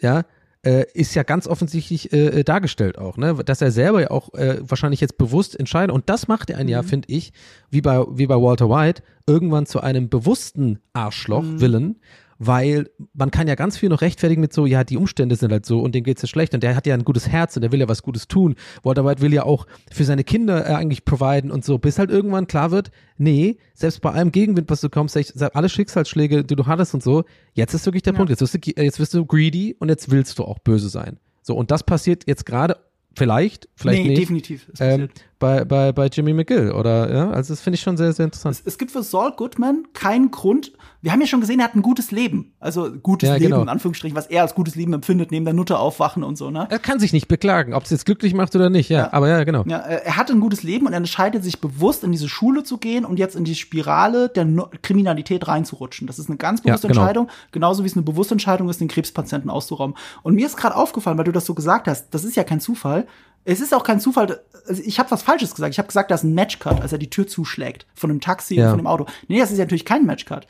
ja, 0.00 0.24
äh, 0.64 0.86
ist 0.94 1.14
ja 1.14 1.22
ganz 1.22 1.46
offensichtlich 1.46 2.12
äh, 2.12 2.40
äh, 2.40 2.44
dargestellt 2.44 2.98
auch, 2.98 3.16
ne? 3.16 3.34
Dass 3.44 3.60
er 3.60 3.70
selber 3.70 4.00
ja 4.00 4.10
auch 4.10 4.32
äh, 4.34 4.58
wahrscheinlich 4.62 5.00
jetzt 5.00 5.18
bewusst 5.18 5.58
entscheidet. 5.58 5.94
Und 5.94 6.08
das 6.08 6.28
macht 6.28 6.50
er 6.50 6.58
ein 6.58 6.68
ja, 6.68 6.82
finde 6.82 7.08
ich, 7.10 7.32
wie 7.70 7.80
bei, 7.80 8.04
wie 8.10 8.26
bei 8.26 8.36
Walter 8.36 8.68
White, 8.70 9.02
irgendwann 9.26 9.66
zu 9.66 9.80
einem 9.80 10.08
bewussten 10.08 10.78
Arschloch, 10.92 11.44
Willen, 11.44 11.96
weil 12.38 12.90
man 13.12 13.30
kann 13.30 13.48
ja 13.48 13.54
ganz 13.54 13.76
viel 13.76 13.88
noch 13.88 14.00
rechtfertigen 14.00 14.40
mit 14.40 14.52
so, 14.52 14.66
ja, 14.66 14.84
die 14.84 14.96
Umstände 14.96 15.36
sind 15.36 15.52
halt 15.52 15.66
so 15.66 15.80
und 15.80 15.94
dem 15.94 16.04
geht's 16.04 16.22
ja 16.22 16.28
schlecht 16.28 16.54
und 16.54 16.62
der 16.62 16.76
hat 16.76 16.86
ja 16.86 16.94
ein 16.94 17.04
gutes 17.04 17.28
Herz 17.28 17.56
und 17.56 17.62
der 17.62 17.72
will 17.72 17.80
ja 17.80 17.88
was 17.88 18.02
Gutes 18.02 18.28
tun. 18.28 18.54
Walter 18.82 19.04
White 19.04 19.22
will 19.22 19.32
ja 19.32 19.44
auch 19.44 19.66
für 19.90 20.04
seine 20.04 20.24
Kinder 20.24 20.68
äh, 20.68 20.74
eigentlich 20.74 21.04
providen 21.04 21.50
und 21.50 21.64
so, 21.64 21.78
bis 21.78 21.98
halt 21.98 22.10
irgendwann 22.10 22.46
klar 22.46 22.70
wird, 22.70 22.90
nee, 23.16 23.56
selbst 23.74 24.00
bei 24.00 24.10
allem 24.10 24.32
Gegenwind, 24.32 24.70
was 24.70 24.80
du 24.80 24.88
kommst, 24.88 25.16
alle 25.54 25.68
Schicksalsschläge, 25.68 26.44
die 26.44 26.56
du 26.56 26.66
hattest 26.66 26.94
und 26.94 27.02
so, 27.02 27.24
jetzt 27.52 27.74
ist 27.74 27.86
wirklich 27.86 28.02
der 28.02 28.12
Punkt, 28.12 28.30
jetzt 28.30 28.40
wirst, 28.40 28.54
du, 28.54 28.58
jetzt 28.76 28.98
wirst 28.98 29.14
du 29.14 29.24
greedy 29.26 29.76
und 29.78 29.88
jetzt 29.88 30.10
willst 30.10 30.38
du 30.38 30.44
auch 30.44 30.58
böse 30.58 30.88
sein. 30.88 31.18
So, 31.42 31.54
und 31.54 31.70
das 31.70 31.82
passiert 31.82 32.26
jetzt 32.26 32.46
gerade, 32.46 32.78
vielleicht, 33.16 33.68
vielleicht 33.76 34.02
nee, 34.02 34.08
nicht, 34.08 34.22
definitiv. 34.22 34.70
ähm. 34.80 35.08
Bei, 35.38 35.64
bei, 35.64 35.92
bei 35.92 36.06
Jimmy 36.06 36.32
McGill 36.32 36.72
oder, 36.72 37.12
ja, 37.12 37.30
also 37.30 37.52
das 37.52 37.60
finde 37.60 37.74
ich 37.76 37.80
schon 37.82 37.96
sehr, 37.96 38.12
sehr 38.12 38.24
interessant. 38.26 38.56
Es, 38.56 38.62
es 38.64 38.78
gibt 38.78 38.90
für 38.90 39.02
Saul 39.02 39.32
Goodman 39.36 39.84
keinen 39.92 40.30
Grund. 40.30 40.72
Wir 41.02 41.12
haben 41.12 41.20
ja 41.20 41.26
schon 41.26 41.40
gesehen, 41.40 41.60
er 41.60 41.66
hat 41.66 41.74
ein 41.74 41.82
gutes 41.82 42.10
Leben. 42.12 42.54
Also 42.60 42.90
gutes 42.90 43.28
Ja, 43.28 43.34
Leben, 43.34 43.50
genau. 43.50 43.62
in 43.62 43.68
Anführungsstrichen, 43.68 44.16
was 44.16 44.26
er 44.26 44.42
als 44.42 44.54
gutes 44.54 44.74
Leben 44.74 44.92
empfindet, 44.94 45.30
neben 45.30 45.44
der 45.44 45.52
Nutte 45.52 45.78
aufwachen 45.78 46.22
und 46.22 46.36
so, 46.36 46.50
ne? 46.50 46.66
Er 46.70 46.78
kann 46.78 46.98
sich 46.98 47.12
nicht 47.12 47.28
beklagen, 47.28 47.74
ob 47.74 47.84
es 47.84 47.90
jetzt 47.90 48.06
glücklich 48.06 48.32
macht 48.32 48.54
oder 48.56 48.70
nicht, 48.70 48.88
ja, 48.88 48.98
Ja. 49.00 49.12
aber 49.12 49.28
ja, 49.28 49.44
genau. 49.44 49.64
Ja, 49.66 49.80
äh, 49.80 50.02
er 50.04 50.16
hatte 50.16 50.32
ein 50.32 50.40
gutes 50.40 50.62
Leben 50.62 50.86
und 50.86 50.92
er 50.92 50.98
entscheidet 50.98 51.44
sich 51.44 51.60
bewusst, 51.60 52.04
in 52.04 52.12
diese 52.12 52.28
Schule 52.28 52.62
zu 52.64 52.78
gehen 52.78 53.04
und 53.04 53.18
jetzt 53.18 53.36
in 53.36 53.44
die 53.44 53.54
Spirale 53.54 54.28
der 54.30 54.44
no 54.46 54.68
Kriminalität 54.82 55.46
reinzurutschen. 55.46 56.06
Das 56.06 56.18
ist 56.18 56.28
eine 56.30 56.38
ganz 56.38 56.62
bewusste 56.62 56.88
genau. 56.88 57.00
Entscheidung, 57.02 57.28
genauso 57.52 57.82
wie 57.84 57.88
es 57.88 57.94
eine 57.94 58.02
bewusste 58.02 58.34
Entscheidung 58.34 58.68
ist, 58.70 58.80
den 58.80 58.88
Krebspatienten 58.88 59.50
auszurauben. 59.50 59.94
Und 60.22 60.34
mir 60.34 60.46
ist 60.46 60.56
gerade 60.56 60.74
aufgefallen, 60.76 61.18
weil 61.18 61.24
du 61.24 61.32
das 61.32 61.44
so 61.44 61.54
gesagt 61.54 61.86
hast, 61.86 62.14
das 62.14 62.24
ist 62.24 62.36
ja 62.36 62.44
kein 62.44 62.60
Zufall. 62.60 63.06
Es 63.46 63.60
ist 63.60 63.74
auch 63.74 63.84
kein 63.84 64.00
Zufall, 64.00 64.40
also 64.66 64.82
ich 64.82 64.98
habe 64.98 65.10
was 65.10 65.22
Falsches 65.34 65.54
gesagt. 65.54 65.72
Ich 65.74 65.78
habe 65.78 65.88
gesagt, 65.88 66.10
da 66.10 66.14
ist 66.14 66.22
ein 66.22 66.34
Matchcut, 66.34 66.80
als 66.80 66.92
er 66.92 66.98
die 66.98 67.10
Tür 67.10 67.26
zuschlägt 67.26 67.86
von 67.94 68.08
dem 68.08 68.20
Taxi 68.20 68.54
Ja. 68.54 68.64
und 68.66 68.70
von 68.70 68.78
dem 68.78 68.86
Auto. 68.86 69.06
Nee, 69.28 69.38
das 69.40 69.50
ist 69.50 69.58
ja 69.58 69.64
natürlich 69.64 69.84
kein 69.84 70.06
Matchcut. 70.06 70.46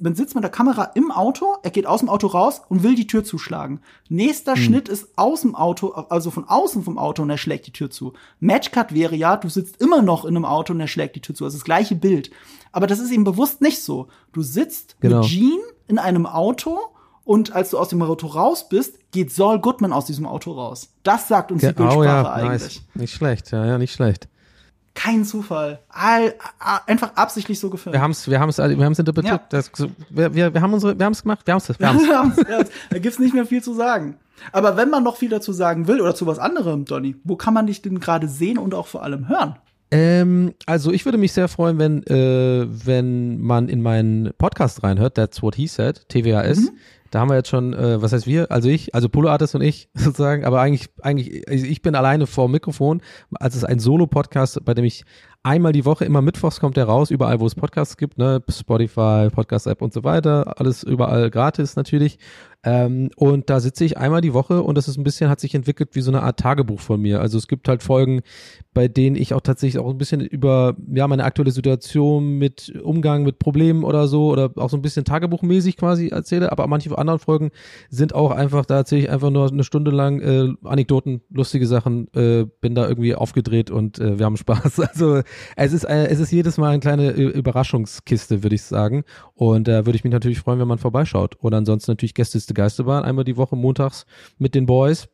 Man 0.00 0.14
sitzt 0.14 0.34
mit 0.34 0.44
der 0.44 0.50
Kamera 0.50 0.84
im 0.94 1.10
Auto, 1.10 1.54
er 1.62 1.70
geht 1.70 1.86
aus 1.86 2.00
dem 2.00 2.08
Auto 2.08 2.26
raus 2.26 2.60
und 2.68 2.82
will 2.82 2.94
die 2.94 3.06
Tür 3.06 3.24
zuschlagen. 3.24 3.80
Nächster 4.08 4.54
Hm. 4.54 4.62
Schnitt 4.62 4.88
ist 4.88 5.16
aus 5.16 5.40
dem 5.42 5.54
Auto, 5.54 5.90
also 5.92 6.30
von 6.30 6.44
außen 6.48 6.82
vom 6.82 6.98
Auto 6.98 7.22
und 7.22 7.30
er 7.30 7.38
schlägt 7.38 7.66
die 7.66 7.72
Tür 7.72 7.90
zu. 7.90 8.12
Matchcut 8.40 8.92
wäre 8.92 9.16
ja, 9.16 9.36
du 9.36 9.48
sitzt 9.48 9.80
immer 9.80 10.02
noch 10.02 10.24
in 10.24 10.36
einem 10.36 10.44
Auto 10.44 10.72
und 10.74 10.80
er 10.80 10.88
schlägt 10.88 11.16
die 11.16 11.20
Tür 11.20 11.34
zu. 11.34 11.44
Also 11.44 11.56
das 11.56 11.64
gleiche 11.64 11.94
Bild. 11.94 12.30
Aber 12.72 12.86
das 12.86 12.98
ist 12.98 13.10
eben 13.10 13.24
bewusst 13.24 13.60
nicht 13.62 13.82
so. 13.82 14.08
Du 14.32 14.42
sitzt 14.42 14.96
Genau. 15.00 15.20
mit 15.20 15.28
Jean 15.28 15.58
in 15.86 15.98
einem 15.98 16.26
Auto 16.26 16.78
und 17.28 17.54
als 17.54 17.68
du 17.68 17.78
aus 17.78 17.90
dem 17.90 18.00
Auto 18.00 18.26
raus 18.26 18.70
bist, 18.70 18.98
geht 19.12 19.30
Saul 19.30 19.60
Goodman 19.60 19.92
aus 19.92 20.06
diesem 20.06 20.24
Auto 20.24 20.50
raus. 20.52 20.88
Das 21.02 21.28
sagt 21.28 21.52
uns 21.52 21.60
die 21.60 21.66
Ge- 21.66 21.74
Bildsprache 21.74 21.98
oh 21.98 22.04
ja, 22.04 22.32
eigentlich. 22.32 22.62
nice. 22.62 22.82
Nicht 22.94 23.12
schlecht, 23.14 23.50
ja, 23.50 23.66
ja, 23.66 23.76
nicht 23.76 23.92
schlecht. 23.92 24.28
Kein 24.94 25.26
Zufall. 25.26 25.80
All, 25.90 26.34
einfach 26.86 27.16
absichtlich 27.16 27.60
so 27.60 27.68
gefilmt. 27.68 27.92
Wir 27.92 28.00
haben 28.00 28.12
es 28.12 28.28
wir 28.30 28.40
haben's, 28.40 28.56
wir 28.56 28.82
haben's 28.82 28.98
interpretiert. 28.98 29.40
Ja. 29.42 29.46
Das, 29.50 29.70
wir, 30.08 30.34
wir, 30.34 30.54
wir 30.54 30.62
haben 30.62 30.72
unsere, 30.72 30.98
wir 30.98 31.04
haben 31.04 31.12
es 31.12 31.20
gemacht, 31.22 31.46
wir 31.46 31.52
haben 31.52 31.58
es. 31.58 31.68
Wir 31.78 32.18
haben's. 32.18 32.36
da 32.90 32.98
gibt's 32.98 33.18
nicht 33.18 33.34
mehr 33.34 33.44
viel 33.44 33.62
zu 33.62 33.74
sagen. 33.74 34.16
Aber 34.50 34.78
wenn 34.78 34.88
man 34.88 35.04
noch 35.04 35.16
viel 35.18 35.28
dazu 35.28 35.52
sagen 35.52 35.86
will 35.86 36.00
oder 36.00 36.14
zu 36.14 36.26
was 36.26 36.38
anderem, 36.38 36.86
Donny, 36.86 37.14
wo 37.24 37.36
kann 37.36 37.52
man 37.52 37.66
dich 37.66 37.82
denn 37.82 38.00
gerade 38.00 38.26
sehen 38.26 38.56
und 38.56 38.72
auch 38.72 38.86
vor 38.86 39.02
allem 39.02 39.28
hören? 39.28 39.56
Ähm, 39.90 40.54
also 40.66 40.92
ich 40.92 41.04
würde 41.04 41.16
mich 41.18 41.32
sehr 41.32 41.48
freuen, 41.48 41.78
wenn, 41.78 42.02
äh, 42.06 42.66
wenn 42.68 43.38
man 43.40 43.68
in 43.68 43.82
meinen 43.82 44.30
Podcast 44.36 44.82
reinhört, 44.82 45.14
That's 45.14 45.42
What 45.42 45.54
He 45.56 45.66
Said, 45.66 46.08
TWAS. 46.08 46.58
Mhm. 46.58 46.70
Da 47.10 47.20
haben 47.20 47.30
wir 47.30 47.36
jetzt 47.36 47.48
schon, 47.48 47.72
äh, 47.74 48.00
was 48.02 48.12
heißt 48.12 48.26
wir? 48.26 48.50
Also 48.50 48.68
ich, 48.68 48.94
also 48.94 49.08
Polo 49.08 49.28
Artist 49.28 49.54
und 49.54 49.62
ich 49.62 49.88
sozusagen, 49.94 50.44
aber 50.44 50.60
eigentlich, 50.60 50.88
eigentlich, 51.00 51.46
ich 51.48 51.82
bin 51.82 51.94
alleine 51.94 52.26
vor 52.26 52.48
dem 52.48 52.52
Mikrofon. 52.52 53.02
Also 53.34 53.56
es 53.56 53.62
ist 53.62 53.68
ein 53.68 53.78
Solo-Podcast, 53.78 54.64
bei 54.64 54.74
dem 54.74 54.84
ich 54.84 55.04
einmal 55.48 55.72
die 55.72 55.86
Woche, 55.86 56.04
immer 56.04 56.20
mittwochs 56.20 56.60
kommt 56.60 56.76
der 56.76 56.84
raus, 56.84 57.10
überall, 57.10 57.40
wo 57.40 57.46
es 57.46 57.54
Podcasts 57.54 57.96
gibt, 57.96 58.18
ne, 58.18 58.42
Spotify, 58.50 59.28
Podcast-App 59.30 59.80
und 59.80 59.94
so 59.94 60.04
weiter, 60.04 60.60
alles 60.60 60.82
überall 60.82 61.30
gratis 61.30 61.74
natürlich. 61.74 62.18
Ähm, 62.64 63.10
und 63.14 63.50
da 63.50 63.60
sitze 63.60 63.84
ich 63.84 63.98
einmal 63.98 64.20
die 64.20 64.34
Woche 64.34 64.62
und 64.62 64.76
das 64.76 64.88
ist 64.88 64.98
ein 64.98 65.04
bisschen, 65.04 65.30
hat 65.30 65.38
sich 65.38 65.54
entwickelt 65.54 65.90
wie 65.92 66.00
so 66.00 66.10
eine 66.10 66.22
Art 66.22 66.40
Tagebuch 66.40 66.80
von 66.80 67.00
mir. 67.00 67.20
Also 67.20 67.38
es 67.38 67.46
gibt 67.46 67.68
halt 67.68 67.84
Folgen, 67.84 68.22
bei 68.74 68.88
denen 68.88 69.14
ich 69.14 69.32
auch 69.32 69.40
tatsächlich 69.40 69.80
auch 69.80 69.88
ein 69.88 69.96
bisschen 69.96 70.20
über, 70.20 70.74
ja, 70.92 71.06
meine 71.06 71.22
aktuelle 71.22 71.52
Situation 71.52 72.36
mit 72.36 72.72
Umgang 72.82 73.22
mit 73.22 73.38
Problemen 73.38 73.84
oder 73.84 74.08
so 74.08 74.28
oder 74.30 74.50
auch 74.56 74.70
so 74.70 74.76
ein 74.76 74.82
bisschen 74.82 75.04
tagebuchmäßig 75.04 75.76
quasi 75.76 76.08
erzähle, 76.08 76.50
aber 76.50 76.66
manche 76.66 76.96
anderen 76.98 77.20
Folgen 77.20 77.50
sind 77.90 78.12
auch 78.12 78.32
einfach, 78.32 78.66
da 78.66 78.78
erzähle 78.78 79.02
ich 79.02 79.10
einfach 79.10 79.30
nur 79.30 79.48
eine 79.48 79.62
Stunde 79.62 79.92
lang 79.92 80.20
äh, 80.20 80.48
Anekdoten, 80.64 81.20
lustige 81.30 81.66
Sachen, 81.66 82.12
äh, 82.14 82.44
bin 82.60 82.74
da 82.74 82.88
irgendwie 82.88 83.14
aufgedreht 83.14 83.70
und 83.70 84.00
äh, 84.00 84.18
wir 84.18 84.26
haben 84.26 84.36
Spaß. 84.36 84.78
Also 84.88 85.20
es 85.56 85.72
ist, 85.72 85.84
äh, 85.84 86.06
es 86.06 86.20
ist 86.20 86.30
jedes 86.30 86.58
Mal 86.58 86.70
eine 86.70 86.80
kleine 86.80 87.10
Überraschungskiste, 87.10 88.42
würde 88.42 88.54
ich 88.54 88.62
sagen. 88.62 89.04
Und 89.34 89.68
da 89.68 89.80
äh, 89.80 89.86
würde 89.86 89.96
ich 89.96 90.04
mich 90.04 90.12
natürlich 90.12 90.40
freuen, 90.40 90.58
wenn 90.58 90.68
man 90.68 90.78
vorbeischaut. 90.78 91.36
Und 91.36 91.54
ansonsten 91.54 91.90
natürlich 91.92 92.14
Gästeliste 92.14 92.54
Geisterbahn, 92.54 93.04
einmal 93.04 93.24
die 93.24 93.36
Woche 93.36 93.56
montags 93.56 94.06
mit 94.38 94.54
den 94.54 94.66
Boys. 94.66 95.08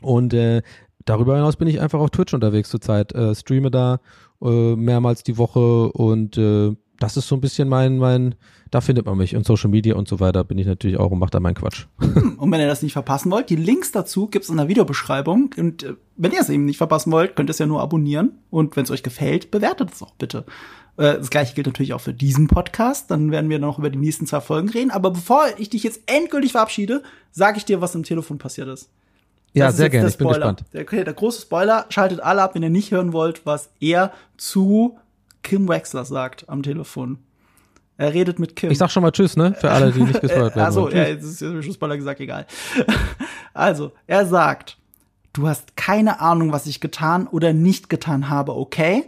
Und 0.00 0.34
äh, 0.34 0.62
darüber 1.04 1.36
hinaus 1.36 1.56
bin 1.56 1.68
ich 1.68 1.80
einfach 1.80 2.00
auf 2.00 2.10
Twitch 2.10 2.34
unterwegs 2.34 2.70
zurzeit. 2.70 3.14
Äh, 3.14 3.34
streame 3.34 3.70
da 3.70 4.00
äh, 4.42 4.76
mehrmals 4.76 5.22
die 5.22 5.38
Woche 5.38 5.90
und 5.92 6.38
äh, 6.38 6.74
das 6.98 7.16
ist 7.16 7.28
so 7.28 7.36
ein 7.36 7.40
bisschen 7.40 7.68
mein, 7.68 7.98
mein, 7.98 8.34
da 8.70 8.80
findet 8.80 9.06
man 9.06 9.16
mich 9.16 9.36
und 9.36 9.46
Social 9.46 9.70
Media 9.70 9.94
und 9.94 10.08
so 10.08 10.20
weiter 10.20 10.44
bin 10.44 10.58
ich 10.58 10.66
natürlich 10.66 10.98
auch 10.98 11.10
und 11.10 11.18
mache 11.18 11.30
da 11.30 11.40
meinen 11.40 11.54
Quatsch. 11.54 11.86
Und 12.38 12.52
wenn 12.52 12.60
ihr 12.60 12.66
das 12.66 12.82
nicht 12.82 12.92
verpassen 12.92 13.30
wollt, 13.30 13.50
die 13.50 13.56
Links 13.56 13.92
dazu 13.92 14.28
gibt's 14.28 14.48
in 14.48 14.56
der 14.56 14.68
Videobeschreibung 14.68 15.50
und 15.56 15.82
äh, 15.82 15.94
wenn 16.16 16.32
ihr 16.32 16.40
es 16.40 16.48
eben 16.48 16.64
nicht 16.64 16.76
verpassen 16.78 17.10
wollt, 17.10 17.34
könnt 17.34 17.50
ihr 17.50 17.52
es 17.52 17.58
ja 17.58 17.66
nur 17.66 17.80
abonnieren 17.80 18.38
und 18.50 18.76
wenn 18.76 18.84
es 18.84 18.90
euch 18.90 19.02
gefällt, 19.02 19.50
bewertet 19.50 19.90
es 19.92 20.02
auch 20.02 20.12
bitte. 20.12 20.44
Äh, 20.96 21.18
das 21.18 21.30
gleiche 21.30 21.54
gilt 21.54 21.66
natürlich 21.66 21.94
auch 21.94 22.00
für 22.00 22.14
diesen 22.14 22.46
Podcast, 22.46 23.10
dann 23.10 23.30
werden 23.30 23.50
wir 23.50 23.58
noch 23.58 23.78
über 23.78 23.90
die 23.90 23.98
nächsten 23.98 24.26
zwei 24.26 24.40
Folgen 24.40 24.68
reden, 24.68 24.90
aber 24.90 25.10
bevor 25.10 25.46
ich 25.58 25.70
dich 25.70 25.82
jetzt 25.82 26.00
endgültig 26.06 26.52
verabschiede, 26.52 27.02
sage 27.32 27.58
ich 27.58 27.64
dir, 27.64 27.80
was 27.80 27.94
im 27.94 28.04
Telefon 28.04 28.38
passiert 28.38 28.68
ist. 28.68 28.90
Ja, 29.52 29.72
sehr 29.72 29.90
gerne, 29.90 30.08
ich 30.08 30.18
bin 30.18 30.28
gespannt. 30.28 30.64
Der, 30.72 30.84
der 30.84 31.14
große 31.14 31.42
Spoiler, 31.42 31.86
schaltet 31.88 32.20
alle 32.20 32.42
ab, 32.42 32.54
wenn 32.54 32.62
ihr 32.62 32.70
nicht 32.70 32.90
hören 32.90 33.12
wollt, 33.12 33.46
was 33.46 33.70
er 33.80 34.12
zu 34.36 34.98
Kim 35.48 35.66
Wexler 35.66 36.04
sagt 36.04 36.46
am 36.50 36.62
Telefon. 36.62 37.20
Er 37.96 38.12
redet 38.12 38.38
mit 38.38 38.54
Kim. 38.54 38.70
Ich 38.70 38.76
sag 38.76 38.90
schon 38.90 39.02
mal 39.02 39.12
Tschüss, 39.12 39.34
ne? 39.34 39.54
Für 39.58 39.70
alle, 39.70 39.92
die 39.92 40.02
nicht 40.02 40.20
gespoilert 40.20 40.54
werden. 40.54 40.66
Also, 40.66 40.90
ja, 40.90 41.04
jetzt 41.04 41.24
ist 41.24 41.38
schon 41.38 41.72
Spoiler 41.72 41.96
gesagt, 41.96 42.20
egal. 42.20 42.46
Also, 43.54 43.92
er 44.06 44.26
sagt, 44.26 44.76
du 45.32 45.48
hast 45.48 45.74
keine 45.74 46.20
Ahnung, 46.20 46.52
was 46.52 46.66
ich 46.66 46.80
getan 46.80 47.26
oder 47.26 47.54
nicht 47.54 47.88
getan 47.88 48.28
habe, 48.28 48.54
okay? 48.54 49.06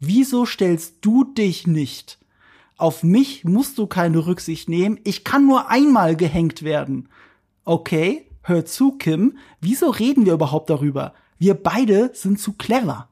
Wieso 0.00 0.44
stellst 0.44 0.96
du 1.02 1.22
dich 1.22 1.68
nicht? 1.68 2.18
Auf 2.76 3.04
mich 3.04 3.44
musst 3.44 3.78
du 3.78 3.86
keine 3.86 4.26
Rücksicht 4.26 4.68
nehmen. 4.68 4.98
Ich 5.04 5.22
kann 5.22 5.46
nur 5.46 5.70
einmal 5.70 6.16
gehängt 6.16 6.64
werden. 6.64 7.08
Okay? 7.64 8.26
Hör 8.42 8.66
zu, 8.66 8.98
Kim. 8.98 9.38
Wieso 9.60 9.88
reden 9.90 10.26
wir 10.26 10.32
überhaupt 10.32 10.68
darüber? 10.68 11.14
Wir 11.38 11.54
beide 11.54 12.10
sind 12.12 12.40
zu 12.40 12.54
clever. 12.54 13.09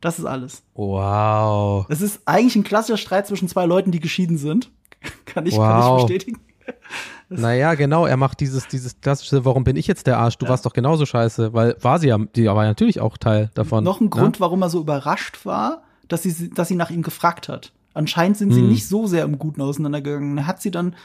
Das 0.00 0.18
ist 0.18 0.24
alles. 0.24 0.62
Wow. 0.74 1.86
Das 1.88 2.00
ist 2.00 2.22
eigentlich 2.24 2.56
ein 2.56 2.64
klassischer 2.64 2.96
Streit 2.96 3.26
zwischen 3.26 3.48
zwei 3.48 3.66
Leuten, 3.66 3.90
die 3.90 4.00
geschieden 4.00 4.38
sind. 4.38 4.70
kann 5.26 5.46
ich, 5.46 5.56
wow. 5.56 5.66
kann 5.66 5.96
ich 5.96 6.02
bestätigen. 6.02 6.40
Das 7.28 7.40
naja, 7.40 7.74
genau, 7.74 8.06
er 8.06 8.16
macht 8.16 8.40
dieses, 8.40 8.66
dieses 8.66 9.00
klassische, 9.00 9.44
warum 9.44 9.62
bin 9.62 9.76
ich 9.76 9.86
jetzt 9.86 10.08
der 10.08 10.18
Arsch? 10.18 10.36
Du 10.36 10.46
ja. 10.46 10.50
warst 10.50 10.66
doch 10.66 10.72
genauso 10.72 11.06
scheiße, 11.06 11.52
weil 11.52 11.76
war 11.80 12.00
sie 12.00 12.08
ja, 12.08 12.18
die 12.18 12.46
war 12.46 12.64
natürlich 12.64 12.98
auch 12.98 13.16
Teil 13.16 13.52
davon. 13.54 13.84
Noch 13.84 14.00
ein 14.00 14.04
ne? 14.04 14.10
Grund, 14.10 14.40
warum 14.40 14.62
er 14.62 14.68
so 14.68 14.80
überrascht 14.80 15.46
war, 15.46 15.82
dass 16.08 16.24
sie, 16.24 16.50
dass 16.50 16.66
sie 16.66 16.74
nach 16.74 16.90
ihm 16.90 17.02
gefragt 17.02 17.48
hat. 17.48 17.70
Anscheinend 17.94 18.36
sind 18.36 18.52
sie 18.52 18.62
hm. 18.62 18.68
nicht 18.68 18.88
so 18.88 19.06
sehr 19.06 19.22
im 19.22 19.38
Guten 19.38 19.60
auseinandergegangen. 19.60 20.38
Er 20.38 20.46
hat 20.48 20.60
sie 20.60 20.72
dann 20.72 20.96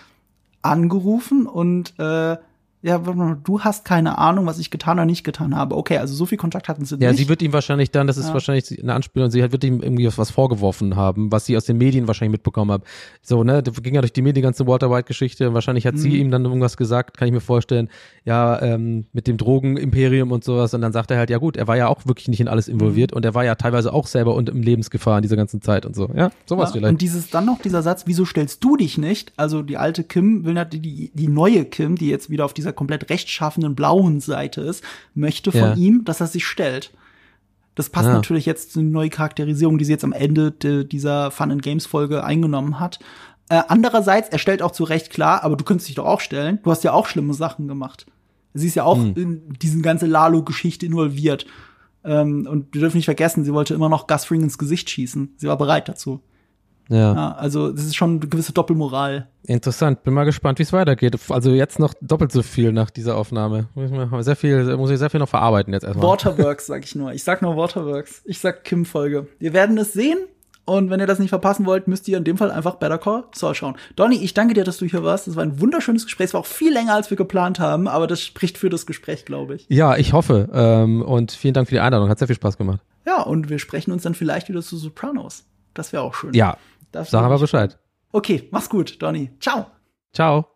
angerufen 0.64 1.46
und 1.46 1.94
äh, 2.00 2.38
ja, 2.86 3.00
du 3.00 3.62
hast 3.62 3.84
keine 3.84 4.20
Ahnung, 4.20 4.46
was 4.46 4.60
ich 4.60 4.70
getan 4.70 5.00
oder 5.00 5.08
nicht 5.08 5.24
getan 5.24 5.56
habe. 5.56 5.76
Okay, 5.76 5.98
also 5.98 6.14
so 6.14 6.28
viel 6.28 6.38
Kontakt 6.38 6.70
hatten 6.70 6.86
sie 6.86 6.96
ja, 6.96 7.10
nicht. 7.10 7.20
Ja, 7.20 7.24
sie 7.26 7.30
wird 7.30 7.42
ihm 7.42 7.52
wahrscheinlich 7.52 7.90
dann, 7.90 8.06
das 8.06 8.18
ist 8.18 8.28
ja. 8.28 8.34
wahrscheinlich 8.34 8.80
eine 8.80 8.94
Anspielung, 8.94 9.32
sie 9.32 9.42
wird 9.42 9.64
ihm 9.64 9.82
irgendwie 9.82 10.08
was 10.16 10.30
vorgeworfen 10.30 10.96
haben, 10.96 11.32
was 11.32 11.46
sie 11.46 11.58
aus 11.58 11.66
den 11.66 11.80
Medien 11.80 12.08
wahrscheinlich 12.08 12.34
mitbekommen 12.34 12.72
hat. 12.72 12.84
So, 13.24 13.44
ne, 13.44 13.64
das 13.64 13.82
ging 13.82 13.96
ja 13.96 14.02
durch 14.02 14.14
die 14.14 14.22
Medien, 14.22 14.36
die 14.36 14.42
ganze 14.42 14.68
Walter 14.68 14.92
White-Geschichte. 14.92 15.56
Wahrscheinlich 15.56 15.88
hat 15.88 15.96
mhm. 15.96 16.00
sie 16.00 16.18
ihm 16.18 16.30
dann 16.30 16.46
irgendwas 16.46 16.78
gesagt, 16.78 17.18
kann 17.18 17.28
ich 17.28 17.34
mir 17.34 17.42
vorstellen, 17.42 17.90
ja, 18.24 18.62
ähm, 18.62 19.06
mit 19.14 19.26
dem 19.26 19.38
Drogenimperium 19.38 20.32
und 20.32 20.44
sowas. 20.44 20.76
Und 20.76 20.82
dann 20.82 20.94
sagt 20.94 21.10
er 21.10 21.18
halt, 21.18 21.32
ja 21.32 21.40
gut, 21.40 21.58
er 21.58 21.68
war 21.68 21.78
ja 21.78 21.88
auch 21.88 22.06
wirklich 22.06 22.28
nicht 22.28 22.40
in 22.40 22.48
alles 22.48 22.68
involviert 22.68 23.12
mhm. 23.12 23.18
und 23.18 23.26
er 23.26 23.34
war 23.34 23.44
ja 23.44 23.56
teilweise 23.56 23.94
auch 23.94 24.06
selber 24.06 24.36
und 24.36 24.48
im 24.48 24.62
Lebensgefahr 24.62 25.18
in 25.18 25.22
dieser 25.24 25.38
ganzen 25.38 25.60
Zeit 25.64 25.88
und 25.88 25.96
so. 25.96 26.12
Ja, 26.16 26.30
sowas 26.46 26.70
ja, 26.70 26.74
vielleicht. 26.74 26.92
Und 26.92 27.02
dieses 27.02 27.32
dann 27.32 27.48
noch 27.48 27.64
dieser 27.64 27.82
Satz, 27.82 28.04
wieso 28.06 28.26
stellst 28.26 28.64
du 28.64 28.78
dich 28.78 29.00
nicht? 29.00 29.34
Also 29.38 29.64
die 29.64 29.78
alte 29.78 30.04
Kim 30.04 30.46
will 30.46 30.54
natürlich 30.54 30.86
die, 30.86 31.12
die 31.16 31.28
neue 31.28 31.66
Kim, 31.66 31.96
die 31.96 32.10
jetzt 32.10 32.30
wieder 32.30 32.46
auf 32.46 32.54
dieser 32.54 32.75
komplett 32.76 33.10
rechtschaffenden 33.10 33.76
blauen 33.76 34.20
Seite 34.20 34.62
ist, 34.62 34.84
möchte 35.14 35.52
von 35.52 35.62
ja. 35.62 35.74
ihm, 35.74 36.06
dass 36.06 36.22
er 36.22 36.28
sich 36.28 36.46
stellt. 36.46 36.92
Das 37.76 37.90
passt 37.90 38.08
ja. 38.08 38.14
natürlich 38.14 38.46
jetzt 38.46 38.72
zu 38.72 38.80
der 38.80 38.90
neuen 38.90 39.10
Charakterisierung, 39.10 39.78
die 39.78 39.86
sie 39.86 39.92
jetzt 39.92 40.04
am 40.04 40.14
Ende 40.14 40.52
de, 40.52 40.86
dieser 40.86 41.32
Fun 41.32 41.52
and 41.52 41.62
Games 41.62 41.86
Folge 41.86 42.24
eingenommen 42.24 42.80
hat. 42.80 43.00
Äh, 43.50 43.62
andererseits, 43.68 44.30
er 44.30 44.40
stellt 44.40 44.62
auch 44.62 44.72
zu 44.72 44.86
Recht 44.86 45.10
klar, 45.10 45.44
aber 45.44 45.56
du 45.56 45.66
könntest 45.66 45.90
dich 45.90 45.96
doch 45.96 46.06
auch 46.06 46.22
stellen. 46.22 46.60
Du 46.64 46.72
hast 46.72 46.84
ja 46.84 46.94
auch 46.94 47.06
schlimme 47.06 47.34
Sachen 47.34 47.68
gemacht. 47.68 48.06
Sie 48.54 48.68
ist 48.68 48.76
ja 48.76 48.86
auch 48.86 48.98
hm. 48.98 49.14
in 49.16 49.54
diesen 49.62 49.82
ganze 49.82 50.06
Lalo-Geschichte 50.06 50.86
involviert. 50.86 51.46
Ähm, 52.06 52.48
und 52.50 52.74
wir 52.74 52.82
dürfen 52.82 52.98
nicht 52.98 53.06
vergessen, 53.06 53.44
sie 53.44 53.54
wollte 53.54 53.74
immer 53.74 53.90
noch 53.90 54.08
Gus 54.08 54.26
Fring 54.26 54.42
ins 54.42 54.58
Gesicht 54.58 54.90
schießen. 54.90 55.36
Sie 55.38 55.48
war 55.48 55.58
bereit 55.58 55.90
dazu. 55.90 56.22
Ja. 56.90 57.14
ja. 57.14 57.32
Also 57.34 57.72
das 57.72 57.86
ist 57.86 57.96
schon 57.96 58.12
eine 58.12 58.28
gewisse 58.28 58.54
Doppelmoral. 58.54 59.28
Interessant. 59.44 60.04
Bin 60.04 60.14
mal 60.14 60.24
gespannt, 60.24 60.60
wie 60.60 60.64
es 60.64 60.74
weitergeht. 60.74 61.18
Also 61.30 61.52
jetzt 61.52 61.80
noch 61.80 61.94
doppelt 62.02 62.32
so 62.32 62.42
viel 62.42 62.72
nach 62.72 62.90
dieser 62.90 63.16
Aufnahme. 63.18 63.68
Sehr 64.20 64.36
viel, 64.36 64.78
muss 64.78 64.90
ich 64.90 65.00
sehr 65.00 65.10
viel 65.10 65.20
noch 65.20 65.30
verarbeiten 65.30 65.74
jetzt 65.74 65.84
erstmal. 65.84 66.08
Waterworks, 66.08 66.68
sag 66.68 66.84
ich 66.84 66.96
nur. 66.96 67.14
Ich 67.14 67.24
sag 67.24 67.42
nur 67.42 67.56
Waterworks. 67.56 68.22
Ich 68.26 68.40
sag 68.40 68.64
Kim-Folge. 68.64 69.28
Wir 69.40 69.54
werden 69.54 69.78
es 69.78 69.94
sehen. 69.94 70.18
Und 70.68 70.90
wenn 70.90 71.00
ihr 71.00 71.06
das 71.06 71.20
nicht 71.20 71.30
verpassen 71.30 71.68
wollt, 71.68 71.88
müsst 71.88 72.08
ihr 72.08 72.18
in 72.18 72.24
dem 72.24 72.38
Fall 72.38 72.50
einfach 72.50 72.76
Better 72.76 72.98
Call 72.98 73.26
Saul 73.36 73.54
schauen. 73.54 73.76
Donny, 73.96 74.16
ich 74.16 74.34
danke 74.34 74.56
dir, 74.56 74.64
dass 74.64 74.78
du 74.78 74.86
hier 74.86 75.04
warst. 75.04 75.28
Das 75.28 75.36
war 75.36 75.44
ein 75.44 75.62
wunderschönes 75.62 76.06
Gespräch. 76.06 76.26
Es 76.26 76.34
war 76.34 76.42
auch 76.42 76.48
viel 76.48 76.74
länger, 76.74 76.96
als 76.96 77.12
wir 77.12 77.18
geplant 77.18 77.60
haben, 77.60 77.88
aber 77.88 78.08
das 78.08 78.22
spricht 78.22 78.58
für 78.58 78.70
das 78.70 78.88
Gespräch, 78.88 79.26
glaube 79.26 79.56
ich. 79.56 79.68
Ja, 79.70 79.96
ich 79.96 80.14
hoffe. 80.14 80.50
Ähm, 80.52 81.04
und 81.04 81.32
vielen 81.32 81.54
Dank 81.54 81.68
für 81.68 81.76
die 81.76 81.82
Einladung. 81.82 82.10
Hat 82.10 82.18
sehr 82.18 82.28
viel 82.28 82.36
Spaß 82.36 82.58
gemacht. 82.58 82.80
Ja, 83.06 83.22
und 83.22 83.50
wir 83.50 83.60
sprechen 83.60 83.92
uns 83.92 84.02
dann 84.02 84.16
vielleicht 84.16 84.50
wieder 84.50 84.64
zu 84.64 84.76
Sopranos. 84.78 85.44
Das 85.76 85.94
wäre 85.94 86.02
auch 86.02 86.16
schön. 86.16 86.34
Ja, 86.34 86.58
Darfst 86.92 87.12
Sag 87.12 87.24
aber 87.24 87.40
Bescheid. 87.40 87.80
Okay, 88.12 88.48
mach's 88.52 88.70
gut, 88.70 89.02
Donny. 89.02 89.32
Ciao. 89.40 89.68
Ciao. 90.14 90.55